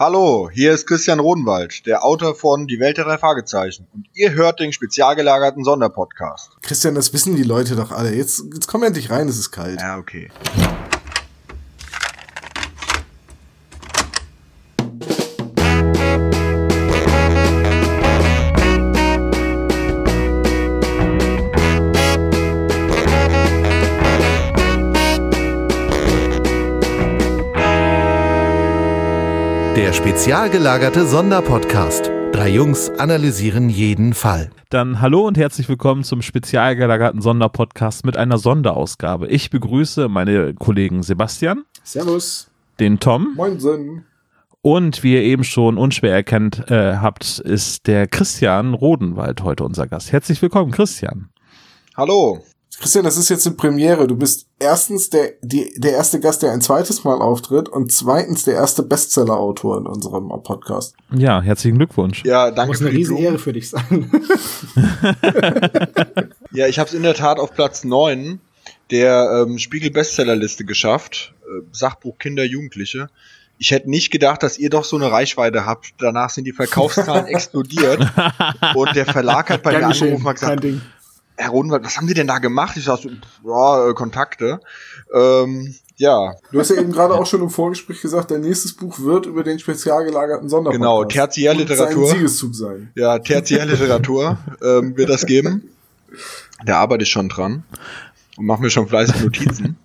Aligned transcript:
Hallo, 0.00 0.48
hier 0.52 0.74
ist 0.74 0.86
Christian 0.86 1.18
Rodenwald, 1.18 1.84
der 1.84 2.04
Autor 2.04 2.36
von 2.36 2.68
Die 2.68 2.78
Welt 2.78 2.98
der 2.98 3.04
drei 3.04 3.18
Fragezeichen. 3.18 3.88
Und 3.92 4.06
ihr 4.14 4.30
hört 4.30 4.60
den 4.60 4.72
spezial 4.72 5.16
gelagerten 5.16 5.64
Sonderpodcast. 5.64 6.52
Christian, 6.62 6.94
das 6.94 7.12
wissen 7.12 7.34
die 7.34 7.42
Leute 7.42 7.74
doch 7.74 7.90
alle. 7.90 8.14
Jetzt, 8.14 8.44
jetzt 8.54 8.68
komm 8.68 8.84
endlich 8.84 9.10
rein, 9.10 9.26
es 9.26 9.40
ist 9.40 9.50
kalt. 9.50 9.80
Ja, 9.80 9.98
okay. 9.98 10.30
Spezial 30.18 30.50
gelagerte 30.50 31.06
Sonderpodcast. 31.06 32.10
Drei 32.32 32.48
Jungs 32.48 32.90
analysieren 32.90 33.68
jeden 33.68 34.14
Fall. 34.14 34.50
Dann 34.68 35.00
hallo 35.00 35.24
und 35.24 35.38
herzlich 35.38 35.68
willkommen 35.68 36.02
zum 36.02 36.22
spezial 36.22 36.74
gelagerten 36.74 37.20
Sonderpodcast 37.20 38.04
mit 38.04 38.16
einer 38.16 38.36
Sonderausgabe. 38.36 39.28
Ich 39.28 39.48
begrüße 39.50 40.08
meine 40.08 40.54
Kollegen 40.54 41.04
Sebastian, 41.04 41.62
Servus. 41.84 42.50
den 42.80 42.98
Tom 42.98 43.34
Moinsen. 43.36 44.06
und 44.60 45.04
wie 45.04 45.14
ihr 45.14 45.22
eben 45.22 45.44
schon 45.44 45.78
unschwer 45.78 46.14
erkennt 46.14 46.68
äh, 46.68 46.96
habt, 46.96 47.38
ist 47.38 47.86
der 47.86 48.08
Christian 48.08 48.74
Rodenwald 48.74 49.44
heute 49.44 49.62
unser 49.62 49.86
Gast. 49.86 50.10
Herzlich 50.10 50.42
willkommen, 50.42 50.72
Christian. 50.72 51.28
Hallo. 51.96 52.42
Christian, 52.80 53.04
das 53.04 53.16
ist 53.16 53.28
jetzt 53.28 53.46
eine 53.46 53.56
Premiere. 53.56 54.06
Du 54.06 54.16
bist 54.16 54.46
erstens 54.58 55.10
der, 55.10 55.32
die, 55.42 55.72
der 55.78 55.92
erste 55.92 56.20
Gast, 56.20 56.42
der 56.42 56.52
ein 56.52 56.60
zweites 56.60 57.02
Mal 57.02 57.20
auftritt 57.20 57.68
und 57.68 57.90
zweitens 57.90 58.44
der 58.44 58.54
erste 58.54 58.84
Bestseller-Autor 58.84 59.78
in 59.78 59.86
unserem 59.86 60.28
Podcast. 60.44 60.94
Ja, 61.12 61.42
herzlichen 61.42 61.78
Glückwunsch. 61.78 62.22
Ja, 62.24 62.52
danke 62.52 62.72
Muss 62.72 62.80
eine 62.80 62.90
die 62.90 62.98
riesen 62.98 63.16
Blumen. 63.16 63.32
Ehre 63.32 63.38
für 63.38 63.52
dich 63.52 63.70
sein. 63.70 64.10
Ja, 66.50 66.66
ich 66.66 66.78
habe 66.78 66.88
es 66.88 66.94
in 66.94 67.02
der 67.02 67.14
Tat 67.14 67.38
auf 67.38 67.52
Platz 67.52 67.84
9 67.84 68.40
der 68.90 69.44
ähm, 69.46 69.58
Spiegel-Bestsellerliste 69.58 70.64
geschafft. 70.64 71.34
Äh, 71.42 71.62
Sachbuch 71.72 72.18
Kinder, 72.18 72.44
Jugendliche. 72.44 73.08
Ich 73.58 73.70
hätte 73.70 73.90
nicht 73.90 74.10
gedacht, 74.10 74.42
dass 74.42 74.58
ihr 74.58 74.70
doch 74.70 74.84
so 74.84 74.96
eine 74.96 75.10
Reichweite 75.10 75.66
habt. 75.66 75.88
Danach 75.98 76.30
sind 76.30 76.44
die 76.44 76.52
Verkaufszahlen 76.52 77.26
explodiert. 77.26 78.00
Und 78.74 78.96
der 78.96 79.04
Verlag 79.04 79.50
hat 79.50 79.62
bei 79.62 79.72
mir 79.72 79.78
Gern 79.80 79.88
geschehen, 79.90 80.06
angerufen 80.08 80.26
und 80.26 80.34
gesagt, 80.34 80.64
Ding. 80.64 80.80
Herr 81.38 81.50
Rodenwald, 81.50 81.84
was 81.84 81.96
haben 81.96 82.08
Sie 82.08 82.14
denn 82.14 82.26
da 82.26 82.38
gemacht? 82.38 82.76
Ich 82.76 82.84
sag 82.84 82.98
ja, 83.04 83.88
äh, 83.88 83.94
Kontakte. 83.94 84.60
Ähm, 85.14 85.74
ja, 85.96 86.34
Du 86.50 86.58
hast 86.58 86.70
ja 86.70 86.80
eben 86.80 86.92
gerade 86.92 87.14
auch 87.14 87.26
schon 87.26 87.40
im 87.42 87.50
Vorgespräch 87.50 88.00
gesagt, 88.00 88.30
dein 88.32 88.40
nächstes 88.40 88.74
Buch 88.74 88.98
wird 89.00 89.26
über 89.26 89.44
den 89.44 89.58
spezial 89.58 90.04
gelagerten 90.04 90.48
Sonderpodcast. 90.48 90.80
Genau, 90.80 91.04
Tertiärliteratur. 91.04 91.96
Und 91.96 92.06
seinen 92.06 92.18
Siegeszug 92.18 92.54
sein. 92.54 92.90
ja, 92.96 93.18
Tertiärliteratur 93.18 94.38
ähm, 94.62 94.96
wird 94.96 95.10
das 95.10 95.26
geben. 95.26 95.70
Da 96.64 96.78
arbeite 96.78 97.04
ich 97.04 97.10
schon 97.10 97.28
dran 97.28 97.62
und 98.36 98.46
mache 98.46 98.62
mir 98.62 98.70
schon 98.70 98.88
fleißig 98.88 99.22
Notizen. 99.22 99.76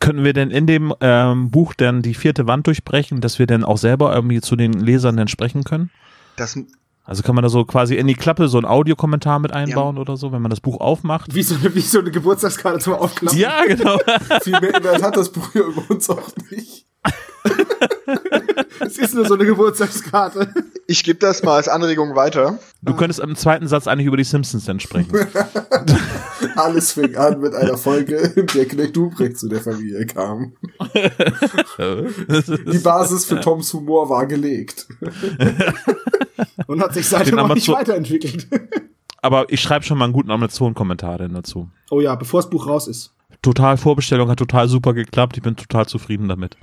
Können 0.00 0.24
wir 0.24 0.32
denn 0.32 0.50
in 0.50 0.66
dem 0.66 0.94
ähm, 1.00 1.50
Buch 1.50 1.74
dann 1.74 2.02
die 2.02 2.14
vierte 2.14 2.46
Wand 2.46 2.66
durchbrechen, 2.66 3.20
dass 3.20 3.38
wir 3.38 3.46
dann 3.46 3.64
auch 3.64 3.78
selber 3.78 4.14
irgendwie 4.14 4.40
zu 4.40 4.56
den 4.56 4.72
Lesern 4.72 5.16
dann 5.16 5.28
sprechen 5.28 5.64
können? 5.64 5.90
Das, 6.36 6.58
Also 7.06 7.22
kann 7.22 7.36
man 7.36 7.42
da 7.42 7.48
so 7.48 7.64
quasi 7.64 7.94
in 7.94 8.08
die 8.08 8.14
Klappe 8.14 8.48
so 8.48 8.58
einen 8.58 8.66
Audiokommentar 8.66 9.38
mit 9.38 9.52
einbauen 9.52 9.96
oder 9.96 10.16
so, 10.16 10.32
wenn 10.32 10.42
man 10.42 10.50
das 10.50 10.60
Buch 10.60 10.80
aufmacht? 10.80 11.34
Wie 11.34 11.42
so, 11.42 11.54
eine, 11.54 11.72
wie 11.74 11.80
so 11.80 12.00
eine 12.00 12.10
Geburtstagskarte 12.10 12.80
zum 12.80 12.94
Aufklappen. 12.94 13.38
Ja, 13.38 13.64
genau. 13.64 13.96
Viel 14.42 14.60
mehr 14.60 14.74
Inhalt 14.74 15.02
hat 15.02 15.16
das 15.16 15.30
Buch 15.30 15.54
ja 15.54 15.62
über 15.62 15.82
uns 15.88 16.10
auch 16.10 16.30
nicht. 16.50 16.84
Es 18.80 18.98
ist 18.98 19.14
nur 19.14 19.26
so 19.26 19.34
eine 19.34 19.44
Geburtstagskarte. 19.44 20.52
ich 20.86 21.02
gebe 21.04 21.18
das 21.18 21.42
mal 21.42 21.56
als 21.56 21.68
Anregung 21.68 22.14
weiter. 22.14 22.58
Du 22.82 22.94
könntest 22.94 23.20
im 23.20 23.36
zweiten 23.36 23.68
Satz 23.68 23.86
eigentlich 23.86 24.06
über 24.06 24.16
die 24.16 24.24
Simpsons 24.24 24.64
dann 24.64 24.80
sprechen. 24.80 25.12
Alles 26.56 26.92
fing 26.92 27.16
an 27.16 27.40
mit 27.40 27.54
einer 27.54 27.76
Folge, 27.76 28.16
in 28.36 28.46
der 28.46 28.66
Knecht 28.66 28.96
Ruprecht 28.96 29.38
zu 29.38 29.48
der 29.48 29.60
Familie 29.60 30.06
kam. 30.06 30.52
Die 31.78 32.78
Basis 32.78 33.24
für 33.24 33.40
Toms 33.40 33.72
Humor 33.72 34.08
war 34.08 34.26
gelegt. 34.26 34.86
Und 36.66 36.80
hat 36.80 36.94
sich 36.94 37.08
seitdem 37.08 37.38
auch 37.38 37.54
nicht 37.54 37.68
weiterentwickelt. 37.68 38.48
Aber 39.22 39.46
ich 39.48 39.60
schreibe 39.60 39.84
schon 39.84 39.98
mal 39.98 40.04
einen 40.04 40.12
guten 40.12 40.30
Amazon-Kommentar 40.30 41.18
denn 41.18 41.34
dazu. 41.34 41.68
Oh 41.90 42.00
ja, 42.00 42.14
bevor 42.14 42.40
das 42.42 42.50
Buch 42.50 42.66
raus 42.66 42.86
ist. 42.86 43.12
Total 43.42 43.76
Vorbestellung 43.76 44.28
hat 44.28 44.38
total 44.38 44.68
super 44.68 44.94
geklappt. 44.94 45.36
Ich 45.36 45.42
bin 45.42 45.56
total 45.56 45.86
zufrieden 45.86 46.28
damit. 46.28 46.56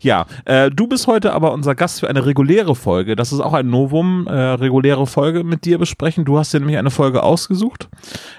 Ja, 0.00 0.26
äh, 0.44 0.70
du 0.70 0.86
bist 0.86 1.06
heute 1.06 1.32
aber 1.32 1.52
unser 1.52 1.74
Gast 1.74 2.00
für 2.00 2.08
eine 2.08 2.24
reguläre 2.26 2.74
Folge. 2.74 3.16
Das 3.16 3.32
ist 3.32 3.40
auch 3.40 3.52
ein 3.52 3.68
Novum, 3.70 4.26
äh, 4.26 4.32
reguläre 4.32 5.06
Folge 5.06 5.44
mit 5.44 5.64
dir 5.64 5.78
besprechen. 5.78 6.24
Du 6.24 6.38
hast 6.38 6.52
dir 6.52 6.60
nämlich 6.60 6.78
eine 6.78 6.90
Folge 6.90 7.22
ausgesucht. 7.22 7.88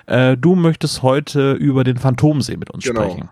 Äh, 0.06 0.38
du 0.38 0.56
möchtest 0.56 1.04
heute 1.04 1.54
über 1.54 1.84
den 1.84 1.98
Phantomsee 1.98 2.58
mit 2.58 2.70
uns 2.70 2.84
Genau. 2.84 3.02
sprechen. 3.02 3.30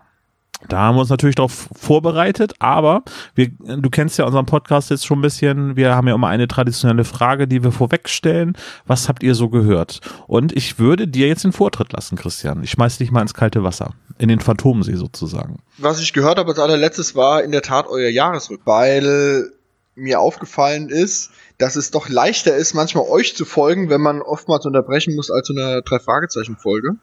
Da 0.68 0.78
haben 0.78 0.96
wir 0.96 1.00
uns 1.00 1.10
natürlich 1.10 1.36
darauf 1.36 1.68
vorbereitet, 1.74 2.54
aber 2.58 3.02
wir, 3.34 3.48
du 3.48 3.90
kennst 3.90 4.18
ja 4.18 4.24
unseren 4.24 4.46
Podcast 4.46 4.90
jetzt 4.90 5.06
schon 5.06 5.18
ein 5.18 5.22
bisschen. 5.22 5.76
Wir 5.76 5.94
haben 5.94 6.08
ja 6.08 6.14
immer 6.14 6.28
eine 6.28 6.48
traditionelle 6.48 7.04
Frage, 7.04 7.46
die 7.46 7.62
wir 7.62 7.72
vorwegstellen. 7.72 8.56
Was 8.86 9.08
habt 9.08 9.22
ihr 9.22 9.34
so 9.34 9.48
gehört? 9.48 10.00
Und 10.26 10.56
ich 10.56 10.78
würde 10.78 11.06
dir 11.08 11.28
jetzt 11.28 11.44
den 11.44 11.52
Vortritt 11.52 11.92
lassen, 11.92 12.16
Christian. 12.16 12.62
Ich 12.62 12.70
schmeiß 12.70 12.98
dich 12.98 13.10
mal 13.10 13.22
ins 13.22 13.34
kalte 13.34 13.62
Wasser. 13.62 13.90
In 14.18 14.28
den 14.28 14.40
Phantomsee 14.40 14.94
sozusagen. 14.94 15.58
Was 15.78 16.00
ich 16.00 16.12
gehört 16.12 16.38
habe 16.38 16.50
als 16.50 16.58
allerletztes 16.60 17.16
war 17.16 17.42
in 17.42 17.50
der 17.50 17.62
Tat 17.62 17.86
euer 17.88 18.08
Jahresrück, 18.08 18.60
weil 18.64 19.50
mir 19.96 20.20
aufgefallen 20.20 20.88
ist, 20.88 21.30
dass 21.58 21.76
es 21.76 21.90
doch 21.90 22.08
leichter 22.08 22.56
ist, 22.56 22.74
manchmal 22.74 23.04
euch 23.08 23.36
zu 23.36 23.44
folgen, 23.44 23.90
wenn 23.90 24.00
man 24.00 24.22
oftmals 24.22 24.66
unterbrechen 24.66 25.14
muss 25.14 25.30
als 25.30 25.48
so 25.48 25.54
eine 25.54 25.82
Drei-Fragezeichen-Folge, 25.82 26.96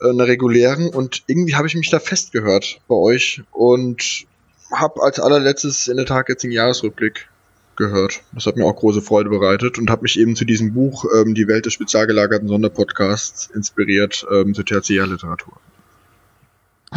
äh, 0.00 0.10
eine 0.10 0.26
regulären. 0.26 0.88
Und 0.88 1.22
irgendwie 1.26 1.54
habe 1.54 1.66
ich 1.66 1.74
mich 1.74 1.90
da 1.90 1.98
festgehört 2.00 2.80
bei 2.88 2.94
euch 2.94 3.42
und 3.52 4.24
habe 4.72 5.02
als 5.02 5.20
allerletztes 5.20 5.88
in 5.88 5.96
der 5.96 6.06
Tat 6.06 6.28
jetzt 6.28 6.42
den 6.42 6.50
Jahresrückblick 6.52 7.28
gehört. 7.76 8.22
Das 8.32 8.46
hat 8.46 8.56
mir 8.56 8.64
auch 8.64 8.74
große 8.76 9.02
Freude 9.02 9.28
bereitet 9.30 9.78
und 9.78 9.90
habe 9.90 10.02
mich 10.02 10.18
eben 10.18 10.34
zu 10.34 10.44
diesem 10.46 10.72
Buch 10.72 11.04
ähm, 11.14 11.34
Die 11.34 11.46
Welt 11.46 11.66
des 11.66 11.74
spezial 11.74 12.06
gelagerten 12.06 12.48
Sonderpodcasts 12.48 13.50
inspiriert 13.54 14.26
ähm, 14.32 14.54
zur 14.54 14.64
Tertiärliteratur. 14.64 15.52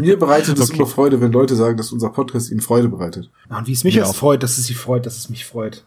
Mir 0.00 0.18
bereitet 0.18 0.58
es 0.58 0.68
Okay. 0.70 0.76
immer 0.78 0.86
Freude, 0.86 1.20
wenn 1.20 1.32
Leute 1.32 1.56
sagen, 1.56 1.76
dass 1.76 1.92
unser 1.92 2.10
Podcast 2.10 2.50
ihnen 2.50 2.60
Freude 2.60 2.88
bereitet. 2.88 3.30
Und 3.48 3.66
wie 3.66 3.72
es 3.72 3.84
mich 3.84 3.94
Ja. 3.94 4.04
jetzt 4.06 4.16
freut, 4.16 4.42
dass 4.42 4.58
es 4.58 4.66
sie 4.66 4.74
freut, 4.74 5.06
dass 5.06 5.16
es 5.16 5.28
mich 5.30 5.44
freut. 5.46 5.84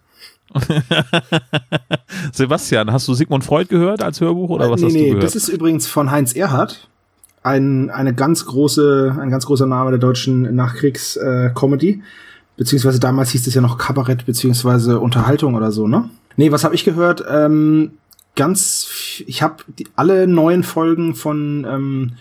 Sebastian, 2.34 2.92
hast 2.92 3.08
du 3.08 3.14
Sigmund 3.14 3.44
Freud 3.44 3.68
gehört 3.68 4.04
als 4.04 4.22
Hörbuch 4.22 4.50
oder 4.50 4.70
was 4.70 4.82
nee, 4.82 4.88
hast 4.88 4.94
nee, 4.94 5.00
du 5.00 5.08
gehört? 5.08 5.24
das 5.24 5.36
ist 5.36 5.50
übrigens 5.50 5.88
von 5.88 6.12
Heinz 6.12 6.34
Erhardt. 6.34 6.88
Ein, 7.44 7.90
eine 7.90 8.14
ganz 8.14 8.46
große, 8.46 9.18
ein 9.20 9.32
ganz 9.32 9.46
großer 9.46 9.66
Name 9.66 9.90
der 9.90 10.00
deutschen 10.00 10.56
Nachkriegs-Comedy. 10.56 12.04
beziehungsweise 12.56 13.00
damals 13.00 13.32
hieß 13.32 13.48
es 13.48 13.54
ja 13.56 13.62
noch 13.62 13.78
Kabarett, 13.80 14.26
beziehungsweise 14.26 15.00
Unterhaltung 15.00 15.56
oder 15.56 15.72
so, 15.72 15.88
ne? 15.88 16.10
Nee, 16.38 16.52
was 16.52 16.64
habe 16.64 16.76
ich 16.76 16.86
gehört? 16.86 17.24
Ähm, 17.28 17.94
ganz, 18.36 18.88
ich 19.26 19.42
habe 19.42 19.64
alle 19.96 20.28
neuen 20.28 20.64
Folgen 20.64 21.16
von 21.16 21.66
ähm, 21.68 22.12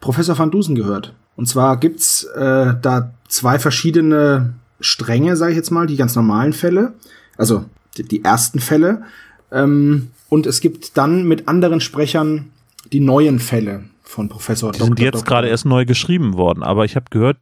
Professor 0.00 0.38
van 0.38 0.50
Dusen 0.50 0.74
gehört. 0.74 1.14
Und 1.36 1.46
zwar 1.46 1.78
gibt's 1.78 2.24
äh, 2.24 2.74
da 2.80 3.12
zwei 3.28 3.58
verschiedene 3.58 4.54
Stränge, 4.80 5.36
sage 5.36 5.52
ich 5.52 5.56
jetzt 5.56 5.70
mal, 5.70 5.86
die 5.86 5.96
ganz 5.96 6.14
normalen 6.14 6.52
Fälle, 6.52 6.94
also 7.36 7.64
die, 7.96 8.04
die 8.04 8.24
ersten 8.24 8.60
Fälle. 8.60 9.02
Ähm, 9.50 10.08
und 10.28 10.46
es 10.46 10.60
gibt 10.60 10.96
dann 10.96 11.26
mit 11.26 11.48
anderen 11.48 11.80
Sprechern 11.80 12.50
die 12.92 13.00
neuen 13.00 13.38
Fälle 13.38 13.84
von 14.02 14.28
Professor 14.28 14.72
die 14.72 14.78
sind 14.78 14.98
Dr. 14.98 15.04
jetzt 15.04 15.24
gerade 15.24 15.48
erst 15.48 15.64
neu 15.64 15.84
geschrieben 15.84 16.34
worden, 16.34 16.62
aber 16.62 16.84
ich 16.84 16.96
habe 16.96 17.06
gehört, 17.10 17.38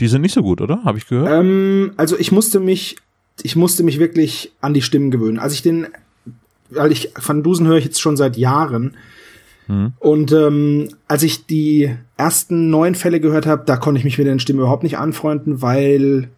die 0.00 0.08
sind 0.08 0.22
nicht 0.22 0.34
so 0.34 0.42
gut, 0.42 0.60
oder? 0.60 0.84
Habe 0.84 0.98
ich 0.98 1.06
gehört? 1.06 1.30
Ähm, 1.30 1.92
also 1.96 2.16
ich 2.18 2.32
musste 2.32 2.60
mich, 2.60 2.96
ich 3.42 3.56
musste 3.56 3.82
mich 3.82 3.98
wirklich 3.98 4.52
an 4.60 4.74
die 4.74 4.82
Stimmen 4.82 5.10
gewöhnen. 5.10 5.38
Als 5.38 5.54
ich 5.54 5.62
den, 5.62 5.88
weil 6.70 6.92
ich 6.92 7.12
Van 7.24 7.42
Dusen 7.42 7.66
höre 7.66 7.78
ich 7.78 7.84
jetzt 7.84 8.00
schon 8.00 8.16
seit 8.16 8.36
Jahren. 8.36 8.96
Hm. 9.66 9.92
Und 9.98 10.32
ähm, 10.32 10.88
als 11.08 11.22
ich 11.22 11.46
die 11.46 11.94
ersten 12.16 12.70
neun 12.70 12.94
Fälle 12.94 13.20
gehört 13.20 13.46
habe, 13.46 13.64
da 13.66 13.76
konnte 13.76 13.98
ich 13.98 14.04
mich 14.04 14.18
mit 14.18 14.26
den 14.26 14.40
Stimmen 14.40 14.60
überhaupt 14.60 14.82
nicht 14.82 14.98
anfreunden, 14.98 15.62
weil 15.62 16.28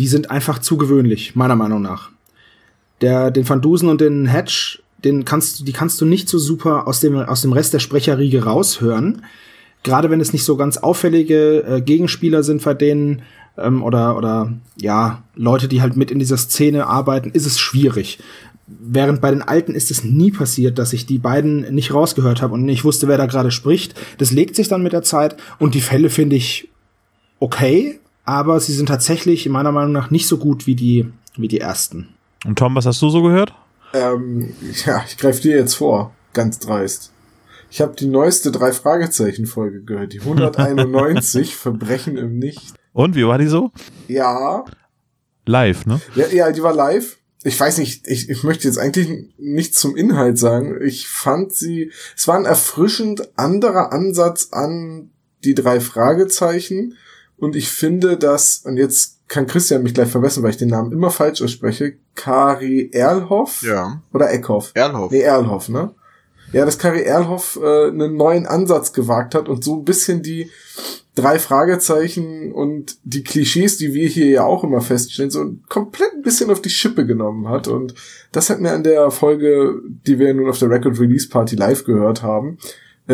die 0.00 0.06
sind 0.06 0.30
einfach 0.30 0.60
zu 0.60 0.78
gewöhnlich, 0.78 1.36
meiner 1.36 1.56
Meinung 1.56 1.82
nach. 1.82 2.08
Der, 3.02 3.30
den 3.30 3.46
Van 3.46 3.60
Dusen 3.60 3.90
und 3.90 4.00
den 4.00 4.26
Hedge, 4.26 4.78
den 5.04 5.26
kannst 5.26 5.68
die 5.68 5.72
kannst 5.72 6.00
du 6.00 6.06
nicht 6.06 6.26
so 6.26 6.38
super 6.38 6.88
aus 6.88 7.00
dem, 7.00 7.16
aus 7.16 7.42
dem 7.42 7.52
Rest 7.52 7.74
der 7.74 7.80
Sprecherriege 7.80 8.44
raushören. 8.44 9.26
Gerade 9.82 10.08
wenn 10.08 10.22
es 10.22 10.32
nicht 10.32 10.44
so 10.44 10.56
ganz 10.56 10.78
auffällige 10.78 11.64
äh, 11.64 11.80
Gegenspieler 11.82 12.42
sind 12.42 12.64
bei 12.64 12.72
denen 12.72 13.20
ähm, 13.58 13.82
oder, 13.82 14.16
oder 14.16 14.54
ja, 14.76 15.22
Leute, 15.34 15.68
die 15.68 15.82
halt 15.82 15.98
mit 15.98 16.10
in 16.10 16.18
dieser 16.18 16.38
Szene 16.38 16.86
arbeiten, 16.86 17.30
ist 17.32 17.44
es 17.44 17.60
schwierig. 17.60 18.20
Während 18.66 19.20
bei 19.20 19.30
den 19.30 19.42
Alten 19.42 19.74
ist 19.74 19.90
es 19.90 20.02
nie 20.02 20.30
passiert, 20.30 20.78
dass 20.78 20.94
ich 20.94 21.04
die 21.04 21.18
beiden 21.18 21.74
nicht 21.74 21.92
rausgehört 21.92 22.40
habe 22.40 22.54
und 22.54 22.64
nicht 22.64 22.84
wusste, 22.84 23.06
wer 23.06 23.18
da 23.18 23.26
gerade 23.26 23.50
spricht. 23.50 24.00
Das 24.16 24.30
legt 24.30 24.56
sich 24.56 24.68
dann 24.68 24.82
mit 24.82 24.94
der 24.94 25.02
Zeit 25.02 25.36
und 25.58 25.74
die 25.74 25.82
Fälle 25.82 26.08
finde 26.08 26.36
ich 26.36 26.70
okay, 27.38 28.00
aber 28.24 28.60
sie 28.60 28.72
sind 28.72 28.86
tatsächlich 28.86 29.48
meiner 29.48 29.72
Meinung 29.72 29.92
nach 29.92 30.10
nicht 30.10 30.26
so 30.26 30.38
gut 30.38 30.66
wie 30.66 30.74
die, 30.74 31.10
wie 31.36 31.48
die 31.48 31.60
ersten. 31.60 32.08
Und 32.44 32.58
Tom, 32.58 32.74
was 32.74 32.86
hast 32.86 33.02
du 33.02 33.10
so 33.10 33.22
gehört? 33.22 33.54
Ähm, 33.92 34.54
ja, 34.86 35.04
ich 35.06 35.18
greife 35.18 35.40
dir 35.42 35.56
jetzt 35.56 35.74
vor, 35.74 36.14
ganz 36.32 36.58
dreist. 36.58 37.12
Ich 37.70 37.80
habe 37.80 37.94
die 37.94 38.06
neueste 38.06 38.50
drei 38.50 38.72
Fragezeichen 38.72 39.46
Folge 39.46 39.82
gehört, 39.82 40.12
die 40.12 40.20
191 40.22 41.56
Verbrechen 41.56 42.16
im 42.16 42.38
Nicht. 42.38 42.74
Und 42.92 43.14
wie 43.14 43.26
war 43.26 43.38
die 43.38 43.46
so? 43.46 43.70
Ja, 44.08 44.64
Live, 45.50 45.86
ne? 45.86 46.00
ja, 46.14 46.26
ja, 46.28 46.52
die 46.52 46.62
war 46.62 46.74
live. 46.74 47.18
Ich 47.42 47.58
weiß 47.58 47.78
nicht, 47.78 48.06
ich, 48.06 48.28
ich 48.28 48.44
möchte 48.44 48.68
jetzt 48.68 48.78
eigentlich 48.78 49.08
nichts 49.38 49.80
zum 49.80 49.96
Inhalt 49.96 50.38
sagen. 50.38 50.78
Ich 50.82 51.08
fand 51.08 51.52
sie, 51.52 51.90
es 52.16 52.28
war 52.28 52.36
ein 52.36 52.44
erfrischend 52.44 53.36
anderer 53.38 53.92
Ansatz 53.92 54.48
an 54.52 55.10
die 55.42 55.54
drei 55.54 55.80
Fragezeichen. 55.80 56.96
Und 57.40 57.56
ich 57.56 57.68
finde, 57.70 58.16
dass, 58.16 58.58
und 58.64 58.76
jetzt 58.76 59.16
kann 59.28 59.46
Christian 59.46 59.82
mich 59.82 59.94
gleich 59.94 60.08
verbessern, 60.10 60.42
weil 60.42 60.50
ich 60.50 60.56
den 60.56 60.68
Namen 60.68 60.92
immer 60.92 61.10
falsch 61.10 61.40
ausspreche, 61.42 61.94
Kari 62.14 62.90
Erlhoff 62.92 63.62
Ja. 63.62 64.02
oder 64.12 64.30
Eckhoff? 64.32 64.72
Erlhoff. 64.74 65.10
Nee, 65.10 65.20
Erlhoff, 65.20 65.68
ne? 65.68 65.94
Ja, 66.52 66.64
dass 66.64 66.78
Kari 66.78 67.02
Erlhoff 67.02 67.58
äh, 67.62 67.88
einen 67.88 68.16
neuen 68.16 68.46
Ansatz 68.46 68.92
gewagt 68.92 69.34
hat 69.34 69.48
und 69.48 69.62
so 69.64 69.76
ein 69.76 69.84
bisschen 69.84 70.22
die 70.22 70.50
drei 71.14 71.38
Fragezeichen 71.38 72.52
und 72.52 72.96
die 73.04 73.22
Klischees, 73.22 73.76
die 73.78 73.94
wir 73.94 74.08
hier 74.08 74.26
ja 74.26 74.44
auch 74.44 74.64
immer 74.64 74.80
feststellen, 74.80 75.30
so 75.30 75.44
komplett 75.68 76.12
ein 76.14 76.22
bisschen 76.22 76.50
auf 76.50 76.60
die 76.62 76.70
Schippe 76.70 77.06
genommen 77.06 77.48
hat. 77.48 77.68
Und 77.68 77.94
das 78.32 78.50
hat 78.50 78.60
mir 78.60 78.72
an 78.72 78.82
der 78.84 79.10
Folge, 79.10 79.80
die 80.06 80.18
wir 80.18 80.32
nun 80.34 80.48
auf 80.48 80.58
der 80.58 80.70
Record 80.70 80.98
Release 80.98 81.28
Party 81.28 81.56
live 81.56 81.84
gehört 81.84 82.22
haben, 82.22 82.58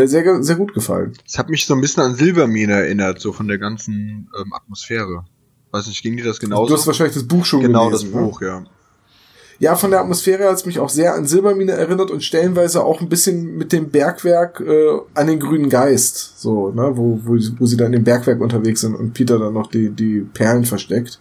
sehr, 0.04 0.22
ge- 0.22 0.43
sehr 0.43 0.56
gut 0.56 0.75
gefallen. 0.75 1.12
Es 1.26 1.38
hat 1.38 1.48
mich 1.48 1.64
so 1.66 1.75
ein 1.75 1.81
bisschen 1.81 2.02
an 2.02 2.14
Silbermine 2.14 2.72
erinnert, 2.72 3.20
so 3.20 3.32
von 3.32 3.48
der 3.48 3.58
ganzen 3.58 4.28
ähm, 4.38 4.52
Atmosphäre. 4.52 5.25
Weiß 5.72 5.87
nicht, 5.87 6.02
ging 6.02 6.16
dir 6.16 6.25
das 6.25 6.38
genauso? 6.38 6.69
Du 6.69 6.75
hast 6.75 6.87
wahrscheinlich 6.87 7.14
das 7.14 7.26
Buch 7.26 7.44
schon 7.44 7.60
genau 7.60 7.87
gelesen. 7.87 8.12
das 8.12 8.14
ne? 8.20 8.26
Buch, 8.26 8.40
ja. 8.43 8.64
Ja, 9.58 9.75
von 9.75 9.90
der 9.90 10.00
Atmosphäre 10.00 10.44
hat 10.44 10.56
es 10.56 10.66
mich 10.66 10.78
auch 10.78 10.90
sehr 10.90 11.14
an 11.14 11.25
Silbermine 11.25 11.72
erinnert 11.72 12.10
und 12.10 12.22
stellenweise 12.22 12.84
auch 12.84 13.00
ein 13.00 13.08
bisschen 13.08 13.56
mit 13.56 13.72
dem 13.72 13.88
Bergwerk 13.90 14.60
äh, 14.60 14.98
an 15.14 15.26
den 15.28 15.40
grünen 15.40 15.70
Geist. 15.70 16.38
So, 16.40 16.70
ne, 16.72 16.93
wo, 16.94 17.19
wo, 17.25 17.38
sie- 17.38 17.54
wo 17.58 17.64
sie 17.64 17.78
dann 17.78 17.94
im 17.94 18.04
Bergwerk 18.04 18.40
unterwegs 18.43 18.82
sind 18.82 18.94
und 18.94 19.14
Peter 19.14 19.38
dann 19.38 19.54
noch 19.54 19.69
die, 19.70 19.88
die 19.88 20.20
Perlen 20.20 20.64
versteckt. 20.66 21.20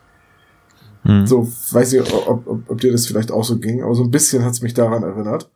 Hm. 1.03 1.25
So, 1.25 1.49
weiß 1.71 1.93
ich, 1.93 2.01
ob, 2.13 2.45
ob, 2.47 2.69
ob 2.69 2.81
dir 2.81 2.91
das 2.91 3.05
vielleicht 3.07 3.31
auch 3.31 3.43
so 3.45 3.57
ging, 3.57 3.81
aber 3.83 3.95
so 3.95 4.03
ein 4.03 4.11
bisschen 4.11 4.43
hat 4.43 4.51
es 4.51 4.61
mich 4.61 4.73
daran 4.73 5.03
erinnert. 5.03 5.49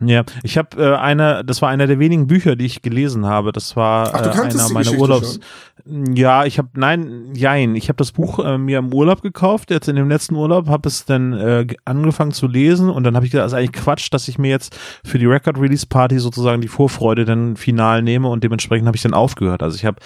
Ja, 0.00 0.24
ich 0.42 0.58
habe 0.58 0.82
äh, 0.82 0.96
eine, 0.96 1.44
das 1.44 1.62
war 1.62 1.68
einer 1.68 1.86
der 1.86 2.00
wenigen 2.00 2.26
Bücher, 2.26 2.56
die 2.56 2.66
ich 2.66 2.82
gelesen 2.82 3.26
habe. 3.26 3.52
Das 3.52 3.76
war 3.76 4.10
Ach, 4.12 4.36
äh, 4.36 4.40
einer 4.40 4.68
meiner 4.70 4.92
Urlaubs. 4.98 5.38
Ja, 5.86 6.44
ich 6.46 6.58
habe 6.58 6.68
nein, 6.74 7.30
jein, 7.34 7.76
ich 7.76 7.88
habe 7.88 7.96
das 7.98 8.10
Buch 8.10 8.38
äh, 8.44 8.58
mir 8.58 8.78
im 8.78 8.92
Urlaub 8.92 9.22
gekauft. 9.22 9.70
Jetzt 9.70 9.88
in 9.88 9.94
dem 9.96 10.08
letzten 10.08 10.34
Urlaub 10.34 10.68
habe 10.68 10.88
es 10.88 11.04
dann 11.04 11.32
äh, 11.32 11.64
ge- 11.66 11.78
angefangen 11.84 12.32
zu 12.32 12.48
lesen 12.48 12.90
und 12.90 13.04
dann 13.04 13.14
habe 13.14 13.24
ich 13.24 13.32
gedacht, 13.32 13.44
das 13.46 13.52
ist 13.52 13.58
eigentlich 13.58 13.84
Quatsch, 13.84 14.08
dass 14.10 14.26
ich 14.26 14.36
mir 14.38 14.48
jetzt 14.50 14.76
für 15.04 15.18
die 15.18 15.26
Record 15.26 15.58
Release 15.60 15.86
Party 15.86 16.18
sozusagen 16.18 16.60
die 16.60 16.68
Vorfreude 16.68 17.24
dann 17.24 17.56
final 17.56 18.02
nehme 18.02 18.28
und 18.28 18.42
dementsprechend 18.42 18.86
habe 18.88 18.96
ich 18.96 19.02
dann 19.02 19.14
aufgehört. 19.14 19.62
Also 19.62 19.76
ich 19.76 19.84
habe 19.84 19.98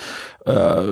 äh, 0.45 0.83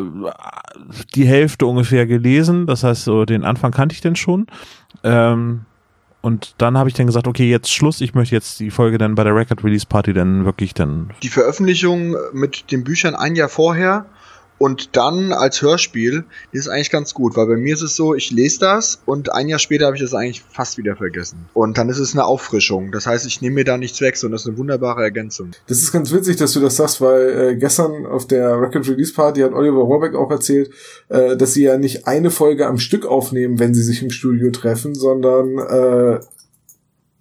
die 1.14 1.26
Hälfte 1.26 1.66
ungefähr 1.66 2.06
gelesen. 2.06 2.66
Das 2.66 2.82
heißt, 2.82 3.04
so 3.04 3.24
den 3.26 3.44
Anfang 3.44 3.72
kannte 3.72 3.92
ich 3.94 4.00
denn 4.00 4.16
schon. 4.16 4.46
Ähm, 5.04 5.66
und 6.26 6.56
dann 6.58 6.76
habe 6.76 6.88
ich 6.88 6.96
dann 6.96 7.06
gesagt, 7.06 7.28
okay, 7.28 7.48
jetzt 7.48 7.72
Schluss. 7.72 8.00
Ich 8.00 8.12
möchte 8.12 8.34
jetzt 8.34 8.58
die 8.58 8.72
Folge 8.72 8.98
dann 8.98 9.14
bei 9.14 9.22
der 9.22 9.32
Record 9.32 9.62
Release 9.62 9.86
Party 9.86 10.12
dann 10.12 10.44
wirklich 10.44 10.74
dann. 10.74 11.12
Die 11.22 11.28
Veröffentlichung 11.28 12.16
mit 12.32 12.72
den 12.72 12.82
Büchern 12.82 13.14
ein 13.14 13.36
Jahr 13.36 13.48
vorher 13.48 14.06
und 14.58 14.96
dann 14.96 15.32
als 15.32 15.62
Hörspiel, 15.62 16.24
ist 16.52 16.68
eigentlich 16.68 16.90
ganz 16.90 17.14
gut, 17.14 17.36
weil 17.36 17.46
bei 17.46 17.56
mir 17.56 17.74
ist 17.74 17.82
es 17.82 17.96
so, 17.96 18.14
ich 18.14 18.30
lese 18.30 18.60
das 18.60 19.00
und 19.06 19.32
ein 19.32 19.48
Jahr 19.48 19.58
später 19.58 19.86
habe 19.86 19.96
ich 19.96 20.02
das 20.02 20.14
eigentlich 20.14 20.42
fast 20.42 20.78
wieder 20.78 20.96
vergessen. 20.96 21.46
Und 21.54 21.78
dann 21.78 21.88
ist 21.88 21.98
es 21.98 22.14
eine 22.14 22.24
Auffrischung. 22.24 22.92
Das 22.92 23.06
heißt, 23.06 23.26
ich 23.26 23.40
nehme 23.40 23.56
mir 23.56 23.64
da 23.64 23.76
nichts 23.76 24.00
weg, 24.00 24.16
sondern 24.16 24.36
das 24.36 24.42
ist 24.42 24.48
eine 24.48 24.58
wunderbare 24.58 25.02
Ergänzung. 25.02 25.50
Das 25.66 25.78
ist 25.78 25.92
ganz 25.92 26.12
witzig, 26.12 26.36
dass 26.36 26.52
du 26.52 26.60
das 26.60 26.76
sagst, 26.76 27.00
weil 27.00 27.50
äh, 27.50 27.56
gestern 27.56 28.06
auf 28.06 28.26
der 28.26 28.60
Record 28.60 28.88
Release 28.88 29.12
Party 29.12 29.40
hat 29.40 29.52
Oliver 29.52 29.80
Rohrbeck 29.80 30.14
auch 30.14 30.30
erzählt, 30.30 30.70
äh, 31.08 31.36
dass 31.36 31.52
sie 31.52 31.64
ja 31.64 31.76
nicht 31.76 32.06
eine 32.06 32.30
Folge 32.30 32.66
am 32.66 32.78
Stück 32.78 33.06
aufnehmen, 33.06 33.58
wenn 33.58 33.74
sie 33.74 33.82
sich 33.82 34.02
im 34.02 34.10
Studio 34.10 34.50
treffen, 34.50 34.94
sondern 34.94 35.58
äh, 35.58 36.20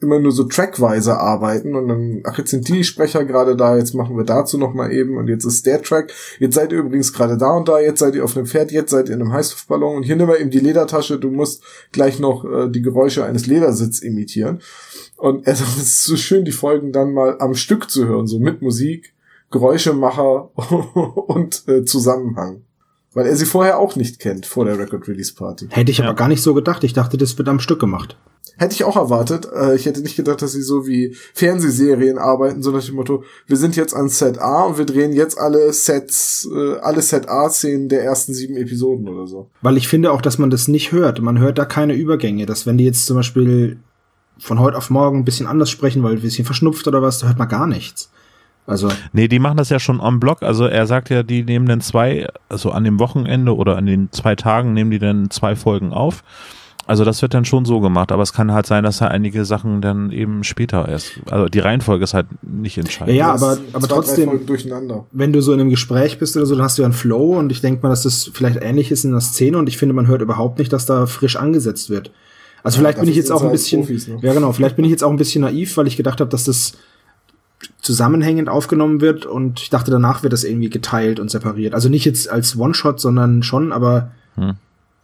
immer 0.01 0.19
nur 0.19 0.31
so 0.31 0.44
trackweise 0.44 1.18
arbeiten 1.18 1.75
und 1.75 1.88
dann, 1.88 2.21
ach, 2.25 2.38
jetzt 2.38 2.51
sind 2.51 2.68
die 2.68 2.83
Sprecher 2.83 3.24
gerade 3.24 3.56
da, 3.56 3.77
jetzt 3.77 3.94
machen 3.94 4.18
wir 4.18 4.25
dazu 4.25 4.57
noch 4.57 4.74
mal 4.74 4.92
eben 4.92 5.18
und 5.18 5.27
jetzt 5.27 5.45
ist 5.45 5.65
der 5.65 5.81
Track, 5.81 6.12
jetzt 6.39 6.56
seid 6.56 6.71
ihr 6.71 6.80
übrigens 6.80 7.13
gerade 7.13 7.38
da 7.38 7.51
und 7.51 7.68
da, 7.68 7.80
jetzt 7.80 8.00
seid 8.00 8.15
ihr 8.15 8.24
auf 8.24 8.36
einem 8.36 8.45
Pferd, 8.45 8.71
jetzt 8.71 8.92
seid 8.92 9.07
ihr 9.07 9.15
in 9.15 9.21
einem 9.21 9.33
Heißluftballon 9.33 9.97
und 9.97 10.03
hier 10.03 10.15
nimm 10.15 10.27
mal 10.27 10.39
eben 10.39 10.50
die 10.50 10.59
Ledertasche, 10.59 11.18
du 11.18 11.31
musst 11.31 11.63
gleich 11.92 12.19
noch 12.19 12.45
äh, 12.45 12.69
die 12.69 12.81
Geräusche 12.81 13.24
eines 13.24 13.47
Ledersitz 13.47 14.00
imitieren. 14.00 14.59
Und 15.18 15.47
es 15.47 15.62
ist 15.62 16.03
so 16.03 16.18
schön, 16.18 16.45
die 16.45 16.51
Folgen 16.51 16.92
dann 16.92 17.13
mal 17.13 17.38
am 17.39 17.56
Stück 17.56 17.89
zu 17.89 18.06
hören, 18.06 18.27
so 18.27 18.39
mit 18.39 18.62
Musik, 18.62 19.13
Geräuschemacher 19.50 20.51
und 21.27 21.68
äh, 21.68 21.86
Zusammenhang. 21.86 22.63
Weil 23.16 23.26
er 23.26 23.36
sie 23.36 23.46
vorher 23.46 23.80
auch 23.80 23.96
nicht 23.96 24.20
kennt, 24.20 24.46
vor 24.46 24.66
der 24.66 24.78
Record 24.78 25.08
Release 25.08 25.34
Party. 25.34 25.68
Hätte 25.72 25.90
ich 25.92 25.98
Ja. 26.00 26.06
aber 26.06 26.14
gar 26.16 26.28
nicht 26.28 26.44
so 26.44 26.54
gedacht. 26.54 26.84
Ich 26.84 26.94
dachte, 26.94 27.18
das 27.18 27.36
wird 27.38 27.48
am 27.50 27.60
Stück 27.60 27.80
gemacht. 27.80 28.18
Hätte 28.58 28.74
ich 28.74 28.84
auch 28.84 28.96
erwartet. 28.96 29.48
Äh, 29.54 29.76
ich 29.76 29.86
hätte 29.86 30.02
nicht 30.02 30.16
gedacht, 30.16 30.42
dass 30.42 30.52
sie 30.52 30.62
so 30.62 30.86
wie 30.86 31.16
Fernsehserien 31.34 32.18
arbeiten, 32.18 32.62
so 32.62 32.72
nach 32.72 32.84
dem 32.84 32.96
Motto, 32.96 33.24
wir 33.48 33.58
sind 33.58 33.76
jetzt 33.76 33.94
an 33.94 34.08
Set 34.10 34.38
A 34.40 34.64
und 34.64 34.78
wir 34.78 34.86
drehen 34.86 35.12
jetzt 35.14 35.38
alle 35.38 35.74
Sets, 35.74 36.48
äh, 36.54 36.76
alle 36.80 37.02
Set 37.02 37.28
A-Szenen 37.28 37.90
der 37.90 38.04
ersten 38.04 38.34
sieben 38.34 38.56
Episoden 38.56 39.08
oder 39.10 39.28
so. 39.28 39.50
Weil 39.62 39.78
ich 39.78 39.88
finde 39.88 40.12
auch, 40.12 40.22
dass 40.22 40.38
man 40.38 40.50
das 40.50 40.68
nicht 40.68 40.92
hört. 40.92 41.22
Man 41.22 41.40
hört 41.40 41.58
da 41.58 41.66
keine 41.66 41.96
Übergänge. 41.96 42.46
Dass 42.46 42.66
wenn 42.66 42.78
die 42.78 42.86
jetzt 42.86 43.06
zum 43.06 43.16
Beispiel 43.18 43.78
von 44.40 44.60
heute 44.60 44.78
auf 44.78 44.90
morgen 44.90 45.20
ein 45.20 45.26
bisschen 45.26 45.48
anders 45.48 45.70
sprechen, 45.70 46.04
weil 46.04 46.16
ein 46.16 46.22
bisschen 46.22 46.46
verschnupft 46.46 46.88
oder 46.88 47.02
was, 47.02 47.20
da 47.20 47.28
hört 47.28 47.40
man 47.40 47.48
gar 47.50 47.68
nichts. 47.68 48.10
Also, 48.68 48.90
Nee, 49.14 49.28
die 49.28 49.40
machen 49.40 49.58
das 49.58 49.70
ja 49.70 49.80
schon 49.80 50.00
on 50.00 50.20
Block. 50.20 50.42
Also 50.42 50.66
er 50.66 50.88
sagt 50.88 51.10
ja, 51.10 51.22
die 51.24 51.44
nehmen 51.44 51.68
dann 51.68 51.82
zwei, 51.82 52.28
also 52.50 52.72
an 52.72 52.84
dem 52.84 53.00
Wochenende 53.00 53.56
oder 53.56 53.78
an 53.78 53.86
den 53.86 54.12
zwei 54.12 54.36
Tagen 54.36 54.74
nehmen 54.74 54.90
die 54.92 55.00
dann 55.00 55.30
zwei 55.30 55.56
Folgen 55.56 55.94
auf. 55.94 56.24
Also 56.88 57.04
das 57.04 57.22
wird 57.24 57.34
dann 57.34 57.46
schon 57.46 57.66
so 57.66 57.80
gemacht, 57.80 58.12
aber 58.12 58.22
es 58.22 58.32
kann 58.32 58.52
halt 58.52 58.68
sein, 58.68 58.84
dass 58.84 59.00
da 59.00 59.08
einige 59.08 59.44
Sachen 59.44 59.82
dann 59.82 60.12
eben 60.12 60.44
später 60.44 60.88
erst, 60.88 61.14
also 61.32 61.48
die 61.48 61.58
Reihenfolge 61.58 62.04
ist 62.04 62.14
halt 62.14 62.28
nicht 62.44 62.78
entscheidend. 62.78 63.16
Ja, 63.18 63.32
Das 63.34 63.42
aber- 63.42 63.58
aber 63.74 63.88
zwei, 63.88 63.96
trotzdem- 63.96 64.46
durcheinander. 64.46 65.06
wenn 65.12 65.34
du 65.34 65.42
so 65.42 65.52
in 65.54 65.60
einem 65.60 65.72
Gespräch 65.72 66.20
bist 66.20 66.38
oder 66.38 66.46
so, 66.46 66.54
dann 66.56 66.64
hast 66.64 66.78
du 66.78 66.84
ja 66.84 66.86
einen 66.86 66.94
Flow 66.94 67.40
und 67.40 67.52
ich 67.52 67.62
denke 67.62 67.82
mal, 67.82 67.90
dass 67.90 68.04
das 68.04 68.30
vielleicht 68.34 68.62
ähnlich 68.62 68.92
ist 68.92 69.04
in 69.04 69.12
der 69.12 69.22
Szene 69.22 69.58
und 69.58 69.68
ich 69.68 69.78
finde, 69.80 69.96
man 69.96 70.06
hört 70.06 70.22
überhaupt 70.22 70.60
nicht, 70.60 70.72
dass 70.74 70.86
da 70.86 71.08
frisch 71.08 71.38
angesetzt 71.38 71.90
wird. 71.90 72.12
Also 72.62 72.78
vielleicht 72.80 73.00
bin 73.00 73.10
ich 73.10 73.16
jetzt 73.16 73.31
auch 73.31 73.44
ein 73.44 73.52
bisschen, 73.52 73.81
Profis, 73.81 74.07
ne? 74.07 74.18
ja 74.22 74.34
genau, 74.34 74.52
vielleicht 74.52 74.76
bin 74.76 74.86
ich 74.86 74.92
jetzt 74.92 75.04
auch 75.04 75.12
ein 75.12 75.18
bisschen 75.18 75.42
naiv, 75.42 75.78
weil 75.78 75.88
ich 75.88 75.98
gedacht 75.98 76.19
habe, 76.19 76.30
dass 76.30 76.44
das 76.44 76.74
zusammenhängend 77.81 78.50
aufgenommen 78.50 79.02
wird 79.02 79.26
und 79.26 79.62
ich 79.62 79.69
dachte, 79.69 79.92
danach 79.92 80.24
wird 80.24 80.33
das 80.33 80.44
irgendwie 80.44 80.69
geteilt 80.69 81.19
und 81.19 81.31
separiert. 81.31 81.74
Also 81.74 81.90
nicht 81.90 82.06
jetzt 82.06 82.30
als 82.30 82.57
One-Shot, 82.57 83.00
sondern 83.00 83.44
schon, 83.44 83.71
aber 83.71 84.12
Hm. 84.35 84.56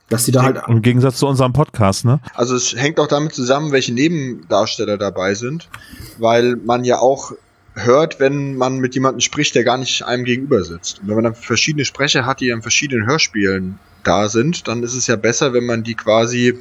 dass 0.10 0.26
die 0.26 0.32
da 0.32 0.44
halt 0.44 0.62
Im 0.68 0.82
Gegensatz 0.82 1.18
zu 1.18 1.28
unserem 1.28 1.54
Podcast, 1.54 2.04
ne? 2.04 2.20
Also 2.34 2.56
es 2.56 2.76
hängt 2.76 3.00
auch 3.00 3.08
damit 3.08 3.34
zusammen, 3.34 3.72
welche 3.72 3.94
Nebendarsteller 3.94 4.98
dabei 4.98 5.36
sind, 5.36 5.70
weil 6.18 6.58
man 6.58 6.84
ja 6.84 7.00
auch 7.00 7.32
hört, 7.74 8.20
wenn 8.20 8.58
man 8.58 8.80
mit 8.80 8.96
jemandem 8.96 9.22
spricht, 9.22 9.56
der 9.56 9.64
gar 9.64 9.78
nicht 9.78 10.04
einem 10.04 10.26
gegenüber 10.26 10.64
sitzt. 10.64 11.00
Und 11.00 11.08
wenn 11.08 11.16
man 11.16 11.24
dann 11.24 11.36
verschiedene 11.36 11.86
Sprecher 11.86 12.26
hat, 12.26 12.42
die 12.42 12.50
in 12.50 12.62
verschiedenen 12.62 13.08
Hörspielen 13.08 13.80
da 14.04 14.28
sind, 14.28 14.68
dann 14.68 14.84
ist 14.84 14.96
es 14.96 15.08
ja 15.08 15.16
besser, 15.16 15.54
wenn 15.54 15.66
man 15.66 15.84
die 15.84 15.96
quasi 15.96 16.60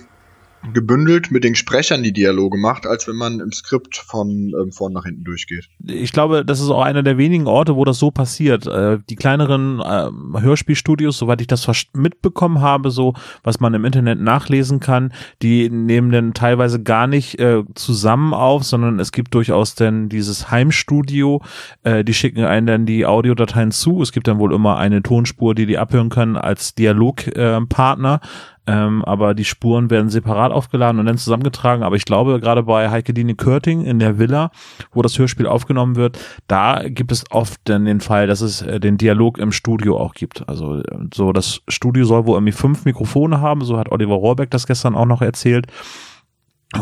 gebündelt 0.73 1.31
mit 1.31 1.45
den 1.45 1.55
Sprechern 1.55 2.02
die 2.02 2.12
Dialoge 2.12 2.59
macht, 2.59 2.87
als 2.87 3.09
wenn 3.09 3.17
man 3.17 3.40
im 3.40 3.50
Skript 3.52 3.97
von 3.97 4.52
ähm, 4.61 4.73
vorn 4.73 4.93
nach 4.93 5.05
hinten 5.05 5.25
durchgeht. 5.25 5.69
ich 5.87 6.12
glaube, 6.12 6.45
das 6.45 6.61
ist 6.61 6.71
auch 6.71 6.83
einer 6.83 7.02
der 7.02 7.17
wenigen 7.19 7.47
Orte, 7.47 7.76
wo 7.76 7.85
das 7.85 7.99
so 7.99 8.11
passiert. 8.11 8.67
Äh, 8.67 8.99
die 9.09 9.17
kleineren 9.17 9.81
äh, 9.81 10.40
Hörspielstudios, 10.40 11.17
soweit 11.17 11.40
ich 11.40 11.47
das 11.47 11.67
mitbekommen 11.95 12.61
habe, 12.61 12.90
so 12.90 13.14
was 13.43 13.61
man 13.61 13.73
im 13.75 13.85
Internet 13.85 14.21
nachlesen 14.21 14.81
kann, 14.81 15.12
die 15.40 15.71
nehmen 15.71 16.12
dann 16.12 16.35
teilweise 16.35 16.83
gar 16.83 17.07
nicht 17.07 17.38
äh, 17.38 17.62
zusammen 17.75 18.35
auf, 18.35 18.64
sondern 18.64 19.00
es 19.00 19.12
gibt 19.12 19.35
durchaus 19.35 19.75
dann 19.75 20.09
dieses 20.09 20.50
Heimstudio, 20.50 21.43
äh, 21.85 22.05
die 22.05 22.14
schicken 22.14 22.45
einen 22.45 22.67
dann 22.67 22.87
die 22.87 23.07
Audiodateien 23.07 23.71
zu. 23.71 24.02
Es 24.02 24.12
gibt 24.12 24.29
dann 24.29 24.38
wohl 24.38 24.52
immer 24.52 24.76
eine 24.76 25.02
Tonspur, 25.02 25.55
die 25.55 25.67
die 25.67 25.79
abhören 25.79 26.11
können 26.11 26.37
als 26.37 26.75
Dialogpartner. 26.75 28.21
Äh. 28.67 28.81
Ähm, 28.81 29.05
aber 29.05 29.35
die 29.35 29.45
Spuren 29.45 29.90
werden 29.90 30.11
separat 30.11 30.52
aufgeladen 30.52 31.00
und 31.00 31.07
dann 31.07 31.19
zusammengetragen. 31.19 31.83
Aber 31.83 31.97
ich 31.97 32.05
glaube, 32.05 32.40
gerade 32.40 32.62
bei 32.62 32.90
Heike 32.90 33.12
Dine 33.12 33.35
Körting 33.35 33.83
in 33.83 33.99
der 33.99 34.19
Villa, 34.19 34.50
wo 34.93 35.02
das 35.02 35.19
Hörspiel 35.19 35.47
aufgenommen 35.47 35.97
wird, 35.97 36.19
da 36.47 36.83
gibt 36.88 37.12
es 37.12 37.25
oft 37.31 37.61
dann 37.64 37.85
den 37.85 38.00
Fall, 38.00 38.26
dass 38.26 38.40
es 38.40 38.62
äh, 38.62 38.81
den 38.81 38.97
Dialog 38.97 39.38
im 39.38 39.52
Studio 39.52 39.99
auch 39.99 40.14
gibt. 40.14 40.49
Also 40.49 40.79
äh, 40.79 40.83
so, 41.12 41.33
das 41.33 41.62
Studio 41.69 42.05
soll 42.05 42.26
wohl 42.26 42.37
irgendwie 42.37 42.52
fünf 42.52 42.85
Mikrofone 42.85 43.40
haben, 43.40 43.62
so 43.62 43.79
hat 43.79 43.90
Oliver 43.90 44.14
Rohrbeck 44.14 44.50
das 44.50 44.67
gestern 44.67 44.95
auch 44.95 45.07
noch 45.07 45.23
erzählt. 45.23 45.67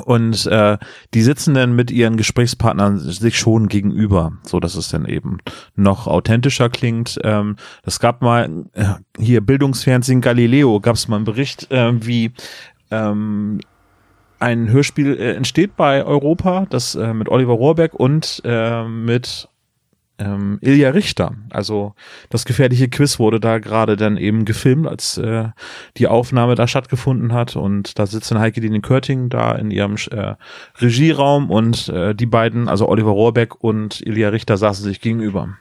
Und 0.05 0.47
äh, 0.47 0.77
die 1.15 1.23
sitzen 1.23 1.55
dann 1.55 1.75
mit 1.75 1.91
ihren 1.91 2.19
Gesprächspartnern 2.19 2.99
sich 2.99 3.39
schon 3.39 3.69
gegenüber, 3.69 4.33
so 4.43 4.61
dass 4.61 4.75
es 4.75 4.91
dann 4.91 5.07
eben 5.07 5.39
noch 5.77 6.07
authentischer 6.07 6.69
klingt. 6.69 7.19
Ähm, 7.25 7.57
das 7.85 7.99
gab 7.99 8.21
mal 8.21 8.67
äh, 8.75 8.95
hier 9.19 9.41
Bildungsfernsehen 9.41 10.21
Galileo, 10.21 10.81
gab 10.81 10.97
es 10.97 11.09
mal 11.09 11.17
einen 11.17 11.25
Bericht, 11.25 11.71
äh, 11.71 12.07
wie 12.07 12.33
ähm, 12.91 13.61
ein 14.41 14.71
Hörspiel 14.71 15.17
äh, 15.19 15.35
entsteht 15.35 15.77
bei 15.77 16.05
Europa, 16.05 16.67
das 16.69 16.95
äh, 16.95 17.15
mit 17.15 17.29
Oliver 17.29 17.55
Rohrbeck 17.55 17.95
und 17.95 18.43
äh, 18.45 18.85
mit 18.85 19.49
ähm, 20.19 20.59
Ilja 20.61 20.91
Richter. 20.91 21.33
Also 21.51 21.95
das 22.31 22.45
gefährliche 22.45 22.89
Quiz 22.89 23.19
wurde 23.19 23.41
da 23.41 23.59
gerade 23.59 23.97
dann 23.97 24.17
eben 24.17 24.45
gefilmt, 24.45 24.87
als 24.87 25.19
äh, 25.19 25.49
die 25.97 26.09
Aufnahme 26.09 26.55
da 26.55 26.67
stattgefunden 26.67 27.33
hat. 27.33 27.57
Und 27.57 27.99
da 27.99 28.07
sitzen 28.07 28.39
Heike 28.39 28.61
Dine 28.61 28.81
Körting 28.81 29.29
da 29.29 29.53
in 29.53 29.71
ihrem 29.71 29.97
äh, 30.11 30.35
Regieraum 30.79 31.51
und 31.51 31.89
äh, 31.89 32.15
die 32.15 32.27
beiden, 32.27 32.69
also 32.69 32.89
Oliver 32.89 33.11
Rohrbeck 33.11 33.63
und 33.63 34.01
Ilja 34.01 34.31
Richter, 34.31 34.57
saßen 34.57 34.85
sich 34.85 35.01
gegenüber. 35.01 35.57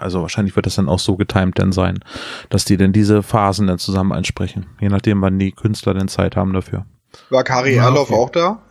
Also 0.00 0.22
wahrscheinlich 0.22 0.56
wird 0.56 0.66
das 0.66 0.74
dann 0.74 0.88
auch 0.88 0.98
so 0.98 1.16
getimt 1.16 1.58
dann 1.58 1.70
sein, 1.70 2.00
dass 2.48 2.64
die 2.64 2.76
denn 2.76 2.92
diese 2.92 3.22
Phasen 3.22 3.68
dann 3.68 3.78
zusammen 3.78 4.12
einsprechen. 4.12 4.66
Je 4.80 4.88
nachdem, 4.88 5.22
wann 5.22 5.38
die 5.38 5.52
Künstler 5.52 5.94
denn 5.94 6.08
Zeit 6.08 6.34
haben 6.34 6.52
dafür. 6.52 6.84
War 7.30 7.44
Kari 7.44 7.76
Ja, 7.76 7.84
Erloff 7.84 8.10
okay. 8.10 8.18
auch 8.18 8.30
da? 8.30 8.62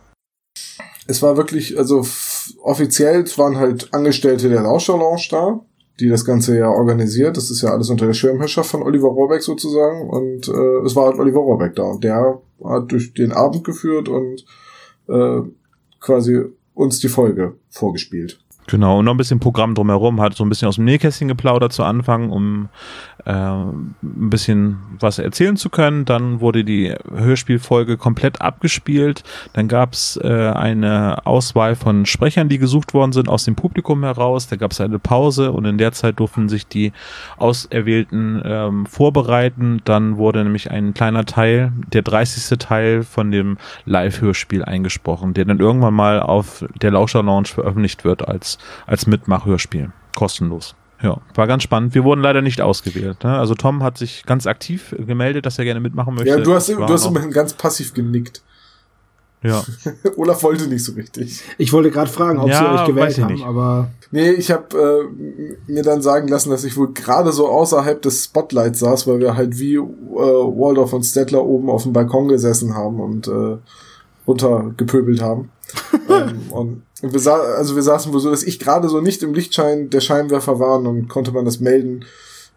Es 1.06 1.22
war 1.22 1.38
wirklich, 1.38 1.78
also 1.78 2.02
offiziell 2.62 3.24
waren 3.36 3.56
halt 3.56 3.92
Angestellte 3.92 4.48
der 4.48 4.62
Lauscher-Lounge 4.62 5.26
da, 5.30 5.60
die 6.00 6.08
das 6.08 6.24
Ganze 6.24 6.58
ja 6.58 6.68
organisiert. 6.68 7.36
Das 7.36 7.50
ist 7.50 7.62
ja 7.62 7.70
alles 7.70 7.90
unter 7.90 8.06
der 8.06 8.14
Schirmherrschaft 8.14 8.70
von 8.70 8.82
Oliver 8.82 9.08
Rohrbeck 9.08 9.42
sozusagen. 9.42 10.08
Und 10.08 10.48
äh, 10.48 10.84
es 10.86 10.94
war 10.94 11.06
halt 11.06 11.18
Oliver 11.18 11.40
Rohrbeck 11.40 11.74
da. 11.74 11.84
Und 11.84 12.04
der 12.04 12.40
hat 12.64 12.92
durch 12.92 13.14
den 13.14 13.32
Abend 13.32 13.64
geführt 13.64 14.08
und 14.08 14.44
äh, 15.08 15.42
quasi 16.00 16.44
uns 16.74 17.00
die 17.00 17.08
Folge 17.08 17.54
vorgespielt. 17.70 18.38
Genau, 18.68 18.98
und 18.98 19.06
noch 19.06 19.14
ein 19.14 19.16
bisschen 19.16 19.40
Programm 19.40 19.74
drumherum, 19.74 20.20
hat 20.20 20.34
so 20.34 20.44
ein 20.44 20.50
bisschen 20.50 20.68
aus 20.68 20.74
dem 20.74 20.84
Nähkästchen 20.84 21.26
geplaudert 21.26 21.72
zu 21.72 21.84
Anfang, 21.84 22.30
um 22.30 22.68
äh, 23.28 23.32
ein 23.32 23.94
bisschen 24.00 24.78
was 24.98 25.18
erzählen 25.18 25.56
zu 25.56 25.68
können. 25.68 26.06
Dann 26.06 26.40
wurde 26.40 26.64
die 26.64 26.94
Hörspielfolge 27.14 27.98
komplett 27.98 28.40
abgespielt. 28.40 29.22
Dann 29.52 29.68
gab 29.68 29.92
es 29.92 30.18
äh, 30.22 30.28
eine 30.28 31.26
Auswahl 31.26 31.76
von 31.76 32.06
Sprechern, 32.06 32.48
die 32.48 32.58
gesucht 32.58 32.94
worden 32.94 33.12
sind 33.12 33.28
aus 33.28 33.44
dem 33.44 33.54
Publikum 33.54 34.02
heraus. 34.02 34.48
Da 34.48 34.56
gab 34.56 34.72
es 34.72 34.80
eine 34.80 34.98
Pause 34.98 35.52
und 35.52 35.66
in 35.66 35.76
der 35.76 35.92
Zeit 35.92 36.20
durften 36.20 36.48
sich 36.48 36.66
die 36.66 36.92
Auserwählten 37.36 38.40
ähm, 38.44 38.86
vorbereiten. 38.86 39.82
Dann 39.84 40.16
wurde 40.16 40.42
nämlich 40.42 40.70
ein 40.70 40.94
kleiner 40.94 41.26
Teil, 41.26 41.72
der 41.92 42.00
30. 42.00 42.58
Teil 42.58 43.02
von 43.02 43.30
dem 43.30 43.58
Live-Hörspiel 43.84 44.64
eingesprochen, 44.64 45.34
der 45.34 45.44
dann 45.44 45.58
irgendwann 45.58 45.94
mal 45.94 46.20
auf 46.20 46.64
der 46.80 46.92
Lauscher 46.92 47.22
Lounge 47.22 47.48
veröffentlicht 47.48 48.04
wird 48.04 48.26
als, 48.26 48.56
als 48.86 49.06
Mitmachhörspiel. 49.06 49.92
Kostenlos. 50.16 50.77
Ja, 51.02 51.18
war 51.34 51.46
ganz 51.46 51.62
spannend. 51.62 51.94
Wir 51.94 52.02
wurden 52.04 52.20
leider 52.22 52.42
nicht 52.42 52.60
ausgewählt. 52.60 53.22
Ne? 53.22 53.38
Also 53.38 53.54
Tom 53.54 53.82
hat 53.82 53.98
sich 53.98 54.24
ganz 54.26 54.46
aktiv 54.46 54.94
gemeldet, 54.98 55.46
dass 55.46 55.58
er 55.58 55.64
gerne 55.64 55.80
mitmachen 55.80 56.14
möchte. 56.14 56.28
Ja, 56.30 56.38
du 56.38 56.54
hast, 56.54 56.68
du 56.68 56.82
hast 56.86 57.06
immerhin 57.06 57.30
ganz 57.30 57.52
passiv 57.52 57.94
genickt. 57.94 58.42
ja. 59.42 59.62
Olaf 60.16 60.42
wollte 60.42 60.66
nicht 60.66 60.84
so 60.84 60.92
richtig. 60.94 61.40
Ich 61.56 61.72
wollte 61.72 61.92
gerade 61.92 62.10
fragen, 62.10 62.38
ob 62.40 62.48
Ja, 62.48 62.58
sie 62.58 62.80
euch 62.82 62.86
gewählt 62.88 63.18
haben, 63.20 63.32
nicht. 63.34 63.44
aber 63.44 63.90
Nee, 64.10 64.30
ich 64.30 64.50
habe 64.50 65.08
äh, 65.68 65.70
mir 65.70 65.82
dann 65.82 66.00
sagen 66.02 66.28
lassen, 66.28 66.48
dass 66.50 66.64
ich 66.64 66.76
wohl 66.78 66.92
gerade 66.94 67.30
so 67.30 67.46
außerhalb 67.48 68.00
des 68.02 68.24
Spotlights 68.24 68.80
saß, 68.80 69.06
weil 69.06 69.20
wir 69.20 69.36
halt 69.36 69.58
wie 69.58 69.74
äh, 69.74 69.78
Waldorf 69.80 70.94
und 70.94 71.04
Stettler 71.04 71.44
oben 71.44 71.68
auf 71.70 71.82
dem 71.82 71.92
Balkon 71.92 72.26
gesessen 72.28 72.74
haben 72.74 72.98
und 73.00 73.28
äh, 73.28 73.58
runtergepöbelt 74.28 75.20
haben. 75.20 75.50
ähm, 76.08 76.40
und 76.50 76.82
wir 77.00 77.20
sa 77.20 77.36
also 77.36 77.74
wir 77.74 77.82
saßen 77.82 78.12
wohl 78.12 78.20
so, 78.20 78.30
dass 78.30 78.42
ich 78.42 78.58
gerade 78.58 78.88
so 78.88 79.00
nicht 79.00 79.22
im 79.22 79.34
Lichtschein 79.34 79.90
der 79.90 80.00
Scheinwerfer 80.00 80.60
war 80.60 80.78
und 80.78 81.08
konnte 81.08 81.32
man 81.32 81.44
das 81.44 81.60
melden 81.60 82.04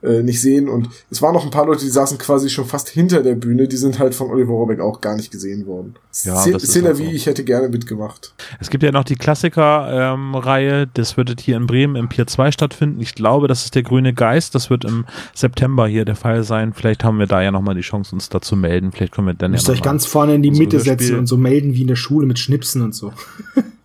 äh, 0.04 0.24
nicht 0.24 0.42
sehen. 0.42 0.68
Und 0.70 0.90
es 1.10 1.22
waren 1.22 1.34
noch 1.34 1.46
ein 1.46 1.52
paar 1.52 1.66
Leute, 1.66 1.84
die 1.84 1.90
saßen 1.90 2.18
quasi 2.18 2.50
schon 2.50 2.66
fast 2.66 2.90
hinter 2.90 3.22
der 3.24 3.36
Bühne, 3.36 3.68
die 3.68 3.78
sind 3.78 4.00
halt 4.00 4.16
von 4.16 4.30
Oliver 4.30 4.52
Rohrbeck 4.54 4.80
auch 4.80 5.02
gar 5.02 5.16
nicht 5.16 5.32
gesehen 5.32 5.66
worden. 5.66 5.96
Ja, 6.24 6.36
Szene 6.36 6.88
halt 6.90 6.98
wie 6.98 7.12
ich 7.12 7.26
hätte 7.26 7.44
gerne 7.44 7.70
mitgemacht. 7.70 8.34
Es 8.60 8.70
gibt 8.70 8.84
ja 8.84 8.92
noch 8.92 9.04
die 9.04 9.16
Klassiker-Reihe, 9.16 10.88
das 10.94 11.18
wird 11.18 11.40
hier 11.40 11.58
in 11.58 11.68
Bremen 11.68 11.96
im 11.96 12.10
Pier 12.10 12.28
2 12.28 12.52
stattfinden. 12.52 13.00
Ich 13.02 13.16
glaube, 13.16 13.48
das 13.48 13.64
ist 13.66 13.76
der 13.76 13.84
Grüne 13.84 14.14
Geist. 14.14 14.56
Das 14.56 14.70
wird 14.70 14.86
im 14.86 15.06
September 15.34 15.88
hier 15.88 16.06
der 16.06 16.16
Fall 16.16 16.44
sein. 16.44 16.74
Vielleicht 16.74 17.04
haben 17.04 17.20
wir 17.20 17.28
da 17.28 17.42
ja 17.42 17.52
nochmal 17.52 17.76
die 17.76 17.82
Chance, 17.82 18.14
uns 18.16 18.30
da 18.30 18.42
zu 18.42 18.56
melden. 18.56 18.92
Vielleicht 18.92 19.14
können 19.14 19.28
wir 19.28 19.34
dann 19.34 19.52
müsst 19.52 19.68
ja 19.68 19.74
euch 19.74 19.80
noch 19.80 19.86
mal- 19.86 19.92
ganz 19.92 20.06
vorne 20.06 20.36
in 20.36 20.42
die 20.42 20.52
Mitte 20.52 20.80
setzen 20.80 21.18
und 21.18 21.28
so 21.28 21.38
melden 21.38 21.74
wie 21.74 21.82
in 21.82 21.88
der 21.88 21.96
Schule 21.96 22.28
mit 22.28 22.40
Schnipsen 22.40 22.82
und 22.82 22.94
so. 22.96 23.14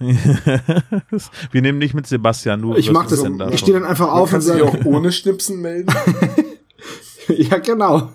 wir 1.52 1.62
nehmen 1.62 1.78
nicht 1.78 1.92
mit 1.92 2.06
Sebastian, 2.06 2.62
nur 2.62 2.78
Ich 2.78 2.90
mach 2.90 3.06
das, 3.06 3.22
da 3.22 3.50
ich 3.50 3.60
stehe 3.60 3.78
dann 3.78 3.86
einfach 3.86 4.06
Man 4.06 4.16
auf 4.16 4.32
und 4.32 4.40
sage, 4.40 4.64
auch 4.64 4.84
ohne 4.86 5.12
Schnipsen 5.12 5.60
melden. 5.60 5.94
ja 7.28 7.58
genau. 7.58 8.10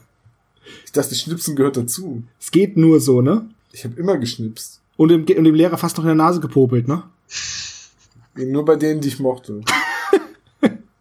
Ich 0.83 0.91
dachte, 0.91 1.13
Schnipsen 1.13 1.55
gehört 1.55 1.77
dazu. 1.77 2.23
Es 2.39 2.49
geht 2.49 2.75
nur 2.75 2.99
so, 2.99 3.21
ne? 3.21 3.47
Ich 3.71 3.83
habe 3.83 3.99
immer 3.99 4.17
geschnipst. 4.17 4.81
Und 4.97 5.09
dem, 5.09 5.21
und 5.21 5.43
dem 5.43 5.53
Lehrer 5.53 5.77
fast 5.77 5.97
noch 5.97 6.05
in 6.05 6.07
der 6.07 6.15
Nase 6.15 6.39
gepopelt, 6.39 6.87
ne? 6.87 7.03
Nur 8.35 8.65
bei 8.65 8.77
denen, 8.77 9.01
die 9.01 9.09
ich 9.09 9.19
mochte. 9.19 9.61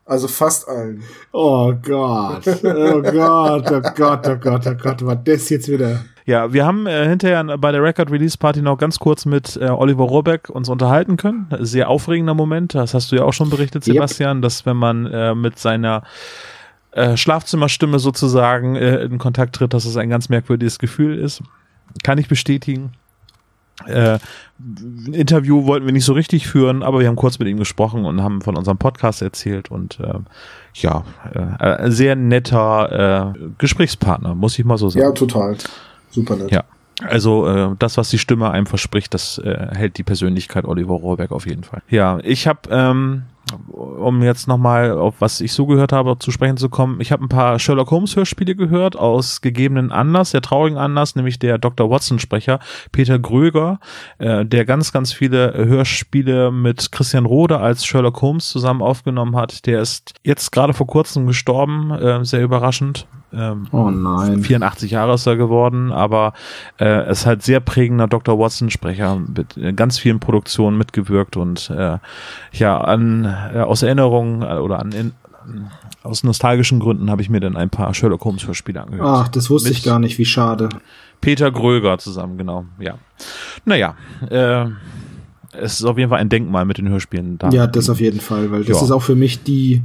Also 0.06 0.28
fast 0.28 0.68
allen. 0.68 1.02
Oh 1.32 1.72
Gott. 1.82 2.46
Oh 2.46 3.00
Gott, 3.00 3.72
oh 3.72 3.80
Gott, 3.96 4.28
oh 4.28 4.36
Gott, 4.36 4.66
oh 4.66 4.74
Gott, 4.74 5.06
war 5.06 5.16
das 5.16 5.48
jetzt 5.48 5.66
wieder. 5.66 6.04
Ja, 6.26 6.52
wir 6.54 6.64
haben 6.64 6.86
äh, 6.86 7.06
hinterher 7.06 7.44
bei 7.58 7.70
der 7.70 7.82
Record 7.82 8.10
Release 8.10 8.38
Party 8.38 8.62
noch 8.62 8.78
ganz 8.78 8.98
kurz 8.98 9.26
mit 9.26 9.58
äh, 9.60 9.66
Oliver 9.66 10.04
Rohrbeck 10.04 10.48
uns 10.48 10.70
unterhalten 10.70 11.18
können. 11.18 11.48
Sehr 11.60 11.88
aufregender 11.90 12.32
Moment, 12.34 12.74
das 12.74 12.94
hast 12.94 13.12
du 13.12 13.16
ja 13.16 13.24
auch 13.24 13.34
schon 13.34 13.50
berichtet, 13.50 13.86
Yep. 13.86 13.94
Sebastian, 13.94 14.40
dass 14.40 14.64
wenn 14.64 14.78
man 14.78 15.06
äh, 15.06 15.34
mit 15.34 15.58
seiner 15.58 16.02
äh, 16.92 17.16
Schlafzimmerstimme 17.16 17.98
sozusagen 17.98 18.76
äh, 18.76 19.02
in 19.02 19.18
Kontakt 19.18 19.56
tritt, 19.56 19.74
dass 19.74 19.84
es 19.84 19.96
ein 19.96 20.08
ganz 20.08 20.28
merkwürdiges 20.30 20.78
Gefühl 20.78 21.18
ist. 21.18 21.42
Kann 22.02 22.18
ich 22.18 22.28
bestätigen. 22.28 22.92
Äh, 23.86 24.18
ein 24.60 25.12
Interview 25.12 25.66
wollten 25.66 25.84
wir 25.84 25.92
nicht 25.92 26.04
so 26.04 26.12
richtig 26.12 26.46
führen, 26.46 26.82
aber 26.82 27.00
wir 27.00 27.08
haben 27.08 27.16
kurz 27.16 27.38
mit 27.38 27.48
ihm 27.48 27.58
gesprochen 27.58 28.04
und 28.04 28.22
haben 28.22 28.40
von 28.40 28.56
unserem 28.56 28.78
Podcast 28.78 29.20
erzählt 29.20 29.70
und 29.70 29.98
äh, 30.00 30.14
ja, 30.74 31.04
äh, 31.34 31.64
ein 31.64 31.90
sehr 31.90 32.14
netter 32.16 33.34
äh, 33.34 33.38
Gesprächspartner, 33.58 34.34
muss 34.34 34.58
ich 34.58 34.64
mal 34.64 34.78
so 34.78 34.88
sagen. 34.88 35.04
Ja, 35.04 35.12
total. 35.12 35.56
Super 36.14 36.36
nett. 36.36 36.50
Ja. 36.50 36.64
Also 37.02 37.46
äh, 37.48 37.70
das, 37.78 37.96
was 37.96 38.10
die 38.10 38.18
Stimme 38.18 38.50
einem 38.50 38.66
verspricht, 38.66 39.14
das 39.14 39.38
äh, 39.38 39.68
hält 39.74 39.98
die 39.98 40.04
Persönlichkeit 40.04 40.64
Oliver 40.64 40.94
Rohrbeck 40.94 41.32
auf 41.32 41.46
jeden 41.46 41.64
Fall. 41.64 41.82
Ja, 41.88 42.18
ich 42.22 42.46
habe, 42.46 42.60
ähm, 42.70 43.24
um 43.72 44.22
jetzt 44.22 44.46
nochmal 44.46 44.92
auf 44.92 45.16
was 45.18 45.40
ich 45.40 45.52
so 45.52 45.66
gehört 45.66 45.92
habe, 45.92 46.16
zu 46.20 46.30
sprechen 46.30 46.56
zu 46.56 46.68
kommen, 46.68 47.00
ich 47.00 47.10
habe 47.10 47.24
ein 47.24 47.28
paar 47.28 47.58
Sherlock 47.58 47.90
Holmes 47.90 48.14
Hörspiele 48.14 48.54
gehört, 48.54 48.96
aus 48.96 49.40
gegebenen 49.40 49.90
Anlass, 49.90 50.30
der 50.30 50.40
traurigen 50.40 50.78
Anlass, 50.78 51.16
nämlich 51.16 51.40
der 51.40 51.58
Dr. 51.58 51.90
Watson-Sprecher 51.90 52.60
Peter 52.92 53.18
Gröger, 53.18 53.80
äh, 54.18 54.46
der 54.46 54.64
ganz, 54.64 54.92
ganz 54.92 55.12
viele 55.12 55.52
Hörspiele 55.52 56.52
mit 56.52 56.92
Christian 56.92 57.26
Rode 57.26 57.58
als 57.58 57.84
Sherlock 57.84 58.22
Holmes 58.22 58.48
zusammen 58.48 58.82
aufgenommen 58.82 59.34
hat. 59.34 59.66
Der 59.66 59.80
ist 59.80 60.14
jetzt 60.22 60.52
gerade 60.52 60.74
vor 60.74 60.86
kurzem 60.86 61.26
gestorben, 61.26 61.90
äh, 61.90 62.24
sehr 62.24 62.42
überraschend. 62.42 63.08
Ähm, 63.36 63.66
Oh 63.72 63.90
nein. 63.90 64.42
84 64.42 64.90
Jahre 64.92 65.14
ist 65.14 65.26
er 65.26 65.36
geworden, 65.36 65.92
aber 65.92 66.32
äh, 66.80 67.10
ist 67.10 67.26
halt 67.26 67.42
sehr 67.42 67.60
prägender 67.60 68.06
Dr. 68.06 68.38
Watson-Sprecher, 68.38 69.20
mit 69.34 69.56
äh, 69.56 69.72
ganz 69.72 69.98
vielen 69.98 70.20
Produktionen 70.20 70.78
mitgewirkt 70.78 71.36
und 71.36 71.70
äh, 71.70 71.98
ja, 72.52 72.80
an, 72.80 73.24
äh, 73.54 73.58
aus 73.60 73.82
Erinnerung 73.82 74.42
äh, 74.42 74.56
oder 74.56 74.78
an, 74.80 74.92
in, 74.92 75.12
aus 76.02 76.24
nostalgischen 76.24 76.80
Gründen 76.80 77.10
habe 77.10 77.20
ich 77.22 77.28
mir 77.30 77.40
dann 77.40 77.56
ein 77.56 77.70
paar 77.70 77.92
Sherlock 77.94 78.24
Holmes 78.24 78.46
Hörspiele 78.46 78.82
angehört. 78.82 79.06
Ach, 79.26 79.28
das 79.28 79.50
wusste 79.50 79.68
Mit 79.70 79.78
ich 79.78 79.84
gar 79.84 79.98
nicht, 79.98 80.18
wie 80.18 80.24
schade. 80.24 80.68
Peter 81.20 81.50
Gröger 81.50 81.98
zusammen, 81.98 82.38
genau, 82.38 82.64
ja. 82.78 82.94
Naja, 83.64 83.94
äh, 84.30 84.66
es 85.52 85.74
ist 85.80 85.84
auf 85.84 85.98
jeden 85.98 86.10
Fall 86.10 86.18
ein 86.20 86.28
Denkmal 86.28 86.64
mit 86.64 86.78
den 86.78 86.88
Hörspielen 86.88 87.38
da. 87.38 87.50
Ja, 87.50 87.66
das 87.66 87.88
auf 87.88 88.00
jeden 88.00 88.20
Fall, 88.20 88.50
weil 88.50 88.64
das 88.64 88.78
Ja. 88.78 88.84
ist 88.84 88.90
auch 88.90 89.02
für 89.02 89.14
mich 89.16 89.42
die 89.44 89.82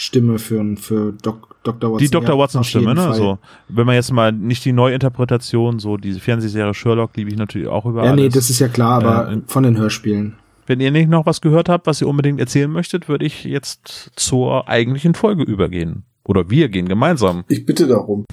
Stimme 0.00 0.38
für, 0.38 0.76
für 0.76 1.12
Doc, 1.22 1.56
Dr. 1.64 1.90
Watson. 1.92 1.98
Die 1.98 2.10
Dr. 2.10 2.34
Ja, 2.36 2.38
Watson-Stimme, 2.38 2.92
auf 2.92 2.96
jeden 2.96 3.08
ne? 3.08 3.14
Fall. 3.14 3.18
So, 3.18 3.38
wenn 3.68 3.84
man 3.84 3.96
jetzt 3.96 4.12
mal 4.12 4.30
nicht 4.30 4.64
die 4.64 4.72
Neuinterpretation, 4.72 5.80
so 5.80 5.96
diese 5.96 6.20
Fernsehserie 6.20 6.72
Sherlock 6.72 7.16
liebe 7.16 7.30
ich 7.30 7.36
natürlich 7.36 7.66
auch 7.66 7.84
über 7.84 8.04
Ja, 8.04 8.14
nee, 8.14 8.22
alles. 8.22 8.34
das 8.34 8.48
ist 8.48 8.60
ja 8.60 8.68
klar, 8.68 9.02
aber 9.04 9.32
Äh, 9.32 9.40
von 9.48 9.64
den 9.64 9.76
Hörspielen. 9.76 10.34
Wenn 10.68 10.78
ihr 10.78 10.92
nicht 10.92 11.08
noch 11.10 11.26
was 11.26 11.40
gehört 11.40 11.68
habt, 11.68 11.88
was 11.88 12.00
ihr 12.00 12.06
unbedingt 12.06 12.38
erzählen 12.38 12.70
möchtet, 12.70 13.08
würde 13.08 13.26
ich 13.26 13.42
jetzt 13.42 14.12
zur 14.14 14.68
eigentlichen 14.68 15.14
Folge 15.14 15.42
übergehen. 15.42 16.04
Oder 16.28 16.50
wir 16.50 16.68
gehen 16.68 16.88
gemeinsam. 16.88 17.44
Ich 17.58 17.64
bitte 17.64 17.88
darum. 17.88 18.24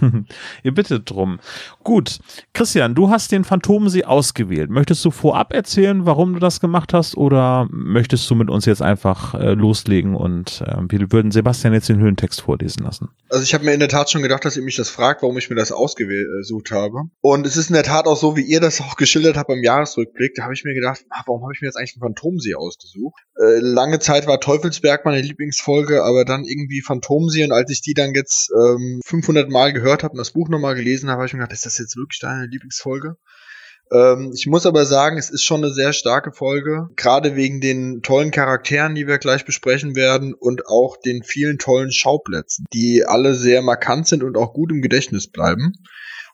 Ihr 0.64 0.74
bittet 0.74 1.10
drum. 1.10 1.40
Gut. 1.84 2.20
Christian, 2.54 2.96
du 2.96 3.10
hast 3.10 3.32
den 3.32 3.44
Phantomsee 3.44 4.04
ausgewählt. 4.04 4.70
Möchtest 4.70 5.04
du 5.06 5.10
vorab 5.10 5.54
erzählen, 5.54 6.06
warum 6.06 6.34
du 6.34 6.40
das 6.40 6.60
gemacht 6.60 6.94
hast? 6.94 7.16
Oder 7.18 7.68
möchtest 7.72 8.30
du 8.30 8.36
mit 8.36 8.50
uns 8.50 8.66
jetzt 8.66 8.82
einfach 8.82 9.34
äh, 9.34 9.54
loslegen 9.54 10.16
und 10.16 10.62
äh, 10.68 10.76
wir 10.90 11.12
würden 11.12 11.32
Sebastian 11.32 11.74
jetzt 11.74 11.90
den 11.90 12.00
Höhentext 12.00 12.42
vorlesen 12.42 12.84
lassen? 12.84 13.10
Also 13.30 13.44
ich 13.44 13.54
habe 13.54 13.66
mir 13.66 13.74
in 13.74 13.80
der 13.80 13.90
Tat 13.90 14.10
schon 14.10 14.22
gedacht, 14.22 14.46
dass 14.46 14.58
ihr 14.58 14.64
mich 14.64 14.76
das 14.76 14.90
fragt, 14.90 15.22
warum 15.24 15.38
ich 15.38 15.50
mir 15.50 15.56
das 15.56 15.72
ausgesucht 15.72 16.72
habe. 16.72 17.04
Und 17.22 17.48
es 17.48 17.58
ist 17.58 17.70
in 17.70 17.74
der 17.74 17.84
Tat 17.84 18.06
auch 18.06 18.18
so, 18.18 18.36
wie 18.36 18.44
ihr 18.44 18.60
das 18.60 18.82
auch 18.82 18.96
geschildert 18.96 19.38
habt 19.38 19.48
beim 19.48 19.64
Jahresrückblick. 19.64 20.34
Da 20.36 20.44
habe 20.44 20.54
ich 20.54 20.64
mir 20.64 20.74
gedacht, 20.74 21.06
ach, 21.10 21.24
warum 21.26 21.42
habe 21.44 21.54
ich 21.54 21.62
mir 21.62 21.68
jetzt 21.68 21.78
eigentlich 21.78 21.94
den 21.94 22.02
Phantomsee 22.02 22.56
ausgesucht? 22.56 23.22
Äh, 23.38 23.60
lange 23.60 24.00
Zeit 24.00 24.28
war 24.28 24.40
Teufelsberg 24.40 25.04
meine 25.04 25.22
Lieblingsfolge, 25.22 26.04
aber 26.04 26.24
dann 26.24 26.46
irgendwie 26.46 26.82
Phantomsee 26.82 27.44
und 27.44 27.52
als 27.52 27.70
ich 27.70 27.82
die 27.82 27.94
dann 27.94 28.14
jetzt 28.14 28.50
ähm, 28.52 29.02
500 29.06 29.50
Mal 29.50 29.74
gehört 29.74 30.04
habe 30.04 30.14
und 30.14 30.20
das 30.20 30.32
Buch 30.32 30.48
nochmal 30.48 30.76
gelesen 30.76 31.10
habe, 31.10 31.18
habe 31.18 31.28
ich 31.28 31.34
mir 31.34 31.40
gedacht, 31.40 31.54
ist 31.54 31.66
das 31.66 31.78
jetzt 31.78 31.98
wirklich 31.98 32.20
deine 32.20 32.48
Lieblingsfolge? 32.48 33.18
Ähm, 33.92 34.32
ich 34.34 34.48
muss 34.48 34.66
aber 34.66 34.86
sagen, 34.86 35.18
es 35.18 35.30
ist 35.30 35.44
schon 35.44 35.64
eine 35.64 35.74
sehr 35.74 35.94
starke 35.94 36.32
Folge, 36.32 36.90
gerade 36.96 37.36
wegen 37.36 37.62
den 37.62 38.02
tollen 38.02 38.32
Charakteren, 38.32 38.96
die 38.96 39.08
wir 39.08 39.18
gleich 39.18 39.46
besprechen 39.46 39.96
werden 39.96 40.34
und 40.34 40.68
auch 40.68 40.98
den 40.98 41.24
vielen 41.24 41.58
tollen 41.58 41.92
Schauplätzen, 41.92 42.66
die 42.74 43.06
alle 43.06 43.36
sehr 43.36 43.62
markant 43.62 44.08
sind 44.08 44.24
und 44.24 44.38
auch 44.38 44.54
gut 44.54 44.72
im 44.72 44.82
Gedächtnis 44.82 45.28
bleiben. 45.28 45.74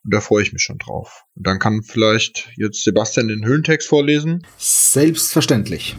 Und 0.03 0.13
da 0.13 0.20
freue 0.20 0.41
ich 0.41 0.53
mich 0.53 0.63
schon 0.63 0.79
drauf. 0.79 1.25
Und 1.36 1.46
dann 1.46 1.60
kann 1.60 1.84
vielleicht 1.84 2.50
jetzt 2.55 2.84
Sebastian 2.84 3.27
den 3.27 3.46
Höhentext 3.46 3.88
vorlesen. 3.88 4.46
Selbstverständlich. 4.58 5.96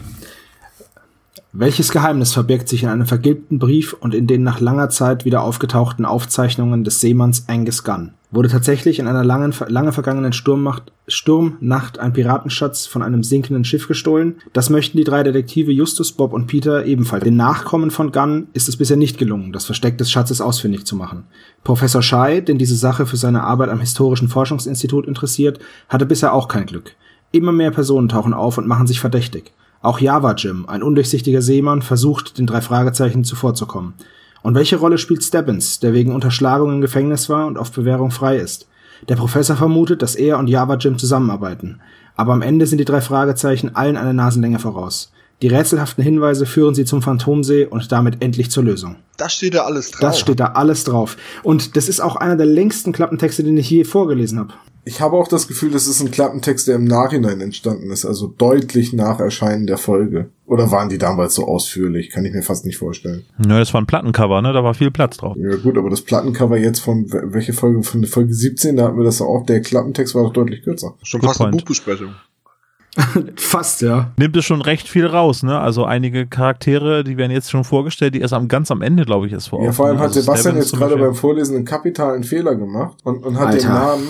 Welches 1.55 1.91
Geheimnis 1.91 2.33
verbirgt 2.33 2.67
sich 2.67 2.81
in 2.81 2.89
einem 2.89 3.05
vergilbten 3.05 3.59
Brief 3.59 3.93
und 3.93 4.15
in 4.15 4.25
den 4.25 4.41
nach 4.41 4.59
langer 4.59 4.89
Zeit 4.89 5.23
wieder 5.23 5.43
aufgetauchten 5.43 6.03
Aufzeichnungen 6.03 6.83
des 6.83 6.99
Seemanns 6.99 7.47
Angus 7.47 7.83
Gunn? 7.83 8.13
Wurde 8.31 8.49
tatsächlich 8.49 8.97
in 8.97 9.05
einer 9.05 9.23
langen, 9.23 9.53
lange 9.67 9.91
vergangenen 9.91 10.33
Sturmnacht, 10.33 10.91
Sturmnacht 11.07 11.99
ein 11.99 12.11
Piratenschatz 12.11 12.87
von 12.87 13.03
einem 13.03 13.21
sinkenden 13.21 13.65
Schiff 13.65 13.87
gestohlen? 13.87 14.37
Das 14.53 14.71
möchten 14.71 14.97
die 14.97 15.03
drei 15.03 15.21
Detektive 15.21 15.71
Justus, 15.71 16.13
Bob 16.13 16.33
und 16.33 16.47
Peter 16.47 16.87
ebenfalls. 16.87 17.23
Den 17.23 17.35
Nachkommen 17.35 17.91
von 17.91 18.11
Gunn 18.11 18.47
ist 18.53 18.67
es 18.67 18.77
bisher 18.77 18.97
nicht 18.97 19.19
gelungen, 19.19 19.53
das 19.53 19.65
Versteck 19.65 19.99
des 19.99 20.09
Schatzes 20.09 20.41
ausfindig 20.41 20.87
zu 20.87 20.95
machen. 20.95 21.25
Professor 21.63 22.01
Schei, 22.01 22.41
den 22.41 22.57
diese 22.57 22.75
Sache 22.75 23.05
für 23.05 23.17
seine 23.17 23.43
Arbeit 23.43 23.69
am 23.69 23.79
Historischen 23.79 24.27
Forschungsinstitut 24.27 25.05
interessiert, 25.05 25.59
hatte 25.87 26.07
bisher 26.07 26.33
auch 26.33 26.47
kein 26.47 26.65
Glück. 26.65 26.95
Immer 27.31 27.51
mehr 27.51 27.69
Personen 27.69 28.09
tauchen 28.09 28.33
auf 28.33 28.57
und 28.57 28.65
machen 28.65 28.87
sich 28.87 28.99
verdächtig. 28.99 29.53
Auch 29.83 29.99
Java 29.99 30.33
Jim, 30.33 30.65
ein 30.65 30.81
undurchsichtiger 30.81 31.41
Seemann, 31.41 31.81
versucht, 31.81 32.37
den 32.37 32.47
drei 32.47 32.61
Fragezeichen 32.61 33.25
zuvorzukommen. 33.25 33.95
Und 34.41 34.55
welche 34.55 34.77
Rolle 34.77 34.97
spielt 34.97 35.25
Stebbins, 35.25 35.81
der 35.81 35.91
wegen 35.91 36.15
Unterschlagung 36.15 36.71
im 36.71 36.79
Gefängnis 36.79 37.27
war 37.27 37.47
und 37.47 37.57
auf 37.57 37.73
Bewährung 37.73 38.09
frei 38.09 38.37
ist? 38.37 38.67
Der 39.09 39.17
Professor 39.17 39.57
vermutet, 39.57 40.01
dass 40.01 40.15
er 40.15 40.39
und 40.39 40.47
Java 40.47 40.75
Jim 40.75 40.97
zusammenarbeiten. 40.97 41.81
Aber 42.15 42.31
am 42.31 42.41
Ende 42.41 42.65
sind 42.65 42.77
die 42.77 42.85
drei 42.85 43.01
Fragezeichen 43.01 43.75
allen 43.75 43.97
eine 43.97 44.13
Nasenlänge 44.13 44.59
voraus. 44.59 45.11
Die 45.41 45.49
rätselhaften 45.49 46.01
Hinweise 46.01 46.45
führen 46.45 46.75
sie 46.75 46.85
zum 46.85 47.01
Phantomsee 47.01 47.65
und 47.65 47.91
damit 47.91 48.23
endlich 48.23 48.51
zur 48.51 48.63
Lösung. 48.63 48.95
Das 49.17 49.33
steht 49.33 49.53
da 49.53 49.65
alles 49.65 49.91
drauf. 49.91 49.99
Das 49.99 50.17
steht 50.17 50.39
da 50.39 50.45
alles 50.53 50.85
drauf. 50.85 51.17
Und 51.43 51.75
das 51.75 51.89
ist 51.89 51.99
auch 51.99 52.15
einer 52.15 52.37
der 52.37 52.45
längsten 52.45 52.93
Klappentexte, 52.93 53.43
den 53.43 53.57
ich 53.57 53.69
je 53.69 53.83
vorgelesen 53.83 54.39
habe. 54.39 54.53
Ich 54.85 54.99
habe 54.99 55.15
auch 55.15 55.27
das 55.27 55.47
Gefühl, 55.47 55.71
das 55.71 55.87
ist 55.87 56.01
ein 56.01 56.11
Klappentext, 56.11 56.67
der 56.67 56.75
im 56.75 56.83
Nachhinein 56.83 57.39
entstanden 57.39 57.89
ist, 57.91 58.05
also 58.05 58.27
deutlich 58.27 58.91
nach 58.91 59.19
Erscheinen 59.19 59.65
der 59.65 59.77
Folge. 59.77 60.29
Oder 60.45 60.71
waren 60.71 60.89
die 60.89 60.97
damals 60.97 61.35
so 61.35 61.47
ausführlich? 61.47 62.09
Kann 62.09 62.25
ich 62.25 62.33
mir 62.33 62.43
fast 62.43 62.65
nicht 62.65 62.77
vorstellen. 62.77 63.23
Ja, 63.47 63.59
das 63.59 63.73
war 63.73 63.81
ein 63.81 63.85
Plattencover, 63.85 64.41
ne? 64.41 64.51
Da 64.51 64.63
war 64.63 64.73
viel 64.73 64.91
Platz 64.91 65.17
drauf. 65.17 65.37
Ja 65.39 65.55
gut, 65.55 65.77
aber 65.77 65.89
das 65.89 66.01
Plattencover 66.01 66.57
jetzt 66.57 66.79
von 66.79 67.05
welche 67.11 67.53
Folge? 67.53 67.81
Von 67.83 68.01
der 68.01 68.09
Folge 68.11 68.33
17, 68.33 68.75
da 68.75 68.85
hatten 68.87 68.97
wir 68.97 69.05
das 69.05 69.21
auch. 69.21 69.45
Der 69.45 69.61
Klappentext 69.61 70.15
war 70.15 70.23
doch 70.23 70.33
deutlich 70.33 70.63
kürzer. 70.63 70.95
Schon 71.01 71.21
Good 71.21 71.29
fast 71.29 71.41
eine 71.41 71.51
point. 71.51 71.61
Buchbesprechung. 71.63 72.09
Fast, 73.37 73.81
ja. 73.81 74.11
Nimmt 74.17 74.37
es 74.37 74.45
schon 74.45 74.61
recht 74.61 74.87
viel 74.87 75.07
raus, 75.07 75.41
ne? 75.41 75.59
Also 75.59 75.85
einige 75.85 76.27
Charaktere, 76.27 77.03
die 77.03 77.17
werden 77.17 77.31
jetzt 77.31 77.49
schon 77.49 77.63
vorgestellt, 77.63 78.13
die 78.13 78.19
erst 78.21 78.33
am 78.33 78.47
ganz 78.47 78.69
am 78.69 78.83
Ende, 78.83 79.03
glaube 79.03 79.25
ich, 79.25 79.33
erst 79.33 79.49
vor. 79.49 79.63
Ja, 79.63 79.71
vor 79.71 79.87
allem 79.87 79.97
hat 79.97 80.09
Also 80.09 80.21
Sebastian 80.21 80.53
Stebbins 80.53 80.71
jetzt 80.71 80.79
gerade 80.79 80.97
beim 80.97 81.15
Vorlesen 81.15 81.55
einen 81.55 81.65
kapitalen 81.65 82.23
Fehler 82.23 82.55
gemacht 82.55 82.97
und, 83.03 83.25
und 83.25 83.39
hat 83.39 83.47
Alter. 83.47 83.57
den 83.57 83.69
Namen, 83.69 84.07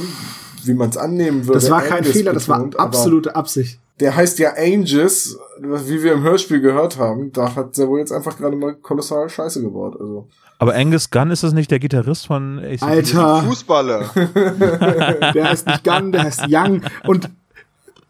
wie 0.67 0.73
man 0.73 0.89
es 0.89 0.97
annehmen 0.97 1.45
würde. 1.47 1.59
Das 1.59 1.69
war 1.69 1.81
kein 1.81 1.99
Angus 1.99 2.11
Fehler, 2.11 2.33
das 2.33 2.47
war 2.49 2.57
betont, 2.57 2.79
absolute 2.79 3.35
Absicht. 3.35 3.79
Der 3.99 4.15
heißt 4.15 4.39
ja 4.39 4.53
Angus, 4.57 5.37
wie 5.59 6.01
wir 6.03 6.13
im 6.13 6.23
Hörspiel 6.23 6.59
gehört 6.61 6.97
haben. 6.97 7.31
Da 7.31 7.55
hat 7.55 7.77
er 7.77 7.87
wohl 7.87 7.99
jetzt 7.99 8.11
einfach 8.11 8.37
gerade 8.37 8.55
mal 8.55 8.73
kolossal 8.73 9.29
Scheiße 9.29 9.61
gebaut. 9.61 9.97
Also. 9.99 10.27
Aber 10.57 10.75
Angus 10.75 11.09
Gunn 11.09 11.29
ist 11.29 11.43
das 11.43 11.53
nicht 11.53 11.69
der 11.69 11.79
Gitarrist 11.79 12.27
von 12.27 12.59
ACDC? 12.59 12.83
Alter, 12.83 13.43
Fußballer. 13.43 14.09
der 15.33 15.49
heißt 15.49 15.67
nicht 15.67 15.83
Gunn, 15.83 16.11
der 16.11 16.23
heißt 16.23 16.45
Young. 16.49 16.81
Und 17.05 17.29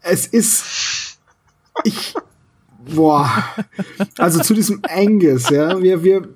es 0.00 0.26
ist. 0.26 1.18
Ich. 1.84 2.14
Boah. 2.94 3.30
Also 4.18 4.40
zu 4.40 4.54
diesem 4.54 4.80
Angus, 4.88 5.50
ja. 5.50 5.80
Wir, 5.82 6.02
wir, 6.02 6.28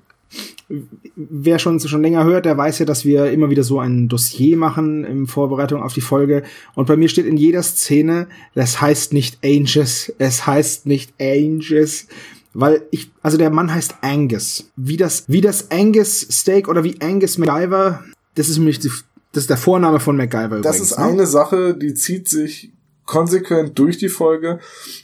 wer 1.16 1.58
schon, 1.58 1.80
schon 1.80 2.02
länger 2.02 2.24
hört, 2.24 2.44
der 2.44 2.56
weiß 2.56 2.80
ja, 2.80 2.86
dass 2.86 3.04
wir 3.04 3.30
immer 3.30 3.50
wieder 3.50 3.62
so 3.62 3.80
ein 3.80 4.08
Dossier 4.08 4.56
machen 4.56 5.04
in 5.04 5.26
Vorbereitung 5.26 5.82
auf 5.82 5.94
die 5.94 6.00
Folge. 6.00 6.42
Und 6.74 6.86
bei 6.86 6.96
mir 6.96 7.08
steht 7.08 7.26
in 7.26 7.36
jeder 7.36 7.62
Szene, 7.62 8.28
das 8.54 8.80
heißt 8.80 9.12
nicht 9.12 9.38
Angus, 9.44 10.12
es 10.18 10.46
heißt 10.46 10.86
nicht 10.86 11.14
Angus. 11.20 12.06
Weil 12.54 12.82
ich, 12.90 13.10
also 13.22 13.38
der 13.38 13.50
Mann 13.50 13.72
heißt 13.72 13.96
Angus. 14.00 14.70
Wie 14.76 14.96
das, 14.96 15.24
wie 15.28 15.40
das 15.40 15.70
Angus 15.70 16.20
Steak 16.20 16.68
oder 16.68 16.84
wie 16.84 17.00
Angus 17.00 17.38
MacGyver, 17.38 18.04
das 18.34 18.48
ist 18.48 18.58
nämlich 18.58 18.80
das 18.80 19.44
ist 19.44 19.50
der 19.50 19.56
Vorname 19.58 20.00
von 20.00 20.16
MacGyver 20.16 20.60
Das 20.60 20.76
übrigens, 20.76 20.90
ist 20.92 20.98
ne? 20.98 21.04
eine 21.04 21.26
Sache, 21.26 21.74
die 21.74 21.94
zieht 21.94 22.28
sich 22.28 22.72
konsequent 23.08 23.76
durch 23.78 23.98
die 23.98 24.08
Folge. 24.08 24.60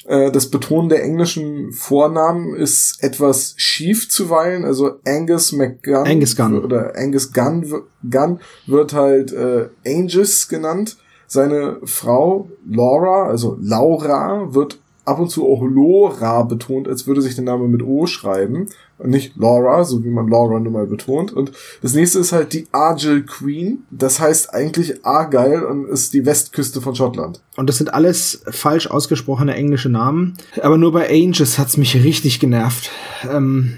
Äh, 0.06 0.30
Das 0.30 0.50
Betonen 0.50 0.88
der 0.88 1.02
englischen 1.02 1.72
Vornamen 1.72 2.54
ist 2.54 3.02
etwas 3.02 3.54
schief 3.56 4.08
zuweilen. 4.08 4.64
Also 4.64 5.00
Angus 5.04 5.50
McGunn 5.52 6.06
Angus 6.06 6.36
Gunn. 6.36 6.62
oder 6.62 6.92
Angus 6.96 7.32
Gunn, 7.32 7.82
Gunn 8.08 8.38
wird 8.66 8.92
halt 8.92 9.32
äh, 9.32 9.68
Angus 9.84 10.48
genannt. 10.48 10.98
Seine 11.26 11.78
Frau 11.84 12.48
Laura, 12.68 13.26
also 13.26 13.56
Laura, 13.60 14.54
wird 14.54 14.78
ab 15.06 15.18
und 15.18 15.30
zu 15.30 15.46
auch 15.46 15.62
Lora 15.62 16.42
betont, 16.42 16.86
als 16.86 17.06
würde 17.06 17.22
sich 17.22 17.34
der 17.34 17.44
Name 17.44 17.66
mit 17.68 17.82
O 17.82 18.06
schreiben 18.06 18.68
und 18.98 19.10
nicht 19.10 19.36
Laura, 19.36 19.84
so 19.84 20.04
wie 20.04 20.08
man 20.08 20.28
Laura 20.28 20.60
nun 20.60 20.72
mal 20.72 20.86
betont. 20.86 21.32
Und 21.32 21.52
das 21.82 21.94
nächste 21.94 22.20
ist 22.20 22.32
halt 22.32 22.52
die 22.52 22.66
Argyll 22.72 23.22
Queen. 23.22 23.84
Das 23.90 24.20
heißt 24.20 24.54
eigentlich 24.54 25.04
Argyle 25.04 25.66
und 25.66 25.88
ist 25.88 26.14
die 26.14 26.24
Westküste 26.24 26.80
von 26.80 26.94
Schottland. 26.94 27.40
Und 27.56 27.68
das 27.68 27.78
sind 27.78 27.92
alles 27.92 28.42
falsch 28.50 28.86
ausgesprochene 28.86 29.54
englische 29.54 29.88
Namen. 29.88 30.34
Aber 30.62 30.78
nur 30.78 30.92
bei 30.92 31.10
Angus 31.10 31.58
hat's 31.58 31.76
mich 31.76 32.02
richtig 32.02 32.40
genervt. 32.40 32.90
Ähm, 33.30 33.74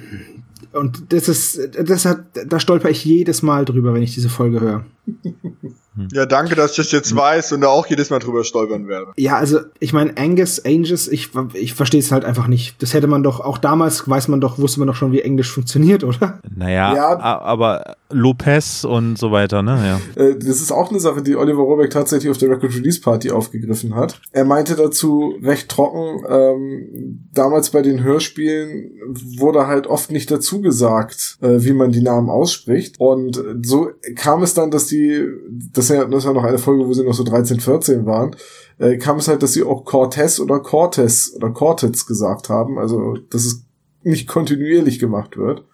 und 0.72 1.12
das 1.12 1.28
ist, 1.28 1.70
das 1.82 2.04
hat, 2.04 2.24
da 2.46 2.60
stolper 2.60 2.90
ich 2.90 3.04
jedes 3.04 3.42
Mal 3.42 3.64
drüber, 3.64 3.94
wenn 3.94 4.02
ich 4.02 4.14
diese 4.14 4.28
Folge 4.28 4.60
höre. 4.60 4.84
Ja, 6.12 6.26
danke, 6.26 6.54
dass 6.54 6.72
ich 6.72 6.76
das 6.76 6.92
jetzt 6.92 7.16
weiß 7.16 7.52
und 7.52 7.62
da 7.62 7.68
auch 7.68 7.86
jedes 7.86 8.10
Mal 8.10 8.18
drüber 8.18 8.44
stolpern 8.44 8.86
werde. 8.86 9.12
Ja, 9.16 9.36
also 9.36 9.60
ich 9.78 9.92
meine, 9.94 10.16
Angus, 10.18 10.62
Angus, 10.64 11.08
ich, 11.08 11.30
ich 11.54 11.72
verstehe 11.74 12.00
es 12.00 12.12
halt 12.12 12.24
einfach 12.24 12.48
nicht. 12.48 12.82
Das 12.82 12.92
hätte 12.92 13.06
man 13.06 13.22
doch, 13.22 13.40
auch 13.40 13.56
damals 13.58 14.08
weiß 14.08 14.28
man 14.28 14.40
doch, 14.40 14.58
wusste 14.58 14.80
man 14.80 14.88
doch 14.88 14.94
schon, 14.94 15.12
wie 15.12 15.22
Englisch 15.22 15.50
funktioniert, 15.50 16.04
oder? 16.04 16.40
Naja, 16.54 16.94
Ja. 16.94 17.18
aber 17.18 17.96
Lopez 18.10 18.84
und 18.84 19.16
so 19.18 19.32
weiter, 19.32 19.62
ne? 19.62 20.00
Ja. 20.16 20.22
Äh, 20.22 20.36
Das 20.36 20.60
ist 20.60 20.70
auch 20.70 20.90
eine 20.90 21.00
Sache, 21.00 21.22
die 21.22 21.34
Oliver 21.34 21.62
Rohrbeck 21.62 21.90
tatsächlich 21.90 22.30
auf 22.30 22.38
der 22.38 22.50
Record 22.50 22.74
Release 22.74 23.00
Party 23.00 23.30
aufgegriffen 23.30 23.94
hat. 23.94 24.20
Er 24.32 24.44
meinte 24.44 24.76
dazu 24.76 25.34
recht 25.42 25.68
trocken, 25.70 26.24
ähm, 26.28 27.26
damals 27.32 27.70
bei 27.70 27.82
den 27.82 28.02
Hörspielen 28.04 28.90
wurde 29.38 29.66
halt 29.66 29.86
oft 29.86 30.10
nicht 30.10 30.30
dazu 30.30 30.60
gesagt, 30.60 31.38
äh, 31.40 31.64
wie 31.64 31.72
man 31.72 31.90
die 31.90 32.02
Namen 32.02 32.28
ausspricht. 32.28 32.96
Und 32.98 33.42
so 33.64 33.90
kam 34.14 34.42
es 34.42 34.52
dann, 34.54 34.70
dass 34.70 34.86
die, 34.86 34.95
das, 35.72 35.88
ja, 35.88 36.04
das 36.04 36.24
war 36.24 36.34
noch 36.34 36.44
eine 36.44 36.58
Folge, 36.58 36.86
wo 36.86 36.92
sie 36.92 37.04
noch 37.04 37.14
so 37.14 37.24
13, 37.24 37.60
14 37.60 38.06
waren, 38.06 38.36
äh, 38.78 38.96
kam 38.96 39.18
es 39.18 39.28
halt, 39.28 39.42
dass 39.42 39.52
sie 39.52 39.62
auch 39.62 39.84
Cortez 39.84 40.40
oder 40.40 40.60
Cortez 40.60 41.32
oder 41.34 41.50
Cortez 41.50 42.06
gesagt 42.06 42.48
haben. 42.48 42.78
Also, 42.78 43.16
dass 43.30 43.44
es 43.44 43.64
nicht 44.02 44.28
kontinuierlich 44.28 44.98
gemacht 44.98 45.36
wird. 45.36 45.64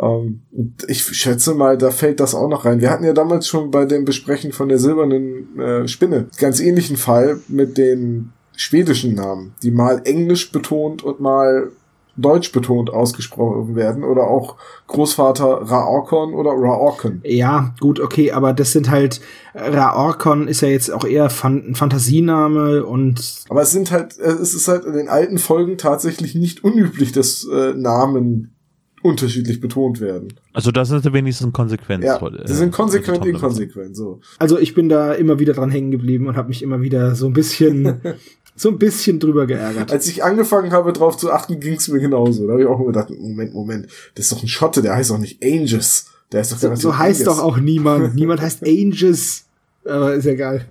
Ähm, 0.00 0.42
ich 0.86 1.02
schätze 1.02 1.54
mal, 1.54 1.76
da 1.76 1.90
fällt 1.90 2.20
das 2.20 2.34
auch 2.34 2.48
noch 2.48 2.64
rein. 2.64 2.80
Wir 2.80 2.90
hatten 2.90 3.04
ja 3.04 3.12
damals 3.12 3.46
schon 3.46 3.70
bei 3.70 3.84
dem 3.84 4.04
Besprechen 4.04 4.52
von 4.52 4.68
der 4.68 4.78
silbernen 4.78 5.58
äh, 5.58 5.88
Spinne 5.88 6.28
ganz 6.38 6.60
ähnlichen 6.60 6.96
Fall 6.96 7.40
mit 7.48 7.76
den 7.76 8.32
schwedischen 8.56 9.14
Namen, 9.14 9.54
die 9.62 9.70
mal 9.70 10.02
englisch 10.04 10.50
betont 10.50 11.02
und 11.04 11.20
mal 11.20 11.70
deutsch 12.18 12.52
betont 12.52 12.90
ausgesprochen 12.90 13.74
werden 13.76 14.04
oder 14.04 14.24
auch 14.24 14.56
Großvater 14.88 15.62
Raorkon 15.62 16.34
oder 16.34 16.50
Raorken. 16.50 17.20
Ja, 17.24 17.74
gut, 17.80 18.00
okay, 18.00 18.32
aber 18.32 18.52
das 18.52 18.72
sind 18.72 18.90
halt, 18.90 19.20
Raorkon 19.54 20.48
ist 20.48 20.60
ja 20.60 20.68
jetzt 20.68 20.92
auch 20.92 21.04
eher 21.04 21.30
Fan 21.30 21.64
ein 21.68 21.74
Fantasiename 21.74 22.84
und 22.84 23.44
Aber 23.48 23.62
es 23.62 23.70
sind 23.70 23.90
halt, 23.90 24.18
äh, 24.18 24.30
es 24.30 24.54
ist 24.54 24.68
halt 24.68 24.84
in 24.84 24.94
den 24.94 25.08
alten 25.08 25.38
Folgen 25.38 25.78
tatsächlich 25.78 26.34
nicht 26.34 26.64
unüblich, 26.64 27.12
dass 27.12 27.46
äh, 27.50 27.72
Namen 27.74 28.54
unterschiedlich 29.02 29.60
betont 29.60 30.00
werden. 30.00 30.34
Also 30.52 30.70
das 30.70 30.90
ist 30.90 31.12
wenigstens 31.12 31.52
konsequent. 31.52 32.04
Ja, 32.04 32.16
äh, 32.16 32.44
die 32.46 32.52
sind 32.52 32.72
konsequent 32.72 33.24
inkonsequent, 33.24 33.96
so. 33.96 34.20
Also 34.38 34.58
ich 34.58 34.74
bin 34.74 34.88
da 34.88 35.12
immer 35.12 35.38
wieder 35.38 35.52
dran 35.52 35.70
hängen 35.70 35.90
geblieben 35.90 36.26
und 36.26 36.36
habe 36.36 36.48
mich 36.48 36.62
immer 36.62 36.80
wieder 36.80 37.14
so 37.14 37.26
ein 37.26 37.32
bisschen, 37.32 38.00
so 38.58 38.68
ein 38.68 38.78
bisschen 38.78 39.18
drüber 39.20 39.46
geärgert. 39.46 39.90
Als 39.92 40.06
ich 40.08 40.24
angefangen 40.24 40.72
habe, 40.72 40.92
drauf 40.92 41.16
zu 41.16 41.32
achten, 41.32 41.60
ging 41.60 41.74
es 41.76 41.88
mir 41.88 42.00
genauso. 42.00 42.46
Da 42.46 42.52
habe 42.52 42.62
ich 42.62 42.68
auch 42.68 42.84
gedacht, 42.84 43.08
Moment, 43.10 43.54
Moment, 43.54 43.86
das 44.14 44.24
ist 44.26 44.32
doch 44.32 44.42
ein 44.42 44.48
Schotte, 44.48 44.82
der 44.82 44.94
heißt 44.96 45.10
doch 45.10 45.18
nicht 45.18 45.42
Angus. 45.42 46.06
Der 46.32 46.40
heißt 46.40 46.52
doch 46.52 46.58
So, 46.58 46.74
so 46.74 46.98
heißt 46.98 47.22
Angus. 47.22 47.36
doch 47.36 47.42
auch 47.42 47.56
niemand. 47.58 48.14
Niemand 48.14 48.40
heißt 48.40 48.66
Angus. 48.66 49.44
Aber 49.84 50.14
ist 50.14 50.24
ja 50.26 50.34
geil. 50.34 50.66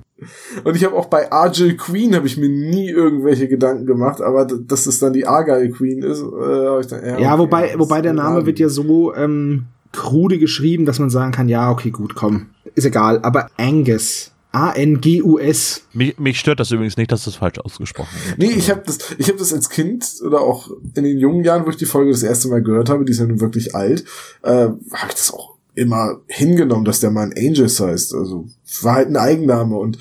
Und 0.63 0.75
ich 0.75 0.83
habe 0.83 0.95
auch 0.95 1.05
bei 1.05 1.31
Argyle 1.31 1.75
Queen 1.77 2.15
habe 2.15 2.25
ich 2.27 2.37
mir 2.37 2.49
nie 2.49 2.89
irgendwelche 2.89 3.47
Gedanken 3.47 3.85
gemacht, 3.85 4.19
aber 4.19 4.45
dass 4.45 4.87
es 4.87 4.99
dann 4.99 5.13
die 5.13 5.27
Argyle 5.27 5.69
Queen 5.69 6.01
ist, 6.01 6.21
äh, 6.21 6.79
ich 6.79 6.87
dann, 6.87 7.05
ja, 7.05 7.19
Ja, 7.19 7.33
okay, 7.33 7.39
wobei, 7.39 7.73
wobei 7.77 7.97
ist 7.97 8.03
der 8.05 8.13
Name. 8.13 8.45
wird 8.45 8.57
ja 8.59 8.67
so 8.67 9.13
ähm, 9.15 9.65
krude 9.91 10.39
geschrieben, 10.39 10.85
dass 10.85 10.99
man 10.99 11.09
sagen 11.11 11.31
kann, 11.31 11.49
ja, 11.49 11.71
okay, 11.71 11.91
gut, 11.91 12.15
komm. 12.15 12.47
Ist 12.75 12.85
egal. 12.85 13.19
Aber 13.21 13.49
Angus. 13.57 14.31
A-N-G-U-S. 14.51 15.83
Mich, 15.93 16.17
mich 16.17 16.39
stört 16.39 16.59
das 16.59 16.71
übrigens 16.71 16.97
nicht, 16.97 17.11
dass 17.11 17.25
das 17.25 17.35
falsch 17.35 17.59
ausgesprochen 17.59 18.17
wird. 18.25 18.37
Nee, 18.37 18.57
ich 18.57 18.69
habe 18.69 18.81
das, 18.85 18.97
ich 19.17 19.27
habe 19.27 19.37
das 19.37 19.53
als 19.53 19.69
Kind 19.69 20.05
oder 20.25 20.41
auch 20.41 20.69
in 20.95 21.03
den 21.03 21.17
jungen 21.17 21.43
Jahren, 21.43 21.65
wo 21.65 21.69
ich 21.69 21.77
die 21.77 21.85
Folge 21.85 22.11
das 22.11 22.23
erste 22.23 22.47
Mal 22.47 22.61
gehört 22.61 22.89
habe, 22.89 23.05
die 23.05 23.11
ist 23.11 23.19
ja 23.19 23.25
nun 23.25 23.41
wirklich 23.41 23.75
alt, 23.75 24.03
äh, 24.43 24.49
habe 24.51 24.79
ich 25.09 25.15
das 25.15 25.33
auch 25.33 25.55
immer 25.75 26.21
hingenommen, 26.27 26.85
dass 26.85 27.01
der 27.01 27.11
Mann 27.11 27.33
Angels 27.37 27.79
heißt. 27.79 28.15
Also 28.15 28.45
war 28.81 28.95
halt 28.95 29.09
ein 29.09 29.17
Eigenname 29.17 29.75
und 29.75 29.99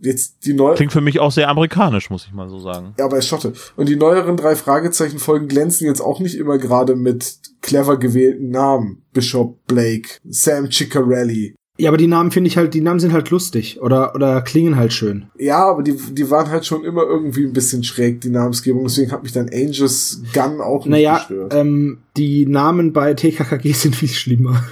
jetzt 0.00 0.44
die 0.44 0.54
neue, 0.54 0.74
Klingt 0.74 0.92
für 0.92 1.00
mich 1.00 1.20
auch 1.20 1.30
sehr 1.30 1.48
amerikanisch, 1.48 2.10
muss 2.10 2.26
ich 2.26 2.32
mal 2.32 2.48
so 2.48 2.58
sagen. 2.58 2.94
ja, 2.98 3.04
aber 3.04 3.16
er 3.16 3.18
ist 3.20 3.28
Schotte. 3.28 3.52
Und 3.76 3.88
die 3.88 3.96
neueren 3.96 4.36
drei 4.36 4.56
Fragezeichen 4.56 5.18
Folgen 5.18 5.48
glänzen 5.48 5.86
jetzt 5.86 6.00
auch 6.00 6.18
nicht 6.20 6.36
immer 6.36 6.58
gerade 6.58 6.96
mit 6.96 7.36
clever 7.60 7.98
gewählten 7.98 8.50
Namen. 8.50 9.02
Bishop 9.12 9.64
Blake, 9.66 10.18
Sam 10.24 10.70
Ciccarelli. 10.70 11.54
Ja, 11.82 11.90
aber 11.90 11.96
die 11.96 12.06
Namen 12.06 12.30
finde 12.30 12.46
ich 12.46 12.56
halt, 12.56 12.74
die 12.74 12.80
Namen 12.80 13.00
sind 13.00 13.12
halt 13.12 13.28
lustig 13.30 13.80
oder, 13.82 14.14
oder 14.14 14.40
klingen 14.40 14.76
halt 14.76 14.92
schön. 14.92 15.24
Ja, 15.36 15.64
aber 15.68 15.82
die, 15.82 15.96
die 16.12 16.30
waren 16.30 16.48
halt 16.48 16.64
schon 16.64 16.84
immer 16.84 17.02
irgendwie 17.02 17.44
ein 17.44 17.52
bisschen 17.52 17.82
schräg, 17.82 18.20
die 18.20 18.30
Namensgebung. 18.30 18.84
Deswegen 18.84 19.10
hat 19.10 19.24
mich 19.24 19.32
dann 19.32 19.50
Angus 19.52 20.22
Gunn 20.32 20.60
auch 20.60 20.84
nicht 20.86 20.92
Naja, 20.92 21.16
gestört. 21.18 21.52
ähm, 21.54 21.98
die 22.16 22.46
Namen 22.46 22.92
bei 22.92 23.14
TKKG 23.14 23.72
sind 23.74 23.96
viel 23.96 24.10
schlimmer. 24.10 24.62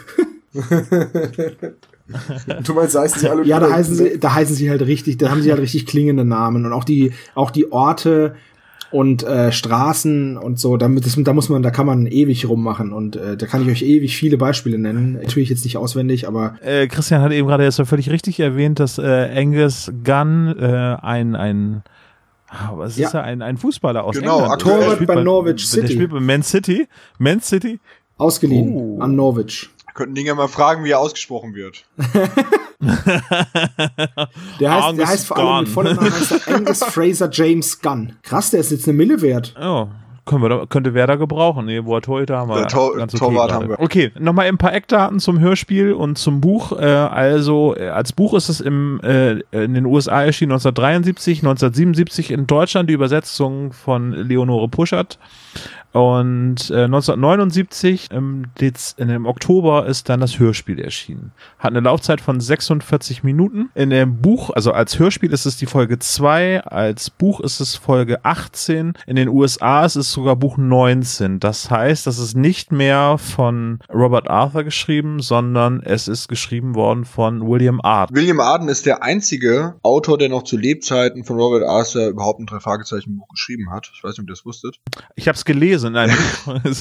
du 2.65 2.75
meinst, 2.75 2.97
heißen 2.97 3.21
sie 3.21 3.29
alle 3.29 3.45
Ja, 3.45 3.59
da 3.59 3.73
heißen 3.73 3.97
sie, 3.97 4.19
da 4.19 4.35
heißen 4.35 4.55
sie 4.55 4.71
halt 4.71 4.83
richtig, 4.83 5.19
da 5.19 5.31
haben 5.31 5.43
sie 5.43 5.51
halt 5.51 5.61
richtig 5.61 5.87
klingende 5.87 6.25
Namen 6.25 6.65
und 6.65 6.73
auch 6.73 6.85
die, 6.85 7.13
auch 7.35 7.51
die 7.51 7.73
Orte 7.73 8.37
und 8.91 9.23
äh, 9.23 9.53
Straßen 9.53 10.37
und 10.37 10.59
so, 10.59 10.77
damit 10.77 11.07
das, 11.07 11.17
da 11.17 11.33
muss 11.33 11.49
man, 11.49 11.63
da 11.63 11.71
kann 11.71 11.87
man 11.87 12.07
ewig 12.07 12.49
rummachen 12.49 12.93
und 12.93 13.17
äh, 13.17 13.37
da 13.37 13.47
kann 13.47 13.63
ich 13.63 13.69
euch 13.69 13.83
ewig 13.83 14.17
viele 14.17 14.37
Beispiele 14.37 14.79
nennen. 14.79 15.13
Natürlich 15.23 15.49
jetzt 15.49 15.65
nicht 15.65 15.77
auswendig, 15.77 16.27
aber 16.27 16.55
Äh, 16.63 16.87
Christian 16.89 17.23
hat 17.23 17.33
eben 17.33 17.47
gerade 17.49 17.65
erst 17.65 17.81
völlig 17.83 18.11
richtig 18.11 18.41
erwähnt, 18.41 18.81
dass 18.81 18.99
äh, 18.99 19.31
Angus 19.35 19.93
Gunn 20.05 20.55
äh, 20.59 20.97
ein, 21.03 21.37
ein 21.37 21.83
ah, 22.49 22.73
was 22.75 22.97
Ja. 22.97 23.09
ist 23.09 23.15
er? 23.15 23.23
Ein, 23.23 23.43
ein 23.43 23.57
Fußballer 23.59 24.03
aus 24.05 24.17
Genau, 24.17 24.39
England. 24.41 24.53
aktuell. 24.55 24.75
Der 24.75 24.81
Torwart 24.83 24.97
spielt 24.97 25.09
bei 25.09 25.23
Norwich 25.23 25.71
Der 25.71 25.83
City. 25.83 25.93
spielt 25.95 26.11
bei 26.11 26.21
Man 26.21 26.43
City. 26.43 26.89
Man 27.19 27.41
City. 27.41 27.79
ausgeliehen 28.19 28.75
Oh. 28.75 28.99
an 29.01 29.15
Norwich. 29.17 29.71
Könnten 30.01 30.15
Dinge 30.15 30.35
mal 30.35 30.49
fragen, 30.49 30.83
wie 30.83 30.93
er 30.93 30.99
ausgesprochen 30.99 31.55
wird. 31.55 31.85
Der 34.59 34.73
heißt, 34.75 34.85
Angus 34.89 34.97
der 34.97 35.09
heißt 35.09 35.27
vor 35.27 35.37
allem 35.39 35.65
mit 35.65 35.69
vollem 35.69 35.97
Namen 35.97 36.11
heißt 36.11 36.49
er 36.49 36.55
Angus 36.57 36.83
Fraser 36.85 37.29
James 37.31 37.79
Gunn. 37.83 38.15
Krass, 38.23 38.51
der 38.51 38.61
ist 38.61 38.71
jetzt 38.71 38.89
eine 38.89 38.97
Mille 38.97 39.21
wert. 39.21 39.55
Oh, 39.63 39.89
können 40.25 40.43
wir 40.43 40.49
da, 40.49 40.65
könnte 40.65 40.95
Werder 40.95 41.19
gebrauchen. 41.19 41.67
Nee, 41.67 41.85
wo 41.85 41.95
er 41.97 42.01
Torhüter 42.01 42.39
haben 42.39 42.49
wir. 42.49 42.57
Der 42.61 42.69
Tor- 42.69 42.97
ganz 42.97 43.13
Torwart 43.13 43.51
gerade. 43.51 43.55
haben 43.55 43.69
wir. 43.69 43.79
Okay, 43.81 44.11
nochmal 44.19 44.47
ein 44.47 44.57
paar 44.57 44.73
Eckdaten 44.73 45.21
zum 45.21 45.39
Hörspiel 45.39 45.93
und 45.93 46.17
zum 46.17 46.41
Buch. 46.41 46.73
Äh, 46.73 46.85
also, 46.87 47.77
äh, 47.77 47.89
als 47.89 48.15
Buch 48.15 48.33
ist 48.33 48.49
es 48.49 48.63
im, 48.63 49.01
äh, 49.03 49.41
in 49.51 49.75
den 49.75 49.85
USA 49.85 50.25
erschienen 50.25 50.53
1973, 50.53 51.41
1977 51.41 52.31
in 52.31 52.47
Deutschland 52.47 52.89
die 52.89 52.95
Übersetzung 52.95 53.75
von 53.75 54.13
Leonore 54.13 54.69
Puschert. 54.69 55.19
Und 55.93 56.71
äh, 56.71 56.85
1979 56.85 58.11
im, 58.13 58.45
Dez 58.61 58.95
im 58.97 59.27
Oktober 59.27 59.87
ist 59.87 60.09
dann 60.09 60.21
das 60.21 60.39
Hörspiel 60.39 60.79
erschienen. 60.79 61.33
Hat 61.59 61.71
eine 61.71 61.81
Laufzeit 61.81 62.21
von 62.21 62.41
46 62.41 63.25
Minuten. 63.25 63.71
In 63.75 63.91
dem 63.91 64.21
Buch, 64.21 64.51
also 64.51 64.73
als 64.73 64.99
Hörspiel 64.99 65.33
ist 65.33 65.47
es 65.47 65.57
die 65.57 65.67
Folge 65.67 65.99
2, 65.99 66.63
als 66.63 67.11
Buch 67.11 67.41
ist 67.41 67.59
es 67.59 67.75
Folge 67.75 68.25
18. 68.25 68.93
In 69.07 69.17
den 69.17 69.29
USA 69.29 69.85
ist 69.85 69.97
es 69.97 70.13
sogar 70.13 70.37
Buch 70.37 70.57
19. 70.57 71.41
Das 71.41 71.71
heißt, 71.71 72.07
das 72.07 72.19
ist 72.19 72.37
nicht 72.37 72.71
mehr 72.71 73.19
von 73.19 73.81
Robert 73.93 74.31
Arthur 74.31 74.63
geschrieben, 74.63 75.19
sondern 75.19 75.83
es 75.83 76.07
ist 76.07 76.29
geschrieben 76.29 76.77
worden 76.77 77.05
von 77.05 77.49
William 77.49 77.81
Art. 77.83 78.15
William 78.15 78.39
Arden 78.39 78.69
ist 78.69 78.87
der 78.87 79.03
einzige 79.03 79.75
Autor, 79.83 80.19
der 80.19 80.29
noch 80.29 80.45
zu 80.45 80.57
Lebzeiten 80.57 81.25
von 81.25 81.37
Robert 81.37 81.65
Arthur 81.65 82.09
überhaupt 82.09 82.39
ein 82.39 82.47
Drei-Fragezeichen-Buch 82.47 83.29
geschrieben 83.29 83.73
hat. 83.73 83.91
Ich 83.93 84.05
weiß 84.05 84.11
nicht, 84.11 84.21
ob 84.21 84.29
ihr 84.29 84.35
das 84.35 84.47
wusstet. 84.47 84.79
Ich 85.17 85.27
habe 85.27 85.37
es 85.41 85.45
gelesen 85.45 85.95
in 85.95 85.97
einem. 85.97 86.17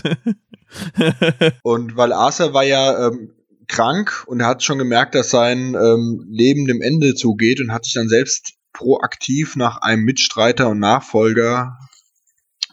Und 1.63 1.97
weil 1.97 2.13
Arthur 2.13 2.53
war 2.53 2.63
ja 2.63 3.07
ähm, 3.07 3.31
krank 3.67 4.25
und 4.27 4.39
er 4.41 4.47
hat 4.47 4.63
schon 4.63 4.79
gemerkt, 4.79 5.15
dass 5.15 5.29
sein 5.29 5.75
ähm, 5.75 6.25
Leben 6.29 6.65
dem 6.65 6.81
Ende 6.81 7.15
zugeht 7.15 7.61
und 7.61 7.71
hat 7.71 7.85
sich 7.85 7.93
dann 7.93 8.09
selbst 8.09 8.53
proaktiv 8.73 9.55
nach 9.55 9.81
einem 9.81 10.03
Mitstreiter 10.03 10.69
und 10.69 10.79
Nachfolger 10.79 11.77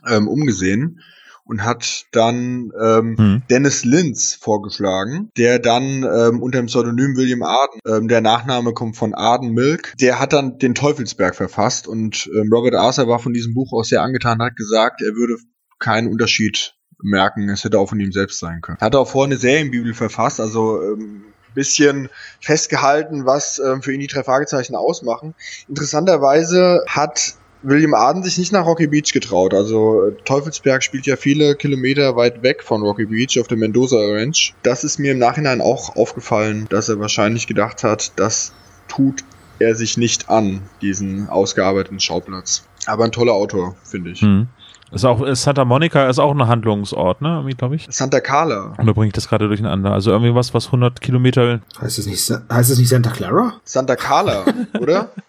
ähm, 0.08 0.26
umgesehen 0.26 1.00
und 1.44 1.64
hat 1.64 2.06
dann 2.12 2.72
ähm, 2.80 3.16
Hm. 3.16 3.42
Dennis 3.48 3.84
Linz 3.84 4.34
vorgeschlagen, 4.34 5.30
der 5.36 5.58
dann 5.58 6.02
ähm, 6.02 6.42
unter 6.42 6.58
dem 6.58 6.66
Pseudonym 6.66 7.16
William 7.16 7.42
Arden, 7.42 7.80
ähm, 7.86 8.08
der 8.08 8.20
Nachname 8.20 8.72
kommt 8.72 8.96
von 8.96 9.14
Arden 9.14 9.52
Milk, 9.52 9.94
der 10.00 10.18
hat 10.18 10.32
dann 10.32 10.58
den 10.58 10.74
Teufelsberg 10.74 11.36
verfasst 11.36 11.86
und 11.86 12.28
ähm, 12.34 12.52
Robert 12.52 12.74
Arthur 12.74 13.06
war 13.06 13.20
von 13.20 13.32
diesem 13.32 13.54
Buch 13.54 13.72
auch 13.72 13.84
sehr 13.84 14.02
angetan, 14.02 14.42
hat 14.42 14.56
gesagt, 14.56 15.02
er 15.02 15.14
würde 15.14 15.36
keinen 15.78 16.08
Unterschied 16.08 16.74
merken, 17.02 17.48
es 17.48 17.64
hätte 17.64 17.78
auch 17.78 17.88
von 17.88 18.00
ihm 18.00 18.12
selbst 18.12 18.38
sein 18.38 18.60
können. 18.60 18.78
Er 18.80 18.86
hat 18.86 18.96
auch 18.96 19.08
vorher 19.08 19.30
eine 19.30 19.38
Serienbibel 19.38 19.94
verfasst, 19.94 20.40
also 20.40 20.82
ähm, 20.82 21.24
bisschen 21.54 22.08
festgehalten, 22.40 23.26
was 23.26 23.58
ähm, 23.58 23.82
für 23.82 23.92
ihn 23.92 24.00
die 24.00 24.06
drei 24.06 24.22
Fragezeichen 24.22 24.76
ausmachen. 24.76 25.34
Interessanterweise 25.68 26.84
hat 26.86 27.34
William 27.62 27.94
Arden 27.94 28.22
sich 28.22 28.38
nicht 28.38 28.52
nach 28.52 28.66
Rocky 28.66 28.86
Beach 28.86 29.12
getraut. 29.12 29.54
Also 29.54 30.08
äh, 30.08 30.12
Teufelsberg 30.24 30.84
spielt 30.84 31.06
ja 31.06 31.16
viele 31.16 31.56
Kilometer 31.56 32.14
weit 32.14 32.42
weg 32.42 32.62
von 32.62 32.82
Rocky 32.82 33.06
Beach 33.06 33.40
auf 33.40 33.48
der 33.48 33.56
Mendoza 33.56 33.96
Ranch. 33.96 34.54
Das 34.62 34.84
ist 34.84 34.98
mir 34.98 35.12
im 35.12 35.18
Nachhinein 35.18 35.60
auch 35.60 35.96
aufgefallen, 35.96 36.66
dass 36.68 36.88
er 36.88 37.00
wahrscheinlich 37.00 37.46
gedacht 37.46 37.82
hat, 37.82 38.12
das 38.16 38.52
tut 38.86 39.24
er 39.58 39.74
sich 39.74 39.96
nicht 39.96 40.28
an, 40.28 40.62
diesen 40.82 41.28
ausgearbeiteten 41.28 41.98
Schauplatz. 41.98 42.64
Aber 42.84 43.04
ein 43.04 43.12
toller 43.12 43.32
Autor, 43.32 43.74
finde 43.84 44.10
ich. 44.10 44.20
Hm. 44.20 44.48
Ist 44.92 45.04
auch, 45.04 45.20
ist 45.22 45.42
Santa 45.42 45.64
Monica 45.64 46.08
ist 46.08 46.18
auch 46.18 46.32
ein 46.32 46.46
Handlungsort, 46.46 47.20
ne? 47.20 47.44
glaube 47.56 47.76
ich. 47.76 47.88
Santa 47.90 48.20
Carla. 48.20 48.74
Oder 48.80 48.94
bringe 48.94 49.08
ich 49.08 49.12
das 49.12 49.28
gerade 49.28 49.48
durcheinander? 49.48 49.92
Also 49.92 50.12
irgendwie 50.12 50.34
was, 50.34 50.54
was 50.54 50.66
100 50.66 51.00
Kilometer. 51.00 51.60
Heißt 51.80 51.98
es 51.98 52.06
nicht, 52.06 52.30
heißt 52.50 52.70
es 52.70 52.78
nicht 52.78 52.88
Santa 52.88 53.10
Clara? 53.10 53.54
Santa 53.64 53.96
Carla, 53.96 54.44
oder? 54.80 55.10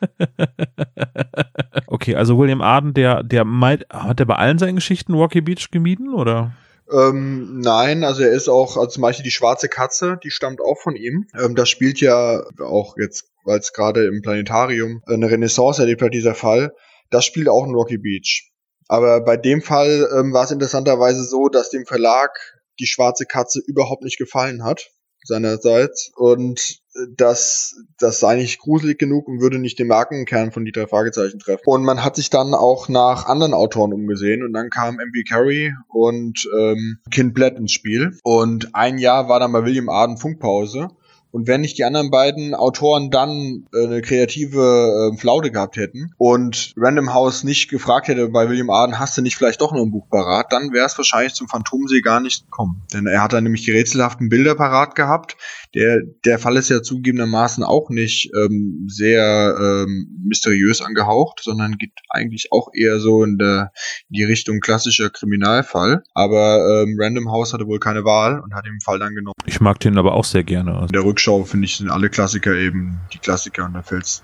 Okay, 1.87 2.15
also 2.15 2.37
William 2.37 2.61
Arden, 2.61 2.93
der, 2.93 3.23
der 3.23 3.43
meint, 3.45 3.85
hat 3.89 4.19
er 4.19 4.25
bei 4.25 4.35
allen 4.35 4.59
seinen 4.59 4.75
Geschichten 4.75 5.13
Rocky 5.13 5.41
Beach 5.41 5.71
gemieden, 5.71 6.13
oder? 6.13 6.51
Ähm, 6.91 7.59
nein, 7.59 8.03
also 8.03 8.21
er 8.21 8.31
ist 8.31 8.49
auch, 8.49 8.77
also 8.77 8.87
zum 8.87 9.01
Beispiel 9.01 9.23
die 9.23 9.31
schwarze 9.31 9.67
Katze, 9.67 10.19
die 10.23 10.29
stammt 10.29 10.61
auch 10.61 10.77
von 10.77 10.95
ihm. 10.95 11.27
Ähm, 11.37 11.55
das 11.55 11.69
spielt 11.69 11.99
ja 11.99 12.43
auch 12.61 12.95
jetzt, 12.97 13.31
weil 13.45 13.59
es 13.59 13.73
gerade 13.73 14.05
im 14.05 14.21
Planetarium 14.21 15.01
eine 15.05 15.29
Renaissance 15.29 15.81
erlebt 15.81 16.01
hat, 16.01 16.13
dieser 16.13 16.35
Fall. 16.35 16.73
Das 17.09 17.25
spielt 17.25 17.49
auch 17.49 17.65
in 17.65 17.73
Rocky 17.73 17.97
Beach. 17.97 18.51
Aber 18.87 19.21
bei 19.21 19.37
dem 19.37 19.61
Fall 19.61 20.09
ähm, 20.17 20.33
war 20.33 20.45
es 20.45 20.51
interessanterweise 20.51 21.23
so, 21.23 21.49
dass 21.49 21.69
dem 21.69 21.85
Verlag 21.85 22.31
die 22.79 22.87
schwarze 22.87 23.25
Katze 23.25 23.61
überhaupt 23.65 24.03
nicht 24.03 24.17
gefallen 24.17 24.63
hat 24.63 24.91
seinerseits 25.27 26.11
und 26.15 26.79
äh, 26.95 27.07
das 27.15 27.75
das 27.99 28.19
sei 28.19 28.35
nicht 28.35 28.59
gruselig 28.59 28.97
genug 28.97 29.27
und 29.27 29.41
würde 29.41 29.59
nicht 29.59 29.77
den 29.77 29.87
Markenkern 29.87 30.51
von 30.51 30.65
die 30.65 30.71
drei 30.71 30.87
Fragezeichen 30.87 31.39
treffen. 31.39 31.63
Und 31.65 31.83
man 31.83 32.03
hat 32.03 32.15
sich 32.15 32.29
dann 32.29 32.53
auch 32.53 32.87
nach 32.87 33.25
anderen 33.25 33.53
Autoren 33.53 33.93
umgesehen 33.93 34.43
und 34.43 34.53
dann 34.53 34.69
kam 34.69 34.99
M.B. 34.99 35.23
Carey 35.23 35.73
und 35.89 36.47
ähm, 36.57 36.99
Kind 37.11 37.33
Blatt 37.33 37.57
ins 37.57 37.73
Spiel 37.73 38.17
und 38.23 38.73
ein 38.73 38.97
Jahr 38.97 39.27
war 39.29 39.39
dann 39.39 39.51
bei 39.51 39.65
William 39.65 39.89
Arden 39.89 40.17
Funkpause 40.17 40.89
Und 41.31 41.47
wenn 41.47 41.61
nicht 41.61 41.77
die 41.77 41.83
anderen 41.83 42.09
beiden 42.09 42.53
Autoren 42.55 43.11
dann 43.11 43.65
äh, 43.73 43.85
eine 43.85 44.01
kreative 44.01 45.11
äh, 45.13 45.17
Flaute 45.17 45.51
gehabt 45.51 45.77
hätten 45.77 46.13
und 46.17 46.73
Random 46.77 47.13
House 47.13 47.43
nicht 47.43 47.69
gefragt 47.69 48.07
hätte 48.07 48.29
bei 48.29 48.49
William 48.49 48.69
Arden, 48.69 48.99
hast 48.99 49.17
du 49.17 49.21
nicht 49.21 49.35
vielleicht 49.35 49.61
doch 49.61 49.71
noch 49.71 49.81
ein 49.81 49.91
Buch 49.91 50.09
parat, 50.09 50.51
dann 50.51 50.71
wäre 50.71 50.85
es 50.85 50.97
wahrscheinlich 50.97 51.33
zum 51.33 51.47
Phantomsee 51.47 52.01
gar 52.01 52.19
nicht 52.19 52.45
gekommen. 52.45 52.83
Denn 52.93 53.07
er 53.07 53.21
hat 53.21 53.33
dann 53.33 53.43
nämlich 53.43 53.63
die 53.63 53.71
rätselhaften 53.71 54.29
Bilder 54.29 54.55
parat 54.55 54.95
gehabt. 54.95 55.37
Der, 55.75 56.01
der 56.25 56.39
Fall 56.39 56.57
ist 56.57 56.69
ja 56.69 56.81
zugegebenermaßen 56.81 57.63
auch 57.63 57.89
nicht 57.89 58.31
ähm, 58.35 58.87
sehr 58.87 59.55
ähm, 59.59 60.07
mysteriös 60.25 60.81
angehaucht, 60.81 61.41
sondern 61.43 61.77
geht 61.77 61.91
eigentlich 62.09 62.47
auch 62.51 62.69
eher 62.73 62.99
so 62.99 63.23
in, 63.23 63.37
der, 63.37 63.71
in 64.09 64.15
die 64.15 64.23
Richtung 64.23 64.59
klassischer 64.59 65.09
Kriminalfall. 65.09 66.03
Aber 66.13 66.83
ähm, 66.83 66.97
Random 66.99 67.31
House 67.31 67.53
hatte 67.53 67.67
wohl 67.67 67.79
keine 67.79 68.05
Wahl 68.05 68.39
und 68.39 68.55
hat 68.55 68.65
den 68.65 68.79
Fall 68.83 68.99
dann 68.99 69.13
genommen. 69.13 69.35
Ich 69.45 69.59
mag 69.59 69.79
den 69.79 69.97
aber 69.97 70.13
auch 70.13 70.25
sehr 70.25 70.43
gerne. 70.43 70.87
Der 70.93 71.05
Rückschau 71.17 71.45
finde 71.45 71.65
ich 71.65 71.77
sind 71.77 71.89
alle 71.89 72.09
Klassiker 72.09 72.53
eben 72.53 72.99
die 73.11 73.17
Klassiker 73.17 73.65
und 73.65 73.73
da 73.73 73.81
fällt's 73.81 74.21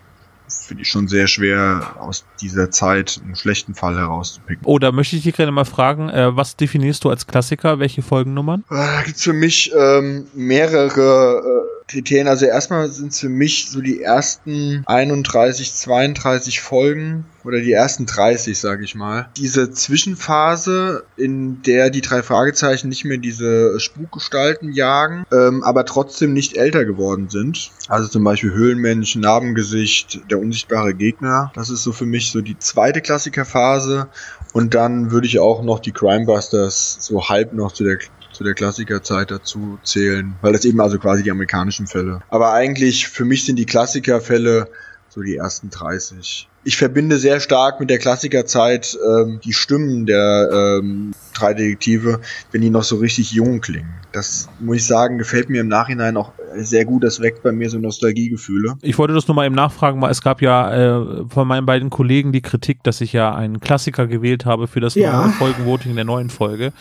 finde 0.47 0.83
ich 0.83 0.89
schon 0.89 1.07
sehr 1.07 1.25
schwer 1.27 1.95
aus 1.99 2.25
dieser 2.39 2.69
Zeit 2.69 3.19
einen 3.23 3.35
schlechten 3.35 3.73
Fall 3.73 3.95
herauszupicken. 3.95 4.63
Oh, 4.65 4.77
da 4.77 4.91
möchte 4.91 5.15
ich 5.15 5.23
dich 5.23 5.35
gerne 5.35 5.51
mal 5.51 5.65
fragen, 5.65 6.09
äh, 6.09 6.35
was 6.35 6.55
definierst 6.55 7.03
du 7.03 7.09
als 7.09 7.25
Klassiker? 7.25 7.79
Welche 7.79 8.03
Folgennummern? 8.03 8.63
Da 8.69 9.01
gibt's 9.03 9.23
für 9.23 9.33
mich 9.33 9.71
ähm, 9.75 10.27
mehrere 10.35 11.39
äh, 11.39 11.91
Kriterien. 11.91 12.27
Also 12.27 12.45
erstmal 12.45 12.89
sind 12.89 13.13
es 13.13 13.19
für 13.19 13.29
mich 13.29 13.71
so 13.71 13.81
die 13.81 14.03
ersten 14.03 14.83
31, 14.85 15.73
32 15.73 16.61
Folgen 16.61 17.25
oder 17.43 17.59
die 17.59 17.71
ersten 17.71 18.05
30, 18.05 18.59
sage 18.59 18.83
ich 18.83 18.95
mal. 18.95 19.29
Diese 19.37 19.71
Zwischenphase, 19.71 21.03
in 21.17 21.61
der 21.63 21.89
die 21.89 22.01
drei 22.01 22.23
Fragezeichen 22.23 22.89
nicht 22.89 23.05
mehr 23.05 23.17
diese 23.17 23.79
Spukgestalten 23.79 24.71
jagen, 24.71 25.25
ähm, 25.31 25.63
aber 25.63 25.85
trotzdem 25.85 26.33
nicht 26.33 26.57
älter 26.57 26.85
geworden 26.85 27.29
sind. 27.29 27.71
Also 27.87 28.07
zum 28.07 28.23
Beispiel 28.23 28.53
Höhlenmensch, 28.53 29.15
Narbengesicht, 29.15 30.21
der 30.31 30.39
unsichtbare 30.39 30.93
Gegner. 30.93 31.51
Das 31.55 31.69
ist 31.69 31.83
so 31.83 31.91
für 31.91 32.05
mich 32.05 32.31
so 32.31 32.41
die 32.41 32.57
zweite 32.57 33.01
Klassikerphase. 33.01 34.07
Und 34.53 34.73
dann 34.73 35.11
würde 35.11 35.27
ich 35.27 35.39
auch 35.39 35.63
noch 35.63 35.79
die 35.79 35.91
Crimebusters 35.91 36.97
so 36.99 37.27
halb 37.27 37.53
noch 37.53 37.71
zu 37.71 37.83
der 37.83 37.97
zu 38.33 38.43
der 38.43 38.55
Klassikerzeit 38.55 39.29
dazu 39.29 39.77
zählen, 39.83 40.33
weil 40.41 40.53
das 40.53 40.65
eben 40.65 40.81
also 40.81 40.97
quasi 40.97 41.21
die 41.21 41.29
amerikanischen 41.29 41.85
Fälle. 41.85 42.21
Aber 42.29 42.51
eigentlich 42.51 43.07
für 43.07 43.25
mich 43.25 43.45
sind 43.45 43.57
die 43.57 43.67
Klassikerfälle 43.67 44.69
so 45.09 45.21
die 45.21 45.35
ersten 45.35 45.69
30. 45.69 46.49
Ich 46.65 46.77
verbinde 46.77 47.17
sehr 47.17 47.39
stark 47.39 47.79
mit 47.79 47.89
der 47.89 47.97
Klassikerzeit 47.97 48.97
ähm, 49.05 49.39
die 49.43 49.53
Stimmen 49.53 50.05
der 50.05 50.49
ähm, 50.81 51.11
drei 51.33 51.53
Detektive, 51.53 52.19
wenn 52.51 52.61
die 52.61 52.69
noch 52.69 52.83
so 52.83 52.97
richtig 52.97 53.31
jung 53.33 53.59
klingen. 53.59 53.89
Das 54.13 54.47
muss 54.59 54.77
ich 54.77 54.85
sagen, 54.85 55.17
gefällt 55.17 55.49
mir 55.49 55.61
im 55.61 55.67
Nachhinein 55.67 56.15
auch 56.17 56.31
sehr 56.55 56.85
gut. 56.85 57.03
Das 57.03 57.19
weckt 57.19 57.41
bei 57.41 57.51
mir 57.51 57.69
so 57.69 57.79
Nostalgiegefühle. 57.79 58.75
Ich 58.83 58.97
wollte 58.99 59.13
das 59.15 59.27
nur 59.27 59.33
mal 59.35 59.45
eben 59.47 59.55
nachfragen, 59.55 59.99
weil 60.01 60.11
es 60.11 60.21
gab 60.21 60.41
ja 60.41 60.99
äh, 61.01 61.25
von 61.27 61.47
meinen 61.47 61.65
beiden 61.65 61.89
Kollegen 61.89 62.31
die 62.31 62.41
Kritik, 62.41 62.83
dass 62.83 63.01
ich 63.01 63.11
ja 63.11 63.33
einen 63.33 63.59
Klassiker 63.59 64.05
gewählt 64.05 64.45
habe 64.45 64.67
für 64.67 64.79
das 64.79 64.93
Ja. 64.95 65.21
neue 65.23 65.31
Folgenvoting 65.31 65.95
der 65.95 66.05
neuen 66.05 66.29
Folge. 66.29 66.71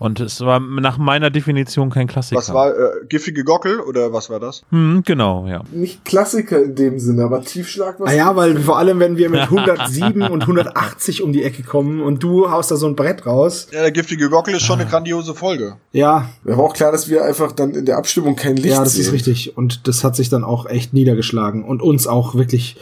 Und 0.00 0.18
es 0.18 0.40
war 0.40 0.58
nach 0.58 0.98
meiner 0.98 1.30
Definition 1.30 1.90
kein 1.90 2.08
Klassiker. 2.08 2.38
Was 2.40 2.52
war 2.52 2.70
äh, 2.76 2.90
Giffige 3.08 3.44
Gockel 3.44 3.78
oder 3.80 4.12
was 4.12 4.28
war 4.28 4.40
das? 4.40 4.62
Hm, 4.70 5.02
genau, 5.06 5.46
ja. 5.46 5.62
Nicht 5.70 6.04
Klassiker 6.04 6.60
in 6.62 6.74
dem 6.74 6.98
Sinne, 6.98 7.22
aber 7.24 7.42
Tiefschlag 7.42 8.00
was. 8.00 8.10
Ah 8.10 8.14
ja, 8.14 8.34
weil 8.34 8.58
vor 8.58 8.78
allem, 8.78 8.98
wenn 8.98 9.16
wir 9.16 9.29
mit 9.30 9.40
107 9.40 10.22
und 10.22 10.42
180 10.42 11.22
um 11.22 11.32
die 11.32 11.42
Ecke 11.42 11.62
kommen 11.62 12.00
und 12.02 12.22
du 12.22 12.50
haust 12.50 12.70
da 12.70 12.76
so 12.76 12.86
ein 12.86 12.96
Brett 12.96 13.26
raus. 13.26 13.68
Ja, 13.72 13.80
der 13.80 13.92
Giftige 13.92 14.28
Gockel 14.28 14.54
ist 14.54 14.62
schon 14.62 14.80
eine 14.80 14.88
grandiose 14.88 15.34
Folge. 15.34 15.76
Ja, 15.92 16.30
Mir 16.44 16.56
war 16.56 16.64
auch 16.64 16.74
klar, 16.74 16.92
dass 16.92 17.08
wir 17.08 17.24
einfach 17.24 17.52
dann 17.52 17.74
in 17.74 17.84
der 17.84 17.96
Abstimmung 17.96 18.36
kein 18.36 18.56
Licht 18.56 18.74
ja, 18.76 18.84
das 18.84 18.94
sehen. 18.94 19.02
ist 19.02 19.12
richtig. 19.12 19.56
Und 19.56 19.88
das 19.88 20.04
hat 20.04 20.16
sich 20.16 20.28
dann 20.28 20.44
auch 20.44 20.66
echt 20.66 20.92
niedergeschlagen 20.92 21.64
und 21.64 21.82
uns 21.82 22.06
auch 22.06 22.34
wirklich 22.34 22.76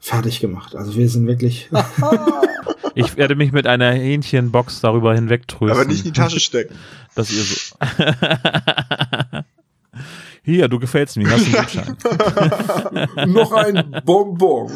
fertig 0.00 0.40
gemacht. 0.40 0.76
Also 0.76 0.96
wir 0.96 1.08
sind 1.08 1.26
wirklich. 1.26 1.70
Ich 2.96 3.16
werde 3.16 3.34
mich 3.34 3.50
mit 3.50 3.66
einer 3.66 3.90
Hähnchenbox 3.90 4.80
darüber 4.80 5.14
hinwegtrösten. 5.14 5.76
Aber 5.76 5.84
nicht 5.84 6.06
in 6.06 6.12
die 6.12 6.18
Tasche 6.18 6.38
stecken. 6.38 6.76
dass 7.14 7.32
ihr 7.32 7.42
so. 7.42 7.76
Hier, 10.44 10.68
du 10.68 10.78
gefällst 10.78 11.16
mir, 11.16 11.30
hast 11.30 11.46
einen 11.46 11.96
Gutschein. 11.96 13.32
Noch 13.32 13.52
ein 13.52 14.02
Bonbon. 14.04 14.70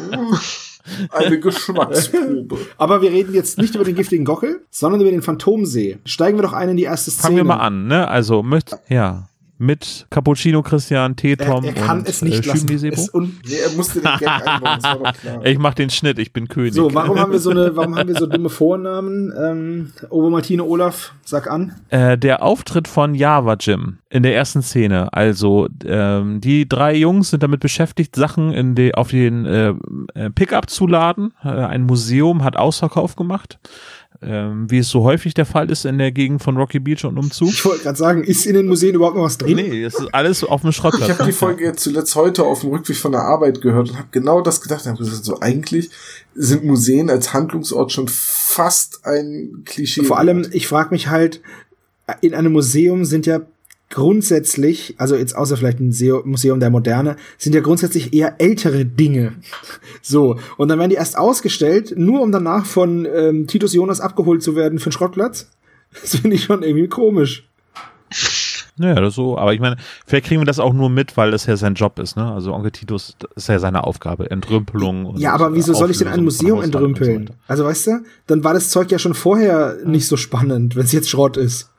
Eine 1.11 1.39
Geschmacksprobe. 1.39 2.57
Aber 2.77 3.01
wir 3.01 3.11
reden 3.11 3.33
jetzt 3.33 3.57
nicht 3.57 3.75
über 3.75 3.83
den 3.83 3.95
giftigen 3.95 4.25
Gockel, 4.25 4.65
sondern 4.69 5.01
über 5.01 5.11
den 5.11 5.21
Phantomsee. 5.21 5.99
Steigen 6.05 6.37
wir 6.37 6.43
doch 6.43 6.53
ein 6.53 6.69
in 6.69 6.77
die 6.77 6.83
erste 6.83 7.11
Szene. 7.11 7.23
Fangen 7.23 7.37
wir 7.37 7.43
mal 7.43 7.57
an, 7.57 7.87
ne? 7.87 8.07
Also, 8.07 8.43
mit, 8.43 8.71
ja, 8.87 9.27
mit 9.59 10.07
Cappuccino 10.09 10.63
Christian, 10.63 11.15
T. 11.15 11.31
Er, 11.31 11.37
Tom 11.37 11.65
er 11.65 11.73
kann 11.73 11.99
und 11.99 12.09
es 12.09 12.21
nicht 12.21 12.47
äh, 12.47 12.91
un 13.13 13.37
er 13.43 13.75
musste 13.75 13.99
den 14.01 14.11
Gag 14.17 14.47
einbauen. 14.47 15.13
Ich 15.43 15.59
mach 15.59 15.73
den 15.73 15.89
Schnitt, 15.89 16.17
ich 16.17 16.33
bin 16.33 16.47
König. 16.47 16.73
so, 16.73 16.93
warum 16.93 17.19
haben 17.19 17.31
wir 17.31 17.39
so 17.39 17.49
eine, 17.51 17.75
warum 17.75 17.97
haben 17.97 18.07
wir 18.07 18.15
so 18.15 18.25
dumme 18.25 18.49
Vornamen? 18.49 19.33
Ähm, 19.37 19.91
Ober 20.09 20.29
Martine 20.29 20.63
Olaf, 20.63 21.13
sag 21.25 21.51
an. 21.51 21.75
Äh, 21.89 22.17
der 22.17 22.41
Auftritt 22.41 22.87
von 22.87 23.13
Java 23.13 23.57
Jim 23.59 23.99
in 24.09 24.23
der 24.23 24.35
ersten 24.35 24.61
Szene. 24.61 25.11
Also 25.13 25.67
ähm, 25.85 26.41
die 26.41 26.67
drei 26.67 26.95
Jungs 26.95 27.29
sind 27.29 27.43
damit 27.43 27.59
beschäftigt, 27.59 28.15
Sachen 28.15 28.53
in 28.53 28.75
die, 28.75 28.95
auf 28.95 29.09
den 29.09 29.45
äh, 29.45 29.73
äh, 30.15 30.29
Pickup 30.29 30.69
zu 30.69 30.87
laden. 30.87 31.33
Äh, 31.43 31.49
ein 31.49 31.83
Museum 31.83 32.43
hat 32.43 32.55
Ausverkauf 32.55 33.15
gemacht, 33.15 33.59
ähm, 34.21 34.69
wie 34.69 34.79
es 34.79 34.89
so 34.89 35.03
häufig 35.03 35.33
der 35.33 35.45
Fall 35.45 35.71
ist 35.71 35.85
in 35.85 35.97
der 35.97 36.11
Gegend 36.11 36.43
von 36.43 36.57
Rocky 36.57 36.79
Beach 36.79 37.05
und 37.05 37.17
Umzug. 37.17 37.49
Ich 37.49 37.63
wollte 37.63 37.83
gerade 37.83 37.97
sagen, 37.97 38.23
ist 38.23 38.45
in 38.45 38.53
den 38.53 38.67
Museen 38.67 38.95
überhaupt 38.95 39.15
noch 39.15 39.23
was 39.23 39.37
drin? 39.37 39.55
Nee, 39.55 39.83
es 39.83 39.95
ist 39.95 40.13
alles 40.13 40.43
auf 40.43 40.61
dem 40.61 40.71
Schrottplatz. 40.73 41.09
Ich 41.09 41.17
habe 41.17 41.25
die 41.25 41.31
Folge 41.31 41.63
jetzt 41.63 41.81
zuletzt 41.81 42.15
heute 42.15 42.43
auf 42.43 42.61
dem 42.61 42.71
Rückweg 42.71 42.97
von 42.97 43.13
der 43.13 43.21
Arbeit 43.21 43.61
gehört 43.61 43.89
und 43.89 43.97
habe 43.97 44.09
genau 44.11 44.41
das 44.41 44.59
gedacht. 44.59 44.81
Ich 44.81 44.87
habe 44.87 44.97
gesagt, 44.97 45.23
so 45.23 45.39
eigentlich 45.39 45.89
sind 46.35 46.65
Museen 46.65 47.09
als 47.09 47.33
Handlungsort 47.33 47.93
schon 47.93 48.07
fast 48.09 49.05
ein 49.05 49.63
Klischee. 49.65 50.03
Vor 50.03 50.19
allem, 50.19 50.45
ich 50.51 50.67
frage 50.67 50.89
mich 50.91 51.07
halt, 51.07 51.41
in 52.21 52.33
einem 52.33 52.51
Museum 52.51 53.05
sind 53.05 53.25
ja 53.25 53.41
grundsätzlich, 53.89 54.95
also 54.97 55.15
jetzt 55.15 55.35
außer 55.35 55.57
vielleicht 55.57 55.79
ein 55.79 55.93
Museum 56.25 56.59
der 56.59 56.69
Moderne, 56.69 57.15
sind 57.37 57.55
ja 57.55 57.61
grundsätzlich 57.61 58.13
eher 58.13 58.35
ältere 58.39 58.85
Dinge. 58.85 59.33
So, 60.01 60.39
und 60.57 60.69
dann 60.69 60.79
werden 60.79 60.89
die 60.89 60.95
erst 60.95 61.17
ausgestellt, 61.17 61.93
nur 61.97 62.21
um 62.21 62.31
danach 62.31 62.65
von 62.65 63.05
ähm, 63.05 63.47
Titus 63.47 63.73
Jonas 63.73 63.99
abgeholt 63.99 64.41
zu 64.41 64.55
werden 64.55 64.79
für 64.79 64.89
den 64.89 64.93
Schrottplatz. 64.93 65.49
Das 66.01 66.15
finde 66.17 66.35
ich 66.35 66.43
schon 66.43 66.63
irgendwie 66.63 66.87
komisch. 66.87 67.47
Naja, 68.77 69.01
das 69.01 69.15
so, 69.15 69.37
aber 69.37 69.53
ich 69.53 69.59
meine, 69.59 69.75
vielleicht 70.05 70.27
kriegen 70.27 70.39
wir 70.39 70.45
das 70.45 70.59
auch 70.59 70.73
nur 70.73 70.89
mit, 70.89 71.17
weil 71.17 71.31
das 71.31 71.45
ja 71.45 71.57
sein 71.57 71.73
Job 71.73 71.99
ist, 71.99 72.15
ne? 72.15 72.31
Also 72.31 72.53
Onkel 72.53 72.71
Titus 72.71 73.17
ist 73.35 73.49
ja 73.49 73.59
seine 73.59 73.83
Aufgabe, 73.83 74.31
Entrümpelung 74.31 75.05
und 75.05 75.19
Ja, 75.19 75.33
aber 75.33 75.53
wieso 75.53 75.73
soll 75.73 75.91
ich 75.91 75.97
denn 75.97 76.07
ein 76.07 76.23
Museum 76.23 76.59
so 76.59 76.63
entrümpeln? 76.63 77.23
weiter. 77.23 77.33
Also 77.47 77.65
weißt 77.65 77.87
du, 77.87 77.91
dann 78.27 78.43
war 78.43 78.53
das 78.53 78.69
Zeug 78.69 78.89
ja 78.91 78.97
schon 78.97 79.15
vorher 79.15 79.77
nicht 79.83 80.07
so 80.07 80.15
spannend, 80.15 80.77
wenn 80.77 80.85
es 80.85 80.93
jetzt 80.93 81.09
Schrott 81.09 81.35
ist. 81.35 81.69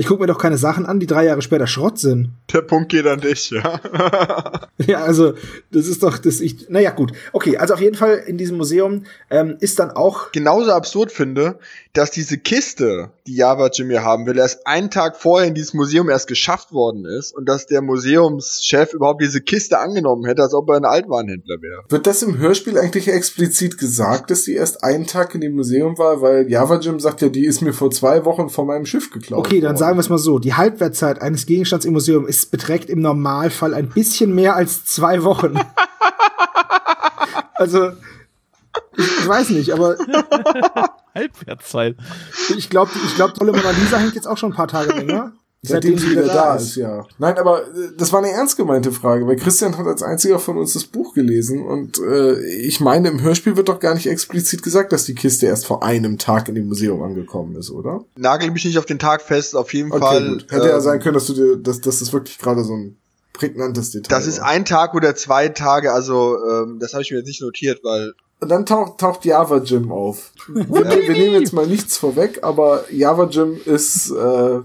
Ich 0.00 0.06
gucke 0.06 0.22
mir 0.22 0.28
doch 0.28 0.38
keine 0.38 0.56
Sachen 0.56 0.86
an, 0.86 0.98
die 0.98 1.06
drei 1.06 1.26
Jahre 1.26 1.42
später 1.42 1.66
Schrott 1.66 1.98
sind. 1.98 2.30
Der 2.54 2.62
Punkt 2.62 2.88
geht 2.88 3.06
an 3.06 3.20
dich, 3.20 3.50
ja. 3.50 3.78
Ja, 4.86 5.02
also 5.02 5.34
das 5.72 5.86
ist 5.86 6.02
doch 6.02 6.16
das 6.16 6.40
ich. 6.40 6.70
Naja, 6.70 6.90
gut. 6.90 7.12
Okay, 7.34 7.58
also 7.58 7.74
auf 7.74 7.82
jeden 7.82 7.96
Fall 7.96 8.16
in 8.26 8.38
diesem 8.38 8.56
Museum 8.56 9.04
ähm, 9.28 9.58
ist 9.60 9.78
dann 9.78 9.90
auch. 9.90 10.32
Genauso 10.32 10.72
absurd 10.72 11.12
finde, 11.12 11.58
dass 11.92 12.12
diese 12.12 12.38
Kiste, 12.38 13.10
die 13.26 13.34
Java 13.34 13.68
Jim 13.72 13.90
hier 13.90 14.04
haben 14.04 14.26
will, 14.26 14.38
erst 14.38 14.66
einen 14.66 14.90
Tag 14.90 15.16
vorher 15.16 15.48
in 15.48 15.54
dieses 15.54 15.74
Museum 15.74 16.08
erst 16.08 16.28
geschafft 16.28 16.72
worden 16.72 17.04
ist 17.04 17.34
und 17.34 17.48
dass 17.48 17.66
der 17.66 17.82
Museumschef 17.82 18.94
überhaupt 18.94 19.20
diese 19.20 19.40
Kiste 19.40 19.78
angenommen 19.78 20.24
hätte, 20.24 20.42
als 20.42 20.54
ob 20.54 20.68
er 20.70 20.76
ein 20.76 20.84
Altwarenhändler 20.84 21.56
wäre. 21.60 21.82
Wird 21.88 22.06
das 22.06 22.22
im 22.22 22.38
Hörspiel 22.38 22.78
eigentlich 22.78 23.08
explizit 23.08 23.76
gesagt, 23.76 24.30
dass 24.30 24.44
sie 24.44 24.54
erst 24.54 24.84
einen 24.84 25.06
Tag 25.06 25.34
in 25.34 25.40
dem 25.40 25.56
Museum 25.56 25.98
war? 25.98 26.22
Weil 26.22 26.48
Java 26.48 26.78
Jim 26.78 27.00
sagt 27.00 27.22
ja, 27.22 27.28
die 27.28 27.44
ist 27.44 27.60
mir 27.60 27.72
vor 27.72 27.90
zwei 27.90 28.24
Wochen 28.24 28.50
von 28.50 28.68
meinem 28.68 28.86
Schiff 28.86 29.10
geklaut. 29.10 29.40
Okay, 29.40 29.60
dann 29.60 29.70
worden. 29.70 29.76
sagen 29.76 29.96
wir 29.96 30.00
es 30.00 30.08
mal 30.08 30.18
so: 30.18 30.38
Die 30.38 30.54
Halbwertzeit 30.54 31.20
eines 31.20 31.46
Gegenstands 31.46 31.84
im 31.84 31.92
Museum 31.92 32.26
ist 32.26 32.52
beträgt 32.52 32.88
im 32.88 33.00
Normalfall 33.00 33.74
ein 33.74 33.88
bisschen 33.88 34.34
mehr 34.34 34.54
als 34.54 34.84
zwei 34.84 35.24
Wochen. 35.24 35.54
also 37.54 37.90
ich, 39.00 39.18
ich 39.20 39.28
weiß 39.28 39.50
nicht, 39.50 39.72
aber 39.72 39.96
Halbwertszeit. 41.14 41.96
ich 42.56 42.70
glaube, 42.70 42.90
ich 43.06 43.14
glaube, 43.16 43.34
tolle 43.34 43.52
Mona 43.52 43.70
Lisa 43.70 43.98
hängt 43.98 44.14
jetzt 44.14 44.26
auch 44.28 44.38
schon 44.38 44.52
ein 44.52 44.56
paar 44.56 44.68
Tage 44.68 44.92
länger. 44.92 45.32
Seitdem 45.62 45.98
sie 45.98 46.12
wieder 46.12 46.26
da 46.26 46.54
ist, 46.56 46.76
ja. 46.76 47.04
Nein, 47.18 47.36
aber 47.36 47.64
äh, 47.66 47.90
das 47.98 48.14
war 48.14 48.20
eine 48.20 48.30
ernst 48.30 48.56
gemeinte 48.56 48.92
Frage, 48.92 49.26
weil 49.26 49.36
Christian 49.36 49.76
hat 49.76 49.86
als 49.86 50.02
einziger 50.02 50.38
von 50.38 50.56
uns 50.56 50.72
das 50.72 50.84
Buch 50.84 51.12
gelesen 51.12 51.62
und 51.66 51.98
äh, 51.98 52.40
ich 52.40 52.80
meine, 52.80 53.08
im 53.10 53.20
Hörspiel 53.20 53.56
wird 53.58 53.68
doch 53.68 53.78
gar 53.78 53.92
nicht 53.92 54.06
explizit 54.06 54.62
gesagt, 54.62 54.90
dass 54.90 55.04
die 55.04 55.14
Kiste 55.14 55.44
erst 55.44 55.66
vor 55.66 55.82
einem 55.82 56.16
Tag 56.16 56.48
in 56.48 56.54
dem 56.54 56.66
Museum 56.68 57.02
angekommen 57.02 57.56
ist, 57.56 57.70
oder? 57.70 58.02
Nagel 58.16 58.50
mich 58.52 58.64
nicht 58.64 58.78
auf 58.78 58.86
den 58.86 58.98
Tag 58.98 59.20
fest, 59.20 59.54
auf 59.54 59.74
jeden 59.74 59.92
Okay, 59.92 60.00
Fall. 60.00 60.28
gut. 60.30 60.46
Hätte 60.50 60.68
ja 60.68 60.76
ähm, 60.76 60.80
sein 60.80 60.98
können, 61.00 61.14
dass 61.14 61.26
du 61.26 61.34
dir, 61.34 61.56
dass, 61.58 61.82
dass 61.82 61.98
das 61.98 62.10
wirklich 62.14 62.38
gerade 62.38 62.64
so 62.64 62.72
ein 62.74 62.96
prägnantes 63.34 63.90
Detail 63.90 64.16
Das 64.16 64.26
ist 64.26 64.38
ein 64.38 64.64
Tag 64.64 64.94
oder 64.94 65.14
zwei 65.14 65.50
Tage, 65.50 65.92
also 65.92 66.38
ähm, 66.50 66.78
das 66.80 66.94
habe 66.94 67.02
ich 67.02 67.10
mir 67.10 67.18
jetzt 67.18 67.26
nicht 67.26 67.42
notiert, 67.42 67.80
weil 67.84 68.14
Und 68.40 68.48
dann 68.48 68.64
taucht, 68.64 68.98
taucht 68.98 69.24
Java 69.24 69.58
Jim 69.58 69.92
auf. 69.92 70.32
Wir, 70.48 70.66
wir 70.68 71.12
nehmen 71.12 71.40
jetzt 71.40 71.52
mal 71.52 71.66
nichts 71.66 71.98
vorweg, 71.98 72.40
aber 72.42 72.90
Java 72.90 73.24
Jim 73.24 73.56
ist 73.64 74.10
äh, 74.10 74.60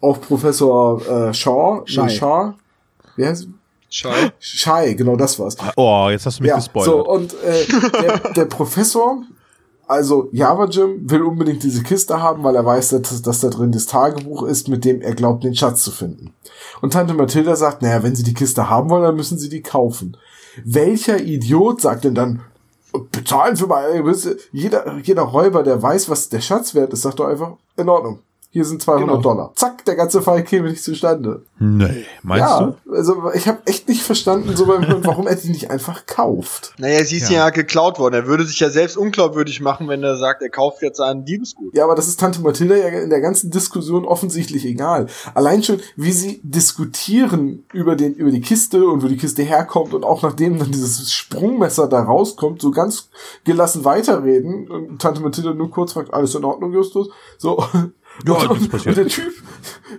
auch 0.00 0.20
Professor 0.20 1.00
äh, 1.28 1.32
Shaw. 1.34 1.82
Shai. 1.86 2.06
Nee, 2.06 2.10
Shaw. 2.16 2.54
Wie 3.16 3.26
heißt 3.26 3.48
Schei. 3.88 4.32
Shai, 4.40 4.94
genau 4.94 5.14
das 5.14 5.38
war's. 5.38 5.56
Oh, 5.76 6.08
jetzt 6.10 6.26
hast 6.26 6.40
du 6.40 6.42
mich 6.42 6.48
Ja, 6.50 6.56
gespoilert. 6.56 6.90
so, 6.92 7.06
und 7.08 7.32
äh, 7.44 7.64
der, 8.02 8.32
der 8.32 8.44
Professor, 8.46 9.22
also 9.86 10.28
Java 10.32 10.64
Jim, 10.64 11.08
will 11.08 11.22
unbedingt 11.22 11.62
diese 11.62 11.84
Kiste 11.84 12.20
haben, 12.20 12.42
weil 12.42 12.56
er 12.56 12.66
weiß, 12.66 12.88
dass, 12.88 13.22
dass 13.22 13.38
da 13.38 13.50
drin 13.50 13.70
das 13.70 13.86
Tagebuch 13.86 14.42
ist, 14.42 14.66
mit 14.66 14.84
dem 14.84 15.00
er 15.00 15.14
glaubt, 15.14 15.44
den 15.44 15.54
Schatz 15.54 15.84
zu 15.84 15.92
finden. 15.92 16.34
Und 16.82 16.92
Tante 16.94 17.14
Mathilda 17.14 17.54
sagt, 17.54 17.82
naja, 17.82 18.02
wenn 18.02 18.16
sie 18.16 18.24
die 18.24 18.34
Kiste 18.34 18.68
haben 18.68 18.90
wollen, 18.90 19.04
dann 19.04 19.14
müssen 19.14 19.38
sie 19.38 19.48
die 19.48 19.62
kaufen. 19.62 20.16
Welcher 20.64 21.20
Idiot 21.22 21.80
sagt 21.80 22.02
denn 22.04 22.16
dann, 22.16 22.40
bezahlen 23.10 23.56
für 23.56 23.66
mal, 23.66 24.02
jeder, 24.52 24.98
jeder 25.02 25.22
Räuber, 25.22 25.62
der 25.62 25.82
weiß, 25.82 26.08
was 26.08 26.28
der 26.28 26.40
Schatz 26.40 26.74
wert 26.74 26.92
ist, 26.92 27.02
sagt 27.02 27.20
doch 27.20 27.26
einfach, 27.26 27.52
in 27.76 27.88
Ordnung. 27.88 28.20
Hier 28.54 28.64
sind 28.64 28.80
200 28.80 29.08
Genau. 29.08 29.20
Dollar. 29.20 29.52
Zack, 29.56 29.84
der 29.84 29.96
ganze 29.96 30.22
Fall 30.22 30.44
käme 30.44 30.70
nicht 30.70 30.84
zustande. 30.84 31.42
nee, 31.58 32.04
meinst 32.22 32.46
ja, 32.46 32.76
du? 32.84 32.92
also 32.92 33.32
ich 33.34 33.48
habe 33.48 33.58
echt 33.64 33.88
nicht 33.88 34.04
verstanden, 34.04 34.54
so 34.54 34.66
beim 34.66 34.86
Hören, 34.86 35.04
warum 35.04 35.26
er 35.26 35.34
die 35.34 35.48
nicht 35.48 35.72
einfach 35.72 36.06
kauft. 36.06 36.72
Naja, 36.78 37.02
sie 37.02 37.16
ist 37.16 37.30
ja. 37.30 37.50
geklaut 37.50 37.98
worden. 37.98 38.14
Er 38.14 38.26
würde 38.28 38.44
sich 38.44 38.60
ja 38.60 38.70
selbst 38.70 38.96
unglaubwürdig 38.96 39.60
machen, 39.60 39.88
wenn 39.88 40.04
er 40.04 40.16
sagt, 40.16 40.40
er 40.40 40.50
kauft 40.50 40.82
jetzt 40.82 41.00
einen 41.00 41.24
Diebesgut. 41.24 41.74
Ja, 41.74 41.82
aber 41.82 41.96
das 41.96 42.06
ist 42.06 42.20
Tante 42.20 42.42
Mathilda 42.42 42.76
ja 42.76 42.86
in 42.86 43.10
der 43.10 43.20
ganzen 43.20 43.50
Diskussion 43.50 44.04
offensichtlich 44.04 44.64
egal. 44.64 45.06
Allein 45.34 45.64
schon, 45.64 45.80
wie 45.96 46.12
sie 46.12 46.40
diskutieren 46.44 47.64
über 47.72 47.96
den, 47.96 48.14
über 48.14 48.30
die 48.30 48.40
Kiste 48.40 48.86
und 48.86 49.02
wo 49.02 49.08
die 49.08 49.16
Kiste 49.16 49.42
herkommt 49.42 49.94
und 49.94 50.04
auch 50.04 50.22
nachdem 50.22 50.60
dann 50.60 50.70
dieses 50.70 51.12
Sprungmesser 51.12 51.88
da 51.88 52.04
rauskommt, 52.04 52.62
so 52.62 52.70
ganz 52.70 53.08
gelassen 53.42 53.84
weiterreden 53.84 54.70
und 54.70 55.02
Tante 55.02 55.22
Mathilda 55.22 55.54
nur 55.54 55.70
kurz 55.72 55.94
fragt, 55.94 56.14
alles 56.14 56.36
in 56.36 56.44
Ordnung, 56.44 56.72
Justus? 56.72 57.08
So. 57.38 57.64
Ja, 58.26 58.34
und, 58.34 58.50
und, 58.50 58.70
passiert. 58.70 58.96
und 58.96 59.04
der 59.04 59.08
Typ, 59.08 59.32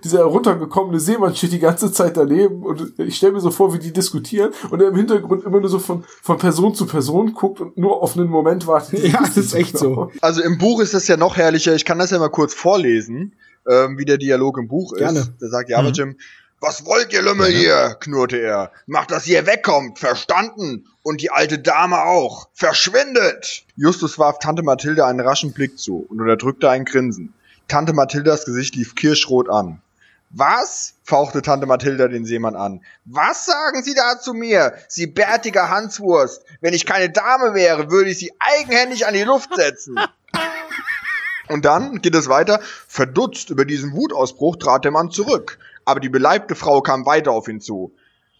dieser 0.03 0.19
heruntergekommene 0.19 0.99
Seemann 0.99 1.35
steht 1.35 1.51
die 1.51 1.59
ganze 1.59 1.91
Zeit 1.91 2.17
daneben 2.17 2.63
und 2.63 2.93
ich 2.99 3.17
stelle 3.17 3.33
mir 3.33 3.41
so 3.41 3.51
vor, 3.51 3.73
wie 3.73 3.79
die 3.79 3.91
diskutieren 3.91 4.51
und 4.69 4.81
er 4.81 4.89
im 4.89 4.95
Hintergrund 4.95 5.43
immer 5.43 5.59
nur 5.59 5.69
so 5.69 5.79
von, 5.79 6.03
von 6.21 6.37
Person 6.37 6.75
zu 6.75 6.85
Person 6.85 7.33
guckt 7.33 7.59
und 7.59 7.77
nur 7.77 8.01
auf 8.01 8.17
einen 8.17 8.29
Moment 8.29 8.67
wartet. 8.67 8.99
Ja, 9.05 9.19
das 9.19 9.37
ist 9.37 9.53
echt 9.53 9.77
so. 9.77 10.11
Also 10.21 10.41
im 10.41 10.57
Buch 10.57 10.81
ist 10.81 10.93
das 10.93 11.07
ja 11.07 11.15
noch 11.15 11.37
herrlicher. 11.37 11.75
Ich 11.75 11.85
kann 11.85 11.99
das 11.99 12.11
ja 12.11 12.19
mal 12.19 12.29
kurz 12.29 12.53
vorlesen, 12.53 13.33
ähm, 13.69 13.97
wie 13.97 14.05
der 14.05 14.17
Dialog 14.17 14.57
im 14.57 14.67
Buch 14.67 14.93
ist. 14.93 14.99
Gerne. 14.99 15.33
Da 15.39 15.47
sagt 15.47 15.69
Java 15.69 15.89
Jim, 15.89 16.15
was 16.61 16.85
wollt 16.85 17.13
ihr 17.13 17.21
Lümmel 17.21 17.51
hier? 17.51 17.95
knurrte 17.99 18.37
er. 18.37 18.71
Macht, 18.87 19.11
dass 19.11 19.27
ihr 19.27 19.45
wegkommt. 19.45 19.99
Verstanden? 19.99 20.87
Und 21.03 21.21
die 21.21 21.29
alte 21.29 21.59
Dame 21.59 22.01
auch. 22.03 22.47
Verschwindet! 22.53 23.65
Justus 23.75 24.17
warf 24.17 24.39
Tante 24.39 24.63
Mathilde 24.63 25.05
einen 25.05 25.19
raschen 25.19 25.53
Blick 25.53 25.77
zu 25.77 26.07
und 26.09 26.19
unterdrückte 26.19 26.69
ein 26.69 26.85
Grinsen. 26.85 27.33
Tante 27.67 27.93
Mathildas 27.93 28.45
Gesicht 28.45 28.75
lief 28.75 28.95
kirschrot 28.95 29.49
an. 29.49 29.81
Was? 30.29 30.95
fauchte 31.03 31.41
Tante 31.41 31.65
Mathilda 31.65 32.07
den 32.07 32.25
Seemann 32.25 32.55
an. 32.55 32.83
Was 33.05 33.45
sagen 33.45 33.83
Sie 33.83 33.93
da 33.93 34.19
zu 34.19 34.33
mir, 34.33 34.73
Sie 34.87 35.07
bärtiger 35.07 35.69
Hanswurst? 35.69 36.43
Wenn 36.61 36.73
ich 36.73 36.85
keine 36.85 37.09
Dame 37.09 37.53
wäre, 37.53 37.91
würde 37.91 38.09
ich 38.09 38.19
Sie 38.19 38.33
eigenhändig 38.39 39.05
an 39.07 39.13
die 39.13 39.23
Luft 39.23 39.55
setzen. 39.55 39.97
Und 41.47 41.63
dann 41.63 42.01
geht 42.01 42.15
es 42.15 42.27
weiter. 42.27 42.59
Verdutzt 42.87 43.49
über 43.49 43.65
diesen 43.65 43.93
Wutausbruch 43.93 44.55
trat 44.57 44.83
der 44.83 44.91
Mann 44.91 45.11
zurück. 45.11 45.59
Aber 45.85 45.99
die 45.99 46.09
beleibte 46.09 46.55
Frau 46.55 46.81
kam 46.81 47.05
weiter 47.05 47.31
auf 47.31 47.47
ihn 47.47 47.61
zu. 47.61 47.93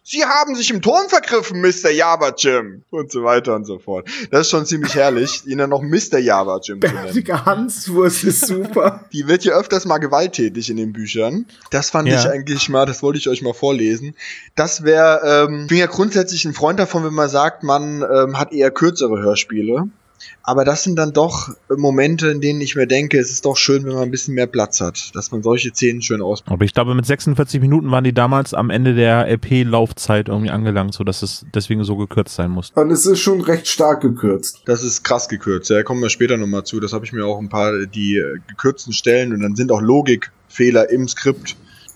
Sie 0.08 0.24
haben 0.24 0.54
sich 0.56 0.70
im 0.70 0.84
Ton 0.84 1.10
vergriffen, 1.10 1.62
Mr. 1.62 1.90
Java 1.90 2.32
Jim. 2.38 2.84
Und 2.92 3.12
so 3.12 3.24
weiter 3.24 3.56
und 3.56 3.66
so 3.66 3.80
fort. 3.80 4.08
Das 4.30 4.42
ist 4.42 4.50
schon 4.52 4.68
ziemlich 4.68 4.94
herrlich, 4.94 5.42
ihn 5.48 5.58
dann 5.58 5.72
noch 5.72 5.82
Mr. 5.82 6.20
Java 6.20 6.60
Jim 6.64 6.80
zu 6.80 6.88
nennen. 6.88 7.06
Bärtige 7.06 7.44
Hanswurst 7.44 8.24
ist 8.24 8.46
super. 8.46 9.06
Die 9.14 9.28
wird 9.28 9.44
ja 9.46 9.54
öfters 9.58 9.86
mal 9.86 9.98
gewalttätig 9.98 10.70
in 10.70 10.78
den 10.78 10.94
Büchern. 10.94 11.48
Das 11.72 11.90
fand 11.90 12.08
Ja. 12.08 12.20
ich 12.20 12.28
eigentlich 12.30 12.70
mal, 12.70 12.86
das 12.86 13.02
wollte 13.02 13.18
ich 13.18 13.28
euch 13.30 13.42
mal 13.42 13.56
vorlesen. 13.56 14.14
Das 14.54 14.84
wäre, 14.84 15.48
ähm, 15.50 15.62
ich 15.64 15.68
bin 15.70 15.80
ja 15.80 15.88
grundsätzlich 15.88 16.46
ein 16.46 16.54
Freund 16.54 16.80
davon, 16.80 17.04
wenn 17.04 17.14
man 17.16 17.28
sagt, 17.28 17.64
man 17.64 18.04
ähm, 18.04 18.38
hat 18.38 18.54
eher 18.54 18.70
kürzere 18.70 19.20
Hörspiele. 19.20 19.90
Aber 20.44 20.64
das 20.64 20.84
sind 20.84 20.96
dann 20.96 21.14
doch 21.14 21.50
Momente, 21.76 22.30
in 22.30 22.42
denen 22.42 22.62
ich 22.62 22.76
mir 22.76 22.88
denke, 22.88 23.18
es 23.18 23.32
ist 23.32 23.46
doch 23.46 23.58
schön, 23.58 23.84
wenn 23.86 23.94
man 23.94 24.04
ein 24.04 24.12
bisschen 24.12 24.36
mehr 24.36 24.48
Platz 24.48 24.80
hat, 24.82 25.16
dass 25.16 25.32
man 25.32 25.42
solche 25.42 25.72
Szenen 25.72 26.02
schön 26.02 26.22
aus. 26.22 26.44
Aber 26.46 26.64
ich 26.66 26.74
glaube, 26.74 26.94
mit 26.94 27.06
46 27.06 27.62
Minuten 27.62 27.90
waren 27.92 28.04
die 28.04 28.14
damals 28.14 28.54
am 28.54 28.70
Ende 28.70 28.94
der 28.94 29.28
LP-Laufzeit 29.28 30.28
irgendwie 30.28 30.52
angelangt, 30.52 30.94
so 30.94 31.04
dass 31.04 31.24
es 31.24 31.46
deswegen 31.54 31.84
so 31.84 31.96
gekürzt 31.96 32.36
sein 32.36 32.52
musste. 32.52 32.80
Und 32.80 32.92
es 32.92 33.06
ist 33.06 33.20
schon 33.20 33.42
recht 33.42 33.68
stark 33.68 34.02
gekürzt. 34.02 34.62
Das 34.66 34.84
ist 34.84 35.04
krass 35.04 35.28
gekürzt. 35.30 35.70
Ja, 35.70 35.84
kommen 35.84 36.02
wir 36.02 36.10
später 36.10 36.38
nochmal 36.38 36.64
zu. 36.64 36.80
Das 36.80 36.94
habe 36.94 37.06
ich 37.06 37.14
mir 37.14 37.26
auch 37.26 37.40
ein 37.40 37.50
paar 37.50 37.86
die 37.86 38.18
äh, 38.18 38.40
gekürzten 38.48 38.94
Stellen 38.94 39.34
und 39.34 39.42
dann 39.42 39.56
sind 39.56 39.72
auch 39.72 39.82
Logikfehler 39.82 40.90
im 40.90 41.08
Skript 41.08 41.56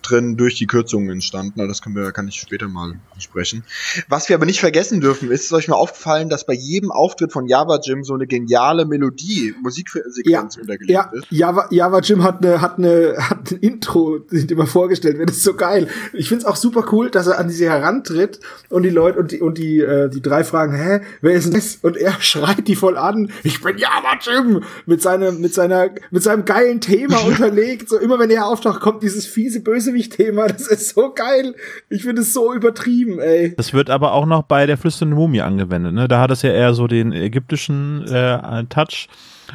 drin 0.10 0.38
durch 0.38 0.56
die 0.56 0.68
Kürzungen 0.68 1.10
entstanden. 1.10 1.54
Na, 1.56 1.68
Das 1.68 1.82
können 1.82 1.96
wir, 1.96 2.12
kann 2.12 2.28
ich 2.28 2.36
später 2.36 2.68
mal 2.68 2.96
besprechen. 3.16 3.64
Was 4.08 4.30
wir 4.30 4.36
aber 4.36 4.46
nicht 4.46 4.60
vergessen 4.60 5.02
dürfen, 5.02 5.32
ist, 5.32 5.44
ist 5.46 5.54
euch 5.54 5.68
mal 5.68 5.76
aufgefallen, 5.76 6.30
dass 6.30 6.46
bei 6.46 6.54
jedem 6.54 6.92
Auftritt 6.92 7.32
von 7.32 7.48
Java 7.48 7.80
Jim 7.84 8.04
so 8.04 8.14
eine 8.14 8.28
geniale 8.28 8.86
Melodie, 8.86 9.54
Musiksequenz 9.62 10.58
untergelegt 10.58 10.90
Ja, 10.90 11.12
ist. 11.14 11.28
Java, 11.30 11.68
Java 11.72 12.00
Jim 12.00 12.24
hat 12.24 12.44
eine 12.44 12.62
hat 12.62 12.78
eine 12.78 13.16
hat 13.18 13.52
ein 13.52 13.60
Intro, 13.60 14.20
das 14.20 14.44
immer 14.44 14.68
vorgestellt 14.68 15.18
wird. 15.18 15.30
Das 15.30 15.38
ist 15.38 15.44
so 15.44 15.54
geil. 15.54 15.88
Ich 16.14 16.30
find's 16.30 16.46
auch 16.46 16.56
super 16.56 16.86
cool, 16.92 17.10
dass 17.10 17.28
er 17.28 17.40
an 17.40 17.50
sie 17.50 17.70
herantritt 17.70 18.40
und 18.70 18.84
die 18.84 18.90
Leute 18.90 19.20
und 19.20 19.32
die 19.32 19.42
und 19.42 19.58
die 19.58 19.80
äh, 19.80 20.10
die 20.10 20.22
drei 20.22 20.44
fragen, 20.44 20.74
hä, 20.76 21.02
wer 21.22 21.34
ist 21.34 21.46
denn 21.46 21.54
das? 21.54 21.78
Und 21.82 21.98
er 21.98 22.14
schreit 22.22 22.68
die 22.68 22.76
voll 22.76 22.98
an. 22.98 23.32
Ich 23.44 23.62
bin 23.62 23.78
Java 23.78 24.18
Jim 24.22 24.64
mit 24.86 25.02
seinem 25.02 25.40
mit 25.42 25.54
seiner 25.54 25.90
mit 26.12 26.24
seinem 26.24 26.46
geilen 26.46 26.82
Thema 26.82 27.20
unterlegt. 27.26 27.90
So 27.90 27.98
immer 27.98 28.20
wenn 28.20 28.30
er 28.30 28.48
auftaucht, 28.48 28.80
kommt 28.80 29.04
dieses 29.04 29.26
fiese 29.26 29.62
Bösewicht-Thema. 30.00 30.48
Das 30.48 30.68
ist 30.68 30.96
so 30.96 31.14
geil. 31.14 31.56
Ich 31.90 32.04
finde 32.04 32.22
es 32.22 32.34
so 32.34 32.54
übertrieben, 32.54 33.20
ey. 33.20 33.56
Das 33.56 33.74
wird 33.74 33.90
aber 33.90 34.14
auch 34.14 34.26
noch 34.26 34.44
bei 34.44 34.66
der 34.66 34.78
flüsternden 34.78 35.18
Mumie 35.18 35.42
angewendet. 35.42 35.94
Ne? 35.94 36.08
Da 36.08 36.22
hat 36.22 36.32
es 36.32 36.42
ja 36.42 36.52
eher 36.52 36.74
so 36.74 36.88
den 36.88 37.12
ägyptischen 37.12 38.06
äh, 38.08 38.66
Touch. 38.66 39.08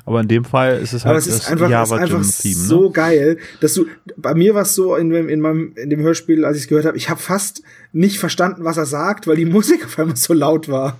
Aber 0.06 0.20
in 0.20 0.28
dem 0.28 0.44
Fall 0.44 0.78
ist 0.80 0.92
es 0.92 1.04
halt 1.04 1.16
es 1.18 1.26
ist 1.26 1.38
das 1.44 1.46
einfach, 1.52 1.66
es 1.66 1.70
ist 1.70 1.90
Java 1.90 1.96
einfach 1.96 2.20
Theme. 2.42 2.54
so 2.54 2.82
ne? 2.84 2.90
geil, 2.90 3.38
dass 3.60 3.74
du, 3.74 3.86
bei 4.16 4.34
mir 4.34 4.54
war 4.54 4.62
es 4.62 4.74
so 4.74 4.96
in, 4.96 5.10
dem- 5.10 5.28
in 5.28 5.40
meinem, 5.40 5.72
in 5.76 5.88
dem 5.90 6.00
Hörspiel, 6.00 6.44
als 6.44 6.56
ich 6.58 6.64
es 6.64 6.68
gehört 6.68 6.84
habe, 6.86 6.96
ich 6.96 7.08
habe 7.08 7.20
fast 7.20 7.62
nicht 7.92 8.18
verstanden, 8.18 8.64
was 8.64 8.76
er 8.76 8.86
sagt, 8.86 9.26
weil 9.26 9.36
die 9.36 9.44
Musik 9.46 9.84
auf 9.84 9.98
einmal 9.98 10.16
so 10.16 10.32
laut 10.34 10.68
war. 10.68 10.98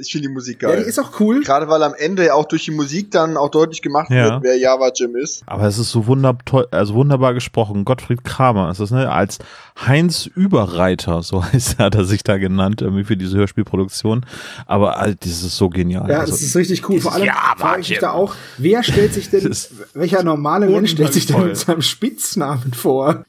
Ich 0.00 0.12
finde 0.12 0.28
die 0.28 0.32
Musik 0.32 0.62
Ja, 0.62 0.68
geil. 0.68 0.82
die 0.82 0.88
ist 0.88 1.00
auch 1.00 1.18
cool. 1.18 1.42
Gerade 1.42 1.66
weil 1.68 1.82
am 1.82 1.94
Ende 1.94 2.32
auch 2.34 2.44
durch 2.44 2.64
die 2.64 2.70
Musik 2.70 3.10
dann 3.10 3.36
auch 3.36 3.50
deutlich 3.50 3.82
gemacht 3.82 4.08
Ja. 4.10 4.34
wird, 4.34 4.42
wer 4.44 4.56
Java 4.56 4.90
Jim 4.94 5.16
ist. 5.16 5.42
Aber 5.46 5.64
es 5.66 5.78
ist 5.78 5.90
so 5.90 6.06
wunder 6.06 6.36
toll, 6.44 6.68
also 6.70 6.94
wunderbar 6.94 7.34
gesprochen. 7.34 7.84
Gottfried 7.84 8.22
Kramer 8.22 8.70
ist 8.70 8.78
das, 8.80 8.90
ne? 8.92 9.10
Als 9.10 9.38
Heinz 9.84 10.26
Überreiter, 10.26 11.22
so 11.22 11.42
heißt 11.52 11.76
er, 11.78 11.86
hat 11.86 11.94
er 11.96 12.04
sich 12.04 12.22
da 12.22 12.36
genannt, 12.38 12.82
irgendwie 12.82 13.02
für 13.04 13.16
diese 13.16 13.36
Hörspielproduktion. 13.38 14.24
Aber 14.66 14.98
also, 14.98 15.16
das 15.18 15.30
ist 15.42 15.56
so 15.56 15.68
genial. 15.70 16.08
Ja, 16.08 16.20
also, 16.20 16.32
das 16.32 16.42
ist 16.42 16.54
richtig 16.54 16.88
cool. 16.88 17.00
Vor 17.00 17.12
allem 17.14 17.24
Ja, 17.24 17.54
frage 17.56 17.80
ich 17.80 17.90
mich 17.90 17.98
da 17.98 18.12
auch, 18.12 18.21
wer 18.58 18.82
stellt 18.82 19.14
sich 19.14 19.30
denn, 19.30 19.54
welcher 19.94 20.22
normale 20.22 20.68
Mensch 20.68 20.92
stellt 20.92 21.12
sich 21.12 21.26
denn 21.26 21.44
mit 21.44 21.56
seinem 21.56 21.82
Spitznamen 21.82 22.72
vor? 22.74 23.24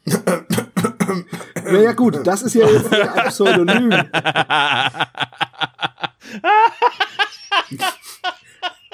ja, 1.72 1.80
ja, 1.80 1.92
gut, 1.94 2.20
das 2.26 2.44
ist 2.44 2.56
ja 2.56 2.68
jetzt 2.68 2.94
ein 2.94 3.28
Pseudonym. 3.30 3.94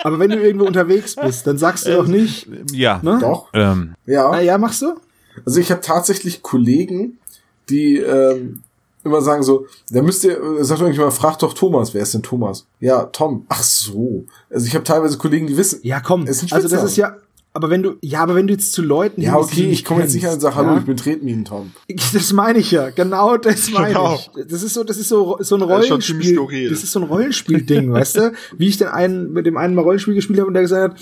Aber 0.04 0.20
wenn 0.20 0.30
du 0.30 0.38
irgendwo 0.38 0.66
unterwegs 0.66 1.16
bist, 1.16 1.46
dann 1.46 1.58
sagst 1.58 1.86
du 1.86 1.92
doch 1.92 2.08
nicht, 2.08 2.48
ja. 2.72 3.00
ne? 3.04 3.18
Doch, 3.22 3.50
Ähm, 3.54 3.96
ja. 4.06 4.30
Ah, 4.30 4.40
ja, 4.40 4.58
machst 4.58 4.82
du? 4.82 4.96
Also 5.46 5.60
ich 5.60 5.72
habe 5.72 5.82
tatsächlich 5.82 6.42
Kollegen, 6.42 7.20
die 7.70 7.98
ähm, 7.98 8.64
immer 9.04 9.22
sagen 9.22 9.44
so, 9.44 9.66
da 9.92 10.02
müsst 10.02 10.24
ihr, 10.24 10.42
äh, 10.42 10.64
sagt 10.64 10.82
irgendjemand, 10.82 11.14
fragt 11.14 11.42
doch 11.44 11.54
Thomas, 11.54 11.94
wer 11.94 12.04
ist 12.04 12.14
denn 12.14 12.24
Thomas? 12.24 12.66
Ja, 12.80 13.06
Tom. 13.06 13.46
Ach 13.50 13.64
so. 13.64 14.26
Also 14.50 14.66
ich 14.68 14.76
habe 14.76 14.84
teilweise 14.84 15.18
Kollegen, 15.18 15.48
die 15.48 15.58
wissen. 15.58 15.80
Ja, 15.84 16.00
komm. 16.00 16.28
Ist 16.28 16.44
ein 16.44 16.52
also 16.52 16.68
das 16.68 16.84
ist 16.84 16.98
ja, 16.98 17.16
aber 17.52 17.72
wenn 17.72 17.82
du, 17.82 17.96
ja, 18.02 18.22
aber 18.22 18.36
wenn 18.36 18.46
du 18.46 18.54
jetzt 18.54 18.74
zu 18.74 18.82
Leuten 18.84 19.22
Ja, 19.22 19.36
okay, 19.36 19.70
ich 19.72 19.84
komme 19.84 20.02
jetzt 20.02 20.14
nicht 20.14 20.28
an 20.28 20.36
und 20.36 20.40
sage, 20.40 20.56
hallo, 20.56 20.72
ja? 20.74 20.78
ich 20.78 20.86
bin 20.86 20.96
Tretminen 20.98 21.46
Tom. 21.46 21.72
Das 22.14 22.32
meine 22.32 22.60
ich 22.60 22.72
ja, 22.72 22.90
genau 22.92 23.38
das 23.38 23.70
meine 23.74 23.88
Genau. 23.88 24.16
ich. 24.16 24.30
Das 24.48 24.62
ist 24.62 24.76
so, 24.76 24.84
das 24.84 24.98
ist 24.98 25.10
so, 25.10 25.38
so 25.40 25.56
ein 25.56 25.62
Rollenspiel. 25.64 26.70
Das 26.70 26.84
ist 26.84 26.92
so 26.92 27.00
ein 27.00 27.08
Rollenspiel-Ding, 27.08 27.92
weißt 27.92 28.18
du? 28.18 28.34
Wie 28.58 28.68
ich 28.68 28.78
den 28.78 28.88
einen, 28.90 29.34
mit 29.34 29.46
dem 29.46 29.58
einen 29.58 29.74
mal 29.74 29.82
Rollenspiel 29.82 30.14
gespielt 30.14 30.40
habe 30.40 30.48
und 30.48 30.54
der 30.54 30.64
gesagt 30.64 30.94
hat, 30.94 31.00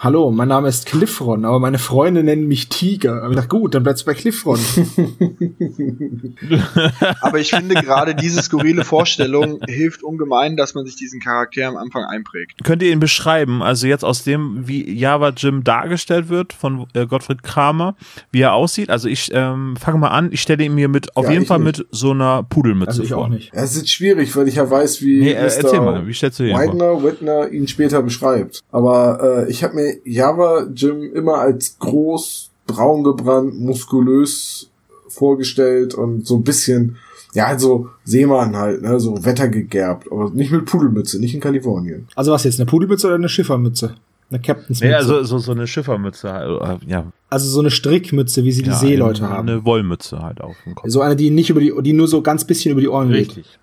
Hallo, 0.00 0.30
mein 0.30 0.46
Name 0.46 0.68
ist 0.68 0.86
Cliffron, 0.86 1.44
aber 1.44 1.58
meine 1.58 1.78
Freunde 1.80 2.22
nennen 2.22 2.46
mich 2.46 2.68
Tiger. 2.68 3.28
Ich 3.30 3.34
dachte, 3.34 3.48
gut, 3.48 3.74
dann 3.74 3.82
bleibst 3.82 4.02
du 4.02 4.06
bei 4.06 4.14
Cliffron. 4.14 4.60
Aber 7.20 7.40
ich 7.40 7.50
finde 7.50 7.74
gerade 7.74 8.14
diese 8.14 8.40
skurrile 8.40 8.84
Vorstellung 8.84 9.58
hilft 9.66 10.04
ungemein, 10.04 10.56
dass 10.56 10.74
man 10.74 10.86
sich 10.86 10.94
diesen 10.94 11.18
Charakter 11.20 11.66
am 11.66 11.76
Anfang 11.76 12.04
einprägt. 12.04 12.62
könnt 12.62 12.80
ihr 12.84 12.92
ihn 12.92 13.00
beschreiben? 13.00 13.60
Also 13.60 13.88
jetzt 13.88 14.04
aus 14.04 14.22
dem, 14.22 14.68
wie 14.68 14.88
Java 14.88 15.30
Jim 15.30 15.64
dargestellt 15.64 16.28
wird 16.28 16.52
von 16.52 16.86
äh, 16.94 17.04
Gottfried 17.06 17.42
Kramer, 17.42 17.96
wie 18.30 18.42
er 18.42 18.52
aussieht. 18.54 18.90
Also 18.90 19.08
ich 19.08 19.30
ähm, 19.32 19.74
fange 19.76 19.98
mal 19.98 20.08
an. 20.10 20.28
Ich 20.30 20.42
stelle 20.42 20.62
ihn 20.62 20.76
mir 20.76 20.86
mit, 20.88 21.16
auf 21.16 21.24
Ja, 21.26 21.32
jeden 21.32 21.46
Fall 21.46 21.58
nicht. 21.58 21.78
mit 21.78 21.88
so 21.90 22.12
einer 22.12 22.44
Pudelmütze 22.44 22.90
Also 22.90 23.02
ich 23.02 23.08
vor. 23.10 23.24
auch 23.24 23.28
nicht. 23.28 23.50
Es 23.52 23.74
ist 23.74 23.90
schwierig, 23.90 24.36
weil 24.36 24.46
ich 24.46 24.54
ja 24.54 24.70
weiß, 24.70 25.02
wie 25.02 25.22
Nee, 25.22 25.30
äh, 25.32 25.34
erzähl 25.34 25.80
mal, 25.80 26.06
wie 26.06 26.14
stellst 26.14 26.38
du 26.38 26.44
ihn 26.44 26.54
vor? 26.54 26.62
Widener, 26.62 27.02
Whitner 27.02 27.50
ihn 27.50 27.66
später 27.66 28.00
beschreibt. 28.02 28.60
Aber 28.70 29.44
äh, 29.46 29.50
ich 29.50 29.64
habe 29.64 29.74
mir 29.74 29.87
Java 30.04 30.66
Jim 30.74 31.02
immer 31.14 31.38
als 31.38 31.78
groß, 31.78 32.50
braun 32.66 33.04
gebrannt, 33.04 33.58
muskulös 33.58 34.70
vorgestellt 35.08 35.94
und 35.94 36.26
so 36.26 36.36
ein 36.36 36.44
bisschen 36.44 36.96
Ja, 37.34 37.46
also 37.46 37.88
Seemann 38.04 38.56
halt, 38.56 38.82
ne, 38.82 38.98
so 38.98 39.24
wettergegerbt, 39.24 40.10
aber 40.10 40.30
nicht 40.30 40.50
mit 40.50 40.64
Pudelmütze, 40.64 41.20
nicht 41.20 41.34
in 41.34 41.40
Kalifornien. 41.40 42.08
Also 42.14 42.32
was 42.32 42.44
jetzt, 42.44 42.58
eine 42.58 42.66
Pudelmütze 42.66 43.06
oder 43.06 43.16
eine 43.16 43.28
Schiffermütze? 43.28 43.94
Eine 44.30 44.40
Captainsmütze. 44.40 44.84
Nee, 44.84 44.94
also 44.94 45.22
so, 45.24 45.38
so 45.38 45.52
eine 45.52 45.66
Schiffermütze, 45.66 46.32
halt, 46.32 46.82
ja. 46.86 47.06
also 47.30 47.48
so 47.48 47.60
eine 47.60 47.70
Strickmütze, 47.70 48.44
wie 48.44 48.52
sie 48.52 48.62
die 48.62 48.70
ja, 48.70 48.76
Seeleute 48.76 49.24
eine, 49.24 49.34
haben. 49.34 49.48
Eine 49.48 49.64
Wollmütze 49.64 50.22
halt 50.22 50.40
auf 50.40 50.56
dem 50.64 50.74
Kopf. 50.74 50.90
So 50.90 51.00
eine, 51.00 51.16
die 51.16 51.30
nicht 51.30 51.50
über 51.50 51.60
die, 51.60 51.72
die 51.80 51.92
nur 51.92 52.08
so 52.08 52.22
ganz 52.22 52.44
bisschen 52.44 52.72
über 52.72 52.80
die 52.80 52.88
Ohren 52.88 53.08
geht. 53.08 53.28
Richtig. 53.36 53.58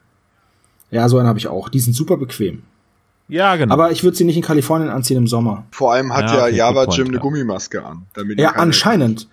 Ja, 0.91 1.07
so 1.09 1.17
eine 1.17 1.27
habe 1.27 1.39
ich 1.39 1.47
auch. 1.47 1.69
Die 1.69 1.79
sind 1.79 1.93
super 1.93 2.17
bequem. 2.17 2.63
Ja, 3.27 3.55
genau. 3.55 3.73
Aber 3.73 3.91
ich 3.91 4.03
würde 4.03 4.15
sie 4.15 4.23
nicht 4.23 4.37
in 4.37 4.43
Kalifornien 4.43 4.89
anziehen 4.89 5.17
im 5.17 5.27
Sommer. 5.27 5.65
Vor 5.71 5.93
allem 5.93 6.13
hat 6.13 6.29
Ja, 6.29 6.35
ja, 6.35 6.43
okay, 6.43 6.55
Java 6.55 6.85
Jim 6.91 7.07
eine 7.07 7.17
ja. 7.17 7.21
Gummimaske 7.21 7.83
an. 7.83 8.05
Damit 8.13 8.39
Ja, 8.39 8.51
anscheinend. 8.51 9.27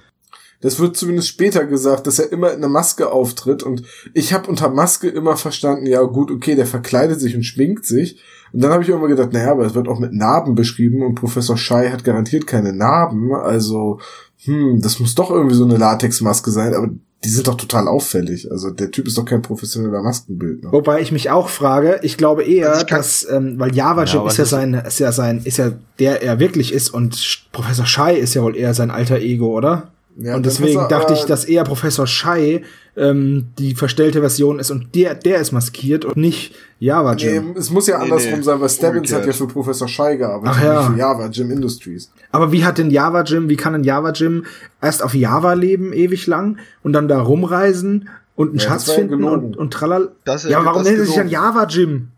Das 0.63 0.79
wird 0.79 0.97
zumindest 0.97 1.29
später 1.29 1.67
gesagt, 1.67 2.07
dass 2.07 2.21
er 2.21 2.31
immer 2.31 2.53
in 2.53 2.59
einer 2.59 2.69
Maske 2.69 3.11
auftritt 3.11 3.65
und 3.65 3.83
ich 4.15 4.33
habe 4.33 4.49
unter 4.49 4.71
Maske 4.71 5.09
immer 5.09 5.37
verstanden, 5.37 5.87
ja 5.87 6.01
gut, 6.03 6.31
okay, 6.31 6.55
der 6.55 6.67
verkleidet 6.67 7.21
sich 7.21 7.35
und 7.35 7.43
schminkt 7.43 7.85
sich. 7.85 8.21
Und 8.53 8.63
dann 8.63 8.71
habe 8.71 8.85
ich 8.85 8.89
immer 8.89 9.09
gedacht, 9.09 9.33
naja, 9.33 9.51
aber 9.51 9.67
es 9.67 9.75
wird 9.75 9.89
auch 9.89 9.99
mit 9.99 10.13
Narben 10.13 10.55
beschrieben 10.55 11.03
und 11.03 11.17
Professor 11.17 11.57
Schei 11.57 11.91
hat 11.91 12.05
garantiert 12.05 12.47
keine 12.47 12.73
Narben, 12.73 13.35
also 13.35 13.99
hm, 14.45 14.81
das 14.81 15.01
muss 15.01 15.17
doch 15.17 15.31
irgendwie 15.31 15.57
so 15.57 15.65
eine 15.65 15.79
Latexmaske 15.79 16.53
sein, 16.53 16.75
aber 16.75 16.91
die 17.25 17.29
sind 17.29 17.47
doch 17.47 17.55
total 17.55 17.87
auffällig. 17.87 18.51
Also 18.51 18.71
der 18.71 18.91
Typ 18.91 19.07
ist 19.07 19.17
doch 19.17 19.25
kein 19.25 19.43
professioneller 19.43 20.03
Maskenbildner. 20.03 20.73
Wobei 20.73 21.01
ich 21.01 21.13
mich 21.13 21.31
auch 21.31 21.49
frage, 21.49 22.01
ich 22.03 22.17
glaube 22.17 22.43
eher, 22.43 22.71
Also 22.71 22.83
ich 22.83 22.87
dass, 22.89 23.29
ähm, 23.31 23.59
weil 23.59 23.75
Java 23.75 24.05
Jim 24.05 24.21
aber 24.21 24.31
ist 24.31 24.39
ja 24.39 24.45
sein, 24.45 24.75
ist 24.75 24.99
ja 24.99 25.13
sein, 25.13 25.41
ist 25.45 25.59
ja 25.59 25.73
der 25.99 26.23
er 26.23 26.41
wirklich 26.41 26.73
ist 26.73 26.91
und 26.91 27.47
Professor 27.53 27.87
Schei 27.87 28.17
ist 28.17 28.35
ja 28.35 28.43
wohl 28.43 28.57
eher 28.57 28.75
sein 28.75 28.91
alter 28.91 29.19
Ego, 29.19 29.57
oder? 29.57 29.89
Ja, 30.17 30.37
und 30.37 30.45
deswegen 30.45 30.79
er 30.79 30.89
dachte 30.89 31.15
ich, 31.15 31.21
aber- 31.21 31.29
dass 31.29 31.45
eher 31.47 31.65
Professor 31.65 32.07
Schei 32.07 32.63
ähm, 32.97 33.47
die 33.59 33.75
verstellte 33.75 34.21
Version 34.21 34.59
ist 34.59 34.71
und 34.71 34.95
der, 34.95 35.15
der 35.15 35.39
ist 35.41 35.53
maskiert 35.53 36.05
und 36.05 36.17
nicht 36.19 36.55
Java 36.79 37.15
Nee, 37.15 37.23
Jim. 37.37 37.55
es 37.57 37.71
muss 37.71 37.87
ja 37.87 37.97
Nee, 37.97 38.05
andersrum 38.05 38.35
nee, 38.35 38.43
sein, 38.43 38.61
weil 38.61 38.69
Stebbins 38.69 39.13
hat 39.13 39.25
ja 39.25 39.33
für 39.33 39.47
Professor 39.47 39.89
Schei 39.89 40.17
gearbeitet, 40.17 40.57
Ach 40.59 40.63
ja. 40.65 40.81
nicht 40.83 40.91
für 40.93 40.99
Java 40.99 41.27
Jim 41.29 41.51
Industries. 41.51 42.11
Aber 42.31 42.53
wie 42.53 42.65
hat 42.65 42.77
denn 42.77 42.91
Java 42.91 43.23
Jim, 43.23 43.49
wie 43.49 43.57
kann 43.57 43.73
denn 43.73 43.85
Java 43.85 44.11
Jim 44.13 44.45
erst 44.83 45.03
auf 45.03 45.15
Java 45.15 45.55
leben, 45.55 45.95
ewig 45.95 46.27
lang, 46.27 46.59
und 46.83 46.93
dann 46.93 47.09
da 47.09 47.23
rumreisen 47.23 48.11
und 48.37 48.51
einen 48.51 48.59
Ja, 48.59 48.65
Schatz 48.69 48.91
finden 48.93 49.25
und, 49.25 49.57
und 49.57 49.73
tralal. 49.73 50.11
Das- 50.25 50.45
ja, 50.45 50.63
warum 50.63 50.83
nennt 50.83 50.99
er 50.99 51.07
sich 51.07 51.15
dann. 51.15 51.29
Java 51.31 51.65
Jim? 51.67 52.09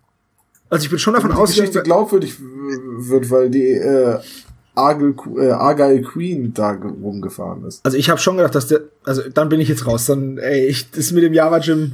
Also 0.71 0.85
ich 0.85 0.91
bin 0.91 0.99
schon 0.99 1.15
davon 1.15 1.31
Damit 1.31 1.43
die 1.51 1.53
Geschichte 1.53 1.79
ausgegangen, 1.81 1.85
glaubwürdig 1.85 2.35
wird, 2.99 3.31
weil 3.31 3.51
die 3.51 3.69
äh, 3.75 4.19
Argyle, 4.75 5.14
äh, 5.39 5.51
Argyle 5.51 6.03
Queen 6.03 6.53
da 6.55 6.72
ge- 6.75 6.91
rumgefahren 6.91 7.64
ist. 7.64 7.85
also 7.85 7.97
ich 7.97 8.11
habe 8.11 8.20
schon 8.20 8.37
gedacht, 8.37 8.55
dass 8.55 8.66
der, 8.66 8.81
also 9.05 9.22
dann 9.33 9.49
bin 9.49 9.61
ich 9.61 9.68
jetzt 9.68 9.87
raus, 9.87 10.07
dann, 10.07 10.39
ey, 10.39 10.66
ich, 10.66 10.91
das 10.91 11.12
mit 11.12 11.22
dem 11.22 11.33
Java 11.33 11.59
Jim. 11.59 11.93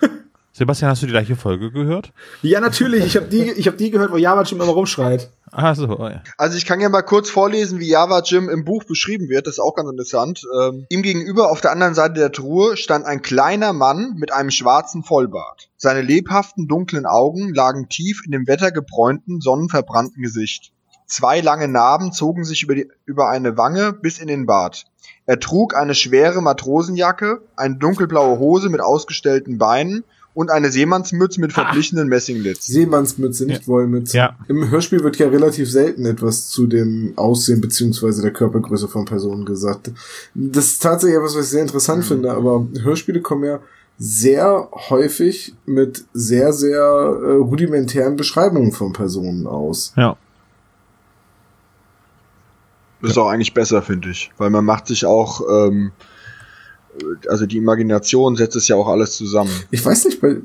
Sebastian, 0.52 0.90
hast 0.90 1.02
du 1.02 1.06
die 1.06 1.12
gleiche 1.12 1.36
Folge 1.36 1.70
gehört? 1.70 2.12
Ja, 2.42 2.60
natürlich, 2.60 3.04
ich 3.04 3.16
habe 3.16 3.26
die, 3.26 3.50
ich 3.56 3.66
habe 3.66 3.76
die 3.76 3.90
gehört, 3.90 4.10
wo 4.10 4.16
Java 4.16 4.42
Jim 4.42 4.60
immer 4.60 4.72
rumschreit. 4.72 5.30
Ah, 5.52 5.74
so, 5.74 5.86
oh 5.98 6.08
ja. 6.08 6.22
Also 6.38 6.56
ich 6.58 6.66
kann 6.66 6.80
ja 6.80 6.88
mal 6.88 7.02
kurz 7.02 7.30
vorlesen, 7.30 7.78
wie 7.78 7.88
Java 7.88 8.20
Jim 8.24 8.48
im 8.48 8.64
Buch 8.64 8.84
beschrieben 8.84 9.28
wird. 9.28 9.46
Das 9.46 9.54
ist 9.54 9.58
auch 9.60 9.74
ganz 9.74 9.88
interessant. 9.90 10.42
Ähm, 10.60 10.86
ihm 10.88 11.02
gegenüber 11.02 11.50
auf 11.50 11.60
der 11.60 11.70
anderen 11.72 11.94
Seite 11.94 12.14
der 12.14 12.32
Truhe 12.32 12.76
stand 12.76 13.06
ein 13.06 13.22
kleiner 13.22 13.72
Mann 13.72 14.16
mit 14.18 14.32
einem 14.32 14.50
schwarzen 14.50 15.02
Vollbart. 15.04 15.68
Seine 15.76 16.02
lebhaften, 16.02 16.66
dunklen 16.68 17.06
Augen 17.06 17.54
lagen 17.54 17.88
tief 17.88 18.22
in 18.26 18.32
dem 18.32 18.46
wettergebräunten, 18.46 19.40
sonnenverbrannten 19.40 20.20
Gesicht. 20.22 20.72
Zwei 21.06 21.40
lange 21.40 21.68
Narben 21.68 22.12
zogen 22.12 22.44
sich 22.44 22.62
über, 22.62 22.74
die, 22.74 22.88
über 23.04 23.28
eine 23.28 23.56
Wange 23.56 23.92
bis 23.92 24.18
in 24.18 24.28
den 24.28 24.46
Bart. 24.46 24.86
Er 25.24 25.38
trug 25.40 25.76
eine 25.76 25.94
schwere 25.94 26.42
Matrosenjacke, 26.42 27.42
eine 27.56 27.76
dunkelblaue 27.76 28.38
Hose 28.38 28.68
mit 28.68 28.80
ausgestellten 28.80 29.58
Beinen 29.58 30.04
und 30.34 30.50
eine 30.50 30.70
Seemannsmütze 30.70 31.40
mit 31.40 31.52
verblichenen 31.54 32.08
Messinglitzen. 32.08 32.74
Seemannsmütze, 32.74 33.46
nicht 33.46 33.66
Wollmütze. 33.66 34.18
Ja. 34.18 34.36
Im 34.48 34.70
Hörspiel 34.70 35.02
wird 35.02 35.16
ja 35.16 35.28
relativ 35.28 35.70
selten 35.70 36.04
etwas 36.04 36.48
zu 36.48 36.66
dem 36.66 37.14
Aussehen 37.16 37.62
beziehungsweise 37.62 38.20
der 38.20 38.32
Körpergröße 38.32 38.86
von 38.86 39.06
Personen 39.06 39.46
gesagt. 39.46 39.90
Das 40.34 40.66
ist 40.66 40.82
tatsächlich 40.82 41.16
etwas, 41.16 41.36
was 41.36 41.46
ich 41.46 41.50
sehr 41.52 41.62
interessant 41.62 42.04
finde, 42.04 42.32
aber 42.32 42.66
Hörspiele 42.82 43.22
kommen 43.22 43.44
ja 43.44 43.60
sehr 43.98 44.68
häufig 44.90 45.54
mit 45.64 46.04
sehr, 46.12 46.52
sehr 46.52 46.82
äh, 46.82 47.32
rudimentären 47.36 48.16
Beschreibungen 48.16 48.72
von 48.72 48.92
Personen 48.92 49.46
aus. 49.46 49.94
Ja. 49.96 50.18
Das 53.00 53.12
ist 53.12 53.18
auch 53.18 53.28
eigentlich 53.28 53.54
besser, 53.54 53.82
finde 53.82 54.10
ich. 54.10 54.30
Weil 54.38 54.50
man 54.50 54.64
macht 54.64 54.86
sich 54.86 55.04
auch, 55.04 55.42
ähm, 55.50 55.92
also 57.28 57.46
die 57.46 57.58
Imagination 57.58 58.36
setzt 58.36 58.56
es 58.56 58.68
ja 58.68 58.76
auch 58.76 58.88
alles 58.88 59.16
zusammen. 59.16 59.52
Ich 59.70 59.84
weiß 59.84 60.06
nicht, 60.06 60.20
bei, 60.20 60.38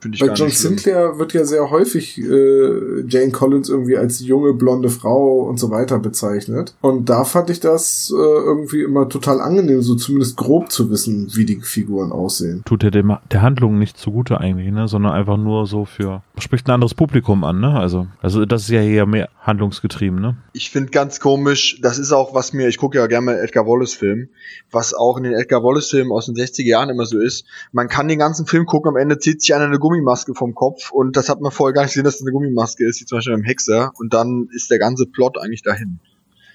Finde 0.00 0.16
ich 0.16 0.20
bei 0.20 0.26
gar 0.28 0.36
John. 0.36 0.50
Sinclair 0.50 1.18
wird 1.18 1.32
ja 1.32 1.44
sehr 1.44 1.70
häufig 1.70 2.18
äh, 2.18 3.00
Jane 3.08 3.30
Collins 3.32 3.68
irgendwie 3.68 3.96
als 3.96 4.20
junge 4.20 4.52
blonde 4.52 4.90
Frau 4.90 5.40
und 5.42 5.58
so 5.58 5.70
weiter 5.70 5.98
bezeichnet. 5.98 6.74
Und 6.80 7.08
da 7.08 7.24
fand 7.24 7.50
ich 7.50 7.60
das 7.60 8.12
äh, 8.14 8.20
irgendwie 8.20 8.82
immer 8.82 9.08
total 9.08 9.40
angenehm, 9.40 9.82
so 9.82 9.94
zumindest 9.94 10.36
grob 10.36 10.70
zu 10.70 10.90
wissen, 10.90 11.30
wie 11.34 11.46
die 11.46 11.60
Figuren 11.60 12.12
aussehen. 12.12 12.62
Tut 12.64 12.82
der, 12.82 12.90
dem, 12.90 13.16
der 13.32 13.42
Handlung 13.42 13.78
nicht 13.78 13.96
zugute 13.96 14.38
eigentlich, 14.40 14.70
ne? 14.70 14.86
Sondern 14.86 15.12
einfach 15.12 15.38
nur 15.38 15.66
so 15.66 15.84
für. 15.84 16.22
Spricht 16.38 16.68
ein 16.68 16.72
anderes 16.72 16.94
Publikum 16.94 17.44
an, 17.44 17.60
ne? 17.60 17.78
Also, 17.78 18.06
also 18.20 18.44
das 18.44 18.62
ist 18.62 18.70
ja 18.70 18.80
hier 18.80 19.06
mehr 19.06 19.30
handlungsgetrieben, 19.40 20.20
ne? 20.20 20.36
Ich 20.52 20.70
finde 20.70 20.90
ganz 20.90 21.20
komisch, 21.20 21.80
das 21.80 21.98
ist 21.98 22.12
auch, 22.12 22.34
was 22.34 22.52
mir, 22.52 22.68
ich 22.68 22.78
gucke 22.78 22.98
ja 22.98 23.06
gerne 23.06 23.26
mal 23.26 23.38
Edgar 23.38 23.66
Wallace-Film, 23.66 24.28
was 24.70 24.92
auch 24.92 25.16
in 25.16 25.22
den 25.22 25.34
Edgar 25.34 25.62
Wallace-Filmen 25.62 26.12
aus 26.12 26.26
den 26.26 26.34
60er 26.34 26.66
Jahren 26.66 26.90
immer 26.90 27.06
so 27.06 27.18
ist. 27.18 27.46
Man 27.72 27.88
kann 27.88 28.08
den 28.08 28.18
ganzen 28.18 28.46
Film 28.46 28.66
gucken, 28.66 28.90
am 28.90 28.96
Ende 28.96 29.18
zieht 29.18 29.40
sich 29.40 29.54
einer 29.54 29.64
eine 29.64 29.78
Gummimaske 29.86 30.34
vom 30.34 30.54
Kopf 30.54 30.90
und 30.90 31.16
das 31.16 31.28
hat 31.28 31.40
man 31.40 31.52
vorher 31.52 31.72
gar 31.72 31.82
nicht 31.82 31.92
gesehen, 31.92 32.04
dass 32.04 32.14
das 32.14 32.22
eine 32.22 32.32
Gummimaske 32.32 32.86
ist, 32.86 33.00
wie 33.00 33.04
zum 33.04 33.18
Beispiel 33.18 33.34
beim 33.34 33.44
Hexer 33.44 33.92
und 33.98 34.12
dann 34.12 34.48
ist 34.54 34.70
der 34.70 34.78
ganze 34.78 35.06
Plot 35.06 35.38
eigentlich 35.38 35.62
dahin. 35.62 36.00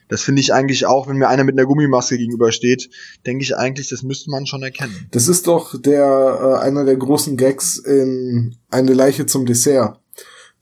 Das 0.09 0.23
finde 0.23 0.41
ich 0.41 0.53
eigentlich 0.53 0.86
auch, 0.86 1.07
wenn 1.07 1.15
mir 1.15 1.29
einer 1.29 1.45
mit 1.45 1.57
einer 1.57 1.65
Gummimaske 1.65 2.17
gegenübersteht, 2.17 2.89
denke 3.25 3.43
ich 3.43 3.55
eigentlich, 3.55 3.88
das 3.88 4.03
müsste 4.03 4.29
man 4.29 4.45
schon 4.45 4.61
erkennen. 4.61 5.07
Das 5.11 5.29
ist 5.29 5.47
doch 5.47 5.79
der 5.82 6.57
äh, 6.59 6.65
einer 6.65 6.84
der 6.84 6.97
großen 6.97 7.38
Gags 7.38 7.77
in 7.77 8.57
Eine 8.69 8.93
Leiche 8.93 9.25
zum 9.25 9.45
Dessert, 9.45 10.01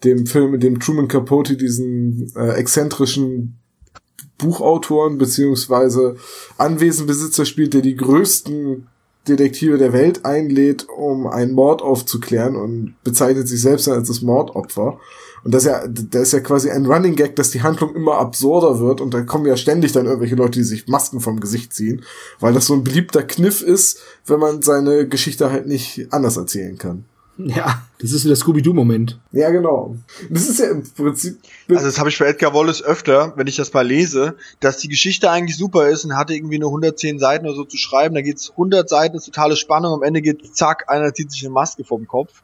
dem 0.04 0.28
Film, 0.28 0.54
in 0.54 0.60
dem 0.60 0.80
Truman 0.80 1.08
Capote 1.08 1.58
diesen 1.58 2.32
äh, 2.36 2.52
exzentrischen 2.52 3.58
Buchautoren 4.38 5.18
beziehungsweise 5.18 6.16
Anwesenbesitzer 6.60 7.46
spielt, 7.46 7.74
der 7.74 7.82
die 7.82 7.96
größten 7.96 8.88
Detektive 9.30 9.78
der 9.78 9.94
Welt 9.94 10.26
einlädt, 10.26 10.88
um 10.90 11.28
einen 11.28 11.54
Mord 11.54 11.82
aufzuklären 11.82 12.56
und 12.56 12.96
bezeichnet 13.04 13.48
sich 13.48 13.62
selbst 13.62 13.88
als 13.88 14.08
das 14.08 14.22
Mordopfer. 14.22 15.00
Und 15.44 15.54
das 15.54 15.64
ist 15.64 15.70
ja, 15.70 15.88
das 15.88 16.22
ist 16.24 16.34
ja 16.34 16.40
quasi 16.42 16.70
ein 16.70 16.86
Running 16.86 17.16
Gag, 17.16 17.36
dass 17.36 17.52
die 17.52 17.62
Handlung 17.62 17.96
immer 17.96 18.18
absurder 18.18 18.80
wird 18.80 19.02
und 19.02 19.14
da 19.14 19.22
kommen 19.22 19.46
ja 19.46 19.56
ständig 19.56 19.94
dann 19.94 20.06
irgendwelche 20.06 20.36
Leute, 20.36 20.60
die 20.60 20.66
sich 20.66 20.88
Masken 20.88 21.22
vom 21.22 21.40
Gesicht 21.40 21.74
ziehen, 21.74 22.04
weil 22.40 22.54
das 22.54 22.66
so 22.66 22.74
ein 22.74 22.84
beliebter 22.84 23.24
Kniff 23.24 23.62
ist, 23.62 24.00
wenn 24.26 24.40
man 24.40 24.62
seine 24.62 25.08
Geschichte 25.08 25.52
halt 25.52 25.68
nicht 25.68 26.08
anders 26.12 26.38
erzählen 26.38 26.78
kann. 26.78 27.06
Ja, 27.56 27.84
das 28.02 28.12
ist 28.12 28.24
so 28.24 28.30
der 28.30 28.36
Scooby-Doo-Moment. 28.36 29.18
Ja, 29.32 29.50
genau. 29.50 29.96
Das 30.30 30.50
ist 30.50 30.60
ja 30.60 30.72
im 30.72 30.84
Prinzip. 30.84 31.38
Also 31.70 31.86
das 31.86 31.98
habe 31.98 32.10
ich 32.10 32.20
bei 32.20 32.26
Edgar 32.26 32.54
Wallace 32.54 32.82
öfter, 32.84 33.34
wenn 33.38 33.48
ich 33.48 33.56
das 33.56 33.74
mal 33.74 33.88
lese, 33.88 34.36
dass 34.60 34.78
die 34.78 34.90
Geschichte 34.90 35.32
eigentlich 35.32 35.58
super 35.58 35.88
ist 35.88 36.04
und 36.04 36.18
hatte 36.18 36.34
irgendwie 36.34 36.60
nur 36.60 36.70
110 36.70 37.18
Seiten 37.18 37.46
oder 37.46 37.56
so 37.56 37.64
zu 37.64 37.78
schreiben. 37.78 38.16
Da 38.16 38.22
geht's 38.22 38.52
100 38.52 38.90
Seiten, 38.90 39.16
ist 39.16 39.26
totale 39.26 39.56
Spannung. 39.56 39.94
Am 39.94 40.04
Ende 40.04 40.22
geht 40.22 40.56
zack, 40.56 40.86
einer 40.90 41.14
zieht 41.14 41.32
sich 41.32 41.44
eine 41.44 41.52
Maske 41.52 41.84
vom 41.86 42.08
Kopf. 42.08 42.42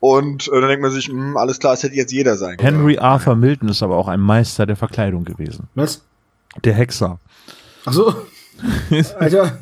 Und 0.00 0.48
äh, 0.48 0.60
dann 0.60 0.68
denkt 0.68 0.82
man 0.82 0.90
sich, 0.90 1.06
hm, 1.06 1.36
alles 1.36 1.60
klar, 1.60 1.74
es 1.74 1.84
hätte 1.84 1.94
jetzt 1.94 2.10
jeder 2.10 2.36
sein 2.36 2.56
können. 2.56 2.78
Henry 2.78 2.98
Arthur 2.98 3.36
Milton 3.36 3.68
ist 3.68 3.84
aber 3.84 3.96
auch 3.96 4.08
ein 4.08 4.18
Meister 4.18 4.66
der 4.66 4.74
Verkleidung 4.74 5.24
gewesen. 5.24 5.68
Was? 5.76 6.02
Der 6.64 6.74
Hexer. 6.74 7.20
Ach 7.84 7.92
so. 7.92 8.14
Alter. 9.18 9.58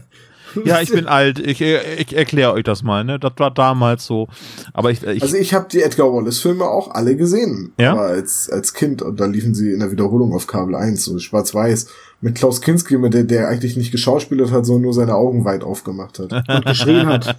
Ja, 0.65 0.81
ich 0.81 0.91
bin 0.91 1.07
alt. 1.07 1.39
Ich, 1.39 1.61
ich 1.61 2.17
erkläre 2.17 2.53
euch 2.53 2.65
das 2.65 2.83
mal, 2.83 3.05
ne? 3.05 3.19
Das 3.19 3.33
war 3.37 3.51
damals 3.51 4.07
so. 4.07 4.29
Aber 4.73 4.91
ich, 4.91 5.03
ich 5.03 5.23
Also 5.23 5.37
ich 5.37 5.55
habe 5.55 5.69
die 5.71 5.83
Edgar 5.83 6.13
Wallace-Filme 6.13 6.65
auch 6.65 6.91
alle 6.91 7.17
gesehen. 7.17 7.73
Ja? 7.79 7.93
Aber 7.93 8.03
als, 8.03 8.51
als 8.51 8.75
Kind 8.75 9.03
und 9.03 9.19
da 9.21 9.27
liefen 9.27 9.55
sie 9.55 9.73
in 9.73 9.81
der 9.81 9.91
Wiederholung 9.91 10.35
auf 10.35 10.47
Kabel 10.47 10.75
1, 10.75 11.05
so 11.05 11.19
schwarz-weiß, 11.19 11.87
mit 12.21 12.35
Klaus 12.35 12.61
Kinski, 12.61 12.99
mit 12.99 13.15
der, 13.15 13.25
der 13.25 13.49
eigentlich 13.49 13.77
nicht 13.77 13.93
geschauspielert 13.93 14.51
hat, 14.51 14.67
sondern 14.67 14.83
nur 14.83 14.95
seine 14.95 15.15
Augen 15.15 15.45
weit 15.45 15.65
aufgemacht 15.65 16.19
hat. 16.19 16.33
Und 16.49 16.67
geschrien 16.67 17.07
hat. 17.07 17.37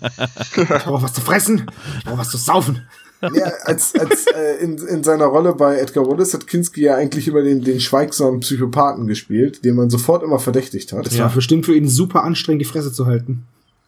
Ich 0.57 0.67
brauch 0.67 1.03
was 1.03 1.13
zu 1.13 1.21
fressen. 1.21 1.65
Ich 1.99 2.05
brauch 2.05 2.17
was 2.17 2.29
zu 2.29 2.37
saufen. 2.37 2.81
Ja, 3.21 3.51
als, 3.65 3.93
als 3.95 4.25
äh, 4.27 4.63
in, 4.63 4.77
in 4.77 5.03
seiner 5.03 5.25
Rolle 5.25 5.53
bei 5.53 5.77
Edgar 5.77 6.07
Wallace 6.07 6.33
hat 6.33 6.47
Kinski 6.47 6.81
ja 6.81 6.95
eigentlich 6.95 7.27
immer 7.27 7.41
den, 7.41 7.63
den 7.63 7.79
schweigsamen 7.79 8.39
Psychopathen 8.39 9.07
gespielt, 9.07 9.63
den 9.63 9.75
man 9.75 9.89
sofort 9.89 10.23
immer 10.23 10.39
verdächtigt 10.39 10.93
hat. 10.93 11.05
Das 11.05 11.17
war 11.17 11.29
bestimmt 11.29 11.65
für 11.65 11.75
ihn 11.75 11.87
super 11.87 12.23
anstrengend, 12.23 12.61
die 12.61 12.65
Fresse 12.65 12.91
zu 12.91 13.05
halten. 13.05 13.43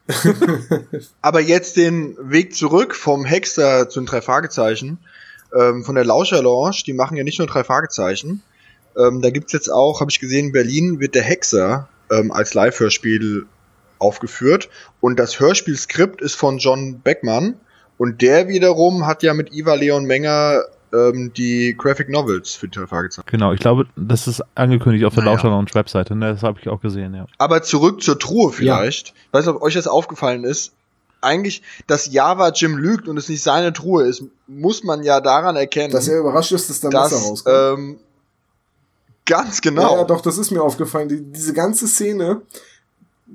Aber 1.22 1.40
jetzt 1.40 1.78
den 1.78 2.18
Weg 2.20 2.56
zurück 2.56 2.96
vom 2.96 3.26
Hexer 3.26 3.90
zu 3.90 4.02
den 4.02 4.06
drei 4.06 4.22
Fragezeichen, 4.22 4.98
ähm, 5.58 5.84
von 5.84 5.96
der 5.96 6.06
Lauscher 6.06 6.42
Lounge, 6.42 6.84
die 6.86 6.94
machen 6.94 7.16
ja 7.16 7.24
nicht 7.24 7.40
nur 7.40 7.48
drei 7.48 7.64
Fragezeichen. 7.64 8.42
Ähm, 8.98 9.22
da 9.22 9.30
gibt's 9.30 9.54
jetzt 9.54 9.72
auch, 9.72 10.02
habe 10.02 10.12
ich 10.12 10.20
gesehen, 10.20 10.48
in 10.48 10.52
Berlin 10.52 11.00
wird 11.00 11.16
der 11.16 11.24
Hexer 11.24 11.88
ähm, 12.12 12.32
als 12.32 12.54
Live-Hörspiel 12.54 13.46
aufgeführt. 14.00 14.70
Und 15.00 15.18
das 15.20 15.40
Hörspielskript 15.40 16.22
ist 16.22 16.36
von 16.36 16.58
John 16.58 17.00
Beckmann. 17.00 17.56
Und 17.98 18.22
der 18.22 18.48
wiederum 18.48 19.06
hat 19.06 19.24
ja 19.24 19.34
mit 19.34 19.54
Iva 19.54 19.76
Leon 19.76 20.06
Menger 20.06 20.64
ähm, 20.94 21.32
die 21.36 21.76
Graphic 21.78 22.10
Novels 22.10 22.54
für 22.54 22.68
die 22.68 22.80
Fragezeichen. 22.86 23.28
Genau, 23.30 23.54
ich 23.54 23.60
glaube, 23.60 23.86
das 23.96 24.28
ist 24.28 24.44
angekündigt 24.56 25.06
auf 25.06 25.14
der 25.16 25.24
Naja. 25.24 25.36
Lauscher 25.44 25.76
Webseite, 25.76 26.16
ne? 26.16 26.34
Das 26.34 26.44
habe 26.44 26.60
ich 26.62 26.70
auch 26.70 26.82
gesehen, 26.82 27.14
ja. 27.16 27.26
Aber 27.38 27.64
zurück 27.64 28.04
zur 28.04 28.20
Truhe 28.20 28.52
vielleicht. 28.52 29.14
Weiß 29.32 29.46
nicht, 29.46 29.56
ob 29.56 29.62
euch 29.62 29.74
das 29.74 29.88
aufgefallen 29.88 30.44
ist. 30.44 30.74
Eigentlich, 31.22 31.62
dass 31.88 32.12
Java 32.12 32.50
Jim 32.50 32.76
lügt 32.78 33.08
und 33.08 33.18
es 33.18 33.30
nicht 33.30 33.42
seine 33.42 33.72
Truhe 33.72 34.04
ist, 34.04 34.24
muss 34.48 34.84
man 34.84 35.04
ja 35.04 35.22
daran 35.22 35.56
erkennen, 35.56 35.94
Dass 35.94 36.10
er 36.10 36.20
überrascht 36.20 36.52
ist, 36.52 36.70
dass 36.70 36.82
da 36.82 36.90
Messer 36.90 37.16
rauskommt. 37.16 37.80
ähm, 37.80 37.98
ganz 39.26 39.62
genau. 39.62 39.94
Ja, 39.94 39.98
ja, 40.00 40.04
doch, 40.04 40.22
das 40.22 40.38
ist 40.38 40.52
mir 40.52 40.62
aufgefallen. 40.62 41.08
Die, 41.08 41.22
diese 41.22 41.54
ganze 41.54 41.88
Szene, 41.88 42.42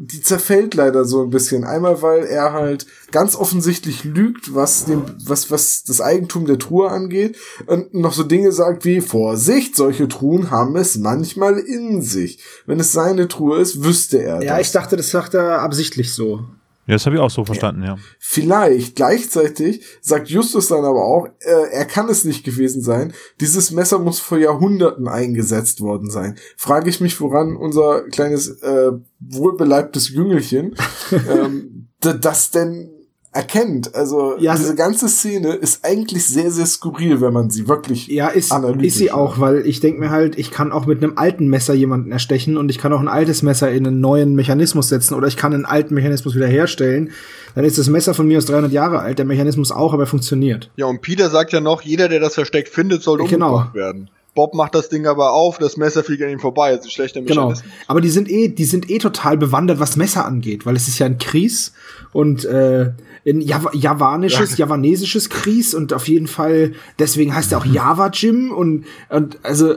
die 0.01 0.23
zerfällt 0.23 0.75
leider 0.75 1.05
so 1.05 1.23
ein 1.23 1.31
bisschen. 1.31 1.65
Einmal, 1.65 2.03
weil 2.03 2.25
er 2.25 2.53
halt 2.53 2.87
ganz 3.11 3.35
offensichtlich 3.35 4.05
lügt, 4.05 4.55
was 4.55 4.85
dem, 4.85 5.03
was, 5.25 5.51
was 5.51 5.83
das 5.83 6.01
Eigentum 6.01 6.47
der 6.47 6.59
Truhe 6.59 6.89
angeht 6.89 7.37
und 7.67 7.95
noch 7.95 8.13
so 8.13 8.23
Dinge 8.23 8.53
sagt 8.53 8.85
wie, 8.85 9.01
Vorsicht, 9.01 9.75
solche 9.75 10.07
Truhen 10.07 10.53
haben 10.53 10.77
es 10.77 10.97
manchmal 10.99 11.59
in 11.59 12.01
sich. 12.01 12.39
Wenn 12.65 12.79
es 12.79 12.93
seine 12.93 13.27
Truhe 13.27 13.59
ist, 13.61 13.83
wüsste 13.83 14.23
er 14.23 14.41
Ja, 14.41 14.57
das. 14.59 14.67
ich 14.69 14.73
dachte, 14.73 14.97
das 14.97 15.11
sagt 15.11 15.35
er 15.35 15.63
absichtlich 15.63 16.13
so. 16.15 16.45
Ja, 16.89 16.95
das 16.95 17.05
habe 17.05 17.17
ich 17.17 17.21
auch 17.21 17.31
so 17.31 17.45
verstanden, 17.45 17.83
ja. 17.83 17.99
Vielleicht, 18.19 18.97
gleichzeitig 18.97 19.85
sagt 20.01 20.31
Justus 20.31 20.69
dann 20.69 20.87
aber 20.87 21.05
auch, 21.05 21.27
äh, 21.41 21.71
er 21.71 21.85
kann 21.85 22.09
es 22.09 22.25
nicht 22.25 22.45
gewesen 22.45 22.81
sein. 22.81 23.13
Dieses 23.43 23.71
Messer 23.71 23.99
muss 23.99 24.21
vor 24.21 24.39
Jahrhunderten 24.39 25.07
eingesetzt 25.07 25.83
worden 25.83 26.09
sein. 26.09 26.37
Frage 26.57 26.89
ich 26.89 27.03
mich, 27.03 27.21
woran 27.21 27.57
unser 27.57 28.05
kleines, 28.09 28.63
äh, 28.63 28.93
wohlbeleibtes 29.21 30.09
Jüngelchen 30.09 30.77
ähm, 31.13 31.89
das 32.01 32.53
denn 32.53 32.98
erkennt. 33.39 33.95
Also 33.95 34.35
Ja, 34.39 34.57
diese 34.57 34.75
ganze 34.75 35.09
Szene 35.09 35.55
ist 35.55 35.85
eigentlich 35.85 36.27
sehr, 36.27 36.51
sehr 36.51 36.67
skurril, 36.67 37.21
wenn 37.21 37.33
man 37.33 37.51
sie 37.51 37.69
wirklich 37.69 38.09
Ja, 38.09 38.29
ist, 38.29 38.51
analytisch 38.53 38.87
ist 38.89 38.99
sie 38.99 39.13
auch, 39.13 39.39
weil 39.39 39.65
ich 39.67 39.81
denke 39.81 40.01
mir 40.01 40.11
halt, 40.11 40.37
ich 40.37 40.51
kann 40.51 40.73
auch 40.73 40.87
mit 40.87 41.03
einem 41.03 41.13
alten 41.17 41.47
Messer 41.47 41.73
jemanden 41.73 42.11
erstechen 42.11 42.57
und 42.57 42.69
ich 42.69 42.79
kann 42.79 42.93
auch 42.93 43.01
ein 43.01 43.09
altes 43.09 43.43
Messer 43.43 43.71
in 43.71 43.87
einen 43.87 44.01
neuen 44.01 44.35
Mechanismus 44.35 44.89
setzen 44.89 45.15
oder 45.15 45.29
ich 45.29 45.37
kann 45.37 45.55
einen 45.55 45.65
alten 45.65 45.95
Mechanismus 45.95 46.35
wiederherstellen. 46.35 47.11
Dann 47.55 47.65
ist 47.65 47.79
das 47.79 47.89
Messer 47.89 48.13
von 48.13 48.27
mir 48.27 48.39
aus 48.39 48.47
300 48.47 48.73
Jahre 48.73 48.99
alt, 48.99 49.19
der 49.19 49.25
Mechanismus 49.27 49.71
auch, 49.73 49.93
aber 49.95 50.03
er 50.03 50.07
funktioniert. 50.09 50.71
Ja, 50.77 50.87
und 50.87 51.01
Peter 51.01 51.31
sagt 51.31 51.53
ja 51.53 51.61
noch, 51.61 51.83
jeder, 51.83 52.09
der 52.09 52.21
das 52.21 52.35
versteckt 52.35 52.69
findet, 52.69 53.03
soll 53.03 53.19
Genau. 53.19 53.47
umgebracht 53.55 53.75
werden. 53.75 54.11
Bob 54.35 54.55
macht 54.55 54.75
das 54.75 54.89
Ding 54.89 55.07
aber 55.07 55.33
auf, 55.33 55.59
das 55.59 55.77
Messer 55.77 56.05
fliegt 56.05 56.23
an 56.23 56.29
ihm 56.31 56.39
vorbei. 56.39 56.71
Das 56.71 56.81
ist 56.81 56.87
ein 56.87 56.91
schlechter 56.91 57.23
Genau. 57.23 57.47
Mechanismus. 57.49 57.73
Aber 57.89 58.01
die 58.01 58.09
sind 58.11 58.29
eh, 58.31 58.49
die 58.49 58.65
sind 58.65 58.89
eh 58.91 58.99
total 58.99 59.37
bewandert, 59.37 59.81
was 59.81 59.97
Messer 59.97 60.25
angeht, 60.27 60.67
weil 60.67 60.77
es 60.77 60.87
ist 60.89 60.99
ja 61.01 61.07
ein 61.07 61.19
Kries 61.19 61.73
und 62.13 62.45
äh, 62.45 62.91
ein 63.29 63.41
Java 63.41 63.71
javanisches, 63.75 64.57
javanesisches 64.57 65.29
Kries 65.29 65.75
und 65.75 65.93
auf 65.93 66.09
jeden 66.09 66.27
Fall, 66.27 66.73
deswegen 66.99 67.35
heißt 67.35 67.53
er 67.53 67.59
auch 67.59 67.67
Java 67.67 68.11
Jim 68.13 68.53
und, 68.53 68.87
und 69.09 69.39
also, 69.43 69.77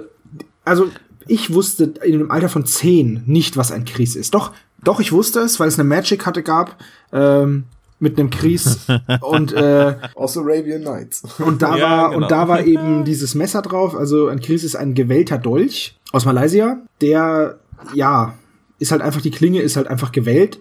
also 0.66 0.88
ich 1.28 1.54
wusste 1.54 1.94
in 2.04 2.20
dem 2.20 2.32
Alter 2.32 2.50
von 2.50 2.66
zehn 2.66 3.24
nicht, 3.26 3.58
was 3.58 3.72
ein 3.72 3.86
Kries 3.86 4.16
ist. 4.16 4.34
Doch, 4.34 4.52
doch, 4.84 5.00
ich 5.00 5.12
wusste 5.12 5.40
es, 5.42 5.60
weil 5.60 5.68
es 5.68 5.80
eine 5.80 5.88
Magic-Karte 5.88 6.44
gab, 6.44 6.78
ähm, 7.14 7.66
mit 8.00 8.20
einem 8.20 8.32
Kries 8.32 8.88
und 9.22 9.54
äh, 9.54 9.96
aus 10.16 10.38
Arabian 10.38 10.82
Nights. 10.82 11.24
und 11.40 11.62
da 11.62 11.76
Ja, 11.78 11.84
war 11.84 12.10
genau. 12.10 12.24
und 12.24 12.32
da 12.32 12.48
war 12.48 12.66
eben 12.66 13.06
dieses 13.06 13.36
Messer 13.36 13.62
drauf. 13.62 13.96
Also 13.96 14.28
ein 14.28 14.40
Kris 14.40 14.64
ist 14.64 14.76
ein 14.76 14.96
gewellter 14.96 15.38
Dolch 15.38 16.00
aus 16.12 16.26
Malaysia, 16.26 16.82
der 17.00 17.60
ja 17.94 18.34
ist 18.80 18.92
halt 18.92 19.04
einfach 19.04 19.22
die 19.22 19.32
Klinge 19.32 19.62
ist 19.62 19.78
halt 19.78 19.88
einfach 19.88 20.12
gewellt 20.12 20.60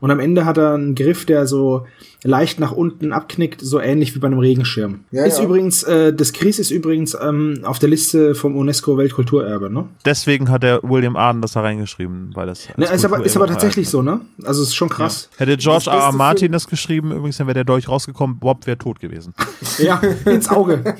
und 0.00 0.10
am 0.10 0.20
Ende 0.20 0.44
hat 0.44 0.58
er 0.58 0.74
einen 0.74 0.94
Griff, 0.94 1.26
der 1.26 1.46
so 1.46 1.86
leicht 2.22 2.60
nach 2.60 2.72
unten 2.72 3.12
abknickt, 3.12 3.60
so 3.60 3.80
ähnlich 3.80 4.14
wie 4.14 4.18
bei 4.18 4.26
einem 4.26 4.38
Regenschirm. 4.38 5.00
Ja, 5.10 5.24
ist 5.24 5.38
ja. 5.38 5.44
übrigens 5.44 5.82
äh, 5.84 6.12
das 6.12 6.32
Kris 6.32 6.58
ist 6.58 6.70
übrigens 6.70 7.16
ähm, 7.20 7.60
auf 7.64 7.78
der 7.78 7.88
Liste 7.88 8.34
vom 8.34 8.56
UNESCO 8.56 8.98
Weltkulturerbe, 8.98 9.70
ne? 9.70 9.86
Deswegen 10.04 10.50
hat 10.50 10.62
der 10.62 10.82
William 10.82 11.16
Arden 11.16 11.40
das 11.40 11.52
da 11.52 11.60
reingeschrieben, 11.62 12.30
weil 12.34 12.46
das. 12.46 12.68
ne 12.76 12.86
ist 12.86 13.04
aber 13.04 13.24
ist 13.24 13.36
aber 13.36 13.46
tatsächlich 13.46 13.88
so, 13.88 14.02
ne? 14.02 14.20
Also 14.44 14.62
es 14.62 14.68
ist 14.68 14.74
schon 14.74 14.88
krass. 14.88 15.30
Hätte 15.38 15.56
George 15.56 15.90
R. 15.90 15.96
R. 15.96 16.12
Martin 16.12 16.52
das 16.52 16.66
geschrieben, 16.66 17.12
übrigens, 17.12 17.38
dann 17.38 17.46
wäre 17.46 17.54
der 17.54 17.64
Dolch 17.64 17.88
rausgekommen, 17.88 18.38
Bob 18.38 18.66
wäre 18.66 18.78
tot 18.78 19.00
gewesen. 19.00 19.34
Ja, 19.78 20.00
ins 20.26 20.48
Auge. 20.50 20.82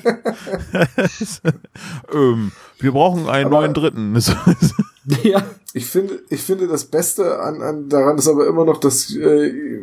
ähm, 2.13 2.51
wir 2.79 2.91
brauchen 2.91 3.29
einen 3.29 3.47
Aber- 3.47 3.61
neuen 3.61 3.73
Dritten. 3.73 4.15
ja. 5.23 5.43
Ich 5.73 5.85
finde, 5.85 6.19
ich 6.29 6.41
finde 6.41 6.67
das 6.67 6.85
Beste 6.85 7.39
an, 7.39 7.61
an 7.61 7.89
daran 7.89 8.17
ist 8.17 8.27
aber 8.27 8.47
immer 8.47 8.65
noch, 8.65 8.79
dass 8.79 9.15
äh, 9.15 9.81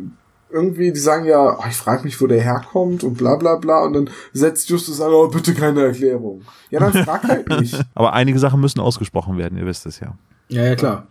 irgendwie 0.51 0.91
die 0.91 0.99
sagen 0.99 1.25
ja, 1.25 1.57
oh, 1.57 1.63
ich 1.67 1.75
frage 1.75 2.03
mich, 2.03 2.19
wo 2.21 2.27
der 2.27 2.41
herkommt 2.41 3.03
und 3.03 3.17
bla 3.17 3.35
bla 3.35 3.55
bla 3.55 3.83
und 3.83 3.93
dann 3.93 4.09
setzt 4.33 4.69
Justus 4.69 5.01
an, 5.01 5.11
oh, 5.11 5.27
bitte 5.27 5.53
keine 5.53 5.83
Erklärung. 5.83 6.41
Ja, 6.69 6.79
dann 6.79 6.93
frag 7.05 7.23
halt 7.23 7.49
nicht. 7.49 7.79
aber 7.95 8.13
einige 8.13 8.39
Sachen 8.39 8.61
müssen 8.61 8.79
ausgesprochen 8.79 9.37
werden, 9.37 9.57
ihr 9.57 9.65
wisst 9.65 9.85
es 9.85 9.99
ja. 9.99 10.15
Ja, 10.49 10.63
ja, 10.63 10.75
klar. 10.75 11.07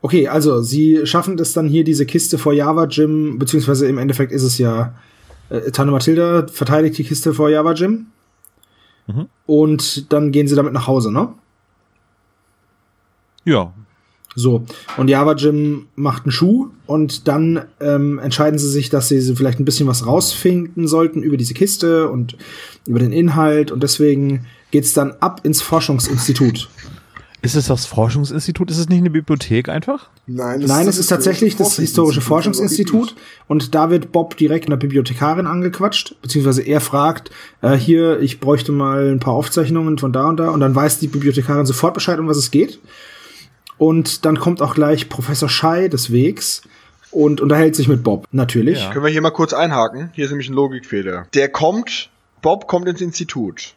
Okay, 0.00 0.28
also 0.28 0.62
sie 0.62 1.06
schaffen 1.06 1.36
das 1.36 1.52
dann 1.52 1.66
hier, 1.66 1.82
diese 1.82 2.06
Kiste 2.06 2.38
vor 2.38 2.52
Java 2.52 2.84
Jim, 2.84 3.38
beziehungsweise 3.38 3.88
im 3.88 3.98
Endeffekt 3.98 4.32
ist 4.32 4.42
es 4.42 4.58
ja, 4.58 4.94
äh, 5.50 5.70
Tante 5.72 5.90
Mathilda 5.90 6.46
verteidigt 6.46 6.98
die 6.98 7.04
Kiste 7.04 7.34
vor 7.34 7.50
Java 7.50 7.72
Jim. 7.72 8.06
Mhm. 9.06 9.28
Und 9.46 10.12
dann 10.12 10.30
gehen 10.30 10.46
sie 10.46 10.54
damit 10.54 10.72
nach 10.72 10.86
Hause, 10.86 11.10
ne? 11.10 11.30
Ja, 13.48 13.72
So. 14.34 14.64
Und 14.96 15.08
Java 15.08 15.34
Jim 15.34 15.86
macht 15.96 16.24
einen 16.24 16.32
Schuh 16.32 16.68
und 16.86 17.26
dann 17.26 17.64
ähm, 17.80 18.18
entscheiden 18.18 18.58
sie 18.58 18.68
sich, 18.68 18.90
dass 18.90 19.08
sie 19.08 19.20
vielleicht 19.34 19.58
ein 19.58 19.64
bisschen 19.64 19.88
was 19.88 20.06
rausfinden 20.06 20.86
sollten 20.86 21.22
über 21.22 21.36
diese 21.36 21.54
Kiste 21.54 22.08
und 22.08 22.36
über 22.86 22.98
den 22.98 23.12
Inhalt 23.12 23.70
und 23.72 23.82
deswegen 23.82 24.46
geht's 24.70 24.92
dann 24.92 25.12
ab 25.20 25.40
ins 25.44 25.62
Forschungsinstitut. 25.62 26.68
Ist 27.40 27.54
es 27.54 27.68
das 27.68 27.86
Forschungsinstitut? 27.86 28.68
Ist 28.70 28.78
es 28.78 28.88
nicht 28.88 28.98
eine 28.98 29.10
Bibliothek 29.10 29.68
einfach? 29.68 30.08
Nein, 30.26 30.60
Nein, 30.66 30.88
es 30.88 30.98
ist 30.98 31.06
tatsächlich 31.06 31.54
das 31.54 31.76
historische 31.76 32.20
Forschungsinstitut 32.20 33.14
und 33.46 33.76
da 33.76 33.90
wird 33.90 34.10
Bob 34.10 34.36
direkt 34.36 34.64
in 34.64 34.70
der 34.70 34.76
Bibliothekarin 34.76 35.46
angequatscht, 35.46 36.16
beziehungsweise 36.20 36.62
er 36.62 36.80
fragt, 36.80 37.30
äh, 37.62 37.76
hier, 37.76 38.18
ich 38.20 38.40
bräuchte 38.40 38.72
mal 38.72 39.08
ein 39.12 39.20
paar 39.20 39.34
Aufzeichnungen 39.34 39.98
von 39.98 40.12
da 40.12 40.28
und 40.28 40.38
da 40.38 40.50
und 40.50 40.58
dann 40.58 40.74
weiß 40.74 40.98
die 40.98 41.06
Bibliothekarin 41.06 41.64
sofort 41.64 41.94
Bescheid, 41.94 42.18
um 42.18 42.26
was 42.26 42.38
es 42.38 42.50
geht. 42.50 42.80
Und 43.78 44.24
dann 44.24 44.38
kommt 44.38 44.60
auch 44.60 44.74
gleich 44.74 45.08
Professor 45.08 45.48
Schei 45.48 45.88
des 45.88 46.12
Wegs 46.12 46.62
und 47.10 47.40
unterhält 47.40 47.74
sich 47.76 47.88
mit 47.88 48.02
Bob, 48.02 48.26
natürlich. 48.32 48.80
Ja. 48.80 48.90
Können 48.92 49.04
wir 49.04 49.10
hier 49.12 49.22
mal 49.22 49.30
kurz 49.30 49.52
einhaken? 49.52 50.10
Hier 50.14 50.24
ist 50.24 50.30
nämlich 50.30 50.48
ein 50.48 50.54
Logikfehler. 50.54 51.26
Der 51.34 51.48
kommt, 51.48 52.10
Bob 52.42 52.66
kommt 52.66 52.88
ins 52.88 53.00
Institut. 53.00 53.74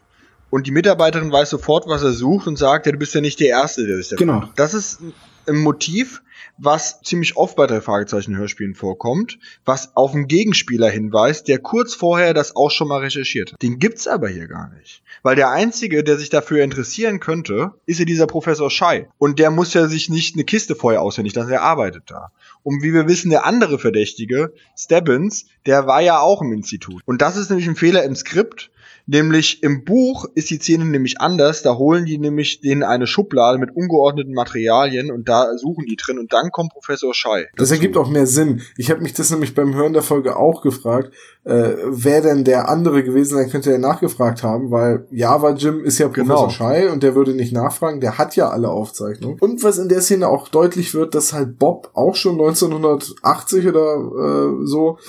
Und 0.49 0.67
die 0.67 0.71
Mitarbeiterin 0.71 1.31
weiß 1.31 1.49
sofort, 1.51 1.87
was 1.87 2.03
er 2.03 2.11
sucht 2.11 2.45
und 2.47 2.57
sagt, 2.57 2.85
ja, 2.85 2.91
du 2.91 2.97
bist 2.97 3.13
ja 3.15 3.21
nicht 3.21 3.39
der 3.39 3.47
Erste, 3.49 3.87
der 3.87 3.95
sich 3.97 4.09
da 4.09 4.17
Genau. 4.17 4.41
fragt. 4.41 4.59
Das 4.59 4.73
ist 4.73 4.99
ein 5.47 5.55
Motiv, 5.57 6.21
was 6.57 7.01
ziemlich 7.01 7.37
oft 7.37 7.55
bei 7.55 7.67
drei 7.67 7.79
Fragezeichen-Hörspielen 7.79 8.75
vorkommt, 8.75 9.39
was 9.63 9.95
auf 9.95 10.13
einen 10.13 10.27
Gegenspieler 10.27 10.89
hinweist, 10.89 11.47
der 11.47 11.59
kurz 11.59 11.93
vorher 11.95 12.33
das 12.33 12.55
auch 12.55 12.69
schon 12.69 12.89
mal 12.89 12.99
recherchiert 12.99 13.53
hat. 13.53 13.61
Den 13.61 13.79
gibt's 13.79 14.07
aber 14.07 14.27
hier 14.27 14.47
gar 14.47 14.69
nicht. 14.77 15.01
Weil 15.23 15.35
der 15.35 15.51
Einzige, 15.51 16.03
der 16.03 16.17
sich 16.17 16.29
dafür 16.29 16.63
interessieren 16.63 17.19
könnte, 17.19 17.73
ist 17.85 17.99
ja 17.99 18.05
dieser 18.05 18.27
Professor 18.27 18.71
Schei. 18.71 19.07
Und 19.17 19.37
der 19.37 19.51
muss 19.51 19.73
ja 19.73 19.87
sich 19.87 20.09
nicht 20.09 20.35
eine 20.35 20.43
Kiste 20.43 20.75
vorher 20.75 21.01
auswendig 21.01 21.35
lassen, 21.35 21.49
der 21.49 21.61
arbeitet 21.61 22.03
da. 22.07 22.31
Und 22.63 22.81
wie 22.81 22.93
wir 22.93 23.07
wissen, 23.07 23.29
der 23.29 23.45
andere 23.45 23.77
Verdächtige, 23.77 24.53
Stebbins, 24.75 25.45
der 25.65 25.85
war 25.85 26.01
ja 26.01 26.19
auch 26.19 26.41
im 26.41 26.51
Institut. 26.51 27.01
Und 27.05 27.21
das 27.21 27.37
ist 27.37 27.49
nämlich 27.49 27.67
ein 27.67 27.75
Fehler 27.75 28.03
im 28.03 28.15
Skript. 28.15 28.71
Nämlich 29.11 29.61
im 29.61 29.83
Buch 29.83 30.23
ist 30.35 30.51
die 30.51 30.57
Szene 30.57 30.85
nämlich 30.85 31.19
anders. 31.19 31.63
Da 31.63 31.75
holen 31.75 32.05
die 32.05 32.17
nämlich 32.17 32.61
denen 32.61 32.81
eine 32.81 33.07
Schublade 33.07 33.57
mit 33.57 33.75
ungeordneten 33.75 34.33
Materialien 34.33 35.11
und 35.11 35.27
da 35.27 35.57
suchen 35.57 35.85
die 35.85 35.97
drin 35.97 36.17
und 36.17 36.31
dann 36.31 36.49
kommt 36.51 36.71
Professor 36.71 37.13
Schei. 37.13 37.49
Das 37.57 37.71
ergibt 37.71 37.97
auch 37.97 38.09
mehr 38.09 38.25
Sinn. 38.25 38.61
Ich 38.77 38.89
habe 38.89 39.01
mich 39.01 39.13
das 39.13 39.29
nämlich 39.29 39.53
beim 39.53 39.75
Hören 39.75 39.91
der 39.91 40.01
Folge 40.01 40.37
auch 40.37 40.61
gefragt, 40.61 41.13
äh, 41.43 41.73
wer 41.87 42.21
denn 42.21 42.45
der 42.45 42.69
andere 42.69 43.03
gewesen 43.03 43.35
sein 43.35 43.49
könnte, 43.49 43.71
der 43.71 43.79
nachgefragt 43.79 44.43
haben, 44.43 44.71
weil 44.71 45.05
Java 45.11 45.55
Jim 45.55 45.83
ist 45.83 45.97
ja 45.97 46.07
Professor 46.07 46.47
Genau. 46.47 46.49
Schei 46.49 46.89
und 46.89 47.03
der 47.03 47.13
würde 47.13 47.33
nicht 47.33 47.51
nachfragen, 47.51 47.99
der 47.99 48.17
hat 48.17 48.37
ja 48.37 48.49
alle 48.49 48.69
Aufzeichnungen. 48.69 49.37
Und 49.41 49.61
was 49.61 49.77
in 49.77 49.89
der 49.89 49.99
Szene 49.99 50.29
auch 50.29 50.47
deutlich 50.47 50.93
wird, 50.93 51.15
dass 51.15 51.33
halt 51.33 51.59
Bob 51.59 51.91
auch 51.95 52.15
schon 52.15 52.39
1980 52.39 53.67
oder 53.67 53.95
äh, 53.95 54.65
so 54.65 54.99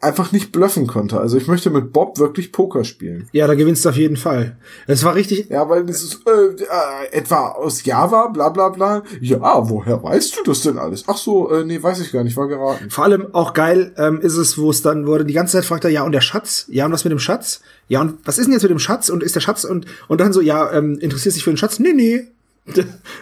einfach 0.00 0.32
nicht 0.32 0.52
bluffen 0.52 0.86
konnte. 0.86 1.20
Also 1.20 1.36
ich 1.36 1.46
möchte 1.46 1.70
mit 1.70 1.92
Bob 1.92 2.18
wirklich 2.18 2.52
Poker 2.52 2.84
spielen. 2.84 3.28
Ja, 3.32 3.46
da 3.46 3.54
gewinnst 3.54 3.84
du 3.84 3.88
auf 3.88 3.96
jeden 3.96 4.16
Fall. 4.16 4.56
Es 4.86 5.04
war 5.04 5.14
richtig, 5.14 5.48
Ja, 5.48 5.68
weil 5.68 5.84
dieses 5.84 6.20
äh, 6.26 6.62
äh, 6.62 7.12
etwa 7.12 7.48
aus 7.48 7.84
Java, 7.84 8.28
bla 8.28 8.48
bla 8.48 8.68
bla. 8.68 9.02
Ja, 9.20 9.68
woher 9.68 10.02
weißt 10.02 10.38
du 10.38 10.42
das 10.44 10.62
denn 10.62 10.78
alles? 10.78 11.04
Ach 11.06 11.16
so, 11.16 11.50
äh, 11.50 11.64
nee, 11.64 11.82
weiß 11.82 12.00
ich 12.00 12.12
gar 12.12 12.24
nicht, 12.24 12.36
war 12.36 12.48
geraten. 12.48 12.90
Vor 12.90 13.04
allem 13.04 13.34
auch 13.34 13.52
geil 13.52 13.92
ähm, 13.96 14.20
ist 14.20 14.36
es, 14.36 14.58
wo 14.58 14.70
es 14.70 14.82
dann 14.82 15.06
wurde, 15.06 15.24
die 15.24 15.34
ganze 15.34 15.56
Zeit 15.56 15.64
fragt 15.64 15.84
er, 15.84 15.90
ja, 15.90 16.02
und 16.02 16.12
der 16.12 16.20
Schatz? 16.20 16.66
Ja, 16.68 16.86
und 16.86 16.92
was 16.92 17.04
mit 17.04 17.12
dem 17.12 17.18
Schatz? 17.18 17.60
Ja, 17.88 18.00
und 18.00 18.18
was 18.24 18.38
ist 18.38 18.46
denn 18.46 18.52
jetzt 18.52 18.62
mit 18.62 18.70
dem 18.70 18.78
Schatz? 18.78 19.08
Und 19.08 19.22
ist 19.22 19.34
der 19.34 19.40
Schatz? 19.40 19.64
Und, 19.64 19.86
und 20.08 20.20
dann 20.20 20.32
so, 20.32 20.40
ja, 20.40 20.72
ähm, 20.72 20.98
interessiert 20.98 21.34
sich 21.34 21.44
für 21.44 21.50
den 21.50 21.56
Schatz? 21.56 21.78
Nee, 21.78 21.92
nee. 21.92 22.28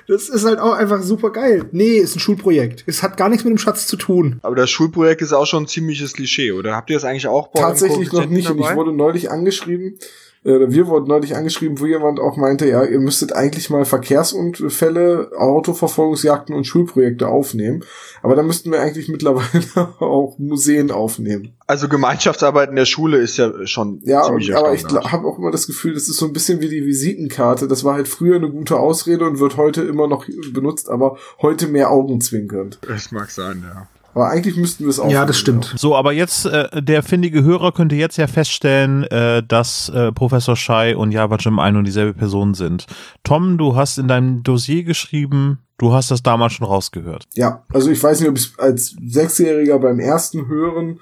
Das 0.06 0.28
ist 0.28 0.44
halt 0.44 0.58
auch 0.58 0.72
einfach 0.72 1.02
super 1.02 1.30
geil. 1.30 1.66
Nee, 1.72 1.96
ist 1.96 2.16
ein 2.16 2.20
Schulprojekt. 2.20 2.84
Es 2.86 3.02
hat 3.02 3.16
gar 3.16 3.28
nichts 3.28 3.44
mit 3.44 3.52
dem 3.52 3.58
Schatz 3.58 3.86
zu 3.86 3.96
tun. 3.96 4.40
Aber 4.42 4.56
das 4.56 4.70
Schulprojekt 4.70 5.22
ist 5.22 5.32
auch 5.32 5.46
schon 5.46 5.64
ein 5.64 5.68
ziemliches 5.68 6.12
Klischee, 6.12 6.52
oder? 6.52 6.74
Habt 6.74 6.90
ihr 6.90 6.96
das 6.96 7.04
eigentlich 7.04 7.26
auch 7.28 7.48
bei 7.48 7.60
Tatsächlich 7.60 8.12
noch 8.12 8.26
nicht. 8.26 8.50
Und 8.50 8.58
ich 8.58 8.64
dabei? 8.64 8.76
wurde 8.76 8.92
neulich 8.92 9.30
angeschrieben, 9.30 9.98
äh, 10.44 10.70
wir 10.70 10.86
wurden 10.86 11.08
neulich 11.08 11.36
angeschrieben, 11.36 11.80
wo 11.80 11.86
jemand 11.86 12.20
auch 12.20 12.36
meinte, 12.36 12.68
ja, 12.68 12.84
ihr 12.84 13.00
müsstet 13.00 13.32
eigentlich 13.34 13.70
mal 13.70 13.84
Verkehrsunfälle, 13.84 15.32
Autoverfolgungsjagden 15.36 16.54
und 16.54 16.64
Schulprojekte 16.64 17.28
aufnehmen. 17.28 17.84
Aber 18.22 18.36
da 18.36 18.42
müssten 18.42 18.70
wir 18.70 18.80
eigentlich 18.80 19.08
mittlerweile 19.08 19.88
auch 20.00 20.36
Museen 20.38 20.90
aufnehmen. 20.90 21.54
Also 21.66 21.88
Gemeinschaftsarbeit 21.88 22.70
in 22.70 22.76
der 22.76 22.86
Schule 22.86 23.18
ist 23.18 23.36
ja 23.36 23.66
schon 23.66 24.00
Ja, 24.04 24.22
ziemlich 24.22 24.56
aber 24.56 24.72
ich 24.72 24.84
habe 24.84 25.26
auch 25.26 25.38
immer 25.38 25.50
das 25.50 25.66
Gefühl, 25.66 25.94
das 25.94 26.08
ist 26.08 26.16
so 26.16 26.26
ein 26.26 26.32
bisschen 26.32 26.60
wie 26.60 26.68
die 26.68 26.86
Visitenkarte. 26.86 27.68
Das 27.68 27.84
war 27.84 27.94
halt 27.94 28.08
früher 28.08 28.36
eine 28.36 28.50
gute 28.50 28.78
Ausrede 28.78 29.26
und 29.26 29.40
wird 29.40 29.56
heute 29.56 29.82
immer 29.82 30.06
noch 30.08 30.26
benutzt, 30.52 30.88
aber 30.88 31.18
heute 31.42 31.66
mehr 31.66 31.90
augenzwinkernd. 31.90 32.78
Das 32.86 33.12
mag 33.12 33.30
sein, 33.30 33.64
ja. 33.66 33.88
Aber 34.18 34.30
eigentlich 34.30 34.56
müssten 34.56 34.82
wir 34.82 34.90
es 34.90 34.98
auch. 34.98 35.08
Ja, 35.08 35.24
das 35.24 35.38
stimmt. 35.38 35.74
So, 35.76 35.94
aber 35.94 36.12
jetzt, 36.12 36.44
äh, 36.44 36.82
der 36.82 37.04
findige 37.04 37.44
Hörer 37.44 37.70
könnte 37.70 37.94
jetzt 37.94 38.16
ja 38.16 38.26
feststellen, 38.26 39.04
äh, 39.04 39.44
dass 39.46 39.90
äh, 39.90 40.10
Professor 40.10 40.56
Schei 40.56 40.96
und 40.96 41.12
Java 41.12 41.36
Jim 41.36 41.60
ein 41.60 41.76
und 41.76 41.84
dieselbe 41.84 42.14
Person 42.14 42.54
sind. 42.54 42.86
Tom, 43.22 43.58
du 43.58 43.76
hast 43.76 43.96
in 43.96 44.08
deinem 44.08 44.42
Dossier 44.42 44.82
geschrieben, 44.82 45.60
du 45.78 45.92
hast 45.92 46.10
das 46.10 46.24
damals 46.24 46.54
schon 46.54 46.66
rausgehört. 46.66 47.28
Ja, 47.34 47.62
also 47.72 47.92
ich 47.92 48.02
weiß 48.02 48.18
nicht, 48.18 48.28
ob 48.28 48.36
ich 48.36 48.46
es 48.46 48.58
als 48.58 48.96
Sechsjähriger 49.06 49.78
beim 49.78 50.00
ersten 50.00 50.48
Hören 50.48 50.98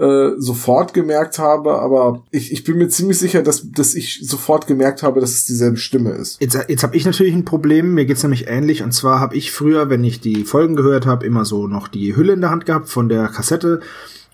äh, 0.00 0.30
sofort 0.38 0.94
gemerkt 0.94 1.38
habe, 1.38 1.78
aber 1.78 2.24
ich, 2.30 2.52
ich 2.52 2.64
bin 2.64 2.78
mir 2.78 2.88
ziemlich 2.88 3.18
sicher, 3.18 3.42
dass, 3.42 3.70
dass 3.70 3.94
ich 3.94 4.20
sofort 4.22 4.66
gemerkt 4.66 5.02
habe, 5.02 5.20
dass 5.20 5.30
es 5.30 5.44
dieselbe 5.44 5.76
Stimme 5.76 6.12
ist. 6.12 6.40
Jetzt, 6.40 6.58
jetzt 6.68 6.82
habe 6.82 6.96
ich 6.96 7.04
natürlich 7.04 7.34
ein 7.34 7.44
Problem, 7.44 7.94
mir 7.94 8.06
geht's 8.06 8.22
nämlich 8.22 8.48
ähnlich. 8.48 8.82
Und 8.82 8.92
zwar 8.92 9.20
habe 9.20 9.36
ich 9.36 9.52
früher, 9.52 9.90
wenn 9.90 10.02
ich 10.02 10.20
die 10.20 10.44
Folgen 10.44 10.74
gehört 10.74 11.06
habe, 11.06 11.26
immer 11.26 11.44
so 11.44 11.66
noch 11.66 11.88
die 11.88 12.16
Hülle 12.16 12.32
in 12.32 12.40
der 12.40 12.50
Hand 12.50 12.64
gehabt 12.64 12.88
von 12.88 13.08
der 13.08 13.28
Kassette 13.28 13.80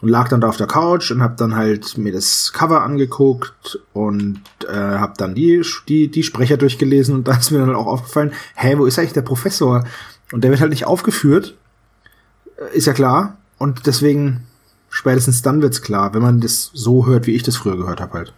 und 0.00 0.08
lag 0.08 0.28
dann 0.28 0.40
da 0.40 0.48
auf 0.48 0.56
der 0.56 0.66
Couch 0.66 1.10
und 1.10 1.22
habe 1.22 1.34
dann 1.36 1.56
halt 1.56 1.98
mir 1.98 2.12
das 2.12 2.52
Cover 2.52 2.82
angeguckt 2.82 3.80
und 3.92 4.40
äh, 4.68 4.72
habe 4.72 5.14
dann 5.16 5.34
die, 5.34 5.62
die, 5.88 6.08
die 6.08 6.22
Sprecher 6.22 6.58
durchgelesen 6.58 7.14
und 7.14 7.28
da 7.28 7.36
ist 7.36 7.50
mir 7.50 7.58
dann 7.58 7.74
auch 7.74 7.86
aufgefallen, 7.86 8.32
hä, 8.54 8.74
wo 8.78 8.86
ist 8.86 8.98
eigentlich 8.98 9.14
der 9.14 9.22
Professor? 9.22 9.84
Und 10.32 10.44
der 10.44 10.50
wird 10.50 10.60
halt 10.60 10.70
nicht 10.70 10.86
aufgeführt, 10.86 11.56
Äh, 12.56 12.76
ist 12.76 12.86
ja 12.86 12.92
klar. 12.92 13.38
Und 13.58 13.86
deswegen, 13.86 14.46
spätestens 14.88 15.42
dann 15.42 15.62
wird's 15.62 15.82
klar, 15.82 16.14
wenn 16.14 16.22
man 16.22 16.40
das 16.40 16.70
so 16.74 17.06
hört, 17.06 17.26
wie 17.26 17.34
ich 17.34 17.42
das 17.42 17.56
früher 17.56 17.76
gehört 17.76 18.00
habe 18.00 18.12
halt. 18.14 18.34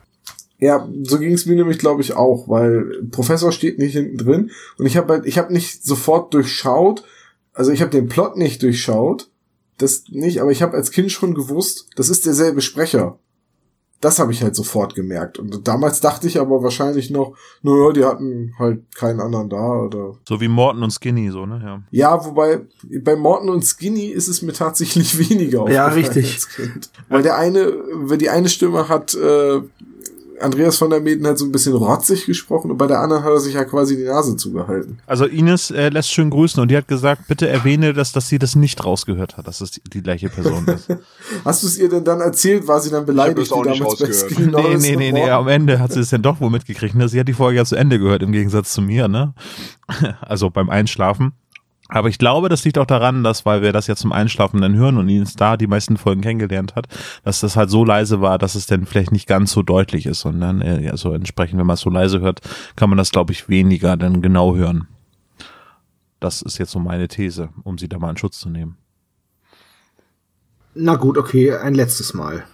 Ja, 0.59 0.89
so 1.05 1.19
ging 1.19 1.33
es 1.33 1.47
mir 1.47 1.55
nämlich, 1.55 1.79
glaube 1.79 2.03
ich, 2.03 2.15
auch, 2.15 2.49
weil 2.49 3.05
Professor 3.11 3.53
steht 3.53 3.79
nicht 3.79 3.93
hinten 3.93 4.19
drin 4.19 4.51
und 4.77 4.87
ich 4.87 4.97
habe 4.97 5.13
halt, 5.13 5.27
ich 5.27 5.39
habe 5.39 5.53
nicht 5.53 5.85
sofort 5.85 6.35
durchschaut, 6.35 7.05
also 7.53 7.71
ich 7.71 7.81
habe 7.81 7.93
den 7.93 8.09
Plot 8.09 8.37
nicht 8.37 8.63
durchschaut, 8.63 9.31
das 9.79 10.05
nicht, 10.09 10.41
aber 10.41 10.51
ich 10.51 10.63
habe 10.63 10.77
als 10.77 10.91
Kind 10.91 11.13
schon 11.13 11.35
gewusst, 11.35 11.87
das 11.95 12.09
ist 12.09 12.27
derselbe 12.27 12.61
Sprecher. 12.61 13.19
Das 14.01 14.21
habe 14.21 14.31
ich 14.33 14.43
halt 14.43 14.55
sofort 14.55 14.95
gemerkt. 14.95 15.39
Und 15.41 15.67
damals 15.67 16.01
dachte 16.01 16.29
ich 16.29 16.39
aber 16.39 16.63
wahrscheinlich 16.63 17.11
noch, 17.11 17.35
naja, 17.63 17.93
die 17.93 18.05
hatten 18.05 18.55
halt 18.59 18.83
keinen 18.95 19.21
anderen 19.21 19.49
da 19.49 19.81
oder. 19.83 20.15
So 20.29 20.41
wie 20.41 20.47
Morton 20.47 20.85
und 20.85 20.93
Skinny, 20.93 21.31
so, 21.31 21.47
ne? 21.47 21.61
Ja. 21.65 21.83
Ja, 21.91 22.25
wobei 22.25 22.61
bei 23.03 23.17
Morton 23.17 23.49
und 23.51 23.65
Skinny 23.65 24.07
ist 24.07 24.29
es 24.29 24.41
mir 24.43 24.53
tatsächlich 24.53 25.19
weniger 25.31 25.69
Ja, 25.69 25.89
aufgefallen 25.89 26.15
richtig. 26.15 26.35
als 26.35 26.49
Kind. 26.49 26.91
Weil 27.09 27.23
der 27.23 27.37
eine, 27.37 27.73
weil 27.95 28.19
die 28.19 28.31
eine 28.31 28.49
Stimme 28.49 28.89
hat 28.89 29.15
äh, 29.15 29.61
Andreas 30.41 30.77
von 30.77 30.91
der 30.91 31.01
Meden 31.01 31.27
hat 31.27 31.39
so 31.39 31.45
ein 31.45 31.53
bisschen 31.53 31.75
rotzig 31.75 32.27
gesprochen 32.27 32.71
und 32.71 32.77
bei 32.77 32.87
der 32.87 33.01
anderen 33.01 33.25
hat 33.25 33.33
er 33.33 33.41
sich 33.41 33.55
ja 33.55 33.65
quasi 33.65 33.97
die 33.97 34.05
Nase 34.05 34.37
zugehalten. 34.37 34.99
Also 35.07 35.25
Ines 35.25 35.71
äh, 35.71 35.89
lässt 35.89 36.11
schön 36.11 36.31
grüßen 36.31 36.61
und 36.61 36.71
die 36.71 36.77
hat 36.77 36.89
gesagt, 36.89 37.29
bitte 37.29 37.49
erwähne, 37.49 37.93
dass, 37.93 38.13
dass 38.13 38.29
sie 38.29 38.39
das 38.39 38.57
nicht 38.57 38.85
rausgehört 38.85 39.37
hat, 39.37 39.47
dass 39.47 39.61
es 39.61 39.73
die, 39.73 39.83
die 39.83 40.03
gleiche 40.03 40.29
Person 40.29 40.67
ist. 40.67 40.89
Hast 41.45 41.63
du 41.63 41.67
es 41.67 41.79
ihr 41.79 41.89
denn 41.89 42.05
dann 42.05 42.21
erzählt? 42.21 42.67
War 42.67 42.81
sie 42.81 42.91
dann 42.91 43.07
beleidigt, 43.07 43.51
das 43.51 43.53
auch 43.53 43.65
nicht 43.65 43.83
rausgehört. 43.83 44.39
Nee, 44.39 44.77
nee, 44.77 44.97
nee, 44.97 45.13
nee, 45.13 45.31
am 45.31 45.49
Ende 45.49 45.79
hat 45.79 45.93
sie 45.93 46.01
es 46.01 46.11
dann 46.11 46.23
doch 46.23 46.41
wohl 46.41 46.51
mitgekriegt. 46.51 46.95
Ne? 46.95 47.09
Sie 47.09 47.19
hat 47.19 47.29
die 47.29 47.33
Folge 47.33 47.59
ja 47.59 47.65
zu 47.65 47.77
Ende 47.77 47.99
gehört, 47.99 48.23
im 48.23 48.33
Gegensatz 48.33 48.73
zu 48.73 48.83
mir, 48.83 49.09
ne? 49.09 49.35
Also 50.21 50.51
beim 50.51 50.71
Einschlafen. 50.71 51.33
Aber 51.89 52.11
ich 52.11 52.19
glaube, 52.19 52.51
das 52.51 52.65
liegt 52.65 52.77
auch 52.77 52.87
daran, 52.87 53.25
dass, 53.25 53.47
weil 53.47 53.63
wir 53.63 53.73
das 53.73 53.87
jetzt 53.87 54.01
zum 54.01 54.13
Einschlafen 54.13 54.61
dann 54.61 54.75
hören 54.75 54.99
und 54.99 55.09
Ines 55.09 55.37
da 55.37 55.57
die 55.57 55.67
meisten 55.67 55.97
Folgen 55.97 56.21
kennengelernt 56.21 56.77
hat, 56.77 56.87
dass 57.25 57.41
das 57.41 57.57
halt 57.57 57.71
so 57.71 57.83
leise 57.83 58.21
war, 58.21 58.39
dass 58.39 58.55
es 58.55 58.67
dann 58.67 58.85
vielleicht 58.85 59.11
nicht 59.11 59.27
ganz 59.27 59.53
so 59.53 59.63
deutlich 59.63 60.05
ist. 60.05 60.27
Und 60.27 60.41
dann, 60.41 60.61
äh, 60.61 60.83
ja, 60.83 60.97
so 60.99 61.13
entsprechend, 61.15 61.59
wenn 61.59 61.67
man 61.67 61.75
es 61.75 61.81
so 61.81 61.89
leise 61.89 62.21
hört, 62.21 62.41
kann 62.77 62.91
man 62.91 62.99
das, 62.99 63.11
glaube 63.11 63.33
ich, 63.33 63.49
weniger 63.49 63.97
dann 63.97 64.21
genau 64.21 64.55
hören. 64.55 64.87
Das 66.21 66.43
ist 66.43 66.59
jetzt 66.59 66.73
so 66.73 66.79
meine 66.79 67.09
These, 67.09 67.49
um 67.65 67.79
sie 67.79 67.89
da 67.89 67.99
mal 67.99 68.11
in 68.11 68.17
Schutz 68.19 68.39
zu 68.39 68.51
nehmen. 68.51 68.77
Na 70.75 70.97
gut, 70.97 71.17
okay, 71.17 71.55
ein 71.55 71.75
letztes 71.75 72.13
Mal. 72.13 72.45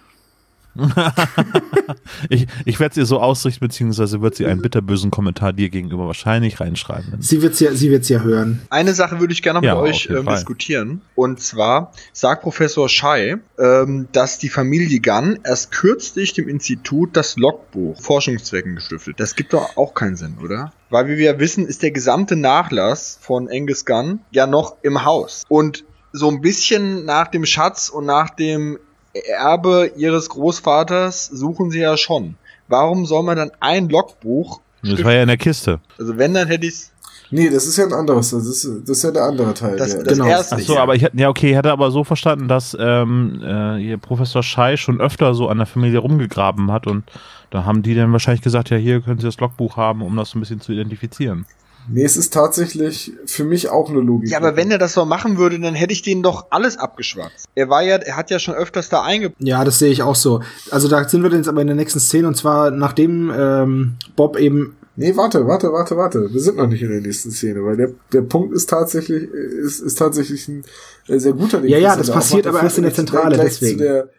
Ich, 2.29 2.47
ich 2.65 2.79
werde 2.79 2.91
es 2.91 2.97
ihr 2.97 3.05
so 3.05 3.19
ausrichten, 3.19 3.65
beziehungsweise 3.65 4.21
wird 4.21 4.35
sie 4.35 4.45
einen 4.45 4.61
bitterbösen 4.61 5.11
Kommentar 5.11 5.53
dir 5.53 5.69
gegenüber 5.69 6.07
wahrscheinlich 6.07 6.59
reinschreiben. 6.59 7.21
Sie 7.21 7.41
wird's 7.41 7.59
ja, 7.59 7.73
sie 7.73 7.91
wird's 7.91 8.09
ja 8.09 8.19
hören. 8.19 8.61
Eine 8.69 8.93
Sache 8.93 9.19
würde 9.19 9.33
ich 9.33 9.41
gerne 9.41 9.59
noch 9.59 9.65
Ja, 9.65 9.75
mit 9.75 9.83
euch 9.91 10.07
Fall. 10.07 10.23
diskutieren. 10.23 11.01
Und 11.15 11.39
zwar 11.41 11.91
sagt 12.13 12.43
Professor 12.43 12.89
Schei, 12.89 13.37
ähm, 13.57 14.07
dass 14.11 14.37
die 14.37 14.49
Familie 14.49 14.99
Gunn 14.99 15.39
erst 15.43 15.71
kürzlich 15.71 16.33
dem 16.33 16.47
Institut 16.47 17.15
das 17.15 17.37
Logbuch 17.37 18.01
Forschungszwecken 18.01 18.75
gestiftet. 18.75 19.19
Das 19.19 19.35
gibt 19.35 19.53
doch 19.53 19.77
auch 19.77 19.93
keinen 19.93 20.15
Sinn, 20.15 20.37
oder? 20.43 20.71
Weil 20.89 21.07
wie 21.07 21.17
wir 21.17 21.25
ja 21.33 21.39
wissen, 21.39 21.65
ist 21.67 21.83
der 21.83 21.91
gesamte 21.91 22.35
Nachlass 22.35 23.17
von 23.21 23.49
Angus 23.49 23.85
Gunn 23.85 24.19
ja 24.31 24.47
noch 24.47 24.77
im 24.81 25.05
Haus. 25.05 25.43
Und 25.47 25.83
so 26.11 26.29
ein 26.29 26.39
bisschen 26.41 27.03
nach 27.05 27.27
dem 27.27 27.45
Schatz 27.45 27.89
und 27.89 28.05
nach 28.05 28.29
dem 28.29 28.79
Erbe 29.23 29.91
ihres 29.95 30.29
Großvaters 30.29 31.27
suchen 31.27 31.71
sie 31.71 31.79
ja 31.79 31.97
schon. 31.97 32.35
Warum 32.67 33.05
soll 33.05 33.23
man 33.23 33.37
dann 33.37 33.51
ein 33.59 33.89
Logbuch 33.89 34.59
Das 34.83 35.03
war 35.03 35.13
ja 35.13 35.21
in 35.21 35.27
der 35.27 35.37
Kiste. 35.37 35.79
Also 35.97 36.17
wenn, 36.17 36.33
dann 36.33 36.47
hätte 36.47 36.67
ich 36.67 36.91
Nee, 37.31 37.49
das 37.49 37.65
ist 37.65 37.77
ja 37.77 37.85
ein 37.85 37.93
anderes, 37.93 38.29
das 38.29 38.45
ist, 38.45 38.63
das 38.87 38.97
ist 38.97 39.03
ja 39.03 39.11
der 39.11 39.23
andere 39.23 39.53
Teil. 39.53 39.77
das, 39.77 39.95
der, 39.95 40.03
das 40.03 40.13
Genau. 40.13 40.29
erste. 40.29 40.55
Ach 40.55 40.59
so, 40.59 40.77
aber 40.77 40.95
ich 40.95 41.01
hätte, 41.01 41.17
ja 41.17 41.27
okay, 41.27 41.51
ich 41.51 41.57
hatte 41.57 41.71
aber 41.71 41.89
so 41.89 42.03
verstanden, 42.03 42.47
dass 42.47 42.77
ähm, 42.79 43.41
äh, 43.43 43.79
ihr 43.79 43.97
Professor 43.97 44.43
Schei 44.43 44.77
schon 44.77 45.01
öfter 45.01 45.33
so 45.33 45.49
an 45.49 45.57
der 45.57 45.65
Familie 45.65 45.99
rumgegraben 45.99 46.71
hat 46.71 46.85
und 46.85 47.03
da 47.49 47.65
haben 47.65 47.81
die 47.81 47.95
dann 47.95 48.11
wahrscheinlich 48.11 48.43
gesagt, 48.43 48.69
ja 48.69 48.77
hier 48.77 49.01
können 49.01 49.19
Sie 49.19 49.25
das 49.25 49.39
Logbuch 49.39 49.75
haben, 49.75 50.01
um 50.03 50.15
das 50.15 50.29
so 50.29 50.37
ein 50.37 50.41
bisschen 50.41 50.61
zu 50.61 50.71
identifizieren. 50.71 51.45
Nee, 51.89 52.03
es 52.03 52.17
ist 52.17 52.33
tatsächlich 52.33 53.13
für 53.25 53.43
mich 53.43 53.69
auch 53.69 53.89
eine 53.89 53.99
Logik. 53.99 54.29
Ja, 54.29 54.37
aber 54.37 54.55
wenn 54.55 54.71
er 54.71 54.77
das 54.77 54.93
so 54.93 55.05
machen 55.05 55.37
würde, 55.37 55.59
dann 55.59 55.75
hätte 55.75 55.93
ich 55.93 56.01
denen 56.01 56.23
doch 56.23 56.47
alles 56.49 56.77
abgeschwatzt. 56.77 57.47
Er 57.55 57.69
war 57.69 57.83
ja, 57.83 57.97
er 57.97 58.15
hat 58.17 58.29
ja 58.29 58.39
schon 58.39 58.55
öfters 58.55 58.89
da 58.89 59.03
einge... 59.03 59.33
Ja, 59.39 59.63
das 59.63 59.79
sehe 59.79 59.91
ich 59.91 60.03
auch 60.03 60.15
so. 60.15 60.41
Also 60.71 60.87
da 60.87 61.07
sind 61.07 61.23
wir 61.23 61.31
jetzt 61.31 61.47
aber 61.47 61.61
in 61.61 61.67
der 61.67 61.75
nächsten 61.75 61.99
Szene 61.99 62.27
und 62.27 62.35
zwar 62.35 62.71
nachdem 62.71 63.31
ähm, 63.35 63.95
Bob 64.15 64.37
eben 64.37 64.75
Nee, 64.97 65.15
warte, 65.17 65.45
warte, 65.45 65.73
warte, 65.73 65.97
warte. 65.97 66.31
Wir 66.31 66.39
sind 66.39 66.55
noch 66.55 66.67
nicht 66.67 66.81
in 66.81 66.89
der 66.89 67.01
nächsten 67.01 67.29
Szene, 67.29 67.65
weil 67.65 67.75
der, 67.75 67.91
der 68.13 68.21
Punkt 68.21 68.53
ist 68.53 68.69
tatsächlich, 68.69 69.23
ist, 69.23 69.81
ist 69.81 69.95
tatsächlich 69.95 70.47
ein 70.47 70.63
äh, 71.07 71.19
sehr 71.19 71.33
guter, 71.33 71.59
den 71.59 71.69
Ja, 71.69 71.77
ja, 71.77 71.97
das 71.97 72.07
da 72.07 72.13
passiert 72.13 72.47
aber 72.47 72.59
Der 72.59 72.63
erst 72.63 72.77
in 72.77 72.83
der 72.83 72.93
führt 72.93 73.09
Zentrale, 73.09 73.35
gleich 73.35 73.59
deswegen. 73.59 73.77
Zu 73.79 73.83
der, 73.83 74.09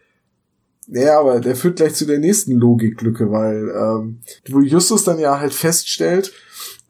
ja, 0.89 1.19
aber 1.19 1.39
der 1.39 1.55
führt 1.55 1.77
gleich 1.77 1.95
zu 1.95 2.05
der 2.05 2.19
nächsten 2.19 2.53
Logiklücke, 2.53 3.31
weil 3.31 3.69
ähm, 3.75 4.19
wo 4.49 4.59
Justus 4.59 5.03
dann 5.03 5.17
ja 5.17 5.39
halt 5.39 5.53
feststellt, 5.53 6.31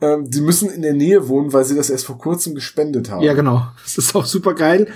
ähm, 0.02 0.28
sie 0.32 0.42
müssen 0.42 0.70
in 0.70 0.82
der 0.82 0.94
Nähe 0.94 1.28
wohnen, 1.28 1.54
weil 1.54 1.64
sie 1.66 1.76
das 1.76 1.90
erst 1.90 2.06
vor 2.06 2.18
kurzem 2.18 2.56
gespendet 2.56 3.10
haben. 3.10 3.24
Ja, 3.24 3.34
genau. 3.34 3.68
Das 3.84 3.98
ist 3.98 4.16
auch 4.16 4.26
super 4.26 4.54
geil. 4.54 4.88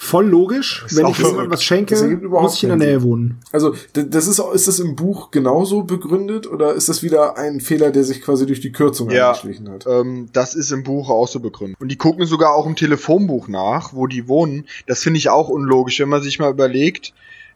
Voll 0.00 0.26
logisch. 0.28 0.84
ist 0.86 0.96
Wenn 0.96 1.08
ich 1.08 1.18
jemandem 1.18 1.50
was 1.50 1.64
schenke, 1.64 1.96
muss 2.28 2.54
ich 2.54 2.62
in 2.62 2.68
der 2.68 2.78
Nähe 2.78 3.02
wohnen. 3.02 3.40
Also, 3.50 3.74
das 3.94 4.28
ist, 4.28 4.38
ist 4.38 4.68
das 4.68 4.78
im 4.78 4.94
Buch 4.94 5.32
genauso 5.32 5.82
begründet 5.82 6.46
oder 6.46 6.72
ist 6.74 6.88
das 6.88 7.02
wieder 7.02 7.36
ein 7.36 7.60
Fehler, 7.60 7.90
der 7.90 8.04
sich 8.04 8.22
quasi 8.22 8.46
durch 8.46 8.60
die 8.60 8.70
Kürzung 8.70 9.10
Ja. 9.10 9.30
eingeschlichen 9.30 9.68
hat? 9.68 9.86
Ähm, 9.88 10.28
das 10.32 10.54
ist 10.54 10.70
im 10.70 10.84
Buch 10.84 11.10
auch 11.10 11.26
so 11.26 11.40
begründet. 11.40 11.80
Und 11.80 11.88
die 11.88 11.96
gucken 11.96 12.26
sogar 12.26 12.54
auch 12.54 12.66
im 12.66 12.76
Telefonbuch 12.76 13.48
nach, 13.48 13.92
wo 13.92 14.06
die 14.06 14.28
wohnen. 14.28 14.66
Das 14.86 15.00
finde 15.02 15.18
ich 15.18 15.30
auch 15.30 15.48
unlogisch, 15.48 15.98
wenn 15.98 16.08
man 16.08 16.22
sich 16.22 16.38
mal 16.38 16.50
überlegt, 16.52 17.12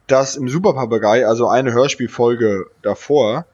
dass 0.09 0.35
im 0.35 0.49
Superpapagei, 0.49 1.25
also 1.29 1.47
eine 1.47 1.73
Hörspielfolge 1.73 2.67
davor, 2.83 3.47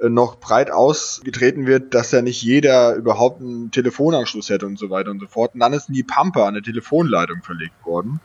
noch 0.00 0.36
breit 0.36 0.70
ausgetreten 0.70 1.66
wird, 1.66 1.94
dass 1.94 2.10
ja 2.10 2.22
nicht 2.22 2.42
jeder 2.42 2.94
überhaupt 2.94 3.40
einen 3.40 3.70
Telefonanschluss 3.70 4.50
hätte 4.50 4.66
und 4.66 4.78
so 4.78 4.90
weiter 4.90 5.10
und 5.10 5.20
so 5.20 5.26
fort. 5.26 5.54
Und 5.54 5.60
dann 5.60 5.72
ist 5.72 5.88
in 5.88 5.94
die 5.94 6.02
Pampa 6.02 6.46
eine 6.46 6.62
Telefonleitung 6.62 7.42
verlegt 7.42 7.84
worden. 7.84 8.20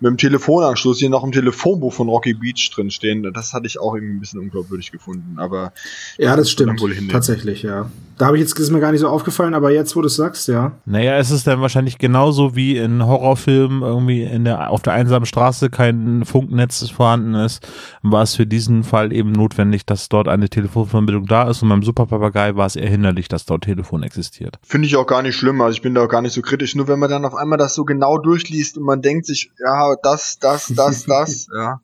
Mit 0.00 0.10
dem 0.10 0.16
Telefonanschluss 0.16 0.98
hier 0.98 1.10
noch 1.10 1.24
im 1.24 1.32
Telefonbuch 1.32 1.92
von 1.92 2.08
Rocky 2.08 2.34
Beach 2.34 2.70
drin 2.74 2.90
stehen. 2.90 3.30
Das 3.32 3.52
hatte 3.52 3.66
ich 3.66 3.78
auch 3.78 3.94
irgendwie 3.94 4.14
ein 4.14 4.20
bisschen 4.20 4.40
unglaubwürdig 4.40 4.90
gefunden. 4.92 5.38
Aber 5.38 5.72
Ja, 6.18 6.36
das 6.36 6.50
stimmt. 6.50 6.82
Tatsächlich, 7.10 7.62
ja. 7.62 7.90
Da 8.18 8.26
habe 8.26 8.36
ich 8.36 8.42
jetzt 8.42 8.58
ist 8.58 8.70
mir 8.70 8.80
gar 8.80 8.92
nicht 8.92 9.00
so 9.00 9.08
aufgefallen, 9.08 9.54
aber 9.54 9.72
jetzt, 9.72 9.96
wo 9.96 10.00
du 10.00 10.06
es 10.06 10.16
sagst, 10.16 10.46
ja. 10.46 10.72
Naja, 10.84 11.16
es 11.16 11.30
ist 11.30 11.46
dann 11.46 11.60
wahrscheinlich 11.60 11.98
genauso 11.98 12.54
wie 12.54 12.76
in 12.76 13.04
Horrorfilmen 13.04 13.82
irgendwie 13.82 14.22
in 14.22 14.44
der, 14.44 14.70
auf 14.70 14.82
der 14.82 14.92
einsamen 14.92 15.26
Straße 15.26 15.70
kein 15.70 16.24
Funknetz 16.24 16.88
vorhanden 16.90 17.34
ist, 17.34 17.66
war 18.02 18.22
es 18.22 18.36
für 18.36 18.46
diesen 18.46 18.84
Fall 18.84 19.12
eben 19.12 19.32
notwendig, 19.32 19.86
dass 19.86 20.08
dort 20.08 20.28
eine 20.28 20.48
Telefonverbindung 20.48 21.26
da 21.26 21.48
ist 21.48 21.62
und 21.62 21.68
beim 21.68 21.82
Superpapagei 21.82 22.54
war 22.54 22.66
es 22.66 22.76
eher 22.76 22.88
hinderlich, 22.88 23.28
dass 23.28 23.46
dort 23.46 23.64
Telefon 23.64 24.02
existiert. 24.02 24.58
Finde 24.62 24.86
ich 24.86 24.96
auch 24.96 25.06
gar 25.06 25.22
nicht 25.22 25.36
schlimm, 25.36 25.60
also 25.60 25.74
ich 25.74 25.82
bin 25.82 25.94
da 25.94 26.04
auch 26.04 26.08
gar 26.08 26.22
nicht 26.22 26.34
so 26.34 26.42
kritisch. 26.42 26.74
Nur 26.74 26.88
wenn 26.88 26.98
man 26.98 27.10
dann 27.10 27.24
auf 27.24 27.34
einmal 27.34 27.58
das 27.58 27.74
so 27.74 27.84
genau 27.84 28.18
durchliest 28.18 28.78
und 28.78 28.84
man 28.84 29.02
denkt 29.02 29.26
sich, 29.26 29.50
ja, 29.58 29.91
das, 30.02 30.38
das, 30.38 30.72
das, 30.74 31.04
das, 31.06 31.46
ja. 31.54 31.80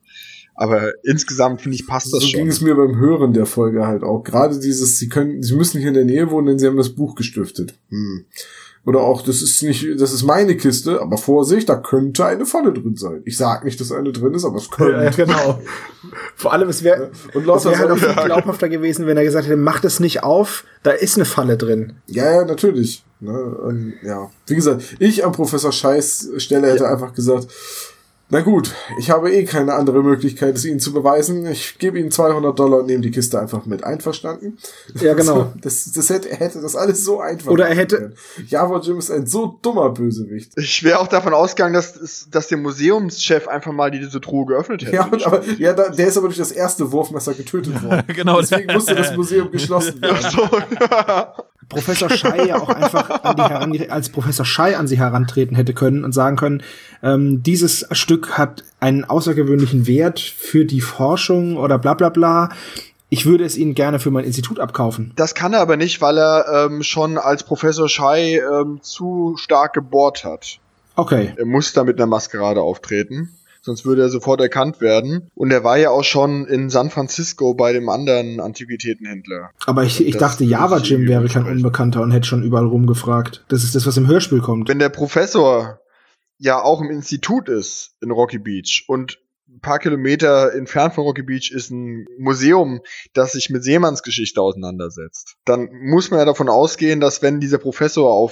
Aber 0.55 0.91
insgesamt 1.03 1.61
finde 1.61 1.75
ich 1.75 1.87
passt 1.87 2.07
das 2.13 2.21
so 2.21 2.27
schon. 2.27 2.39
ging 2.41 2.47
es 2.49 2.59
mir 2.59 2.75
beim 2.75 2.97
Hören 2.97 3.31
der 3.31 3.45
Folge 3.45 3.87
halt 3.87 4.03
auch. 4.03 4.23
Gerade 4.23 4.59
dieses, 4.59 4.97
sie 4.97 5.07
können, 5.07 5.41
sie 5.41 5.55
müssen 5.55 5.77
nicht 5.77 5.87
in 5.87 5.93
der 5.93 6.03
Nähe 6.03 6.29
wohnen, 6.31 6.47
denn 6.47 6.59
sie 6.59 6.67
haben 6.67 6.75
das 6.75 6.89
Buch 6.89 7.15
gestiftet. 7.15 7.75
Hm. 7.87 8.25
Oder 8.85 9.01
auch, 9.01 9.21
das 9.21 9.41
ist 9.41 9.61
nicht, 9.61 9.85
das 10.01 10.13
ist 10.13 10.23
meine 10.23 10.57
Kiste, 10.57 11.01
aber 11.01 11.17
Vorsicht, 11.17 11.69
da 11.69 11.75
könnte 11.75 12.25
eine 12.25 12.45
Falle 12.45 12.73
drin 12.73 12.95
sein. 12.95 13.21
Ich 13.25 13.37
sag 13.37 13.63
nicht, 13.63 13.79
dass 13.79 13.91
eine 13.91 14.11
drin 14.11 14.33
ist, 14.33 14.45
aber 14.45 14.57
es 14.57 14.71
könnte. 14.71 15.03
Ja, 15.03 15.09
genau. 15.11 15.61
Vor 16.35 16.53
allem, 16.53 16.69
es 16.69 16.83
wäre 16.83 17.11
Und 17.33 17.47
es 17.47 17.65
wär 17.65 17.77
halt 17.77 17.91
auch 17.91 17.97
viel 17.97 18.15
glaubhafter 18.25 18.67
gewesen, 18.67 19.05
wenn 19.05 19.15
er 19.15 19.23
gesagt 19.23 19.47
hätte, 19.47 19.57
mach 19.57 19.79
das 19.79 19.99
nicht 19.99 20.23
auf, 20.23 20.63
da 20.83 20.91
ist 20.91 21.17
eine 21.17 21.25
Falle 21.25 21.55
drin. 21.55 21.93
Ja, 22.07 22.31
ja, 22.31 22.45
natürlich. 22.45 23.05
Ne, 23.19 23.57
ähm, 23.67 23.93
ja. 24.01 24.29
Wie 24.47 24.55
gesagt, 24.55 24.81
ich 24.99 25.25
am 25.25 25.33
Professor 25.33 25.73
Scheiß 25.73 26.31
Stelle 26.37 26.71
hätte 26.71 26.87
einfach 26.87 27.13
gesagt, 27.13 27.47
na 28.31 28.41
gut, 28.41 28.75
ich 28.99 29.09
habe 29.09 29.33
eh 29.33 29.43
keine 29.43 29.73
andere 29.73 30.03
Möglichkeit, 30.03 30.55
es 30.55 30.63
Ihnen 30.63 30.79
zu 30.79 30.93
beweisen. 30.93 31.47
Ich 31.47 31.79
gebe 31.79 31.97
Ihnen 31.99 32.11
200 32.11 32.57
Dollar 32.57 32.79
und 32.79 32.85
nehme 32.85 33.01
die 33.01 33.09
Kiste 33.09 33.39
einfach 33.39 33.65
mit. 33.65 33.83
Einverstanden? 33.83 34.59
Ja, 35.01 35.13
genau. 35.15 35.51
Das, 35.61 35.91
das 35.91 36.11
hätte, 36.11 36.29
er 36.29 36.37
hätte 36.37 36.61
das 36.61 36.75
alles 36.75 37.03
so 37.03 37.21
einfach 37.21 37.49
Oder 37.49 37.67
er 37.67 37.75
hätte-. 37.75 38.13
Java 38.45 38.79
Jim 38.81 38.99
ist 38.99 39.09
ein 39.09 39.25
so 39.25 39.57
dummer 39.63 39.89
Bösewicht. 39.89 40.51
Ich 40.57 40.83
wäre 40.83 40.99
auch 40.99 41.07
davon 41.07 41.33
ausgegangen, 41.33 41.73
dass, 41.73 42.27
dass 42.29 42.47
der 42.47 42.59
Museumschef 42.59 43.47
einfach 43.47 43.71
mal 43.71 43.89
diese 43.89 44.21
Truhe 44.21 44.45
geöffnet 44.45 44.83
hätte. 44.83 44.95
Ja, 44.95 45.05
und, 45.05 45.25
aber 45.25 45.43
ja, 45.57 45.73
da, 45.73 45.89
der 45.89 46.07
ist 46.07 46.17
aber 46.17 46.27
durch 46.27 46.37
das 46.37 46.51
erste 46.51 46.91
Wurfmesser 46.91 47.33
getötet 47.33 47.83
worden. 47.83 48.03
Genau. 48.15 48.39
Deswegen 48.41 48.71
musste 48.71 48.93
das 48.93 49.15
Museum 49.15 49.49
geschlossen 49.49 49.99
werden. 50.01 50.29
so, 50.29 50.47
Professor 51.69 52.09
Schei 52.09 52.47
ja 52.47 52.59
auch 52.61 52.69
einfach 52.69 53.23
an 53.23 53.71
die 53.71 53.89
als 53.89 54.09
Professor 54.09 54.45
Schei 54.45 54.75
an 54.77 54.87
sie 54.87 54.97
herantreten 54.97 55.55
hätte 55.55 55.73
können 55.73 56.03
und 56.03 56.13
sagen 56.13 56.35
können, 56.35 56.63
ähm, 57.03 57.43
dieses 57.43 57.87
Stück 57.91 58.37
hat 58.37 58.63
einen 58.79 59.05
außergewöhnlichen 59.05 59.87
Wert 59.87 60.19
für 60.19 60.65
die 60.65 60.81
Forschung 60.81 61.57
oder 61.57 61.77
bla 61.77 61.93
bla 61.93 62.09
bla. 62.09 62.49
Ich 63.11 63.25
würde 63.25 63.43
es 63.43 63.57
Ihnen 63.57 63.73
gerne 63.73 63.99
für 63.99 64.11
mein 64.11 64.25
Institut 64.25 64.59
abkaufen. 64.59 65.13
Das 65.15 65.33
kann 65.33 65.53
er 65.53 65.61
aber 65.61 65.77
nicht, 65.77 66.01
weil 66.01 66.17
er 66.17 66.67
ähm, 66.67 66.83
schon 66.83 67.17
als 67.17 67.43
Professor 67.43 67.89
Schei 67.89 68.39
ähm, 68.39 68.79
zu 68.81 69.35
stark 69.37 69.73
gebohrt 69.73 70.23
hat. 70.23 70.59
Okay. 70.95 71.33
Er 71.37 71.45
muss 71.45 71.73
da 71.73 71.83
mit 71.83 71.97
einer 71.97 72.07
Maskerade 72.07 72.61
auftreten, 72.61 73.29
sonst 73.69 73.85
würde 73.85 74.01
er 74.01 74.09
sofort 74.09 74.41
erkannt 74.41 74.81
werden. 74.81 75.29
Und 75.35 75.51
er 75.51 75.63
war 75.63 75.77
ja 75.77 75.91
auch 75.91 76.03
schon 76.03 76.45
in 76.45 76.69
San 76.69 76.89
Francisco 76.89 77.53
bei 77.53 77.71
dem 77.71 77.87
anderen 77.87 78.39
Antiquitätenhändler. 78.39 79.51
Aber 79.65 79.83
ich, 79.83 80.05
ich 80.05 80.17
dachte, 80.17 80.43
Java 80.43 80.79
Jim 80.79 81.07
wäre 81.07 81.27
kein. 81.27 81.45
Unbekannter 81.45 82.01
und 82.01 82.11
hätte 82.11 82.27
schon 82.27 82.43
überall 82.43 82.65
rumgefragt. 82.65 83.45
Das 83.47 83.63
ist 83.63 83.73
das, 83.75 83.85
was 83.85 83.97
im 83.97 84.07
Hörspiel 84.07 84.39
kommt. 84.39 84.67
Wenn 84.67 84.79
der 84.79 84.89
Professor 84.89 85.79
ja 86.37 86.61
auch 86.61 86.81
im 86.81 86.89
Institut 86.89 87.47
ist 87.47 87.95
in 88.01 88.11
Rocky 88.11 88.39
Beach 88.39 88.85
und 88.87 89.19
ein 89.49 89.61
paar 89.61 89.79
Kilometer 89.79 90.53
entfernt 90.53 90.93
von 90.93 91.03
Rocky 91.03 91.23
Beach 91.23 91.51
ist 91.51 91.71
ein 91.71 92.05
Museum, 92.17 92.81
das 93.13 93.33
sich 93.33 93.49
mit 93.49 93.63
Seemannsgeschichte 93.63 94.41
auseinandersetzt, 94.41 95.35
dann 95.45 95.69
muss 95.71 96.11
man 96.11 96.19
ja 96.19 96.25
davon 96.25 96.49
ausgehen, 96.49 96.99
dass 96.99 97.21
wenn 97.21 97.39
dieser 97.39 97.57
Professor 97.57 98.11
auf 98.11 98.31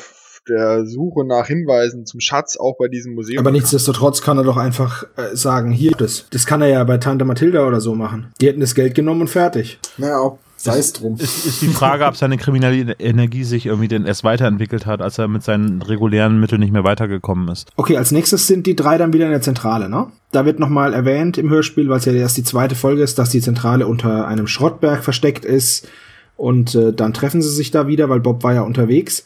der 0.50 0.86
Suche 0.86 1.26
nach 1.26 1.48
Hinweisen 1.48 2.06
zum 2.06 2.20
Schatz 2.20 2.58
auch 2.58 2.76
bei 2.78 2.88
diesem 2.88 3.16
Museum 3.16 3.40
Aber 3.40 3.52
nichtsdestotrotz 3.52 4.22
kann 4.22 4.38
er 4.38 4.44
doch 4.44 4.58
einfach 4.58 5.04
äh, 5.16 5.36
sagen, 5.36 5.72
hier, 5.72 5.92
das, 5.92 6.26
das 6.30 6.46
kann 6.46 6.62
er 6.62 6.70
ja 6.70 6.84
bei 6.84 6.98
Tante 6.98 7.26
Mathilda 7.26 7.68
oder 7.68 7.82
so 7.82 7.96
machen. 7.96 8.28
Die 8.42 8.48
hätten 8.48 8.60
das 8.60 8.76
Geld 8.76 8.96
genommen 8.96 9.22
und 9.22 9.28
fertig. 9.30 9.80
Naja, 9.98 10.38
sei 10.58 10.80
es 10.80 10.94
drum. 10.94 11.16
Ist, 11.20 11.46
ist 11.46 11.62
die 11.62 11.68
Frage, 11.68 12.06
ob 12.06 12.16
seine 12.16 12.38
kriminelle 12.38 12.94
Energie 13.00 13.44
sich 13.44 13.66
irgendwie 13.66 13.88
denn 13.88 14.06
erst 14.06 14.24
weiterentwickelt 14.24 14.86
hat, 14.86 15.02
als 15.02 15.18
er 15.18 15.28
mit 15.28 15.44
seinen 15.44 15.82
regulären 15.82 16.40
Mitteln 16.40 16.62
nicht 16.62 16.74
mehr 16.74 16.84
weitergekommen 16.84 17.48
ist. 17.50 17.70
Okay, 17.76 17.98
als 17.98 18.12
nächstes 18.12 18.48
sind 18.48 18.66
die 18.68 18.76
drei 18.76 18.98
dann 18.98 19.14
wieder 19.14 19.26
in 19.26 19.32
der 19.32 19.42
Zentrale, 19.42 19.90
ne? 19.90 20.08
Da 20.32 20.46
wird 20.46 20.60
nochmal 20.60 20.94
erwähnt 20.94 21.38
im 21.38 21.50
Hörspiel, 21.50 21.90
weil 21.90 22.00
es 22.00 22.06
ja 22.06 22.14
erst 22.14 22.38
die 22.38 22.44
zweite 22.44 22.76
Folge 22.76 23.02
ist, 23.02 23.18
dass 23.18 23.30
die 23.30 23.42
Zentrale 23.42 23.88
unter 23.88 24.28
einem 24.28 24.48
Schrottberg 24.48 25.04
versteckt 25.04 25.46
ist. 25.46 25.88
Und 26.36 26.76
äh, 26.76 26.94
dann 26.94 27.14
treffen 27.14 27.42
sie 27.42 27.50
sich 27.50 27.72
da 27.72 27.88
wieder, 27.88 28.10
weil 28.10 28.20
Bob 28.20 28.44
war 28.44 28.54
ja 28.54 28.62
unterwegs. 28.62 29.24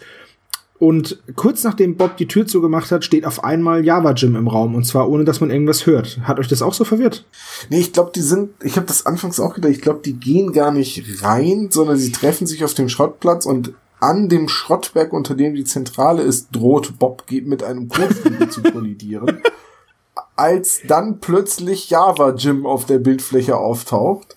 Und 0.81 1.21
kurz 1.35 1.63
nachdem 1.63 1.95
Bob 1.95 2.17
die 2.17 2.27
Tür 2.27 2.47
zugemacht 2.47 2.89
hat, 2.89 3.05
steht 3.05 3.27
auf 3.27 3.43
einmal 3.43 3.85
Java 3.85 4.13
Jim 4.13 4.35
im 4.35 4.47
Raum. 4.47 4.73
Und 4.73 4.83
zwar 4.83 5.11
ohne, 5.11 5.25
dass 5.25 5.39
man 5.39 5.51
irgendwas 5.51 5.85
hört. 5.85 6.21
Hat 6.23 6.39
euch 6.39 6.47
das 6.47 6.63
auch 6.63 6.73
so 6.73 6.85
verwirrt? 6.85 7.23
Nee, 7.69 7.81
ich 7.81 7.93
glaube, 7.93 8.09
die 8.15 8.21
sind, 8.21 8.49
ich 8.63 8.77
habe 8.77 8.87
das 8.87 9.05
anfangs 9.05 9.39
auch 9.39 9.53
gedacht, 9.53 9.73
ich 9.73 9.81
glaube, 9.81 9.99
die 10.03 10.13
gehen 10.13 10.53
gar 10.53 10.71
nicht 10.71 11.21
rein, 11.21 11.67
sondern 11.69 11.97
sie 11.97 12.11
treffen 12.11 12.47
sich 12.47 12.63
auf 12.63 12.73
dem 12.73 12.89
Schrottplatz 12.89 13.45
und 13.45 13.75
an 13.99 14.27
dem 14.27 14.49
Schrottberg, 14.49 15.13
unter 15.13 15.35
dem 15.35 15.53
die 15.53 15.65
Zentrale 15.65 16.23
ist, 16.23 16.47
droht 16.51 16.97
Bob 16.97 17.25
mit 17.29 17.61
einem 17.61 17.87
Kotflügel 17.87 18.49
zu 18.49 18.63
kollidieren. 18.63 19.43
Als 20.35 20.81
dann 20.87 21.19
plötzlich 21.19 21.91
Java 21.91 22.33
Jim 22.33 22.65
auf 22.65 22.87
der 22.87 22.97
Bildfläche 22.97 23.55
auftaucht, 23.55 24.35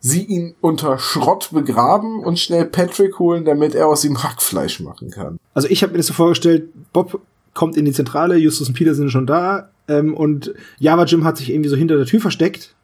sie 0.00 0.24
ihn 0.24 0.54
unter 0.60 0.98
Schrott 0.98 1.50
begraben 1.52 2.20
und 2.20 2.38
schnell 2.38 2.64
Patrick 2.66 3.18
holen, 3.18 3.44
damit 3.44 3.74
er 3.74 3.88
aus 3.88 4.04
ihm 4.04 4.22
Hackfleisch 4.22 4.80
machen 4.80 5.10
kann. 5.10 5.38
Also 5.54 5.68
ich 5.68 5.82
habe 5.82 5.92
mir 5.92 5.98
das 5.98 6.06
so 6.06 6.14
vorgestellt, 6.14 6.68
Bob 6.92 7.20
kommt 7.54 7.76
in 7.76 7.84
die 7.84 7.92
Zentrale, 7.92 8.36
Justus 8.36 8.68
und 8.68 8.74
Peter 8.74 8.94
sind 8.94 9.10
schon 9.10 9.26
da 9.26 9.70
ähm, 9.88 10.14
und 10.14 10.54
Java 10.78 11.04
Jim 11.04 11.24
hat 11.24 11.38
sich 11.38 11.50
irgendwie 11.50 11.70
so 11.70 11.76
hinter 11.76 11.96
der 11.96 12.06
Tür 12.06 12.20
versteckt. 12.20 12.74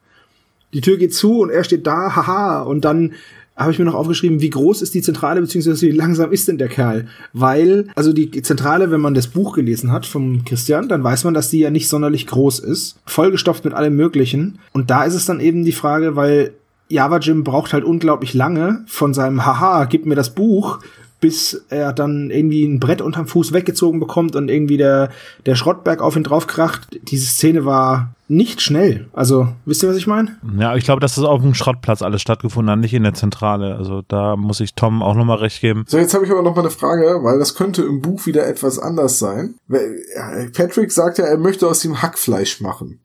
Die 0.73 0.81
Tür 0.81 0.97
geht 0.97 1.15
zu 1.15 1.41
und 1.41 1.51
er 1.51 1.63
steht 1.63 1.87
da, 1.87 2.17
haha, 2.17 2.63
und 2.63 2.85
dann 2.85 3.13
habe 3.57 3.71
ich 3.71 3.79
mir 3.79 3.85
noch 3.85 3.95
aufgeschrieben, 3.95 4.41
wie 4.41 4.51
groß 4.51 4.83
ist 4.83 4.95
die 4.95 5.03
Zentrale, 5.03 5.41
beziehungsweise 5.41 5.87
wie 5.87 5.93
langsam 5.93 6.33
ist 6.33 6.49
denn 6.49 6.59
der 6.59 6.69
Kerl? 6.69 7.07
Weil, 7.33 7.87
also 7.95 8.13
die 8.13 8.31
Zentrale, 8.43 8.91
wenn 8.91 9.01
man 9.01 9.15
das 9.15 9.29
Buch 9.29 9.55
gelesen 9.55 9.93
hat 9.93 10.07
vom 10.07 10.45
Christian, 10.45 10.89
dann 10.89 11.05
weiß 11.05 11.23
man, 11.23 11.35
dass 11.35 11.51
die 11.51 11.61
ja 11.61 11.71
nicht 11.71 11.89
sonderlich 11.89 12.27
groß 12.27 12.59
ist, 12.59 12.99
vollgestopft 13.07 13.65
mit 13.65 13.75
allem 13.75 13.95
Möglichen. 13.95 14.59
Und 14.73 14.91
da 14.91 15.05
ist 15.05 15.15
es 15.15 15.27
dann 15.27 15.39
eben 15.39 15.65
die 15.65 15.71
Frage, 15.71 16.17
weil 16.17 16.53
Java 16.95 17.19
Jim 17.19 17.45
braucht 17.45 17.73
halt 17.73 17.85
unglaublich 17.85 18.35
lange 18.35 18.85
von 18.87 19.13
seinem 19.13 19.45
Haha, 19.45 19.85
gib 19.85 20.07
mir 20.07 20.15
das 20.15 20.35
Buch, 20.35 20.79
bis 21.25 21.65
er 21.71 21.95
dann 21.95 22.31
irgendwie 22.31 22.65
ein 22.65 22.81
Brett 22.81 23.01
unterm 23.01 23.27
Fuß 23.27 23.53
weggezogen 23.53 23.99
bekommt 23.99 24.37
und 24.37 24.51
irgendwie 24.51 24.77
der, 24.77 25.09
der 25.47 25.55
Schrottberg 25.55 26.03
auf 26.03 26.17
ihn 26.17 26.23
draufkracht. 26.23 26.99
Diese 27.09 27.25
Szene 27.25 27.65
war 27.65 28.15
nicht 28.29 28.61
schnell. 28.61 29.09
Also, 29.15 29.49
wisst 29.65 29.83
ihr, 29.83 29.89
was 29.89 29.97
ich 29.97 30.07
meine? 30.07 30.37
Ja, 30.59 30.77
ich 30.77 30.85
glaube, 30.85 31.01
dass 31.01 31.15
das 31.15 31.25
auf 31.25 31.41
dem 31.41 31.55
Schrottplatz 31.55 32.03
alles 32.03 32.21
stattgefunden 32.21 32.71
hat, 32.71 32.79
nicht 32.79 32.93
in 32.93 33.05
der 33.05 33.15
Zentrale. 33.15 33.77
Also 33.77 34.03
da 34.07 34.37
muss 34.37 34.61
ich 34.61 34.75
Tom 34.75 35.03
auch 35.03 35.15
nochmal 35.15 35.39
recht 35.39 35.63
geben. 35.63 35.85
So, 35.87 35.97
jetzt 35.97 36.13
habe 36.13 36.27
ich 36.27 36.31
aber 36.31 36.43
noch 36.43 36.55
mal 36.55 36.61
eine 36.61 36.71
Frage, 36.71 37.21
weil 37.23 37.39
das 37.39 37.55
könnte 37.55 37.83
im 37.83 38.03
Buch 38.03 38.27
wieder 38.27 38.47
etwas 38.47 38.79
anders 38.79 39.19
sein. 39.19 39.55
Ja, 39.69 40.47
Patrick 40.55 40.93
sagt 40.93 41.17
ja, 41.17 41.25
er 41.25 41.39
möchte 41.39 41.67
aus 41.67 41.85
ihm 41.87 42.03
Hackfleisch 42.03 42.61
machen. 42.61 43.01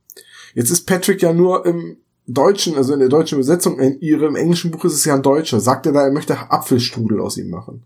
Jetzt 0.56 0.72
ist 0.72 0.86
Patrick 0.86 1.22
ja 1.22 1.32
nur 1.32 1.66
im 1.66 1.98
Deutschen, 2.34 2.76
also 2.76 2.94
in 2.94 3.00
der 3.00 3.10
deutschen 3.10 3.36
Übersetzung, 3.36 3.80
in 3.80 4.00
ihrem 4.02 4.36
englischen 4.36 4.72
Buch 4.72 4.86
ist 4.86 4.94
es 4.94 5.06
ja 5.06 5.16
ein 5.16 5.24
Deutscher. 5.24 5.60
Sagt 5.60 5.86
er 5.86 5.94
da, 5.94 6.04
er 6.04 6.12
möchte 6.12 6.38
Apfelstrudel 6.52 7.20
aus 7.20 7.38
ihm 7.38 7.50
machen. 7.50 7.84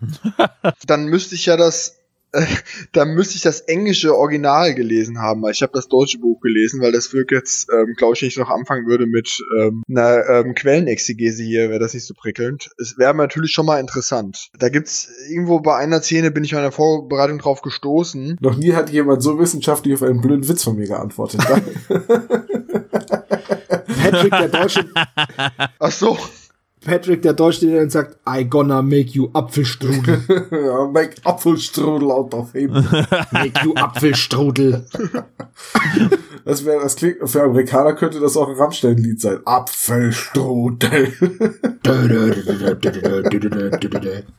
dann 0.86 1.06
müsste 1.06 1.34
ich 1.34 1.46
ja 1.46 1.56
das, 1.56 1.96
äh, 2.32 2.44
dann 2.92 3.14
müsste 3.14 3.36
ich 3.36 3.42
das 3.42 3.60
englische 3.60 4.16
Original 4.16 4.74
gelesen 4.74 5.20
haben, 5.20 5.42
weil 5.42 5.52
ich 5.52 5.62
habe 5.62 5.72
das 5.74 5.88
deutsche 5.88 6.18
Buch 6.18 6.40
gelesen, 6.40 6.80
weil 6.80 6.92
das 6.92 7.12
wirklich 7.12 7.40
jetzt, 7.40 7.68
ähm, 7.72 7.94
glaube 7.96 8.14
ich, 8.14 8.22
nicht 8.22 8.38
noch 8.38 8.50
anfangen 8.50 8.86
würde 8.86 9.06
mit 9.06 9.38
ähm, 9.58 9.82
einer 9.88 10.28
ähm, 10.28 10.54
Quellenexegese 10.54 11.42
hier, 11.42 11.70
wäre 11.70 11.80
das 11.80 11.94
nicht 11.94 12.06
so 12.06 12.14
prickelnd. 12.14 12.70
Es 12.78 12.96
wäre 12.98 13.14
natürlich 13.14 13.52
schon 13.52 13.66
mal 13.66 13.80
interessant. 13.80 14.48
Da 14.58 14.68
gibt's 14.68 15.08
irgendwo 15.28 15.60
bei 15.60 15.76
einer 15.76 16.00
Szene 16.00 16.30
bin 16.30 16.44
ich 16.44 16.52
in 16.52 16.58
der 16.58 16.72
Vorbereitung 16.72 17.38
drauf 17.38 17.62
gestoßen. 17.62 18.38
Noch 18.40 18.56
nie 18.56 18.72
hat 18.72 18.90
jemand 18.90 19.22
so 19.22 19.38
wissenschaftlich 19.38 19.94
auf 19.94 20.02
einen 20.02 20.20
blöden 20.20 20.48
Witz 20.48 20.64
von 20.64 20.76
mir 20.76 20.86
geantwortet. 20.86 21.40
Patrick, 24.10 24.30
der 24.30 24.48
Deutsche, 24.48 24.84
Ach 25.78 25.90
so, 25.90 26.18
Patrick, 26.84 27.22
der 27.22 27.32
Deutsche, 27.32 27.66
der 27.66 27.80
dann 27.80 27.90
sagt, 27.90 28.18
I 28.28 28.44
gonna 28.48 28.80
make 28.80 29.10
you 29.10 29.28
Apfelstrudel. 29.32 30.22
make 30.92 31.16
Apfelstrudel 31.24 32.10
out 32.10 32.32
of 32.32 32.52
him. 32.52 32.72
make 33.32 33.64
you 33.64 33.74
Apfelstrudel. 33.74 34.86
Das 36.44 36.64
wäre, 36.64 36.80
das 36.80 36.94
klingt, 36.94 37.28
für 37.28 37.42
Amerikaner 37.42 37.94
könnte 37.94 38.20
das 38.20 38.36
auch 38.36 38.48
ein 38.48 38.54
Rammstein-Lied 38.54 39.20
sein. 39.20 39.38
Apfelstrudel. 39.44 41.12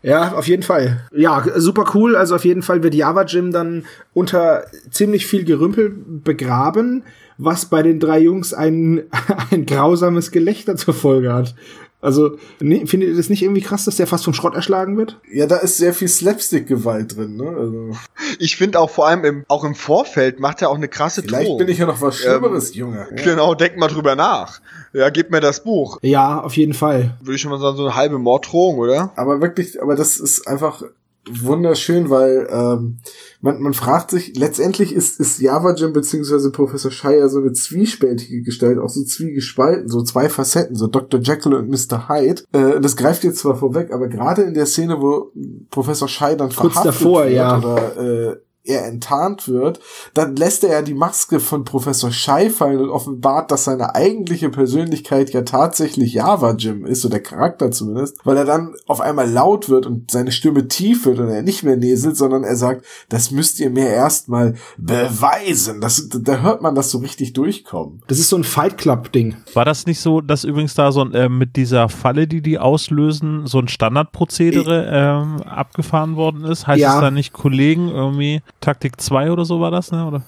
Ja, 0.03 0.32
auf 0.32 0.47
jeden 0.47 0.63
Fall. 0.63 1.01
Ja, 1.13 1.43
super 1.57 1.84
cool. 1.93 2.15
Also 2.15 2.36
auf 2.36 2.45
jeden 2.45 2.61
Fall 2.61 2.82
wird 2.82 2.95
Java 2.95 3.24
Jim 3.24 3.51
dann 3.51 3.84
unter 4.13 4.68
ziemlich 4.89 5.28
viel 5.28 5.43
Gerümpel 5.43 5.89
begraben, 5.89 7.03
was 7.38 7.66
bei 7.66 7.84
den 7.84 8.00
drei 8.00 8.20
Jungs 8.20 8.54
ein, 8.54 9.04
ein 9.52 9.66
grausames 9.66 10.32
Gelächter 10.32 10.76
zur 10.76 10.94
Folge 10.94 11.34
hat. 11.34 11.56
Also, 12.00 12.38
nee, 12.60 12.86
findet 12.86 13.10
ihr 13.10 13.18
das 13.18 13.30
nicht 13.30 13.42
irgendwie 13.42 13.62
krass, 13.62 13.86
dass 13.86 13.96
der 13.96 14.06
fast 14.06 14.24
vom 14.24 14.34
Schrott 14.36 14.54
erschlagen 14.54 14.98
wird? 14.98 15.20
Ja, 15.32 15.48
da 15.48 15.58
ist 15.58 15.78
sehr 15.78 15.96
viel 15.96 16.08
Slapstick-Gewalt 16.08 17.18
drin, 17.18 17.38
ne? 17.38 17.48
Also, 17.50 17.90
Ich 18.38 18.56
finde 18.56 18.80
auch 18.80 18.92
vor 18.92 19.08
allem 19.08 19.26
im, 19.26 19.46
auch 19.48 19.64
im 19.64 19.74
Vorfeld 19.74 20.40
macht 20.40 20.62
er 20.62 20.70
auch 20.70 20.76
eine 20.76 20.88
krasse 20.88 21.24
vielleicht 21.24 21.48
Drohung. 21.48 21.58
bin 21.58 21.70
ich 21.70 21.80
ja 21.80 21.88
noch 21.88 22.00
was 22.00 22.18
Schlimmeres, 22.20 22.76
Junge. 22.76 23.08
Ja. 23.10 23.16
Genau, 23.24 23.56
denk 23.56 23.78
mal 23.78 23.88
drüber 23.88 24.16
nach. 24.16 24.62
Ja, 24.94 25.10
gib 25.10 25.32
mir 25.32 25.40
das 25.40 25.64
Buch. 25.64 25.98
Ja, 26.04 26.40
auf 26.40 26.56
jeden 26.56 26.76
Fall. 26.76 27.18
Würde 27.20 27.34
ich 27.36 27.42
schon 27.42 27.50
mal 27.52 27.60
sagen, 27.60 27.78
so 27.78 27.84
eine 27.86 27.96
halbe 27.96 28.20
Morddrohung, 28.20 28.78
oder? 28.78 29.12
Aber 29.16 29.42
wirklich, 29.42 29.82
aber 29.82 29.96
das 29.96 30.18
ist 30.20 30.48
einfach 30.48 30.84
wunderschön, 31.32 32.09
weil 32.09 32.47
ähm, 32.49 32.97
man, 33.41 33.61
man 33.61 33.73
fragt 33.73 34.11
sich, 34.11 34.36
letztendlich 34.36 34.93
ist, 34.93 35.19
ist 35.19 35.39
Java 35.39 35.73
Jim 35.73 35.93
beziehungsweise 35.93 36.51
Professor 36.51 36.91
Shire 36.91 37.30
so 37.30 37.39
eine 37.39 37.53
zwiespältige 37.53 38.41
Gestalt, 38.41 38.80
auch 38.80 38.89
so 38.89 39.03
zwiegespalten, 39.03 39.88
so 39.88 40.01
zwei 40.03 40.30
Facetten, 40.30 40.75
so 40.75 40.88
Dr. 40.88 41.19
Jekyll 41.19 41.53
und 41.53 41.69
Mr. 41.69 42.09
Hyde. 42.09 42.43
Äh, 42.51 42.80
das 42.80 42.95
greift 42.95 43.23
jetzt 43.23 43.39
zwar 43.39 43.55
vorweg, 43.55 43.91
aber 43.93 44.07
gerade 44.07 44.43
in 44.43 44.53
der 44.53 44.65
Szene, 44.65 45.01
wo 45.01 45.32
Professor 45.69 46.07
Shire 46.07 46.38
dann 46.38 46.49
Kurz 46.49 46.73
verhaftet 46.73 46.86
davor, 46.86 47.25
wird 47.25 47.36
ja. 47.36 47.57
oder 47.57 48.32
äh, 48.32 48.36
er 48.68 48.86
enttarnt 48.86 49.47
wird, 49.47 49.80
dann 50.13 50.36
lässt 50.36 50.63
er 50.63 50.72
ja 50.72 50.82
die 50.82 50.93
Maske 50.93 51.39
von 51.39 51.63
Professor 51.63 52.11
Shai 52.11 52.49
fallen 52.49 52.80
und 52.80 52.89
offenbart, 52.89 53.51
dass 53.51 53.63
seine 53.65 53.95
eigentliche 53.95 54.49
Persönlichkeit 54.49 55.32
ja 55.32 55.41
tatsächlich 55.41 56.13
Java 56.13 56.51
Jim 56.57 56.86
ist, 56.86 57.01
so 57.01 57.09
der 57.09 57.22
Charakter 57.22 57.72
zumindest, 57.72 58.18
weil 58.26 58.38
er 58.38 58.45
dann 58.45 58.74
auf 58.88 59.01
einmal 59.01 59.30
laut 59.30 59.70
wird 59.70 59.86
und 59.86 60.11
seine 60.11 60.32
Stimme 60.32 60.68
tief 60.68 61.05
wird 61.05 61.20
und 61.20 61.30
er 61.30 61.41
nicht 61.41 61.63
mehr 61.63 61.78
näselt, 61.78 62.18
sondern 62.18 62.43
er 62.43 62.55
sagt, 62.55 62.86
das 63.09 63.32
müsst 63.32 63.59
ihr 63.59 63.70
mir 63.70 63.88
erstmal 63.89 64.55
beweisen. 64.78 65.82
Das, 65.82 66.09
da 66.09 66.38
hört 66.41 66.61
man 66.61 66.76
das 66.76 66.91
so 66.91 66.97
richtig 66.99 67.34
durchkommen. 67.34 68.01
Das 68.07 68.20
ist 68.20 68.30
so 68.30 68.36
ein 68.38 68.43
Fight 68.43 68.78
Club-Ding. 68.78 69.36
War 69.53 69.65
das 69.65 69.86
nicht 69.86 69.99
so, 69.99 70.22
dass 70.22 70.43
übrigens 70.43 70.74
da 70.74 70.91
so 70.91 71.01
ein, 71.01 71.13
äh, 71.13 71.30
mit 71.30 71.55
dieser 71.55 71.89
Falle, 71.89 72.28
die 72.28 72.41
die 72.41 72.59
auslösen, 72.59 73.45
so 73.47 73.59
ein 73.59 73.68
Standardprozedere 73.68 74.89
ähm, 74.91 75.41
abgefahren 75.43 76.15
worden 76.15 76.43
ist? 76.45 76.68
Heißt 76.68 76.80
Ja. 76.80 76.95
es 76.95 77.01
da 77.01 77.11
nicht 77.11 77.34
Kollegen 77.34 77.89
irgendwie 77.89 78.41
Taktik 78.62 78.99
2 78.99 79.32
oder 79.32 79.45
so 79.45 79.60
war 79.60 79.72
das, 79.72 79.91
ne? 79.91 80.05
Oder? 80.05 80.22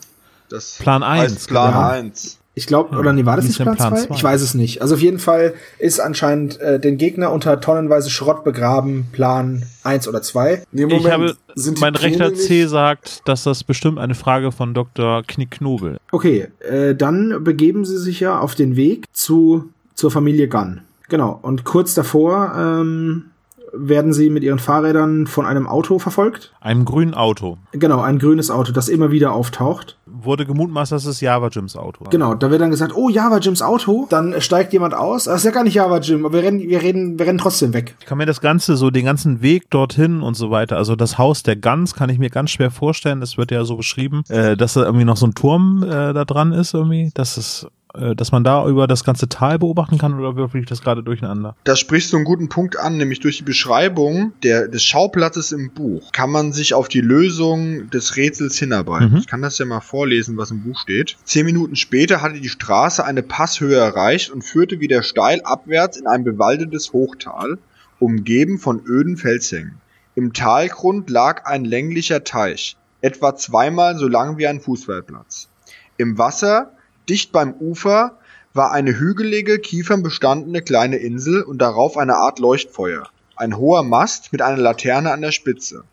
Das 0.50 0.78
Plan 0.80 1.04
eins, 1.04 1.34
heißt 1.34 1.48
Plan 1.50 1.72
genau. 1.74 1.88
1. 1.88 2.40
Ich 2.56 2.68
glaube, 2.68 2.98
oder 2.98 3.14
nee, 3.14 3.26
war 3.26 3.38
das 3.38 3.46
Nicht 3.46 3.62
Plan 3.62 3.76
Plan 3.76 3.96
2? 3.96 4.06
zwei. 4.08 4.16
Ich 4.16 4.24
weiß 4.24 4.42
es 4.42 4.54
nicht. 4.54 4.82
Also 4.82 4.96
auf 4.96 5.02
jeden 5.02 5.20
Fall 5.20 5.54
ist 5.78 6.00
anscheinend 6.02 6.60
äh, 6.60 6.78
den 6.80 6.98
Gegner 6.98 7.32
unter 7.32 7.62
tonnenweise 7.62 8.10
Schrott 8.10 8.44
begraben, 8.44 9.08
Plan 9.14 9.64
1 9.84 10.08
oder 10.10 10.22
2. 10.22 10.64
Nee, 10.72 10.86
ich 10.94 11.10
habe, 11.10 11.38
sind 11.56 11.78
die 11.78 11.82
mein 11.82 11.94
Pläne 11.94 12.12
rechter 12.20 12.30
nicht- 12.32 12.42
C 12.42 12.66
sagt, 12.66 13.22
dass 13.26 13.44
das 13.44 13.64
bestimmt 13.64 13.98
eine 14.00 14.16
Frage 14.16 14.52
von 14.52 14.74
Dr. 14.74 15.24
Knickknobel. 15.26 16.00
Okay, 16.12 16.50
äh, 16.68 16.96
dann 16.96 17.44
begeben 17.46 17.86
sie 17.86 17.98
sich 17.98 18.20
ja 18.20 18.40
auf 18.40 18.56
den 18.56 18.76
Weg 18.76 19.06
zu 19.14 19.70
zur 19.94 20.12
Familie 20.12 20.50
Gunn. 20.50 20.82
Genau. 21.08 21.40
Und 21.42 21.64
kurz 21.64 21.94
davor 21.94 22.54
ähm, 22.58 23.26
werden 23.74 24.14
sie 24.14 24.30
mit 24.30 24.44
ihren 24.44 24.60
Fahrrädern 24.60 25.28
von 25.28 25.46
einem 25.46 25.68
Auto 25.68 26.00
verfolgt. 26.00 26.54
Einem 26.62 26.86
grünen 26.86 27.14
Auto. 27.14 27.58
Genau, 27.72 28.02
ein 28.02 28.20
grünes 28.20 28.52
Auto, 28.52 28.72
das 28.72 28.90
immer 28.90 29.12
wieder 29.12 29.34
auftaucht. 29.34 29.98
Wurde 30.06 30.46
gemutmaßt, 30.46 30.92
dass 30.92 31.06
es 31.06 31.22
Java 31.22 31.50
Jims 31.50 31.76
Auto 31.76 32.06
war. 32.06 32.10
Genau, 32.10 32.34
da 32.34 32.50
wird 32.52 32.62
dann 32.62 32.72
gesagt, 32.72 32.96
oh, 32.96 33.10
Java 33.10 33.38
Jims 33.38 33.62
Auto. 33.62 34.08
Dann 34.10 34.42
steigt 34.42 34.74
jemand 34.74 34.94
aus. 34.94 35.26
Das 35.26 35.38
ist 35.38 35.46
ja 35.46 35.52
gar 35.52 35.64
nicht 35.64 35.76
Java 35.76 36.00
Jim, 36.00 36.26
aber 36.26 36.34
wir 36.34 36.44
rennen, 36.44 36.60
wir 36.60 36.82
reden, 36.82 37.20
wir 37.20 37.26
rennen 37.26 37.38
trotzdem 37.38 37.74
weg. 37.74 37.96
Ich 38.00 38.06
kann 38.06 38.18
mir 38.18 38.26
das 38.26 38.42
Ganze, 38.42 38.76
so 38.76 38.90
den 38.90 39.06
ganzen 39.06 39.42
Weg 39.42 39.70
dorthin 39.70 40.22
und 40.22 40.36
so 40.36 40.52
weiter, 40.52 40.78
also 40.78 40.96
das 40.96 41.18
Haus 41.18 41.44
der 41.44 41.56
Gans 41.56 41.94
kann 41.94 42.10
ich 42.10 42.20
mir 42.20 42.30
ganz 42.30 42.52
schwer 42.52 42.72
vorstellen. 42.72 43.22
Es 43.22 43.38
wird 43.38 43.52
ja 43.52 43.64
so 43.64 43.78
beschrieben, 43.78 44.24
äh, 44.30 44.58
dass 44.58 44.74
da 44.74 44.84
irgendwie 44.84 45.06
noch 45.06 45.18
so 45.18 45.28
ein 45.28 45.36
Turm 45.36 45.84
äh, 45.84 46.14
da 46.14 46.26
dran 46.26 46.52
ist 46.52 46.74
irgendwie, 46.74 47.12
dass 47.14 47.38
es, 47.38 47.64
äh, 47.64 47.68
dass 47.94 48.32
man 48.32 48.44
da 48.44 48.68
über 48.68 48.88
das 48.88 49.04
ganze 49.04 49.30
Tal 49.30 49.58
beobachten 49.58 49.98
kann 49.98 50.20
oder 50.20 50.36
wirklich 50.36 50.66
das 50.68 50.82
gerade 50.82 51.02
durcheinander? 51.02 51.56
Da 51.64 51.76
sprichst 51.76 52.14
du 52.14 52.18
einen 52.18 52.26
guten 52.26 52.48
Punkt 52.48 52.78
an, 52.78 52.98
nämlich 52.98 53.20
durch 53.20 53.38
die 53.38 53.44
Beschreibung 53.44 54.34
der, 54.44 54.68
des 54.68 54.84
Schauplatzes 54.84 55.52
im 55.52 55.72
Buch 55.72 56.12
kann 56.12 56.30
man 56.30 56.54
sich 56.54 56.74
auf 56.74 56.88
die 56.88 57.02
Lösung 57.02 57.90
des 57.90 58.16
Rätsels 58.16 58.58
hinarbeiten. 58.58 59.12
Mhm. 59.12 59.18
Ich 59.18 59.28
kann 59.28 59.42
das 59.42 59.58
ja 59.58 59.66
mal 59.66 59.80
vorlesen, 59.80 60.38
was 60.38 60.52
im 60.52 60.62
Buch 60.62 60.80
steht. 60.80 61.18
Zehn 61.24 61.46
Minuten 61.46 61.76
später 61.76 62.22
hatte 62.22 62.40
die 62.40 62.50
Straße 62.50 63.04
eine 63.04 63.24
Passhöhe 63.24 63.78
erreicht 63.78 64.30
und 64.30 64.44
führte 64.44 64.80
wieder 64.80 65.02
steil 65.02 65.42
abwärts 65.44 65.98
in 65.98 66.08
ein 66.08 66.24
bewaldetes 66.24 66.94
Hochtal, 66.94 67.58
umgeben 68.00 68.60
von 68.60 68.82
öden 68.86 69.18
Felshängen. 69.18 69.82
Im 70.16 70.34
Talgrund 70.34 71.10
lag 71.10 71.46
ein 71.46 71.66
länglicher 71.66 72.24
Teich, 72.24 72.78
etwa 73.02 73.36
zweimal 73.36 73.98
so 73.98 74.08
lang 74.08 74.38
wie 74.38 74.48
ein 74.48 74.60
Fußballplatz. 74.60 75.50
Im 75.98 76.18
Wasser, 76.18 76.72
dicht 77.10 77.32
beim 77.32 77.54
Ufer, 77.54 78.18
war 78.54 78.72
eine 78.72 78.98
hügelige, 78.98 79.60
kiefernbestandene 79.60 80.62
kleine 80.62 80.98
Insel 80.98 81.42
und 81.44 81.60
darauf 81.60 81.98
eine 81.98 82.16
Art 82.16 82.40
Leuchtfeuer. 82.40 83.10
Ein 83.36 83.58
hoher 83.58 83.84
Mast 83.84 84.32
mit 84.32 84.42
einer 84.42 84.58
Laterne 84.58 85.12
an 85.12 85.22
der 85.22 85.32
Spitze. 85.32 85.84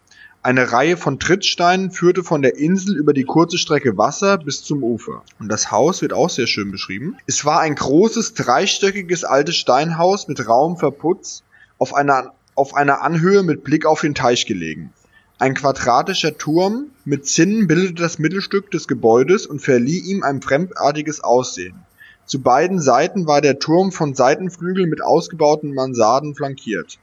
Eine 0.43 0.71
Reihe 0.71 0.97
von 0.97 1.19
Trittsteinen 1.19 1.91
führte 1.91 2.23
von 2.23 2.41
der 2.41 2.57
Insel 2.57 2.97
über 2.97 3.13
die 3.13 3.25
kurze 3.25 3.59
Strecke 3.59 3.99
Wasser 3.99 4.39
bis 4.39 4.63
zum 4.63 4.85
Ufer. 4.85 5.23
Und 5.41 5.49
das 5.49 5.73
Haus 5.73 6.03
wird 6.03 6.13
auch 6.13 6.31
sehr 6.31 6.47
schön 6.47 6.71
beschrieben. 6.71 7.17
Es 7.27 7.45
war 7.45 7.61
ein 7.61 7.75
großes, 7.75 8.35
dreistöckiges 8.35 9.25
altes 9.25 9.57
Steinhaus 9.57 10.29
mit 10.29 10.47
rauem 10.47 10.77
Verputz 10.77 11.43
auf 11.79 11.95
einer, 11.95 12.33
auf 12.55 12.75
einer 12.75 13.03
Anhöhe 13.03 13.43
mit 13.43 13.65
Blick 13.65 13.87
auf 13.87 14.03
den 14.03 14.15
Teich 14.15 14.47
gelegen. 14.47 14.93
Ein 15.39 15.55
quadratischer 15.55 16.39
Turm 16.39 16.87
mit 17.05 17.27
Zinnen 17.27 17.67
bildete 17.67 18.03
das 18.03 18.19
Mittelstück 18.19 18.71
des 18.71 18.89
Gebäudes 18.89 19.47
und 19.47 19.61
verlieh 19.61 19.99
ihm 19.99 20.23
ein 20.23 20.41
fremdartiges 20.41 21.23
Aussehen. 21.23 21.77
Zu 22.25 22.41
beiden 22.41 22.81
Seiten 22.81 23.27
war 23.27 23.43
der 23.43 23.59
Turm 23.59 23.93
von 23.93 24.15
Seitenflügeln 24.15 24.89
mit 24.89 25.03
ausgebauten 25.03 25.75
Mansarden 25.75 26.35
flankiert. 26.35 26.99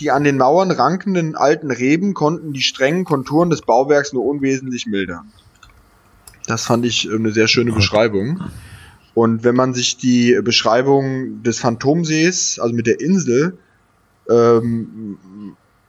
Die 0.00 0.10
an 0.10 0.24
den 0.24 0.38
Mauern 0.38 0.70
rankenden 0.70 1.36
alten 1.36 1.70
Reben 1.70 2.14
konnten 2.14 2.54
die 2.54 2.62
strengen 2.62 3.04
Konturen 3.04 3.50
des 3.50 3.60
Bauwerks 3.60 4.14
nur 4.14 4.24
unwesentlich 4.24 4.86
mildern. 4.86 5.30
Das 6.46 6.64
fand 6.64 6.86
ich 6.86 7.08
äh, 7.08 7.14
eine 7.14 7.32
sehr 7.32 7.48
schöne 7.48 7.72
Beschreibung. 7.72 8.40
Und 9.14 9.44
wenn 9.44 9.54
man 9.54 9.74
sich 9.74 9.98
die 9.98 10.40
Beschreibung 10.42 11.42
des 11.42 11.58
Phantomsees, 11.58 12.58
also 12.58 12.74
mit 12.74 12.86
der 12.86 13.00
Insel, 13.00 13.58
ähm, 14.28 15.18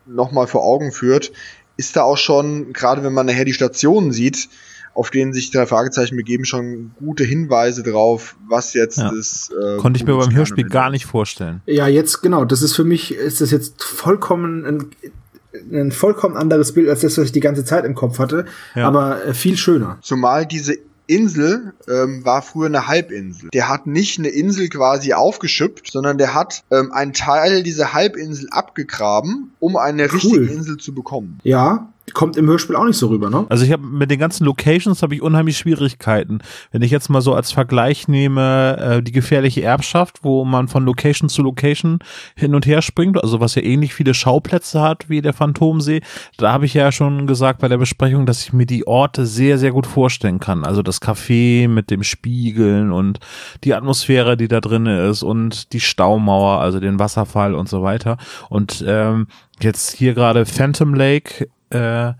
nochmal 0.06 0.48
vor 0.48 0.64
Augen 0.64 0.92
führt, 0.92 1.32
ist 1.78 1.96
da 1.96 2.04
auch 2.04 2.18
schon, 2.18 2.74
gerade 2.74 3.04
wenn 3.04 3.14
man 3.14 3.26
nachher 3.26 3.46
die 3.46 3.54
Stationen 3.54 4.12
sieht, 4.12 4.50
auf 4.94 5.10
denen 5.10 5.34
sich 5.34 5.50
drei 5.50 5.66
Fragezeichen 5.66 6.16
begeben, 6.16 6.46
schon 6.46 6.92
gute 7.00 7.24
Hinweise 7.24 7.82
drauf, 7.82 8.36
was 8.48 8.74
jetzt 8.76 9.00
Ja. 9.00 9.12
das. 9.12 9.50
Äh, 9.52 9.78
Konnte 9.78 9.98
ich 10.00 10.06
mir 10.06 10.16
beim 10.16 10.34
Hörspiel 10.36 10.70
gar 10.70 10.92
nicht 10.92 11.06
vorstellen. 11.08 11.62
Ja, 11.66 11.88
jetzt 11.88 12.22
genau. 12.22 12.46
Das 12.46 12.62
ist 12.62 12.76
für 12.76 12.84
mich 12.84 13.12
ist 13.16 13.42
das 13.42 13.50
jetzt 13.50 13.82
vollkommen 13.84 14.66
ein, 14.66 14.86
ein 15.72 15.92
vollkommen 15.92 16.38
anderes 16.38 16.74
Bild 16.74 16.90
als 16.90 17.02
das, 17.02 17.18
was 17.18 17.26
ich 17.26 17.32
die 17.32 17.40
ganze 17.40 17.66
Zeit 17.66 17.86
im 17.86 17.96
Kopf 17.96 18.20
hatte, 18.20 18.46
Ja. 18.76 18.88
aber 18.88 19.26
äh, 19.26 19.34
viel 19.34 19.58
schöner. 19.58 19.98
Zumal 20.02 20.46
diese 20.46 20.78
Insel 21.14 21.74
ähm, 21.88 22.26
war 22.26 22.42
früher 22.42 22.68
eine 22.68 22.88
Halbinsel. 22.88 23.50
Der 23.54 23.70
hat 23.70 23.88
nicht 23.88 24.20
eine 24.20 24.30
Insel 24.30 24.70
quasi 24.70 25.14
aufgeschüppt, 25.14 25.92
sondern 25.92 26.18
der 26.18 26.34
hat 26.34 26.64
ähm, 26.72 26.92
einen 26.92 27.14
Teil 27.14 27.64
dieser 27.64 27.94
Halbinsel 27.94 28.50
abgegraben, 28.52 29.52
um 29.60 29.78
eine 29.78 30.12
richtige 30.12 30.46
Insel 30.46 30.78
zu 30.78 30.94
bekommen. 30.94 31.40
Ja, 31.44 31.93
kommt 32.12 32.36
im 32.36 32.48
Hörspiel 32.48 32.76
auch 32.76 32.84
nicht 32.84 32.98
so 32.98 33.08
rüber, 33.08 33.30
ne? 33.30 33.46
Also 33.50 33.64
ich 33.64 33.72
habe 33.72 33.86
mit 33.86 34.12
den 34.12 34.20
ganzen 34.20 34.44
Locations 34.44 35.02
habe 35.02 35.16
ich 35.16 35.22
unheimlich 35.22 35.58
Schwierigkeiten. 35.58 36.40
Wenn 36.72 36.82
ich 36.82 36.92
jetzt 36.92 37.10
mal 37.10 37.22
so 37.22 37.34
als 37.34 37.54
Vergleich 37.54 38.10
nehme, 38.10 38.78
äh, 38.78 39.02
die 39.02 39.14
gefährliche 39.14 39.62
Erbschaft, 39.62 40.20
wo 40.22 40.44
man 40.44 40.68
von 40.68 40.84
Location 40.84 41.30
zu 41.30 41.42
Location 41.42 42.00
hin 42.36 42.56
und 42.56 42.66
her 42.66 42.82
springt, 42.82 43.22
also 43.24 43.40
was 43.40 43.56
ja 43.56 43.62
ähnlich 43.62 43.94
viele 43.94 44.14
Schauplätze 44.14 44.82
hat 44.82 45.10
wie 45.10 45.22
der 45.22 45.34
Phantomsee, 45.34 46.02
da 46.38 46.52
habe 46.52 46.66
ich 46.66 46.74
ja 46.74 46.92
schon 46.92 47.26
gesagt 47.26 47.62
bei 47.62 47.70
der 47.70 47.78
Besprechung, 47.78 48.26
dass 48.26 48.44
ich 48.44 48.52
mir 48.52 48.66
die 48.66 48.86
Orte 48.86 49.26
sehr, 49.26 49.58
sehr 49.58 49.72
gut 49.72 49.88
vorstellen 49.88 50.40
kann. 50.40 50.66
Also 50.66 50.82
das 50.82 51.02
Café 51.02 51.70
mit 51.70 51.90
dem 51.90 52.04
Spiegeln 52.04 52.92
und 52.92 53.20
die 53.64 53.74
Atmosphäre, 53.74 54.36
die 54.36 54.50
da 54.50 54.60
drin 54.60 54.88
ist 54.88 55.24
und 55.24 55.72
die 55.72 55.80
Staumauer, 55.80 56.60
also 56.60 56.82
den 56.82 57.00
Wasserfall 57.00 57.56
und 57.56 57.70
so 57.70 57.82
weiter. 57.82 58.18
Und 58.50 58.84
ähm, 58.86 59.28
jetzt 59.62 59.96
hier 59.96 60.14
gerade 60.14 60.46
Phantom 60.46 60.94
Lake, 60.94 61.48
äh, 61.74 62.14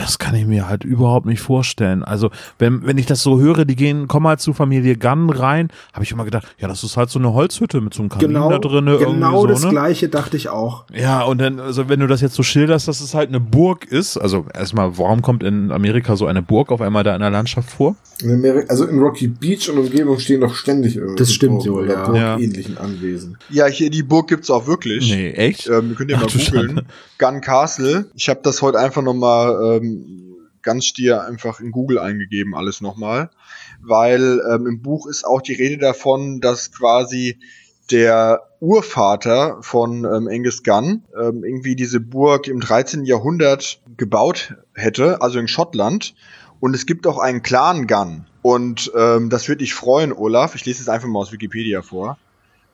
das 0.00 0.18
kann 0.18 0.34
ich 0.34 0.46
mir 0.46 0.68
halt 0.68 0.84
überhaupt 0.84 1.26
nicht 1.26 1.40
vorstellen. 1.40 2.02
Also, 2.02 2.30
wenn, 2.58 2.84
wenn 2.86 2.98
ich 2.98 3.06
das 3.06 3.22
so 3.22 3.38
höre, 3.40 3.64
die 3.64 3.76
gehen, 3.76 4.08
kommen 4.08 4.26
halt 4.26 4.40
zu 4.40 4.52
Familie 4.52 4.96
Gunn 4.96 5.30
rein, 5.30 5.68
habe 5.92 6.04
ich 6.04 6.12
immer 6.12 6.24
gedacht, 6.24 6.46
ja, 6.58 6.68
das 6.68 6.82
ist 6.84 6.96
halt 6.96 7.10
so 7.10 7.18
eine 7.18 7.32
Holzhütte 7.32 7.80
mit 7.80 7.94
so 7.94 8.02
einem 8.02 8.08
Kamin 8.08 8.28
Genau, 8.28 8.50
da 8.50 8.58
drin. 8.58 8.86
irgendwie 8.86 9.12
genau 9.12 9.40
so, 9.42 9.46
das 9.46 9.62
ne? 9.64 9.70
gleiche 9.70 10.08
dachte 10.08 10.36
ich 10.36 10.48
auch. 10.48 10.84
Ja, 10.92 11.22
und 11.22 11.40
dann, 11.40 11.60
also 11.60 11.88
wenn 11.88 12.00
du 12.00 12.06
das 12.06 12.20
jetzt 12.20 12.34
so 12.34 12.42
schilderst, 12.42 12.88
dass 12.88 13.00
es 13.00 13.14
halt 13.14 13.28
eine 13.28 13.40
Burg 13.40 13.84
ist, 13.84 14.16
also 14.16 14.46
erstmal, 14.54 14.98
warum 14.98 15.22
kommt 15.22 15.42
in 15.42 15.70
Amerika 15.72 16.16
so 16.16 16.26
eine 16.26 16.42
Burg 16.42 16.70
auf 16.72 16.80
einmal 16.80 17.04
da 17.04 17.14
in 17.14 17.20
der 17.20 17.30
Landschaft 17.30 17.70
vor? 17.70 17.96
In 18.22 18.30
Ameri- 18.30 18.68
Also 18.68 18.84
in 18.84 18.98
Rocky 18.98 19.28
Beach 19.28 19.68
und 19.70 19.78
Umgebung 19.78 20.18
stehen 20.18 20.40
doch 20.42 20.54
ständig 20.54 20.96
irgendwelche 20.96 21.18
Das 21.24 21.32
stimmt 21.32 21.66
oder 21.68 21.92
ja. 22.14 22.34
burgähnlichen 22.36 22.76
Anwesen. 22.78 23.38
Ja, 23.48 23.66
hier 23.66 23.90
die 23.90 24.02
Burg 24.02 24.28
gibt's 24.28 24.50
auch 24.50 24.66
wirklich. 24.66 25.10
Nee, 25.10 25.30
echt? 25.32 25.68
Ähm, 25.68 25.94
könnt 25.96 26.10
ihr 26.10 26.16
Ach 26.18 26.22
mal 26.22 26.28
du 26.28 26.38
googeln. 26.38 26.82
Gun 27.18 27.40
Castle. 27.40 28.06
Ich 28.14 28.28
habe 28.28 28.40
das 28.42 28.60
heute 28.62 28.78
einfach 28.78 29.02
nochmal 29.02 29.78
ähm, 29.82 29.89
ganz 30.62 30.84
stier 30.84 31.24
einfach 31.24 31.60
in 31.60 31.70
Google 31.70 31.98
eingegeben, 31.98 32.54
alles 32.54 32.80
nochmal. 32.80 33.30
Weil 33.80 34.42
ähm, 34.50 34.66
im 34.66 34.82
Buch 34.82 35.06
ist 35.06 35.24
auch 35.24 35.42
die 35.42 35.54
Rede 35.54 35.78
davon, 35.78 36.40
dass 36.40 36.72
quasi 36.72 37.38
der 37.90 38.42
Urvater 38.60 39.58
von 39.62 40.04
ähm, 40.04 40.28
Angus 40.28 40.62
Gunn 40.62 41.02
ähm, 41.18 41.44
irgendwie 41.44 41.76
diese 41.76 42.00
Burg 42.00 42.46
im 42.46 42.60
13. 42.60 43.04
Jahrhundert 43.04 43.80
gebaut 43.96 44.54
hätte, 44.74 45.22
also 45.22 45.38
in 45.38 45.48
Schottland. 45.48 46.14
Und 46.60 46.74
es 46.74 46.86
gibt 46.86 47.06
auch 47.06 47.18
einen 47.18 47.42
Clan 47.42 47.86
Gunn. 47.86 48.26
Und 48.42 48.92
ähm, 48.94 49.30
das 49.30 49.48
würde 49.48 49.58
dich 49.58 49.74
freuen, 49.74 50.12
Olaf. 50.12 50.54
Ich 50.54 50.64
lese 50.66 50.82
es 50.82 50.88
einfach 50.88 51.08
mal 51.08 51.20
aus 51.20 51.32
Wikipedia 51.32 51.82
vor. 51.82 52.18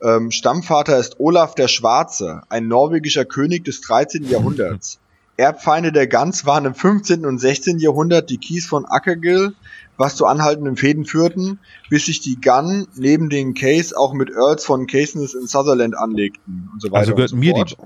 Ähm, 0.02 0.30
Stammvater 0.30 0.98
ist 0.98 1.18
Olaf 1.20 1.54
der 1.54 1.68
Schwarze, 1.68 2.42
ein 2.48 2.68
norwegischer 2.68 3.24
König 3.24 3.64
des 3.64 3.80
13. 3.80 4.28
Jahrhunderts. 4.28 4.98
Erbfeinde 5.37 5.93
der 5.93 6.07
Gans 6.07 6.47
waren 6.47 6.64
im 6.64 6.74
15. 6.74 7.26
und 7.26 7.39
16. 7.39 7.78
Jahrhundert 7.78 8.30
die 8.30 8.39
Kies 8.39 8.66
von 8.66 8.87
Ackergill, 8.87 9.55
was 9.97 10.16
zu 10.16 10.26
anhaltenden 10.26 10.76
Fäden 10.76 11.05
führten, 11.05 11.59
bis 11.91 12.07
sich 12.07 12.20
die 12.20 12.41
Gun 12.41 12.87
neben 12.95 13.28
den 13.28 13.55
Case 13.55 13.97
auch 13.97 14.12
mit 14.12 14.30
Earls 14.30 14.64
von 14.64 14.87
Caseness 14.87 15.34
in 15.34 15.47
Sutherland 15.47 15.97
anlegten 15.97 16.70
und 16.72 16.80
so 16.80 16.89
weiter. 16.89 17.01
Also 17.01 17.14
gehört 17.14 17.32
und 17.32 17.39
so 17.39 17.41
mir 17.41 17.55
fort. 17.55 17.76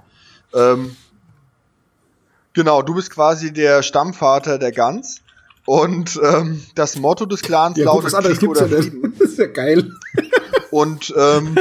Ähm, 0.55 0.97
genau, 2.53 2.83
du 2.83 2.95
bist 2.95 3.11
quasi 3.11 3.53
der 3.53 3.83
Stammvater 3.83 4.59
der 4.59 4.73
Gans. 4.73 5.23
Und 5.67 6.19
ähm, 6.23 6.63
das 6.75 6.97
Motto 6.97 7.27
des 7.27 7.43
Clans 7.43 7.77
Ja, 7.77 7.85
gut, 7.85 7.95
lautet 7.95 8.07
was 8.07 8.15
anderes 8.15 8.39
Krieg 8.39 8.49
gibt's 8.49 8.61
ja 8.61 8.67
oder 8.67 8.79
nicht. 8.79 8.91
Frieden. 8.91 9.15
Das 9.19 9.31
ist 9.31 9.39
ja 9.39 9.47
geil. 9.47 9.93
Und 10.71 11.15
ähm, 11.17 11.55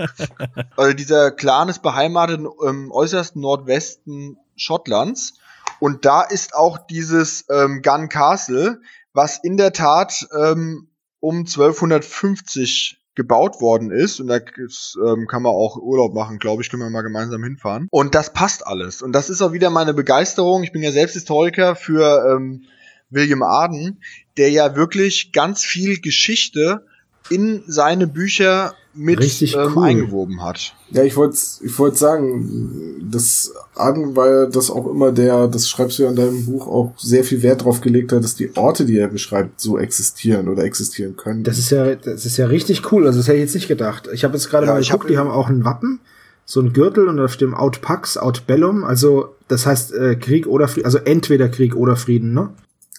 also 0.76 0.92
dieser 0.94 1.32
Clan 1.32 1.68
ist 1.68 1.82
beheimatet 1.82 2.40
im 2.66 2.90
äußersten 2.92 3.42
Nordwesten 3.42 4.38
Schottlands. 4.56 5.34
Und 5.80 6.04
da 6.04 6.22
ist 6.22 6.54
auch 6.54 6.78
dieses 6.78 7.44
ähm, 7.50 7.82
Gun 7.82 8.08
Castle, 8.08 8.80
was 9.12 9.38
in 9.42 9.56
der 9.56 9.72
Tat 9.72 10.26
ähm, 10.38 10.88
um 11.20 11.38
1250 11.40 13.00
gebaut 13.14 13.60
worden 13.60 13.90
ist. 13.90 14.20
Und 14.20 14.28
da 14.28 14.36
ähm, 14.36 15.26
kann 15.26 15.42
man 15.42 15.52
auch 15.52 15.76
Urlaub 15.76 16.14
machen, 16.14 16.38
glaube 16.38 16.62
ich, 16.62 16.70
können 16.70 16.82
wir 16.82 16.90
mal 16.90 17.02
gemeinsam 17.02 17.42
hinfahren. 17.42 17.88
Und 17.90 18.14
das 18.14 18.32
passt 18.32 18.66
alles. 18.66 19.02
Und 19.02 19.12
das 19.12 19.30
ist 19.30 19.42
auch 19.42 19.52
wieder 19.52 19.70
meine 19.70 19.94
Begeisterung. 19.94 20.62
Ich 20.62 20.72
bin 20.72 20.82
ja 20.82 20.92
selbst 20.92 21.14
Historiker 21.14 21.74
für 21.74 22.36
ähm, 22.36 22.64
William 23.10 23.42
Arden, 23.42 24.02
der 24.36 24.50
ja 24.50 24.76
wirklich 24.76 25.32
ganz 25.32 25.64
viel 25.64 26.00
Geschichte 26.00 26.86
in 27.30 27.64
seine 27.66 28.06
Bücher 28.06 28.74
mit 28.96 29.20
Richtig 29.20 29.54
ähm, 29.54 29.72
cool. 29.76 29.84
eingewoben 29.84 30.42
hat. 30.42 30.74
Ja, 30.90 31.02
ich 31.02 31.16
wollte 31.16 31.36
ich 31.62 31.78
wollte 31.78 31.96
sagen, 31.96 33.00
das 33.10 33.52
war 33.74 34.28
ja 34.28 34.46
das 34.46 34.70
auch 34.70 34.86
immer 34.90 35.12
der, 35.12 35.48
das 35.48 35.68
schreibst 35.68 35.98
du 35.98 36.04
ja 36.04 36.10
in 36.10 36.16
deinem 36.16 36.46
Buch 36.46 36.66
auch 36.66 36.92
sehr 36.96 37.22
viel 37.24 37.42
Wert 37.42 37.64
drauf 37.64 37.80
gelegt 37.80 38.12
hat, 38.12 38.24
dass 38.24 38.34
die 38.36 38.56
Orte, 38.56 38.84
die 38.86 38.98
er 38.98 39.08
beschreibt, 39.08 39.60
so 39.60 39.78
existieren 39.78 40.48
oder 40.48 40.64
existieren 40.64 41.16
können. 41.16 41.44
Das 41.44 41.58
ist 41.58 41.70
ja, 41.70 41.94
das 41.94 42.24
ist 42.26 42.36
ja 42.36 42.46
richtig 42.46 42.90
cool. 42.92 43.06
Also 43.06 43.18
das 43.18 43.28
hätte 43.28 43.36
ich 43.38 43.42
jetzt 43.44 43.54
nicht 43.54 43.68
gedacht. 43.68 44.08
Ich 44.12 44.24
habe 44.24 44.34
jetzt 44.34 44.48
gerade 44.48 44.66
Ja, 44.66 44.72
mal 44.74 44.80
geguckt, 44.82 45.04
hab- 45.04 45.08
die 45.08 45.18
haben 45.18 45.30
auch 45.30 45.48
ein 45.48 45.64
Wappen, 45.64 46.00
so 46.44 46.60
ein 46.60 46.72
Gürtel 46.72 47.08
und 47.08 47.16
da 47.18 47.28
steht 47.28 47.52
Out 47.52 47.80
Pax, 47.82 48.16
Out 48.16 48.46
Bellum. 48.46 48.84
Also 48.84 49.34
das 49.48 49.66
heißt 49.66 49.92
äh, 49.94 50.16
Krieg 50.16 50.46
oder 50.46 50.68
Frieden, 50.68 50.86
also 50.86 50.98
entweder 50.98 51.48
Krieg 51.48 51.74
oder 51.76 51.96
Frieden, 51.96 52.32
ne? 52.32 52.50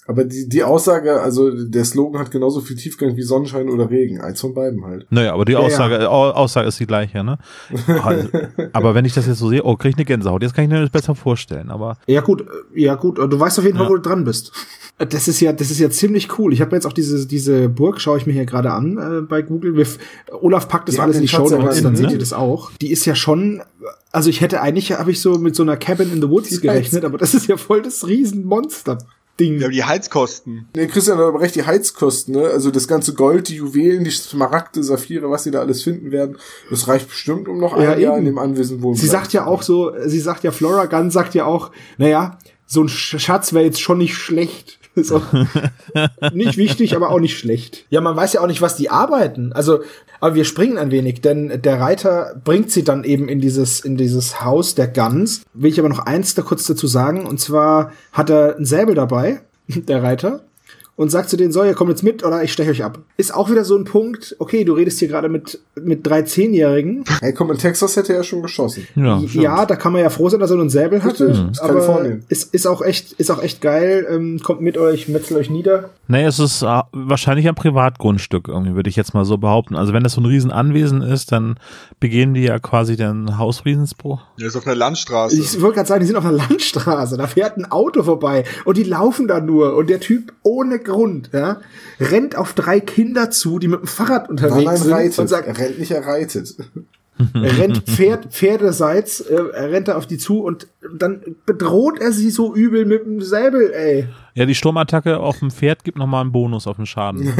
Aber 0.09 0.23
die, 0.23 0.47
die 0.47 0.63
Aussage, 0.63 1.21
also 1.21 1.51
der 1.51 1.83
Slogan 1.83 2.19
hat 2.21 2.31
genauso 2.31 2.61
viel 2.61 2.77
Tiefgang 2.77 3.15
wie 3.17 3.21
Sonnenschein 3.23 3.67
oder 3.69 3.89
Regen. 3.89 4.21
Eins 4.21 4.39
von 4.39 4.53
beiden 4.53 4.85
halt. 4.85 5.05
Naja, 5.09 5.33
aber 5.33 5.43
die 5.43 5.51
Ja, 5.51 5.59
Aussage, 5.59 6.09
Au- 6.09 6.31
Aussage 6.31 6.69
ist 6.69 6.79
die 6.79 6.87
gleiche, 6.87 7.23
ne? 7.25 7.37
aber 8.73 8.95
wenn 8.95 9.05
ich 9.05 9.13
das 9.13 9.27
jetzt 9.27 9.39
so 9.39 9.49
sehe, 9.49 9.63
oh, 9.63 9.75
krieg 9.75 9.91
ich 9.91 9.97
eine 9.97 10.05
Gänsehaut. 10.05 10.41
Jetzt 10.41 10.53
kann 10.55 10.63
ich 10.63 10.69
mir 10.69 10.79
das 10.81 10.89
besser 10.89 11.13
vorstellen, 11.15 11.69
aber 11.69 11.97
Ja 12.07 12.21
gut, 12.21 12.41
äh, 12.41 12.81
ja 12.81 12.95
gut. 12.95 13.17
Du 13.17 13.39
weißt 13.39 13.59
auf 13.59 13.65
jeden 13.65 13.77
Fall, 13.77 13.85
Ja. 13.87 13.91
wo 13.91 13.95
du 13.95 14.01
dran 14.01 14.23
bist. 14.23 14.51
Das 14.97 15.27
ist 15.27 15.39
ja, 15.41 15.53
das 15.53 15.69
ist 15.69 15.79
ja 15.79 15.89
ziemlich 15.89 16.39
cool. 16.39 16.53
Ich 16.53 16.61
habe 16.61 16.75
jetzt 16.75 16.85
auch 16.87 16.93
diese 16.93 17.27
diese 17.27 17.69
Burg, 17.69 18.01
schaue 18.01 18.17
ich 18.17 18.25
mir 18.25 18.33
hier 18.33 18.45
gerade 18.45 18.71
an 18.71 18.97
äh, 18.97 19.21
bei 19.21 19.41
Google. 19.43 19.75
Wir, 19.77 19.85
Olaf 20.41 20.67
packt 20.67 20.87
das 20.87 20.95
Die 20.95 21.01
alles 21.01 21.17
in 21.17 21.23
die 21.23 21.27
Show 21.27 21.47
Notes, 21.49 21.51
ja 21.53 21.59
dann 21.59 21.75
innen, 21.93 21.95
seht 21.97 22.05
ne? 22.07 22.11
ihr 22.13 22.19
das 22.19 22.33
auch. 22.33 22.71
Die 22.81 22.91
ist 22.91 23.05
ja 23.05 23.13
schon, 23.13 23.61
also 24.11 24.29
ich 24.29 24.41
hätte 24.41 24.61
eigentlich 24.61 24.93
habe 24.93 25.11
ich 25.11 25.21
so 25.21 25.37
mit 25.37 25.55
so 25.55 25.61
einer 25.63 25.77
Cabin 25.77 26.11
in 26.11 26.21
the 26.21 26.29
Woods 26.29 26.61
gerechnet, 26.61 27.05
aber 27.05 27.17
das 27.19 27.33
ist 27.35 27.47
ja 27.47 27.57
voll 27.57 27.81
das 27.83 28.07
Riesenmonster 28.07 28.97
Ding. 29.39 29.59
Ja, 29.59 29.67
die 29.69 29.83
Heizkosten. 29.83 30.67
Nee, 30.75 30.87
Christian, 30.87 31.19
aber 31.19 31.39
recht 31.39 31.55
die 31.55 31.63
Heizkosten, 31.65 32.33
ne? 32.35 32.47
Also 32.49 32.71
das 32.71 32.87
ganze 32.87 33.13
Gold, 33.13 33.49
die 33.49 33.55
Juwelen, 33.55 34.03
die 34.03 34.09
Smaragde, 34.11 34.83
Saphire, 34.83 35.29
was 35.29 35.43
sie 35.43 35.51
da 35.51 35.59
alles 35.59 35.83
finden 35.83 36.11
werden, 36.11 36.37
das 36.69 36.87
reicht 36.87 37.07
bestimmt, 37.09 37.47
um 37.47 37.59
noch 37.59 37.77
Ja, 37.79 37.91
ein 37.93 37.99
Jahr 37.99 38.17
in 38.17 38.25
dem 38.25 38.37
Anwesen 38.37 38.81
wohnen 38.81 38.95
Sie 38.95 39.07
sagt 39.07 39.33
ja 39.33 39.45
auch 39.45 39.61
so, 39.61 39.91
sie 40.05 40.19
sagt 40.19 40.43
ja, 40.43 40.51
Flora 40.51 40.85
Gunn 40.85 41.11
sagt 41.11 41.35
ja 41.35 41.45
auch, 41.45 41.71
naja, 41.97 42.37
so 42.65 42.81
ein 42.81 42.87
Sch- 42.89 43.19
Schatz 43.19 43.53
wäre 43.53 43.63
jetzt 43.65 43.79
schon 43.79 43.99
nicht 43.99 44.15
schlecht. 44.15 44.76
So. 45.03 45.21
nicht 46.33 46.57
wichtig, 46.57 46.95
aber 46.95 47.11
auch 47.11 47.19
nicht 47.19 47.37
schlecht. 47.37 47.85
Ja, 47.89 48.01
man 48.01 48.15
weiß 48.15 48.33
ja 48.33 48.41
auch 48.41 48.47
nicht, 48.47 48.61
was 48.61 48.75
die 48.75 48.89
arbeiten. 48.89 49.53
Also, 49.53 49.81
aber 50.19 50.35
wir 50.35 50.43
springen 50.43 50.77
ein 50.77 50.91
wenig, 50.91 51.21
denn 51.21 51.61
der 51.61 51.79
Reiter 51.79 52.41
bringt 52.43 52.71
sie 52.71 52.83
dann 52.83 53.03
eben 53.03 53.29
in 53.29 53.39
dieses, 53.39 53.79
in 53.79 53.95
dieses 53.95 54.43
Haus 54.43 54.75
der 54.75 54.87
Guns. 54.87 55.43
Will 55.53 55.71
ich 55.71 55.79
aber 55.79 55.89
noch 55.89 55.99
eins 55.99 56.33
da 56.33 56.41
kurz 56.41 56.65
dazu 56.65 56.87
sagen, 56.87 57.27
und 57.27 57.39
zwar 57.39 57.91
hat 58.11 58.29
er 58.29 58.57
ein 58.57 58.65
Säbel 58.65 58.95
dabei, 58.95 59.41
der 59.67 60.01
Reiter. 60.01 60.41
Und 60.97 61.11
sagt 61.11 61.29
zu 61.29 61.37
denen, 61.37 61.51
so, 61.51 61.63
ihr 61.63 61.75
kommt 61.75 61.91
jetzt 61.91 62.03
mit 62.03 62.25
oder 62.25 62.43
ich 62.43 62.51
steche 62.51 62.71
euch 62.71 62.83
ab. 62.83 62.97
Ist 63.17 63.33
auch 63.33 63.51
wieder 63.51 63.63
so 63.63 63.77
ein 63.77 63.83
Punkt, 63.83 64.35
okay, 64.39 64.63
du 64.63 64.73
redest 64.73 64.97
hier 64.97 65.07
gerade 65.07 65.29
mit, 65.29 65.59
mit 65.79 66.05
drei 66.05 66.23
Zehnjährigen, 66.23 67.05
Hey, 67.21 67.33
komm, 67.33 67.51
in 67.51 67.59
Texas 67.59 67.95
hätte 67.95 68.13
er 68.13 68.23
schon 68.23 68.41
geschossen. 68.41 68.87
ja. 68.95 69.19
ja, 69.19 69.65
da 69.67 69.75
kann 69.75 69.93
man 69.93 70.01
ja 70.01 70.09
froh 70.09 70.27
sein, 70.27 70.39
dass 70.39 70.49
er 70.49 70.59
einen 70.59 70.71
Säbel 70.71 71.03
hatte. 71.03 71.49
Ist 71.51 71.61
aber 71.61 72.09
ist, 72.29 72.53
ist 72.53 72.65
auch 72.65 72.81
echt, 72.81 73.13
ist 73.13 73.29
auch 73.29 73.41
echt 73.41 73.61
geil. 73.61 74.07
Ähm, 74.09 74.39
kommt 74.43 74.61
mit 74.61 74.77
euch, 74.77 75.07
metzel 75.07 75.37
euch 75.37 75.51
nieder. 75.51 75.91
Nee, 76.07 76.23
es 76.23 76.39
ist 76.39 76.63
äh, 76.63 76.81
wahrscheinlich 76.91 77.47
ein 77.47 77.53
Privatgrundstück 77.55 78.47
irgendwie, 78.47 78.73
würde 78.75 78.89
ich 78.89 78.95
jetzt 78.95 79.13
mal 79.13 79.23
so 79.23 79.37
behaupten. 79.37 79.75
Also 79.75 79.93
wenn 79.93 80.03
das 80.03 80.13
so 80.13 80.21
ein 80.21 80.25
Riesenanwesen 80.25 81.03
ist, 81.03 81.31
dann 81.31 81.59
begehen 81.99 82.33
die 82.33 82.41
ja 82.41 82.57
quasi 82.57 82.95
den 82.95 83.37
Hausfriedensbruch. 83.37 84.21
Der 84.39 84.47
ist 84.47 84.55
auf 84.55 84.65
einer 84.65 84.75
Landstraße. 84.75 85.39
Ich 85.39 85.61
wollte 85.61 85.75
gerade 85.75 85.87
sagen, 85.87 86.01
die 86.01 86.07
sind 86.07 86.15
auf 86.15 86.25
einer 86.25 86.37
Landstraße, 86.37 87.17
da 87.17 87.27
fährt 87.27 87.57
ein 87.57 87.71
Auto 87.71 88.03
vorbei 88.03 88.45
und 88.65 88.77
die 88.77 88.83
laufen 88.83 89.27
da 89.27 89.39
nur 89.39 89.75
und 89.75 89.89
der 89.89 89.99
Typ 89.99 90.33
ohne 90.43 90.79
Grund, 90.87 91.29
ja, 91.33 91.61
rennt 91.99 92.35
auf 92.35 92.53
drei 92.53 92.79
Kinder 92.79 93.29
zu, 93.29 93.59
die 93.59 93.67
mit 93.67 93.81
dem 93.81 93.87
Fahrrad 93.87 94.23
Nein, 94.23 94.29
unterwegs 94.31 94.65
nein, 94.65 94.77
sind 94.77 94.93
reitet. 94.93 95.19
und 95.19 95.27
sagt, 95.27 95.47
er 95.47 95.57
rennt 95.57 95.79
nicht, 95.79 95.91
er 95.91 96.05
reitet. 96.05 96.55
Er 97.33 97.57
rennt 97.57 97.79
Pferd, 97.89 98.27
Pferdeseits, 98.31 99.21
äh, 99.21 99.35
er 99.53 99.71
rennt 99.71 99.87
da 99.87 99.97
auf 99.97 100.05
die 100.05 100.19
zu 100.19 100.43
und 100.43 100.67
dann 100.97 101.35
bedroht 101.47 101.99
er 101.99 102.11
sie 102.11 102.29
so 102.29 102.53
übel 102.53 102.85
mit 102.85 103.05
dem 103.05 103.21
Säbel, 103.21 103.71
ey. 103.73 104.07
Ja, 104.35 104.45
die 104.45 104.53
Sturmattacke 104.53 105.17
auf 105.17 105.39
dem 105.39 105.49
Pferd 105.49 105.83
gibt 105.83 105.97
nochmal 105.97 106.21
einen 106.21 106.31
Bonus 106.31 106.67
auf 106.67 106.75
den 106.75 106.85
Schaden. 106.85 107.33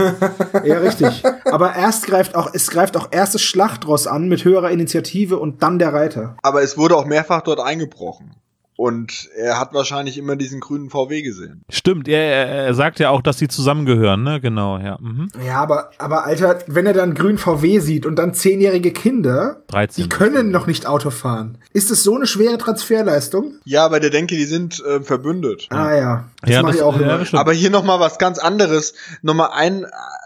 Ja, 0.65 0.79
richtig. 0.79 1.23
Aber 1.45 1.75
erst 1.75 2.07
greift 2.07 2.35
auch, 2.35 2.49
es 2.53 2.71
greift 2.71 2.97
auch 2.97 3.09
erst 3.11 3.35
das 3.35 3.43
Schlachtross 3.43 4.07
an 4.07 4.27
mit 4.27 4.43
höherer 4.43 4.71
Initiative 4.71 5.37
und 5.37 5.61
dann 5.61 5.77
der 5.77 5.93
Reiter. 5.93 6.37
Aber 6.41 6.63
es 6.63 6.75
wurde 6.77 6.95
auch 6.95 7.05
mehrfach 7.05 7.41
dort 7.41 7.59
eingebrochen. 7.59 8.31
Und 8.77 9.27
er 9.35 9.59
hat 9.59 9.73
wahrscheinlich 9.73 10.19
immer 10.19 10.35
diesen 10.35 10.59
grünen 10.59 10.91
VW 10.91 11.23
gesehen. 11.23 11.63
Stimmt, 11.67 12.07
er, 12.07 12.21
er, 12.21 12.45
er 12.67 12.73
sagt 12.75 12.99
ja 12.99 13.09
auch, 13.09 13.23
dass 13.23 13.37
die 13.37 13.47
zusammengehören, 13.47 14.21
ne? 14.21 14.39
Genau, 14.39 14.77
ja. 14.77 14.99
Mhm. 15.01 15.29
Ja, 15.45 15.55
aber, 15.61 15.89
aber 15.97 16.25
Alter, 16.25 16.59
wenn 16.67 16.85
er 16.85 16.93
dann 16.93 17.15
grün 17.15 17.39
VW 17.39 17.79
sieht 17.79 18.05
und 18.05 18.17
dann 18.17 18.35
zehnjährige 18.35 18.91
Kinder, 18.91 19.63
13. 19.69 20.03
die 20.03 20.09
können 20.09 20.51
noch 20.51 20.67
nicht 20.67 20.85
Auto 20.85 21.09
fahren. 21.09 21.57
Ist 21.73 21.89
es 21.89 22.03
so 22.03 22.15
eine 22.15 22.27
schwere 22.27 22.59
Transferleistung? 22.59 23.55
Ja, 23.65 23.83
aber 23.83 23.99
der 23.99 24.11
denke, 24.11 24.35
die 24.35 24.45
sind 24.45 24.79
äh, 24.85 25.01
verbündet. 25.01 25.67
Ah 25.71 25.95
ja, 25.95 26.25
das 26.41 26.49
ja, 26.51 26.61
mache 26.61 26.73
ich 26.73 26.77
das- 26.77 26.85
auch 26.87 26.99
ja, 26.99 27.15
immer. 27.15 27.25
stimmt. 27.25 27.39
Aber 27.39 27.53
hier 27.53 27.71
noch 27.71 27.83
mal 27.83 27.99
was 27.99 28.19
ganz 28.19 28.37
anderes. 28.37 28.93
Noch 29.23 29.33
mal 29.33 29.47
ein, 29.47 29.85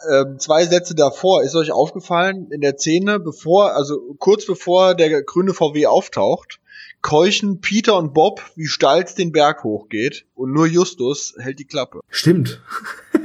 äh, 0.09 0.25
zwei 0.39 0.65
Sätze 0.65 0.93
davor. 0.93 1.43
Ist 1.43 1.55
euch 1.55 1.71
aufgefallen 1.71 2.47
in 2.51 2.59
der 2.59 2.75
Szene, 2.77 3.19
bevor, 3.19 3.75
also 3.75 3.97
kurz 4.19 4.45
bevor 4.45 4.93
der 4.95 5.23
grüne 5.23 5.53
VW 5.53 5.85
auftaucht, 5.87 6.59
keuchen 7.01 7.61
Peter 7.61 7.97
und 7.97 8.13
Bob, 8.13 8.41
wie 8.55 8.67
steil 8.67 9.03
es 9.03 9.15
den 9.15 9.31
Berg 9.31 9.63
hochgeht, 9.63 10.25
und 10.35 10.51
nur 10.51 10.67
Justus 10.67 11.35
hält 11.37 11.59
die 11.59 11.65
Klappe. 11.65 12.01
Stimmt. 12.09 12.61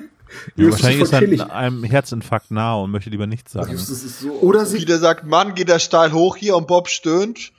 Ja, 0.55 0.65
Justus 0.65 0.83
wahrscheinlich 0.83 1.33
ist 1.33 1.41
er 1.41 1.55
einem 1.55 1.83
Herzinfarkt 1.83 2.51
nahe 2.51 2.83
und 2.83 2.91
möchte 2.91 3.09
lieber 3.09 3.27
nichts 3.27 3.53
sagen. 3.53 3.73
Das 3.73 3.89
ist 3.89 4.21
so 4.21 4.33
Oder 4.41 4.67
sie, 4.67 4.79
Peter 4.79 4.99
sagt, 4.99 5.25
Mann, 5.25 5.55
geht 5.55 5.69
der 5.69 5.79
steil 5.79 6.13
hoch 6.13 6.37
hier 6.37 6.57
und 6.57 6.67
Bob 6.67 6.89
stöhnt, 6.89 7.53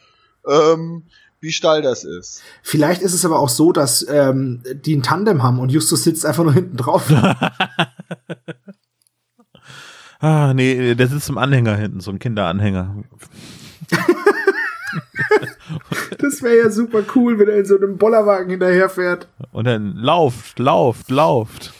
ähm, 0.47 1.03
wie 1.39 1.51
steil 1.51 1.81
das 1.81 2.03
ist. 2.03 2.43
vielleicht 2.61 3.01
ist 3.01 3.13
es 3.13 3.25
aber 3.25 3.39
auch 3.39 3.49
so, 3.49 3.71
dass 3.71 4.05
ähm, 4.07 4.61
die 4.85 4.95
ein 4.95 5.01
Tandem 5.01 5.41
haben 5.41 5.59
und 5.59 5.69
Justus 5.71 6.03
sitzt 6.03 6.23
einfach 6.23 6.43
nur 6.43 6.53
hinten 6.53 6.77
drauf. 6.77 7.09
Ah, 10.19 10.53
nee, 10.55 10.95
der 10.95 11.07
sitzt 11.07 11.29
im 11.29 11.37
Anhänger 11.37 11.75
hinten, 11.75 11.99
so 11.99 12.09
ein 12.09 12.19
Kinderanhänger. 12.19 13.03
Das 16.19 16.41
wäre 16.41 16.57
ja 16.57 16.69
super 16.69 17.03
cool, 17.15 17.37
wenn 17.39 17.49
er 17.49 17.57
in 17.57 17.65
so 17.65 17.77
einem 17.77 17.97
Bollerwagen 17.97 18.49
hinterherfährt. 18.49 19.27
Und 19.51 19.65
dann 19.65 19.95
lauft, 19.95 20.59
lauft, 20.59 21.11
lauft. 21.11 21.73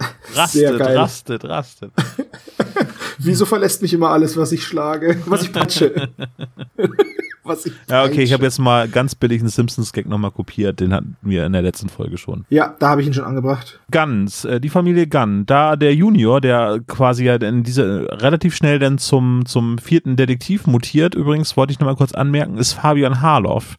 Rastet, 0.34 0.80
rastet, 0.80 1.44
rastet. 1.44 1.92
Wieso 3.18 3.44
verlässt 3.44 3.82
mich 3.82 3.92
immer 3.92 4.10
alles, 4.10 4.36
was 4.36 4.52
ich 4.52 4.64
schlage, 4.64 5.20
was 5.26 5.42
ich 5.42 5.52
patsche? 5.52 6.08
was 7.42 7.66
ich 7.66 7.72
ja, 7.88 8.04
okay, 8.04 8.22
ich 8.22 8.32
habe 8.32 8.44
jetzt 8.44 8.58
mal 8.58 8.88
ganz 8.88 9.14
billig 9.14 9.40
einen 9.40 9.50
Simpsons-Gag 9.50 10.06
nochmal 10.06 10.30
kopiert. 10.30 10.80
Den 10.80 10.94
hatten 10.94 11.16
wir 11.20 11.44
in 11.44 11.52
der 11.52 11.62
letzten 11.62 11.88
Folge 11.88 12.16
schon. 12.16 12.44
Ja, 12.48 12.76
da 12.78 12.90
habe 12.90 13.02
ich 13.02 13.08
ihn 13.08 13.14
schon 13.14 13.24
angebracht. 13.24 13.80
Guns, 13.90 14.44
äh, 14.44 14.60
die 14.60 14.68
Familie 14.68 15.06
Gunn. 15.06 15.44
Da 15.46 15.76
der 15.76 15.94
Junior, 15.94 16.40
der 16.40 16.80
quasi 16.86 17.24
ja 17.24 17.34
in 17.34 17.62
diese 17.62 18.08
relativ 18.10 18.54
schnell 18.54 18.78
dann 18.78 18.98
zum, 18.98 19.44
zum 19.46 19.78
vierten 19.78 20.16
Detektiv 20.16 20.66
mutiert, 20.66 21.14
übrigens 21.14 21.56
wollte 21.56 21.72
ich 21.72 21.80
nochmal 21.80 21.96
kurz 21.96 22.12
anmerken, 22.12 22.56
ist 22.56 22.74
Fabian 22.74 23.20
Harloff 23.20 23.76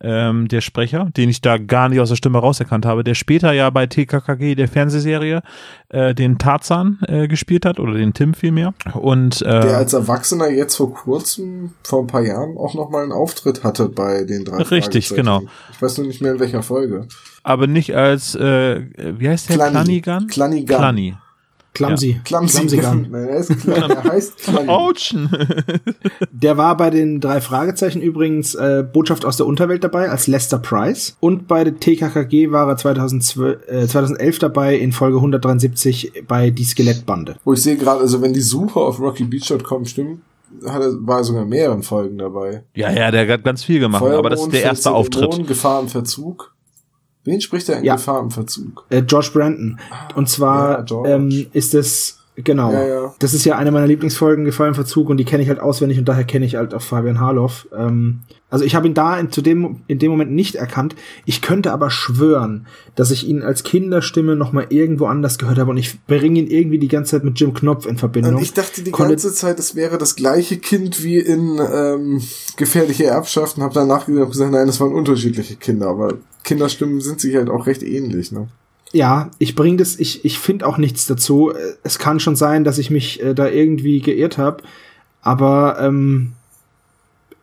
ähm, 0.00 0.48
der 0.48 0.60
Sprecher, 0.60 1.08
den 1.16 1.28
ich 1.28 1.40
da 1.40 1.58
gar 1.58 1.88
nicht 1.88 2.00
aus 2.00 2.08
der 2.08 2.16
Stimme 2.16 2.38
rauserkannt 2.38 2.86
habe, 2.86 3.04
der 3.04 3.14
später 3.14 3.52
ja 3.52 3.70
bei 3.70 3.86
TKKG, 3.86 4.54
der 4.54 4.68
Fernsehserie, 4.68 5.42
äh, 5.88 6.14
den 6.14 6.38
Tarzan 6.38 6.98
äh, 7.06 7.28
gespielt 7.28 7.64
hat, 7.64 7.80
oder 7.80 7.94
den 7.94 8.12
Tim 8.14 8.34
vielmehr. 8.34 8.74
Und, 8.94 9.42
äh, 9.42 9.60
der 9.60 9.76
als 9.76 9.92
Erwachsener 9.92 10.48
jetzt 10.48 10.76
vor 10.76 10.92
kurzem, 10.92 11.72
vor 11.82 12.02
ein 12.02 12.06
paar 12.06 12.22
Jahren, 12.22 12.56
auch 12.56 12.74
nochmal 12.74 13.02
einen 13.02 13.12
Auftritt 13.12 13.64
hatte 13.64 13.88
bei 13.88 14.24
den 14.24 14.44
drei 14.44 14.62
Richtig, 14.62 15.08
genau. 15.10 15.42
Ich 15.72 15.80
weiß 15.80 15.98
nur 15.98 16.06
nicht 16.06 16.20
mehr 16.20 16.32
in 16.32 16.40
welcher 16.40 16.62
Folge. 16.62 17.06
Aber 17.42 17.66
nicht 17.66 17.94
als, 17.94 18.34
äh, 18.34 18.82
wie 18.96 19.28
heißt 19.28 19.50
der? 19.50 19.56
Klanigan? 19.56 20.26
Klanigan. 20.26 20.78
Klani. 20.78 21.14
Clumsy. 21.76 22.12
Ja. 22.12 22.18
Clumsy, 22.24 22.58
Clumsy 22.58 22.76
Gun. 22.78 23.14
Er, 23.14 23.36
ist, 23.36 23.68
er 23.68 24.04
heißt 24.04 24.36
Clumsy. 24.44 25.28
der 26.30 26.56
war 26.56 26.76
bei 26.76 26.90
den 26.90 27.20
drei 27.20 27.40
Fragezeichen 27.40 28.00
übrigens 28.00 28.54
äh, 28.54 28.84
Botschaft 28.90 29.24
aus 29.24 29.36
der 29.36 29.46
Unterwelt 29.46 29.84
dabei 29.84 30.10
als 30.10 30.26
Lester 30.26 30.58
Price. 30.58 31.16
Und 31.20 31.48
bei 31.48 31.64
der 31.64 31.78
TKKG 31.78 32.50
war 32.50 32.68
er 32.68 32.76
2012, 32.76 33.68
äh, 33.68 33.86
2011 33.86 34.38
dabei 34.38 34.76
in 34.76 34.92
Folge 34.92 35.16
173 35.16 36.24
bei 36.26 36.50
Die 36.50 36.64
Skelettbande. 36.64 37.36
Wo 37.44 37.52
ich 37.52 37.62
sehe 37.62 37.76
gerade, 37.76 38.00
also 38.00 38.22
wenn 38.22 38.32
die 38.32 38.40
Suche 38.40 38.80
auf 38.80 39.00
rockybeach.com 39.00 39.84
stimmt, 39.84 40.20
hat 40.64 40.82
er, 40.82 40.92
war 41.06 41.18
er 41.18 41.24
sogar 41.24 41.44
mehreren 41.44 41.82
Folgen 41.82 42.18
dabei. 42.18 42.64
Ja, 42.74 42.90
ja, 42.90 43.10
der 43.10 43.28
hat 43.28 43.44
ganz 43.44 43.64
viel 43.64 43.80
gemacht, 43.80 44.00
Feuermond, 44.00 44.18
aber 44.18 44.30
das 44.30 44.42
ist 44.42 44.52
der 44.52 44.62
erste 44.62 44.92
Auftritt. 44.92 45.32
Dämonen, 45.32 45.46
Gefahr 45.46 45.80
im 45.80 45.88
Verzug. 45.88 46.55
Wen 47.26 47.40
spricht 47.40 47.68
er 47.68 47.78
in 47.78 47.84
ja. 47.84 47.96
Gefahr 47.96 48.20
im 48.20 48.30
Verzug? 48.30 48.84
Äh, 48.88 49.02
George 49.02 49.30
Brandon. 49.32 49.78
Und 50.14 50.28
zwar 50.28 50.86
ja, 50.88 51.04
ähm, 51.04 51.46
ist 51.52 51.74
es 51.74 52.15
Genau. 52.36 52.70
Ja, 52.70 52.86
ja. 52.86 53.14
Das 53.18 53.32
ist 53.32 53.46
ja 53.46 53.56
eine 53.56 53.70
meiner 53.72 53.86
Lieblingsfolgen, 53.86 54.44
Gefahr 54.44 54.68
im 54.68 54.74
Verzug, 54.74 55.08
und 55.08 55.16
die 55.16 55.24
kenne 55.24 55.42
ich 55.42 55.48
halt 55.48 55.58
auswendig 55.58 55.98
und 55.98 56.06
daher 56.06 56.24
kenne 56.24 56.44
ich 56.44 56.56
halt 56.56 56.74
auch 56.74 56.82
Fabian 56.82 57.18
Harloff. 57.18 57.66
Ähm, 57.74 58.20
also 58.50 58.64
ich 58.64 58.74
habe 58.74 58.86
ihn 58.86 58.94
da 58.94 59.18
in, 59.18 59.32
zu 59.32 59.40
dem, 59.40 59.82
in 59.86 59.98
dem 59.98 60.10
Moment 60.10 60.32
nicht 60.32 60.54
erkannt. 60.54 60.94
Ich 61.24 61.40
könnte 61.40 61.72
aber 61.72 61.90
schwören, 61.90 62.66
dass 62.94 63.10
ich 63.10 63.26
ihn 63.26 63.42
als 63.42 63.64
Kinderstimme 63.64 64.36
noch 64.36 64.52
mal 64.52 64.66
irgendwo 64.68 65.06
anders 65.06 65.38
gehört 65.38 65.58
habe 65.58 65.70
und 65.70 65.78
ich 65.78 66.04
bringe 66.04 66.38
ihn 66.38 66.46
irgendwie 66.46 66.78
die 66.78 66.88
ganze 66.88 67.12
Zeit 67.12 67.24
mit 67.24 67.40
Jim 67.40 67.54
Knopf 67.54 67.86
in 67.86 67.96
Verbindung. 67.96 68.34
Und 68.34 68.42
ich 68.42 68.52
dachte 68.52 68.82
die 68.82 68.90
Konnte 68.90 69.14
ganze 69.14 69.32
Zeit, 69.32 69.58
es 69.58 69.74
wäre 69.74 69.96
das 69.96 70.14
gleiche 70.14 70.58
Kind 70.58 71.02
wie 71.02 71.18
in 71.18 71.58
ähm, 71.72 72.22
Gefährliche 72.56 73.04
Erbschaften, 73.04 73.62
habe 73.62 73.74
danach 73.74 74.06
gesagt, 74.06 74.52
nein, 74.52 74.66
das 74.66 74.78
waren 74.78 74.92
unterschiedliche 74.92 75.56
Kinder, 75.56 75.88
aber 75.88 76.14
Kinderstimmen 76.44 77.00
sind 77.00 77.20
sich 77.20 77.34
halt 77.34 77.48
auch 77.48 77.66
recht 77.66 77.82
ähnlich, 77.82 78.30
ne? 78.30 78.48
Ja, 78.96 79.30
ich 79.38 79.54
bringe 79.54 79.76
das, 79.76 79.98
ich, 79.98 80.24
ich 80.24 80.38
finde 80.38 80.66
auch 80.66 80.78
nichts 80.78 81.06
dazu. 81.06 81.52
Es 81.82 81.98
kann 81.98 82.18
schon 82.18 82.34
sein, 82.34 82.64
dass 82.64 82.78
ich 82.78 82.90
mich 82.90 83.22
äh, 83.22 83.34
da 83.34 83.46
irgendwie 83.46 84.00
geirrt 84.00 84.38
habe, 84.38 84.62
aber 85.20 85.76
ähm, 85.80 86.32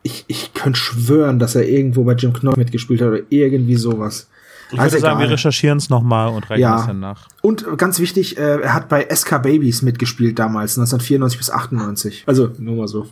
ich, 0.02 0.26
ich 0.28 0.56
könnte 0.56 0.80
schwören, 0.80 1.38
dass 1.38 1.54
er 1.54 1.70
irgendwo 1.70 2.04
bei 2.04 2.14
Jim 2.14 2.34
Knopf 2.34 2.58
mitgespielt 2.58 3.02
hat 3.02 3.10
oder 3.10 3.20
irgendwie 3.30 3.76
sowas. 3.76 4.28
Ich 4.72 4.80
also 4.80 4.96
würde 4.96 5.02
sagen, 5.02 5.20
wir 5.20 5.30
recherchieren 5.30 5.78
es 5.78 5.92
nochmal 5.92 6.30
und 6.30 6.50
reichen 6.50 6.62
ja. 6.62 6.80
es 6.80 6.88
dann 6.88 7.00
nach. 7.00 7.28
Und 7.42 7.78
ganz 7.78 8.00
wichtig, 8.00 8.38
äh, 8.38 8.62
er 8.62 8.74
hat 8.74 8.90
bei 8.90 9.08
SK 9.14 9.44
Babies 9.44 9.84
mitgespielt 9.84 10.40
damals, 10.40 10.78
1994 10.80 11.38
bis 11.38 11.52
98. 11.52 12.24
Also 12.26 12.50
nur 12.58 12.78
mal 12.78 12.88
so. 12.88 13.08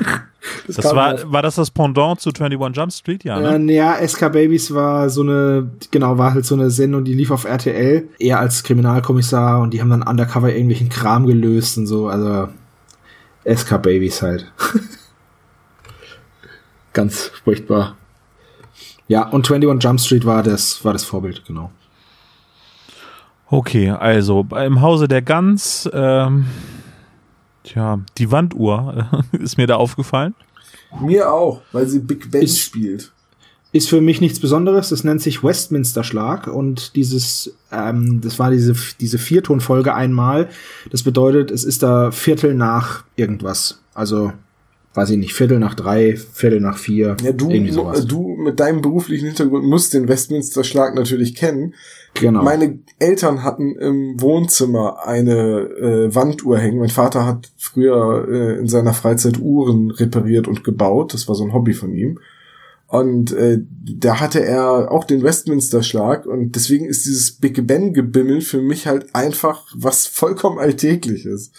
Das, 0.66 0.76
das 0.76 0.94
war, 0.94 1.32
war 1.32 1.42
das 1.42 1.56
das 1.56 1.70
Pendant 1.70 2.20
zu 2.20 2.30
21 2.30 2.76
Jump 2.76 2.92
Street, 2.92 3.24
ja? 3.24 3.40
Ne? 3.40 3.72
Äh, 3.72 3.76
ja, 3.76 4.06
SK 4.06 4.32
Babies 4.32 4.72
war 4.72 5.10
so 5.10 5.22
eine, 5.22 5.70
genau, 5.90 6.18
war 6.18 6.34
halt 6.34 6.44
so 6.44 6.54
eine 6.54 6.70
Sendung, 6.70 7.04
die 7.04 7.14
lief 7.14 7.30
auf 7.30 7.44
RTL, 7.44 8.08
eher 8.18 8.38
als 8.38 8.62
Kriminalkommissar 8.62 9.60
und 9.60 9.72
die 9.72 9.80
haben 9.80 9.90
dann 9.90 10.02
undercover 10.02 10.50
irgendwelchen 10.50 10.88
Kram 10.88 11.26
gelöst 11.26 11.78
und 11.78 11.86
so, 11.86 12.08
also 12.08 12.48
SK 13.44 13.82
Babies 13.82 14.22
halt. 14.22 14.50
Ganz 16.92 17.30
furchtbar. 17.44 17.96
Ja, 19.08 19.28
und 19.28 19.50
21 19.50 19.82
Jump 19.82 20.00
Street 20.00 20.26
war 20.26 20.42
das, 20.42 20.84
war 20.84 20.92
das 20.92 21.04
Vorbild, 21.04 21.44
genau. 21.46 21.70
Okay, 23.50 23.90
also 23.90 24.46
im 24.64 24.82
Hause 24.82 25.08
der 25.08 25.22
Gans, 25.22 25.88
ähm, 25.94 26.46
tja, 27.68 28.00
die 28.18 28.30
Wanduhr 28.30 29.24
ist 29.32 29.56
mir 29.56 29.66
da 29.66 29.76
aufgefallen. 29.76 30.34
Mir 31.00 31.32
auch, 31.32 31.60
weil 31.72 31.86
sie 31.86 32.00
Big 32.00 32.30
Ben 32.30 32.42
ist, 32.42 32.58
spielt. 32.58 33.12
Ist 33.72 33.88
für 33.88 34.00
mich 34.00 34.20
nichts 34.20 34.40
Besonderes. 34.40 34.88
Das 34.88 35.04
nennt 35.04 35.20
sich 35.20 35.44
Westminster 35.44 36.02
Schlag 36.02 36.46
und 36.46 36.96
dieses, 36.96 37.54
ähm, 37.70 38.20
das 38.22 38.38
war 38.38 38.50
diese 38.50 38.74
diese 38.98 39.18
Viertonfolge 39.18 39.94
einmal. 39.94 40.48
Das 40.90 41.02
bedeutet, 41.02 41.50
es 41.50 41.64
ist 41.64 41.82
da 41.82 42.10
Viertel 42.10 42.54
nach 42.54 43.04
irgendwas. 43.16 43.82
Also 43.92 44.32
weiß 44.98 45.10
ich 45.10 45.16
nicht, 45.16 45.32
Viertel 45.32 45.60
nach 45.60 45.74
drei, 45.74 46.16
Viertel 46.16 46.60
nach 46.60 46.76
vier. 46.76 47.16
Ja, 47.22 47.30
du, 47.30 47.48
du 47.48 48.36
mit 48.36 48.58
deinem 48.58 48.82
beruflichen 48.82 49.26
Hintergrund 49.26 49.64
musst 49.64 49.94
den 49.94 50.08
Westminster 50.08 50.64
Schlag 50.64 50.96
natürlich 50.96 51.36
kennen. 51.36 51.74
Genau. 52.14 52.42
Meine 52.42 52.80
Eltern 52.98 53.44
hatten 53.44 53.76
im 53.76 54.20
Wohnzimmer 54.20 55.06
eine 55.06 55.60
äh, 55.60 56.14
Wanduhr 56.14 56.58
hängen. 56.58 56.80
Mein 56.80 56.88
Vater 56.88 57.24
hat 57.24 57.52
früher 57.56 58.26
äh, 58.28 58.58
in 58.58 58.66
seiner 58.66 58.92
Freizeit 58.92 59.38
Uhren 59.38 59.92
repariert 59.92 60.48
und 60.48 60.64
gebaut. 60.64 61.14
Das 61.14 61.28
war 61.28 61.36
so 61.36 61.44
ein 61.44 61.52
Hobby 61.52 61.74
von 61.74 61.94
ihm. 61.94 62.18
Und 62.88 63.32
äh, 63.32 63.60
da 63.84 64.18
hatte 64.18 64.44
er 64.44 64.90
auch 64.90 65.04
den 65.04 65.22
Westminster 65.22 65.84
Schlag 65.84 66.26
und 66.26 66.56
deswegen 66.56 66.86
ist 66.86 67.04
dieses 67.04 67.32
Big 67.32 67.64
Ben 67.66 67.92
Gebimmel 67.92 68.40
für 68.40 68.62
mich 68.62 68.88
halt 68.88 69.14
einfach 69.14 69.66
was 69.76 70.06
vollkommen 70.06 70.58
alltägliches. 70.58 71.52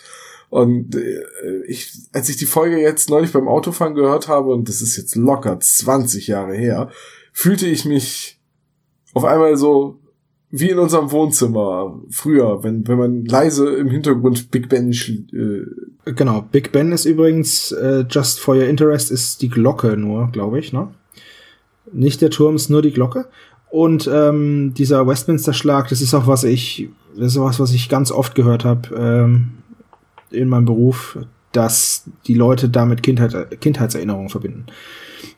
Und 0.49 0.95
äh, 0.95 1.21
ich, 1.67 1.91
als 2.11 2.29
ich 2.29 2.37
die 2.37 2.45
Folge 2.45 2.79
jetzt 2.79 3.09
neulich 3.09 3.31
beim 3.31 3.47
Autofahren 3.47 3.93
gehört 3.93 4.27
habe, 4.27 4.49
und 4.49 4.67
das 4.67 4.81
ist 4.81 4.97
jetzt 4.97 5.15
locker 5.15 5.59
20 5.59 6.27
Jahre 6.27 6.55
her, 6.55 6.89
fühlte 7.31 7.67
ich 7.67 7.85
mich 7.85 8.39
auf 9.13 9.25
einmal 9.25 9.57
so 9.57 9.99
wie 10.51 10.71
in 10.71 10.79
unserem 10.79 11.11
Wohnzimmer 11.11 12.01
früher, 12.09 12.63
wenn, 12.63 12.87
wenn 12.87 12.97
man 12.97 13.25
leise 13.25 13.69
im 13.75 13.89
Hintergrund 13.89 14.49
Big 14.49 14.67
Ben. 14.67 14.91
Äh 14.91 16.11
genau, 16.11 16.41
Big 16.51 16.71
Ben 16.71 16.91
ist 16.91 17.05
übrigens, 17.05 17.71
äh, 17.71 18.05
just 18.09 18.39
for 18.39 18.55
your 18.55 18.65
interest, 18.65 19.11
ist 19.11 19.43
die 19.43 19.49
Glocke 19.49 19.95
nur, 19.95 20.29
glaube 20.31 20.59
ich, 20.59 20.73
ne? 20.73 20.87
Nicht 21.91 22.21
der 22.21 22.31
Turm, 22.31 22.55
ist 22.55 22.69
nur 22.69 22.81
die 22.81 22.91
Glocke. 22.91 23.27
Und 23.69 24.09
ähm, 24.11 24.73
dieser 24.75 25.05
Westminster-Schlag, 25.05 25.89
das 25.89 26.01
ist 26.01 26.15
auch 26.15 26.25
was 26.25 26.43
ich, 26.43 26.89
das 27.15 27.33
ist 27.33 27.39
was, 27.39 27.59
was 27.59 27.71
ich 27.71 27.89
ganz 27.89 28.11
oft 28.11 28.33
gehört 28.33 28.65
habe. 28.65 28.95
Ähm, 28.95 29.51
in 30.31 30.49
meinem 30.49 30.65
Beruf, 30.65 31.17
dass 31.51 32.03
die 32.27 32.35
Leute 32.35 32.69
damit 32.69 33.03
Kindheit, 33.03 33.59
Kindheitserinnerungen 33.61 34.29
verbinden. 34.29 34.65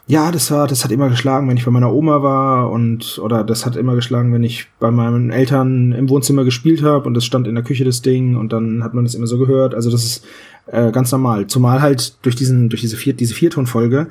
Ja, 0.07 0.31
das 0.31 0.51
war, 0.51 0.67
das 0.67 0.83
hat 0.83 0.91
immer 0.91 1.09
geschlagen, 1.09 1.47
wenn 1.47 1.57
ich 1.57 1.65
bei 1.65 1.71
meiner 1.71 1.93
Oma 1.93 2.21
war 2.21 2.69
und 2.69 3.17
oder 3.23 3.43
das 3.43 3.65
hat 3.65 3.77
immer 3.77 3.95
geschlagen, 3.95 4.33
wenn 4.33 4.43
ich 4.43 4.67
bei 4.79 4.91
meinen 4.91 5.31
Eltern 5.31 5.93
im 5.93 6.09
Wohnzimmer 6.09 6.43
gespielt 6.43 6.83
habe 6.83 7.05
und 7.07 7.13
das 7.13 7.23
stand 7.23 7.47
in 7.47 7.55
der 7.55 7.63
Küche 7.63 7.85
das 7.85 8.01
Ding 8.01 8.35
und 8.35 8.51
dann 8.51 8.83
hat 8.83 8.93
man 8.93 9.05
das 9.05 9.15
immer 9.15 9.27
so 9.27 9.37
gehört. 9.37 9.73
Also 9.73 9.89
das 9.89 10.03
ist 10.03 10.25
äh, 10.67 10.91
ganz 10.91 11.11
normal. 11.11 11.47
Zumal 11.47 11.81
halt 11.81 12.15
durch 12.23 12.35
diesen, 12.35 12.69
durch 12.69 12.81
diese 12.81 12.97
vier, 12.97 13.13
diese 13.13 13.33
Viertonfolge, 13.33 14.07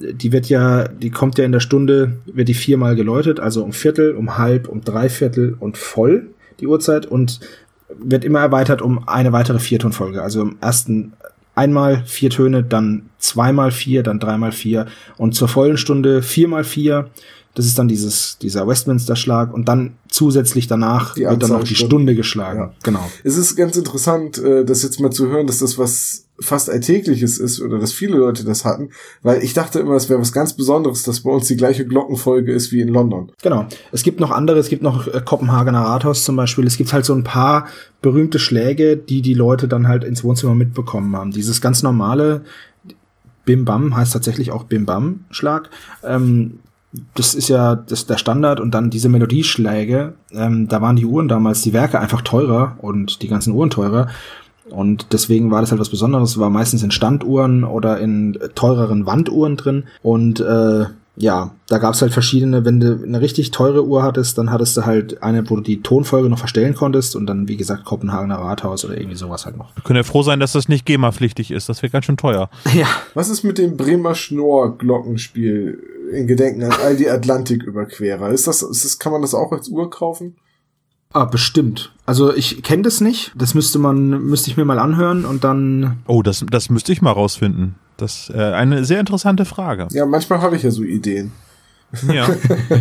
die 0.00 0.32
wird 0.32 0.48
ja, 0.48 0.86
die 0.86 1.10
kommt 1.10 1.38
ja 1.38 1.44
in 1.44 1.52
der 1.52 1.60
Stunde, 1.60 2.18
wird 2.26 2.48
die 2.48 2.54
viermal 2.54 2.94
geläutet, 2.94 3.40
also 3.40 3.64
um 3.64 3.72
Viertel, 3.72 4.12
um 4.12 4.38
halb, 4.38 4.68
um 4.68 4.82
Dreiviertel 4.82 5.56
und 5.58 5.78
voll 5.78 6.28
die 6.60 6.66
Uhrzeit 6.66 7.06
und 7.06 7.40
wird 7.96 8.24
immer 8.24 8.40
erweitert 8.40 8.82
um 8.82 9.08
eine 9.08 9.32
weitere 9.32 9.58
Viertonfolge. 9.58 10.22
Also 10.22 10.42
im 10.42 10.56
ersten 10.60 11.12
einmal 11.54 12.04
vier 12.06 12.30
Töne, 12.30 12.62
dann 12.62 13.10
zweimal 13.18 13.70
vier, 13.70 14.02
dann 14.02 14.20
dreimal 14.20 14.52
vier 14.52 14.86
und 15.16 15.34
zur 15.34 15.48
vollen 15.48 15.76
Stunde 15.76 16.22
viermal 16.22 16.64
vier. 16.64 17.10
Das 17.54 17.66
ist 17.66 17.76
dann 17.76 17.88
dieses, 17.88 18.38
dieser 18.38 18.68
Westminster-Schlag 18.68 19.52
und 19.52 19.68
dann 19.68 19.94
zusätzlich 20.08 20.68
danach 20.68 21.14
die 21.14 21.22
wird 21.22 21.42
dann 21.42 21.50
noch 21.50 21.64
die 21.64 21.74
Stunde 21.74 22.14
geschlagen. 22.14 22.60
Ja. 22.60 22.72
Genau. 22.84 23.10
Es 23.24 23.36
ist 23.36 23.56
ganz 23.56 23.76
interessant, 23.76 24.38
äh, 24.38 24.64
das 24.64 24.84
jetzt 24.84 25.00
mal 25.00 25.10
zu 25.10 25.26
hören, 25.26 25.48
dass 25.48 25.58
das 25.58 25.76
was 25.76 26.27
fast 26.40 26.70
Alltägliches 26.70 27.38
ist 27.38 27.60
oder 27.60 27.78
dass 27.78 27.92
viele 27.92 28.16
Leute 28.16 28.44
das 28.44 28.64
hatten, 28.64 28.90
weil 29.22 29.42
ich 29.42 29.54
dachte 29.54 29.80
immer, 29.80 29.94
es 29.94 30.08
wäre 30.08 30.20
was 30.20 30.32
ganz 30.32 30.54
Besonderes, 30.54 31.02
dass 31.02 31.20
bei 31.20 31.30
uns 31.30 31.48
die 31.48 31.56
gleiche 31.56 31.86
Glockenfolge 31.86 32.52
ist 32.52 32.72
wie 32.72 32.80
in 32.80 32.88
London. 32.88 33.32
Genau. 33.42 33.66
Es 33.92 34.02
gibt 34.02 34.20
noch 34.20 34.30
andere, 34.30 34.58
es 34.58 34.68
gibt 34.68 34.82
noch 34.82 35.06
äh, 35.06 35.20
Kopenhagener 35.24 35.80
Rathaus 35.80 36.24
zum 36.24 36.36
Beispiel. 36.36 36.66
Es 36.66 36.76
gibt 36.76 36.92
halt 36.92 37.04
so 37.04 37.14
ein 37.14 37.24
paar 37.24 37.66
berühmte 38.02 38.38
Schläge, 38.38 38.96
die 38.96 39.22
die 39.22 39.34
Leute 39.34 39.68
dann 39.68 39.88
halt 39.88 40.04
ins 40.04 40.22
Wohnzimmer 40.22 40.54
mitbekommen 40.54 41.14
haben. 41.16 41.32
Dieses 41.32 41.60
ganz 41.60 41.82
normale 41.82 42.42
Bim 43.44 43.64
Bam 43.64 43.96
heißt 43.96 44.12
tatsächlich 44.12 44.52
auch 44.52 44.64
Bim 44.64 44.86
Bam 44.86 45.24
Schlag. 45.30 45.70
Ähm, 46.04 46.60
das 47.14 47.34
ist 47.34 47.48
ja 47.48 47.76
das, 47.76 48.06
der 48.06 48.16
Standard 48.16 48.60
und 48.60 48.72
dann 48.72 48.90
diese 48.90 49.08
Melodieschläge, 49.08 50.14
ähm, 50.32 50.68
da 50.68 50.80
waren 50.80 50.96
die 50.96 51.04
Uhren 51.04 51.28
damals, 51.28 51.62
die 51.62 51.72
Werke 51.72 52.00
einfach 52.00 52.22
teurer 52.22 52.76
und 52.78 53.22
die 53.22 53.28
ganzen 53.28 53.52
Uhren 53.52 53.70
teurer. 53.70 54.08
Und 54.70 55.12
deswegen 55.12 55.50
war 55.50 55.60
das 55.60 55.70
halt 55.70 55.80
was 55.80 55.90
Besonderes. 55.90 56.38
War 56.38 56.50
meistens 56.50 56.82
in 56.82 56.90
Standuhren 56.90 57.64
oder 57.64 57.98
in 57.98 58.38
teureren 58.54 59.06
Wanduhren 59.06 59.56
drin. 59.56 59.84
Und 60.02 60.40
äh, 60.40 60.86
ja, 61.20 61.50
da 61.68 61.78
gab's 61.78 62.00
halt 62.00 62.12
verschiedene, 62.12 62.64
wenn 62.64 62.80
du 62.80 63.02
eine 63.02 63.20
richtig 63.20 63.50
teure 63.50 63.84
Uhr 63.84 64.02
hattest, 64.02 64.38
dann 64.38 64.50
hattest 64.50 64.76
du 64.76 64.86
halt 64.86 65.22
eine, 65.22 65.48
wo 65.50 65.56
du 65.56 65.62
die 65.62 65.82
Tonfolge 65.82 66.28
noch 66.28 66.38
verstellen 66.38 66.74
konntest 66.74 67.16
und 67.16 67.26
dann, 67.26 67.48
wie 67.48 67.56
gesagt, 67.56 67.84
Kopenhagener 67.84 68.36
Rathaus 68.36 68.84
oder 68.84 68.96
irgendwie 68.96 69.16
sowas 69.16 69.44
halt 69.44 69.56
noch. 69.56 69.74
Wir 69.74 69.82
können 69.82 69.96
ja 69.96 70.04
froh 70.04 70.22
sein, 70.22 70.38
dass 70.38 70.52
das 70.52 70.68
nicht 70.68 70.86
GEMA-pflichtig 70.86 71.50
ist. 71.50 71.68
Das 71.68 71.82
wäre 71.82 71.90
ganz 71.90 72.04
schön 72.06 72.16
teuer. 72.16 72.48
Ja, 72.74 72.86
Was 73.14 73.28
ist 73.28 73.42
mit 73.42 73.58
dem 73.58 73.76
Bremer 73.76 74.14
Schnorr-Glockenspiel 74.14 75.82
in 76.12 76.26
Gedenken 76.28 76.62
an 76.62 76.72
all 76.84 76.96
die 76.96 77.10
Atlantiküberquerer? 77.10 78.28
Ist 78.30 78.46
das, 78.46 78.62
ist 78.62 78.84
das, 78.84 78.98
kann 78.98 79.10
man 79.10 79.22
das 79.22 79.34
auch 79.34 79.50
als 79.50 79.68
Uhr 79.68 79.90
kaufen? 79.90 80.36
Ah, 81.12 81.24
bestimmt. 81.24 81.92
Also 82.06 82.34
ich 82.34 82.62
kenne 82.62 82.82
das 82.82 83.00
nicht. 83.00 83.32
Das 83.36 83.54
müsste 83.54 83.78
man, 83.78 84.10
müsste 84.26 84.50
ich 84.50 84.56
mir 84.56 84.64
mal 84.64 84.78
anhören 84.78 85.24
und 85.24 85.44
dann. 85.44 85.98
Oh, 86.06 86.22
das, 86.22 86.44
das 86.50 86.70
müsste 86.70 86.92
ich 86.92 87.02
mal 87.02 87.12
rausfinden. 87.12 87.74
Das 87.96 88.30
äh, 88.34 88.38
eine 88.38 88.84
sehr 88.84 89.00
interessante 89.00 89.44
Frage. 89.44 89.88
Ja, 89.90 90.06
manchmal 90.06 90.40
habe 90.40 90.56
ich 90.56 90.62
ja 90.62 90.70
so 90.70 90.82
Ideen. 90.82 91.32
Ja. 92.06 92.28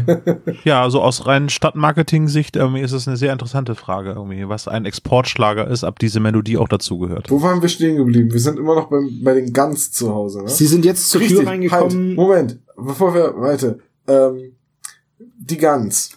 ja, 0.63 0.83
also 0.83 1.01
aus 1.01 1.25
rein 1.25 1.49
Stadtmarketing-Sicht 1.49 2.55
irgendwie 2.55 2.81
ist 2.81 2.91
es 2.91 3.07
eine 3.07 3.15
sehr 3.15 3.31
interessante 3.31 3.73
Frage, 3.75 4.11
irgendwie, 4.11 4.47
was 4.49 4.67
ein 4.67 4.85
Exportschlager 4.85 5.67
ist, 5.67 5.83
ab 5.83 5.97
diese 5.99 6.19
Melodie 6.19 6.57
auch 6.57 6.67
dazugehört. 6.67 7.31
Wo 7.31 7.41
waren 7.41 7.61
wir 7.61 7.69
stehen 7.69 7.97
geblieben? 7.97 8.31
Wir 8.31 8.39
sind 8.39 8.59
immer 8.59 8.75
noch 8.75 8.89
beim, 8.89 9.23
bei 9.23 9.33
den 9.33 9.53
Guns 9.53 9.91
zu 9.91 10.13
Hause, 10.13 10.43
ne? 10.43 10.49
Sie 10.49 10.67
sind 10.67 10.83
jetzt 10.83 11.09
zur 11.09 11.21
Tür 11.21 11.29
Richtig, 11.29 11.47
reingekommen. 11.47 12.07
Halt, 12.07 12.15
Moment, 12.15 12.59
bevor 12.75 13.13
wir 13.13 13.39
weiter. 13.39 13.77
Ähm, 14.07 14.55
die 15.19 15.57
Guns. 15.57 16.11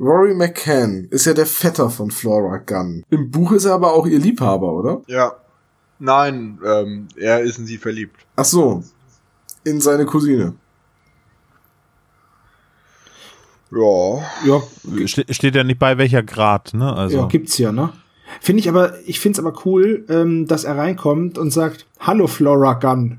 Rory 0.00 0.32
McCann 0.32 1.08
ist 1.10 1.26
ja 1.26 1.34
der 1.34 1.44
Vetter 1.44 1.90
von 1.90 2.10
Flora 2.10 2.56
Gunn. 2.56 3.04
Im 3.10 3.30
Buch 3.30 3.52
ist 3.52 3.66
er 3.66 3.74
aber 3.74 3.92
auch 3.92 4.06
ihr 4.06 4.18
Liebhaber, 4.18 4.72
oder? 4.72 5.02
Ja. 5.06 5.36
Nein, 5.98 6.58
ähm, 6.64 7.08
er 7.16 7.42
ist 7.42 7.58
in 7.58 7.66
sie 7.66 7.76
verliebt. 7.76 8.16
Ach 8.34 8.46
so. 8.46 8.82
In 9.62 9.78
seine 9.82 10.06
Cousine. 10.06 10.54
Ja. 13.70 14.22
Ja, 14.46 15.06
Ste 15.06 15.26
steht 15.28 15.54
ja 15.54 15.64
nicht 15.64 15.78
bei 15.78 15.98
welcher 15.98 16.22
Grad, 16.22 16.72
ne? 16.72 16.90
Also. 16.96 17.18
ja, 17.18 17.26
gibt's 17.26 17.58
ja, 17.58 17.70
ne? 17.70 17.92
Finde 18.40 18.60
ich 18.60 18.68
aber, 18.70 18.94
ich 19.06 19.20
find's 19.20 19.38
aber 19.38 19.52
cool, 19.66 20.06
ähm, 20.08 20.46
dass 20.46 20.64
er 20.64 20.78
reinkommt 20.78 21.36
und 21.36 21.50
sagt, 21.50 21.86
Hallo 22.00 22.26
Flora 22.26 22.72
Gunn. 22.72 23.18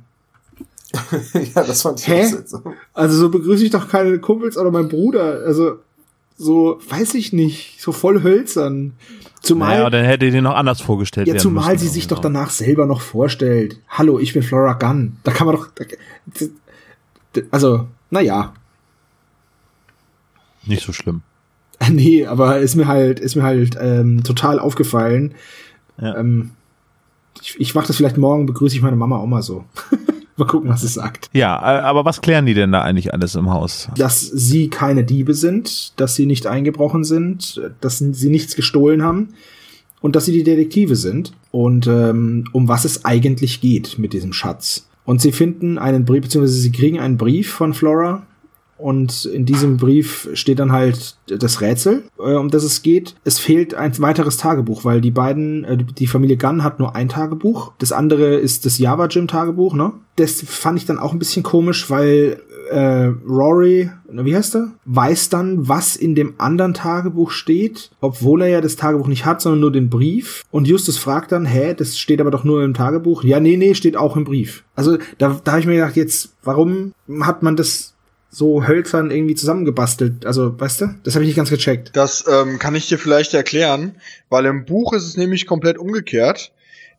ja, 1.34 1.64
das 1.64 1.84
fand 1.84 2.00
ich 2.00 2.08
Hä? 2.08 2.26
Also 2.94 3.18
so 3.18 3.30
begrüße 3.30 3.64
ich 3.64 3.70
doch 3.70 3.88
keine 3.88 4.18
Kumpels 4.20 4.58
oder 4.58 4.72
meinen 4.72 4.90
Bruder. 4.90 5.44
Also 5.46 5.80
so, 6.42 6.80
weiß 6.90 7.14
ich 7.14 7.34
nicht, 7.34 7.80
so 7.80 7.92
voll 7.92 8.24
hölzern. 8.24 8.94
Zumal, 9.42 9.78
Naja, 9.78 9.90
dann 9.92 10.06
hätte 10.06 10.26
ich 10.26 10.32
den 10.32 10.44
noch 10.44 10.56
anders 10.56 10.82
vorgestellt 10.82 11.28
ja, 11.28 11.38
zumal 11.38 11.78
sie 11.78 11.88
sich 11.88 12.08
doch 12.08 12.18
irgendwie 12.18 12.34
danach 12.34 12.50
selber 12.50 12.86
noch 12.88 13.02
vorstellt. 13.02 13.80
Hallo, 13.90 14.18
ich 14.18 14.34
bin 14.34 14.42
Flora 14.42 14.74
Gunn. 14.74 15.18
Da 15.24 15.32
kann 15.32 15.46
man 15.48 15.56
doch, 15.56 15.68
da, 15.76 17.42
also, 17.52 17.88
naja. 18.10 18.54
Nicht 20.66 20.84
so 20.84 20.94
schlimm. 20.94 21.22
Nee, 21.90 22.28
aber 22.28 22.60
ist 22.60 22.76
mir 22.76 22.88
halt, 22.88 23.20
ist 23.20 23.36
mir 23.36 23.42
halt 23.42 23.76
ähm, 23.82 24.24
total 24.24 24.60
aufgefallen. 24.60 25.34
Ja. 26.00 26.16
Ähm, 26.18 26.52
ich, 27.42 27.60
ich 27.60 27.74
mach 27.74 27.88
das 27.88 27.96
vielleicht 27.96 28.18
morgen, 28.18 28.46
begrüße 28.46 28.76
ich 28.76 28.84
meine 28.84 28.96
Mama 28.96 29.18
auch 29.18 29.26
mal 29.26 29.42
so. 29.42 29.66
mal 30.38 30.46
gucken, 30.46 30.70
was 30.70 30.82
sie 30.82 30.88
sagt. 30.88 31.30
Ja, 31.34 31.56
äh, 31.56 31.82
aber 31.82 32.06
was 32.06 32.22
klären 32.22 32.46
die 32.46 32.54
denn 32.54 32.72
da 32.72 32.82
eigentlich 32.82 33.14
alles 33.14 33.36
im 33.36 33.50
Haus? 33.50 33.90
Dass 33.96 34.22
sie 34.22 34.70
keine 34.70 35.04
Diebe 35.04 35.34
sind, 35.34 36.00
dass 36.00 36.16
sie 36.16 36.26
nicht 36.26 36.48
eingebrochen 36.48 37.04
sind, 37.04 37.62
dass 37.82 38.00
sie 38.00 38.30
nichts 38.30 38.56
gestohlen 38.56 39.04
haben 39.04 39.30
und 40.02 40.16
dass 40.16 40.26
sie 40.26 40.34
die 40.34 40.44
Detektive 40.44 40.96
sind 40.96 41.34
und 41.52 41.88
ähm, 41.88 42.46
um 42.52 42.68
was 42.68 42.86
es 42.86 43.06
eigentlich 43.06 43.62
geht 43.62 44.00
mit 44.00 44.14
diesem 44.14 44.34
Schatz. 44.34 44.88
Und 45.06 45.22
sie 45.22 45.32
finden 45.32 45.78
einen 45.78 46.06
Brief, 46.06 46.24
beziehungsweise 46.24 46.60
sie 46.60 46.72
kriegen 46.72 47.00
einen 47.00 47.18
Brief 47.18 47.52
von 47.52 47.74
Flora, 47.74 48.24
und 48.82 49.26
in 49.26 49.46
diesem 49.46 49.78
Brief 49.78 50.30
steht 50.34 50.60
dann 50.60 50.72
halt 50.72 51.16
das 51.28 51.62
Rätsel, 51.62 52.04
äh, 52.20 52.34
um 52.34 52.50
das 52.50 52.64
es 52.64 52.82
geht. 52.82 53.16
Es 53.24 53.40
fehlt 53.40 53.74
ein 53.74 53.98
weiteres 54.00 54.38
Tagebuch, 54.38 54.84
weil 54.84 55.02
die 55.02 55.12
beiden, 55.12 55.64
äh, 55.64 55.78
die 55.78 56.08
Familie 56.08 56.38
Gunn 56.38 56.64
hat 56.64 56.80
nur 56.80 56.96
ein 56.96 57.10
Tagebuch. 57.10 57.74
Das 57.78 57.92
andere 57.92 58.36
ist 58.36 58.66
das 58.66 58.80
Java 58.80 59.08
Gym 59.08 59.28
Tagebuch, 59.28 59.74
ne? 59.74 59.94
Das 60.16 60.42
fand 60.42 60.78
ich 60.78 60.86
dann 60.86 61.00
auch 61.00 61.14
ein 61.14 61.20
bisschen 61.20 61.44
komisch, 61.44 61.90
weil 61.90 62.42
äh, 62.70 63.12
Rory, 63.28 63.90
wie 64.10 64.36
heißt 64.36 64.56
er? 64.56 64.72
Weiß 64.86 65.30
dann, 65.30 65.68
was 65.68 65.96
in 65.96 66.16
dem 66.16 66.36
anderen 66.38 66.74
Tagebuch 66.74 67.32
steht, 67.32 67.92
obwohl 68.02 68.42
er 68.42 68.48
ja 68.48 68.62
das 68.62 68.76
Tagebuch 68.76 69.08
nicht 69.08 69.26
hat, 69.26 69.42
sondern 69.42 69.62
nur 69.62 69.72
den 69.72 69.90
Brief. 69.90 70.44
Und 70.52 70.68
Justus 70.68 70.98
fragt 70.98 71.32
dann, 71.32 71.46
hä, 71.46 71.74
das 71.74 71.98
steht 71.98 72.22
aber 72.22 72.32
doch 72.32 72.44
nur 72.44 72.64
im 72.64 72.74
Tagebuch. 72.74 73.24
Ja, 73.24 73.40
nee, 73.40 73.58
nee, 73.58 73.74
steht 73.74 73.98
auch 73.98 74.16
im 74.16 74.24
Brief. 74.24 74.64
Also 74.76 74.98
da, 75.18 75.40
da 75.44 75.52
habe 75.52 75.62
ich 75.62 75.68
mir 75.68 75.76
gedacht, 75.76 75.96
jetzt, 75.96 76.34
warum 76.44 76.94
hat 77.22 77.44
man 77.44 77.56
das 77.56 77.94
so 78.32 78.66
hölzern 78.66 79.12
irgendwie 79.12 79.36
zusammengebastelt. 79.36 80.26
Also, 80.26 80.58
weißt 80.60 80.82
du, 80.82 80.96
das 81.04 81.16
habe 81.16 81.26
ich 81.26 81.28
nicht 81.28 81.36
ganz 81.36 81.50
gecheckt. 81.50 81.92
Das 81.94 82.26
ähm, 82.28 82.58
kann 82.60 82.74
ich 82.76 82.88
dir 82.88 82.98
vielleicht 82.98 83.34
erklären, 83.34 83.96
weil 84.30 84.46
im 84.46 84.66
Buch 84.66 84.94
ist 84.94 85.06
es 85.06 85.18
nämlich 85.18 85.46
komplett 85.46 85.78
umgekehrt. 85.78 86.54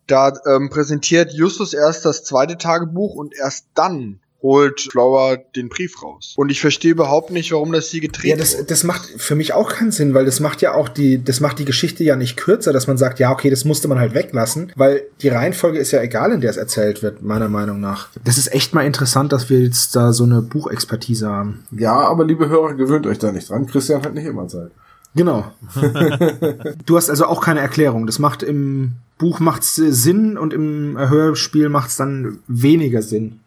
Da 0.07 0.33
ähm, 0.47 0.69
präsentiert 0.69 1.33
Justus 1.33 1.73
erst 1.73 2.05
das 2.05 2.25
zweite 2.25 2.59
Tagebuch 2.59 3.15
und 3.15 3.35
erst 3.35 3.67
dann 3.75 4.21
holt 4.43 4.81
Flower 4.81 5.39
den 5.57 5.69
Brief 5.69 6.03
raus. 6.03 6.35
Und 6.37 6.51
ich 6.51 6.61
verstehe 6.61 6.91
überhaupt 6.91 7.31
nicht, 7.31 7.53
warum 7.53 7.73
das 7.73 7.89
hier 7.89 8.01
gedreht 8.01 8.31
Ja, 8.31 8.37
das, 8.37 8.67
das 8.67 8.85
macht 8.85 9.07
für 9.17 9.35
mich 9.35 9.53
auch 9.53 9.71
keinen 9.71 9.93
Sinn, 9.93 10.15
weil 10.15 10.25
das 10.25 10.41
macht 10.41 10.63
ja 10.63 10.75
auch 10.75 10.89
die, 10.89 11.23
das 11.23 11.41
macht 11.41 11.59
die 11.59 11.65
Geschichte 11.65 12.05
ja 12.05 12.17
nicht 12.17 12.37
kürzer, 12.37 12.73
dass 12.73 12.87
man 12.87 12.99
sagt, 12.99 13.19
ja, 13.21 13.31
okay, 13.31 13.51
das 13.51 13.65
musste 13.65 13.89
man 13.89 13.99
halt 13.99 14.15
weglassen, 14.15 14.73
weil 14.77 15.03
die 15.21 15.29
Reihenfolge 15.29 15.79
ist 15.79 15.93
ja 15.93 16.03
egal, 16.03 16.33
in 16.33 16.41
der 16.41 16.51
es 16.51 16.57
erzählt 16.57 17.03
wird, 17.03 17.23
meiner 17.23 17.49
Meinung 17.49 17.81
nach. 17.81 18.09
Das 18.25 18.39
ist 18.39 18.53
echt 18.53 18.75
mal 18.75 18.85
interessant, 18.85 19.33
dass 19.33 19.49
wir 19.49 19.61
jetzt 19.61 19.95
da 19.95 20.13
so 20.13 20.25
eine 20.25 20.43
Buchexpertise 20.43 21.29
haben. 21.29 21.65
Ja, 21.71 21.95
aber 21.95 22.25
liebe 22.25 22.49
Hörer, 22.49 22.75
gewöhnt 22.75 23.07
euch 23.07 23.19
da 23.19 23.33
nicht 23.33 23.49
dran. 23.49 23.67
Christian 23.67 24.03
hat 24.03 24.15
nicht 24.15 24.27
immer 24.27 24.49
Zeit. 24.49 24.73
Genau. 25.15 25.53
du 26.87 26.97
hast 26.97 27.11
also 27.11 27.27
auch 27.27 27.43
keine 27.43 27.61
Erklärung. 27.61 28.07
Das 28.07 28.19
macht 28.19 28.43
im 28.43 28.93
Buch 29.19 29.41
macht's 29.41 29.77
Sinn 29.77 30.39
und 30.39 30.53
im 30.55 30.97
Hörspiel 30.99 31.69
macht's 31.69 31.97
dann 31.97 32.39
weniger 32.49 33.03
Sinn. 33.03 33.41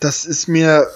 Das 0.00 0.24
ist 0.26 0.48
mir. 0.48 0.86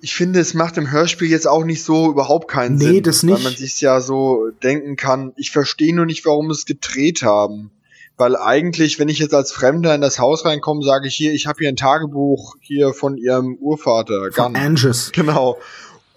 Ich 0.00 0.14
finde, 0.14 0.38
es 0.38 0.54
macht 0.54 0.76
im 0.76 0.90
Hörspiel 0.92 1.28
jetzt 1.28 1.48
auch 1.48 1.64
nicht 1.64 1.82
so 1.82 2.08
überhaupt 2.10 2.48
keinen 2.48 2.76
Nee, 2.76 2.84
Sinn. 2.84 3.02
das 3.02 3.22
nicht. 3.24 3.34
Weil 3.36 3.42
man 3.42 3.56
sich 3.56 3.80
ja 3.80 4.00
so 4.00 4.48
denken 4.62 4.94
kann. 4.96 5.32
Ich 5.36 5.50
verstehe 5.50 5.94
nur 5.94 6.06
nicht, 6.06 6.24
warum 6.24 6.50
es 6.50 6.66
gedreht 6.66 7.22
haben. 7.22 7.72
Weil 8.16 8.36
eigentlich, 8.36 8.98
wenn 8.98 9.08
ich 9.08 9.18
jetzt 9.18 9.34
als 9.34 9.52
Fremder 9.52 9.94
in 9.94 10.00
das 10.00 10.18
Haus 10.18 10.44
reinkomme, 10.44 10.82
sage 10.84 11.06
ich 11.08 11.14
hier, 11.14 11.32
ich 11.32 11.46
habe 11.46 11.58
hier 11.60 11.68
ein 11.68 11.76
Tagebuch 11.76 12.56
hier 12.60 12.92
von 12.92 13.16
ihrem 13.16 13.56
Urvater. 13.56 14.30
Von 14.32 14.52
Gunn. 14.54 14.56
Angus. 14.56 15.10
Genau. 15.12 15.58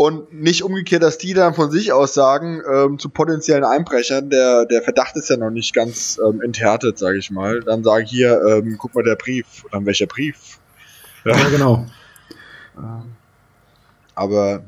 Und 0.02 0.34
nicht 0.34 0.64
umgekehrt, 0.64 1.04
dass 1.04 1.20
die 1.20 1.36
dann 1.36 1.54
von 1.54 1.70
sich 1.70 1.94
aus 1.94 2.16
sagen, 2.16 2.60
ähm, 2.68 2.98
zu 2.98 3.10
potenziellen 3.10 3.64
Einbrechern, 3.64 4.32
der, 4.32 4.66
der 4.66 4.82
Verdacht 4.82 5.16
ist 5.16 5.30
ja 5.30 5.38
noch 5.38 5.52
nicht 5.52 5.76
ganz 5.76 6.20
ähm, 6.28 6.42
enthärtet, 6.42 6.98
sage 6.98 7.20
ich 7.20 7.30
mal. 7.30 7.60
Dann 7.60 7.84
sagen 7.84 8.08
hier, 8.08 8.42
ähm, 8.42 8.78
guck 8.80 8.96
mal 8.96 9.04
der 9.04 9.16
Brief. 9.16 9.64
Und 9.66 9.76
dann 9.76 9.86
welcher 9.86 10.08
Brief? 10.08 10.58
Ja, 11.24 11.38
genau. 11.50 11.86
Aber 14.16 14.64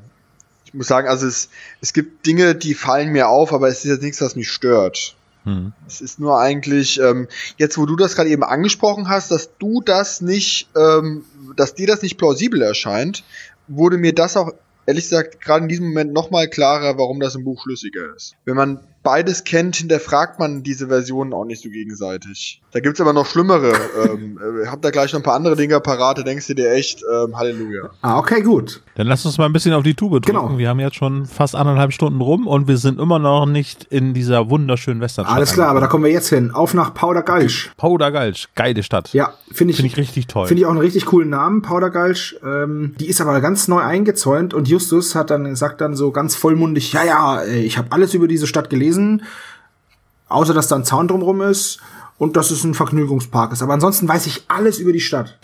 ich 0.66 0.76
muss 0.76 0.86
sagen, 0.86 1.08
also 1.08 1.26
es, 1.26 1.50
es 1.82 1.94
gibt 1.94 2.28
Dinge, 2.28 2.54
die 2.54 2.76
fallen 2.76 3.12
mir 3.12 3.28
auf, 3.28 3.54
aber 3.54 3.70
es 3.70 3.80
ist 3.84 3.86
jetzt 3.86 4.04
nichts, 4.04 4.22
was 4.22 4.36
mich 4.36 4.52
stört. 4.52 5.16
Hm. 5.46 5.74
Es 5.88 6.00
ist 6.00 6.20
nur 6.20 6.40
eigentlich, 6.40 7.00
ähm, 7.00 7.28
jetzt 7.58 7.80
wo 7.80 7.88
du 7.88 7.96
das 7.96 8.16
gerade 8.16 8.30
eben 8.30 8.44
angesprochen 8.44 9.10
hast, 9.10 9.32
dass 9.32 9.50
du 9.58 9.82
das 9.82 10.22
nicht, 10.22 10.70
ähm, 10.78 11.26
dass 11.56 11.74
dir 11.74 11.88
das 11.88 12.04
nicht 12.04 12.20
plausibel 12.20 12.62
erscheint, 12.62 13.24
wurde 13.68 13.98
mir 13.98 14.14
das 14.14 14.38
auch 14.38 14.52
ehrlich 14.86 15.06
gesagt 15.06 15.42
gerade 15.42 15.64
in 15.64 15.70
diesem 15.70 15.88
Moment 15.88 16.14
nochmal 16.14 16.48
klarer, 16.48 16.98
warum 16.98 17.20
das 17.20 17.36
im 17.36 17.44
Buch 17.44 17.62
schlüssiger 17.64 18.16
ist. 18.16 18.36
Wenn 18.46 18.56
man 18.56 18.80
beides 19.04 19.44
kennt, 19.44 19.76
hinterfragt 19.76 20.40
man 20.40 20.64
diese 20.64 20.88
Versionen 20.88 21.34
auch 21.34 21.46
nicht 21.46 21.62
so 21.62 21.70
gegenseitig. 21.70 22.62
Da 22.72 22.80
gibt's 22.80 23.00
aber 23.02 23.14
noch 23.14 23.26
schlimmere. 23.26 23.74
ähm, 24.04 24.40
äh, 24.64 24.68
hab 24.68 24.82
da 24.82 24.90
gleich 24.90 25.14
noch 25.14 25.20
ein 25.20 25.24
paar 25.24 25.36
andere 25.36 25.56
Dinge 25.56 25.80
parat, 25.80 26.18
da 26.18 26.24
denkst 26.24 26.48
du 26.48 26.56
dir 26.56 26.72
echt, 26.72 27.04
ähm, 27.14 27.38
Halleluja. 27.38 27.90
Ah, 28.02 28.18
okay, 28.18 28.42
gut. 28.42 28.82
Dann 28.96 29.08
lass 29.08 29.26
uns 29.26 29.38
mal 29.38 29.46
ein 29.46 29.54
bisschen 29.54 29.74
auf 29.74 29.84
die 29.84 29.94
Tube 29.94 30.22
drücken. 30.22 30.40
Genau. 30.40 30.58
Wir 30.58 30.70
haben 30.70 30.80
jetzt 30.80 30.96
schon 30.96 31.26
fast 31.26 31.56
anderthalb 31.56 31.94
Stunden 31.94 32.22
rum 32.22 32.48
und 32.48 32.68
wir 32.68 32.78
sind 32.78 33.00
immer 33.00 33.20
noch 33.20 33.46
nicht 33.46 33.86
in 33.86 34.14
dieser 34.14 34.50
wunderschönen 34.50 35.02
Westernstadt. 35.02 35.36
Alles 35.36 35.54
klar, 35.54 35.70
aber 35.70 35.82
da 35.82 35.88
kommen 35.88 36.04
wir 36.04 36.12
jetzt 36.12 36.30
hin. 36.30 36.52
Auf 36.52 36.74
nach. 36.74 36.94
Powder 36.94 37.24
Gulch, 37.24 38.48
geile 38.56 38.84
Stadt. 38.84 39.14
Ja, 39.14 39.34
finde 39.52 39.72
ich, 39.72 39.78
Finde 39.78 39.92
ich 39.92 39.98
richtig 39.98 40.28
toll. 40.28 40.48
Finde 40.48 40.62
ich 40.62 40.66
auch 40.66 40.72
einen 40.72 40.80
richtig 40.80 41.06
coolen 41.06 41.30
Namen, 41.30 41.62
Powder 41.62 41.90
Gulch. 41.90 42.38
Ähm, 42.44 42.96
die 43.00 43.08
ist 43.08 43.20
aber 43.20 43.42
ganz 43.42 43.68
neu 43.68 43.82
eingezäunt 43.82 44.54
und 44.54 44.68
Justus 44.68 45.16
hat 45.16 45.30
dann 45.30 45.56
sagt 45.56 45.82
dann 45.82 45.96
so 45.96 46.12
ganz 46.12 46.36
vollmundig, 46.36 46.94
ja, 46.94 47.04
ja, 47.04 47.46
ich 47.46 47.78
habe 47.78 47.92
alles 47.92 48.14
über 48.14 48.28
diese 48.28 48.48
Stadt 48.48 48.70
gelesen, 48.70 48.93
außer 50.30 50.54
dass 50.54 50.68
da 50.68 50.76
ein 50.76 50.86
Zaun 50.86 51.08
drumrum 51.08 51.42
ist 51.42 51.80
und 52.18 52.38
dass 52.38 52.52
es 52.52 52.64
ein 52.64 52.74
Vergnügungspark 52.74 53.52
ist. 53.52 53.62
Aber 53.62 53.74
ansonsten 53.74 54.08
weiß 54.08 54.28
ich 54.28 54.44
alles 54.48 54.80
über 54.80 54.94
die 54.94 55.02
Stadt. 55.02 55.38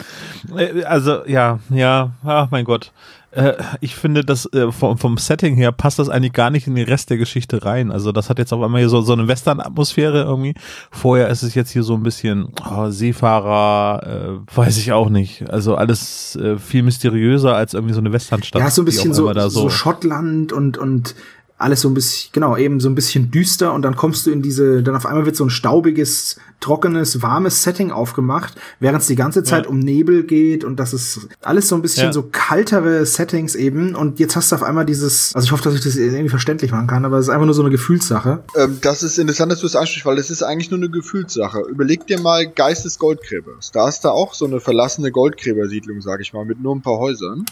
Äh, 0.55 0.83
Also, 0.83 1.25
ja, 1.25 1.59
ja, 1.69 2.11
ach 2.23 2.49
mein 2.51 2.65
Gott. 2.65 2.91
Äh, 3.31 3.53
ich 3.79 3.95
finde, 3.95 4.23
das 4.23 4.51
äh, 4.53 4.71
vom, 4.71 4.97
vom 4.97 5.17
Setting 5.17 5.55
her 5.55 5.71
passt 5.71 5.99
das 5.99 6.09
eigentlich 6.09 6.33
gar 6.33 6.49
nicht 6.49 6.65
in 6.65 6.75
den 6.75 6.87
Rest 6.87 7.11
der 7.11 7.17
Geschichte 7.17 7.63
rein. 7.63 7.91
Also 7.91 8.11
das 8.11 8.29
hat 8.29 8.39
jetzt 8.39 8.51
auf 8.53 8.61
einmal 8.61 8.81
hier 8.81 8.89
so, 8.89 9.01
so 9.01 9.13
eine 9.13 9.27
Western-Atmosphäre 9.27 10.23
irgendwie. 10.23 10.55
Vorher 10.89 11.27
ist 11.29 11.43
es 11.43 11.53
jetzt 11.53 11.71
hier 11.71 11.83
so 11.83 11.93
ein 11.93 12.01
bisschen 12.01 12.51
oh, 12.67 12.89
Seefahrer, 12.89 14.39
äh, 14.47 14.55
weiß 14.55 14.77
ich 14.77 14.93
auch 14.93 15.09
nicht. 15.09 15.47
Also 15.49 15.75
alles 15.75 16.39
viel 16.57 16.81
mysteriöser 16.81 17.55
als 17.55 17.73
irgendwie 17.73 17.93
so 17.93 17.99
eine 17.99 18.11
Westernstadt. 18.13 18.61
Ja, 18.61 18.71
so 18.71 18.81
ein 18.81 18.85
bisschen 18.85 19.13
so, 19.13 19.31
so. 19.33 19.49
so 19.49 19.69
Schottland 19.69 20.51
und, 20.51 20.77
und 20.77 21.13
alles 21.59 21.81
so 21.81 21.89
ein 21.89 21.93
bisschen, 21.93 22.29
genau, 22.33 22.57
eben 22.57 22.79
so 22.79 22.89
ein 22.89 22.95
bisschen 22.95 23.31
düster 23.31 23.73
und 23.73 23.81
dann 23.83 23.95
kommst 23.95 24.25
du 24.25 24.31
in 24.31 24.41
diese, 24.41 24.81
dann 24.81 24.95
auf 24.95 25.05
einmal 25.05 25.25
wird 25.25 25.35
so 25.35 25.43
ein 25.43 25.49
staubiges, 25.49 26.37
trockenes, 26.61 27.21
warmes 27.21 27.63
Setting 27.63 27.91
aufgemacht, 27.91 28.53
während 28.79 29.01
es 29.01 29.07
die 29.07 29.15
ganze 29.15 29.43
Zeit 29.43 29.65
Ja. 29.65 29.69
um 29.69 29.79
Nebel 29.79 30.23
geht 30.23 30.63
und 30.63 30.77
das 30.77 30.93
ist 30.93 31.27
alles 31.41 31.67
so 31.67 31.75
ein 31.75 31.81
bisschen 31.81 32.05
Ja. 32.05 32.13
so 32.13 32.23
kaltere 32.31 33.05
Settings 33.05 33.55
eben 33.55 33.93
und 33.95 34.19
jetzt 34.19 34.35
hast 34.35 34.51
du 34.51 34.55
auf 34.55 34.63
einmal 34.63 34.85
dieses, 34.85 35.35
also 35.35 35.45
ich 35.45 35.51
hoffe, 35.51 35.63
dass 35.63 35.75
ich 35.75 35.81
das 35.81 35.95
irgendwie 35.97 36.29
verständlich 36.29 36.71
machen 36.71 36.87
kann, 36.87 37.05
aber 37.05 37.17
es 37.17 37.25
ist 37.27 37.29
einfach 37.29 37.45
nur 37.45 37.53
so 37.55 37.61
eine 37.61 37.71
Gefühlssache. 37.71 38.43
Ähm, 38.55 38.77
das 38.81 39.03
ist 39.03 39.19
interessant, 39.19 39.51
dass 39.51 39.59
du 39.59 39.67
es 39.67 39.75
ansprichst, 39.75 40.05
weil 40.05 40.17
es 40.17 40.29
ist 40.29 40.43
eigentlich 40.43 40.71
nur 40.71 40.79
eine 40.79 40.89
Gefühlssache. 40.89 41.59
Überleg 41.69 42.07
dir 42.07 42.19
mal 42.19 42.47
Geist 42.49 42.85
des 42.85 42.99
Goldgräbers. 42.99 43.71
Da 43.71 43.87
ist 43.89 44.01
da 44.01 44.09
auch 44.11 44.33
so 44.33 44.45
eine 44.45 44.59
verlassene 44.59 45.11
Goldgräbersiedlung, 45.11 46.01
sag 46.01 46.21
ich 46.21 46.31
mal, 46.33 46.45
mit 46.45 46.61
nur 46.61 46.75
ein 46.75 46.81
paar 46.81 46.97
Häusern. 46.99 47.45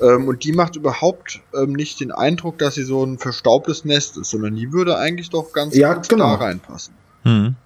Ähm, 0.00 0.28
und 0.28 0.44
die 0.44 0.52
macht 0.52 0.76
überhaupt 0.76 1.40
ähm, 1.54 1.72
nicht 1.72 2.00
den 2.00 2.12
Eindruck, 2.12 2.58
dass 2.58 2.74
sie 2.74 2.84
so 2.84 3.04
ein 3.04 3.18
verstaubtes 3.18 3.84
Nest 3.84 4.16
ist, 4.16 4.30
sondern 4.30 4.54
die 4.54 4.72
würde 4.72 4.96
eigentlich 4.96 5.30
doch 5.30 5.52
ganz 5.52 5.74
Ja, 5.74 5.94
gut 5.94 6.08
genau. 6.08 6.36
da 6.36 6.44
reinpassen. 6.44 6.94
Hm. 7.24 7.56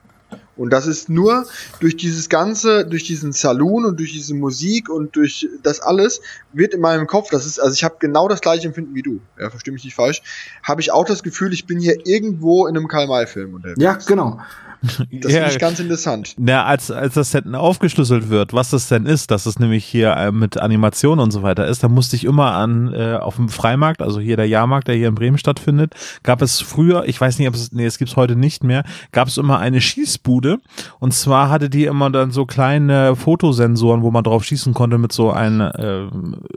Und 0.56 0.70
das 0.70 0.86
ist 0.86 1.08
nur 1.08 1.46
durch 1.80 1.96
dieses 1.96 2.28
Ganze, 2.28 2.86
durch 2.86 3.04
diesen 3.04 3.32
Saloon 3.32 3.84
und 3.84 3.98
durch 3.98 4.12
diese 4.12 4.34
Musik 4.34 4.90
und 4.90 5.16
durch 5.16 5.48
das 5.62 5.80
alles 5.80 6.20
wird 6.52 6.74
in 6.74 6.80
meinem 6.80 7.06
Kopf, 7.06 7.30
das 7.30 7.46
ist, 7.46 7.58
also 7.58 7.72
ich 7.74 7.84
habe 7.84 7.96
genau 7.98 8.28
das 8.28 8.40
gleiche 8.40 8.66
Empfinden 8.68 8.94
wie 8.94 9.02
du, 9.02 9.20
ja, 9.40 9.48
verstehe 9.50 9.72
mich 9.72 9.84
nicht 9.84 9.94
falsch, 9.94 10.22
habe 10.62 10.80
ich 10.80 10.92
auch 10.92 11.04
das 11.06 11.22
Gefühl, 11.22 11.52
ich 11.52 11.66
bin 11.66 11.78
hier 11.78 12.06
irgendwo 12.06 12.66
in 12.66 12.76
einem 12.76 12.86
Karl-May-Film 12.86 13.54
unterwegs. 13.54 13.82
Ja, 13.82 13.94
genau. 14.06 14.40
Das 14.82 15.32
finde 15.32 15.48
ich 15.50 15.58
ganz 15.58 15.78
interessant. 15.78 16.34
Na, 16.38 16.64
als, 16.64 16.90
als 16.90 17.14
das 17.14 17.30
Set 17.30 17.46
aufgeschlüsselt 17.54 18.28
wird, 18.28 18.52
was 18.52 18.70
das 18.70 18.88
denn 18.88 19.06
ist, 19.06 19.30
dass 19.30 19.46
es 19.46 19.58
nämlich 19.58 19.84
hier 19.84 20.12
äh, 20.16 20.32
mit 20.32 20.58
Animation 20.58 21.20
und 21.20 21.30
so 21.30 21.42
weiter 21.42 21.66
ist, 21.66 21.84
da 21.84 21.88
musste 21.88 22.16
ich 22.16 22.24
immer 22.24 22.52
an, 22.52 22.92
äh, 22.92 23.14
auf 23.14 23.36
dem 23.36 23.48
Freimarkt, 23.48 24.02
also 24.02 24.18
hier 24.18 24.36
der 24.36 24.48
Jahrmarkt, 24.48 24.88
der 24.88 24.96
hier 24.96 25.08
in 25.08 25.14
Bremen 25.14 25.38
stattfindet, 25.38 25.94
gab 26.24 26.42
es 26.42 26.60
früher, 26.60 27.04
ich 27.06 27.20
weiß 27.20 27.38
nicht, 27.38 27.48
ob 27.48 27.54
es, 27.54 27.72
nee, 27.72 27.86
es 27.86 27.98
gibt's 27.98 28.16
heute 28.16 28.34
nicht 28.34 28.64
mehr, 28.64 28.84
gab 29.12 29.28
es 29.28 29.38
immer 29.38 29.58
eine 29.58 29.80
Schießbude 29.80 30.58
und 30.98 31.14
zwar 31.14 31.48
hatte 31.48 31.70
die 31.70 31.84
immer 31.84 32.10
dann 32.10 32.32
so 32.32 32.44
kleine 32.44 33.14
Fotosensoren, 33.14 34.02
wo 34.02 34.10
man 34.10 34.24
drauf 34.24 34.44
schießen 34.44 34.74
konnte 34.74 34.98
mit 34.98 35.12
so 35.12 35.30
einer, 35.30 35.78
äh, 35.78 36.08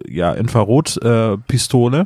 ja, 0.08 0.32
Infrarotpistole 0.34 2.00
äh, 2.00 2.06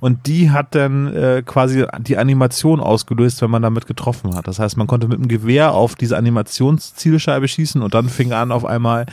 und 0.00 0.26
die 0.26 0.50
hat 0.50 0.74
dann 0.74 1.14
äh, 1.14 1.42
quasi 1.46 1.86
die 2.00 2.16
Animation 2.16 2.80
ausgelöst, 2.80 3.42
wenn 3.42 3.50
man 3.50 3.62
damit 3.62 3.86
getroffen 3.86 4.34
hat. 4.34 4.48
Das 4.48 4.58
heißt, 4.58 4.76
man 4.76 4.86
konnte 4.86 5.06
mit 5.06 5.18
dem 5.18 5.28
Gewehr 5.28 5.51
auf 5.60 5.94
diese 5.94 6.16
Animationszielscheibe 6.16 7.48
schießen 7.48 7.82
und 7.82 7.94
dann 7.94 8.08
fing 8.08 8.32
an 8.32 8.52
auf 8.52 8.64
einmal 8.64 9.06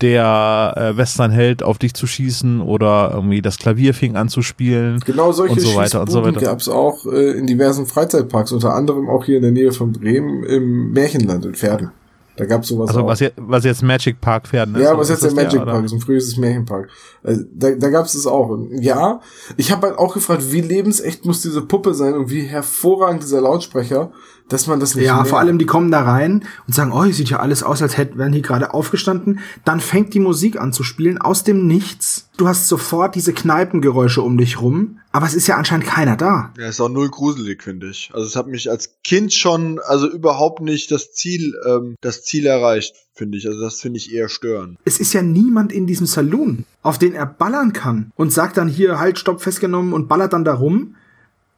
der 0.00 0.74
äh, 0.76 0.96
Westernheld 0.96 1.62
auf 1.62 1.78
dich 1.78 1.94
zu 1.94 2.06
schießen 2.06 2.60
oder 2.60 3.10
irgendwie 3.14 3.40
das 3.40 3.56
Klavier 3.58 3.94
fing 3.94 4.14
an 4.16 4.28
zu 4.28 4.42
spielen. 4.42 5.00
Genau 5.06 5.32
solche 5.32 5.54
Und 5.54 5.60
so 5.60 5.74
weiter 5.74 6.00
und 6.02 6.10
so 6.10 6.22
weiter. 6.22 6.40
gab 6.40 6.60
es 6.60 6.68
auch 6.68 7.06
äh, 7.06 7.32
in 7.38 7.46
diversen 7.46 7.86
Freizeitparks, 7.86 8.52
unter 8.52 8.74
anderem 8.74 9.08
auch 9.08 9.24
hier 9.24 9.36
in 9.36 9.42
der 9.42 9.52
Nähe 9.52 9.72
von 9.72 9.92
Bremen 9.92 10.44
im 10.44 10.92
Märchenland 10.92 11.44
in 11.46 11.54
Pferden. 11.54 11.92
Da 12.38 12.44
gab 12.44 12.64
es 12.64 12.68
sowas 12.68 12.90
Also 12.90 13.00
auch. 13.00 13.06
was 13.06 13.20
jetzt, 13.20 13.32
was 13.38 13.64
jetzt 13.64 13.82
Magic 13.82 14.20
Park 14.20 14.46
Pferden 14.48 14.74
ist. 14.74 14.82
ja, 14.82 14.98
was 14.98 15.08
jetzt 15.08 15.24
der 15.24 15.32
Magic? 15.32 15.64
Park 15.64 15.86
ist 15.86 15.92
und 15.92 16.00
früher 16.04 16.18
ist 16.18 16.28
es 16.28 16.36
Märchenpark. 16.36 16.90
Äh, 17.22 17.38
da 17.54 17.70
da 17.70 17.88
gab 17.88 18.04
es 18.04 18.12
das 18.12 18.26
auch. 18.26 18.50
Und 18.50 18.82
Ja, 18.82 19.20
ich 19.56 19.72
habe 19.72 19.86
halt 19.86 19.98
auch 19.98 20.12
gefragt, 20.12 20.42
wie 20.52 20.60
lebensecht 20.60 21.24
muss 21.24 21.40
diese 21.40 21.62
Puppe 21.62 21.94
sein 21.94 22.12
und 22.12 22.28
wie 22.28 22.42
hervorragend 22.42 23.22
dieser 23.22 23.40
Lautsprecher, 23.40 24.10
dass 24.48 24.66
man 24.68 24.78
das 24.80 24.94
nicht 24.94 25.04
Ja, 25.06 25.16
merkt. 25.16 25.28
vor 25.30 25.38
allem 25.40 25.58
die 25.58 25.66
kommen 25.66 25.90
da 25.90 26.02
rein 26.02 26.44
und 26.66 26.74
sagen, 26.74 26.92
oh, 26.92 27.04
hier 27.04 27.14
sieht 27.14 27.30
ja 27.30 27.40
alles 27.40 27.62
aus, 27.62 27.82
als 27.82 27.96
hätten 27.96 28.16
wären 28.18 28.32
die 28.32 28.42
gerade 28.42 28.72
aufgestanden. 28.74 29.40
Dann 29.64 29.80
fängt 29.80 30.14
die 30.14 30.20
Musik 30.20 30.60
an 30.60 30.72
zu 30.72 30.82
spielen 30.84 31.18
aus 31.18 31.42
dem 31.44 31.66
Nichts. 31.66 32.28
Du 32.36 32.46
hast 32.46 32.68
sofort 32.68 33.14
diese 33.14 33.32
Kneipengeräusche 33.32 34.22
um 34.22 34.38
dich 34.38 34.60
rum, 34.60 34.98
aber 35.10 35.26
es 35.26 35.34
ist 35.34 35.46
ja 35.46 35.56
anscheinend 35.56 35.86
keiner 35.86 36.16
da. 36.16 36.52
Ja, 36.58 36.68
ist 36.68 36.80
auch 36.80 36.88
null 36.88 37.08
gruselig, 37.08 37.62
finde 37.62 37.88
ich. 37.88 38.10
Also 38.14 38.26
es 38.26 38.36
hat 38.36 38.46
mich 38.46 38.70
als 38.70 38.94
Kind 39.02 39.32
schon, 39.32 39.80
also 39.84 40.08
überhaupt 40.08 40.60
nicht 40.60 40.90
das 40.92 41.12
Ziel, 41.12 41.54
ähm, 41.66 41.96
das 42.00 42.22
Ziel 42.22 42.46
erreicht, 42.46 42.94
finde 43.14 43.38
ich. 43.38 43.48
Also 43.48 43.60
das 43.60 43.80
finde 43.80 43.96
ich 43.98 44.12
eher 44.12 44.28
störend. 44.28 44.78
Es 44.84 45.00
ist 45.00 45.12
ja 45.12 45.22
niemand 45.22 45.72
in 45.72 45.86
diesem 45.86 46.06
Saloon, 46.06 46.66
auf 46.82 46.98
den 46.98 47.14
er 47.14 47.26
ballern 47.26 47.72
kann 47.72 48.12
und 48.16 48.32
sagt 48.32 48.58
dann 48.58 48.68
hier, 48.68 48.98
halt, 49.00 49.18
stopp, 49.18 49.40
festgenommen 49.40 49.92
und 49.92 50.06
ballert 50.06 50.32
dann 50.34 50.44
da 50.44 50.54
rum. 50.54 50.94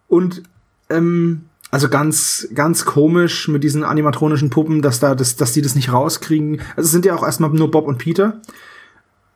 Und 0.06 0.42
ähm, 0.90 1.42
also 1.70 1.88
ganz, 1.88 2.48
ganz 2.54 2.84
komisch 2.84 3.48
mit 3.48 3.62
diesen 3.62 3.84
animatronischen 3.84 4.50
Puppen, 4.50 4.80
dass 4.80 5.00
da, 5.00 5.14
das, 5.14 5.36
dass 5.36 5.52
die 5.52 5.62
das 5.62 5.74
nicht 5.74 5.92
rauskriegen. 5.92 6.60
Also 6.76 6.86
es 6.86 6.92
sind 6.92 7.04
ja 7.04 7.14
auch 7.14 7.22
erstmal 7.22 7.50
nur 7.50 7.70
Bob 7.70 7.86
und 7.86 7.98
Peter. 7.98 8.40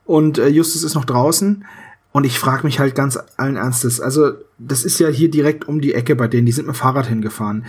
Und 0.04 0.38
äh, 0.38 0.48
Justus 0.48 0.82
ist 0.82 0.94
noch 0.94 1.04
draußen. 1.04 1.64
Und 2.12 2.24
ich 2.24 2.38
frage 2.38 2.64
mich 2.64 2.78
halt 2.78 2.94
ganz 2.94 3.18
allen 3.36 3.56
Ernstes, 3.56 4.00
also 4.00 4.32
das 4.58 4.84
ist 4.84 4.98
ja 4.98 5.08
hier 5.08 5.30
direkt 5.30 5.66
um 5.66 5.80
die 5.80 5.94
Ecke 5.94 6.14
bei 6.14 6.28
denen, 6.28 6.44
die 6.44 6.52
sind 6.52 6.66
mit 6.66 6.76
dem 6.76 6.78
Fahrrad 6.78 7.06
hingefahren. 7.06 7.64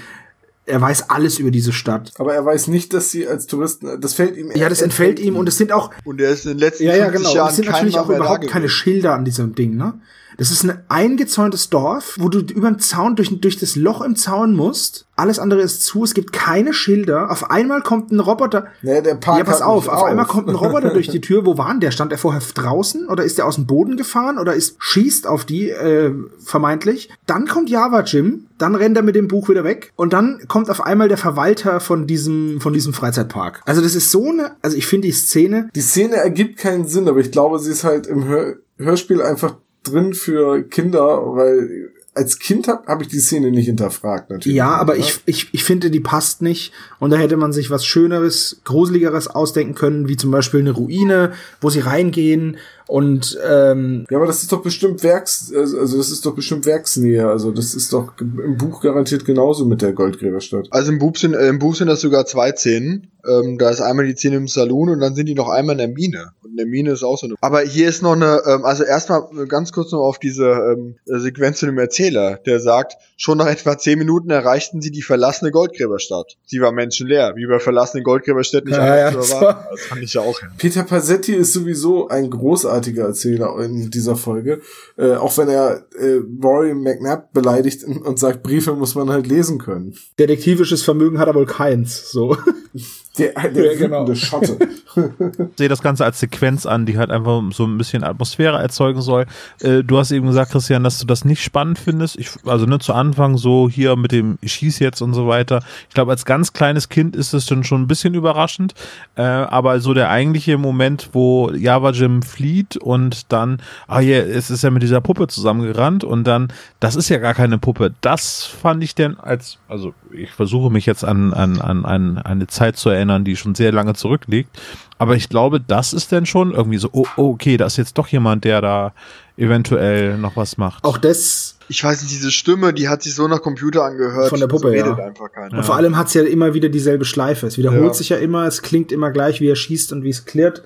Er 0.66 0.80
weiß 0.80 1.10
alles 1.10 1.40
über 1.40 1.52
diese 1.52 1.74
Stadt. 1.74 2.12
Aber 2.18 2.34
er 2.34 2.46
weiß 2.46 2.68
nicht, 2.68 2.94
dass 2.94 3.10
sie 3.10 3.28
als 3.28 3.48
Touristen, 3.48 4.00
das 4.00 4.14
fällt 4.14 4.38
ihm. 4.38 4.52
Ja, 4.54 4.70
das 4.70 4.82
entfällt 4.82 5.20
ihm 5.20 5.36
und 5.36 5.48
es 5.48 5.58
sind 5.58 5.72
auch, 5.72 5.92
Und 6.06 6.22
er 6.22 6.32
ist 6.32 6.46
in 6.46 6.52
den 6.52 6.60
letzten 6.60 6.84
ja, 6.84 6.96
ja, 6.96 7.06
50 7.10 7.22
genau. 7.22 7.36
Jahren 7.36 7.50
es 7.50 7.56
sind 7.56 7.70
natürlich 7.70 7.98
auch 7.98 8.10
überhaupt 8.10 8.48
keine. 8.48 8.70
Schilder 8.70 9.14
an 9.14 9.26
diesem 9.26 9.56
Ding, 9.56 9.76
ne? 9.76 10.00
Das 10.38 10.52
ist 10.52 10.64
ein 10.64 10.80
eingezäuntes 10.90 11.70
Dorf, 11.70 12.16
wo 12.20 12.30
du 12.30 12.40
über 12.40 12.70
den 12.70 12.80
Zaun, 12.80 13.16
durch, 13.16 13.40
durch 13.40 13.58
das 13.58 13.76
Loch 13.76 14.02
im 14.02 14.16
Zaun 14.16 14.56
musst. 14.56 15.06
Alles 15.16 15.38
andere 15.38 15.62
ist 15.62 15.84
zu, 15.84 16.04
es 16.04 16.14
gibt 16.14 16.34
keine 16.34 16.74
Schilder. 16.74 17.30
Auf 17.30 17.52
einmal 17.52 17.82
kommt 17.82 18.12
ein 18.12 18.20
Roboter. 18.20 18.66
Nee, 18.82 19.02
der 19.02 19.16
Park 19.16 19.38
ja, 19.38 19.44
pass 19.44 19.62
auf, 19.62 19.88
auf 19.88 20.02
auf. 20.02 20.04
einmal 20.04 20.26
kommt 20.26 20.50
ein 20.50 20.56
Roboter 20.56 20.90
durch 20.90 21.08
die 21.08 21.22
Tür. 21.22 21.46
Wo 21.46 21.58
waren 21.58 21.80
der? 21.80 21.92
Stand 21.92 22.12
er 22.12 22.18
vorher 22.18 22.42
draußen 22.54 23.08
oder 23.08 23.24
ist 23.24 23.38
er 23.38 23.46
aus 23.46 23.56
dem 23.56 23.68
Boden 23.68 23.96
gefahren 23.96 24.40
oder 24.40 24.56
ist 24.56 24.76
schießt 24.80 25.28
auf 25.28 25.46
die 25.46 25.70
äh, 25.70 26.12
vermeintlich? 26.44 27.10
Dann 27.28 27.48
kommt 27.48 27.70
Java 27.70 28.02
Jim, 28.02 28.48
dann 28.58 28.76
rennt 28.76 28.98
er 28.98 29.04
mit 29.04 29.16
dem 29.16 29.28
Buch 29.28 29.50
wieder 29.50 29.64
weg 29.64 29.92
und 29.96 30.14
dann 30.14 30.40
kommt 30.48 30.70
auf 30.70 30.82
einmal 30.82 31.10
der 31.10 31.18
Verwalter 31.18 31.80
von 31.80 32.08
diesem 32.08 32.60
von 32.60 32.74
diesem 32.74 32.94
Freizeitpark. 32.94 33.62
Also 33.66 33.82
das 33.82 33.94
ist 33.94 34.10
so 34.10 34.30
eine, 34.30 34.56
also 34.62 34.76
ich 34.78 34.88
finde 34.88 35.08
die 35.08 35.14
Szene 35.14 35.70
Die 35.76 35.82
Szene 35.82 36.16
ergibt 36.16 36.58
keinen 36.58 36.88
Sinn, 36.88 37.08
aber 37.08 37.20
ich 37.20 37.32
glaube, 37.32 37.60
sie 37.60 37.72
ist 37.72 37.84
halt 37.84 38.08
im 38.08 38.26
Hör 38.26 38.56
Hörspiel 38.78 39.22
einfach 39.22 39.56
drin 39.84 40.14
für 40.14 40.64
Kinder, 40.64 41.22
weil 41.36 41.92
als 42.16 42.38
Kind 42.38 42.68
habe 42.68 42.86
hab 42.86 43.02
ich 43.02 43.08
die 43.08 43.20
Szene 43.20 43.50
nicht 43.50 43.66
hinterfragt, 43.66 44.30
natürlich. 44.30 44.56
Ja, 44.56 44.76
aber 44.76 44.94
Ne? 44.94 45.00
ich, 45.00 45.20
ich, 45.26 45.50
ich 45.52 45.64
finde, 45.64 45.90
die 45.90 46.00
passt 46.00 46.42
nicht. 46.44 46.72
Und 47.00 47.10
da 47.10 47.18
hätte 47.18 47.38
man 47.38 47.52
sich 47.54 47.72
was 47.72 47.86
Schöneres, 47.86 48.62
Gruseligeres 48.66 49.28
ausdenken 49.28 49.74
können, 49.74 50.08
wie 50.08 50.16
zum 50.18 50.30
Beispiel 50.30 50.60
eine 50.60 50.72
Ruine, 50.72 51.34
wo 51.60 51.70
sie 51.72 51.80
reingehen 51.80 52.58
und 52.88 53.38
ähm, 53.48 54.06
Ja, 54.10 54.18
aber 54.18 54.28
das 54.28 54.42
ist 54.42 54.52
doch 54.52 54.62
bestimmt 54.62 55.04
Werks, 55.04 55.52
also 55.56 55.80
also 55.80 55.98
das 55.98 56.12
ist 56.12 56.26
doch 56.26 56.36
bestimmt 56.36 56.66
Werksnähe. 56.66 57.28
Also 57.28 57.52
das 57.52 57.76
ist 57.76 57.94
doch 57.94 58.14
im 58.20 58.58
Buch 58.58 58.82
garantiert 58.82 59.26
genauso 59.26 59.66
mit 59.66 59.82
der 59.82 59.94
Goldgräberstadt. 59.94 60.68
Also 60.72 60.92
im 60.92 61.00
Buch 61.00 61.16
sind, 61.16 61.34
äh, 61.34 61.48
im 61.48 61.60
Buch 61.60 61.76
sind 61.76 61.88
das 61.88 62.02
sogar 62.02 62.26
zwei 62.26 62.52
Szenen. 62.52 63.10
Ähm, 63.26 63.58
da 63.58 63.70
ist 63.70 63.80
einmal 63.80 64.06
die 64.06 64.16
Szene 64.16 64.36
im 64.36 64.48
Saloon 64.48 64.90
und 64.90 65.00
dann 65.00 65.16
sind 65.16 65.28
die 65.28 65.36
noch 65.36 65.48
einmal 65.48 65.74
in 65.74 65.78
der 65.78 65.88
Mine. 65.88 66.32
Und 66.44 66.52
in 66.52 66.58
der 66.58 66.66
Mine 66.66 66.92
ist 66.92 67.04
auch 67.04 67.18
so 67.18 67.28
eine. 67.28 67.36
Aber 67.40 67.62
hier 67.62 67.88
ist 67.88 68.02
noch 68.02 68.14
eine, 68.14 68.42
ähm, 68.46 68.66
also 68.66 68.84
erstmal 68.84 69.24
ganz 69.48 69.72
kurz 69.72 69.94
noch 69.94 70.02
auf 70.02 70.20
diese 70.20 70.46
ähm, 70.46 70.98
Sequenz 71.06 71.60
zu 71.60 71.66
dem 71.66 71.78
Erzähler, 71.78 72.38
der 72.46 72.60
sagt, 72.60 72.98
schon 73.16 73.38
nach 73.38 73.48
etwa 73.48 73.78
zehn 73.78 73.98
Minuten 73.98 74.30
erreichten 74.30 74.82
sie 74.82 74.92
die 74.92 75.02
verlassene 75.02 75.52
Goldgräberstadt. 75.52 76.36
Sie 76.46 76.60
war 76.60 76.74
menschenleer, 76.74 77.36
wie 77.38 77.48
bei 77.48 77.60
verlassenen 77.60 78.04
Goldgräberstädten 78.04 78.70
nicht 78.70 78.78
Ja, 78.78 78.84
anders 78.84 79.00
ja, 79.00 79.12
zu 79.12 79.18
das 79.18 79.32
erwarten. 79.32 79.68
Das 79.72 79.82
fand 79.82 80.04
ich 80.04 80.14
ja 80.14 80.22
auch. 80.22 80.42
Ja. 80.42 80.48
Peter 80.58 80.84
Passetti 80.84 81.34
ist 81.34 81.54
sowieso 81.54 82.10
ein 82.10 82.30
großartiger 82.74 83.06
Erzähler 83.06 83.58
in 83.60 83.90
dieser 83.92 84.16
Folge, 84.16 84.62
äh, 84.98 85.14
auch 85.14 85.38
wenn 85.38 85.50
er 85.50 85.86
äh, 85.98 86.20
Rory 86.44 86.74
McNabb 86.74 87.34
beleidigt 87.34 87.84
und 87.84 88.20
sagt, 88.20 88.44
Briefe 88.44 88.74
muss 88.74 88.96
man 88.96 89.10
halt 89.10 89.28
lesen 89.28 89.60
können. 89.60 89.96
detektivisches 90.20 90.84
Vermögen 90.84 91.20
hat 91.20 91.28
er 91.28 91.36
wohl 91.36 91.46
keins. 91.46 92.12
So. 92.12 92.38
Der, 93.18 93.32
der 93.50 93.74
Ja, 93.74 93.78
genau. 93.78 94.14
Schotte. 94.16 94.58
Ich 94.96 95.58
sehe 95.58 95.70
das 95.70 95.82
Ganze 95.82 96.06
als 96.06 96.20
Sequenz 96.20 96.68
an, 96.68 96.86
die 96.86 97.00
halt 97.00 97.10
einfach 97.10 97.42
so 97.52 97.66
ein 97.66 97.80
bisschen 97.80 98.04
Atmosphäre 98.04 98.60
erzeugen 98.60 99.02
soll. 99.02 99.26
Äh, 99.60 99.84
du 99.84 99.98
hast 99.98 100.12
eben 100.12 100.28
gesagt, 100.28 100.52
Christian, 100.52 100.84
dass 100.84 101.00
du 101.00 101.08
das 101.08 101.26
nicht 101.26 101.44
spannend 101.44 101.80
findest. 101.80 102.16
Ich, 102.20 102.30
also 102.46 102.68
ne, 102.68 102.78
zu 102.78 102.94
Anfang 102.94 103.38
so 103.38 103.68
hier 103.68 103.96
mit 103.96 104.12
dem 104.12 104.38
Schieß 104.44 104.78
jetzt 104.78 105.02
und 105.02 105.16
so 105.16 105.28
weiter. 105.28 105.64
Ich 105.90 105.96
glaube, 105.96 106.12
als 106.12 106.26
ganz 106.26 106.54
kleines 106.54 106.90
Kind 106.90 107.16
ist 107.16 107.34
es 107.34 107.48
dann 107.48 107.64
schon 107.64 107.82
ein 107.82 107.88
bisschen 107.88 108.14
überraschend. 108.14 108.76
Äh, 109.16 109.24
aber 109.24 109.80
so 109.80 109.96
der 109.96 110.10
eigentliche 110.12 110.60
Moment, 110.60 111.10
wo 111.14 111.50
Java 111.52 111.90
Jim 111.90 112.22
flieht 112.22 112.78
und 112.78 113.32
dann, 113.32 113.60
ah 113.88 114.00
ja, 114.00 114.18
es 114.20 114.52
ist 114.52 114.64
ja 114.64 114.70
mit 114.70 114.84
dieser 114.84 115.02
Puppe 115.02 115.28
zusammengerannt 115.28 116.04
und 116.04 116.26
dann, 116.26 116.54
das 116.80 116.96
ist 116.96 117.10
ja 117.10 117.18
gar 117.18 117.34
keine 117.34 117.58
Puppe. 117.58 117.96
Das 118.02 118.44
fand 118.44 118.84
ich 118.84 118.94
denn 118.94 119.20
als, 119.20 119.58
also 119.68 119.94
ich 120.12 120.32
versuche 120.32 120.72
mich 120.72 120.86
jetzt 120.86 121.04
an, 121.04 121.34
an, 121.34 121.60
an, 121.60 121.86
an 121.86 122.20
eine 122.20 122.46
Zeit 122.46 122.78
zu 122.78 122.90
erinnern, 122.90 123.03
die 123.26 123.36
schon 123.36 123.56
sehr 123.56 123.72
lange 123.72 123.94
zurückliegt. 123.94 124.50
Aber 124.98 125.16
ich 125.16 125.30
glaube, 125.30 125.60
das 125.60 125.94
ist 125.94 126.12
dann 126.12 126.26
schon 126.26 126.52
irgendwie 126.54 126.78
so, 126.78 126.90
oh, 126.92 127.06
oh, 127.18 127.30
okay, 127.32 127.58
da 127.58 127.66
ist 127.66 127.78
jetzt 127.78 127.98
doch 127.98 128.08
jemand, 128.08 128.44
der 128.46 128.62
da 128.62 128.94
eventuell 129.38 130.18
noch 130.18 130.36
was 130.36 130.58
macht. 130.58 130.84
Auch 130.84 130.98
das 130.98 131.58
Ich 131.68 131.84
weiß 131.84 132.02
nicht, 132.02 132.14
diese 132.14 132.32
Stimme, 132.32 132.74
die 132.74 132.88
hat 132.88 133.02
sich 133.02 133.16
so 133.16 133.28
nach 133.28 133.42
Computer 133.42 133.84
angehört. 133.84 134.30
Von 134.30 134.40
der 134.40 134.48
Puppe, 134.48 134.70
redet 134.72 134.98
ja. 134.98 135.06
einfach 135.06 135.32
keiner. 135.32 135.58
Und 135.58 135.64
vor 135.64 135.76
allem 135.76 135.98
hat's 135.98 136.14
ja 136.14 136.22
immer 136.24 136.54
wieder 136.54 136.70
dieselbe 136.70 137.06
Schleife. 137.06 137.48
Es 137.48 137.58
wiederholt 137.58 137.84
Ja. 137.84 137.94
sich 137.94 138.10
ja 138.10 138.18
immer, 138.18 138.46
es 138.46 138.62
klingt 138.62 138.92
immer 138.92 139.12
gleich, 139.12 139.42
wie 139.42 139.48
er 139.50 139.56
schießt 139.56 139.92
und 139.94 140.04
wie 140.04 140.10
es 140.10 140.26
klirrt. 140.26 140.64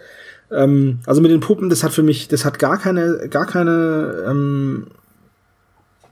Ähm, 0.51 0.99
also 1.05 1.21
mit 1.21 1.31
den 1.31 1.39
Puppen, 1.39 1.69
das 1.69 1.83
hat 1.83 1.93
für 1.93 2.03
mich, 2.03 2.27
das 2.27 2.45
hat 2.45 2.59
gar 2.59 2.77
keine, 2.77 3.27
gar 3.29 3.45
keine, 3.45 4.25
ähm, 4.29 4.87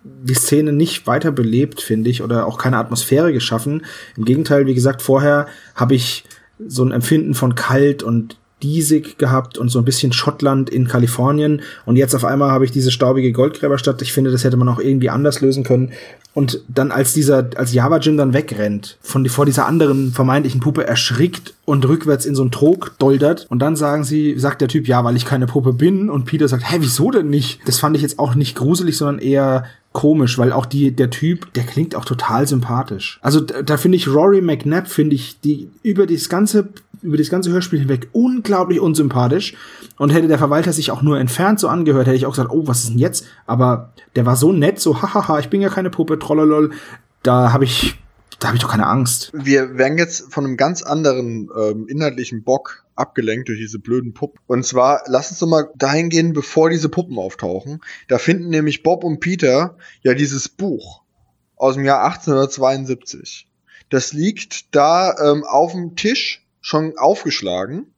die 0.06 0.36
Szene 0.36 0.72
nicht 0.72 1.08
weiterbelebt, 1.08 1.82
finde 1.82 2.10
ich, 2.10 2.22
oder 2.22 2.46
auch 2.46 2.58
keine 2.58 2.78
Atmosphäre 2.78 3.34
geschaffen. 3.34 3.86
Im 4.16 4.26
Gegenteil, 4.26 4.68
wie 4.68 4.76
gesagt, 4.76 5.02
vorher 5.02 5.48
habe 5.74 5.96
ich 5.96 6.24
so 6.66 6.84
ein 6.84 6.92
Empfinden 6.92 7.34
von 7.34 7.56
kalt 7.56 8.04
und 8.04 8.38
diesig 8.66 9.18
gehabt 9.18 9.58
und 9.58 9.70
so 9.70 9.80
ein 9.80 9.86
bisschen 9.86 10.12
Schottland 10.12 10.70
in 10.70 10.88
Kalifornien. 10.88 11.62
Und 11.86 11.96
jetzt 11.96 12.16
auf 12.16 12.26
einmal 12.26 12.50
habe 12.50 12.66
ich 12.66 12.72
diese 12.72 12.92
staubige 12.92 13.32
Goldgräberstadt. 13.32 14.02
Ich 14.02 14.12
finde, 14.12 14.32
das 14.32 14.44
hätte 14.44 14.58
man 14.58 14.68
auch 14.68 14.80
irgendwie 14.80 15.10
anders 15.10 15.42
lösen 15.42 15.64
können. 15.64 15.92
Und 16.34 16.62
dann 16.68 16.92
als 16.92 17.14
dieser, 17.14 17.50
als 17.56 17.74
Java 17.74 17.98
Jim 18.00 18.18
dann 18.18 18.34
wegrennt, 18.34 18.98
von 19.02 19.26
vor 19.30 19.46
dieser 19.46 19.68
anderen 19.68 20.12
vermeintlichen 20.12 20.60
Puppe 20.60 20.86
erschrickt 20.86 21.54
und 21.64 21.88
rückwärts 21.88 22.26
in 22.26 22.36
so 22.36 22.42
einen 22.42 22.52
Trog 22.52 22.94
doldert. 22.98 23.46
Und 23.50 23.60
dann 23.60 23.76
sagen 23.76 24.04
sie, 24.04 24.38
sagt 24.38 24.62
der 24.62 24.68
Typ, 24.68 24.88
ja, 24.88 25.04
weil 25.04 25.16
ich 25.16 25.26
keine 25.26 25.46
Puppe 25.46 25.72
bin. 25.72 26.10
Und 26.10 26.26
Peter 26.26 26.48
sagt, 26.48 26.70
hä, 26.70 26.78
wieso 26.80 27.12
denn 27.12 27.30
nicht? 27.30 27.62
Das 27.66 27.80
fand 27.80 27.96
ich 27.96 28.02
jetzt 28.02 28.20
auch 28.20 28.36
nicht 28.36 28.56
gruselig, 28.58 28.98
sondern 28.98 29.20
eher 29.20 29.66
komisch, 29.96 30.38
weil 30.38 30.52
auch 30.52 30.66
die, 30.66 30.92
der 30.92 31.10
Typ, 31.10 31.52
der 31.54 31.64
klingt 31.64 31.96
auch 31.96 32.06
total 32.06 32.46
sympathisch. 32.48 33.18
Also 33.22 33.40
da, 33.40 33.62
da 33.62 33.78
finde 33.78 33.96
ich 33.96 34.10
Rory 34.10 34.42
McNabb, 34.42 34.88
finde 34.88 35.16
ich, 35.16 35.40
die 35.40 35.70
über 35.84 36.06
das 36.06 36.28
ganze, 36.28 36.68
über 37.06 37.18
das 37.18 37.30
ganze 37.30 37.52
Hörspiel 37.52 37.80
hinweg 37.80 38.10
unglaublich 38.12 38.80
unsympathisch. 38.80 39.56
Und 39.98 40.12
hätte 40.12 40.28
der 40.28 40.38
Verwalter 40.38 40.74
sich 40.74 40.92
auch 40.92 41.02
nur 41.02 41.20
entfernt 41.20 41.60
so 41.60 41.68
angehört, 41.68 42.08
hätte 42.08 42.18
ich 42.18 42.26
auch 42.26 42.32
gesagt, 42.32 42.52
oh, 42.52 42.68
was 42.68 42.84
ist 42.84 42.90
denn 42.90 43.00
jetzt? 43.00 43.26
Aber 43.46 43.94
der 44.16 44.26
war 44.26 44.36
so 44.36 44.52
nett, 44.52 44.80
so, 44.80 45.02
hahaha, 45.02 45.40
ich 45.40 45.50
bin 45.50 45.62
ja 45.62 45.70
keine 45.70 45.90
Puppe, 45.90 46.20
trollolol. 46.20 46.72
Da 47.24 47.54
habe 47.54 47.64
ich, 47.64 47.96
da 48.40 48.48
habe 48.48 48.58
ich 48.58 48.62
doch 48.62 48.72
keine 48.72 48.88
Angst. 48.88 49.32
Wir 49.34 49.78
werden 49.78 49.98
jetzt 49.98 50.34
von 50.34 50.46
einem 50.46 50.58
ganz 50.58 50.82
anderen 50.82 51.50
ähm, 51.58 51.88
inhaltlichen 51.88 52.44
Bock 52.44 52.86
abgelenkt 52.96 53.48
durch 53.50 53.60
diese 53.60 53.80
blöden 53.80 54.14
Puppen. 54.14 54.40
Und 54.48 54.66
zwar, 54.66 55.04
lass 55.08 55.30
uns 55.30 55.40
doch 55.40 55.48
mal 55.48 55.70
dahin 55.76 56.10
gehen, 56.10 56.34
bevor 56.34 56.70
diese 56.70 56.90
Puppen 56.90 57.18
auftauchen. 57.18 57.82
Da 58.08 58.18
finden 58.18 58.50
nämlich 58.50 58.84
Bob 58.84 59.04
und 59.04 59.20
Peter 59.20 59.78
ja 60.02 60.14
dieses 60.14 60.50
Buch 60.50 61.02
aus 61.56 61.76
dem 61.76 61.86
Jahr 61.86 62.04
1872. 62.06 63.48
Das 63.90 64.14
liegt 64.14 64.76
da 64.76 65.16
ähm, 65.18 65.44
auf 65.44 65.72
dem 65.72 65.96
Tisch 65.96 66.45
schon 66.66 66.98
aufgeschlagen. 66.98 67.94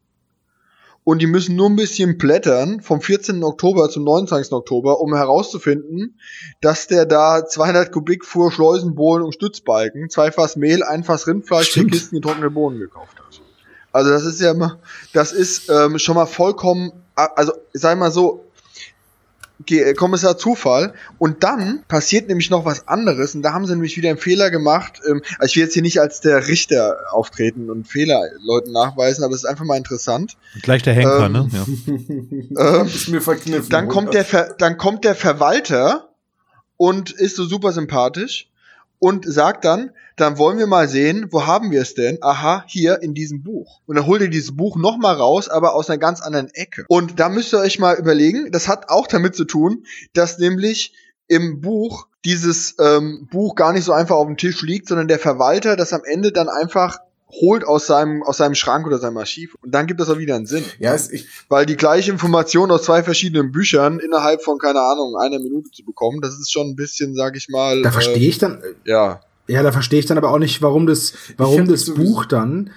Und 1.05 1.21
die 1.21 1.25
müssen 1.25 1.55
nur 1.55 1.69
ein 1.69 1.77
bisschen 1.77 2.17
blättern 2.17 2.81
vom 2.81 2.99
14. 2.99 3.41
Oktober 3.41 3.89
zum 3.89 4.03
29. 4.03 4.51
Oktober, 4.51 4.99
um 4.99 5.15
herauszufinden, 5.15 6.19
dass 6.59 6.87
der 6.87 7.05
da 7.05 7.45
200 7.45 7.93
Kubik 7.93 8.25
Fuhr 8.25 8.51
Schleusenbohlen 8.51 9.23
und 9.23 9.33
Stützbalken, 9.33 10.09
zwei 10.09 10.33
Fass 10.33 10.57
Mehl, 10.57 10.83
ein 10.83 11.05
Fass 11.05 11.27
Rindfleisch, 11.27 11.71
vier. 11.71 11.87
Kisten 11.87 12.17
getrocknete 12.17 12.51
Bohnen 12.51 12.77
gekauft 12.77 13.17
hat. 13.17 13.41
Also 13.93 14.11
das 14.11 14.25
ist 14.25 14.41
ja 14.41 14.51
immer, 14.51 14.79
das 15.13 15.31
ist 15.31 15.69
ähm, 15.69 15.97
schon 15.97 16.15
mal 16.15 16.25
vollkommen, 16.25 16.91
also 17.15 17.53
sag 17.71 17.97
mal 17.97 18.11
so, 18.11 18.43
Kommissar 19.95 20.37
Zufall. 20.37 20.93
Und 21.17 21.43
dann 21.43 21.83
passiert 21.87 22.27
nämlich 22.27 22.49
noch 22.49 22.65
was 22.65 22.87
anderes. 22.87 23.35
Und 23.35 23.41
da 23.41 23.53
haben 23.53 23.65
sie 23.65 23.73
nämlich 23.73 23.97
wieder 23.97 24.09
einen 24.09 24.17
Fehler 24.17 24.51
gemacht. 24.51 25.01
Ähm, 25.09 25.21
also 25.39 25.45
ich 25.51 25.55
will 25.55 25.63
jetzt 25.63 25.73
hier 25.73 25.81
nicht 25.81 25.99
als 25.99 26.21
der 26.21 26.47
Richter 26.47 26.97
auftreten 27.11 27.69
und 27.69 27.87
Fehler 27.87 28.21
Leuten 28.43 28.71
nachweisen, 28.71 29.23
aber 29.23 29.33
es 29.33 29.43
ist 29.43 29.49
einfach 29.49 29.65
mal 29.65 29.77
interessant. 29.77 30.37
Gleich 30.61 30.83
der 30.83 30.93
Henker, 30.93 31.25
Ähm, 31.25 31.31
ne? 31.31 31.49
Ja. 31.51 31.65
Ähm, 32.79 32.87
ist 32.87 33.09
mir 33.09 33.21
verkniffen. 33.21 33.69
dann 33.69 33.87
kommt 33.87 34.13
der 34.13 34.25
Ver 34.25 34.55
dann 34.57 34.77
kommt 34.77 35.03
der 35.05 35.15
Verwalter 35.15 36.09
und 36.77 37.11
ist 37.11 37.35
so 37.35 37.45
super 37.45 37.71
sympathisch 37.71 38.49
und 38.99 39.25
sagt 39.31 39.65
dann, 39.65 39.91
dann 40.15 40.37
wollen 40.37 40.57
wir 40.57 40.67
mal 40.67 40.87
sehen, 40.87 41.27
wo 41.31 41.45
haben 41.45 41.71
wir 41.71 41.81
es 41.81 41.93
denn? 41.93 42.17
Aha, 42.21 42.63
hier 42.67 43.01
in 43.01 43.13
diesem 43.13 43.43
Buch. 43.43 43.81
Und 43.85 43.95
dann 43.95 44.07
holt 44.07 44.21
ihr 44.21 44.29
dieses 44.29 44.55
Buch 44.55 44.75
noch 44.75 44.97
mal 44.97 45.13
raus, 45.13 45.47
aber 45.47 45.75
aus 45.75 45.89
einer 45.89 45.99
ganz 45.99 46.21
anderen 46.21 46.49
Ecke. 46.53 46.85
Und 46.87 47.19
da 47.19 47.29
müsst 47.29 47.53
ihr 47.53 47.59
euch 47.59 47.79
mal 47.79 47.95
überlegen, 47.97 48.51
das 48.51 48.67
hat 48.67 48.89
auch 48.89 49.07
damit 49.07 49.35
zu 49.35 49.45
tun, 49.45 49.85
dass 50.13 50.39
nämlich 50.39 50.93
im 51.27 51.61
Buch 51.61 52.07
dieses 52.25 52.75
ähm, 52.79 53.27
Buch 53.31 53.55
gar 53.55 53.73
nicht 53.73 53.83
so 53.83 53.93
einfach 53.93 54.15
auf 54.15 54.27
dem 54.27 54.37
Tisch 54.37 54.61
liegt, 54.61 54.87
sondern 54.87 55.07
der 55.07 55.19
Verwalter 55.19 55.75
das 55.75 55.93
am 55.93 56.01
Ende 56.03 56.31
dann 56.31 56.49
einfach 56.49 56.99
holt 57.29 57.65
aus 57.65 57.87
seinem 57.87 58.23
aus 58.23 58.37
seinem 58.37 58.55
Schrank 58.55 58.87
oder 58.87 58.99
seinem 58.99 59.17
Archiv 59.17 59.55
und 59.61 59.71
dann 59.71 59.85
gibt 59.85 59.99
das 59.99 60.09
auch 60.09 60.17
wieder 60.17 60.35
einen 60.35 60.45
Sinn 60.45 60.63
Ja, 60.79 60.93
es, 60.93 61.11
ich, 61.11 61.27
weil 61.49 61.65
die 61.65 61.75
gleiche 61.75 62.11
Information 62.11 62.71
aus 62.71 62.83
zwei 62.83 63.03
verschiedenen 63.03 63.51
Büchern 63.51 63.99
innerhalb 63.99 64.41
von, 64.41 64.57
keine 64.57 64.79
Ahnung, 64.79 65.17
einer 65.17 65.39
Minute 65.39 65.69
zu 65.71 65.83
bekommen, 65.83 66.21
das 66.21 66.39
ist 66.39 66.51
schon 66.51 66.67
ein 66.67 66.75
bisschen, 66.75 67.15
sag 67.15 67.35
ich 67.35 67.49
mal. 67.49 67.81
Da 67.81 67.91
verstehe 67.91 68.23
äh, 68.23 68.27
ich 68.27 68.37
dann, 68.37 68.61
Ja. 68.85 69.19
ja, 69.47 69.61
da 69.61 69.71
verstehe 69.71 69.99
ich 69.99 70.05
dann 70.05 70.17
aber 70.17 70.31
auch 70.31 70.39
nicht, 70.39 70.61
warum 70.61 70.87
das, 70.87 71.13
warum 71.35 71.67
das 71.67 71.93
Buch 71.93 72.25
dann 72.25 72.71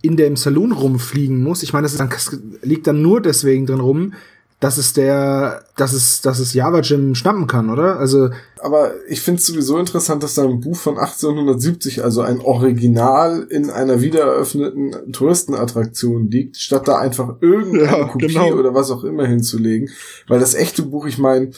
in 0.00 0.16
dem 0.16 0.36
Saloon 0.36 0.72
rumfliegen 0.72 1.42
muss. 1.42 1.62
Ich 1.62 1.72
meine, 1.72 1.84
das 1.84 1.92
ist 1.92 2.00
dann, 2.00 2.10
das 2.10 2.36
liegt 2.62 2.86
dann 2.86 3.02
nur 3.02 3.20
deswegen 3.20 3.66
drin 3.66 3.80
rum, 3.80 4.14
dass 4.62 4.78
es 4.78 4.92
der, 4.92 5.64
dass 5.76 5.92
es, 5.92 6.20
dass 6.20 6.38
es 6.38 6.54
Java 6.54 6.82
Jim 6.82 7.16
schnappen 7.16 7.48
kann, 7.48 7.68
oder? 7.68 7.98
Also, 7.98 8.30
aber 8.60 8.92
ich 9.08 9.20
finde 9.20 9.40
es 9.40 9.46
sowieso 9.46 9.76
interessant, 9.76 10.22
dass 10.22 10.34
da 10.34 10.44
ein 10.44 10.60
Buch 10.60 10.76
von 10.76 10.98
1870, 10.98 12.04
also 12.04 12.20
ein 12.20 12.40
Original 12.40 13.44
in 13.50 13.70
einer 13.70 14.02
wiedereröffneten 14.02 15.12
Touristenattraktion 15.12 16.30
liegt, 16.30 16.58
statt 16.58 16.86
da 16.86 16.98
einfach 16.98 17.38
irgendeine 17.40 17.86
Ja, 17.86 18.04
Kopie 18.06 18.28
genau. 18.28 18.52
oder 18.52 18.72
was 18.72 18.92
auch 18.92 19.02
immer 19.02 19.26
hinzulegen. 19.26 19.90
Weil 20.28 20.38
das 20.38 20.54
echte 20.54 20.84
Buch, 20.84 21.06
ich 21.06 21.18
meine, 21.18 21.50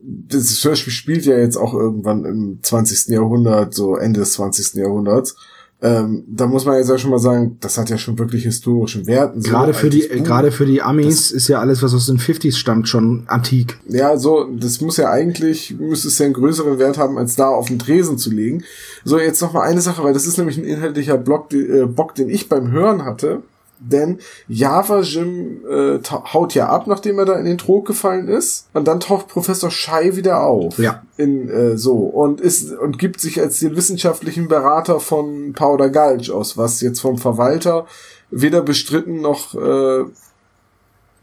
das 0.00 0.64
Hörspiel 0.64 0.92
spielt 0.92 1.26
ja 1.26 1.38
jetzt 1.38 1.56
auch 1.56 1.74
irgendwann 1.74 2.24
im 2.24 2.58
20. 2.60 3.06
Jahrhundert, 3.14 3.72
so 3.72 3.94
Ende 3.94 4.18
des 4.18 4.32
20. 4.32 4.74
Jahrhunderts. 4.74 5.36
Ähm, 5.80 6.24
da 6.26 6.46
muss 6.46 6.64
man 6.64 6.76
jetzt 6.76 6.90
ja 6.90 6.98
schon 6.98 7.12
mal 7.12 7.20
sagen, 7.20 7.56
das 7.60 7.78
hat 7.78 7.88
ja 7.88 7.98
schon 7.98 8.18
wirklich 8.18 8.42
historischen 8.42 9.06
Wert. 9.06 9.34
so 9.36 9.48
gerade 9.48 9.72
für 9.72 9.90
die, 9.90 10.08
Buch. 10.08 10.24
gerade 10.24 10.50
für 10.50 10.66
die 10.66 10.82
Amis 10.82 11.30
ist 11.30 11.46
ja 11.46 11.60
alles, 11.60 11.82
was 11.84 11.94
aus 11.94 12.06
den 12.06 12.18
50s 12.18 12.56
stammt, 12.56 12.88
schon 12.88 13.24
antik. 13.28 13.78
Ja, 13.88 14.16
so, 14.16 14.44
das 14.44 14.80
muss 14.80 14.96
ja 14.96 15.10
eigentlich, 15.10 15.76
müsste 15.78 16.08
es 16.08 16.18
ja 16.18 16.24
einen 16.24 16.34
größeren 16.34 16.80
Wert 16.80 16.98
haben, 16.98 17.16
als 17.16 17.36
da 17.36 17.48
auf 17.48 17.68
den 17.68 17.78
Tresen 17.78 18.18
zu 18.18 18.30
legen. 18.30 18.64
So, 19.04 19.20
jetzt 19.20 19.40
noch 19.40 19.52
mal 19.52 19.62
eine 19.62 19.80
Sache, 19.80 20.02
weil 20.02 20.14
das 20.14 20.26
ist 20.26 20.36
nämlich 20.36 20.58
ein 20.58 20.64
inhaltlicher 20.64 21.16
Block, 21.16 21.52
äh, 21.52 21.86
Bock, 21.86 22.16
den 22.16 22.28
ich 22.28 22.48
beim 22.48 22.72
Hören 22.72 23.04
hatte. 23.04 23.42
Denn 23.80 24.18
Java 24.48 25.00
Jim 25.00 25.64
äh, 25.68 25.98
haut 26.08 26.54
ja 26.54 26.68
ab, 26.68 26.86
nachdem 26.86 27.18
er 27.18 27.24
da 27.24 27.34
in 27.34 27.44
den 27.44 27.58
Trog 27.58 27.86
gefallen 27.86 28.28
ist. 28.28 28.68
Und 28.72 28.88
dann 28.88 29.00
taucht 29.00 29.28
Professor 29.28 29.70
Schei 29.70 30.16
wieder 30.16 30.42
auf. 30.42 30.78
Ja. 30.78 31.02
In, 31.16 31.48
äh, 31.48 31.78
so. 31.78 31.96
Und 31.96 32.40
ist, 32.40 32.72
und 32.72 32.98
gibt 32.98 33.20
sich 33.20 33.40
als 33.40 33.60
den 33.60 33.76
wissenschaftlichen 33.76 34.48
Berater 34.48 35.00
von 35.00 35.52
Powder 35.52 35.90
Gulch 35.90 36.30
aus, 36.30 36.56
was 36.56 36.80
jetzt 36.80 37.00
vom 37.00 37.18
Verwalter 37.18 37.86
weder 38.30 38.62
bestritten 38.62 39.20
noch 39.20 39.54
äh, 39.54 40.04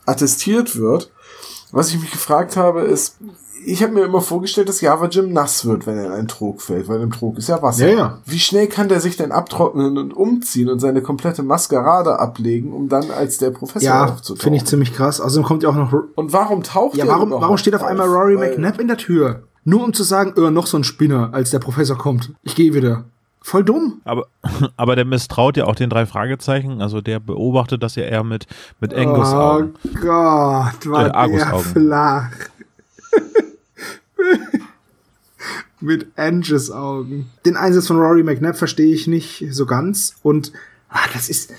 attestiert 0.05 0.77
wird. 0.77 1.11
Was 1.71 1.89
ich 1.89 1.99
mich 1.99 2.11
gefragt 2.11 2.55
habe, 2.57 2.81
ist, 2.81 3.17
ich 3.65 3.81
habe 3.83 3.93
mir 3.93 4.03
immer 4.05 4.21
vorgestellt, 4.21 4.69
dass 4.69 4.81
Java 4.81 5.07
Jim 5.07 5.33
nass 5.33 5.65
wird, 5.65 5.87
wenn 5.87 5.97
er 5.97 6.05
in 6.05 6.11
einen 6.11 6.27
Trog 6.27 6.61
fällt, 6.61 6.87
weil 6.87 7.01
im 7.01 7.11
Trog 7.11 7.37
ist 7.37 7.49
ja 7.49 7.61
Wasser. 7.61 7.87
Ja, 7.89 7.95
ja. 7.97 8.17
Wie 8.25 8.39
schnell 8.39 8.67
kann 8.67 8.87
der 8.87 8.99
sich 9.01 9.17
denn 9.17 9.31
abtrocknen 9.31 9.97
und 9.97 10.13
umziehen 10.13 10.69
und 10.69 10.79
seine 10.79 11.01
komplette 11.01 11.43
Maskerade 11.43 12.19
ablegen, 12.19 12.73
um 12.73 12.89
dann 12.89 13.09
als 13.11 13.37
der 13.37 13.51
Professor 13.51 13.81
Ja, 13.87 14.05
aufzutauchen? 14.05 14.41
finde 14.41 14.57
ich 14.57 14.65
ziemlich 14.65 14.93
krass. 14.93 15.19
Außerdem 15.19 15.43
kommt 15.45 15.63
ja 15.63 15.69
auch 15.69 15.75
noch, 15.75 15.91
und 16.15 16.31
warum 16.33 16.63
taucht 16.63 16.95
ja, 16.97 17.05
er 17.05 17.09
warum, 17.11 17.31
warum 17.31 17.57
steht 17.57 17.75
auf 17.75 17.83
einmal 17.83 18.07
Rory 18.07 18.35
McNabb 18.37 18.79
in 18.79 18.87
der 18.87 18.97
Tür? 18.97 19.43
Nur 19.63 19.83
um 19.83 19.93
zu 19.93 20.03
sagen, 20.03 20.33
äh, 20.39 20.51
noch 20.51 20.67
so 20.67 20.77
ein 20.77 20.83
Spinner, 20.83 21.29
als 21.33 21.49
der 21.49 21.59
Professor 21.59 21.97
kommt. 21.97 22.31
Ich 22.43 22.55
gehe 22.55 22.73
wieder. 22.73 23.05
Voll 23.41 23.63
dumm. 23.63 24.01
Aber, 24.05 24.25
aber 24.77 24.95
der 24.95 25.05
misstraut 25.05 25.57
ja 25.57 25.65
auch 25.65 25.75
den 25.75 25.89
drei 25.89 26.05
Fragezeichen. 26.05 26.81
Also 26.81 27.01
der 27.01 27.19
beobachtet 27.19 27.81
das 27.81 27.95
ja 27.95 28.03
eher 28.03 28.23
mit, 28.23 28.45
mit 28.79 28.93
Angus-Augen. 28.93 29.73
Oh 29.83 29.89
Gott, 30.01 30.89
war 30.89 31.25
Äh, 31.25 31.29
der 31.31 31.59
flach. 31.59 32.29
Mit 35.81 36.07
Angus 36.15 36.71
Augen. 36.71 37.29
Den 37.45 37.57
Einsatz 37.57 37.87
von 37.87 37.97
Rory 37.97 38.23
McNabb 38.23 38.55
verstehe 38.55 38.93
ich 38.93 39.07
nicht 39.07 39.45
so 39.51 39.65
ganz. 39.65 40.15
Und 40.23 40.51
ah, 40.89 41.07
das 41.13 41.29
ist, 41.29 41.51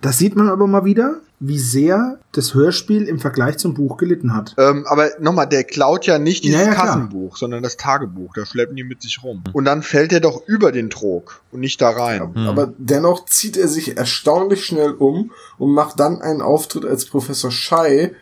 das 0.00 0.18
sieht 0.18 0.34
man 0.34 0.48
aber 0.48 0.66
mal 0.66 0.84
wieder, 0.84 1.20
wie 1.40 1.58
sehr 1.58 2.18
das 2.32 2.54
Hörspiel 2.54 3.04
im 3.04 3.18
Vergleich 3.18 3.56
zum 3.56 3.72
Buch 3.72 3.96
gelitten 3.96 4.34
hat. 4.34 4.54
Ähm, 4.58 4.84
aber 4.86 5.10
nochmal, 5.20 5.46
der 5.48 5.64
klaut 5.64 6.04
ja 6.06 6.18
nicht 6.18 6.44
dieses 6.44 6.60
Ja, 6.60 6.66
ja, 6.66 6.74
klar. 6.74 6.86
Kassenbuch, 6.86 7.36
sondern 7.36 7.62
das 7.62 7.78
Tagebuch. 7.78 8.34
Da 8.34 8.44
schleppen 8.44 8.76
die 8.76 8.84
mit 8.84 9.00
sich 9.00 9.22
rum. 9.22 9.42
Und 9.52 9.64
dann 9.64 9.82
fällt 9.82 10.12
er 10.12 10.20
doch 10.20 10.46
über 10.46 10.70
den 10.70 10.90
Trog 10.90 11.42
und 11.50 11.60
nicht 11.60 11.80
da 11.80 11.90
rein. 11.90 12.36
Aber 12.46 12.72
dennoch 12.76 13.24
zieht 13.24 13.56
er 13.56 13.68
sich 13.68 13.96
erstaunlich 13.96 14.64
schnell 14.64 14.92
um 14.92 15.32
und 15.56 15.72
macht 15.72 15.98
dann 15.98 16.20
einen 16.20 16.42
Auftritt 16.42 16.84
als 16.84 17.06
Professor 17.06 17.50
Schei, 17.50 18.14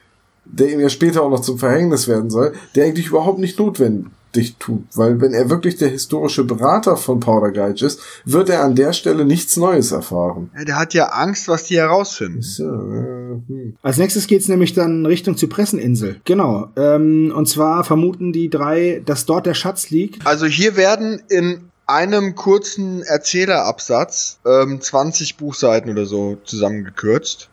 der 0.50 0.72
ihm 0.72 0.80
ja 0.80 0.88
später 0.88 1.22
auch 1.22 1.30
noch 1.30 1.40
zum 1.40 1.58
Verhängnis 1.58 2.08
werden 2.08 2.30
soll, 2.30 2.54
der 2.74 2.86
eigentlich 2.86 3.08
überhaupt 3.08 3.38
nicht 3.38 3.58
notwendig 3.58 4.56
tut. 4.58 4.84
Weil 4.94 5.20
wenn 5.20 5.32
er 5.32 5.50
wirklich 5.50 5.76
der 5.76 5.88
historische 5.88 6.44
Berater 6.44 6.96
von 6.96 7.20
Powder 7.20 7.50
Guide 7.50 7.84
ist, 7.84 8.00
wird 8.24 8.48
er 8.50 8.62
an 8.62 8.74
der 8.74 8.92
Stelle 8.92 9.24
nichts 9.24 9.56
Neues 9.56 9.92
erfahren. 9.92 10.50
Ja, 10.56 10.64
der 10.64 10.78
hat 10.78 10.94
ja 10.94 11.06
Angst, 11.06 11.48
was 11.48 11.64
die 11.64 11.76
herausfinden. 11.76 12.42
So, 12.42 12.64
äh, 12.64 13.40
hm. 13.46 13.76
Als 13.82 13.96
nächstes 13.96 14.26
geht's 14.26 14.48
nämlich 14.48 14.74
dann 14.74 15.06
Richtung 15.06 15.36
Zypresseninsel. 15.36 16.20
Genau. 16.24 16.68
Ähm, 16.76 17.32
und 17.34 17.48
zwar 17.48 17.84
vermuten 17.84 18.32
die 18.32 18.50
drei, 18.50 19.02
dass 19.04 19.26
dort 19.26 19.46
der 19.46 19.54
Schatz 19.54 19.90
liegt. 19.90 20.26
Also 20.26 20.46
hier 20.46 20.76
werden 20.76 21.22
in 21.28 21.68
einem 21.88 22.34
kurzen 22.34 23.02
Erzählerabsatz 23.02 24.38
ähm, 24.46 24.80
20 24.80 25.38
Buchseiten 25.38 25.90
oder 25.90 26.04
so 26.04 26.36
zusammengekürzt, 26.44 27.48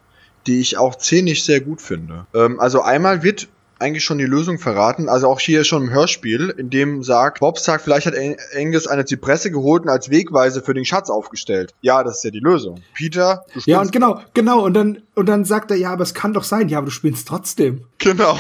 die 0.48 0.60
ich 0.60 0.78
auch 0.78 1.00
szenisch 1.00 1.44
sehr 1.44 1.62
gut 1.62 1.82
finde. 1.82 2.28
Ähm, 2.34 2.60
also 2.60 2.82
einmal 2.82 3.24
wird 3.24 3.48
eigentlich 3.80 4.04
schon 4.04 4.18
die 4.18 4.26
Lösung 4.26 4.58
verraten, 4.58 5.10
also 5.10 5.28
auch 5.28 5.40
hier 5.40 5.64
schon 5.64 5.84
im 5.84 5.90
Hörspiel, 5.90 6.54
in 6.58 6.70
dem 6.70 7.04
sagt, 7.04 7.40
Bob 7.42 7.60
sagt, 7.60 7.84
vielleicht 7.84 8.08
hat 8.08 8.14
Angus 8.56 8.88
eine 8.88 9.06
Zypresse 9.06 9.52
geholt 9.52 9.84
und 9.84 9.90
als 9.90 10.10
Wegweise 10.10 10.62
für 10.62 10.74
den 10.74 10.86
Schatz 10.86 11.10
aufgestellt. 11.10 11.74
Ja, 11.82 12.04
das 12.04 12.18
ist 12.18 12.24
ja 12.24 12.32
die 12.32 12.40
Lösung. 12.40 12.82
Peter, 12.94 13.44
du 13.54 13.60
Ja, 13.60 13.62
spinnst- 13.62 13.86
und 13.88 13.92
genau, 13.92 14.22
genau. 14.34 14.64
Und 14.64 14.74
dann, 14.74 15.02
und 15.14 15.28
dann 15.28 15.46
sagt 15.46 15.72
er, 15.72 15.78
ja, 15.78 15.92
aber 15.92 16.04
es 16.04 16.14
kann 16.14 16.34
doch 16.34 16.44
sein. 16.44 16.70
Ja, 16.70 16.78
aber 16.78 16.86
du 16.86 16.92
spielst 16.92 17.28
trotzdem. 17.28 17.86
Genau. 17.98 18.38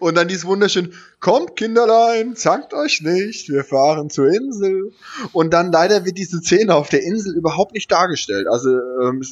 Und 0.00 0.16
dann 0.16 0.26
dieses 0.26 0.44
wunderschön, 0.44 0.92
kommt 1.20 1.54
Kinderlein, 1.54 2.34
zankt 2.34 2.74
euch 2.74 3.00
nicht, 3.00 3.48
wir 3.48 3.62
fahren 3.62 4.10
zur 4.10 4.26
Insel. 4.26 4.92
Und 5.32 5.52
dann 5.52 5.70
leider 5.70 6.04
wird 6.04 6.18
diese 6.18 6.38
Szene 6.38 6.74
auf 6.74 6.88
der 6.88 7.04
Insel 7.04 7.36
überhaupt 7.36 7.74
nicht 7.74 7.90
dargestellt. 7.92 8.48
Also 8.50 8.70
ähm, 9.02 9.22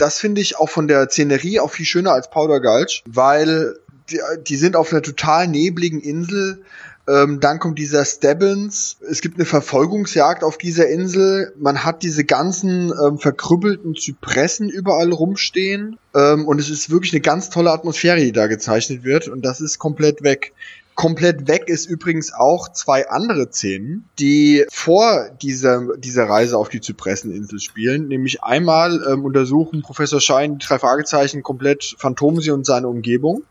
das 0.00 0.18
finde 0.18 0.40
ich 0.40 0.56
auch 0.56 0.68
von 0.68 0.88
der 0.88 1.08
Szenerie 1.08 1.60
auch 1.60 1.70
viel 1.70 1.86
schöner 1.86 2.12
als 2.12 2.30
Powder 2.30 2.60
Gulch, 2.60 3.02
weil 3.06 3.76
die, 4.10 4.20
die 4.46 4.56
sind 4.56 4.76
auf 4.76 4.92
einer 4.92 5.02
total 5.02 5.46
nebligen 5.46 6.00
Insel. 6.00 6.62
Ähm, 7.08 7.40
dann 7.40 7.58
kommt 7.58 7.78
dieser 7.78 8.04
Stebbins. 8.04 8.96
Es 9.08 9.20
gibt 9.20 9.36
eine 9.36 9.44
Verfolgungsjagd 9.44 10.44
auf 10.44 10.58
dieser 10.58 10.88
Insel. 10.88 11.52
Man 11.58 11.84
hat 11.84 12.02
diese 12.02 12.24
ganzen 12.24 12.92
ähm, 12.92 13.18
verkrüppelten 13.18 13.94
Zypressen 13.94 14.68
überall 14.68 15.12
rumstehen. 15.12 15.98
Ähm, 16.14 16.46
und 16.46 16.60
es 16.60 16.70
ist 16.70 16.90
wirklich 16.90 17.12
eine 17.12 17.20
ganz 17.20 17.50
tolle 17.50 17.72
Atmosphäre, 17.72 18.20
die 18.20 18.32
da 18.32 18.46
gezeichnet 18.46 19.02
wird. 19.02 19.28
Und 19.28 19.44
das 19.44 19.60
ist 19.60 19.78
komplett 19.78 20.22
weg. 20.22 20.52
Komplett 21.00 21.48
weg 21.48 21.64
ist 21.66 21.86
übrigens 21.86 22.30
auch 22.34 22.70
zwei 22.72 23.08
andere 23.08 23.50
Szenen, 23.50 24.04
die 24.18 24.66
vor 24.68 25.30
dieser, 25.40 25.96
dieser 25.96 26.28
Reise 26.28 26.58
auf 26.58 26.68
die 26.68 26.82
Zypresseninsel 26.82 27.58
spielen. 27.58 28.08
Nämlich 28.08 28.44
einmal 28.44 29.02
ähm, 29.10 29.24
untersuchen 29.24 29.80
Professor 29.80 30.20
Schein 30.20 30.58
die 30.58 30.66
drei 30.66 30.78
Fragezeichen 30.78 31.42
komplett 31.42 31.94
Phantomsi 31.96 32.50
und 32.50 32.66
seine 32.66 32.88
Umgebung. 32.88 33.44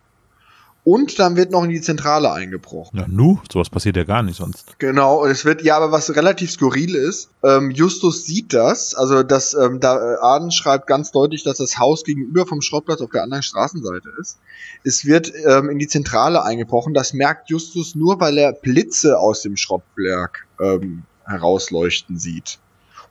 Und 0.84 1.19
dann 1.19 1.35
wird 1.35 1.51
noch 1.51 1.64
in 1.64 1.69
die 1.69 1.81
Zentrale 1.81 2.31
eingebrochen. 2.31 2.99
Ja, 2.99 3.06
nu, 3.07 3.39
sowas 3.51 3.69
passiert 3.69 3.97
ja 3.97 4.06
gar 4.06 4.23
nicht 4.23 4.38
sonst. 4.38 4.80
Genau, 4.80 5.23
und 5.23 5.30
es 5.30 5.45
wird, 5.45 5.61
ja, 5.61 5.77
aber 5.77 5.91
was 5.91 6.15
relativ 6.15 6.51
skurril 6.51 6.95
ist, 6.95 7.30
ähm, 7.43 7.72
Justus 7.72 8.26
sieht 8.26 8.53
das, 8.53 8.95
also 8.95 9.23
das, 9.23 9.53
ähm, 9.53 9.80
da 9.80 9.97
äh, 9.97 10.18
Aden 10.22 10.51
schreibt 10.51 10.88
ganz 10.88 11.11
deutlich, 11.11 11.43
dass 11.43 11.57
das 11.57 11.77
Haus 11.77 12.03
gegenüber 12.03 12.45
vom 12.45 12.61
Schrottplatz 12.61 13.01
auf 13.01 13.11
der 13.11 13.23
anderen 13.23 13.43
Straßenseite 13.43 14.10
ist. 14.19 14.39
Es 14.84 15.06
wird 15.06 15.31
ähm, 15.45 15.69
in 15.69 15.80
die 15.80 15.88
Zentrale 15.88 16.43
eingebrochen, 16.43 16.93
das 16.93 17.14
merkt 17.14 17.49
Justus 17.49 17.95
nur, 17.95 18.19
weil 18.19 18.38
er 18.38 18.53
Blitze 18.53 19.19
aus 19.19 19.41
dem 19.41 19.57
Schrottwerk 19.57 20.47
ähm, 20.61 21.03
herausleuchten 21.26 22.18
sieht. 22.18 22.60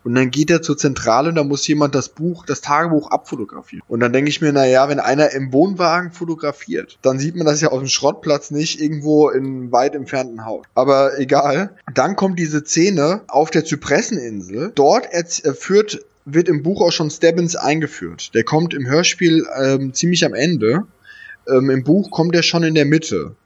Und 0.09 0.15
dann 0.15 0.31
geht 0.31 0.51
er 0.51 0.63
zur 0.63 0.79
Zentrale 0.79 1.29
und 1.29 1.35
da 1.35 1.45
muss 1.45 1.69
jemand 1.69 1.95
das 1.95 2.09
Buch, 2.09 2.47
das 2.47 2.63
Tagebuch 2.63 3.11
abfotografieren. 3.11 3.83
Und 3.89 4.01
dann 4.01 4.11
denke 4.11 4.31
ich 4.31 4.41
mir, 4.41 4.55
na 4.55 4.65
ja, 4.65 4.89
wenn 4.89 5.01
einer 5.01 5.33
im 5.33 5.53
Wohnwagen 5.53 6.13
fotografiert, 6.13 6.99
dann 7.03 7.19
sieht 7.19 7.37
man 7.37 7.45
das 7.45 7.61
ja 7.61 7.69
auf 7.69 7.81
dem 7.81 7.89
Schrottplatz 7.89 8.51
nicht 8.51 8.81
irgendwo 8.81 9.29
in 9.29 9.71
weit 9.71 9.95
entfernten 9.95 10.47
Haus. 10.47 10.65
Aber 10.75 11.19
egal. 11.19 11.77
Dann 11.93 12.17
kommt 12.17 12.39
diese 12.39 12.65
Szene 12.65 13.21
auf 13.29 13.51
der 13.51 13.67
Zypresseninsel. 13.67 14.73
Dort 14.75 15.13
äh, 15.13 15.25
führt, 15.53 16.01
wird 16.25 16.49
im 16.49 16.63
Buch 16.63 16.81
auch 16.81 16.93
schon 16.93 17.11
Stebbins 17.11 17.55
eingeführt. 17.55 18.35
Der 18.35 18.45
kommt 18.45 18.73
im 18.73 18.87
Hörspiel 18.87 19.47
ähm, 19.61 19.93
ziemlich 19.93 20.25
am 20.25 20.33
Ende. 20.33 20.85
Ähm, 21.47 21.69
Im 21.69 21.85
Buch 21.85 22.11
kommt 22.11 22.35
er 22.35 22.43
schon 22.43 22.63
in 22.63 22.75
der 22.75 22.87
Mitte. 22.87 23.37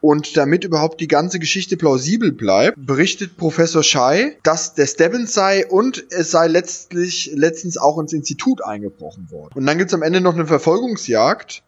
Und 0.00 0.36
damit 0.36 0.62
überhaupt 0.64 1.00
die 1.00 1.08
ganze 1.08 1.40
Geschichte 1.40 1.76
plausibel 1.76 2.30
bleibt, 2.30 2.76
berichtet 2.78 3.36
Professor 3.36 3.82
Schei, 3.82 4.36
dass 4.44 4.74
der 4.74 4.86
Stebbins 4.86 5.34
sei 5.34 5.66
und 5.66 6.04
es 6.10 6.30
sei 6.30 6.46
letztlich 6.46 7.32
letztens 7.34 7.78
auch 7.78 7.98
ins 7.98 8.12
Institut 8.12 8.62
eingebrochen 8.64 9.28
worden. 9.30 9.54
Und 9.54 9.66
dann 9.66 9.76
gibt's 9.76 9.94
am 9.94 10.02
Ende 10.02 10.20
noch 10.20 10.34
eine 10.34 10.46
Verfolgungsjagd. 10.46 11.62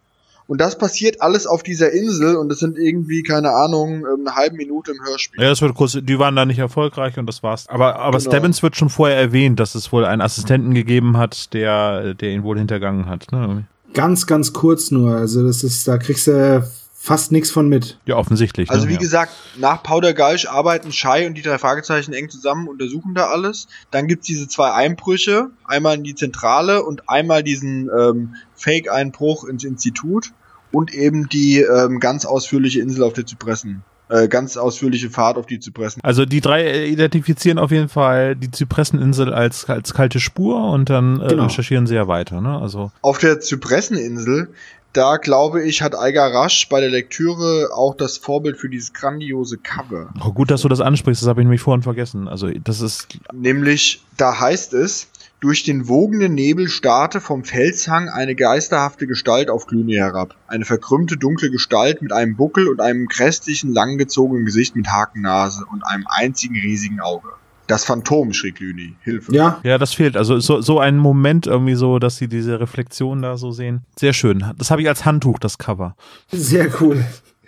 Und 0.47 0.59
das 0.59 0.77
passiert 0.77 1.21
alles 1.21 1.47
auf 1.47 1.63
dieser 1.63 1.91
Insel 1.93 2.35
und 2.35 2.49
das 2.49 2.59
sind 2.59 2.77
irgendwie, 2.77 3.23
keine 3.23 3.51
Ahnung, 3.51 4.05
eine 4.05 4.35
halbe 4.35 4.57
Minute 4.57 4.91
im 4.91 4.97
Hörspiel. 5.05 5.41
Ja, 5.41 5.49
das 5.49 5.61
wird 5.61 5.75
kurz, 5.75 5.97
die 6.01 6.19
waren 6.19 6.35
da 6.35 6.45
nicht 6.45 6.59
erfolgreich 6.59 7.17
und 7.17 7.25
das 7.25 7.41
war's. 7.41 7.67
Aber, 7.69 7.97
aber 7.97 8.17
Genau. 8.17 8.29
Stebbins 8.31 8.61
wird 8.63 8.75
schon 8.75 8.89
vorher 8.89 9.17
erwähnt, 9.17 9.61
dass 9.61 9.75
es 9.75 9.93
wohl 9.93 10.03
einen 10.03 10.21
Assistenten 10.21 10.73
gegeben 10.73 11.15
hat, 11.17 11.53
der, 11.53 12.15
der 12.15 12.31
ihn 12.31 12.43
wohl 12.43 12.57
hintergangen 12.57 13.05
hat. 13.05 13.31
Ne? 13.31 13.65
Ganz, 13.93 14.27
ganz 14.27 14.51
kurz 14.51 14.91
nur. 14.91 15.15
Also 15.15 15.45
das 15.45 15.63
ist, 15.63 15.87
da 15.87 15.97
kriegst 15.97 16.27
du 16.27 16.65
fast 17.03 17.31
nichts 17.31 17.49
von 17.49 17.67
mit. 17.67 17.97
Ja, 18.05 18.15
offensichtlich. 18.15 18.69
Also 18.69 18.83
ne? 18.83 18.89
wie 18.89 18.93
ja. 18.93 18.99
gesagt, 18.99 19.33
nach 19.57 19.81
Powder 19.81 20.13
Gulch 20.13 20.47
arbeiten 20.47 20.91
Schei 20.91 21.25
und 21.25 21.33
die 21.33 21.41
drei 21.41 21.57
Fragezeichen 21.57 22.13
eng 22.13 22.29
zusammen, 22.29 22.67
untersuchen 22.67 23.15
da 23.15 23.25
alles. 23.25 23.67
Dann 23.89 24.07
gibt's 24.07 24.27
diese 24.27 24.47
zwei 24.47 24.71
Einbrüche, 24.71 25.49
einmal 25.65 25.95
in 25.95 26.03
die 26.03 26.13
Zentrale 26.13 26.83
und 26.83 27.09
einmal 27.09 27.41
diesen 27.41 27.89
ähm, 27.89 28.35
Fake-Einbruch 28.53 29.45
ins 29.45 29.63
Institut 29.63 30.31
und 30.71 30.93
eben 30.93 31.27
die 31.27 31.61
ähm, 31.61 31.99
ganz 31.99 32.25
ausführliche 32.25 32.81
Insel 32.81 33.03
auf 33.03 33.13
der 33.13 33.25
Zypressen. 33.25 33.83
Äh, 34.11 34.27
ganz 34.27 34.57
ausführliche 34.57 35.09
Fahrt 35.09 35.37
auf 35.37 35.45
die 35.45 35.61
Zypressen. 35.61 36.03
Also 36.03 36.25
die 36.25 36.41
drei 36.41 36.63
äh, 36.63 36.85
identifizieren 36.85 37.57
auf 37.57 37.71
jeden 37.71 37.87
Fall 37.87 38.35
die 38.35 38.51
Zypresseninsel 38.51 39.33
als, 39.33 39.69
als 39.69 39.93
kalte 39.93 40.19
Spur 40.19 40.69
und 40.69 40.89
dann 40.89 41.21
äh, 41.21 41.29
Genau. 41.29 41.45
recherchieren 41.45 41.87
sie 41.87 41.95
ja 41.95 42.09
weiter. 42.09 42.41
Ne? 42.41 42.59
Also 42.59 42.91
Auf 43.01 43.19
der 43.19 43.39
Zypresseninsel, 43.39 44.49
da 44.93 45.17
glaube 45.17 45.63
ich, 45.63 45.81
hat 45.81 45.97
Eiger 45.97 46.33
Rasch 46.33 46.67
bei 46.69 46.81
der 46.81 46.89
Lektüre 46.89 47.69
auch 47.73 47.95
das 47.95 48.17
Vorbild 48.17 48.57
für 48.57 48.69
dieses 48.69 48.93
grandiose 48.93 49.57
Cover. 49.57 50.13
oh, 50.23 50.31
gut, 50.31 50.51
dass 50.51 50.61
du 50.61 50.67
das 50.67 50.81
ansprichst, 50.81 51.21
das 51.21 51.29
habe 51.29 51.41
ich 51.41 51.45
nämlich 51.45 51.61
vorhin 51.61 51.83
vergessen. 51.83 52.27
Also 52.27 52.49
das 52.49 52.81
ist 52.81 53.07
Nämlich, 53.33 54.03
da 54.17 54.39
heißt 54.39 54.73
es, 54.73 55.07
durch 55.39 55.63
den 55.63 55.87
wogenden 55.87 56.35
Nebel 56.35 56.67
starrte 56.69 57.19
vom 57.19 57.43
Felshang 57.43 58.09
eine 58.09 58.35
geisterhafte 58.35 59.07
Gestalt 59.07 59.49
auf 59.49 59.65
Glüni 59.65 59.95
herab. 59.95 60.35
Eine 60.47 60.65
verkrümmte, 60.65 61.17
dunkle 61.17 61.49
Gestalt 61.49 62.03
mit 62.03 62.13
einem 62.13 62.35
Buckel 62.35 62.67
und 62.67 62.79
einem 62.79 63.07
grässlichen, 63.07 63.73
langgezogenen 63.73 64.45
Gesicht 64.45 64.75
mit 64.75 64.87
Hakennase 64.89 65.65
und 65.71 65.83
einem 65.83 66.05
einzigen 66.07 66.55
riesigen 66.55 66.99
Auge. 66.99 67.29
Das 67.71 67.85
Phantom, 67.85 68.33
schrie 68.33 68.51
Glüni. 68.51 68.95
Hilfe. 69.01 69.33
Ja, 69.33 69.61
Ja, 69.63 69.77
das 69.77 69.93
fehlt. 69.93 70.17
Also 70.17 70.39
so, 70.41 70.59
so 70.59 70.79
ein 70.79 70.97
Moment 70.97 71.47
irgendwie 71.47 71.75
so, 71.75 71.99
dass 71.99 72.17
sie 72.17 72.27
diese 72.27 72.59
Reflexion 72.59 73.21
da 73.21 73.37
so 73.37 73.51
sehen. 73.51 73.85
Sehr 73.97 74.11
schön. 74.11 74.43
Das 74.57 74.71
habe 74.71 74.81
ich 74.81 74.89
als 74.89 75.05
Handtuch, 75.05 75.39
das 75.39 75.57
Cover. 75.57 75.95
sehr 76.31 76.69
cool. 76.81 77.01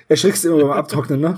Erschrickst 0.08 0.46
immer 0.46 0.60
beim 0.62 0.72
Abtrocknen, 0.72 1.20
ne? 1.20 1.38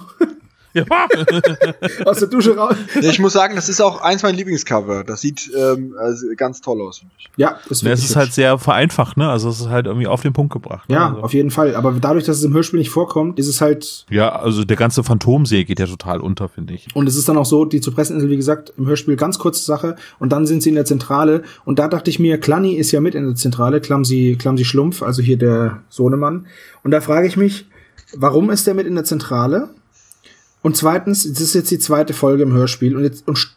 Ja, 0.76 0.85
Aus 2.06 2.19
der 2.19 2.27
Dusche 2.27 2.56
raus. 2.56 2.76
Ja, 3.02 3.10
Ich 3.10 3.19
muss 3.19 3.34
sagen, 3.34 3.56
das 3.56 3.69
ist 3.69 3.81
auch 3.81 4.02
eins 4.02 4.23
meiner 4.23 4.35
Lieblingscover. 4.38 5.03
Das 5.03 5.22
sieht 5.22 5.49
ähm, 5.57 5.95
also 5.97 6.27
ganz 6.35 6.61
toll 6.61 6.81
aus, 6.81 6.99
finde 6.99 7.14
ich. 7.18 7.30
Ja, 7.38 7.60
das 7.69 7.81
Ne, 7.81 7.91
es 7.91 8.03
ist 8.03 8.15
halt 8.15 8.34
sehr 8.34 8.57
vereinfacht, 8.57 9.18
ne? 9.18 9.30
Also 9.30 9.49
es 9.49 9.61
ist 9.61 9.69
halt 9.69 9.85
irgendwie 9.85 10.07
auf 10.07 10.22
den 10.22 10.34
Punkt 10.34 10.52
gebracht. 10.53 10.89
Ne? 10.89 10.95
Ja, 10.95 11.10
also, 11.10 11.22
auf 11.22 11.34
jeden 11.34 11.52
Fall. 11.52 11.76
Aber 11.76 11.93
dadurch, 11.93 12.26
dass 12.26 12.38
es 12.38 12.43
im 12.43 12.53
Hörspiel 12.53 12.80
nicht 12.80 12.89
vorkommt, 12.89 13.39
ist 13.39 13.47
es 13.47 13.61
halt 13.61 14.06
ja, 14.10 14.35
also 14.35 14.64
der 14.64 14.77
ganze 14.77 15.03
Phantomsee 15.03 15.64
geht 15.64 15.80
ja 15.80 15.88
total 15.88 16.19
unter, 16.19 16.49
finde 16.49 16.73
ich. 16.73 16.88
Und 16.93 17.07
es 17.07 17.15
ist 17.15 17.27
dann 17.30 17.38
auch 17.38 17.45
so, 17.45 17.65
die 17.65 17.81
Zypresseninsel, 17.81 18.30
wie 18.30 18.35
gesagt, 18.38 18.73
im 18.77 18.88
Hörspiel 18.88 19.15
ganz 19.15 19.39
kurze 19.39 19.64
Sache. 19.64 19.95
Und 20.19 20.31
dann 20.31 20.45
sind 20.45 20.61
sie 20.61 20.69
in 20.69 20.76
der 20.76 20.85
Zentrale. 20.85 21.43
Und 21.64 21.80
da 21.80 21.88
dachte 21.88 22.10
ich 22.10 22.19
mir, 22.19 22.39
Klanni 22.39 22.73
ist 22.73 22.91
ja 22.91 23.02
mit 23.02 23.15
in 23.15 23.26
der 23.26 23.35
Zentrale, 23.35 23.81
Klamsi, 23.81 24.38
Klamsi 24.39 24.65
Schlumpf, 24.65 25.02
also 25.02 25.22
hier 25.22 25.38
der 25.38 25.84
Sohnemann. 25.89 26.47
Und 26.84 26.91
da 26.91 27.02
frage 27.02 27.27
ich 27.27 27.38
mich, 27.38 27.65
warum 28.15 28.49
ist 28.49 28.68
der 28.68 28.73
mit 28.73 28.88
in 28.88 28.95
der 28.95 29.03
Zentrale? 29.03 29.69
Und 30.65 30.75
zweitens, 30.75 31.25
es 31.25 31.39
ist 31.39 31.53
jetzt 31.53 31.69
die 31.69 31.77
zweite 31.77 32.13
Folge 32.13 32.41
im 32.41 32.51
Hörspiel 32.51 32.95
und 32.95 33.03
jetzt, 33.03 33.27
und 33.27 33.55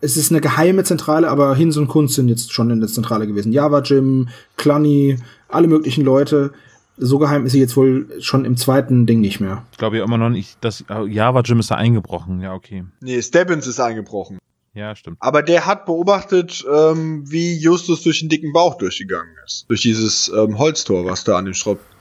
es 0.00 0.16
ist 0.16 0.32
eine 0.32 0.40
geheime 0.40 0.84
Zentrale, 0.84 1.28
aber 1.28 1.54
Hinz 1.54 1.76
und 1.76 1.86
Kunz 1.86 2.14
sind 2.14 2.30
jetzt 2.30 2.50
schon 2.50 2.70
in 2.70 2.80
der 2.80 2.88
Zentrale 2.88 3.26
gewesen. 3.26 3.52
Java 3.52 3.82
Jim, 3.82 4.30
Klanni, 4.56 5.18
alle 5.48 5.66
möglichen 5.66 6.02
Leute. 6.02 6.54
So 6.96 7.18
geheim 7.18 7.44
ist 7.44 7.52
sie 7.52 7.60
jetzt 7.60 7.76
wohl 7.76 8.08
schon 8.20 8.46
im 8.46 8.56
zweiten 8.56 9.04
Ding 9.04 9.20
nicht 9.20 9.38
mehr. 9.38 9.66
Ich 9.72 9.76
glaube 9.76 9.98
ja 9.98 10.04
immer 10.04 10.16
noch 10.16 10.30
nicht, 10.30 10.56
dass 10.62 10.82
Java 10.88 11.42
Jim 11.42 11.60
ist 11.60 11.70
da 11.70 11.74
eingebrochen. 11.74 12.40
Ja, 12.40 12.54
okay. 12.54 12.86
Nee, 13.00 13.20
Stebbins 13.20 13.66
ist 13.66 13.78
eingebrochen. 13.78 14.38
Ja, 14.72 14.96
stimmt. 14.96 15.18
Aber 15.20 15.42
der 15.42 15.66
hat 15.66 15.84
beobachtet, 15.84 16.64
ähm, 16.74 17.30
wie 17.30 17.54
Justus 17.58 18.02
durch 18.02 18.20
den 18.20 18.30
dicken 18.30 18.54
Bauch 18.54 18.78
durchgegangen 18.78 19.34
ist. 19.44 19.66
Durch 19.68 19.82
dieses 19.82 20.32
ähm, 20.34 20.56
Holztor, 20.58 21.04
was 21.04 21.22
da 21.22 21.36
an 21.36 21.44
dem 21.44 21.54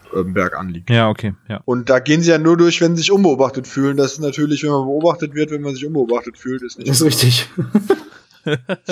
Schrottberg 0.09 0.57
anliegt. 0.57 0.89
Ja, 0.89 1.09
okay, 1.09 1.33
ja. 1.47 1.61
Und 1.65 1.89
da 1.89 1.99
gehen 1.99 2.21
sie 2.21 2.31
ja 2.31 2.37
nur 2.37 2.57
durch, 2.57 2.81
wenn 2.81 2.95
sie 2.95 3.01
sich 3.01 3.11
unbeobachtet 3.11 3.67
fühlen. 3.67 3.97
Das 3.97 4.13
ist 4.13 4.19
natürlich, 4.19 4.63
wenn 4.63 4.71
man 4.71 4.85
beobachtet 4.85 5.33
wird, 5.35 5.51
wenn 5.51 5.61
man 5.61 5.73
sich 5.73 5.85
unbeobachtet 5.85 6.37
fühlt, 6.37 6.61
ist 6.61 6.77
nicht. 6.77 6.89
Das 6.89 7.01
ist 7.01 7.05
richtig. 7.05 7.49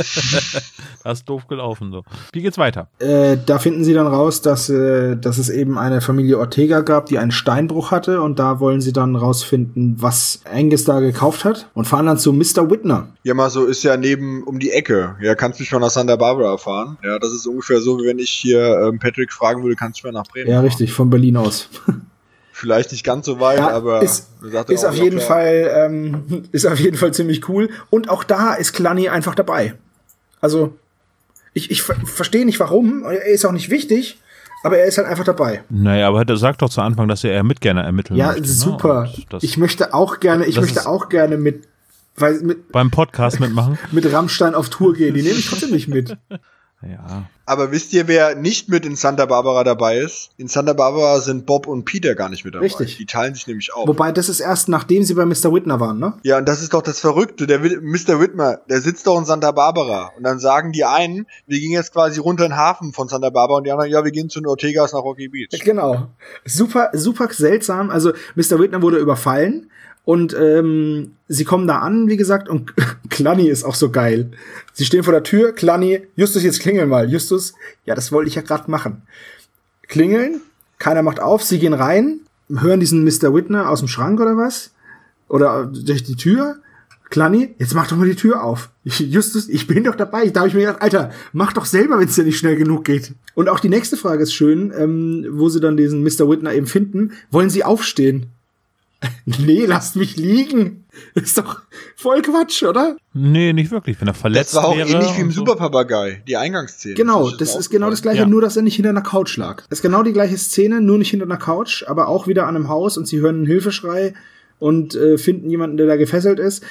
das 1.03 1.19
ist 1.19 1.29
doof 1.29 1.47
gelaufen 1.47 1.91
so. 1.91 2.03
Wie 2.31 2.41
geht's 2.41 2.57
weiter? 2.57 2.87
Äh, 2.99 3.37
da 3.45 3.59
finden 3.59 3.83
sie 3.83 3.93
dann 3.93 4.07
raus, 4.07 4.41
dass, 4.41 4.69
äh, 4.69 5.15
dass 5.15 5.37
es 5.37 5.49
eben 5.49 5.77
eine 5.77 6.01
Familie 6.01 6.37
Ortega 6.39 6.81
gab, 6.81 7.05
die 7.07 7.17
einen 7.19 7.31
Steinbruch 7.31 7.91
hatte 7.91 8.21
und 8.21 8.39
da 8.39 8.59
wollen 8.59 8.81
sie 8.81 8.93
dann 8.93 9.15
rausfinden, 9.15 9.95
was 9.99 10.41
Angus 10.51 10.83
da 10.85 10.99
gekauft 10.99 11.45
hat 11.45 11.69
und 11.73 11.85
fahren 11.85 12.05
dann 12.05 12.17
zu 12.17 12.33
Mr. 12.33 12.69
Whitner. 12.69 13.07
Ja, 13.23 13.33
mal 13.33 13.49
so 13.49 13.65
ist 13.65 13.83
ja 13.83 13.97
neben 13.97 14.43
um 14.43 14.59
die 14.59 14.71
Ecke. 14.71 15.15
Ja, 15.21 15.35
kannst 15.35 15.59
mich 15.59 15.71
mal 15.71 15.79
nach 15.79 15.89
Santa 15.89 16.15
Barbara 16.15 16.57
fahren. 16.57 16.97
Ja, 17.03 17.19
das 17.19 17.31
ist 17.33 17.45
ungefähr 17.47 17.79
so, 17.81 17.97
wie 17.99 18.05
wenn 18.07 18.19
ich 18.19 18.29
hier 18.29 18.79
ähm, 18.87 18.99
Patrick 18.99 19.31
fragen 19.31 19.63
würde, 19.63 19.75
kannst 19.75 20.03
du 20.03 20.07
mal 20.07 20.13
nach 20.13 20.27
Bremen 20.27 20.49
Ja, 20.49 20.55
fahren? 20.57 20.65
richtig, 20.65 20.91
von 20.93 21.09
Berlin 21.09 21.37
aus. 21.37 21.69
Vielleicht 22.63 22.93
nicht 22.93 23.03
ganz 23.03 23.25
so 23.25 23.41
weit, 23.41 23.59
Ja, 23.59 23.71
aber 23.71 24.01
ist, 24.01 24.29
sagt 24.41 24.69
ist 24.69 24.85
auch 24.85 24.91
auf 24.91 24.95
jeden 24.95 25.19
ja. 25.19 25.25
Fall 25.25 25.69
ähm, 25.75 26.45
ist 26.53 26.65
auf 26.65 26.79
jeden 26.79 26.95
Fall 26.95 27.13
ziemlich 27.13 27.49
cool 27.49 27.69
und 27.89 28.09
auch 28.09 28.23
da 28.23 28.53
ist 28.53 28.71
Clanny 28.71 29.09
einfach 29.09 29.35
dabei. 29.35 29.73
Also 30.39 30.73
ich, 31.53 31.71
ich 31.71 31.81
ver 31.81 31.95
verstehe 32.05 32.45
nicht 32.45 32.61
warum, 32.61 33.03
er 33.03 33.25
ist 33.25 33.43
auch 33.43 33.51
nicht 33.51 33.69
wichtig, 33.69 34.17
aber 34.63 34.77
er 34.77 34.85
ist 34.85 34.97
halt 34.97 35.07
einfach 35.07 35.25
dabei. 35.25 35.61
Naja, 35.69 36.07
aber 36.07 36.25
er 36.25 36.37
sagt 36.37 36.61
doch 36.61 36.69
zu 36.69 36.79
Anfang, 36.79 37.09
dass 37.09 37.25
er 37.25 37.31
eher 37.31 37.43
mit 37.43 37.59
gerne 37.59 37.83
ermitteln 37.83 38.15
Ja, 38.15 38.27
möchte. 38.27 38.43
ne? 38.43 38.47
super. 38.47 39.09
Das 39.29 39.43
Ich 39.43 39.57
möchte 39.57 39.93
auch 39.93 40.21
gerne, 40.21 40.45
ich 40.45 40.55
möchte 40.61 40.87
auch 40.87 41.09
gerne 41.09 41.35
mit 41.37 41.67
weil 42.15 42.39
mit 42.39 42.71
beim 42.71 42.91
Podcast 42.91 43.41
mitmachen. 43.41 43.77
mit 43.91 44.09
Rammstein 44.09 44.55
auf 44.55 44.69
Tour 44.69 44.93
gehen. 44.93 45.15
Die 45.15 45.21
nehme 45.21 45.35
ich 45.35 45.49
trotzdem 45.49 45.71
nicht 45.71 45.89
mit. 45.89 46.17
Ja. 46.89 47.29
Aber 47.45 47.71
wisst 47.71 47.91
ihr, 47.93 48.07
wer 48.07 48.35
nicht 48.35 48.69
mit 48.69 48.85
in 48.85 48.95
Santa 48.95 49.25
Barbara 49.25 49.63
dabei 49.63 49.97
ist? 49.97 50.29
In 50.37 50.47
Santa 50.47 50.73
Barbara 50.73 51.19
sind 51.19 51.45
Bob 51.45 51.67
und 51.67 51.83
Peter 51.83 52.15
gar 52.15 52.29
nicht 52.29 52.45
mit 52.45 52.55
dabei. 52.55 52.65
Richtig. 52.65 52.97
Die 52.97 53.05
teilen 53.05 53.33
sich 53.33 53.47
nämlich 53.47 53.73
auf. 53.73 53.87
Wobei 53.87 54.13
das 54.13 54.29
ist 54.29 54.39
erst 54.39 54.69
nachdem 54.69 55.03
sie 55.03 55.13
bei 55.13 55.25
Mr. 55.25 55.53
Whitner 55.53 55.79
waren, 55.79 55.99
ne? 55.99 56.13
Ja, 56.23 56.37
und 56.37 56.47
das 56.47 56.61
ist 56.61 56.73
doch 56.73 56.81
das 56.81 56.99
Verrückte. 56.99 57.45
Der 57.45 57.59
Mr. 57.59 58.19
Whitmer, 58.21 58.59
der 58.69 58.79
sitzt 58.79 59.07
doch 59.07 59.17
in 59.17 59.25
Santa 59.25 59.51
Barbara. 59.51 60.11
Und 60.15 60.23
dann 60.23 60.39
sagen 60.39 60.71
die 60.71 60.85
einen, 60.85 61.27
wir 61.45 61.59
gehen 61.59 61.71
jetzt 61.71 61.91
quasi 61.91 62.19
runter 62.19 62.45
in 62.45 62.51
den 62.51 62.57
Hafen 62.57 62.93
von 62.93 63.09
Santa 63.09 63.29
Barbara 63.29 63.57
und 63.57 63.65
die 63.65 63.71
anderen, 63.71 63.91
ja, 63.91 64.05
wir 64.05 64.11
gehen 64.11 64.29
zu 64.29 64.39
den 64.39 64.47
Ortegas 64.47 64.93
nach 64.93 65.01
Rocky 65.01 65.27
Beach. 65.27 65.49
Genau. 65.63 66.07
Super, 66.45 66.91
super 66.93 67.27
seltsam. 67.31 67.89
Also 67.89 68.13
Mr. 68.35 68.59
Whitner 68.59 68.81
wurde 68.81 68.97
überfallen 68.97 69.69
und 70.05 70.35
ähm, 70.37 71.13
sie 71.27 71.45
kommen 71.45 71.67
da 71.67 71.79
an, 71.79 72.07
wie 72.07 72.17
gesagt, 72.17 72.49
und 72.49 72.73
Clanny 73.09 73.47
ist 73.47 73.63
auch 73.63 73.75
so 73.75 73.89
geil. 73.89 74.31
Sie 74.73 74.85
stehen 74.85 75.03
vor 75.03 75.13
der 75.13 75.23
Tür, 75.23 75.53
Clanny, 75.53 76.01
Justus, 76.15 76.43
jetzt 76.43 76.59
klingel 76.59 76.87
mal. 76.87 77.09
Justus, 77.09 77.53
ja, 77.85 77.95
das 77.95 78.11
wollte 78.11 78.27
ich 78.27 78.35
ja 78.35 78.41
gerade 78.41 78.69
machen. 78.69 79.03
Klingeln, 79.87 80.41
keiner 80.77 81.03
macht 81.03 81.21
auf, 81.21 81.43
sie 81.43 81.59
gehen 81.59 81.73
rein, 81.73 82.19
hören 82.49 82.81
diesen 82.81 83.03
Mr. 83.05 83.33
Whitner 83.33 83.69
aus 83.69 83.79
dem 83.79 83.87
Schrank 83.87 84.19
oder 84.19 84.35
was? 84.35 84.71
Oder 85.29 85.65
durch 85.65 86.03
die 86.03 86.15
Tür. 86.15 86.57
Clanny, 87.09 87.53
jetzt 87.59 87.75
mach 87.75 87.87
doch 87.87 87.95
mal 87.95 88.09
die 88.09 88.15
Tür 88.15 88.43
auf. 88.43 88.71
Justus, 88.83 89.47
ich 89.47 89.67
bin 89.67 89.83
doch 89.83 89.95
dabei. 89.95 90.27
Da 90.29 90.41
habe 90.41 90.49
ich 90.49 90.55
mir 90.55 90.61
gedacht, 90.61 90.81
Alter, 90.81 91.11
mach 91.31 91.53
doch 91.53 91.65
selber, 91.65 91.99
wenn 91.99 92.07
es 92.07 92.15
dir 92.15 92.23
nicht 92.23 92.39
schnell 92.39 92.55
genug 92.55 92.83
geht. 92.83 93.13
Und 93.35 93.49
auch 93.49 93.59
die 93.59 93.69
nächste 93.69 93.95
Frage 93.95 94.23
ist 94.23 94.33
schön, 94.33 94.73
ähm, 94.75 95.27
wo 95.29 95.47
sie 95.47 95.61
dann 95.61 95.77
diesen 95.77 96.03
Mr. 96.03 96.27
Whitner 96.29 96.53
eben 96.53 96.67
finden. 96.67 97.13
Wollen 97.29 97.49
sie 97.49 97.63
aufstehen? 97.63 98.32
nee, 99.25 99.65
lasst 99.65 99.95
mich 99.95 100.15
liegen. 100.17 100.85
Ist 101.15 101.37
doch 101.37 101.61
voll 101.95 102.21
Quatsch, 102.21 102.63
oder? 102.63 102.97
Nee, 103.13 103.53
nicht 103.53 103.71
wirklich. 103.71 103.99
Wenn 103.99 104.07
er 104.07 104.13
verletzt 104.13 104.53
Das 104.53 104.61
war 104.63 104.69
auch 104.69 104.77
wäre 104.77 104.89
ähnlich 104.89 105.15
wie 105.17 105.21
im 105.21 105.31
so. 105.31 105.41
Superpapagei, 105.41 106.21
die 106.27 106.37
Eingangsszene. 106.37 106.95
Genau, 106.95 107.27
ist 107.29 107.41
das 107.41 107.53
mir 107.53 107.59
ist 107.59 107.69
genau 107.69 107.89
das 107.89 108.01
gleiche, 108.01 108.19
Ja. 108.21 108.25
nur 108.27 108.41
dass 108.41 108.55
er 108.55 108.61
nicht 108.63 108.75
hinter 108.75 108.89
einer 108.89 109.01
Couch 109.01 109.35
lag. 109.37 109.63
Das 109.69 109.79
ist 109.79 109.83
genau 109.83 110.03
die 110.03 110.13
gleiche 110.13 110.37
Szene, 110.37 110.81
nur 110.81 110.97
nicht 110.97 111.09
hinter 111.09 111.25
einer 111.25 111.37
Couch, 111.37 111.83
aber 111.87 112.07
auch 112.07 112.27
wieder 112.27 112.47
an 112.47 112.55
einem 112.55 112.69
Haus 112.69 112.97
und 112.97 113.07
sie 113.07 113.19
hören 113.19 113.37
einen 113.37 113.45
Hilfeschrei 113.47 114.13
und 114.59 114.95
äh, 114.95 115.17
finden 115.17 115.49
jemanden, 115.49 115.77
der 115.77 115.87
da 115.87 115.95
gefesselt 115.95 116.39
ist. 116.39 116.63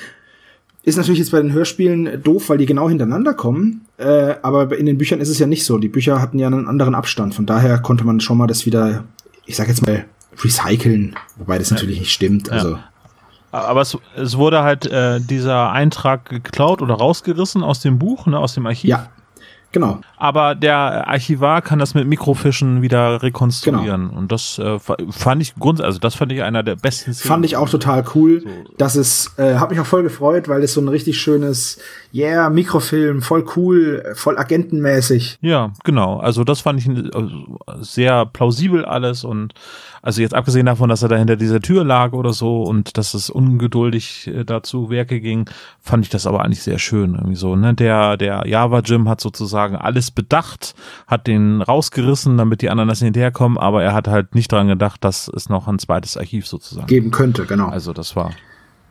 Ist 0.84 0.96
natürlich 0.96 1.20
jetzt 1.20 1.30
bei 1.30 1.40
den 1.40 1.52
Hörspielen 1.52 2.22
doof, 2.24 2.48
weil 2.48 2.58
die 2.58 2.66
genau 2.66 2.88
hintereinander 2.88 3.34
kommen. 3.34 3.82
Äh, 3.98 4.34
aber 4.42 4.76
in 4.76 4.86
den 4.86 4.98
Büchern 4.98 5.20
ist 5.20 5.28
es 5.28 5.38
ja 5.38 5.46
nicht 5.46 5.64
so. 5.64 5.78
Die 5.78 5.88
Bücher 5.88 6.20
hatten 6.20 6.38
ja 6.40 6.48
einen 6.48 6.66
anderen 6.66 6.96
Abstand. 6.96 7.34
Von 7.36 7.46
daher 7.46 7.78
konnte 7.78 8.04
man 8.04 8.18
schon 8.20 8.36
mal 8.38 8.48
das 8.48 8.66
wieder, 8.66 9.04
ich 9.46 9.54
sag 9.54 9.68
jetzt 9.68 9.86
mal, 9.86 10.04
recyceln. 10.42 11.14
Wobei 11.36 11.58
das 11.58 11.70
natürlich 11.70 12.00
nicht 12.00 12.12
stimmt. 12.12 12.50
Also, 12.50 12.78
Aber 13.50 13.80
es, 13.82 13.96
es 14.16 14.36
wurde 14.36 14.62
halt 14.62 14.86
äh, 14.86 15.20
dieser 15.20 15.70
Eintrag 15.72 16.28
geklaut 16.28 16.80
oder 16.82 16.94
rausgerissen 16.94 17.62
aus 17.62 17.80
dem 17.80 17.98
Buch, 17.98 18.26
ne, 18.26 18.38
aus 18.38 18.54
dem 18.54 18.66
Archiv. 18.66 18.88
ja, 18.90 19.08
genau. 19.72 20.00
Aber 20.16 20.54
der 20.54 21.08
Archivar 21.08 21.60
kann 21.62 21.78
das 21.80 21.94
mit 21.94 22.06
Mikrofischen 22.06 22.80
wieder 22.82 23.22
rekonstruieren. 23.22 24.08
Genau. 24.08 24.18
Und 24.18 24.30
das 24.30 24.58
äh, 24.58 24.78
fa- 24.78 24.96
fand 25.10 25.42
ich 25.42 25.54
grund, 25.56 25.80
also 25.80 25.98
das 25.98 26.14
fand 26.14 26.30
ich 26.32 26.42
einer 26.42 26.62
der 26.62 26.76
besten 26.76 27.12
Szenen. 27.12 27.28
Fand 27.28 27.44
ich 27.44 27.56
auch 27.56 27.68
total 27.68 28.04
cool. 28.14 28.44
Das 28.78 28.94
ist, 28.96 29.36
äh, 29.38 29.56
hat 29.56 29.70
mich 29.70 29.80
auch 29.80 29.86
voll 29.86 30.02
gefreut, 30.04 30.48
weil 30.48 30.60
das 30.60 30.72
so 30.74 30.80
ein 30.80 30.86
richtig 30.88 31.20
schönes, 31.20 31.78
yeah, 32.14 32.48
Mikrofilm, 32.50 33.20
voll 33.20 33.44
cool, 33.56 34.12
voll 34.14 34.38
agentenmäßig. 34.38 35.38
Ja, 35.42 35.72
genau. 35.84 36.18
Also 36.20 36.44
das 36.44 36.60
fand 36.60 36.78
ich 36.78 36.88
äh, 36.88 37.10
sehr 37.80 38.24
plausibel 38.26 38.84
alles 38.84 39.24
und 39.24 39.54
also 40.02 40.20
jetzt 40.20 40.34
abgesehen 40.34 40.66
davon, 40.66 40.88
dass 40.88 41.02
er 41.02 41.08
da 41.08 41.16
hinter 41.16 41.36
dieser 41.36 41.60
Tür 41.60 41.84
lag 41.84 42.12
oder 42.12 42.32
so 42.32 42.64
und 42.64 42.98
dass 42.98 43.14
es 43.14 43.30
ungeduldig 43.30 44.26
äh, 44.26 44.44
dazu 44.44 44.90
Werke 44.90 45.20
ging, 45.20 45.48
fand 45.80 46.04
ich 46.04 46.10
das 46.10 46.26
aber 46.26 46.44
eigentlich 46.44 46.62
sehr 46.62 46.80
schön 46.80 47.14
irgendwie 47.14 47.36
so. 47.36 47.54
Ne, 47.54 47.72
der 47.72 48.16
der 48.16 48.42
Java 48.46 48.80
Jim 48.80 49.08
hat 49.08 49.20
sozusagen 49.20 49.76
alles 49.76 50.10
bedacht, 50.10 50.74
hat 51.06 51.28
den 51.28 51.62
rausgerissen, 51.62 52.36
damit 52.36 52.62
die 52.62 52.68
anderen 52.68 52.88
das 52.88 52.98
hinterherkommen, 52.98 53.58
aber 53.58 53.84
er 53.84 53.94
hat 53.94 54.08
halt 54.08 54.34
nicht 54.34 54.50
dran 54.50 54.66
gedacht, 54.66 55.04
dass 55.04 55.28
es 55.28 55.48
noch 55.48 55.68
ein 55.68 55.78
zweites 55.78 56.16
Archiv 56.16 56.48
sozusagen. 56.48 56.88
Geben 56.88 57.12
könnte, 57.12 57.46
genau. 57.46 57.68
Also 57.68 57.92
das 57.92 58.16
war 58.16 58.32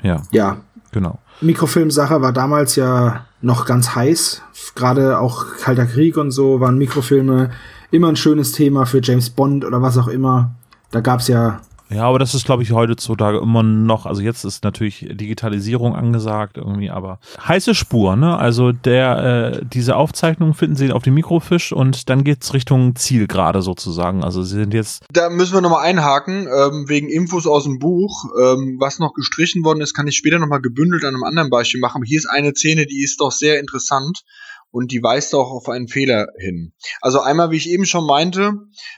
ja 0.01 0.21
ja, 0.31 0.61
genau. 0.91 1.19
Mikrofilmsache 1.41 2.21
war 2.21 2.31
damals 2.31 2.75
ja 2.77 3.25
noch 3.41 3.65
ganz 3.65 3.95
heiß. 3.95 4.43
Gerade 4.75 5.19
auch 5.19 5.45
Kalter 5.61 5.85
Krieg 5.85 6.15
und 6.15 6.31
so 6.31 6.61
waren 6.61 6.77
Mikrofilme 6.77 7.49
immer 7.89 8.07
ein 8.07 8.15
schönes 8.15 8.53
Thema 8.53 8.85
für 8.85 9.01
James 9.01 9.29
Bond 9.29 9.65
oder 9.65 9.81
was 9.81 9.97
auch 9.97 10.07
immer. 10.07 10.55
Da 10.91 10.99
gab's 10.99 11.27
ja, 11.27 11.61
Ja, 11.93 12.03
aber 12.03 12.19
das 12.19 12.33
ist, 12.33 12.45
glaube 12.45 12.63
ich, 12.63 12.71
heutzutage 12.71 13.39
immer 13.39 13.63
noch, 13.63 14.05
also 14.05 14.21
jetzt 14.21 14.45
ist 14.45 14.63
natürlich 14.63 15.07
Digitalisierung 15.11 15.93
angesagt 15.93 16.57
irgendwie, 16.57 16.89
aber 16.89 17.19
heiße 17.45 17.75
Spur, 17.75 18.15
ne? 18.15 18.37
Also 18.37 18.71
der, 18.71 19.59
äh, 19.61 19.65
diese 19.65 19.97
Aufzeichnung 19.97 20.53
finden 20.53 20.77
Sie 20.77 20.91
auf 20.93 21.03
dem 21.03 21.15
Mikrofisch 21.15 21.73
und 21.73 22.09
dann 22.09 22.23
geht's 22.23 22.53
Richtung 22.53 22.95
Zielgerade 22.95 23.61
sozusagen. 23.61 24.23
Also 24.23 24.41
Sie 24.41 24.55
sind 24.55 24.73
jetzt, 24.73 25.03
Da 25.11 25.29
müssen 25.29 25.53
wir 25.53 25.61
nochmal 25.61 25.83
einhaken, 25.83 26.47
ähm, 26.47 26.85
wegen 26.87 27.09
Infos 27.09 27.45
aus 27.45 27.63
dem 27.63 27.77
Buch. 27.79 28.23
Ähm, 28.41 28.77
was 28.79 28.99
noch 28.99 29.13
gestrichen 29.13 29.65
worden 29.65 29.81
ist, 29.81 29.93
kann 29.93 30.07
ich 30.07 30.15
später 30.15 30.39
nochmal 30.39 30.61
gebündelt 30.61 31.03
an 31.03 31.13
einem 31.13 31.23
anderen 31.23 31.49
Beispiel 31.49 31.81
machen. 31.81 31.97
Aber 31.97 32.05
hier 32.05 32.19
ist 32.19 32.29
eine 32.29 32.51
Szene, 32.51 32.85
die 32.85 33.03
ist 33.03 33.19
doch 33.19 33.31
sehr 33.31 33.59
interessant 33.59 34.21
und 34.71 34.91
die 34.91 35.03
weist 35.03 35.35
auch 35.35 35.51
auf 35.51 35.67
einen 35.67 35.89
Fehler 35.89 36.27
hin. 36.39 36.71
Also 37.01 37.19
einmal, 37.19 37.51
wie 37.51 37.57
ich 37.57 37.69
eben 37.69 37.85
schon 37.85 38.05
meinte, 38.05 38.53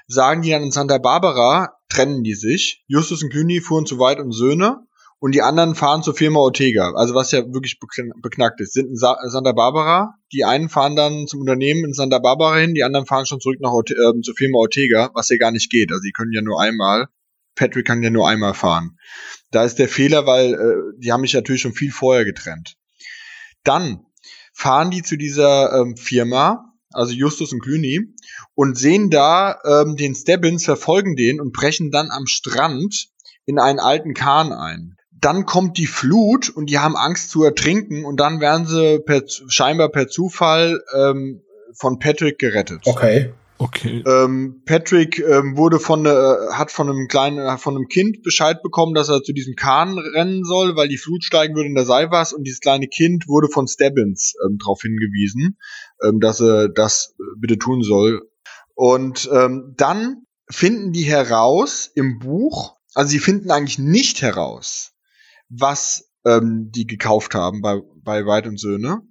sagen 0.07 0.43
die 0.43 0.51
dann 0.51 0.61
in 0.61 0.71
Santa 0.71 0.99
Barbara, 0.99 1.73
trennen 1.93 2.23
die 2.23 2.35
sich. 2.35 2.83
Justus 2.87 3.23
und 3.23 3.31
Clooney 3.31 3.61
fuhren 3.61 3.85
zu 3.85 3.99
Weit 3.99 4.19
und 4.19 4.31
Söhne 4.31 4.79
und 5.19 5.33
die 5.33 5.41
anderen 5.41 5.75
fahren 5.75 6.03
zur 6.03 6.15
Firma 6.15 6.39
Ortega. 6.39 6.91
Also 6.95 7.13
was 7.15 7.31
ja 7.31 7.39
wirklich 7.53 7.77
bekn- 7.79 8.11
beknackt 8.21 8.59
ist, 8.59 8.73
sind 8.73 8.89
in 8.89 8.95
Sa 8.95 9.17
Santa 9.27 9.51
Barbara. 9.51 10.15
Die 10.33 10.43
einen 10.43 10.69
fahren 10.69 10.95
dann 10.95 11.27
zum 11.27 11.41
Unternehmen 11.41 11.85
in 11.85 11.93
Santa 11.93 12.19
Barbara 12.19 12.57
hin, 12.57 12.73
die 12.73 12.83
anderen 12.83 13.05
fahren 13.05 13.25
schon 13.25 13.39
zurück 13.39 13.59
nach 13.61 13.71
Orte 13.71 13.93
ähm, 13.93 14.21
zur 14.23 14.35
Firma 14.35 14.57
Ortega, 14.57 15.11
was 15.13 15.29
ja 15.29 15.37
gar 15.37 15.51
nicht 15.51 15.69
geht. 15.69 15.91
Also 15.91 16.01
die 16.01 16.11
können 16.11 16.33
ja 16.33 16.41
nur 16.41 16.59
einmal. 16.59 17.07
Patrick 17.55 17.85
kann 17.85 18.01
ja 18.01 18.09
nur 18.09 18.27
einmal 18.27 18.55
fahren. 18.55 18.97
Da 19.51 19.63
ist 19.63 19.77
der 19.77 19.87
Fehler, 19.87 20.25
weil 20.25 20.55
äh, 20.55 20.99
die 20.99 21.11
haben 21.11 21.21
mich 21.21 21.35
natürlich 21.35 21.61
schon 21.61 21.73
viel 21.73 21.91
vorher 21.91 22.25
getrennt. 22.25 22.75
Dann 23.63 23.99
fahren 24.51 24.89
die 24.89 25.03
zu 25.03 25.17
dieser 25.17 25.71
ähm, 25.79 25.95
Firma, 25.95 26.72
also 26.93 27.13
Justus 27.13 27.51
und 27.53 27.61
Clooney, 27.61 28.13
und 28.55 28.77
sehen 28.77 29.09
da 29.09 29.59
ähm, 29.65 29.95
den 29.95 30.15
Stebbins, 30.15 30.65
verfolgen 30.65 31.15
den 31.15 31.41
und 31.41 31.53
brechen 31.53 31.91
dann 31.91 32.09
am 32.11 32.27
Strand 32.27 33.09
in 33.45 33.59
einen 33.59 33.79
alten 33.79 34.13
Kahn 34.13 34.51
ein. 34.51 34.95
Dann 35.11 35.45
kommt 35.45 35.77
die 35.77 35.87
Flut 35.87 36.49
und 36.49 36.69
die 36.69 36.79
haben 36.79 36.95
Angst 36.95 37.29
zu 37.29 37.43
ertrinken 37.43 38.03
und 38.03 38.19
dann 38.19 38.41
werden 38.41 38.65
sie 38.65 38.99
per, 38.99 39.23
scheinbar 39.27 39.89
per 39.89 40.07
Zufall 40.07 40.81
ähm, 40.93 41.41
von 41.73 41.99
Patrick 41.99 42.39
gerettet. 42.39 42.81
okay. 42.85 43.33
okay, 43.57 44.03
Ähm, 44.05 44.61
Patrick 44.65 45.19
ähm, 45.19 45.55
wurde 45.55 45.79
von 45.79 46.05
äh, 46.05 46.09
hat 46.51 46.71
von 46.71 46.89
einem 46.89 47.07
kleinen 47.07 47.37
äh, 47.37 47.57
von 47.57 47.75
einem 47.75 47.87
Kind 47.87 48.21
Bescheid 48.23 48.61
bekommen, 48.61 48.93
dass 48.93 49.09
er 49.09 49.23
zu 49.23 49.31
diesem 49.31 49.55
Kahn 49.55 49.97
rennen 49.97 50.43
soll, 50.43 50.75
weil 50.75 50.89
die 50.89 50.97
Flut 50.97 51.23
steigen 51.23 51.55
würde 51.55 51.69
in 51.69 51.75
der 51.75 51.85
Seilwas 51.85 52.33
und 52.33 52.43
dieses 52.43 52.59
kleine 52.59 52.87
Kind 52.87 53.27
wurde 53.27 53.47
von 53.47 53.67
Stebbins 53.67 54.33
ähm, 54.45 54.57
darauf 54.59 54.81
hingewiesen, 54.81 55.57
ähm, 56.03 56.19
dass 56.19 56.39
er 56.39 56.69
das 56.69 57.15
bitte 57.37 57.57
tun 57.57 57.83
soll. 57.83 58.29
Und 58.75 59.29
ähm, 59.31 59.73
dann 59.77 60.25
finden 60.49 60.91
die 60.91 61.03
heraus 61.03 61.89
im 61.93 62.19
Buch, 62.19 62.75
also 62.93 63.09
sie 63.09 63.19
finden 63.19 63.51
eigentlich 63.51 63.79
nicht 63.79 64.21
heraus, 64.21 64.93
was 65.49 66.11
ähm, 66.25 66.71
die 66.71 66.85
gekauft 66.87 67.35
haben 67.35 67.61
bei 67.61 67.81
bei 68.03 68.25
White 68.25 68.49
und 68.49 68.59
Söhne. 68.59 69.01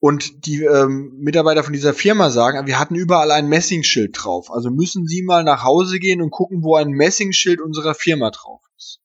Und 0.00 0.46
die 0.46 0.62
ähm, 0.62 1.18
Mitarbeiter 1.18 1.64
von 1.64 1.72
dieser 1.72 1.92
Firma 1.92 2.30
sagen, 2.30 2.66
wir 2.66 2.78
hatten 2.78 2.94
überall 2.94 3.32
ein 3.32 3.48
Messingschild 3.48 4.16
drauf. 4.16 4.50
Also 4.52 4.70
müssen 4.70 5.06
Sie 5.06 5.22
mal 5.22 5.42
nach 5.42 5.64
Hause 5.64 5.98
gehen 5.98 6.22
und 6.22 6.30
gucken, 6.30 6.62
wo 6.62 6.76
ein 6.76 6.90
Messingschild 6.90 7.60
unserer 7.60 7.94
Firma 7.94 8.30
drauf 8.30 8.62
ist. 8.76 9.00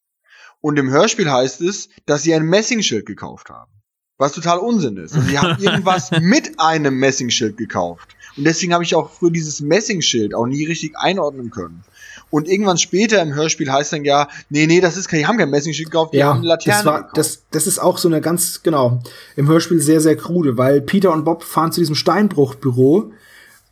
Und 0.62 0.78
im 0.78 0.92
Hörspiel 0.92 1.32
heißt 1.32 1.62
es, 1.62 1.90
dass 2.06 2.24
sie 2.24 2.34
ein 2.34 2.46
Messingschild 2.46 3.06
gekauft 3.06 3.50
haben. 3.50 3.83
Was 4.18 4.34
total 4.34 4.60
Unsinn 4.60 4.98
ist. 4.98 5.16
Und 5.16 5.30
die 5.30 5.40
haben 5.40 5.62
irgendwas 5.62 6.12
mit 6.22 6.60
einem 6.60 7.00
Messingschild 7.00 7.58
gekauft. 7.58 8.16
Und 8.38 8.46
deswegen 8.46 8.74
habe 8.74 8.84
ich 8.84 8.96
auch 8.96 9.10
für 9.10 9.32
dieses 9.32 9.62
Messingschild 9.62 10.34
auch 10.34 10.46
nie 10.46 10.66
richtig 10.66 10.98
einordnen 10.98 11.52
können. 11.52 11.84
Und 12.30 12.48
irgendwann 12.48 12.78
später 12.80 13.22
im 13.22 13.36
Hörspiel 13.36 13.72
heißt 13.72 13.94
dann 13.94 14.06
ja, 14.06 14.28
nee, 14.50 14.66
nee, 14.66 14.82
das 14.82 14.98
ist 14.98 15.08
kein, 15.08 15.20
die 15.20 15.28
haben 15.28 15.38
kein 15.38 15.52
Messingschild 15.52 15.92
gekauft, 15.92 16.14
die 16.14 16.18
ja, 16.18 16.30
haben 16.30 16.40
eine 16.40 16.48
Laterne 16.48 16.78
das, 16.78 16.86
war, 16.86 16.98
gekauft. 16.98 17.18
das, 17.18 17.44
das 17.52 17.68
ist 17.68 17.80
auch 17.80 18.00
so 18.00 18.08
eine 18.08 18.22
ganz, 18.22 18.64
genau, 18.64 19.02
im 19.36 19.48
Hörspiel 19.48 19.80
sehr, 19.80 20.02
sehr 20.02 20.16
krude, 20.16 20.58
weil 20.58 20.82
Peter 20.82 21.12
und 21.12 21.26
Bob 21.26 21.44
fahren 21.44 21.72
zu 21.72 21.80
diesem 21.80 21.94
Steinbruchbüro, 21.94 23.12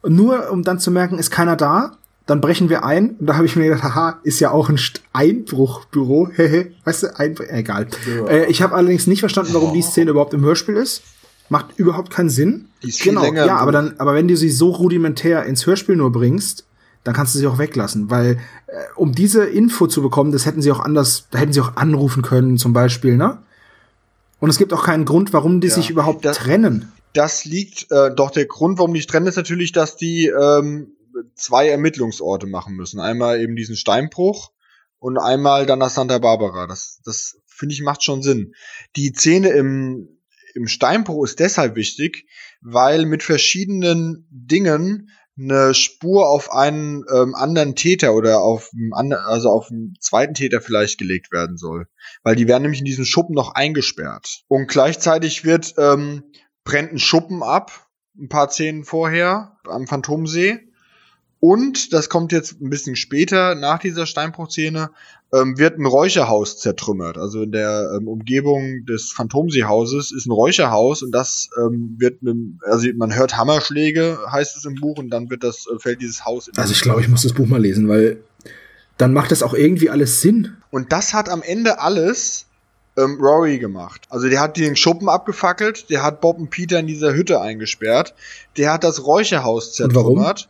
nur 0.07 0.51
um 0.51 0.63
dann 0.63 0.79
zu 0.79 0.91
merken, 0.91 1.17
ist 1.17 1.31
keiner 1.31 1.55
da, 1.55 1.97
dann 2.31 2.39
brechen 2.41 2.69
wir 2.69 2.85
ein. 2.85 3.17
Und 3.19 3.27
da 3.27 3.35
habe 3.35 3.45
ich 3.45 3.55
mir 3.57 3.65
gedacht, 3.65 3.83
haha, 3.83 4.19
ist 4.23 4.39
ja 4.39 4.51
auch 4.51 4.69
ein 4.69 4.77
Steinbruchbüro. 4.77 6.29
Hehe, 6.35 6.71
weißt 6.85 7.03
du, 7.03 7.19
ein, 7.19 7.35
egal. 7.49 7.87
Ja. 8.07 8.25
Äh, 8.27 8.45
ich 8.49 8.61
habe 8.61 8.73
allerdings 8.73 9.05
nicht 9.05 9.19
verstanden, 9.19 9.53
warum 9.53 9.73
die 9.73 9.81
Szene 9.81 10.11
überhaupt 10.11 10.33
im 10.33 10.41
Hörspiel 10.41 10.75
ist. 10.77 11.03
Macht 11.49 11.77
überhaupt 11.77 12.09
keinen 12.09 12.29
Sinn. 12.29 12.69
Die 12.81 12.87
ist 12.87 13.01
viel 13.01 13.11
genau, 13.11 13.23
länger 13.23 13.45
ja, 13.45 13.57
aber 13.57 13.73
dann, 13.73 13.95
aber 13.97 14.13
wenn 14.15 14.29
du 14.29 14.37
sie 14.37 14.49
so 14.49 14.69
rudimentär 14.69 15.43
ins 15.43 15.65
Hörspiel 15.67 15.97
nur 15.97 16.11
bringst, 16.11 16.65
dann 17.03 17.13
kannst 17.13 17.35
du 17.35 17.39
sie 17.39 17.47
auch 17.47 17.57
weglassen, 17.57 18.09
weil 18.09 18.37
äh, 18.67 18.71
um 18.95 19.11
diese 19.11 19.43
Info 19.43 19.87
zu 19.87 20.01
bekommen, 20.01 20.31
das 20.31 20.45
hätten 20.45 20.61
sie 20.61 20.71
auch 20.71 20.79
anders, 20.79 21.27
da 21.31 21.39
hätten 21.39 21.51
sie 21.51 21.59
auch 21.59 21.75
anrufen 21.75 22.21
können, 22.21 22.57
zum 22.57 22.71
Beispiel, 22.71 23.17
ne? 23.17 23.39
Und 24.39 24.49
es 24.49 24.57
gibt 24.57 24.71
auch 24.71 24.85
keinen 24.85 25.03
Grund, 25.03 25.33
warum 25.33 25.59
die 25.59 25.67
Ja, 25.67 25.73
sich 25.75 25.89
überhaupt 25.89 26.23
das- 26.23 26.37
trennen. 26.37 26.91
Das 27.13 27.43
liegt, 27.43 27.91
äh, 27.91 28.15
doch 28.15 28.31
der 28.31 28.45
Grund, 28.45 28.77
warum 28.77 28.93
die 28.93 29.01
sich 29.01 29.07
trennen, 29.07 29.27
ist 29.27 29.35
natürlich, 29.35 29.73
dass 29.73 29.97
die 29.97 30.27
ähm, 30.27 30.87
zwei 31.35 31.69
Ermittlungsorte 31.69 32.47
machen 32.47 32.75
müssen. 32.75 32.99
Einmal 32.99 33.39
eben 33.41 33.55
diesen 33.55 33.75
Steinbruch 33.75 34.51
und 34.99 35.17
einmal 35.17 35.65
dann 35.65 35.79
nach 35.79 35.89
Santa 35.89 36.19
Barbara. 36.19 36.67
Das, 36.67 37.01
das 37.03 37.37
finde 37.47 37.73
ich 37.73 37.81
macht 37.81 38.03
schon 38.03 38.21
Sinn. 38.21 38.53
Die 38.95 39.13
Szene 39.13 39.49
im, 39.49 40.19
im 40.53 40.67
Steinbruch 40.67 41.25
ist 41.25 41.39
deshalb 41.39 41.75
wichtig, 41.75 42.27
weil 42.61 43.05
mit 43.05 43.23
verschiedenen 43.23 44.27
Dingen 44.29 45.09
eine 45.39 45.73
Spur 45.73 46.29
auf 46.29 46.51
einen 46.51 47.03
ähm, 47.11 47.35
anderen 47.35 47.75
Täter 47.75 48.13
oder 48.13 48.41
auf 48.41 48.69
einen 48.93 49.13
also 49.13 49.49
auf 49.49 49.71
einen 49.71 49.95
zweiten 49.99 50.33
Täter 50.33 50.61
vielleicht 50.61 50.97
gelegt 50.97 51.31
werden 51.31 51.57
soll. 51.57 51.87
Weil 52.23 52.35
die 52.35 52.47
werden 52.47 52.63
nämlich 52.63 52.81
in 52.81 52.85
diesen 52.85 53.05
Schuppen 53.05 53.33
noch 53.33 53.55
eingesperrt. 53.55 54.43
Und 54.47 54.67
gleichzeitig 54.67 55.45
wird 55.45 55.73
ähm, 55.77 56.23
brennt 56.63 56.91
ein 56.91 56.99
Schuppen 56.99 57.43
ab, 57.43 57.87
ein 58.17 58.29
paar 58.29 58.49
Szenen 58.49 58.83
vorher 58.83 59.57
am 59.65 59.87
Phantomsee. 59.87 60.59
Und, 61.41 61.91
das 61.91 62.07
kommt 62.07 62.31
jetzt 62.31 62.61
ein 62.61 62.69
bisschen 62.69 62.95
später, 62.95 63.55
nach 63.55 63.79
dieser 63.79 64.05
Steinbruchszene, 64.05 64.91
ähm, 65.33 65.57
wird 65.57 65.79
ein 65.79 65.87
Räucherhaus 65.87 66.59
zertrümmert. 66.59 67.17
Also 67.17 67.41
in 67.41 67.51
der 67.51 67.97
ähm, 67.97 68.07
Umgebung 68.07 68.85
des 68.85 69.11
Phantomseehauses 69.11 70.11
ist 70.11 70.27
ein 70.27 70.31
Räucherhaus 70.31 71.01
und 71.01 71.11
das 71.11 71.49
ähm, 71.59 71.95
wird, 71.97 72.21
mit, 72.21 72.37
also 72.61 72.87
man 72.95 73.15
hört 73.15 73.37
Hammerschläge, 73.37 74.19
heißt 74.31 74.55
es 74.55 74.65
im 74.65 74.75
Buch, 74.75 74.99
und 74.99 75.09
dann 75.09 75.31
wird 75.31 75.43
das, 75.43 75.65
äh, 75.65 75.79
fällt 75.79 76.01
dieses 76.01 76.25
Haus 76.25 76.47
in 76.47 76.55
Also 76.57 76.73
ich 76.73 76.81
glaube, 76.81 77.01
ich 77.01 77.07
muss 77.07 77.23
das 77.23 77.33
Buch 77.33 77.47
mal 77.47 77.59
lesen, 77.59 77.89
weil 77.89 78.19
dann 78.97 79.11
macht 79.11 79.31
das 79.31 79.41
auch 79.41 79.55
irgendwie 79.55 79.89
alles 79.89 80.21
Sinn. 80.21 80.57
Und 80.69 80.91
das 80.91 81.15
hat 81.15 81.27
am 81.27 81.41
Ende 81.41 81.79
alles 81.79 82.45
ähm, 82.97 83.17
Rory 83.19 83.57
gemacht. 83.57 84.05
Also 84.11 84.29
der 84.29 84.41
hat 84.41 84.57
den 84.57 84.75
Schuppen 84.75 85.09
abgefackelt, 85.09 85.89
der 85.89 86.03
hat 86.03 86.21
Bob 86.21 86.37
und 86.37 86.51
Peter 86.51 86.77
in 86.77 86.85
dieser 86.85 87.15
Hütte 87.15 87.41
eingesperrt, 87.41 88.13
der 88.57 88.71
hat 88.73 88.83
das 88.83 89.03
Räucherhaus 89.07 89.73
zertrümmert. 89.73 90.49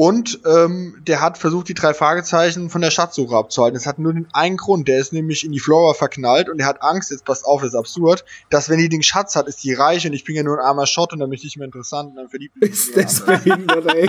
Und 0.00 0.42
ähm, 0.46 0.94
der 1.08 1.20
hat 1.20 1.38
versucht, 1.38 1.68
die 1.68 1.74
drei 1.74 1.92
Fragezeichen 1.92 2.70
von 2.70 2.82
der 2.82 2.92
Schatzsuche 2.92 3.34
abzuhalten. 3.34 3.76
Es 3.76 3.84
hat 3.84 3.98
nur 3.98 4.12
den 4.12 4.28
einen 4.32 4.56
Grund, 4.56 4.86
der 4.86 5.00
ist 5.00 5.12
nämlich 5.12 5.44
in 5.44 5.50
die 5.50 5.58
Flora 5.58 5.92
verknallt 5.92 6.48
und 6.48 6.60
er 6.60 6.66
hat 6.66 6.82
Angst, 6.82 7.10
jetzt 7.10 7.24
passt 7.24 7.44
auf, 7.44 7.62
das 7.62 7.70
ist 7.70 7.74
absurd, 7.74 8.24
dass 8.48 8.70
wenn 8.70 8.78
die 8.78 8.88
den 8.88 9.02
Schatz 9.02 9.34
hat, 9.34 9.48
ist 9.48 9.64
die 9.64 9.74
reich 9.74 10.06
und 10.06 10.12
ich 10.12 10.22
bin 10.22 10.36
ja 10.36 10.44
nur 10.44 10.56
ein 10.56 10.64
armer 10.64 10.86
Schott 10.86 11.12
und 11.12 11.18
dann 11.18 11.30
bin 11.30 11.36
ich 11.36 11.42
nicht 11.42 11.56
mehr 11.56 11.64
interessant 11.64 12.10
und 12.10 12.14
dann 12.14 12.28
verliebt 12.28 12.54
ich 12.60 12.60
mich 12.60 12.70
Ist 12.70 12.96
das 12.96 13.26
behindert, 13.26 13.92
ey. 13.92 14.08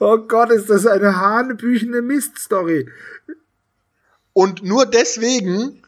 Oh 0.00 0.18
Gott, 0.18 0.50
ist 0.50 0.68
das 0.68 0.86
eine 0.86 1.16
hanebüchene 1.18 2.02
Miststory. 2.02 2.90
Und 4.34 4.62
nur 4.62 4.84
deswegen, 4.84 5.82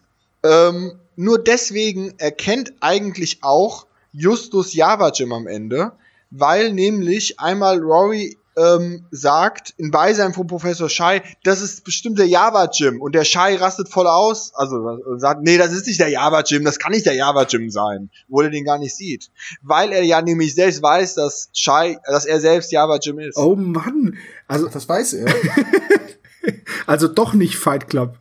ähm, 0.45 0.93
nur 1.17 1.39
deswegen 1.39 2.15
erkennt 2.17 2.73
eigentlich 2.81 3.41
auch 3.43 3.87
Justus 4.13 4.73
Javajim 4.73 5.31
am 5.31 5.47
Ende, 5.47 5.93
weil 6.31 6.73
nämlich 6.73 7.39
einmal 7.39 7.79
Rory 7.81 8.39
ähm, 8.57 9.07
sagt, 9.11 9.75
in 9.77 9.91
Beisein 9.91 10.35
von 10.35 10.47
Professor 10.47 10.89
Shai, 10.89 11.23
das 11.43 11.61
ist 11.61 11.85
bestimmt 11.85 12.19
der 12.19 12.27
Java-Jim. 12.27 13.01
Und 13.01 13.15
der 13.15 13.25
Shai 13.25 13.57
rastet 13.57 13.89
voll 13.89 14.07
aus, 14.07 14.53
also 14.55 14.77
äh, 14.89 15.19
sagt, 15.19 15.43
nee, 15.43 15.59
das 15.59 15.73
ist 15.73 15.87
nicht 15.87 16.01
der 16.01 16.09
Java-Jim, 16.09 16.65
das 16.65 16.79
kann 16.79 16.93
nicht 16.93 17.07
der 17.07 17.15
Java-Jim 17.15 17.71
sein, 17.71 18.11
obwohl 18.29 18.45
er 18.45 18.51
den 18.51 18.65
gar 18.65 18.79
nicht 18.79 18.95
sieht. 18.95 19.31
Weil 19.63 19.93
er 19.93 20.03
ja 20.03 20.23
nämlich 20.23 20.55
selbst 20.55 20.83
weiß, 20.83 21.15
dass 21.15 21.51
Shai, 21.53 21.99
dass 22.07 22.25
er 22.25 22.41
selbst 22.41 22.73
Java-Jim 22.73 23.19
ist. 23.19 23.37
Oh 23.37 23.57
Mann. 23.57 24.17
Also, 24.49 24.69
Das 24.69 24.89
weiß 24.89 25.15
er. 25.15 25.35
also 26.87 27.09
doch 27.09 27.35
nicht 27.35 27.57
Fight 27.57 27.89
Club. 27.89 28.19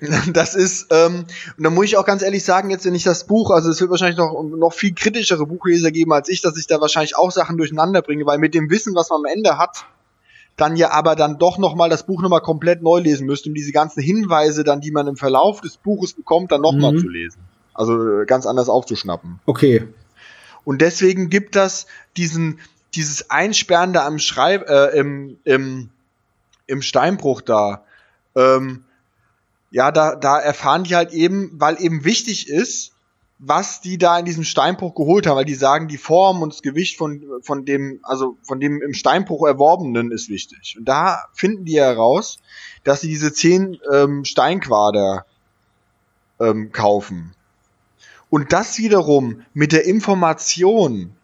Das 0.32 0.54
ist, 0.54 0.88
ähm, 0.90 1.24
und 1.56 1.64
da 1.64 1.70
muss 1.70 1.86
ich 1.86 1.96
auch 1.96 2.04
ganz 2.04 2.22
ehrlich 2.22 2.44
sagen, 2.44 2.70
jetzt 2.70 2.84
wenn 2.84 2.94
ich 2.94 3.04
das 3.04 3.24
Buch, 3.26 3.50
also 3.50 3.70
es 3.70 3.80
wird 3.80 3.90
wahrscheinlich 3.90 4.18
noch, 4.18 4.42
noch 4.42 4.72
viel 4.72 4.94
kritischere 4.94 5.46
Buchleser 5.46 5.90
geben 5.90 6.12
als 6.12 6.28
ich, 6.28 6.42
dass 6.42 6.56
ich 6.56 6.66
da 6.66 6.80
wahrscheinlich 6.80 7.16
auch 7.16 7.30
Sachen 7.30 7.56
durcheinander 7.56 8.02
bringe, 8.02 8.26
weil 8.26 8.38
mit 8.38 8.54
dem 8.54 8.70
Wissen, 8.70 8.94
was 8.94 9.10
man 9.10 9.20
am 9.20 9.26
Ende 9.26 9.56
hat, 9.58 9.86
dann 10.56 10.76
ja 10.76 10.90
aber 10.90 11.16
dann 11.16 11.38
doch 11.38 11.58
nochmal 11.58 11.90
das 11.90 12.06
Buch 12.06 12.22
nochmal 12.22 12.40
komplett 12.40 12.82
neu 12.82 12.98
lesen 13.00 13.26
müsste, 13.26 13.48
um 13.48 13.54
diese 13.54 13.72
ganzen 13.72 14.02
Hinweise 14.02 14.64
dann, 14.64 14.80
die 14.80 14.90
man 14.92 15.06
im 15.06 15.16
Verlauf 15.16 15.60
des 15.60 15.76
Buches 15.76 16.12
bekommt, 16.12 16.52
dann 16.52 16.60
nochmal 16.60 16.92
Mhm. 16.92 16.98
zu 16.98 17.08
lesen. 17.08 17.40
Also 17.72 18.20
äh, 18.20 18.26
ganz 18.26 18.46
anders 18.46 18.68
aufzuschnappen. 18.68 19.40
Okay. 19.46 19.88
Und 20.64 20.80
deswegen 20.80 21.28
gibt 21.28 21.56
das 21.56 21.86
diesen, 22.16 22.60
dieses 22.94 23.30
Einsperren 23.30 23.92
da 23.92 24.06
am 24.06 24.18
Schreib, 24.18 24.68
äh, 24.68 24.96
im, 24.98 25.38
im, 25.44 25.90
im 26.66 26.82
Steinbruch 26.82 27.40
da. 27.40 27.82
Ähm, 28.36 28.84
ja, 29.74 29.90
da, 29.90 30.14
da 30.14 30.38
erfahren 30.38 30.84
die 30.84 30.94
halt 30.94 31.12
eben, 31.12 31.50
weil 31.54 31.82
eben 31.82 32.04
wichtig 32.04 32.48
ist, 32.48 32.92
was 33.40 33.80
die 33.80 33.98
da 33.98 34.16
in 34.20 34.24
diesem 34.24 34.44
Steinbruch 34.44 34.94
geholt 34.94 35.26
haben, 35.26 35.36
weil 35.36 35.44
die 35.44 35.56
sagen, 35.56 35.88
die 35.88 35.98
Form 35.98 36.42
und 36.42 36.52
das 36.52 36.62
Gewicht 36.62 36.96
von, 36.96 37.20
von 37.42 37.64
dem, 37.64 37.98
also 38.04 38.36
von 38.44 38.60
dem 38.60 38.80
im 38.80 38.94
Steinbruch 38.94 39.44
erworbenen 39.44 40.12
ist 40.12 40.28
wichtig. 40.28 40.76
Und 40.78 40.84
da 40.84 41.24
finden 41.32 41.64
die 41.64 41.80
heraus, 41.80 42.38
dass 42.84 43.00
sie 43.00 43.08
diese 43.08 43.32
zehn 43.32 43.76
ähm, 43.92 44.24
Steinquader 44.24 45.26
ähm, 46.38 46.70
kaufen. 46.70 47.34
Und 48.30 48.52
das 48.52 48.78
wiederum 48.78 49.42
mit 49.54 49.72
der 49.72 49.86
Information, 49.86 51.16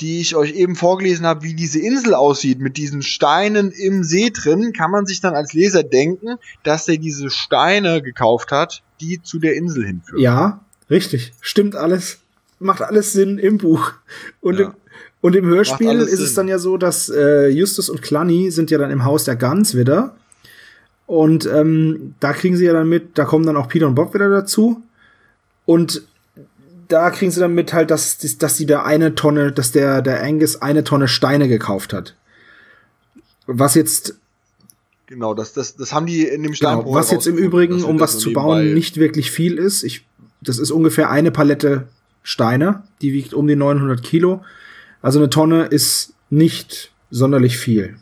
die 0.00 0.20
ich 0.20 0.34
euch 0.34 0.52
eben 0.54 0.76
vorgelesen 0.76 1.26
habe, 1.26 1.42
wie 1.42 1.54
diese 1.54 1.78
Insel 1.78 2.14
aussieht, 2.14 2.58
mit 2.60 2.76
diesen 2.76 3.02
Steinen 3.02 3.70
im 3.70 4.02
See 4.02 4.30
drin, 4.30 4.72
kann 4.72 4.90
man 4.90 5.06
sich 5.06 5.20
dann 5.20 5.34
als 5.34 5.52
Leser 5.52 5.82
denken, 5.82 6.36
dass 6.62 6.88
er 6.88 6.96
diese 6.96 7.30
Steine 7.30 8.00
gekauft 8.02 8.50
hat, 8.52 8.82
die 9.00 9.22
zu 9.22 9.38
der 9.38 9.54
Insel 9.56 9.84
hinführen. 9.86 10.22
Ja, 10.22 10.60
richtig. 10.88 11.32
Stimmt 11.40 11.76
alles. 11.76 12.18
Macht 12.58 12.82
alles 12.82 13.12
Sinn 13.12 13.38
im 13.38 13.58
Buch. 13.58 13.92
Und, 14.40 14.58
Ja. 14.58 14.66
im, 14.66 14.74
und 15.22 15.36
im 15.36 15.46
Hörspiel 15.46 15.98
ist 16.00 16.12
es 16.20 16.28
Sinn. 16.30 16.36
dann 16.36 16.48
ja 16.48 16.58
so, 16.58 16.76
dass 16.76 17.08
äh, 17.08 17.48
Justus 17.48 17.88
und 17.90 18.02
Clanny 18.02 18.50
sind 18.50 18.70
ja 18.70 18.78
dann 18.78 18.90
im 18.90 19.04
Haus 19.04 19.24
der 19.24 19.36
Gans 19.36 19.76
wieder. 19.76 20.14
Und 21.06 21.44
ähm, 21.46 22.14
da 22.20 22.32
kriegen 22.32 22.56
sie 22.56 22.64
ja 22.66 22.72
dann 22.72 22.88
mit, 22.88 23.18
da 23.18 23.24
kommen 23.24 23.44
dann 23.44 23.56
auch 23.56 23.68
Peter 23.68 23.86
und 23.86 23.94
Bob 23.96 24.14
wieder 24.14 24.28
dazu. 24.30 24.82
Und 25.66 26.02
da 26.90 27.10
kriegen 27.10 27.30
sie 27.30 27.40
dann 27.40 27.54
mit 27.54 27.72
halt, 27.72 27.90
dass, 27.90 28.18
dass, 28.18 28.36
dass 28.38 28.56
sie 28.56 28.66
da 28.66 28.82
eine 28.82 29.14
Tonne, 29.14 29.52
dass 29.52 29.72
der, 29.72 30.02
der 30.02 30.22
Angus 30.22 30.60
eine 30.60 30.84
Tonne 30.84 31.08
Steine 31.08 31.48
gekauft 31.48 31.92
hat. 31.92 32.16
Was 33.46 33.74
jetzt 33.74 34.16
Genau, 35.06 35.34
das, 35.34 35.52
das, 35.54 35.74
das 35.74 35.92
haben 35.92 36.06
die 36.06 36.22
in 36.22 36.42
dem 36.44 36.52
Genau, 36.52 36.54
Steinbruch 36.54 36.94
was 36.94 37.10
jetzt 37.10 37.26
im. 37.26 37.36
Übrigen, 37.36 37.82
um 37.82 37.98
was 37.98 38.18
zu 38.20 38.32
bauen, 38.32 38.74
nicht 38.74 38.96
wirklich 38.96 39.32
viel 39.32 39.58
ist. 39.58 39.82
Ich, 39.82 40.06
das 40.40 40.58
ist 40.58 40.70
ungefähr 40.70 41.10
eine 41.10 41.32
Palette 41.32 41.88
Steine, 42.22 42.84
die 43.02 43.12
wiegt 43.12 43.34
um 43.34 43.48
die 43.48 43.56
900 43.56 44.02
Kilo. 44.04 44.44
Also 45.02 45.18
eine 45.18 45.28
Tonne 45.28 45.64
ist 45.64 46.12
nicht 46.28 46.92
sonderlich 47.10 47.58
viel. 47.58 47.96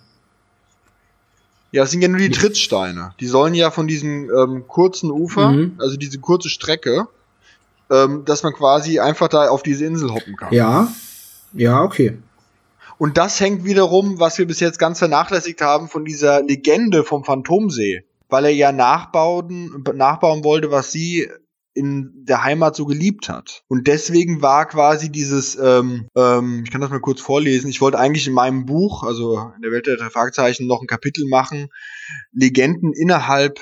Ja, 1.72 1.82
das 1.82 1.90
sind 1.92 2.02
ja 2.02 2.08
nur 2.08 2.18
die 2.18 2.30
Trittsteine. 2.30 3.14
Die 3.20 3.26
sollen 3.26 3.54
ja 3.54 3.70
von 3.70 3.86
diesem 3.86 4.30
ähm, 4.30 4.64
kurzen 4.68 5.10
Ufer, 5.10 5.52
Mhm. 5.52 5.72
also 5.78 5.96
diese 5.96 6.18
kurze 6.18 6.50
Strecke, 6.50 7.06
ähm, 7.90 8.24
dass 8.24 8.42
man 8.42 8.52
quasi 8.52 9.00
einfach 9.00 9.28
da 9.28 9.48
auf 9.48 9.62
diese 9.62 9.84
Insel 9.84 10.12
hoppen 10.12 10.36
kann. 10.36 10.52
Ja, 10.52 10.88
ja, 11.52 11.82
okay. 11.82 12.18
Und 12.98 13.16
das 13.16 13.40
hängt 13.40 13.64
wiederum, 13.64 14.18
was 14.18 14.38
wir 14.38 14.46
bis 14.46 14.60
jetzt 14.60 14.78
ganz 14.78 14.98
vernachlässigt 14.98 15.60
haben, 15.60 15.88
von 15.88 16.04
dieser 16.04 16.42
Legende 16.42 17.04
vom 17.04 17.24
Phantomsee. 17.24 18.04
Weil 18.28 18.46
er 18.46 18.50
ja 18.50 18.72
nachbauen, 18.72 19.84
nachbauen 19.94 20.44
wollte, 20.44 20.70
was 20.70 20.92
sie 20.92 21.28
in 21.78 22.24
der 22.24 22.42
Heimat 22.42 22.74
so 22.74 22.86
geliebt 22.86 23.28
hat. 23.28 23.62
Und 23.68 23.86
deswegen 23.86 24.42
war 24.42 24.66
quasi 24.66 25.10
dieses, 25.10 25.56
ähm, 25.56 26.08
ähm, 26.16 26.64
ich 26.64 26.72
kann 26.72 26.80
das 26.80 26.90
mal 26.90 27.00
kurz 27.00 27.20
vorlesen, 27.20 27.70
ich 27.70 27.80
wollte 27.80 28.00
eigentlich 28.00 28.26
in 28.26 28.32
meinem 28.32 28.66
Buch, 28.66 29.04
also 29.04 29.52
in 29.54 29.62
der 29.62 29.70
Welt 29.70 29.86
der 29.86 29.96
drei 29.96 30.10
Fragezeichen, 30.10 30.66
noch 30.66 30.80
ein 30.80 30.88
Kapitel 30.88 31.28
machen, 31.28 31.68
Legenden 32.32 32.92
innerhalb 32.92 33.60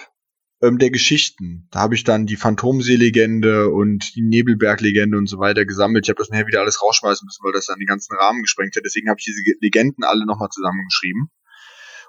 ähm, 0.62 0.78
der 0.78 0.90
Geschichten. 0.90 1.68
Da 1.70 1.80
habe 1.80 1.94
ich 1.94 2.04
dann 2.04 2.26
die 2.26 2.36
Phantomsee-Legende 2.36 3.70
und 3.70 4.14
die 4.14 4.22
Nebelberg-Legende 4.22 5.18
und 5.18 5.28
so 5.28 5.38
weiter 5.38 5.64
gesammelt. 5.64 6.06
Ich 6.06 6.10
habe 6.10 6.18
das 6.18 6.30
nachher 6.30 6.46
wieder 6.46 6.60
alles 6.60 6.82
rausschmeißen 6.82 7.26
müssen, 7.26 7.44
weil 7.44 7.52
das 7.52 7.66
dann 7.66 7.78
den 7.78 7.86
ganzen 7.86 8.16
Rahmen 8.16 8.42
gesprengt 8.42 8.76
hat. 8.76 8.84
Deswegen 8.84 9.08
habe 9.08 9.18
ich 9.18 9.26
diese 9.26 9.42
Legenden 9.60 10.04
alle 10.04 10.26
nochmal 10.26 10.48
zusammengeschrieben. 10.50 11.30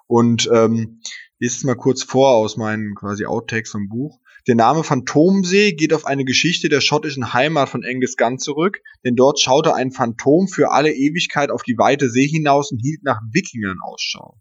Und 0.07 0.49
ähm, 0.53 1.01
lese 1.39 1.57
es 1.57 1.63
mal 1.63 1.75
kurz 1.75 2.03
vor 2.03 2.35
aus 2.35 2.57
meinen 2.57 2.95
quasi 2.95 3.25
Outtakes 3.25 3.71
vom 3.71 3.89
Buch. 3.89 4.19
Der 4.47 4.55
Name 4.55 4.85
Phantomsee 4.85 5.73
geht 5.73 5.93
auf 5.93 6.05
eine 6.05 6.23
Geschichte 6.23 6.69
der 6.69 6.79
schottischen 6.79 7.33
Heimat 7.33 7.67
von 7.67 7.83
Angus 7.83 8.15
Gunn 8.15 8.39
zurück, 8.39 8.79
denn 9.03 9.17
dort 9.17 9.41
schaute 9.41 9.75
ein 9.75 9.91
Phantom 9.91 10.47
für 10.47 10.71
alle 10.71 10.93
Ewigkeit 10.93 11.51
auf 11.51 11.63
die 11.63 11.77
weite 11.77 12.09
See 12.09 12.25
hinaus 12.25 12.71
und 12.71 12.79
hielt 12.79 13.03
nach 13.03 13.19
Wikingern 13.33 13.79
Ausschau. 13.83 14.39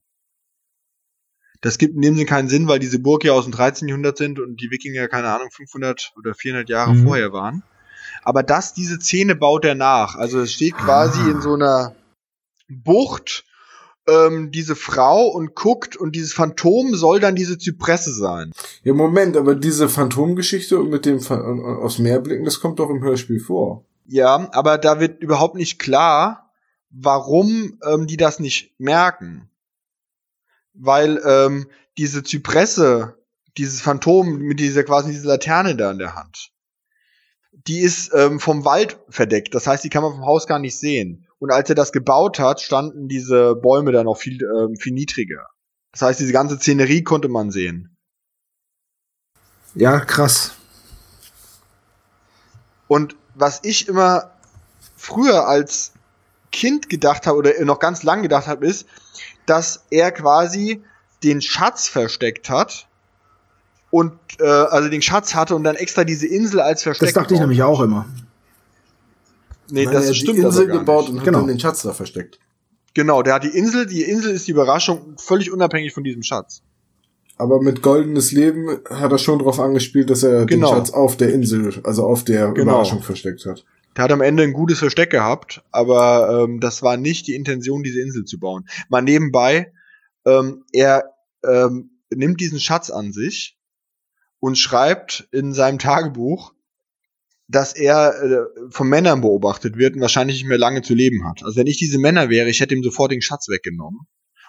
Das 1.67 1.79
gibt 1.79 1.97
in 1.97 2.03
dem 2.03 2.15
Sinne 2.15 2.27
keinen 2.27 2.49
Sinn, 2.49 2.69
weil 2.69 2.79
diese 2.79 3.01
Burg 3.01 3.25
ja 3.25 3.33
aus 3.33 3.43
dem 3.43 3.53
13. 3.53 3.89
Jahrhundert 3.89 4.19
sind 4.19 4.39
und 4.39 4.61
die 4.61 4.71
Wikinger, 4.71 5.09
keine 5.09 5.29
Ahnung, 5.31 5.49
500 5.51 6.13
oder 6.17 6.33
400 6.33 6.69
Jahre 6.69 6.95
mhm. 6.95 7.05
vorher 7.05 7.33
waren. 7.33 7.65
Aber 8.23 8.45
das, 8.45 8.73
diese 8.73 9.01
Szene 9.01 9.35
baut 9.35 9.65
er 9.65 9.75
nach. 9.75 10.15
Also 10.15 10.41
es 10.41 10.53
steht 10.53 10.77
quasi 10.77 11.19
ah. 11.25 11.31
in 11.31 11.41
so 11.41 11.55
einer 11.55 11.97
Bucht 12.69 13.45
ähm, 14.07 14.53
diese 14.53 14.77
Frau 14.77 15.27
und 15.27 15.57
guckt 15.57 15.97
und 15.97 16.15
dieses 16.15 16.33
Phantom 16.33 16.95
soll 16.95 17.19
dann 17.19 17.35
diese 17.35 17.59
Zypresse 17.59 18.15
sein. 18.15 18.53
Ja, 18.85 18.95
Moment, 18.95 19.37
aber 19.37 19.57
diese 19.57 19.89
Phantomgeschichte 19.89 20.79
und 20.79 20.89
mit 20.89 21.05
dem 21.05 21.19
Ph 21.19 21.35
aus 21.35 21.99
Meerblicken, 21.99 22.45
das 22.45 22.61
kommt 22.61 22.79
doch 22.79 22.91
im 22.91 23.03
Hörspiel 23.03 23.41
vor. 23.41 23.85
Ja, 24.07 24.49
aber 24.53 24.79
da 24.79 25.01
wird 25.01 25.21
überhaupt 25.21 25.57
nicht 25.57 25.81
klar, 25.81 26.53
warum 26.91 27.81
ähm, 27.85 28.07
die 28.07 28.17
das 28.17 28.39
nicht 28.39 28.79
merken. 28.79 29.51
Weil 30.79 31.21
ähm, 31.25 31.67
diese 31.99 32.23
Zypresse, 32.23 33.17
dieses 33.57 33.81
Phantom 33.81 34.39
mit 34.39 34.61
dieser 34.61 34.85
quasi 34.85 35.11
diese 35.11 35.29
Laterne 35.29 35.77
da 35.77 35.91
in 35.91 35.99
der 35.99 36.15
Hand, 36.15 36.53
die 37.53 37.81
ist 37.81 38.13
ähm, 38.15 38.39
vom 38.39 38.65
Wald 38.65 38.99
verdeckt. 39.09 39.55
Das 39.55 39.67
heißt, 39.67 39.83
die 39.83 39.89
kann 39.89 40.03
man 40.03 40.13
vom 40.13 40.27
Haus 40.27 40.47
gar 40.47 40.59
nicht 40.59 40.79
sehen. 40.79 41.27
Und 41.39 41.51
als 41.51 41.69
er 41.69 41.75
das 41.75 41.93
gebaut 41.93 42.39
hat, 42.39 42.61
standen 42.61 43.09
diese 43.09 43.55
Bäume 43.57 43.93
dann 43.93 44.05
noch 44.07 44.17
viel, 44.17 44.39
ähm, 44.43 44.77
viel 44.77 44.93
niedriger. 44.93 45.47
Das 45.93 46.03
heißt, 46.03 46.21
diese 46.21 46.33
ganze 46.33 46.57
Szenerie 46.57 47.03
konnte 47.03 47.29
man 47.29 47.51
sehen. 47.51 47.97
Ja, 49.75 50.01
krass. 50.01 50.53
Und 52.89 53.17
was 53.35 53.61
ich 53.63 53.89
immer 53.89 54.33
früher 54.97 55.47
als 55.47 55.93
Kind 56.57 56.89
gedacht 56.89 57.27
habe 57.27 57.37
oder 57.37 57.65
noch 57.67 57.81
ganz 57.81 58.03
lang 58.03 58.23
gedacht 58.23 58.47
habe, 58.47 58.67
ist, 58.67 58.87
dass 59.45 59.85
er 59.91 60.11
quasi 60.11 60.83
den 61.23 61.43
Schatz 61.43 61.87
versteckt 61.87 62.49
hat 62.49 62.89
und 63.91 64.13
äh, 64.41 64.45
also 64.45 64.89
den 64.89 65.03
Schatz 65.03 65.35
hatte 65.35 65.55
und 65.55 65.65
dann 65.65 65.77
extra 65.77 66.05
diese 66.05 66.27
Insel 66.27 66.61
als 66.61 66.83
Versteck. 66.83 67.09
Das 67.09 67.15
dachte 67.15 67.35
ich 67.35 67.41
nämlich 67.41 67.63
auch 67.63 67.83
immer. 67.83 68.07
Nee, 69.69 69.85
Nein, 69.85 69.93
das 69.93 70.17
stimmt. 70.17 70.39
Die 70.39 70.43
Insel 70.43 70.67
gebaut 70.69 71.11
und 71.11 71.19
hat 71.19 71.25
genau. 71.27 71.41
dann 71.41 71.49
den 71.49 71.61
Schatz 71.61 71.83
da 71.83 71.93
versteckt. 71.93 72.39
Genau, 72.95 73.23
der 73.23 73.35
hat 73.35 73.45
die 73.45 73.55
Insel, 73.55 73.85
die 73.85 74.05
Insel 74.05 74.33
ist 74.33 74.47
die 74.47 74.53
Überraschung, 74.53 75.17
völlig 75.19 75.53
unabhängig 75.53 75.93
von 75.93 76.05
diesem 76.05 76.23
Schatz. 76.23 76.63
Aber 77.37 77.61
mit 77.61 77.83
goldenes 77.83 78.33
Leben 78.33 78.79
hat 78.89 79.13
er 79.13 79.19
schon 79.19 79.41
darauf 79.41 79.61
angespielt, 79.61 80.09
dass 80.09 80.23
er 80.23 80.47
genau. 80.47 80.69
den 80.69 80.77
Schatz 80.77 80.91
auf 80.91 81.19
der 81.19 81.35
Insel, 81.35 81.83
also 81.85 82.07
auf 82.07 82.25
der 82.25 82.53
genau. 82.53 82.73
Überraschung 82.73 83.03
versteckt 83.03 83.45
hat. 83.45 83.67
Der 83.97 84.05
hat 84.05 84.13
am 84.13 84.21
Ende 84.21 84.43
ein 84.43 84.53
gutes 84.53 84.79
Versteck 84.79 85.11
gehabt, 85.11 85.63
aber 85.71 86.45
ähm, 86.45 86.61
das 86.61 86.83
war 86.83 86.97
nicht 86.97 87.27
die 87.27 87.35
Intention, 87.35 87.83
diese 87.83 88.01
Insel 88.01 88.25
zu 88.25 88.39
bauen. 88.39 88.69
Mal 88.89 89.03
nebenbei, 89.03 89.73
ähm, 90.27 90.65
er 90.73 91.15
ähm, 91.45 91.91
nimmt 92.11 92.41
diesen 92.41 92.61
Schatz 92.61 92.91
an 92.91 93.13
sich 93.13 93.59
und 94.39 94.59
schreibt 94.59 95.29
in 95.33 95.55
seinem 95.55 95.79
Tagebuch, 95.79 96.53
dass 97.49 97.75
er 97.75 98.23
äh, 98.23 98.45
von 98.71 98.89
Männern 98.89 99.21
beobachtet 99.21 99.77
wird 99.77 99.95
und 99.95 100.01
wahrscheinlich 100.01 100.39
nicht 100.39 100.49
mehr 100.49 100.59
lange 100.59 100.83
zu 100.83 100.95
leben 100.95 101.27
hat. 101.27 101.43
Also 101.45 101.59
wenn 101.59 101.67
ich 101.67 101.79
diese 101.79 101.99
Männer 101.99 102.29
wäre, 102.29 102.51
ich 102.51 102.61
hätte 102.61 102.75
ihm 102.75 102.83
sofort 102.83 103.13
den 103.13 103.23
Schatz 103.23 103.49
weggenommen 103.49 104.01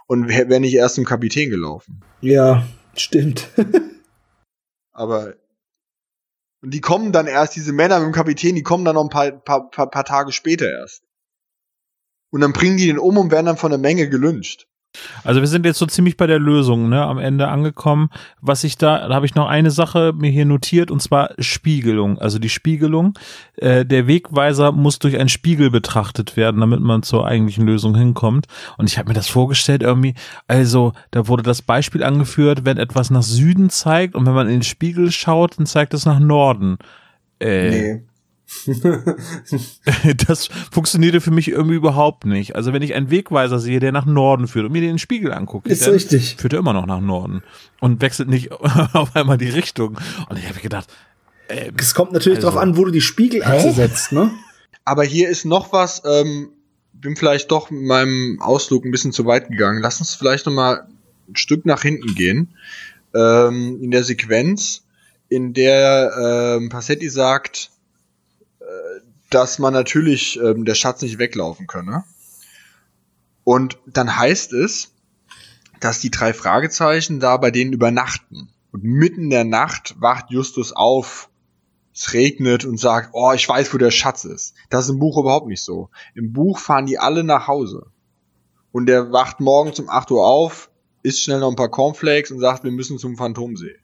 und 0.07 0.27
wäre 0.27 0.59
nicht 0.59 0.73
erst 0.73 0.95
zum 0.95 1.05
Kapitän 1.05 1.49
gelaufen. 1.49 2.01
Ja, 2.21 2.67
stimmt. 2.95 3.49
Aber 4.91 5.35
und 6.61 6.73
die 6.73 6.81
kommen 6.81 7.11
dann 7.11 7.27
erst, 7.27 7.55
diese 7.55 7.73
Männer 7.73 7.99
mit 7.99 8.07
dem 8.07 8.13
Kapitän, 8.13 8.55
die 8.55 8.63
kommen 8.63 8.85
dann 8.85 8.95
noch 8.95 9.03
ein 9.03 9.09
paar, 9.09 9.31
paar, 9.31 9.69
paar, 9.69 9.89
paar 9.89 10.05
Tage 10.05 10.31
später 10.31 10.69
erst. 10.69 11.03
Und 12.29 12.41
dann 12.41 12.53
bringen 12.53 12.77
die 12.77 12.87
den 12.87 12.99
um 12.99 13.17
und 13.17 13.31
werden 13.31 13.45
dann 13.45 13.57
von 13.57 13.71
der 13.71 13.79
Menge 13.79 14.09
gelünscht. 14.09 14.67
Also 15.23 15.41
wir 15.41 15.47
sind 15.47 15.65
jetzt 15.65 15.77
so 15.77 15.85
ziemlich 15.85 16.17
bei 16.17 16.27
der 16.27 16.39
Lösung, 16.39 16.89
ne, 16.89 17.03
am 17.03 17.17
Ende 17.17 17.47
angekommen. 17.47 18.09
Was 18.41 18.63
ich 18.63 18.77
da, 18.77 19.07
da 19.07 19.13
habe 19.13 19.25
ich 19.25 19.35
noch 19.35 19.47
eine 19.47 19.71
Sache 19.71 20.13
mir 20.15 20.31
hier 20.31 20.45
notiert 20.45 20.91
und 20.91 21.01
zwar 21.01 21.31
Spiegelung. 21.39 22.17
Also 22.17 22.39
die 22.39 22.49
Spiegelung. 22.49 23.17
Äh, 23.57 23.85
der 23.85 24.07
Wegweiser 24.07 24.71
muss 24.71 24.99
durch 24.99 25.17
einen 25.17 25.29
Spiegel 25.29 25.69
betrachtet 25.69 26.37
werden, 26.37 26.61
damit 26.61 26.79
man 26.79 27.03
zur 27.03 27.25
eigentlichen 27.27 27.65
Lösung 27.65 27.95
hinkommt. 27.95 28.47
Und 28.77 28.89
ich 28.89 28.97
habe 28.97 29.09
mir 29.09 29.15
das 29.15 29.27
vorgestellt 29.27 29.83
irgendwie. 29.83 30.15
Also 30.47 30.93
da 31.11 31.27
wurde 31.27 31.43
das 31.43 31.61
Beispiel 31.61 32.03
angeführt, 32.03 32.65
wenn 32.65 32.77
etwas 32.77 33.09
nach 33.09 33.23
Süden 33.23 33.69
zeigt 33.69 34.15
und 34.15 34.25
wenn 34.25 34.33
man 34.33 34.47
in 34.47 34.57
den 34.57 34.63
Spiegel 34.63 35.11
schaut, 35.11 35.59
dann 35.59 35.65
zeigt 35.65 35.93
es 35.93 36.05
nach 36.05 36.19
Norden. 36.19 36.77
Äh, 37.39 37.69
nee. 37.69 38.06
das 40.27 40.47
funktionierte 40.71 41.19
für 41.19 41.31
mich 41.31 41.49
irgendwie 41.49 41.75
überhaupt 41.75 42.25
nicht. 42.25 42.55
Also 42.55 42.71
wenn 42.71 42.81
ich 42.81 42.93
einen 42.93 43.11
Wegweiser 43.11 43.59
sehe, 43.59 43.79
der 43.79 43.91
nach 43.91 44.05
Norden 44.05 44.47
führt 44.47 44.65
und 44.65 44.71
mir 44.71 44.81
den 44.81 44.99
Spiegel 44.99 45.33
angucke, 45.33 45.69
ist 45.69 45.87
richtig. 45.87 46.37
führt 46.37 46.53
er 46.53 46.59
immer 46.59 46.73
noch 46.73 46.85
nach 46.85 47.01
Norden 47.01 47.43
und 47.81 48.01
wechselt 48.01 48.29
nicht 48.29 48.51
auf 48.93 49.15
einmal 49.15 49.37
die 49.37 49.49
Richtung. 49.49 49.97
Und 50.29 50.39
ich 50.39 50.47
habe 50.47 50.59
gedacht, 50.59 50.87
ähm, 51.49 51.73
es 51.77 51.93
kommt 51.93 52.13
natürlich 52.13 52.37
also, 52.37 52.49
darauf 52.49 52.61
an, 52.61 52.77
wo 52.77 52.85
du 52.85 52.91
die 52.91 53.01
Spiegelachse 53.01 53.73
setzt, 53.73 54.11
ne? 54.11 54.31
Aber 54.85 55.03
hier 55.03 55.29
ist 55.29 55.45
noch 55.45 55.73
was. 55.73 56.01
Ähm, 56.05 56.49
bin 56.93 57.15
vielleicht 57.15 57.51
doch 57.51 57.69
mit 57.69 57.83
meinem 57.83 58.39
Ausflug 58.41 58.85
ein 58.85 58.91
bisschen 58.91 59.11
zu 59.11 59.25
weit 59.25 59.49
gegangen. 59.49 59.81
Lass 59.81 59.99
uns 59.99 60.15
vielleicht 60.15 60.45
noch 60.45 60.53
mal 60.53 60.87
ein 61.27 61.35
Stück 61.35 61.65
nach 61.65 61.81
hinten 61.83 62.15
gehen 62.15 62.55
ähm, 63.13 63.79
in 63.81 63.91
der 63.91 64.03
Sequenz, 64.03 64.83
in 65.29 65.53
der 65.53 66.57
ähm, 66.57 66.69
Passetti 66.69 67.09
sagt 67.09 67.69
dass 69.29 69.59
man 69.59 69.73
natürlich 69.73 70.39
ähm, 70.39 70.65
der 70.65 70.75
Schatz 70.75 71.01
nicht 71.01 71.19
weglaufen 71.19 71.67
könne. 71.67 72.03
Und 73.43 73.77
dann 73.85 74.17
heißt 74.17 74.53
es, 74.53 74.93
dass 75.79 75.99
die 75.99 76.11
drei 76.11 76.33
Fragezeichen 76.33 77.19
da 77.19 77.37
bei 77.37 77.51
denen 77.51 77.73
übernachten. 77.73 78.49
Und 78.71 78.83
mitten 78.83 79.23
in 79.23 79.29
der 79.29 79.43
Nacht 79.43 79.95
wacht 79.99 80.29
Justus 80.29 80.73
auf, 80.73 81.29
es 81.93 82.13
regnet 82.13 82.65
und 82.65 82.79
sagt, 82.79 83.09
oh, 83.13 83.31
ich 83.33 83.47
weiß, 83.47 83.73
wo 83.73 83.77
der 83.77 83.91
Schatz 83.91 84.23
ist. 84.23 84.53
Das 84.69 84.85
ist 84.85 84.91
im 84.91 84.99
Buch 84.99 85.17
überhaupt 85.17 85.47
nicht 85.47 85.63
so. 85.63 85.89
Im 86.13 86.31
Buch 86.31 86.59
fahren 86.59 86.85
die 86.85 86.99
alle 86.99 87.23
nach 87.23 87.47
Hause. 87.47 87.87
Und 88.71 88.85
der 88.85 89.11
wacht 89.11 89.39
morgens 89.39 89.79
um 89.79 89.89
8 89.89 90.11
Uhr 90.11 90.25
auf, 90.25 90.69
isst 91.01 91.21
schnell 91.21 91.39
noch 91.39 91.49
ein 91.49 91.55
paar 91.55 91.71
Cornflakes 91.71 92.31
und 92.31 92.39
sagt, 92.39 92.63
wir 92.63 92.71
müssen 92.71 92.99
zum 92.99 93.17
Phantomsee. 93.17 93.77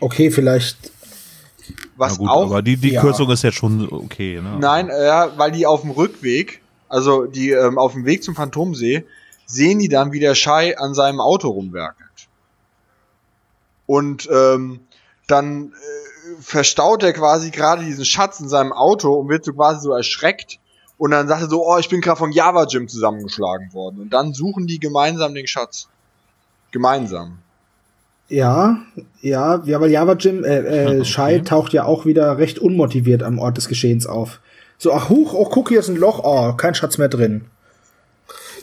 Okay, 0.00 0.30
vielleicht 0.30 0.92
was 1.96 2.18
gut, 2.18 2.28
auch. 2.28 2.46
Aber 2.46 2.62
die, 2.62 2.76
die 2.76 2.92
ja. 2.92 3.00
Kürzung 3.00 3.30
ist 3.30 3.42
jetzt 3.42 3.56
schon 3.56 3.90
okay, 3.90 4.40
ne? 4.40 4.56
Nein, 4.58 4.88
ja, 4.88 5.36
weil 5.36 5.52
die 5.52 5.66
auf 5.66 5.82
dem 5.82 5.90
Rückweg, 5.90 6.60
also 6.88 7.26
die 7.26 7.50
ähm, 7.50 7.78
auf 7.78 7.92
dem 7.92 8.04
Weg 8.04 8.22
zum 8.22 8.34
Phantomsee, 8.34 9.04
sehen 9.46 9.78
die 9.78 9.88
dann, 9.88 10.12
wie 10.12 10.20
der 10.20 10.34
Schei 10.34 10.78
an 10.78 10.94
seinem 10.94 11.20
Auto 11.20 11.48
rumwerkelt. 11.48 12.28
Und 13.86 14.28
ähm, 14.30 14.80
dann 15.26 15.72
äh, 15.72 16.40
verstaut 16.40 17.02
er 17.02 17.12
quasi 17.12 17.50
gerade 17.50 17.84
diesen 17.84 18.04
Schatz 18.04 18.40
in 18.40 18.48
seinem 18.48 18.72
Auto 18.72 19.12
und 19.14 19.28
wird 19.28 19.44
so 19.44 19.52
quasi 19.52 19.80
so 19.80 19.92
erschreckt. 19.92 20.58
Und 20.98 21.12
dann 21.12 21.28
sagt 21.28 21.42
er 21.42 21.48
so, 21.48 21.66
oh, 21.66 21.78
ich 21.78 21.88
bin 21.88 22.00
gerade 22.00 22.18
vom 22.18 22.30
Java 22.30 22.66
Gym 22.66 22.86
zusammengeschlagen 22.86 23.72
worden. 23.72 24.00
Und 24.00 24.10
dann 24.10 24.34
suchen 24.34 24.66
die 24.66 24.78
gemeinsam 24.78 25.34
den 25.34 25.46
Schatz. 25.46 25.88
Gemeinsam. 26.72 27.38
Ja, 28.30 28.78
ja, 29.20 29.60
ja, 29.64 29.80
weil 29.80 29.90
Java 29.90 30.12
Jim, 30.14 30.44
äh, 30.44 30.58
äh, 30.58 30.86
okay. 30.86 31.04
Shai 31.04 31.38
taucht 31.40 31.72
ja 31.72 31.84
auch 31.84 32.06
wieder 32.06 32.38
recht 32.38 32.60
unmotiviert 32.60 33.24
am 33.24 33.40
Ort 33.40 33.56
des 33.56 33.66
Geschehens 33.66 34.06
auf. 34.06 34.40
So, 34.78 34.92
ach 34.92 35.08
huch, 35.08 35.34
oh, 35.34 35.48
guck, 35.50 35.68
hier 35.68 35.80
ist 35.80 35.88
ein 35.88 35.96
Loch, 35.96 36.20
oh, 36.22 36.52
kein 36.54 36.74
Schatz 36.74 36.96
mehr 36.96 37.08
drin. 37.08 37.42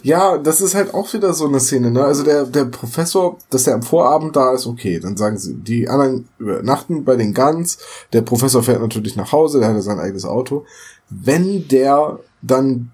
Ja, 0.03 0.37
das 0.37 0.61
ist 0.61 0.73
halt 0.73 0.93
auch 0.93 1.11
wieder 1.13 1.33
so 1.33 1.47
eine 1.47 1.59
Szene, 1.59 1.91
ne? 1.91 2.03
Also 2.03 2.23
der, 2.23 2.45
der 2.45 2.65
Professor, 2.65 3.37
dass 3.49 3.67
er 3.67 3.73
am 3.73 3.83
Vorabend 3.83 4.35
da 4.37 4.53
ist, 4.53 4.67
okay. 4.67 4.99
Dann 5.01 5.17
sagen 5.17 5.37
sie, 5.37 5.55
die 5.55 5.89
anderen 5.89 6.29
übernachten 6.39 7.03
bei 7.03 7.17
den 7.17 7.33
Guns. 7.33 7.79
Der 8.13 8.21
Professor 8.21 8.63
fährt 8.63 8.81
natürlich 8.81 9.17
nach 9.17 9.33
Hause, 9.33 9.59
der 9.59 9.67
hat 9.67 9.75
ja 9.75 9.81
sein 9.81 9.99
eigenes 9.99 10.23
Auto. 10.23 10.65
Wenn 11.09 11.67
der 11.67 12.19
dann 12.41 12.91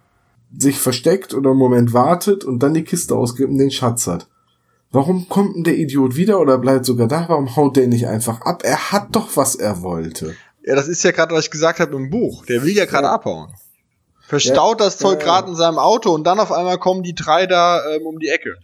sich 0.57 0.79
versteckt 0.79 1.35
oder 1.35 1.51
einen 1.51 1.59
Moment 1.59 1.93
wartet 1.93 2.43
und 2.43 2.63
dann 2.63 2.73
die 2.73 2.83
Kiste 2.83 3.15
ausgibt 3.15 3.51
und 3.51 3.57
den 3.59 3.71
Schatz 3.71 4.07
hat, 4.07 4.27
Warum 4.93 5.27
kommt 5.27 5.55
denn 5.55 5.63
der 5.63 5.75
Idiot 5.75 6.15
wieder 6.15 6.39
oder 6.39 6.59
bleibt 6.59 6.85
sogar 6.85 7.07
da? 7.07 7.25
Warum 7.27 7.55
haut 7.55 7.77
der 7.77 7.87
nicht 7.87 8.07
einfach 8.07 8.41
ab? 8.41 8.61
Er 8.63 8.91
hat 8.91 9.07
doch, 9.15 9.35
was 9.35 9.55
er 9.55 9.81
wollte. 9.81 10.35
Ja, 10.63 10.75
das 10.75 10.87
ist 10.87 11.03
ja 11.03 11.09
gerade, 11.09 11.33
was 11.33 11.45
ich 11.45 11.51
gesagt 11.51 11.79
habe 11.79 11.95
im 11.95 12.11
Buch. 12.11 12.45
Der 12.45 12.61
will 12.61 12.75
ja 12.75 12.85
gerade 12.85 13.07
ja. 13.07 13.13
abhauen. 13.13 13.51
Verstaut 14.21 14.79
ja, 14.79 14.85
das 14.85 14.99
Zeug 14.99 15.19
gerade 15.19 15.49
in 15.49 15.55
seinem 15.55 15.79
Auto 15.79 16.13
und 16.13 16.25
dann 16.25 16.39
auf 16.39 16.51
einmal 16.51 16.77
kommen 16.77 17.01
die 17.01 17.15
drei 17.15 17.47
da 17.47 17.81
ähm, 17.89 18.05
um 18.05 18.19
die 18.19 18.29
Ecke. 18.29 18.55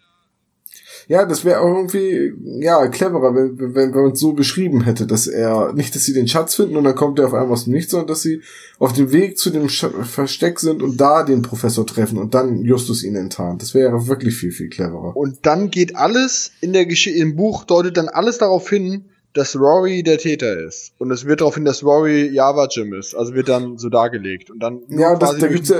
Ja, 1.09 1.25
das 1.25 1.43
wäre 1.43 1.61
auch 1.61 1.75
irgendwie, 1.75 2.33
ja, 2.63 2.87
cleverer, 2.87 3.33
wenn, 3.33 3.57
wenn, 3.57 3.73
wenn 3.73 4.03
man 4.03 4.11
es 4.11 4.19
so 4.19 4.33
beschrieben 4.33 4.83
hätte, 4.83 5.07
dass 5.07 5.25
er, 5.25 5.73
nicht, 5.73 5.95
dass 5.95 6.05
sie 6.05 6.13
den 6.13 6.27
Schatz 6.27 6.53
finden 6.53 6.77
und 6.77 6.83
dann 6.83 6.93
kommt 6.93 7.17
er 7.17 7.25
auf 7.25 7.33
einmal 7.33 7.53
aus 7.53 7.63
dem 7.63 7.73
Nichts, 7.73 7.89
sondern 7.89 8.05
dass 8.05 8.21
sie 8.21 8.43
auf 8.77 8.93
dem 8.93 9.11
Weg 9.11 9.39
zu 9.39 9.49
dem 9.49 9.69
Sch 9.69 9.87
Versteck 10.03 10.59
sind 10.59 10.83
und 10.83 11.01
da 11.01 11.23
den 11.23 11.41
Professor 11.41 11.83
treffen 11.87 12.19
und 12.19 12.35
dann 12.35 12.63
Justus 12.63 13.03
ihn 13.03 13.15
enttarnt. 13.15 13.63
Das 13.63 13.73
wäre 13.73 14.07
wirklich 14.07 14.35
viel, 14.35 14.51
viel 14.51 14.69
cleverer. 14.69 15.17
Und 15.17 15.47
dann 15.47 15.71
geht 15.71 15.95
alles 15.95 16.51
in 16.61 16.73
der 16.73 16.85
Geschichte, 16.85 17.19
im 17.19 17.35
Buch 17.35 17.63
deutet 17.63 17.97
dann 17.97 18.07
alles 18.07 18.37
darauf 18.37 18.69
hin, 18.69 19.05
dass 19.33 19.55
Rory 19.55 20.03
der 20.03 20.19
Täter 20.19 20.59
ist. 20.59 20.91
Und 20.99 21.09
es 21.09 21.25
wird 21.25 21.41
darauf 21.41 21.55
hin, 21.55 21.65
dass 21.65 21.83
Rory 21.83 22.29
Java 22.31 22.67
Jim 22.69 22.93
ist. 22.93 23.15
Also 23.15 23.33
wird 23.33 23.49
dann 23.49 23.79
so 23.79 23.89
dargelegt. 23.89 24.51
Und 24.51 24.59
dann 24.59 24.81
Ja, 24.89 25.15
das, 25.15 25.39
da 25.39 25.47
gibt's 25.47 25.69
ja 25.69 25.77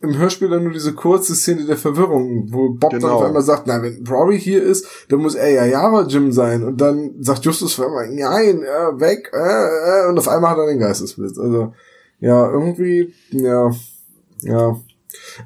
im 0.00 0.16
Hörspiel 0.16 0.48
dann 0.48 0.62
nur 0.62 0.72
diese 0.72 0.92
kurze 0.92 1.34
Szene 1.34 1.64
der 1.64 1.76
Verwirrung, 1.76 2.46
wo 2.52 2.70
Bob 2.70 2.92
genau. 2.92 3.06
dann 3.08 3.16
auf 3.16 3.24
einmal 3.24 3.42
sagt, 3.42 3.66
na, 3.66 3.82
wenn 3.82 4.06
Rory 4.06 4.38
hier 4.38 4.62
ist, 4.62 4.86
dann 5.08 5.20
muss 5.20 5.34
er 5.34 5.50
ja 5.50 5.64
Java 5.64 6.06
Jim 6.06 6.30
sein. 6.30 6.62
Und 6.62 6.80
dann 6.80 7.14
sagt 7.20 7.44
Justus 7.44 7.78
auf 7.78 7.86
einmal, 7.86 8.08
nein, 8.08 8.62
äh, 8.62 9.00
weg, 9.00 9.30
äh, 9.34 9.38
äh, 9.38 10.08
und 10.08 10.18
auf 10.18 10.28
einmal 10.28 10.52
hat 10.52 10.58
er 10.58 10.66
den 10.66 10.78
Geistesblitz. 10.78 11.36
Also, 11.38 11.72
ja, 12.20 12.48
irgendwie, 12.48 13.12
ja, 13.30 13.72
ja. 14.42 14.80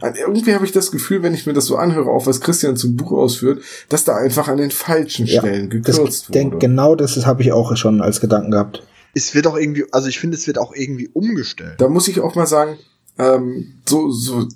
Irgendwie 0.02 0.54
habe 0.54 0.66
ich 0.66 0.72
das 0.72 0.90
Gefühl, 0.90 1.22
wenn 1.22 1.34
ich 1.34 1.46
mir 1.46 1.54
das 1.54 1.66
so 1.66 1.76
anhöre, 1.76 2.10
auch 2.10 2.26
was 2.26 2.40
Christian 2.40 2.76
zum 2.76 2.96
Buch 2.96 3.12
ausführt, 3.12 3.62
dass 3.88 4.04
da 4.04 4.16
einfach 4.16 4.48
an 4.48 4.58
den 4.58 4.70
falschen 4.70 5.26
Stellen 5.26 5.64
ja, 5.64 5.78
gekürzt 5.78 5.98
das, 5.98 6.28
wurde. 6.28 6.38
Denk, 6.38 6.60
genau 6.60 6.94
das 6.94 7.24
habe 7.24 7.42
ich 7.42 7.52
auch 7.52 7.74
schon 7.76 8.02
als 8.02 8.20
Gedanken 8.20 8.50
gehabt. 8.50 8.82
Es 9.14 9.34
wird 9.34 9.46
auch 9.46 9.56
irgendwie, 9.56 9.84
also 9.92 10.08
ich 10.08 10.18
finde, 10.18 10.36
es 10.36 10.46
wird 10.46 10.58
auch 10.58 10.74
irgendwie 10.74 11.08
umgestellt. 11.12 11.74
Da 11.78 11.88
muss 11.88 12.08
ich 12.08 12.20
auch 12.20 12.34
mal 12.34 12.46
sagen, 12.46 12.78
ähm, 13.18 13.74
so, 13.86 14.10
so, 14.10 14.48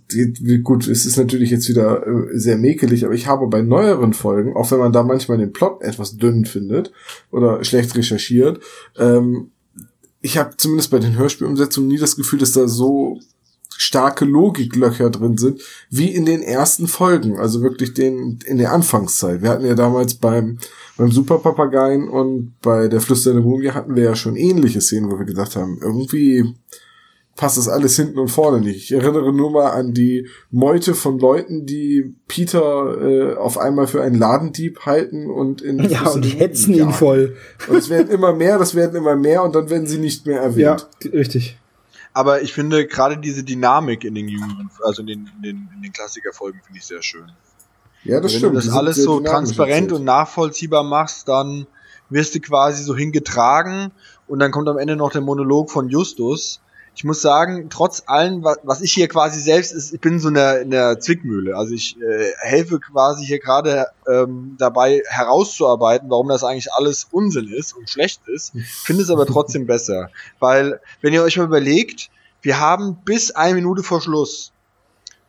gut, 0.63 0.89
es 0.89 1.05
ist 1.05 1.17
natürlich 1.17 1.51
jetzt 1.51 1.69
wieder 1.69 2.07
äh, 2.07 2.39
sehr 2.39 2.57
mäkelig, 2.57 3.05
aber 3.05 3.15
ich 3.15 3.27
habe 3.27 3.47
bei 3.49 3.63
neueren 3.63 4.15
Folgen, 4.15 4.57
auch 4.57 4.71
wenn 4.71 4.79
man 4.79 4.93
da 4.93 5.03
manchmal 5.03 5.39
den 5.39 5.53
Plot 5.53 5.83
etwas 5.83 6.17
dünn 6.17 6.47
findet 6.47 6.93
oder 7.31 7.63
schlecht 7.65 7.95
recherchiert, 7.97 8.61
ähm, 8.97 9.51
ich 10.23 10.39
habe 10.39 10.57
zumindest 10.57 10.91
bei 10.91 10.99
den 10.99 11.17
Hörspielumsetzungen 11.17 11.89
nie 11.89 11.99
das 11.99 12.17
Gefühl, 12.17 12.39
dass 12.39 12.53
da 12.53 12.67
so 12.67 13.21
starke 13.77 14.25
Logiklöcher 14.25 15.11
drin 15.11 15.37
sind, 15.37 15.61
wie 15.91 16.09
in 16.09 16.25
den 16.25 16.43
ersten 16.43 16.89
Folgen, 16.89 17.39
also 17.39 17.63
wirklich 17.63 17.93
den, 17.95 18.39
in 18.47 18.59
der 18.59 18.73
Anfangszeit. 18.73 19.43
Wir 19.43 19.51
hatten 19.51 19.67
ja 19.67 19.75
damals 19.75 20.15
beim, 20.15 20.59
beim 20.97 21.13
Superpapageien 21.13 22.09
und 22.09 22.55
bei 22.63 22.89
der 22.89 23.01
Flüsternde 23.01 23.43
Mumie 23.43 23.71
hatten 23.71 23.95
wir 23.95 24.05
ja 24.05 24.17
schon 24.17 24.37
ähnliche 24.37 24.81
Szenen, 24.81 25.11
wo 25.11 25.19
wir 25.19 25.27
gesagt 25.27 25.57
haben, 25.57 25.79
irgendwie, 25.83 26.55
passt 27.37 27.59
das 27.59 27.69
alles 27.69 27.97
hinten 27.97 28.19
und 28.19 28.29
vorne 28.29 28.61
nicht. 28.61 28.77
Ich 28.77 28.93
erinnere 28.93 29.33
nur 29.33 29.51
mal 29.51 29.71
an 29.71 29.93
die 29.93 30.29
Meute 30.51 30.95
von 30.95 31.19
Leuten, 31.19 31.67
die 31.67 32.15
Peter 32.27 33.01
äh, 33.01 33.35
auf 33.37 33.59
einmal 33.59 33.87
für 33.87 34.03
einen 34.03 34.19
Ladendieb 34.19 34.81
halten 34.87 35.31
und 35.31 35.61
in 35.61 35.79
Ja, 35.89 36.09
und 36.09 36.25
die 36.25 36.31
hetzen 36.31 36.75
ihn 36.75 36.93
voll. 36.93 37.37
Und 37.69 37.77
es 37.77 37.91
werden 37.91 38.11
immer 38.11 38.33
mehr, 38.33 38.59
das 38.59 38.75
werden 38.75 38.97
immer 38.97 39.17
mehr 39.17 39.43
und 39.43 39.55
dann 39.55 39.71
werden 39.71 39.87
sie 39.87 39.99
nicht 39.99 40.27
mehr 40.27 40.41
erwähnt. 40.41 40.89
Ja, 41.05 41.11
richtig. 41.11 41.59
Aber 42.15 42.41
ich 42.41 42.55
finde 42.55 42.87
gerade 42.87 43.19
diese 43.19 43.45
Dynamik 43.45 44.05
in 44.05 44.15
den 44.15 44.29
jüngeren, 44.29 44.71
also 44.83 45.03
in 45.03 45.07
den, 45.07 45.31
in 45.37 45.43
den, 45.43 45.69
in 45.77 45.83
den 45.83 45.93
Klassikerfolgen 45.93 46.63
finde 46.65 46.79
ich 46.79 46.87
sehr 46.87 47.03
schön. 47.03 47.31
Ja, 48.05 48.21
das 48.21 48.33
Wenn 48.33 48.39
stimmt. 48.39 48.55
Wenn 48.55 48.61
du 48.61 48.67
das 48.67 48.75
alles 48.75 48.97
so 48.97 49.21
transparent 49.21 49.93
und 49.93 50.05
nachvollziehbar 50.05 50.83
machst, 50.83 51.29
dann 51.29 51.67
wirst 52.09 52.35
du 52.35 52.41
quasi 52.41 52.83
so 52.83 52.97
hingetragen 52.97 53.91
und 54.27 54.39
dann 54.39 54.51
kommt 54.51 54.69
am 54.69 54.79
Ende 54.79 54.97
noch 54.97 55.13
der 55.13 55.21
Monolog 55.21 55.71
von 55.71 55.91
Justus 55.91 56.61
ich 56.97 57.05
muss 57.05 57.21
sagen, 57.21 57.69
trotz 57.69 58.05
allem, 58.07 58.43
was 58.43 58.81
ich 58.81 58.91
hier 58.91 59.07
quasi 59.07 59.39
selbst 59.39 59.73
ist, 59.73 59.93
ich 59.93 60.01
bin 60.01 60.19
so 60.19 60.29
in 60.29 60.35
der, 60.35 60.63
in 60.63 60.71
der 60.71 60.99
Zwickmühle. 60.99 61.55
Also 61.55 61.75
ich 61.75 62.01
äh, 62.01 62.33
helfe 62.41 62.81
quasi 62.81 63.27
hier 63.27 63.39
gerade 63.39 63.89
ähm, 64.09 64.57
dabei 64.59 65.03
herauszuarbeiten, 65.07 66.09
warum 66.09 66.29
das 66.29 66.43
eigentlich 66.43 66.73
alles 66.73 67.07
Unsinn 67.11 67.53
ist 67.53 67.77
und 67.77 67.91
schlecht 67.91 68.23
ist. 68.29 68.55
Finde 68.83 69.03
es 69.03 69.11
aber 69.11 69.27
trotzdem 69.27 69.67
besser. 69.67 70.09
Weil, 70.39 70.81
wenn 71.03 71.13
ihr 71.13 71.23
euch 71.23 71.37
mal 71.37 71.45
überlegt, 71.45 72.09
wir 72.41 72.61
haben 72.61 72.97
bis 73.05 73.31
eine 73.31 73.57
Minute 73.57 73.83
vor 73.83 74.01
Schluss 74.01 74.53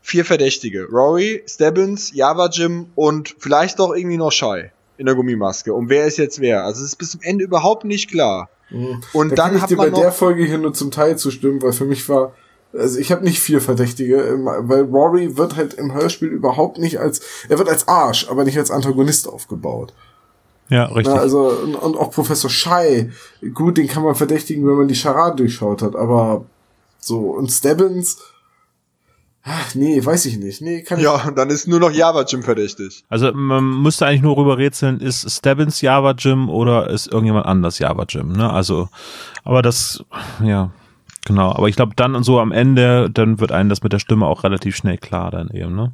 vier 0.02 0.24
Verdächtige. 0.24 0.88
Rory, 0.90 1.44
Stebbins, 1.48 2.14
Java 2.14 2.48
Jim 2.48 2.92
und 2.96 3.36
vielleicht 3.40 3.80
doch 3.80 3.94
irgendwie 3.94 4.16
noch 4.16 4.32
Shy 4.32 4.72
in 4.98 5.06
der 5.06 5.16
Gummimaske. 5.16 5.74
Und 5.74 5.90
wer 5.90 6.06
ist 6.06 6.18
jetzt 6.18 6.40
wer? 6.40 6.64
Also 6.64 6.80
es 6.82 6.92
ist 6.92 6.96
bis 6.96 7.12
zum 7.12 7.22
Ende 7.24 7.44
überhaupt 7.44 7.84
nicht 7.84 8.10
klar. 8.10 8.50
Mhm. 8.70 9.02
Und 9.14 9.30
da 9.32 9.36
dann 9.36 9.52
kann 9.52 9.58
ich 9.58 9.64
dir 9.66 9.78
bei 9.78 9.90
der 9.90 10.12
Folge 10.12 10.44
hier 10.44 10.58
nur 10.58 10.74
zum 10.74 10.92
Teil 10.92 11.18
zustimmen, 11.18 11.62
weil 11.62 11.74
für 11.74 11.86
mich 11.86 12.08
war, 12.10 12.34
also 12.74 13.00
ich 13.00 13.12
habe 13.12 13.24
nicht 13.24 13.40
vier 13.40 13.62
Verdächtige, 13.62 14.38
weil 14.44 14.82
Rory 14.82 15.38
wird 15.38 15.56
halt 15.56 15.74
im 15.76 15.94
Hörspiel 15.94 16.30
überhaupt 16.30 16.78
nicht 16.78 17.00
als, 17.00 17.22
er 17.50 17.58
wird 17.58 17.70
als 17.70 17.88
Arsch, 17.88 18.28
aber 18.30 18.44
nicht 18.44 18.58
als 18.58 18.72
Antagonist 18.72 19.28
aufgebaut. 19.28 19.94
Ja, 20.70 20.86
richtig. 20.86 21.16
Na, 21.16 21.22
also, 21.22 21.48
und, 21.48 21.76
und 21.76 21.96
auch 21.96 22.12
Professor 22.12 22.50
Schei, 22.50 23.10
gut, 23.54 23.78
den 23.78 23.88
kann 23.88 24.04
man 24.04 24.16
verdächtigen, 24.16 24.68
wenn 24.68 24.76
man 24.76 24.88
die 24.90 24.96
Charade 24.96 25.38
durchschaut 25.38 25.82
hat, 25.82 25.96
aber 25.96 26.46
so, 27.00 27.32
und 27.32 27.50
Stebbins, 27.50 28.18
Ach, 29.44 29.76
nee, 29.76 30.04
weiß 30.04 30.26
ich 30.26 30.38
nicht. 30.38 30.62
Nee, 30.62 30.82
kann 30.82 31.00
ja, 31.00 31.24
ich. 31.26 31.34
dann 31.36 31.50
ist 31.50 31.68
nur 31.68 31.80
noch 31.80 31.92
Java 31.92 32.26
Jim 32.28 32.44
verdächtig. 32.44 33.04
Also 33.08 33.32
man 33.32 33.82
müsste 33.82 34.06
eigentlich 34.06 34.22
nur 34.22 34.36
rüber 34.38 34.58
rätseln, 34.58 35.00
ist 35.00 35.30
Stebbins 35.30 35.80
Java 35.82 36.12
Jim 36.18 36.50
oder 36.50 36.90
ist 36.90 37.08
irgendjemand 37.08 37.46
anders 37.46 37.80
Java 37.80 38.06
Jim, 38.10 38.34
ne? 38.34 38.52
Also, 38.52 38.90
aber 39.44 39.62
das, 39.62 40.04
ja, 40.44 40.72
genau. 41.26 41.52
Aber 41.54 41.70
ich 41.70 41.78
glaube 41.78 41.94
dann 41.96 42.16
und 42.16 42.24
so 42.24 42.40
am 42.40 42.52
Ende, 42.52 43.10
dann 43.10 43.40
wird 43.40 43.54
einem 43.54 43.70
das 43.70 43.84
mit 43.84 43.94
der 43.94 44.00
Stimme 44.00 44.26
auch 44.26 44.44
relativ 44.44 44.76
schnell 44.76 44.98
klar 44.98 45.32
dann 45.32 45.50
eben, 45.50 45.76
ne? 45.76 45.94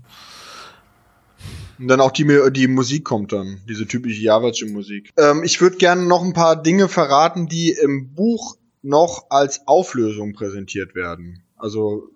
Und 1.78 1.88
dann 1.88 2.02
auch 2.02 2.12
die, 2.12 2.26
die 2.52 2.68
Musik 2.68 3.04
kommt 3.04 3.34
dann, 3.34 3.60
diese 3.68 3.86
typische 3.86 4.22
Java 4.22 4.50
Jim 4.50 4.74
Musik. 4.74 5.12
Ähm, 5.18 5.44
ich 5.44 5.60
würde 5.62 5.78
gerne 5.78 6.04
noch 6.04 6.24
ein 6.24 6.34
paar 6.34 6.62
Dinge 6.62 6.88
verraten, 6.88 7.48
die 7.48 7.72
im 7.72 8.14
Buch 8.14 8.56
noch 8.82 9.26
als 9.30 9.68
Auflösung 9.68 10.34
präsentiert 10.34 10.96
werden. 10.96 11.44
Also 11.58 12.10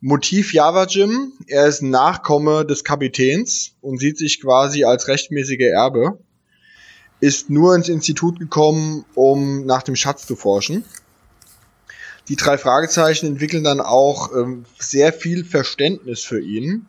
Motiv 0.00 0.52
Java 0.52 0.84
Jim. 0.84 1.32
Er 1.46 1.66
ist 1.66 1.82
Nachkomme 1.82 2.66
des 2.66 2.84
Kapitäns 2.84 3.72
und 3.80 3.98
sieht 3.98 4.18
sich 4.18 4.40
quasi 4.40 4.84
als 4.84 5.08
rechtmäßiger 5.08 5.68
Erbe. 5.68 6.18
Ist 7.20 7.48
nur 7.48 7.74
ins 7.74 7.88
Institut 7.88 8.38
gekommen, 8.38 9.06
um 9.14 9.64
nach 9.64 9.82
dem 9.82 9.96
Schatz 9.96 10.26
zu 10.26 10.36
forschen. 10.36 10.84
Die 12.28 12.36
drei 12.36 12.58
Fragezeichen 12.58 13.26
entwickeln 13.26 13.64
dann 13.64 13.80
auch 13.80 14.34
ähm, 14.34 14.64
sehr 14.78 15.12
viel 15.12 15.44
Verständnis 15.44 16.22
für 16.22 16.40
ihn. 16.40 16.86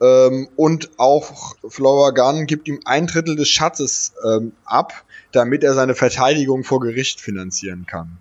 Ähm, 0.00 0.48
und 0.56 0.90
auch 0.98 1.56
Flower 1.68 2.14
Gunn 2.14 2.46
gibt 2.46 2.68
ihm 2.68 2.80
ein 2.84 3.06
Drittel 3.06 3.36
des 3.36 3.48
Schatzes 3.48 4.14
ähm, 4.24 4.52
ab, 4.64 5.04
damit 5.32 5.64
er 5.64 5.74
seine 5.74 5.94
Verteidigung 5.94 6.64
vor 6.64 6.80
Gericht 6.80 7.20
finanzieren 7.20 7.86
kann. 7.86 8.18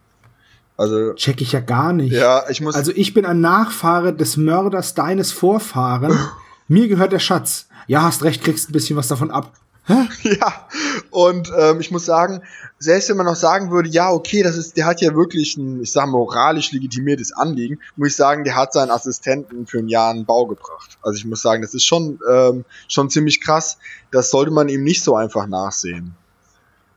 Also 0.77 1.13
check 1.13 1.41
ich 1.41 1.53
ja 1.53 1.61
gar 1.61 1.93
nicht. 1.93 2.11
Ja, 2.11 2.43
ich 2.49 2.61
muss. 2.61 2.75
Also 2.75 2.91
ich 2.93 3.13
bin 3.13 3.25
ein 3.25 3.41
Nachfahre 3.41 4.13
des 4.13 4.37
Mörders 4.37 4.93
deines 4.93 5.31
Vorfahren. 5.31 6.17
Mir 6.67 6.87
gehört 6.87 7.11
der 7.11 7.19
Schatz. 7.19 7.67
Ja, 7.87 8.01
hast 8.01 8.23
recht, 8.23 8.43
kriegst 8.43 8.69
ein 8.69 8.73
bisschen 8.73 8.97
was 8.97 9.07
davon 9.07 9.31
ab. 9.31 9.53
Hä? 9.87 10.07
Ja, 10.23 10.67
und 11.11 11.51
ähm, 11.55 11.79
ich 11.79 11.91
muss 11.91 12.05
sagen, 12.05 12.41
selbst 12.79 13.07
wenn 13.09 13.17
man 13.17 13.27
noch 13.27 13.35
sagen 13.35 13.69
würde, 13.69 13.87
ja, 13.87 14.11
okay, 14.11 14.41
das 14.41 14.57
ist, 14.57 14.77
der 14.77 14.87
hat 14.87 14.99
ja 14.99 15.13
wirklich 15.13 15.57
ein, 15.57 15.83
ich 15.83 15.91
sag 15.91 16.07
moralisch 16.07 16.71
legitimiertes 16.71 17.31
Anliegen, 17.33 17.79
muss 17.95 18.09
ich 18.09 18.15
sagen, 18.15 18.43
der 18.43 18.55
hat 18.55 18.73
seinen 18.73 18.89
Assistenten 18.89 19.67
für 19.67 19.77
ein 19.77 19.87
Jahr 19.87 20.09
einen 20.09 20.25
Bau 20.25 20.47
gebracht. 20.47 20.97
Also 21.03 21.17
ich 21.17 21.25
muss 21.25 21.43
sagen, 21.43 21.61
das 21.61 21.75
ist 21.75 21.85
schon, 21.85 22.19
ähm, 22.27 22.65
schon 22.87 23.11
ziemlich 23.11 23.41
krass. 23.41 23.77
Das 24.09 24.31
sollte 24.31 24.49
man 24.49 24.69
ihm 24.69 24.83
nicht 24.83 25.03
so 25.03 25.15
einfach 25.15 25.45
nachsehen. 25.45 26.15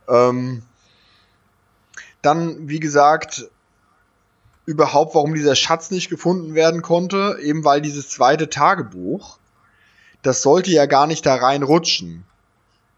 Ähm, 0.08 0.62
dann, 2.22 2.68
wie 2.68 2.80
gesagt, 2.80 3.50
überhaupt, 4.68 5.14
warum 5.14 5.34
dieser 5.34 5.54
Schatz 5.54 5.90
nicht 5.90 6.10
gefunden 6.10 6.54
werden 6.54 6.82
konnte, 6.82 7.38
eben 7.40 7.64
weil 7.64 7.80
dieses 7.80 8.10
zweite 8.10 8.50
Tagebuch, 8.50 9.38
das 10.20 10.42
sollte 10.42 10.70
ja 10.70 10.84
gar 10.84 11.06
nicht 11.06 11.24
da 11.24 11.36
reinrutschen. 11.36 12.24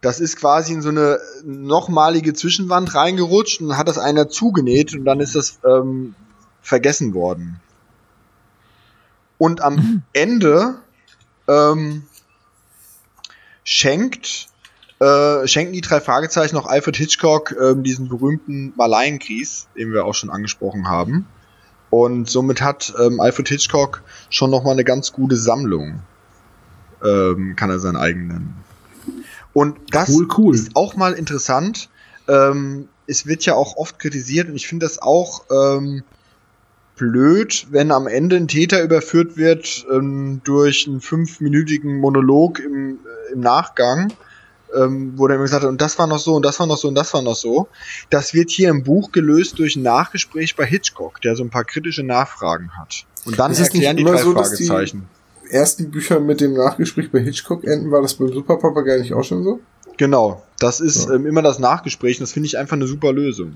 Das 0.01 0.19
ist 0.19 0.37
quasi 0.37 0.73
in 0.73 0.83
so 0.83 0.89
eine 0.89 1.21
nochmalige 1.45 2.35
Zwischenwand 2.35 2.93
reingerutscht 2.97 3.61
und 3.61 3.77
hat 3.77 3.87
das 3.87 3.99
einer 3.99 4.29
zugenäht 4.29 4.95
und 4.95 5.05
dann 5.05 5.21
ist 5.21 5.37
das 5.37 5.61
ähm, 5.65 6.17
vergessen 6.61 7.15
worden. 7.15 7.61
Und 9.39 9.61
am 9.61 9.77
mhm. 9.77 10.03
Ende 10.13 10.75
ähm, 11.47 12.03
schenkt 13.63 14.49
äh, 14.99 15.47
schenken 15.47 15.73
die 15.73 15.83
drei 15.83 16.01
Fragezeichen 16.01 16.57
noch 16.57 16.67
Alfred 16.67 16.97
Hitchcock 16.97 17.55
ähm, 17.59 17.85
diesen 17.85 18.09
berühmten 18.09 18.73
Malaienkries, 18.77 19.69
den 19.77 19.93
wir 19.93 20.05
auch 20.05 20.15
schon 20.15 20.31
angesprochen 20.31 20.89
haben. 20.89 21.29
Und 21.91 22.31
somit 22.31 22.63
hat 22.63 22.95
ähm, 23.01 23.21
Alfred 23.21 23.49
Hitchcock 23.49 24.03
schon 24.31 24.51
nochmal 24.51 24.75
eine 24.75 24.85
ganz 24.85 25.13
gute 25.13 25.37
Sammlung. 25.37 26.01
Ähm, 27.05 27.57
kann 27.57 27.71
er 27.71 27.81
sein 27.81 27.97
eigen 27.97 28.29
nennen. 28.29 28.57
Und 29.53 29.77
das 29.91 30.11
cool, 30.11 30.29
cool. 30.39 30.55
ist 30.55 30.77
auch 30.77 30.95
mal 30.97 31.15
interessant. 31.15 31.89
Ähm, 32.29 32.89
es 33.07 33.27
wird 33.27 33.45
ja 33.45 33.55
auch 33.55 33.77
oft 33.77 33.99
kritisiert 33.99 34.49
und 34.49 34.55
ich 34.55 34.69
finde 34.69 34.87
das 34.87 35.03
auch 35.03 35.45
ähm, 35.51 36.05
blöd, 36.97 37.67
wenn 37.71 37.91
am 37.91 38.07
Ende 38.07 38.37
ein 38.37 38.47
Täter 38.47 38.83
überführt 38.83 39.37
wird 39.37 39.85
ähm, 39.91 40.43
durch 40.45 40.87
einen 40.87 41.01
fünfminütigen 41.01 41.99
Monolog 41.99 42.61
im, 42.61 42.99
äh, 42.99 43.33
im 43.33 43.41
Nachgang 43.41 44.13
ähm, 44.77 45.15
wo 45.17 45.27
der 45.27 45.37
immer 45.37 45.45
gesagt 45.45 45.63
hat, 45.63 45.69
und 45.69 45.81
das 45.81 45.99
war 45.99 46.07
noch 46.07 46.19
so, 46.19 46.35
und 46.35 46.45
das 46.45 46.59
war 46.61 46.67
noch 46.67 46.77
so, 46.77 46.89
und 46.89 46.95
das 46.95 47.13
war 47.15 47.23
noch 47.23 47.35
so. 47.37 47.69
Das 48.11 48.35
wird 48.35 48.51
hier 48.51 48.69
im 48.71 48.83
Buch 48.83 49.13
gelöst 49.13 49.59
durch 49.59 49.77
ein 49.77 49.83
Nachgespräch 49.83 50.57
bei 50.57 50.65
Hitchcock, 50.67 51.21
der 51.23 51.37
so 51.37 51.43
ein 51.43 51.51
paar 51.51 51.65
kritische 51.65 52.03
Nachfragen 52.03 52.71
hat. 52.79 53.05
Und 53.27 53.39
dann 53.39 53.53
Ist 53.53 53.59
es 53.61 53.69
erklären 53.69 53.97
die 53.97 54.05
nicht 54.05 54.11
immer 54.11 54.19
drei 54.19 54.25
so, 54.25 54.33
dass 54.35 54.55
die- 54.55 54.67
Fragezeichen. 54.67 55.09
Ersten 55.51 55.91
Bücher 55.91 56.21
mit 56.21 56.41
dem 56.41 56.55
Nachgespräch 56.55 57.11
bei 57.11 57.19
Hitchcock 57.21 57.65
enden, 57.65 57.91
war 57.91 58.03
das 58.03 58.15
beim 58.15 58.33
Superpapagei 58.33 58.99
nicht 58.99 59.13
auch 59.15 59.25
schon 59.25 59.43
so? 59.43 59.59
Genau, 59.97 60.43
das 60.61 60.79
ist 60.81 61.09
Ja. 61.09 61.15
ähm, 61.17 61.27
immer 61.27 61.43
das 61.43 61.59
Nachgespräch, 61.59 62.19
und 62.19 62.23
das 62.23 62.33
finde 62.33 62.47
ich 62.47 62.57
einfach 62.57 62.77
eine 62.77 62.87
super 62.87 63.13
Lösung. 63.13 63.55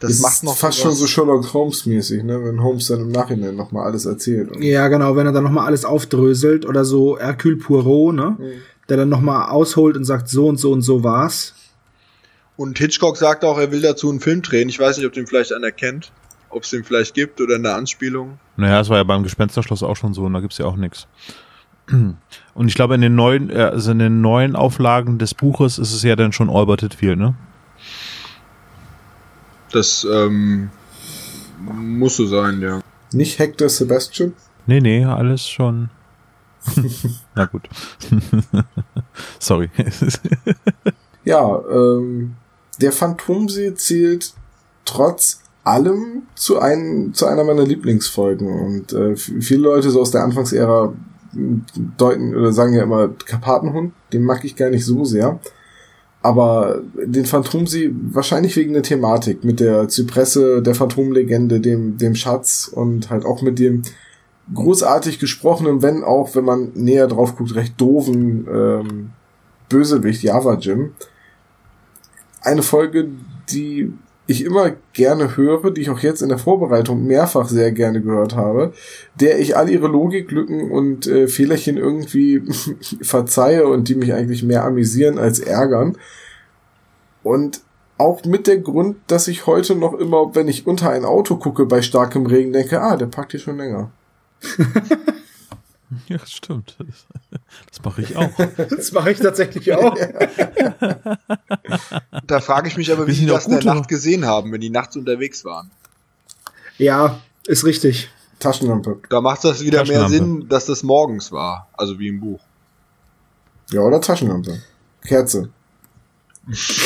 Das 0.00 0.10
ist 0.12 0.22
macht 0.22 0.42
noch 0.44 0.56
fast 0.56 0.78
sowas- 0.78 0.92
schon 0.92 0.94
so 0.98 1.06
Sherlock 1.06 1.52
Holmes 1.52 1.84
mäßig, 1.84 2.22
ne? 2.24 2.42
Wenn 2.42 2.62
Holmes 2.62 2.86
dann 2.88 3.00
im 3.00 3.10
Nachhinein 3.12 3.54
nochmal 3.56 3.84
alles 3.86 4.06
erzählt. 4.06 4.50
Und 4.50 4.62
Ja, 4.62 4.88
genau, 4.88 5.14
wenn 5.16 5.26
er 5.26 5.32
dann 5.32 5.44
nochmal 5.44 5.66
alles 5.66 5.84
aufdröselt 5.84 6.64
oder 6.66 6.84
so 6.86 7.18
Hercule 7.18 7.56
Poirot, 7.56 8.14
ne? 8.14 8.36
Mhm. 8.38 8.44
Der 8.90 8.98
dann 8.98 9.08
nochmal 9.08 9.48
ausholt 9.48 9.96
und 9.96 10.04
sagt, 10.04 10.28
so 10.28 10.48
und 10.48 10.58
so 10.58 10.72
und 10.72 10.82
so 10.82 11.02
war's. 11.02 11.54
Und 12.56 12.76
Hitchcock 12.78 13.16
sagt 13.16 13.42
auch, 13.44 13.56
er 13.56 13.72
will 13.72 13.80
dazu 13.80 14.10
einen 14.10 14.20
Film 14.20 14.42
drehen. 14.42 14.68
Ich 14.68 14.78
weiß 14.78 14.98
nicht, 14.98 15.06
ob 15.06 15.14
den 15.14 15.26
vielleicht 15.26 15.54
einer 15.54 15.70
kennt, 15.70 16.12
ob 16.50 16.64
es 16.64 16.70
den 16.70 16.84
vielleicht 16.84 17.14
gibt 17.14 17.40
oder 17.40 17.54
eine 17.54 17.72
Anspielung. 17.72 18.38
Naja, 18.58 18.78
das 18.78 18.90
war 18.90 18.98
ja 18.98 19.04
beim 19.04 19.22
Gespensterschloss 19.22 19.82
auch 19.82 19.96
schon 19.96 20.12
so 20.12 20.24
und 20.24 20.34
da 20.34 20.40
gibt's 20.40 20.58
ja 20.58 20.66
auch 20.66 20.76
nichts. 20.76 21.06
Und 22.54 22.68
ich 22.68 22.74
glaube, 22.74 22.94
in 22.94 23.00
den 23.00 23.14
neuen, 23.14 23.50
äh, 23.50 23.62
also 23.62 23.90
in 23.92 23.98
den 23.98 24.20
neuen 24.20 24.54
Auflagen 24.54 25.18
des 25.18 25.34
Buches 25.34 25.78
ist 25.78 25.92
es 25.92 26.02
ja 26.02 26.14
dann 26.14 26.32
schon 26.32 26.50
Albert 26.50 26.82
Hitfield, 26.82 27.18
ne? 27.18 27.34
Das 29.72 30.06
ähm, 30.12 30.70
muss 31.58 32.16
so 32.16 32.26
sein, 32.26 32.60
ja. 32.60 32.80
nicht 33.12 33.38
Hector 33.38 33.68
Sebastian? 33.68 34.34
Nee, 34.66 34.80
nee, 34.80 35.04
alles 35.04 35.48
schon. 35.48 35.90
Na 37.34 37.46
gut. 37.46 37.68
Sorry. 39.38 39.70
Ja, 41.22 41.62
ähm, 41.70 42.36
der 42.80 42.92
Phantomsee 42.92 43.74
zählt 43.74 44.32
trotz 44.86 45.42
allem 45.64 46.22
zu, 46.34 46.58
einem, 46.58 47.12
zu 47.12 47.26
einer 47.26 47.44
meiner 47.44 47.64
Lieblingsfolgen. 47.64 48.48
Und 48.48 48.92
äh, 48.92 49.16
viele 49.16 49.62
Leute 49.62 49.90
so 49.90 50.00
aus 50.00 50.10
der 50.10 50.24
Anfangsära 50.24 50.92
m, 51.34 51.64
deuten 51.98 52.34
oder 52.34 52.52
sagen 52.52 52.72
ja 52.72 52.82
immer 52.82 53.08
Karpatenhund, 53.08 53.92
den 54.12 54.24
mag 54.24 54.44
ich 54.44 54.56
gar 54.56 54.70
nicht 54.70 54.84
so 54.84 55.04
sehr. 55.04 55.38
Aber 56.22 56.82
den 56.94 57.24
Phantomsee 57.24 57.90
wahrscheinlich 58.10 58.56
wegen 58.56 58.72
der 58.72 58.82
Thematik 58.82 59.44
mit 59.44 59.60
der 59.60 59.88
Zypresse, 59.88 60.62
der 60.62 60.74
Phantomlegende, 60.74 61.60
dem, 61.60 61.96
dem 61.96 62.14
Schatz 62.14 62.70
und 62.72 63.10
halt 63.10 63.24
auch 63.24 63.42
mit 63.42 63.58
dem 63.58 63.82
großartig 64.52 65.18
gesprochenen, 65.18 65.82
wenn 65.82 66.02
auch, 66.02 66.34
wenn 66.34 66.44
man 66.44 66.72
näher 66.74 67.06
drauf 67.06 67.36
guckt, 67.36 67.54
recht 67.54 67.80
doofen 67.80 68.46
ähm, 68.52 69.10
Bösewicht 69.68 70.22
Java 70.22 70.54
Jim. 70.54 70.92
Eine 72.42 72.62
Folge, 72.62 73.08
die 73.50 73.92
ich 74.30 74.44
immer 74.44 74.72
gerne 74.92 75.36
höre, 75.36 75.72
die 75.72 75.80
ich 75.80 75.90
auch 75.90 75.98
jetzt 75.98 76.22
in 76.22 76.28
der 76.28 76.38
Vorbereitung 76.38 77.04
mehrfach 77.04 77.48
sehr 77.48 77.72
gerne 77.72 78.00
gehört 78.00 78.36
habe, 78.36 78.72
der 79.18 79.40
ich 79.40 79.56
all 79.56 79.68
ihre 79.68 79.88
Logiklücken 79.88 80.70
und 80.70 81.06
äh, 81.08 81.26
Fehlerchen 81.26 81.76
irgendwie 81.76 82.42
verzeihe 83.02 83.66
und 83.66 83.88
die 83.88 83.96
mich 83.96 84.14
eigentlich 84.14 84.44
mehr 84.44 84.64
amüsieren 84.64 85.18
als 85.18 85.40
ärgern. 85.40 85.96
Und 87.24 87.62
auch 87.98 88.24
mit 88.24 88.46
der 88.46 88.58
Grund, 88.58 88.96
dass 89.08 89.28
ich 89.28 89.46
heute 89.46 89.74
noch 89.74 89.94
immer, 89.94 90.34
wenn 90.34 90.48
ich 90.48 90.66
unter 90.66 90.90
ein 90.90 91.04
Auto 91.04 91.36
gucke 91.36 91.66
bei 91.66 91.82
starkem 91.82 92.24
Regen, 92.26 92.52
denke, 92.52 92.80
ah, 92.80 92.96
der 92.96 93.06
parkt 93.06 93.32
hier 93.32 93.40
schon 93.40 93.58
länger. 93.58 93.90
Ja, 96.06 96.18
das 96.18 96.32
stimmt. 96.32 96.76
Das, 96.78 97.40
das 97.70 97.82
mache 97.84 98.02
ich 98.02 98.16
auch. 98.16 98.30
Das 98.68 98.92
mache 98.92 99.12
ich 99.12 99.18
tatsächlich 99.18 99.72
auch. 99.72 99.96
Da 102.26 102.40
frage 102.40 102.68
ich 102.68 102.76
mich 102.76 102.92
aber, 102.92 103.06
wie 103.06 103.12
ja 103.12 103.34
das 103.34 103.46
in 103.46 103.52
der 103.52 103.64
Nacht 103.74 103.88
gesehen 103.88 104.24
haben, 104.24 104.52
wenn 104.52 104.60
die 104.60 104.70
nachts 104.70 104.96
unterwegs 104.96 105.44
waren. 105.44 105.70
ja, 106.78 107.20
ist 107.46 107.64
richtig. 107.64 108.10
Taschenlampe. 108.38 108.98
Da 109.08 109.20
macht 109.20 109.44
das 109.44 109.62
wieder 109.62 109.84
mehr. 109.84 110.08
Sinn, 110.08 110.48
dass 110.48 110.66
das 110.66 110.82
morgens 110.82 111.30
war. 111.30 111.68
Also 111.74 111.98
wie 111.98 112.08
im 112.08 112.20
Buch. 112.20 112.40
Ja, 113.70 113.82
oder 113.82 114.00
Taschenlampe. 114.00 114.62
Kerze. 115.04 115.50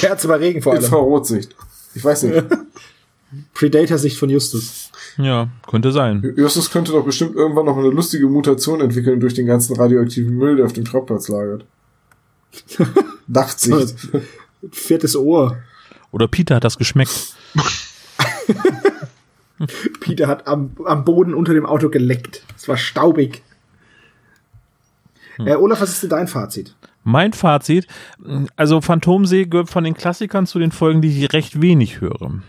Kerze 0.01 0.29
bei 0.29 0.37
Regen 0.37 0.63
vor 0.63 0.73
allem. 0.73 0.83
Infrarotsicht. 0.83 1.55
Ich 1.95 2.05
weiß 2.05 2.25
nicht. 2.25 2.45
Predator-Sicht 3.55 4.19
von 4.19 4.31
Justus. 4.31 4.84
Ja, 5.17 5.49
könnte 5.67 5.93
sein. 5.93 6.35
Justus 6.37 6.71
könnte 6.71 6.93
doch 6.93 7.05
bestimmt 7.05 7.37
irgendwann 7.37 7.67
noch 7.67 7.77
eine 7.77 7.91
lustige 7.91 8.27
Mutation 8.27 8.81
entwickeln 8.81 9.21
durch 9.21 9.35
den 9.35 9.47
ganzen 9.47 9.77
radioaktiven 9.77 10.37
Müll, 10.37 10.57
der 10.57 10.67
auf 10.67 10.73
dem 10.73 10.87
Schrottplatz 10.87 11.29
lagert. 11.29 11.65
Nachtsicht. 13.27 14.09
Viertes 14.73 15.17
Ohr. 15.17 15.59
Oder 16.11 16.29
Peter 16.29 16.57
hat 16.57 16.65
das 16.65 16.79
geschmeckt. 16.79 17.35
Peter 20.01 20.27
hat 20.27 20.47
am, 20.47 20.73
am 20.85 21.05
Boden 21.05 21.35
unter 21.35 21.55
dem 21.55 21.67
Auto 21.67 21.91
geleckt. 21.91 22.45
Es 22.57 22.69
war 22.69 22.77
staubig. 22.77 23.43
Äh, 25.39 25.57
Olaf, 25.57 25.81
was 25.81 25.91
ist 25.91 26.03
denn 26.03 26.11
dein 26.11 26.29
Fazit? 26.29 26.75
Mein 27.03 27.35
Fazit, 27.35 27.87
also 28.57 28.81
Phantomsee 28.81 29.45
gehört 29.45 29.69
von 29.69 29.85
den 29.85 29.95
Klassikern 29.95 30.47
zu 30.47 30.59
den 30.59 30.73
Folgen, 30.73 31.03
die 31.03 31.25
ich 31.25 31.33
recht 31.35 31.61
wenig 31.61 32.01
höre. 32.01 32.41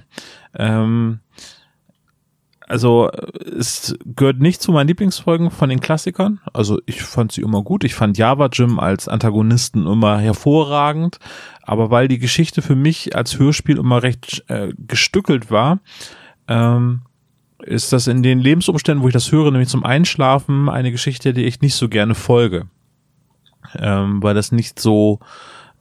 Ähm, 0.54 1.20
also 2.68 3.10
es 3.10 3.96
gehört 4.06 4.40
nicht 4.40 4.62
zu 4.62 4.72
meinen 4.72 4.88
Lieblingsfolgen 4.88 5.52
von 5.52 5.70
den 5.70 5.82
Klassikern. 5.82 6.40
Also 6.54 6.80
ich 6.86 7.04
fand 7.04 7.32
sie 7.32 7.42
immer 7.42 7.62
gut. 7.64 7.84
Ich 7.84 7.96
fand 7.96 8.18
Java 8.18 8.50
Jim 8.52 8.80
als 8.80 9.08
Antagonisten 9.08 9.86
immer 9.88 10.20
hervorragend. 10.20 11.20
Aber 11.62 11.92
weil 11.92 12.08
die 12.08 12.20
Geschichte 12.20 12.62
für 12.62 12.76
mich 12.76 13.16
als 13.16 13.40
Hörspiel 13.40 13.78
immer 13.78 14.04
recht 14.04 14.44
äh, 14.48 14.74
gestückelt 14.78 15.52
war, 15.52 15.80
ähm, 16.48 17.02
ist 17.60 17.94
das 17.94 18.08
in 18.08 18.24
den 18.24 18.40
Lebensumständen, 18.40 19.04
wo 19.04 19.08
ich 19.08 19.14
das 19.14 19.32
höre, 19.32 19.52
nämlich 19.52 19.70
zum 19.70 19.84
Einschlafen, 19.84 20.70
eine 20.70 20.92
Geschichte, 20.92 21.34
die 21.34 21.46
ich 21.46 21.62
nicht 21.62 21.76
so 21.76 21.90
gerne 21.90 22.16
folge 22.16 22.68
ähm, 23.80 24.22
weil 24.22 24.34
das 24.34 24.52
nicht 24.52 24.80
so, 24.80 25.20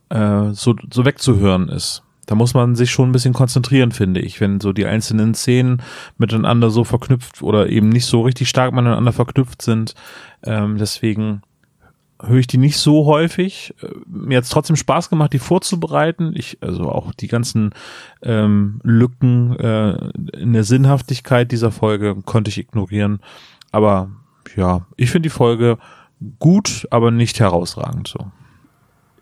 äh, 0.08 0.50
so, 0.52 0.74
so 0.90 1.04
wegzuhören 1.04 1.68
ist. 1.68 2.02
Da 2.26 2.34
muss 2.34 2.54
man 2.54 2.74
sich 2.74 2.90
schon 2.90 3.10
ein 3.10 3.12
bisschen 3.12 3.34
konzentrieren, 3.34 3.92
finde 3.92 4.20
ich, 4.20 4.40
wenn 4.40 4.60
so 4.60 4.72
die 4.72 4.86
einzelnen 4.86 5.34
Szenen 5.34 5.82
miteinander 6.18 6.70
so 6.70 6.84
verknüpft 6.84 7.42
oder 7.42 7.68
eben 7.68 7.88
nicht 7.88 8.06
so 8.06 8.22
richtig 8.22 8.48
stark 8.48 8.72
miteinander 8.72 9.12
verknüpft 9.12 9.62
sind. 9.62 9.94
Ähm, 10.42 10.78
deswegen 10.78 11.42
höre 12.22 12.38
ich 12.38 12.46
die 12.46 12.58
nicht 12.58 12.78
so 12.78 13.06
häufig. 13.06 13.74
Äh, 13.82 13.88
Mir 14.06 14.38
hat 14.38 14.44
es 14.44 14.50
trotzdem 14.50 14.76
Spaß 14.76 15.10
gemacht, 15.10 15.32
die 15.32 15.38
vorzubereiten. 15.38 16.32
Ich, 16.34 16.58
also 16.60 16.88
auch 16.90 17.12
die 17.12 17.28
ganzen 17.28 17.70
ähm, 18.22 18.80
Lücken 18.82 19.58
äh, 19.58 20.10
in 20.38 20.52
der 20.52 20.64
Sinnhaftigkeit 20.64 21.52
dieser 21.52 21.70
Folge 21.70 22.16
konnte 22.24 22.50
ich 22.50 22.58
ignorieren. 22.58 23.20
Aber 23.72 24.10
ja, 24.56 24.86
ich 24.96 25.10
finde 25.10 25.28
die 25.28 25.34
Folge 25.34 25.78
gut, 26.38 26.86
aber 26.90 27.10
nicht 27.10 27.40
herausragend 27.40 28.08
so. 28.08 28.30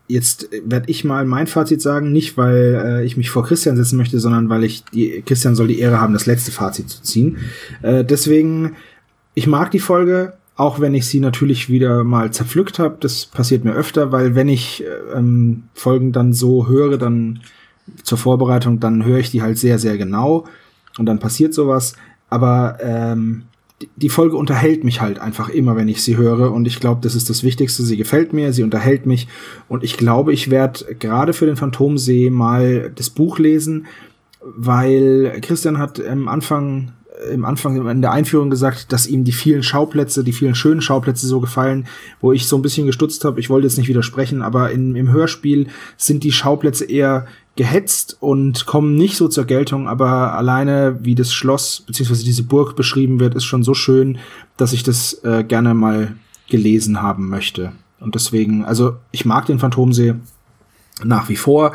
Jetzt 0.07 0.49
werde 0.65 0.89
ich 0.89 1.03
mal 1.03 1.25
mein 1.25 1.47
Fazit 1.47 1.81
sagen, 1.81 2.11
nicht 2.11 2.37
weil 2.37 2.81
äh, 2.85 3.05
ich 3.05 3.15
mich 3.15 3.29
vor 3.29 3.45
Christian 3.45 3.77
setzen 3.77 3.97
möchte, 3.97 4.19
sondern 4.19 4.49
weil 4.49 4.63
ich 4.63 4.83
die 4.85 5.23
Christian 5.25 5.55
soll 5.55 5.67
die 5.67 5.79
Ehre 5.79 6.01
haben, 6.01 6.13
das 6.13 6.25
letzte 6.25 6.51
Fazit 6.51 6.89
zu 6.89 7.01
ziehen. 7.01 7.37
Äh, 7.81 8.03
deswegen, 8.03 8.75
ich 9.33 9.47
mag 9.47 9.71
die 9.71 9.79
Folge, 9.79 10.33
auch 10.55 10.79
wenn 10.79 10.93
ich 10.93 11.07
sie 11.07 11.19
natürlich 11.19 11.69
wieder 11.69 12.03
mal 12.03 12.31
zerpflückt 12.31 12.79
habe. 12.79 12.97
Das 12.99 13.25
passiert 13.25 13.63
mir 13.63 13.73
öfter, 13.73 14.11
weil 14.11 14.35
wenn 14.35 14.49
ich 14.49 14.83
äh, 14.83 15.17
ähm, 15.17 15.63
Folgen 15.73 16.11
dann 16.11 16.33
so 16.33 16.67
höre, 16.67 16.97
dann 16.97 17.39
zur 18.03 18.17
Vorbereitung, 18.17 18.79
dann 18.79 19.03
höre 19.05 19.19
ich 19.19 19.31
die 19.31 19.41
halt 19.41 19.57
sehr, 19.57 19.79
sehr 19.79 19.97
genau 19.97 20.45
und 20.97 21.05
dann 21.05 21.19
passiert 21.19 21.53
sowas. 21.53 21.95
Aber 22.29 22.77
ähm, 22.81 23.43
die- 23.95 24.09
Folge 24.09 24.35
unterhält 24.37 24.83
mich 24.83 25.01
halt 25.01 25.19
einfach 25.19 25.49
immer, 25.49 25.75
wenn 25.75 25.87
ich 25.87 26.03
sie 26.03 26.17
höre. 26.17 26.51
Und 26.51 26.65
ich 26.67 26.79
glaube, 26.79 27.01
das 27.01 27.15
ist 27.15 27.29
das 27.29 27.43
Wichtigste. 27.43 27.83
Sie 27.83 27.97
gefällt 27.97 28.33
mir, 28.33 28.53
sie 28.53 28.63
unterhält 28.63 29.05
mich. 29.05 29.27
Und 29.67 29.83
ich 29.83 29.97
glaube, 29.97 30.33
ich 30.33 30.49
werde 30.51 30.95
gerade 30.95 31.33
für 31.33 31.45
den 31.45 31.55
Phantomsee 31.55 32.29
mal 32.29 32.91
das 32.95 33.09
Buch 33.09 33.39
lesen, 33.39 33.85
weil 34.41 35.39
Christian 35.41 35.77
hat 35.77 36.05
am 36.05 36.27
Anfang 36.27 36.91
im 37.31 37.45
Anfang 37.45 37.87
in 37.87 38.01
der 38.01 38.11
Einführung 38.11 38.49
gesagt, 38.49 38.91
dass 38.91 39.07
ihm 39.07 39.23
die 39.23 39.31
vielen 39.31 39.63
Schauplätze, 39.63 40.23
die 40.23 40.33
vielen 40.33 40.55
schönen 40.55 40.81
Schauplätze 40.81 41.25
so 41.27 41.39
gefallen, 41.39 41.85
wo 42.19 42.33
ich 42.33 42.47
so 42.47 42.57
ein 42.57 42.61
bisschen 42.61 42.85
gestutzt 42.87 43.23
habe. 43.23 43.39
Ich 43.39 43.49
wollte 43.49 43.67
jetzt 43.67 43.77
nicht 43.77 43.87
widersprechen, 43.87 44.41
aber 44.41 44.71
in, 44.71 44.95
im 44.95 45.09
Hörspiel 45.11 45.67
sind 45.95 46.23
die 46.23 46.31
Schauplätze 46.33 46.83
eher 46.85 47.27
gehetzt 47.55 48.17
und 48.19 48.65
kommen 48.65 48.95
nicht 48.95 49.15
so 49.15 49.27
zur 49.27 49.45
Geltung, 49.45 49.87
aber 49.87 50.33
alleine 50.33 50.99
wie 51.01 51.15
das 51.15 51.33
Schloss 51.33 51.83
beziehungsweise 51.85 52.23
diese 52.23 52.43
Burg 52.43 52.75
beschrieben 52.75 53.19
wird, 53.19 53.35
ist 53.35 53.45
schon 53.45 53.63
so 53.63 53.73
schön, 53.73 54.17
dass 54.57 54.73
ich 54.73 54.83
das 54.83 55.23
äh, 55.23 55.43
gerne 55.43 55.73
mal 55.73 56.15
gelesen 56.49 57.01
haben 57.01 57.29
möchte. 57.29 57.73
Und 57.99 58.15
deswegen, 58.15 58.65
also 58.65 58.97
ich 59.11 59.25
mag 59.25 59.45
den 59.45 59.59
Phantomsee 59.59 60.15
nach 61.03 61.29
wie 61.29 61.35
vor 61.35 61.73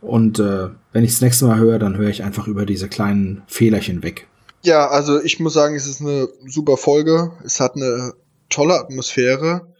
und 0.00 0.38
äh, 0.38 0.68
wenn 0.92 1.04
ich 1.04 1.10
das 1.10 1.20
nächste 1.20 1.46
Mal 1.46 1.58
höre, 1.58 1.78
dann 1.78 1.96
höre 1.96 2.08
ich 2.08 2.22
einfach 2.22 2.46
über 2.46 2.64
diese 2.64 2.88
kleinen 2.88 3.42
Fehlerchen 3.48 4.02
weg. 4.02 4.28
Ja, 4.62 4.88
also 4.88 5.20
ich 5.20 5.40
muss 5.40 5.52
sagen, 5.52 5.74
es 5.74 5.86
ist 5.86 6.00
eine 6.00 6.28
super 6.46 6.76
Folge. 6.76 7.32
Es 7.44 7.60
hat 7.60 7.76
eine 7.76 8.14
tolle 8.48 8.78
Atmosphäre. 8.78 9.72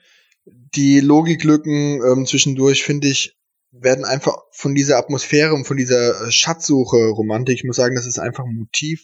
die 0.74 1.00
Logiklücken 1.00 2.02
ähm, 2.04 2.26
zwischendurch, 2.26 2.84
finde 2.84 3.08
ich, 3.08 3.35
werden 3.80 4.04
einfach 4.04 4.36
von 4.52 4.74
dieser 4.74 4.98
Atmosphäre 4.98 5.54
und 5.54 5.66
von 5.66 5.76
dieser 5.76 6.30
Schatzsuche 6.30 7.08
Romantik, 7.08 7.56
ich 7.56 7.64
muss 7.64 7.76
sagen, 7.76 7.96
das 7.96 8.06
ist 8.06 8.18
einfach 8.18 8.44
ein 8.44 8.56
Motiv, 8.56 9.02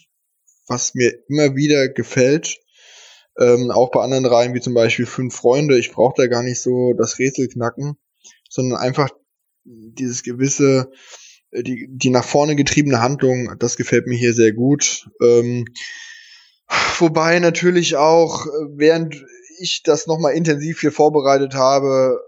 was 0.66 0.94
mir 0.94 1.12
immer 1.28 1.54
wieder 1.54 1.88
gefällt. 1.88 2.58
Ähm, 3.38 3.70
auch 3.70 3.90
bei 3.90 4.02
anderen 4.02 4.26
Reihen, 4.26 4.54
wie 4.54 4.60
zum 4.60 4.74
Beispiel 4.74 5.06
Fünf 5.06 5.34
Freunde. 5.34 5.78
Ich 5.78 5.92
brauche 5.92 6.14
da 6.16 6.26
gar 6.26 6.42
nicht 6.42 6.60
so 6.60 6.92
das 6.92 7.18
Rätsel 7.18 7.48
knacken, 7.48 7.96
sondern 8.48 8.78
einfach 8.78 9.08
dieses 9.64 10.22
gewisse, 10.22 10.90
äh, 11.50 11.62
die, 11.62 11.88
die 11.90 12.10
nach 12.10 12.24
vorne 12.24 12.56
getriebene 12.56 13.00
Handlung, 13.00 13.56
das 13.58 13.76
gefällt 13.76 14.06
mir 14.06 14.18
hier 14.18 14.34
sehr 14.34 14.52
gut. 14.52 15.08
Ähm, 15.22 15.64
wobei 16.98 17.38
natürlich 17.38 17.96
auch, 17.96 18.46
äh, 18.46 18.50
während 18.76 19.24
ich 19.58 19.82
das 19.82 20.06
nochmal 20.06 20.34
intensiv 20.34 20.80
hier 20.80 20.92
vorbereitet 20.92 21.54
habe, 21.54 22.20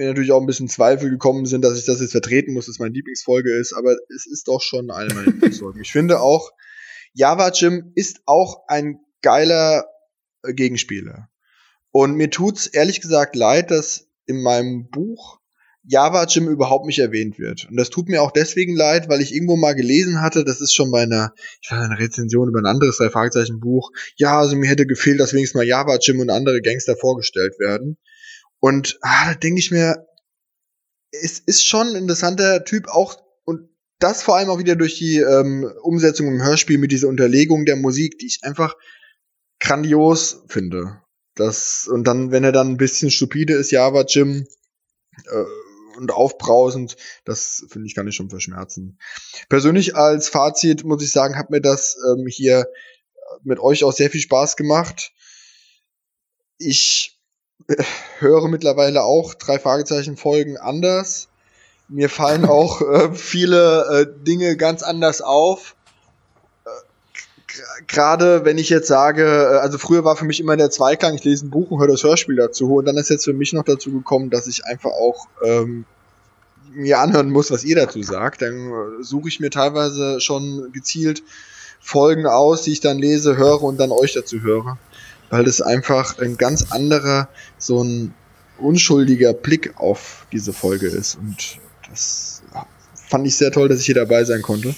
mir 0.00 0.08
natürlich 0.08 0.32
auch 0.32 0.40
ein 0.40 0.46
bisschen 0.46 0.68
Zweifel 0.68 1.10
gekommen 1.10 1.44
sind, 1.44 1.62
dass 1.62 1.78
ich 1.78 1.84
das 1.84 2.00
jetzt 2.00 2.12
vertreten 2.12 2.54
muss, 2.54 2.66
dass 2.66 2.78
meine 2.78 2.94
Lieblingsfolge 2.94 3.54
ist, 3.54 3.74
aber 3.74 3.96
es 4.14 4.26
ist 4.26 4.48
doch 4.48 4.62
schon 4.62 4.90
eine 4.90 5.14
meiner 5.14 5.26
Lieblingsfolgen. 5.26 5.82
ich 5.82 5.92
finde 5.92 6.20
auch, 6.20 6.50
Java 7.12 7.50
Jim 7.50 7.92
ist 7.94 8.20
auch 8.24 8.62
ein 8.66 9.00
geiler 9.20 9.84
äh, 10.42 10.54
Gegenspieler. 10.54 11.28
Und 11.92 12.14
mir 12.14 12.30
tut's 12.30 12.66
ehrlich 12.66 13.00
gesagt 13.00 13.36
leid, 13.36 13.70
dass 13.70 14.08
in 14.26 14.42
meinem 14.42 14.88
Buch 14.88 15.38
Java 15.82 16.24
Jim 16.24 16.48
überhaupt 16.48 16.86
nicht 16.86 16.98
erwähnt 16.98 17.38
wird. 17.38 17.66
Und 17.68 17.76
das 17.76 17.90
tut 17.90 18.08
mir 18.08 18.22
auch 18.22 18.30
deswegen 18.30 18.76
leid, 18.76 19.08
weil 19.08 19.20
ich 19.20 19.34
irgendwo 19.34 19.56
mal 19.56 19.74
gelesen 19.74 20.22
hatte, 20.22 20.44
das 20.44 20.60
ist 20.60 20.74
schon 20.74 20.90
bei 20.90 21.02
einer, 21.02 21.34
ich 21.60 21.70
weiß, 21.70 21.78
einer 21.78 21.98
Rezension 21.98 22.48
über 22.48 22.60
ein 22.60 22.66
anderes 22.66 22.98
drei 22.98 23.10
Fragezeichen 23.10 23.60
Buch. 23.60 23.90
Ja, 24.16 24.38
also 24.38 24.56
mir 24.56 24.68
hätte 24.68 24.86
gefehlt, 24.86 25.20
dass 25.20 25.34
wenigstens 25.34 25.58
mal 25.58 25.66
Java 25.66 25.98
Jim 26.00 26.20
und 26.20 26.30
andere 26.30 26.62
Gangster 26.62 26.96
vorgestellt 26.96 27.58
werden. 27.58 27.98
Und 28.60 28.98
ah, 29.02 29.32
da 29.32 29.34
denke 29.34 29.58
ich 29.58 29.70
mir, 29.70 30.06
es 31.10 31.40
ist 31.40 31.66
schon 31.66 31.88
ein 31.88 31.96
interessanter 31.96 32.64
Typ, 32.64 32.88
auch 32.88 33.16
und 33.44 33.68
das 33.98 34.22
vor 34.22 34.36
allem 34.36 34.50
auch 34.50 34.58
wieder 34.58 34.76
durch 34.76 34.96
die 34.98 35.18
ähm, 35.18 35.70
Umsetzung 35.82 36.28
im 36.28 36.42
Hörspiel 36.42 36.78
mit 36.78 36.92
dieser 36.92 37.08
Unterlegung 37.08 37.64
der 37.64 37.76
Musik, 37.76 38.18
die 38.18 38.26
ich 38.26 38.40
einfach 38.42 38.76
grandios 39.58 40.44
finde. 40.48 41.02
Das, 41.34 41.88
und 41.90 42.04
dann, 42.04 42.30
wenn 42.30 42.44
er 42.44 42.52
dann 42.52 42.68
ein 42.68 42.76
bisschen 42.76 43.10
stupide 43.10 43.54
ist, 43.54 43.70
Java 43.70 44.04
Jim, 44.06 44.46
äh, 45.26 45.44
und 45.96 46.12
aufbrausend, 46.12 46.96
das 47.24 47.66
finde 47.68 47.86
ich, 47.86 47.94
kann 47.94 48.08
ich 48.08 48.14
schon 48.14 48.30
verschmerzen. 48.30 48.98
Persönlich 49.48 49.96
als 49.96 50.28
Fazit 50.28 50.84
muss 50.84 51.02
ich 51.02 51.10
sagen, 51.10 51.36
hat 51.36 51.50
mir 51.50 51.60
das 51.60 51.96
ähm, 52.10 52.26
hier 52.26 52.66
mit 53.42 53.58
euch 53.58 53.84
auch 53.84 53.92
sehr 53.92 54.10
viel 54.10 54.20
Spaß 54.20 54.56
gemacht. 54.56 55.12
Ich 56.58 57.19
höre 58.18 58.48
mittlerweile 58.48 59.02
auch 59.02 59.34
drei 59.34 59.58
Fragezeichen 59.58 60.16
Folgen 60.16 60.56
anders. 60.56 61.28
Mir 61.88 62.08
fallen 62.08 62.44
auch 62.46 62.80
äh, 62.80 63.12
viele 63.14 64.02
äh, 64.02 64.24
Dinge 64.24 64.56
ganz 64.56 64.82
anders 64.82 65.20
auf. 65.20 65.74
Äh, 66.64 66.70
gerade 67.86 68.44
wenn 68.44 68.58
ich 68.58 68.68
jetzt 68.68 68.88
sage, 68.88 69.24
äh, 69.24 69.58
also 69.58 69.78
früher 69.78 70.04
war 70.04 70.16
für 70.16 70.24
mich 70.24 70.40
immer 70.40 70.56
der 70.56 70.70
Zweiklang, 70.70 71.14
ich 71.14 71.24
lese 71.24 71.46
ein 71.46 71.50
Buch 71.50 71.70
und 71.70 71.80
höre 71.80 71.88
das 71.88 72.04
Hörspiel 72.04 72.36
dazu. 72.36 72.76
Und 72.76 72.86
dann 72.86 72.96
ist 72.96 73.10
jetzt 73.10 73.24
für 73.24 73.34
mich 73.34 73.52
noch 73.52 73.64
dazu 73.64 73.92
gekommen, 73.92 74.30
dass 74.30 74.46
ich 74.46 74.64
einfach 74.64 74.90
auch 74.90 75.26
ähm, 75.44 75.84
mir 76.72 77.00
anhören 77.00 77.30
muss, 77.30 77.50
was 77.50 77.64
ihr 77.64 77.76
dazu 77.76 78.02
sagt. 78.02 78.42
Dann 78.42 78.70
äh, 78.70 79.02
suche 79.02 79.28
ich 79.28 79.40
mir 79.40 79.50
teilweise 79.50 80.20
schon 80.20 80.72
gezielt 80.72 81.22
Folgen 81.82 82.26
aus, 82.26 82.62
die 82.62 82.72
ich 82.72 82.80
dann 82.80 82.98
lese, 82.98 83.36
höre 83.36 83.62
und 83.62 83.80
dann 83.80 83.90
euch 83.90 84.12
dazu 84.12 84.42
höre 84.42 84.78
weil 85.30 85.44
das 85.44 85.62
einfach 85.62 86.18
ein 86.18 86.36
ganz 86.36 86.70
anderer, 86.70 87.28
so 87.58 87.82
ein 87.82 88.14
unschuldiger 88.58 89.32
Blick 89.32 89.72
auf 89.76 90.26
diese 90.32 90.52
Folge 90.52 90.88
ist. 90.88 91.16
Und 91.16 91.58
das 91.88 92.42
fand 93.08 93.26
ich 93.26 93.36
sehr 93.36 93.50
toll, 93.50 93.68
dass 93.68 93.80
ich 93.80 93.86
hier 93.86 93.94
dabei 93.94 94.24
sein 94.24 94.42
konnte. 94.42 94.74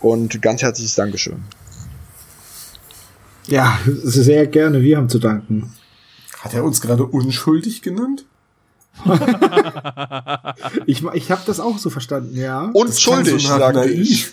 Und 0.00 0.40
ganz 0.40 0.62
herzliches 0.62 0.94
Dankeschön. 0.94 1.42
Ja, 3.46 3.80
sehr 3.86 4.46
gerne. 4.46 4.82
Wir 4.82 4.98
haben 4.98 5.08
zu 5.08 5.18
danken. 5.18 5.72
Hat 6.38 6.54
er 6.54 6.62
uns 6.64 6.80
gerade 6.80 7.04
unschuldig 7.04 7.82
genannt? 7.82 8.26
ich 10.86 11.04
ich 11.14 11.30
habe 11.30 11.42
das 11.46 11.60
auch 11.60 11.78
so 11.78 11.90
verstanden, 11.90 12.36
ja. 12.36 12.70
Unschuldig, 12.72 13.46
so 13.46 13.58
sage 13.58 13.84
ich. 13.86 14.28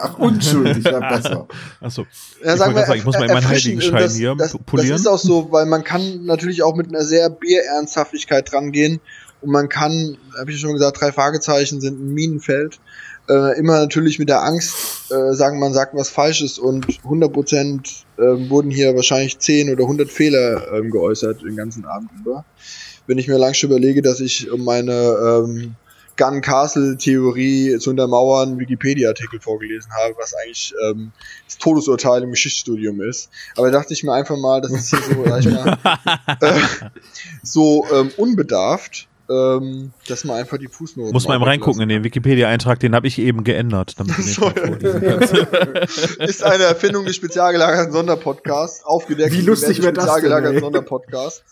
Ach, 0.00 0.18
unschuldig, 0.18 0.84
ja, 0.84 1.00
besser. 1.00 1.46
Achso. 1.80 2.06
Ja, 2.44 2.56
sagen 2.56 2.74
wir, 2.74 2.86
sagen, 2.86 2.98
ich 2.98 3.04
muss 3.04 3.16
mal 3.16 3.26
in 3.26 3.32
meinen 3.32 3.48
Heiligenschein 3.48 4.02
das, 4.02 4.16
hier 4.16 4.34
das, 4.36 4.56
polieren. 4.66 4.92
Das 4.92 5.00
ist 5.02 5.06
auch 5.06 5.18
so, 5.18 5.52
weil 5.52 5.66
man 5.66 5.84
kann 5.84 6.24
natürlich 6.24 6.62
auch 6.62 6.74
mit 6.74 6.88
einer 6.88 7.04
sehr 7.04 7.30
Bierernsthaftigkeit 7.30 8.50
drangehen 8.50 9.00
und 9.40 9.50
man 9.50 9.68
kann, 9.68 10.16
habe 10.38 10.50
ich 10.50 10.60
schon 10.60 10.72
gesagt, 10.72 11.00
drei 11.00 11.12
Fragezeichen 11.12 11.80
sind 11.80 12.00
ein 12.00 12.14
Minenfeld. 12.14 12.80
Äh, 13.28 13.58
immer 13.58 13.80
natürlich 13.80 14.18
mit 14.18 14.28
der 14.28 14.42
Angst 14.42 15.12
äh, 15.12 15.34
sagen, 15.34 15.58
man 15.58 15.74
sagt 15.74 15.94
was 15.94 16.08
Falsches 16.08 16.58
und 16.58 16.86
100 17.04 17.32
Prozent 17.32 18.06
äh, 18.16 18.22
wurden 18.48 18.70
hier 18.70 18.96
wahrscheinlich 18.96 19.38
10 19.38 19.70
oder 19.70 19.84
100 19.84 20.10
Fehler 20.10 20.72
ähm, 20.72 20.90
geäußert 20.90 21.42
den 21.42 21.56
ganzen 21.56 21.84
Abend 21.84 22.10
über. 22.18 22.44
Wenn 23.06 23.18
ich 23.18 23.28
mir 23.28 23.38
langsam 23.38 23.70
überlege, 23.70 24.02
dass 24.02 24.20
ich 24.20 24.48
meine 24.56 24.92
ähm, 24.92 25.76
Gun 26.18 26.40
Castle 26.40 26.96
Theorie 26.96 27.78
zu 27.78 27.90
untermauern 27.90 28.58
Wikipedia-Artikel 28.58 29.40
vorgelesen 29.40 29.90
habe, 29.92 30.14
was 30.18 30.34
eigentlich 30.34 30.74
ähm, 30.84 31.12
das 31.46 31.58
Todesurteil 31.58 32.24
im 32.24 32.30
Geschichtsstudium 32.30 33.00
ist. 33.00 33.30
Aber 33.56 33.70
dachte 33.70 33.94
ich 33.94 34.02
mir 34.02 34.12
einfach 34.12 34.36
mal, 34.36 34.60
das 34.60 34.72
ist 34.72 34.90
hier 34.90 35.00
so, 35.00 35.24
sag 35.24 35.40
ich 35.40 35.50
mal, 35.50 35.78
äh, 36.40 36.60
so 37.42 37.86
ähm, 37.94 38.10
unbedarft, 38.16 39.07
ähm, 39.30 39.92
dass 40.06 40.24
man 40.24 40.38
einfach 40.38 40.58
die 40.58 40.68
Fußnoten. 40.68 41.12
Muss 41.12 41.28
man 41.28 41.36
eben 41.36 41.44
reingucken 41.44 41.82
in 41.82 41.88
den 41.88 42.04
Wikipedia-Eintrag, 42.04 42.80
den 42.80 42.94
habe 42.94 43.06
ich 43.06 43.18
eben 43.18 43.44
geändert. 43.44 43.94
Damit 43.98 44.16
so, 44.22 44.48
ist 46.18 46.42
eine 46.42 46.64
Erfindung 46.64 47.04
des 47.04 47.16
spezialgelagerten 47.16 47.92
Sonderpodcasts, 47.92 48.84
aufgedeckt. 48.84 49.32
Wie 49.32 49.42
lustig 49.42 49.82
wäre 49.82 49.92
das 49.92 50.04
denn? 50.04 50.14
Spezialgelagerten 50.14 50.60
Sonderpodcast. 50.60 51.44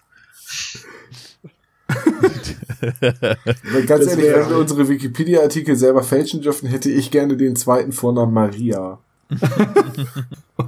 Ganz 3.86 4.06
ehrlich, 4.06 4.34
wenn 4.34 4.50
wir 4.50 4.58
unsere 4.58 4.88
Wikipedia-Artikel 4.88 5.76
selber 5.76 6.02
fälschen 6.02 6.40
dürfen, 6.42 6.68
hätte 6.68 6.90
ich 6.90 7.10
gerne 7.10 7.36
den 7.36 7.56
zweiten 7.56 7.92
Vornamen 7.92 8.32
Maria. 8.32 8.98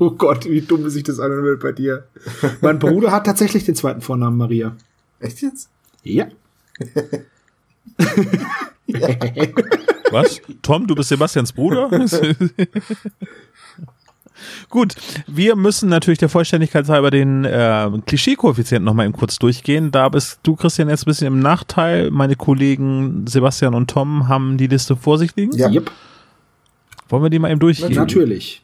oh 0.01 0.11
Gott, 0.11 0.45
wie 0.47 0.61
dumm 0.61 0.89
sich 0.91 1.05
das 1.05 1.21
anhört 1.21 1.61
bei 1.61 1.73
dir. 1.73 2.09
Mein 2.61 2.79
Bruder 2.79 3.13
hat 3.13 3.27
tatsächlich 3.27 3.65
den 3.65 3.75
zweiten 3.75 4.01
Vornamen 4.01 4.37
Maria. 4.37 4.77
Echt 5.21 5.43
jetzt? 5.43 5.69
Ja. 6.03 6.27
Was? 10.11 10.41
Tom, 10.63 10.87
du 10.87 10.95
bist 10.95 11.11
Sebastians 11.11 11.53
Bruder? 11.53 11.91
Gut, 14.71 14.95
wir 15.27 15.57
müssen 15.57 15.89
natürlich 15.89 16.21
der 16.21 16.29
Vollständigkeit 16.29 16.89
halber 16.89 17.11
den 17.11 17.45
äh, 17.45 17.91
Klischee-Koeffizienten 18.07 18.85
nochmal 18.85 19.07
eben 19.07 19.15
kurz 19.15 19.39
durchgehen. 19.39 19.91
Da 19.91 20.09
bist 20.09 20.41
du, 20.45 20.55
Christian, 20.55 20.89
jetzt 20.89 21.03
ein 21.03 21.11
bisschen 21.11 21.27
im 21.27 21.41
Nachteil. 21.41 22.11
Meine 22.11 22.37
Kollegen 22.37 23.27
Sebastian 23.27 23.75
und 23.75 23.91
Tom 23.91 24.29
haben 24.29 24.57
die 24.57 24.69
Liste 24.69 24.97
vor 24.97 25.19
sich 25.19 25.35
liegen. 25.37 25.57
Ja. 25.57 25.71
Yep. 25.71 25.91
Wollen 27.09 27.23
wir 27.23 27.31
die 27.31 27.39
mal 27.39 27.51
eben 27.51 27.61
durchgehen? 27.61 27.95
Natürlich. 27.95 28.63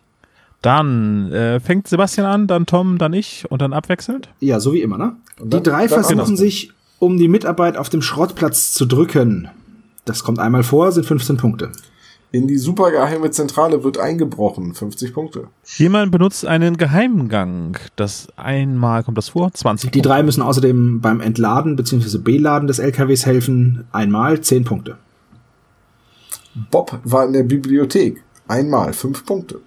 Dann 0.63 1.33
äh, 1.33 1.61
fängt 1.61 1.89
Sebastian 1.89 2.27
an, 2.27 2.47
dann 2.47 2.67
Tom, 2.67 2.99
dann 2.99 3.13
ich 3.13 3.45
und 3.51 3.61
dann 3.61 3.73
abwechselnd? 3.73 4.29
Ja, 4.41 4.61
so 4.61 4.73
wie 4.73 4.81
immer, 4.81 4.97
ne? 4.97 5.17
Dann, 5.39 5.51
die 5.51 5.63
drei 5.63 5.89
versuchen 5.89 6.17
genau. 6.17 6.37
sich, 6.37 6.73
um 7.05 7.19
die 7.19 7.29
Mitarbeit 7.29 7.77
auf 7.77 7.89
dem 7.89 8.03
Schrottplatz 8.03 8.73
zu 8.73 8.87
drücken. 8.87 9.49
Das 10.05 10.25
kommt 10.25 10.39
einmal 10.39 10.63
vor, 10.63 10.93
sind 10.93 11.07
15 11.07 11.37
Punkte. 11.37 11.71
In 12.33 12.49
die 12.49 12.59
supergeheime 12.59 13.31
Zentrale 13.31 13.85
wird 13.85 13.97
eingebrochen. 13.97 14.75
50 14.75 15.15
Punkte. 15.15 15.47
Jemand 15.77 16.11
benutzt 16.11 16.45
einen 16.45 16.77
Geheimgang. 16.77 17.77
Das 17.95 18.27
einmal 18.37 19.05
kommt 19.05 19.19
das 19.19 19.29
vor. 19.29 19.53
20 19.53 19.91
Die 19.93 19.99
Punkte. 19.99 20.09
drei 20.09 20.23
müssen 20.25 20.43
außerdem 20.43 21.01
beim 21.01 21.21
Entladen 21.21 21.77
bzw. 21.77 22.19
Beladen 22.19 22.67
des 22.67 22.81
LKWs 22.81 23.25
helfen. 23.25 23.85
Einmal 23.93 24.41
10 24.41 24.65
Punkte. 24.65 24.97
Bob 26.73 26.99
war 27.05 27.25
in 27.25 27.35
der 27.35 27.45
Bibliothek. 27.45 28.23
Einmal 28.49 28.93
5 28.93 29.25
Punkte. 29.25 29.61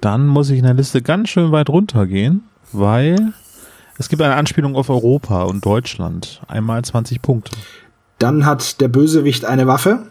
Dann 0.00 0.28
muss 0.28 0.50
ich 0.50 0.58
in 0.58 0.64
der 0.64 0.74
Liste 0.74 1.02
ganz 1.02 1.30
schön 1.30 1.50
weit 1.50 1.68
runtergehen, 1.68 2.44
weil 2.72 3.32
es 4.00 4.08
gibt 4.08 4.22
eine 4.22 4.34
Anspielung 4.36 4.76
auf 4.76 4.88
Europa 4.88 5.42
und 5.42 5.66
Deutschland. 5.66 6.40
Einmal 6.48 6.82
20 6.82 7.20
Punkte. 7.20 7.52
Dann 8.18 8.46
hat 8.46 8.80
der 8.80 8.88
Bösewicht 8.88 9.44
eine 9.44 9.66
Waffe. 9.66 10.06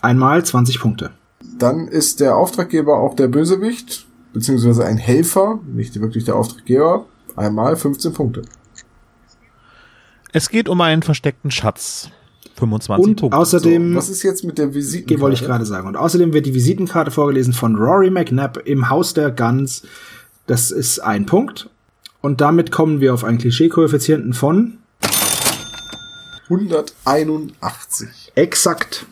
Einmal 0.00 0.42
20 0.42 0.80
Punkte. 0.80 1.10
Dann 1.58 1.86
ist 1.86 2.20
der 2.20 2.34
Auftraggeber 2.34 2.98
auch 2.98 3.14
der 3.14 3.28
Bösewicht, 3.28 4.06
beziehungsweise 4.32 4.86
ein 4.86 4.96
Helfer, 4.96 5.60
nicht 5.70 6.00
wirklich 6.00 6.24
der 6.24 6.34
Auftraggeber. 6.34 7.04
Einmal 7.36 7.76
15 7.76 8.14
Punkte. 8.14 8.40
Es 10.32 10.48
geht 10.48 10.70
um 10.70 10.80
einen 10.80 11.02
versteckten 11.02 11.50
Schatz. 11.50 12.08
25 12.54 13.06
und 13.06 13.20
Punkte. 13.20 13.36
außerdem, 13.36 13.92
so, 13.92 13.98
was 13.98 14.08
ist 14.08 14.22
jetzt 14.22 14.44
mit 14.44 14.56
der 14.56 14.72
Visitenkarte? 14.72 15.20
Wollte 15.20 15.34
ich 15.34 15.46
gerade 15.46 15.66
sagen. 15.66 15.86
Und 15.86 15.96
außerdem 15.96 16.32
wird 16.32 16.46
die 16.46 16.54
Visitenkarte 16.54 17.10
vorgelesen 17.10 17.52
von 17.52 17.76
Rory 17.76 18.08
McNabb 18.08 18.62
im 18.64 18.88
Haus 18.88 19.12
der 19.12 19.30
Guns. 19.30 19.82
Das 20.46 20.70
ist 20.70 21.00
ein 21.00 21.26
Punkt. 21.26 21.68
Und 22.26 22.40
damit 22.40 22.72
kommen 22.72 23.00
wir 23.00 23.14
auf 23.14 23.22
einen 23.22 23.38
Klischee-Koeffizienten 23.38 24.32
von 24.32 24.78
181. 26.48 28.32
exakt. 28.34 29.06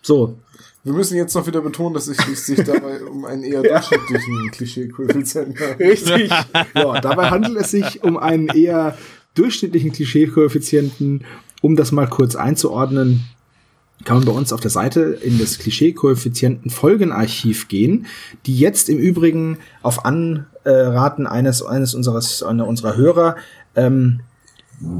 So, 0.00 0.38
Wir 0.82 0.94
müssen 0.94 1.18
jetzt 1.18 1.34
noch 1.34 1.46
wieder 1.46 1.60
betonen, 1.60 1.92
dass 1.92 2.08
es 2.08 2.46
sich 2.46 2.64
dabei 2.64 3.04
um 3.04 3.26
einen 3.26 3.42
eher 3.42 3.62
durchschnittlichen 3.68 4.50
Klischee-Koeffizienten 4.50 5.60
handelt. 5.60 5.90
Richtig. 5.90 6.30
ja, 6.74 7.00
dabei 7.02 7.28
handelt 7.28 7.58
es 7.58 7.70
sich 7.70 8.02
um 8.02 8.16
einen 8.16 8.48
eher 8.48 8.96
durchschnittlichen 9.34 9.92
Klischee-Koeffizienten. 9.92 11.26
Um 11.60 11.76
das 11.76 11.92
mal 11.92 12.08
kurz 12.08 12.34
einzuordnen, 12.34 13.24
kann 14.04 14.18
man 14.18 14.26
bei 14.26 14.32
uns 14.32 14.52
auf 14.52 14.60
der 14.60 14.70
Seite 14.70 15.00
in 15.22 15.38
das 15.38 15.58
Klischee-Koeffizienten 15.58 16.70
Folgenarchiv 16.70 17.68
gehen, 17.68 18.06
die 18.46 18.58
jetzt 18.58 18.88
im 18.88 18.98
Übrigen 18.98 19.58
auf 19.82 20.04
Anraten 20.04 21.26
eines, 21.26 21.62
eines 21.62 21.94
unseres, 21.94 22.42
einer 22.42 22.66
unserer 22.66 22.96
Hörer 22.96 23.36
ähm, 23.76 24.20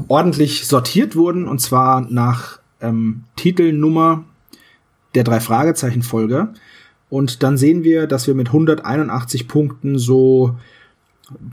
ordentlich 0.07 0.65
sortiert 0.65 1.15
wurden, 1.15 1.47
und 1.47 1.59
zwar 1.59 2.01
nach 2.01 2.59
ähm, 2.81 3.23
Titelnummer 3.35 4.23
der 5.13 5.23
drei 5.23 5.39
Fragezeichen 5.39 6.01
Folge. 6.01 6.49
Und 7.09 7.43
dann 7.43 7.57
sehen 7.57 7.83
wir, 7.83 8.07
dass 8.07 8.27
wir 8.27 8.33
mit 8.33 8.47
181 8.47 9.47
Punkten 9.47 9.99
so 9.99 10.55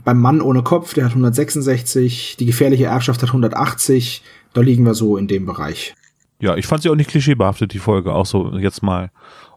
beim 0.03 0.19
Mann 0.19 0.41
ohne 0.41 0.63
Kopf, 0.63 0.93
der 0.93 1.05
hat 1.05 1.11
166, 1.11 2.37
die 2.39 2.45
gefährliche 2.45 2.85
Erbschaft 2.85 3.21
hat 3.21 3.29
180, 3.29 4.23
da 4.53 4.61
liegen 4.61 4.85
wir 4.85 4.93
so 4.93 5.17
in 5.17 5.27
dem 5.27 5.45
Bereich. 5.45 5.95
Ja, 6.43 6.57
ich 6.57 6.67
fand 6.67 6.83
sie 6.83 6.89
auch 6.89 6.95
nicht 6.95 7.09
klischeebehaftet, 7.09 7.71
die 7.73 7.79
Folge. 7.79 8.13
Auch 8.13 8.25
so 8.25 8.49
jetzt 8.57 8.83
mal, 8.83 9.11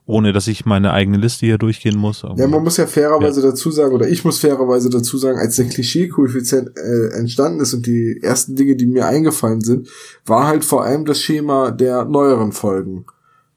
ohne 0.06 0.32
dass 0.32 0.46
ich 0.46 0.64
meine 0.66 0.92
eigene 0.92 1.18
Liste 1.18 1.44
hier 1.44 1.58
durchgehen 1.58 1.98
muss. 1.98 2.24
Aber 2.24 2.38
Ja, 2.38 2.46
man 2.46 2.62
muss 2.62 2.76
ja 2.76 2.86
fairerweise 2.86 3.42
dazu 3.42 3.72
sagen, 3.72 3.92
oder 3.92 4.08
ich 4.08 4.24
muss 4.24 4.38
fairerweise 4.38 4.88
dazu 4.88 5.18
sagen, 5.18 5.36
als 5.36 5.56
der 5.56 5.66
Klischee-Koeffizient 5.66 6.70
äh, 6.76 7.18
entstanden 7.18 7.58
ist 7.58 7.74
und 7.74 7.86
die 7.86 8.20
ersten 8.22 8.54
Dinge, 8.54 8.76
die 8.76 8.86
mir 8.86 9.06
eingefallen 9.06 9.62
sind, 9.62 9.88
war 10.24 10.46
halt 10.46 10.64
vor 10.64 10.84
allem 10.84 11.04
das 11.04 11.20
Schema 11.20 11.72
der 11.72 12.04
neueren 12.04 12.52
Folgen. 12.52 13.04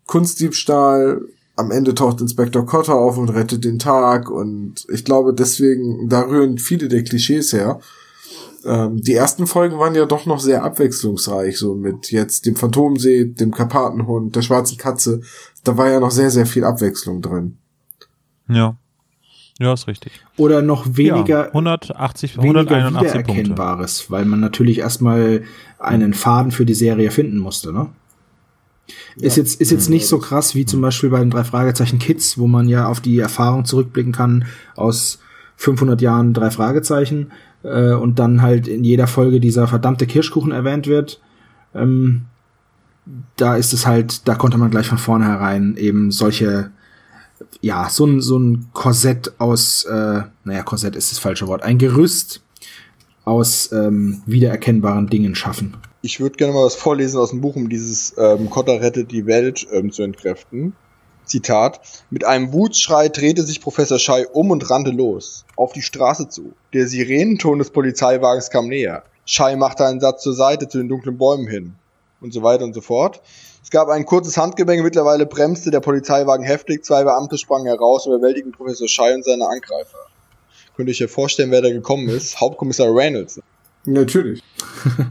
Kunstdiebstahl, 0.07 1.21
am 1.55 1.69
Ende 1.69 1.93
taucht 1.93 2.21
Inspektor 2.21 2.65
Cotter 2.65 2.95
auf 2.95 3.19
und 3.19 3.29
rettet 3.29 3.63
den 3.63 3.77
Tag 3.77 4.31
und 4.31 4.87
ich 4.91 5.05
glaube 5.05 5.35
deswegen, 5.35 6.09
da 6.09 6.21
rühren 6.21 6.57
viele 6.57 6.87
der 6.87 7.03
Klischees 7.03 7.53
her. 7.53 7.79
Ähm, 8.65 9.01
die 9.01 9.13
ersten 9.13 9.47
Folgen 9.47 9.79
waren 9.79 9.95
ja 9.95 10.05
doch 10.05 10.25
noch 10.25 10.39
sehr 10.39 10.63
abwechslungsreich, 10.63 11.57
so 11.57 11.75
mit 11.75 12.11
jetzt 12.11 12.45
dem 12.45 12.55
Phantomsee, 12.55 13.25
dem 13.25 13.51
Karpatenhund, 13.51 14.35
der 14.35 14.41
schwarzen 14.41 14.77
Katze. 14.77 15.21
Da 15.63 15.77
war 15.77 15.89
ja 15.89 15.99
noch 15.99 16.11
sehr, 16.11 16.31
sehr 16.31 16.45
viel 16.45 16.63
Abwechslung 16.63 17.21
drin. 17.21 17.57
ja. 18.47 18.75
Ja, 19.61 19.73
ist 19.73 19.87
richtig. 19.87 20.13
Oder 20.37 20.61
noch 20.61 20.85
weniger, 20.95 21.47
ja, 21.47 21.47
180, 21.47 22.37
weniger 22.37 22.59
181 22.61 23.11
Punkte. 23.11 23.33
Wiedererkennbares, 23.33 24.09
weil 24.09 24.23
man 24.23 24.39
natürlich 24.39 24.79
erstmal 24.79 25.43
einen 25.79 26.13
Faden 26.13 26.51
für 26.53 26.65
die 26.65 26.73
Serie 26.73 27.11
finden 27.11 27.39
musste, 27.39 27.73
ne? 27.73 27.89
Ist 29.17 29.35
jetzt, 29.35 29.59
ist 29.59 29.71
jetzt 29.71 29.89
nicht 29.89 30.07
so 30.07 30.17
krass 30.17 30.55
wie 30.55 30.65
zum 30.65 30.81
Beispiel 30.81 31.09
bei 31.09 31.19
den 31.19 31.29
drei 31.29 31.43
Fragezeichen 31.43 31.99
Kids, 31.99 32.37
wo 32.37 32.47
man 32.47 32.69
ja 32.69 32.87
auf 32.87 33.01
die 33.01 33.19
Erfahrung 33.19 33.65
zurückblicken 33.65 34.13
kann 34.13 34.45
aus 34.75 35.19
500 35.57 36.01
Jahren 36.01 36.33
drei 36.33 36.51
Fragezeichen 36.51 37.31
äh, 37.63 37.93
und 37.93 38.19
dann 38.19 38.41
halt 38.41 38.67
in 38.67 38.83
jeder 38.83 39.07
Folge 39.07 39.39
dieser 39.39 39.67
verdammte 39.67 40.07
Kirschkuchen 40.07 40.51
erwähnt 40.51 40.87
wird. 40.87 41.21
Ähm, 41.73 42.25
da 43.35 43.55
ist 43.55 43.73
es 43.73 43.85
halt, 43.85 44.27
da 44.27 44.35
konnte 44.35 44.57
man 44.57 44.71
gleich 44.71 44.87
von 44.87 44.97
vornherein 44.97 45.75
eben 45.77 46.11
solche, 46.11 46.71
ja, 47.61 47.89
so 47.89 48.05
ein, 48.05 48.21
so 48.21 48.37
ein 48.37 48.67
Korsett 48.73 49.33
aus, 49.39 49.83
äh, 49.85 50.21
naja, 50.43 50.63
Korsett 50.63 50.95
ist 50.95 51.11
das 51.11 51.19
falsche 51.19 51.47
Wort, 51.47 51.63
ein 51.63 51.77
Gerüst 51.77 52.41
aus 53.25 53.71
ähm, 53.71 54.21
wiedererkennbaren 54.25 55.07
Dingen 55.07 55.35
schaffen. 55.35 55.77
Ich 56.01 56.19
würde 56.19 56.37
gerne 56.37 56.53
mal 56.53 56.65
was 56.65 56.75
vorlesen 56.75 57.19
aus 57.19 57.31
dem 57.31 57.41
Buch, 57.41 57.55
um 57.55 57.69
dieses 57.69 58.15
ähm, 58.17 58.49
Kotter 58.49 58.81
rettet 58.81 59.11
die 59.11 59.25
Welt 59.25 59.67
ähm, 59.71 59.91
zu 59.91 60.03
entkräften. 60.03 60.73
Zitat. 61.29 61.79
Mit 62.09 62.25
einem 62.25 62.51
Wutschrei 62.51 63.07
drehte 63.07 63.43
sich 63.43 63.61
Professor 63.61 63.99
Schei 63.99 64.27
um 64.27 64.51
und 64.51 64.69
rannte 64.69 64.91
los. 64.91 65.45
Auf 65.55 65.71
die 65.73 65.81
Straße 65.81 66.27
zu. 66.29 66.53
Der 66.73 66.87
Sirenenton 66.87 67.59
des 67.59 67.69
Polizeiwagens 67.69 68.49
kam 68.49 68.67
näher. 68.67 69.03
Schei 69.25 69.55
machte 69.55 69.85
einen 69.85 69.99
Satz 69.99 70.23
zur 70.23 70.33
Seite 70.33 70.67
zu 70.67 70.79
den 70.79 70.89
dunklen 70.89 71.17
Bäumen 71.17 71.47
hin. 71.47 71.75
Und 72.21 72.33
so 72.33 72.43
weiter 72.43 72.65
und 72.65 72.73
so 72.73 72.81
fort. 72.81 73.21
Es 73.63 73.69
gab 73.69 73.87
ein 73.89 74.05
kurzes 74.05 74.37
Handgemenge, 74.37 74.83
mittlerweile 74.83 75.25
bremste 75.25 75.71
der 75.71 75.79
Polizeiwagen 75.79 76.45
heftig, 76.45 76.83
zwei 76.83 77.03
Beamte 77.03 77.37
sprangen 77.37 77.67
heraus 77.67 78.07
und 78.07 78.15
überwältigten 78.15 78.51
Professor 78.51 78.87
Schei 78.87 79.13
und 79.13 79.23
seine 79.23 79.47
Angreifer. 79.47 79.97
Könnt 80.75 80.89
ihr 80.89 80.91
euch 80.91 80.99
ja 80.99 81.07
vorstellen, 81.07 81.51
wer 81.51 81.61
da 81.61 81.69
gekommen 81.69 82.09
ist? 82.09 82.39
Hauptkommissar 82.41 82.87
Reynolds. 82.93 83.39
Natürlich. 83.85 84.41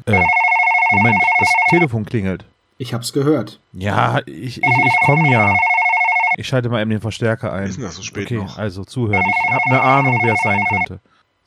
Äh, 0.06 0.22
Moment, 0.92 1.18
das 1.38 1.48
Telefon 1.68 2.06
klingelt. 2.06 2.46
Ich 2.78 2.94
hab's 2.94 3.12
gehört. 3.12 3.60
Ja, 3.72 4.20
ich, 4.24 4.56
ich, 4.56 4.62
ich 4.62 4.94
komme 5.04 5.30
ja. 5.30 5.54
Ich 6.38 6.46
schalte 6.46 6.68
mal 6.68 6.80
eben 6.80 6.90
den 6.90 7.00
Verstärker 7.00 7.52
ein. 7.52 7.66
Ist 7.66 7.78
denn 7.78 7.84
das 7.84 7.96
so 7.96 8.02
spät 8.02 8.26
okay, 8.26 8.36
noch? 8.36 8.58
also 8.58 8.84
zuhören. 8.84 9.24
Ich 9.26 9.50
habe 9.50 9.60
eine 9.70 9.80
Ahnung, 9.80 10.20
wer 10.22 10.34
es 10.34 10.40
sein 10.44 10.62
könnte. 10.68 11.00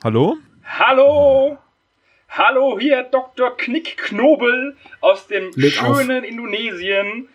Hallo? 0.03 0.35
Hallo! 0.65 1.57
Hallo, 2.27 2.77
hier 2.77 3.03
Dr. 3.03 3.55
Knick 3.55 3.95
Knobel 3.95 4.75
aus 4.99 5.27
dem 5.27 5.49
Leg 5.55 5.81
auf. 5.81 5.97
schönen 5.97 6.25
Indonesien. 6.25 7.29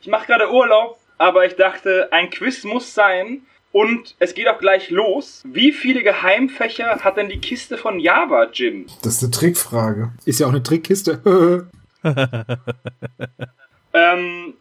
Ich 0.00 0.08
mache 0.08 0.26
gerade 0.26 0.50
Urlaub, 0.50 0.98
aber 1.18 1.44
ich 1.44 1.54
dachte, 1.54 2.08
ein 2.12 2.30
Quiz 2.30 2.64
muss 2.64 2.94
sein. 2.94 3.42
Und 3.72 4.16
es 4.18 4.32
geht 4.32 4.48
auch 4.48 4.58
gleich 4.58 4.88
los. 4.88 5.42
Wie 5.44 5.72
viele 5.72 6.02
Geheimfächer 6.02 6.98
hat 7.00 7.18
denn 7.18 7.28
die 7.28 7.40
Kiste 7.40 7.76
von 7.76 8.00
Java, 8.00 8.48
Jim? 8.50 8.86
Das 9.02 9.16
ist 9.16 9.22
eine 9.22 9.32
Trickfrage. 9.32 10.12
Ist 10.24 10.40
ja 10.40 10.46
auch 10.46 10.50
eine 10.50 10.62
Trickkiste. 10.62 11.68
Ähm, 13.94 14.54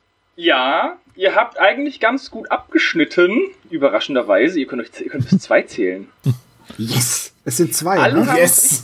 ja, 0.43 0.97
ihr 1.15 1.35
habt 1.35 1.59
eigentlich 1.59 1.99
ganz 1.99 2.31
gut 2.31 2.49
abgeschnitten. 2.51 3.39
Überraschenderweise. 3.69 4.59
Ihr 4.59 4.67
könnt, 4.67 4.81
euch, 4.81 4.89
ihr 5.01 5.09
könnt 5.09 5.29
bis 5.29 5.39
zwei 5.39 5.61
zählen. 5.63 6.07
yes! 6.77 7.33
Es 7.45 7.57
sind 7.57 7.73
zwei, 7.75 7.97
Alle 7.97 8.25
ne? 8.25 8.33
Yes! 8.37 8.83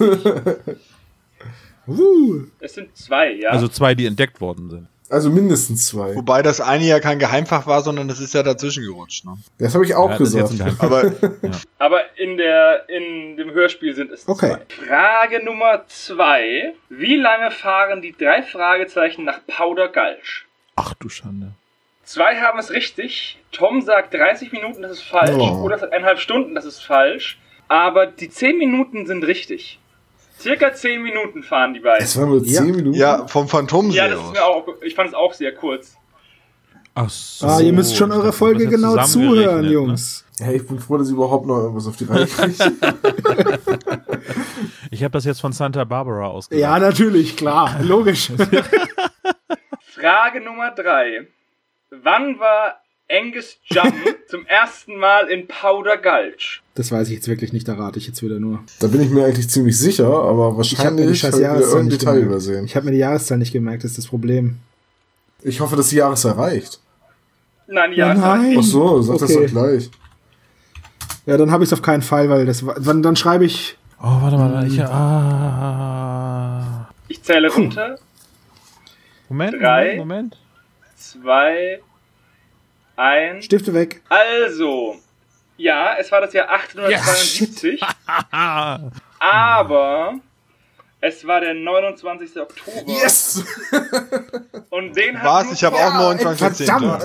Uh, 1.87 2.43
Es 2.59 2.73
sind 2.73 2.95
zwei, 2.97 3.31
ja. 3.31 3.49
Also 3.51 3.67
zwei, 3.69 3.95
die 3.95 4.05
entdeckt 4.07 4.41
worden 4.41 4.69
sind. 4.69 4.87
Also 5.09 5.29
mindestens 5.29 5.87
zwei. 5.87 6.15
Wobei 6.15 6.41
das 6.41 6.59
eine 6.59 6.83
ja 6.83 6.99
kein 6.99 7.17
Geheimfach 7.17 7.65
war, 7.65 7.81
sondern 7.81 8.09
das 8.09 8.19
ist 8.19 8.33
ja 8.33 8.43
dazwischen 8.43 8.83
gerutscht. 8.83 9.23
Ne? 9.23 9.37
Das 9.57 9.73
habe 9.73 9.85
ich 9.85 9.95
auch 9.95 10.09
Ja, 10.11 10.17
gesagt. 10.17 10.51
Aber 10.79 11.13
Aber 11.79 12.01
in, 12.17 12.35
der, 12.35 12.89
in 12.89 13.37
dem 13.37 13.51
Hörspiel 13.51 13.95
sind 13.95 14.11
es 14.11 14.27
Okay. 14.27 14.57
zwei. 14.67 14.85
Frage 14.85 15.45
Nummer 15.45 15.85
zwei. 15.87 16.73
Wie 16.89 17.15
lange 17.15 17.51
fahren 17.51 18.01
die 18.01 18.11
drei 18.17 18.41
Fragezeichen 18.43 19.23
nach 19.23 19.39
Powder 19.47 19.87
Gulch? 19.87 20.45
Ach 20.77 20.93
du 20.93 21.09
Schande. 21.09 21.51
Zwei 22.05 22.37
haben 22.39 22.57
es 22.59 22.71
richtig. 22.71 23.37
Tom 23.51 23.81
sagt 23.81 24.13
30 24.13 24.53
Minuten, 24.53 24.81
das 24.81 24.91
ist 24.93 25.01
falsch. 25.03 25.35
Oh. 25.37 25.63
Oder 25.63 25.77
sagt 25.77 25.91
eineinhalb 25.91 26.19
Stunden, 26.19 26.55
das 26.55 26.63
ist 26.63 26.79
falsch. 26.79 27.37
Aber 27.67 28.05
die 28.05 28.29
10 28.29 28.57
Minuten 28.57 29.05
sind 29.05 29.25
richtig. 29.25 29.79
Circa 30.39 30.73
10 30.73 31.01
Minuten 31.03 31.43
fahren 31.43 31.73
die 31.73 31.79
beiden. 31.81 32.03
Es 32.05 32.15
waren 32.17 32.29
nur 32.29 32.45
Ja. 32.45 32.61
zehn 32.63 32.75
Minuten. 32.75 32.95
ja, 32.97 33.27
vom 33.27 33.49
Phantomsee 33.49 33.97
Ja, 33.97 34.07
das 34.07 34.21
ist 34.21 34.31
mir 34.31 34.45
auch. 34.45 34.65
Ich 34.83 34.95
fand 34.95 35.09
es 35.09 35.15
auch 35.15 35.33
sehr 35.33 35.53
kurz. 35.53 35.97
Ach 36.93 37.09
so. 37.09 37.45
ah, 37.47 37.59
ihr 37.59 37.73
müsst 37.73 37.95
schon 37.97 38.09
ich 38.11 38.15
eure 38.15 38.27
dachte, 38.27 38.37
Folge 38.37 38.67
genau 38.67 39.03
zuhören, 39.03 39.65
ne? 39.65 39.71
Jungs. 39.71 40.25
Ja, 40.39 40.51
ich 40.51 40.65
bin 40.65 40.79
froh, 40.79 40.97
dass 40.97 41.07
ich 41.07 41.13
überhaupt 41.13 41.45
noch 41.47 41.57
irgendwas 41.57 41.87
auf 41.87 41.95
die 41.97 42.05
Reihe 42.05 42.27
kriege. 42.27 42.53
Ich 44.89 45.03
habe 45.03 45.11
das 45.11 45.25
jetzt 45.25 45.41
von 45.41 45.51
Santa 45.51 45.83
Barbara 45.83 46.27
ausgedacht. 46.27 46.61
Ja, 46.61 46.79
natürlich, 46.79 47.35
klar, 47.35 47.75
logisch. 47.81 48.31
Frage 49.99 50.41
Nummer 50.41 50.71
drei. 50.71 51.27
Wann 51.89 52.39
war 52.39 52.81
Angus 53.09 53.57
Jump 53.65 53.93
zum 54.29 54.45
ersten 54.45 54.97
Mal 54.97 55.27
in 55.29 55.47
Powder 55.47 55.97
Gulch? 55.97 56.61
Das 56.75 56.91
weiß 56.91 57.07
ich 57.09 57.15
jetzt 57.15 57.27
wirklich 57.27 57.53
nicht, 57.53 57.67
da 57.67 57.75
rate 57.75 57.97
ich 57.99 58.07
jetzt 58.07 58.21
wieder 58.21 58.39
nur. 58.39 58.59
da 58.79 58.87
bin 58.87 59.01
ich 59.01 59.09
mir 59.09 59.25
eigentlich 59.25 59.49
ziemlich 59.49 59.77
sicher, 59.79 60.07
aber 60.07 60.51
die 60.51 60.57
wahrscheinlich 60.57 61.23
habe 61.23 61.35
ich 61.37 61.41
Jahreszahl 61.41 61.69
irgendein 61.77 61.89
Detail 61.89 62.11
gemerkt. 62.13 62.31
übersehen. 62.31 62.65
Ich 62.65 62.75
habe 62.75 62.85
mir 62.85 62.91
die 62.91 62.97
Jahreszahl 62.99 63.37
nicht 63.37 63.53
gemerkt, 63.53 63.83
das 63.83 63.91
ist 63.91 63.97
das 63.99 64.07
Problem. 64.07 64.57
Ich 65.41 65.59
hoffe, 65.61 65.75
dass 65.75 65.89
die 65.89 65.95
Jahreszahl 65.97 66.33
reicht. 66.33 66.79
Nein, 67.67 67.93
Ja, 67.93 68.07
ja. 68.09 68.13
nein. 68.13 68.55
Ach 68.59 68.63
so, 68.63 69.01
sag 69.01 69.17
das 69.19 69.31
Okay. 69.35 69.45
doch 69.47 69.51
gleich. 69.53 69.89
Ja, 71.25 71.37
dann 71.37 71.51
habe 71.51 71.63
ich 71.63 71.69
es 71.69 71.73
auf 71.73 71.81
keinen 71.81 72.01
Fall, 72.01 72.29
weil 72.29 72.45
das 72.45 72.65
war- 72.65 72.79
dann, 72.79 73.01
dann 73.01 73.15
schreibe 73.15 73.45
ich 73.45 73.77
Oh, 73.99 74.21
warte 74.21 74.37
mal. 74.37 74.67
Ich, 74.67 74.79
ah. 74.83 76.87
Ich 77.07 77.23
zähle 77.23 77.51
runter. 77.51 77.97
Moment, 79.29 79.53
Drei. 79.61 79.95
Moment, 79.95 79.97
Moment. 79.97 80.37
Zwei. 80.95 81.81
Eins. 82.95 83.45
Stifte 83.45 83.73
weg. 83.73 84.01
Also. 84.09 84.95
Ja, 85.57 85.95
es 85.97 86.11
war 86.11 86.21
das 86.21 86.33
Jahr 86.33 86.49
1872. 86.49 87.81
aber 89.19 90.19
es 91.01 91.25
war 91.27 91.41
der 91.41 91.53
29. 91.53 92.37
Oktober. 92.37 92.83
Yes! 92.85 93.43
Und 94.69 94.95
den 94.95 95.21
hat 95.21 95.47
Was? 95.47 95.53
Ich 95.53 95.63
habe 95.63 95.75
auch 95.75 95.93
29 95.93 96.65
verdammt. 96.65 97.03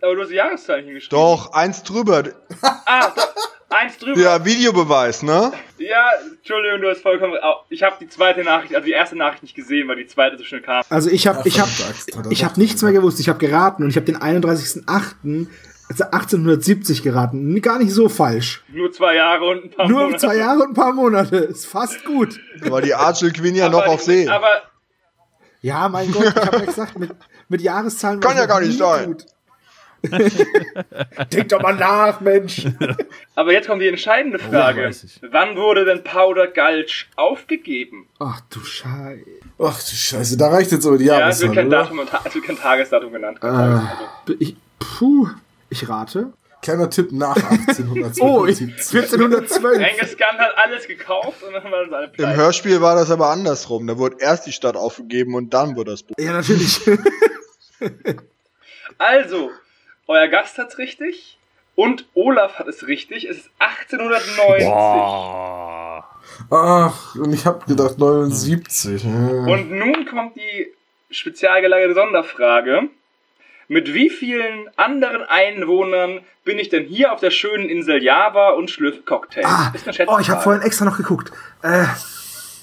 Aber 0.00 0.14
du 0.14 0.22
hast 0.22 0.30
die 0.30 0.34
Jahreszahlen 0.34 0.84
hingeschrieben. 0.84 1.18
Doch, 1.18 1.52
eins 1.52 1.82
drüber. 1.82 2.24
Ah, 2.62 3.10
doch. 3.14 3.34
Eins 3.72 3.98
drüber. 3.98 4.20
Ja, 4.20 4.44
Videobeweis, 4.44 5.22
ne? 5.22 5.52
Ja, 5.78 6.10
Entschuldigung, 6.36 6.80
du 6.82 6.90
hast 6.90 7.02
vollkommen. 7.02 7.34
Ich 7.70 7.82
habe 7.82 7.96
die 8.00 8.08
zweite 8.08 8.42
Nachricht, 8.44 8.74
also 8.74 8.84
die 8.86 8.92
erste 8.92 9.16
Nachricht 9.16 9.42
nicht 9.42 9.54
gesehen, 9.54 9.88
weil 9.88 9.96
die 9.96 10.06
zweite 10.06 10.36
so 10.38 10.44
schnell 10.44 10.60
kam. 10.62 10.82
Also 10.88 11.10
ich 11.10 11.26
habe 11.26 11.46
ich 11.48 11.58
habe 11.60 11.70
ich 12.30 12.44
habe 12.44 12.60
nichts 12.60 12.82
mehr 12.82 12.92
gewusst. 12.92 13.20
Ich 13.20 13.28
habe 13.28 13.38
geraten 13.38 13.82
und 13.84 13.90
ich 13.90 13.96
habe 13.96 14.06
den 14.06 14.16
31.08. 14.18 15.46
also 15.88 16.04
1870 16.04 17.02
geraten. 17.02 17.60
Gar 17.60 17.78
nicht 17.78 17.92
so 17.92 18.08
falsch. 18.08 18.62
Nur 18.68 18.92
zwei 18.92 19.16
Jahre 19.16 19.44
und 19.46 19.64
ein 19.64 19.70
paar 19.70 19.88
Nur 19.88 20.02
Monate. 20.02 20.18
zwei 20.20 20.36
Jahre 20.36 20.62
und 20.62 20.70
ein 20.70 20.74
paar 20.74 20.92
Monate. 20.92 21.36
Ist 21.36 21.66
fast 21.66 22.04
gut. 22.04 22.38
War 22.62 22.80
die 22.82 22.94
Archel 22.94 23.32
Queen 23.32 23.54
ja 23.54 23.68
noch 23.68 23.86
auf 23.86 24.02
See. 24.02 24.28
Aber 24.28 24.48
Ja, 25.60 25.88
mein 25.88 26.10
Gott, 26.12 26.24
ich 26.24 26.36
habe 26.36 26.58
ja 26.58 26.64
gesagt, 26.64 26.98
mit, 26.98 27.10
mit 27.48 27.60
Jahreszahlen. 27.62 28.20
Kann 28.20 28.36
ja 28.36 28.46
gar 28.46 28.60
ich 28.62 28.68
nicht 28.68 28.78
sein. 28.78 29.06
gut. 29.12 29.26
Denk 31.32 31.48
doch 31.50 31.62
mal 31.62 31.74
nach, 31.74 32.20
Mensch. 32.20 32.66
Aber 33.34 33.52
jetzt 33.52 33.68
kommt 33.68 33.82
die 33.82 33.88
entscheidende 33.88 34.38
Frage. 34.38 34.84
weiß 34.84 35.04
ich. 35.04 35.20
Wann 35.30 35.56
wurde 35.56 35.84
denn 35.84 36.02
Powder 36.02 36.48
Gulch 36.48 37.08
aufgegeben? 37.16 38.06
Ach 38.18 38.40
du 38.50 38.60
Scheiße. 38.60 39.24
Ach 39.58 39.78
du 39.78 39.94
Scheiße, 39.94 40.36
da 40.36 40.48
reicht 40.48 40.72
jetzt 40.72 40.86
aber 40.86 40.98
die 40.98 41.04
Ja, 41.04 41.28
es 41.28 41.40
wird 41.40 41.54
Jahreszahl, 41.54 41.62
kein? 41.62 41.70
Datum 41.70 41.98
und 42.00 42.08
Ta- 42.10 42.22
es 42.24 42.34
wird 42.34 42.44
kein 42.44 42.56
Tagesdatum 42.58 43.12
genannt. 43.12 43.40
Kein 43.40 43.50
Tagesdatum. 43.50 44.06
Äh, 44.28 44.36
ich, 44.40 44.56
puh, 44.78 45.28
ich 45.70 45.88
rate. 45.88 46.32
Kleiner 46.62 46.88
Tipp 46.90 47.10
nach 47.10 47.34
1872. 47.50 48.22
Oh, 48.22 48.46
ich, 48.46 48.60
1412. 48.60 49.78
Genghis 49.78 50.16
Khan 50.16 50.38
hat 50.38 50.52
alles 50.64 50.86
gekauft 50.86 51.42
und 51.42 51.52
dann 51.54 51.64
war 51.72 51.84
das 51.86 51.92
alle 51.92 52.12
Im. 52.32 52.36
Hörspiel 52.36 52.80
war 52.80 52.94
das 52.94 53.10
aber 53.10 53.30
andersrum. 53.30 53.86
Da 53.88 53.98
wurde 53.98 54.16
erst 54.20 54.46
die 54.46 54.52
Stadt 54.52 54.76
aufgegeben 54.76 55.34
und 55.34 55.52
dann 55.54 55.74
wurde 55.74 55.90
das 55.92 56.02
Buch. 56.04 56.14
Ja, 56.18 56.32
natürlich. 56.32 56.80
Also, 58.98 59.50
euer 60.12 60.28
Gast 60.28 60.58
hat's 60.58 60.78
richtig 60.78 61.38
und 61.74 62.06
Olaf 62.14 62.58
hat 62.58 62.68
es 62.68 62.86
richtig. 62.86 63.24
Es 63.28 63.38
ist 63.38 63.50
1890. 63.58 64.66
Boah. 64.68 66.04
Ach, 66.50 67.14
und 67.16 67.32
ich 67.32 67.46
hab 67.46 67.66
gedacht 67.66 67.98
79. 67.98 69.04
Hm. 69.04 69.48
Und 69.48 69.70
nun 69.70 70.06
kommt 70.06 70.36
die 70.36 70.72
spezial 71.10 71.60
gelagerte 71.62 71.94
Sonderfrage. 71.94 72.88
Mit 73.68 73.94
wie 73.94 74.10
vielen 74.10 74.68
anderen 74.76 75.22
Einwohnern 75.22 76.20
bin 76.44 76.58
ich 76.58 76.68
denn 76.68 76.84
hier 76.84 77.12
auf 77.12 77.20
der 77.20 77.30
schönen 77.30 77.68
Insel 77.68 78.02
Java 78.02 78.50
und 78.50 78.70
schlürfe 78.70 79.00
Cocktails? 79.02 79.46
ah, 79.46 79.72
oh, 80.08 80.18
ich 80.20 80.28
habe 80.30 80.42
vorhin 80.42 80.62
extra 80.62 80.84
noch 80.84 80.96
geguckt. 80.98 81.32
Äh, 81.62 81.84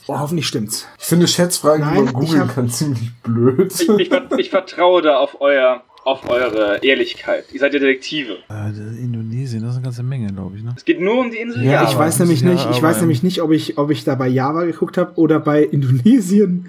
oh, 0.07 0.19
hoffentlich 0.19 0.47
stimmt's. 0.47 0.87
Ich 0.99 1.05
finde 1.05 1.27
Schätzfragen, 1.27 1.81
die 1.83 1.95
Nein, 1.95 1.95
man 2.05 2.07
ich 2.23 2.29
googeln 2.29 2.47
hab- 2.47 2.55
kann, 2.55 2.69
ziemlich 2.69 3.11
blöd. 3.23 3.73
ich, 3.73 3.89
ich, 3.89 4.11
ich 4.37 4.49
vertraue 4.51 5.01
da 5.01 5.17
auf, 5.17 5.41
euer, 5.41 5.81
auf 6.09 6.27
eure 6.29 6.77
Ehrlichkeit. 6.83 7.45
Ihr 7.53 7.59
seid 7.59 7.73
ja 7.73 7.79
Detektive. 7.79 8.37
Äh, 8.49 8.69
Indonesien, 9.01 9.61
das 9.61 9.71
ist 9.71 9.75
eine 9.77 9.83
ganze 9.83 10.03
Menge, 10.03 10.31
glaube 10.33 10.57
ich, 10.57 10.63
ne? 10.63 10.73
Es 10.75 10.83
geht 10.85 10.99
nur 10.99 11.19
um 11.19 11.29
die 11.31 11.37
Insel 11.37 11.63
Ja, 11.63 11.73
Java. 11.73 11.89
ich 11.91 11.97
weiß 11.97 12.19
nämlich 12.19 12.41
Ja, 12.41 12.49
nicht, 12.49 12.67
ich 12.71 12.81
weiß 12.81 12.97
im- 12.97 13.01
nämlich 13.03 13.23
nicht, 13.23 13.41
ob 13.41 13.51
ich, 13.51 13.77
ob 13.77 13.91
ich 13.91 14.03
da 14.03 14.15
bei 14.15 14.27
Java 14.27 14.63
geguckt 14.65 14.97
habe 14.97 15.11
oder 15.15 15.39
bei 15.39 15.63
Indonesien. 15.63 16.67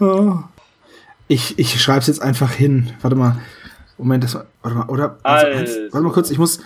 Oh. 0.00 0.36
Ich, 1.26 1.58
ich 1.58 1.80
schreibe 1.82 2.00
es 2.00 2.06
jetzt 2.06 2.22
einfach 2.22 2.52
hin. 2.52 2.90
Warte 3.02 3.16
mal. 3.16 3.38
Moment, 3.96 4.22
das 4.24 4.34
war, 4.34 4.46
warte 4.62 4.76
mal, 4.78 4.86
oder? 4.88 5.18
Also. 5.22 5.46
eins- 5.58 5.76
warte 5.92 6.04
mal 6.06 6.12
kurz, 6.12 6.30
ich 6.30 6.38
muss, 6.38 6.60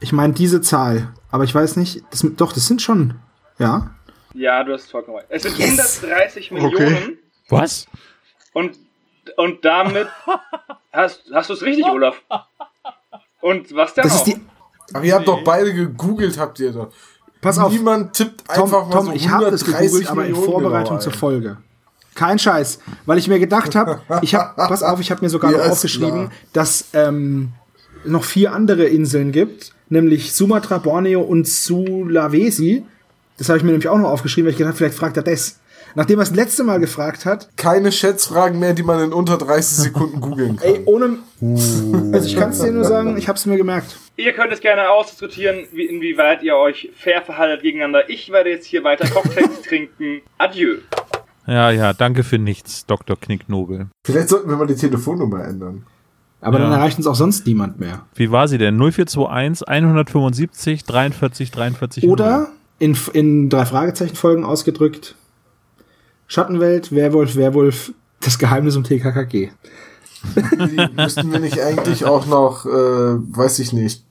ich 0.00 0.12
meine 0.12 0.34
diese 0.34 0.60
Zahl, 0.60 1.08
aber 1.30 1.44
ich 1.44 1.54
weiß 1.54 1.76
nicht, 1.76 2.02
das, 2.10 2.26
doch, 2.36 2.52
das 2.52 2.66
sind 2.66 2.82
schon, 2.82 3.14
ja. 3.58 3.90
Ja, 4.34 4.62
du 4.64 4.72
hast 4.72 4.90
vollkommen 4.90 5.16
recht. 5.18 5.28
Es 5.30 5.42
sind 5.44 5.58
Yes! 5.58 6.02
130 6.02 6.50
Millionen 6.50 6.74
Okay. 6.74 7.18
Was? 7.48 7.86
und, 8.52 8.72
und 9.36 9.64
damit 9.64 10.08
hast, 10.92 11.22
hast 11.32 11.50
du 11.50 11.54
es 11.54 11.62
richtig, 11.62 11.86
Olaf. 11.86 12.16
Und 13.40 13.74
was 13.74 13.94
denn 13.94 14.04
Das 14.04 14.12
auch? 14.22 14.26
ist 14.26 14.36
die, 14.36 14.40
Aber 14.94 15.04
ihr 15.04 15.14
habt 15.14 15.26
doch 15.28 15.42
beide 15.44 15.72
gegoogelt, 15.74 16.38
habt 16.38 16.60
ihr 16.60 16.72
doch. 16.72 16.88
pass 17.40 17.58
auf, 17.58 17.72
Niemand 17.72 18.12
tippt 18.14 18.44
Tom, 18.54 18.64
einfach 18.64 18.86
mal 18.86 18.90
Tom 18.92 19.06
so 19.06 19.12
ich 19.12 19.28
habe 19.28 19.50
das 19.50 19.62
130 19.62 19.82
gegoogelt, 19.90 20.10
aber 20.10 20.26
in 20.26 20.34
Vorbereitung 20.34 21.00
zur. 21.00 21.12
Folge. 21.12 21.56
Kein 22.14 22.38
Scheiß, 22.38 22.78
weil 23.06 23.16
ich 23.18 23.26
mir 23.26 23.38
gedacht 23.38 23.74
habe, 23.74 24.02
ich 24.20 24.34
habe, 24.34 24.52
pass 24.68 24.82
auf, 24.82 25.00
ich 25.00 25.10
habe 25.10 25.22
mir 25.24 25.30
sogar 25.30 25.50
Ja, 25.50 25.58
noch 25.58 25.70
aufgeschrieben, 25.72 26.28
klar. 26.28 26.30
dass 26.52 26.84
ähm, 26.92 27.52
noch 28.04 28.24
vier 28.24 28.52
andere 28.52 28.84
Inseln 28.84 29.32
gibt, 29.32 29.72
nämlich 29.88 30.34
Sumatra, 30.34 30.78
Borneo 30.78 31.22
und 31.22 31.48
Sulawesi. 31.48 32.84
Das 33.38 33.48
habe 33.48 33.58
ich 33.58 33.64
mir 33.64 33.70
nämlich 33.70 33.88
auch 33.88 33.98
noch 33.98 34.10
aufgeschrieben, 34.10 34.46
weil 34.46 34.52
ich 34.52 34.58
gedacht, 34.58 34.76
vielleicht 34.76 34.96
fragt 34.96 35.16
er 35.16 35.22
das. 35.22 35.58
Nachdem 35.94 36.18
er 36.18 36.24
das 36.24 36.34
letzte 36.34 36.64
Mal 36.64 36.80
gefragt 36.80 37.24
hat, 37.26 37.48
Keine 37.56 37.92
Schätzfragen 37.92 38.58
mehr, 38.58 38.72
die 38.74 38.82
man 38.82 39.02
in 39.02 39.12
unter 39.12 39.36
30 39.38 39.76
Sekunden 39.78 40.20
googeln 40.20 40.56
kann. 40.56 40.68
ey, 40.68 40.80
ohne, 40.84 41.18
also 42.12 42.26
ich 42.26 42.36
kann 42.36 42.50
es 42.50 42.58
dir 42.60 42.72
nur 42.72 42.84
sagen, 42.84 43.16
ich 43.16 43.28
habe 43.28 43.36
es 43.36 43.46
mir 43.46 43.56
gemerkt. 43.56 43.96
Ihr 44.16 44.32
könnt 44.32 44.52
es 44.52 44.60
gerne 44.60 44.90
ausdiskutieren, 44.90 45.66
wie, 45.72 45.84
inwieweit 45.84 46.42
ihr 46.42 46.56
euch 46.56 46.90
fair 46.96 47.22
verhaltet 47.22 47.62
gegeneinander. 47.62 48.08
Ich 48.08 48.30
werde 48.30 48.50
jetzt 48.50 48.66
hier 48.66 48.84
weiter 48.84 49.08
Cocktails 49.08 49.62
trinken. 49.68 50.20
Adieu. 50.38 50.76
Ja, 51.46 51.70
ja, 51.70 51.92
danke 51.92 52.22
für 52.22 52.38
nichts, 52.38 52.86
Dr. 52.86 53.16
Knicknobel. 53.18 53.88
Vielleicht 54.06 54.28
sollten 54.28 54.48
wir 54.48 54.56
mal 54.56 54.66
die 54.66 54.76
Telefonnummer 54.76 55.44
ändern. 55.44 55.84
Aber 56.40 56.58
Ja. 56.58 56.64
dann 56.64 56.72
erreicht 56.72 56.98
uns 56.98 57.06
auch 57.06 57.14
sonst 57.14 57.46
niemand 57.46 57.78
mehr. 57.80 58.02
Wie 58.14 58.30
war 58.30 58.48
sie 58.48 58.58
denn? 58.58 58.76
0421 58.76 59.68
175 59.68 60.84
43 60.84 61.50
43 61.50 62.04
Oder 62.04 62.48
in, 62.78 62.96
in 63.12 63.48
drei 63.48 63.64
Fragezeichen-Folgen 63.64 64.44
ausgedrückt: 64.44 65.14
Schattenwelt, 66.32 66.92
Werwolf, 66.92 67.36
Werwolf, 67.36 67.92
das 68.20 68.38
Geheimnis 68.38 68.74
um 68.74 68.84
TKKG. 68.84 69.50
Müssten 70.96 71.30
wir 71.30 71.40
nicht 71.40 71.60
eigentlich 71.60 72.06
auch 72.06 72.24
noch, 72.24 72.64
äh, 72.64 72.70
weiß 72.70 73.58
ich 73.58 73.74
nicht, 73.74 74.02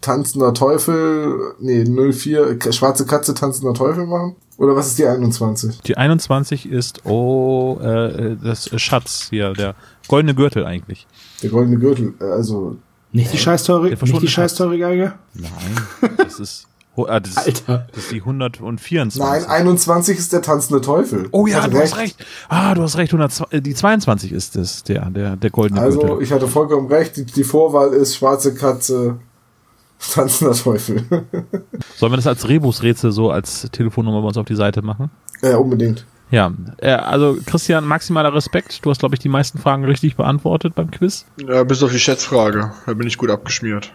tanzender 0.00 0.54
Teufel, 0.54 1.54
nee, 1.60 1.84
04, 1.84 2.58
K- 2.58 2.72
schwarze 2.72 3.04
Katze, 3.04 3.34
tanzender 3.34 3.74
Teufel 3.74 4.06
machen? 4.06 4.36
Oder 4.56 4.74
was 4.74 4.86
ist 4.86 4.98
die 4.98 5.04
21? 5.06 5.80
Die 5.82 5.98
21 5.98 6.66
ist, 6.66 7.04
oh, 7.04 7.78
äh, 7.82 8.36
das 8.42 8.70
Schatz 8.80 9.26
hier, 9.28 9.52
der 9.52 9.74
goldene 10.08 10.34
Gürtel 10.34 10.64
eigentlich. 10.64 11.06
Der 11.42 11.50
goldene 11.50 11.78
Gürtel, 11.78 12.14
äh, 12.22 12.24
also, 12.24 12.76
Nicht 13.12 13.34
die 13.34 13.38
scheiß 13.38 13.64
teure, 13.64 13.90
nicht 13.90 14.22
die 14.22 14.28
scheiß 14.28 14.54
teure 14.54 14.78
Geige? 14.78 15.12
Nein, 15.34 16.10
das 16.16 16.40
ist, 16.40 16.68
ah, 17.06 17.20
das, 17.20 17.30
ist 17.46 17.68
Alter. 17.68 17.86
das 17.92 18.04
ist 18.04 18.12
die 18.12 18.20
124. 18.20 19.20
nein, 19.20 19.44
21 19.44 20.18
ist 20.18 20.32
der 20.32 20.42
tanzende 20.42 20.80
Teufel. 20.80 21.28
Oh 21.32 21.46
ja, 21.46 21.62
Hatte 21.62 21.70
du 21.70 21.78
hast 21.80 21.96
recht. 21.96 22.24
Ah, 22.48 22.74
du 22.74 22.82
hast 22.82 22.96
recht. 22.96 23.12
102, 23.12 23.46
äh, 23.50 23.60
die 23.60 23.74
22 23.74 24.32
ist 24.32 24.56
es, 24.56 24.82
der, 24.84 25.10
der, 25.10 25.36
der 25.36 25.50
goldene 25.50 25.80
Also, 25.80 26.00
Gürtel. 26.00 26.22
ich 26.22 26.32
hatte 26.32 26.48
vollkommen 26.48 26.88
recht, 26.88 27.16
die, 27.16 27.24
die 27.24 27.44
Vorwahl 27.44 27.92
ist 27.92 28.16
schwarze 28.16 28.54
Katze, 28.54 29.18
tanzender 30.12 30.54
Teufel. 30.54 31.04
Sollen 31.96 32.12
wir 32.12 32.16
das 32.16 32.26
als 32.26 32.48
Rebusrätsel 32.48 33.12
so 33.12 33.30
als 33.30 33.68
Telefonnummer 33.70 34.20
bei 34.22 34.28
uns 34.28 34.36
auf 34.36 34.46
die 34.46 34.56
Seite 34.56 34.82
machen? 34.82 35.10
ja, 35.42 35.56
unbedingt. 35.56 36.06
Ja, 36.32 36.52
äh, 36.76 36.92
also 36.92 37.38
Christian, 37.44 37.84
maximaler 37.84 38.32
Respekt. 38.32 38.84
Du 38.84 38.90
hast, 38.90 39.00
glaube 39.00 39.16
ich, 39.16 39.18
die 39.18 39.28
meisten 39.28 39.58
Fragen 39.58 39.84
richtig 39.84 40.14
beantwortet 40.16 40.76
beim 40.76 40.90
Quiz. 40.92 41.26
Ja, 41.44 41.64
bis 41.64 41.82
auf 41.82 41.90
die 41.90 41.98
Schätzfrage. 41.98 42.70
Da 42.86 42.94
bin 42.94 43.08
ich 43.08 43.18
gut 43.18 43.30
abgeschmiert. 43.30 43.92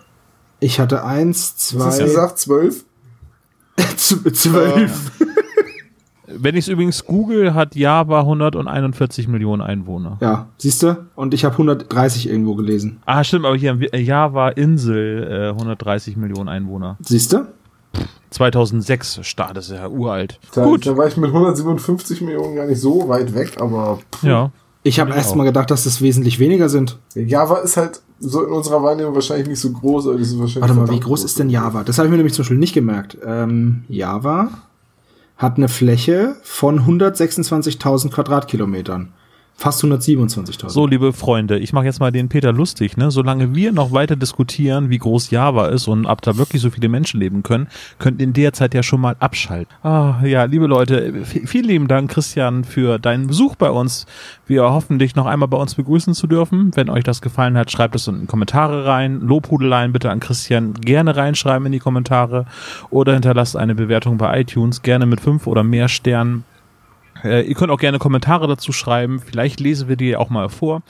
Ich 0.60 0.80
hatte 0.82 1.06
eins, 1.06 1.74
Was 1.78 1.86
hast 1.86 2.00
du 2.00 2.04
zwei, 2.04 2.10
gesagt? 2.10 2.40
12? 2.40 2.86
zwölf. 3.98 5.12
Wenn 6.28 6.56
ich 6.56 6.66
es 6.66 6.68
übrigens 6.70 7.06
google, 7.06 7.54
hat 7.54 7.76
Java 7.76 8.22
141 8.22 9.28
Millionen 9.28 9.62
Einwohner. 9.62 10.18
Ja, 10.22 10.50
siehst 10.58 10.82
du? 10.84 11.06
Und 11.16 11.34
ich 11.34 11.46
habe 11.46 11.54
130 11.54 12.28
irgendwo 12.28 12.56
gelesen. 12.56 13.00
Ah, 13.06 13.24
stimmt, 13.24 13.46
aber 13.46 13.56
hier 13.56 13.78
äh, 13.94 14.00
Java 14.02 14.50
Insel 14.50 15.24
äh, 15.30 15.50
130 15.50 16.18
Millionen 16.18 16.50
Einwohner. 16.50 16.98
Siehst 17.02 17.32
du? 17.34 17.46
2006 18.32 19.20
Start, 19.22 19.56
das 19.56 19.70
ist 19.70 19.76
ja 19.78 19.88
uralt. 19.88 20.40
Da, 20.54 20.66
Gut. 20.66 20.86
da 20.86 20.98
war 20.98 21.08
ich 21.08 21.16
mit 21.16 21.30
157 21.30 22.22
Millionen 22.22 22.56
gar 22.56 22.66
nicht 22.66 22.82
so 22.82 23.08
weit 23.08 23.34
weg, 23.34 23.62
aber 23.62 24.00
Ja. 24.22 24.52
Ich 24.84 25.00
habe 25.00 25.14
erst 25.14 25.32
auch. 25.32 25.36
mal 25.36 25.46
gedacht, 25.46 25.72
dass 25.72 25.86
das 25.86 26.02
wesentlich 26.02 26.38
weniger 26.40 26.70
sind. 26.70 27.00
Java 27.16 27.58
ist 27.58 27.76
halt 27.78 28.02
so 28.20 28.44
in 28.44 28.52
unserer 28.52 28.82
Wahrnehmung 28.82 29.14
wahrscheinlich 29.14 29.48
nicht 29.48 29.60
so 29.60 29.72
groß, 29.72 30.08
aber 30.08 30.18
das 30.18 30.30
ist 30.30 30.40
wahrscheinlich. 30.40 30.70
Warte 30.70 30.74
mal, 30.74 30.90
wie 30.90 31.00
groß 31.00 31.24
ist 31.24 31.40
denn 31.40 31.50
Java? 31.50 31.84
Das 31.84 31.98
habe 31.98 32.08
ich 32.08 32.12
mir 32.12 32.18
nämlich 32.18 32.34
zum 32.34 32.44
Beispiel 32.44 32.58
nicht 32.58 32.74
gemerkt. 32.74 33.18
Ähm, 33.26 33.84
Java 33.90 34.50
hat 35.38 35.58
eine 35.58 35.68
Fläche 35.68 36.36
von 36.44 36.82
126.000 36.82 38.12
Quadratkilometern. 38.12 39.10
Fast 39.58 39.84
127.000. 39.86 40.70
So, 40.70 40.86
liebe 40.86 41.14
Freunde, 41.14 41.58
ich 41.58 41.72
mache 41.72 41.86
jetzt 41.86 42.02
mal 42.02 42.12
den 42.12 42.28
Peter 42.28 42.52
lustig. 42.52 42.98
Ne? 42.98 43.10
Solange 43.10 43.56
wir 43.56 43.72
noch 43.72 43.94
weiter 43.94 44.18
diskutieren, 44.18 44.90
wie 44.90 44.98
groß 44.98 45.32
Java 45.32 45.68
ist 45.68 45.88
und 45.88 46.06
ob 46.06 46.22
da 46.22 46.36
wirklich 46.36 46.62
so 46.62 46.70
viele 46.70 46.90
Menschen 46.90 47.22
leben 47.22 47.42
können, 47.42 47.68
könnt 47.98 48.22
in 48.22 48.34
der 48.34 48.52
Zeit 48.52 48.74
ja 48.74 48.84
schon 48.84 49.00
mal 49.00 49.16
abschalten. 49.20 49.74
Ah, 49.82 50.16
ja, 50.26 50.44
liebe 50.44 50.68
Leute, 50.68 51.24
vielen 51.24 51.66
lieben 51.66 51.88
Dank, 51.88 52.12
Christian, 52.12 52.66
für 52.66 53.00
deinen 53.00 53.28
Besuch 53.28 53.56
bei 53.56 53.70
uns. 53.70 54.06
Wir 54.46 54.64
hoffen, 54.64 55.00
dich 55.00 55.16
noch 55.16 55.26
einmal 55.26 55.48
bei 55.48 55.58
uns 55.58 55.76
begrüßen 55.76 56.14
zu 56.14 56.28
dürfen. 56.28 56.72
Wenn 56.76 56.90
euch 56.90 57.06
das 57.06 57.22
gefallen 57.22 57.58
hat, 57.58 57.72
schreibt 57.72 57.96
es 57.96 58.08
in 58.08 58.22
die 58.22 58.28
Kommentare 58.28 58.86
rein. 58.86 59.22
Lobhudeleien 59.22 59.94
bitte 59.94 60.12
an 60.12 60.20
Christian 60.20 60.74
gerne 60.74 61.16
reinschreiben 61.16 61.66
in 61.68 61.72
die 61.72 61.80
Kommentare 61.80 62.46
oder 62.90 63.14
hinterlasst 63.14 63.56
eine 63.56 63.74
Bewertung 63.74 64.18
bei 64.18 64.42
iTunes, 64.42 64.82
gerne 64.82 65.06
mit 65.06 65.22
fünf 65.22 65.48
oder 65.48 65.64
mehr 65.64 65.88
Sternen. 65.88 66.44
Äh, 67.26 67.42
ihr 67.42 67.56
könnt 67.56 67.72
auch 67.72 67.80
gerne 67.80 68.00
Kommentare 68.00 68.48
dazu 68.48 68.72
schreiben. 68.72 69.20
Vielleicht 69.20 69.60
lesen 69.60 69.90
wir 69.90 69.96
die 69.96 70.16
auch 70.16 70.30
mal 70.30 70.50
vor. 70.50 70.84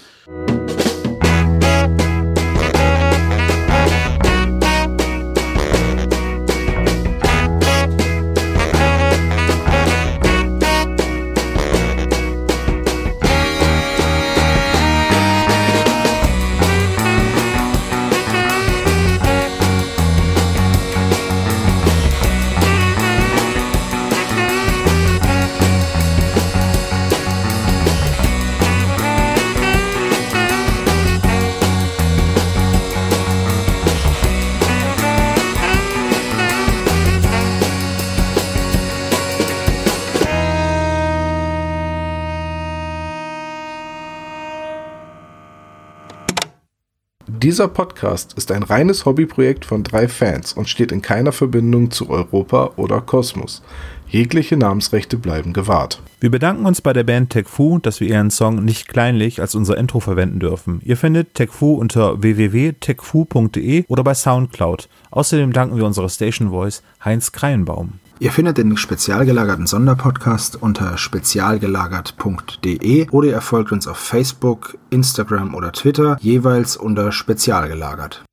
Dieser 47.45 47.67
Podcast 47.67 48.33
ist 48.33 48.51
ein 48.51 48.63
reines 48.63 49.05
Hobbyprojekt 49.05 49.65
von 49.65 49.83
drei 49.83 50.07
Fans 50.07 50.53
und 50.53 50.67
steht 50.67 50.91
in 50.91 51.03
keiner 51.03 51.31
Verbindung 51.31 51.91
zu 51.91 52.09
Europa 52.09 52.71
oder 52.75 53.01
Kosmos. 53.01 53.61
Jegliche 54.07 54.57
Namensrechte 54.57 55.15
bleiben 55.15 55.53
gewahrt. 55.53 56.01
Wir 56.19 56.31
bedanken 56.31 56.65
uns 56.65 56.81
bei 56.81 56.91
der 56.91 57.03
Band 57.03 57.29
Tech 57.29 57.45
Fu, 57.47 57.77
dass 57.77 57.99
wir 57.99 58.07
ihren 58.07 58.31
Song 58.31 58.65
nicht 58.65 58.87
kleinlich 58.87 59.41
als 59.41 59.53
unser 59.53 59.77
Intro 59.77 59.99
verwenden 59.99 60.39
dürfen. 60.39 60.81
Ihr 60.83 60.97
findet 60.97 61.35
Tech 61.35 61.51
Fu 61.51 61.75
unter 61.75 62.19
www.techfu.de 62.23 63.85
oder 63.89 64.03
bei 64.03 64.15
Soundcloud. 64.15 64.89
Außerdem 65.11 65.53
danken 65.53 65.77
wir 65.77 65.85
unserer 65.85 66.09
Station 66.09 66.49
Voice 66.49 66.81
Heinz 67.03 67.31
Kreienbaum. 67.31 67.99
Ihr 68.19 68.31
findet 68.31 68.57
den 68.57 68.77
spezial 68.77 69.25
gelagerten 69.25 69.67
Sonderpodcast 69.67 70.61
unter 70.61 70.97
spezialgelagert.de 70.97 73.09
oder 73.09 73.27
ihr 73.27 73.41
folgt 73.41 73.71
uns 73.71 73.87
auf 73.87 73.97
Facebook, 73.97 74.77
Instagram 74.89 75.53
oder 75.53 75.71
Twitter, 75.71 76.17
jeweils 76.21 76.77
unter 76.77 77.11
spezialgelagert. 77.11 78.24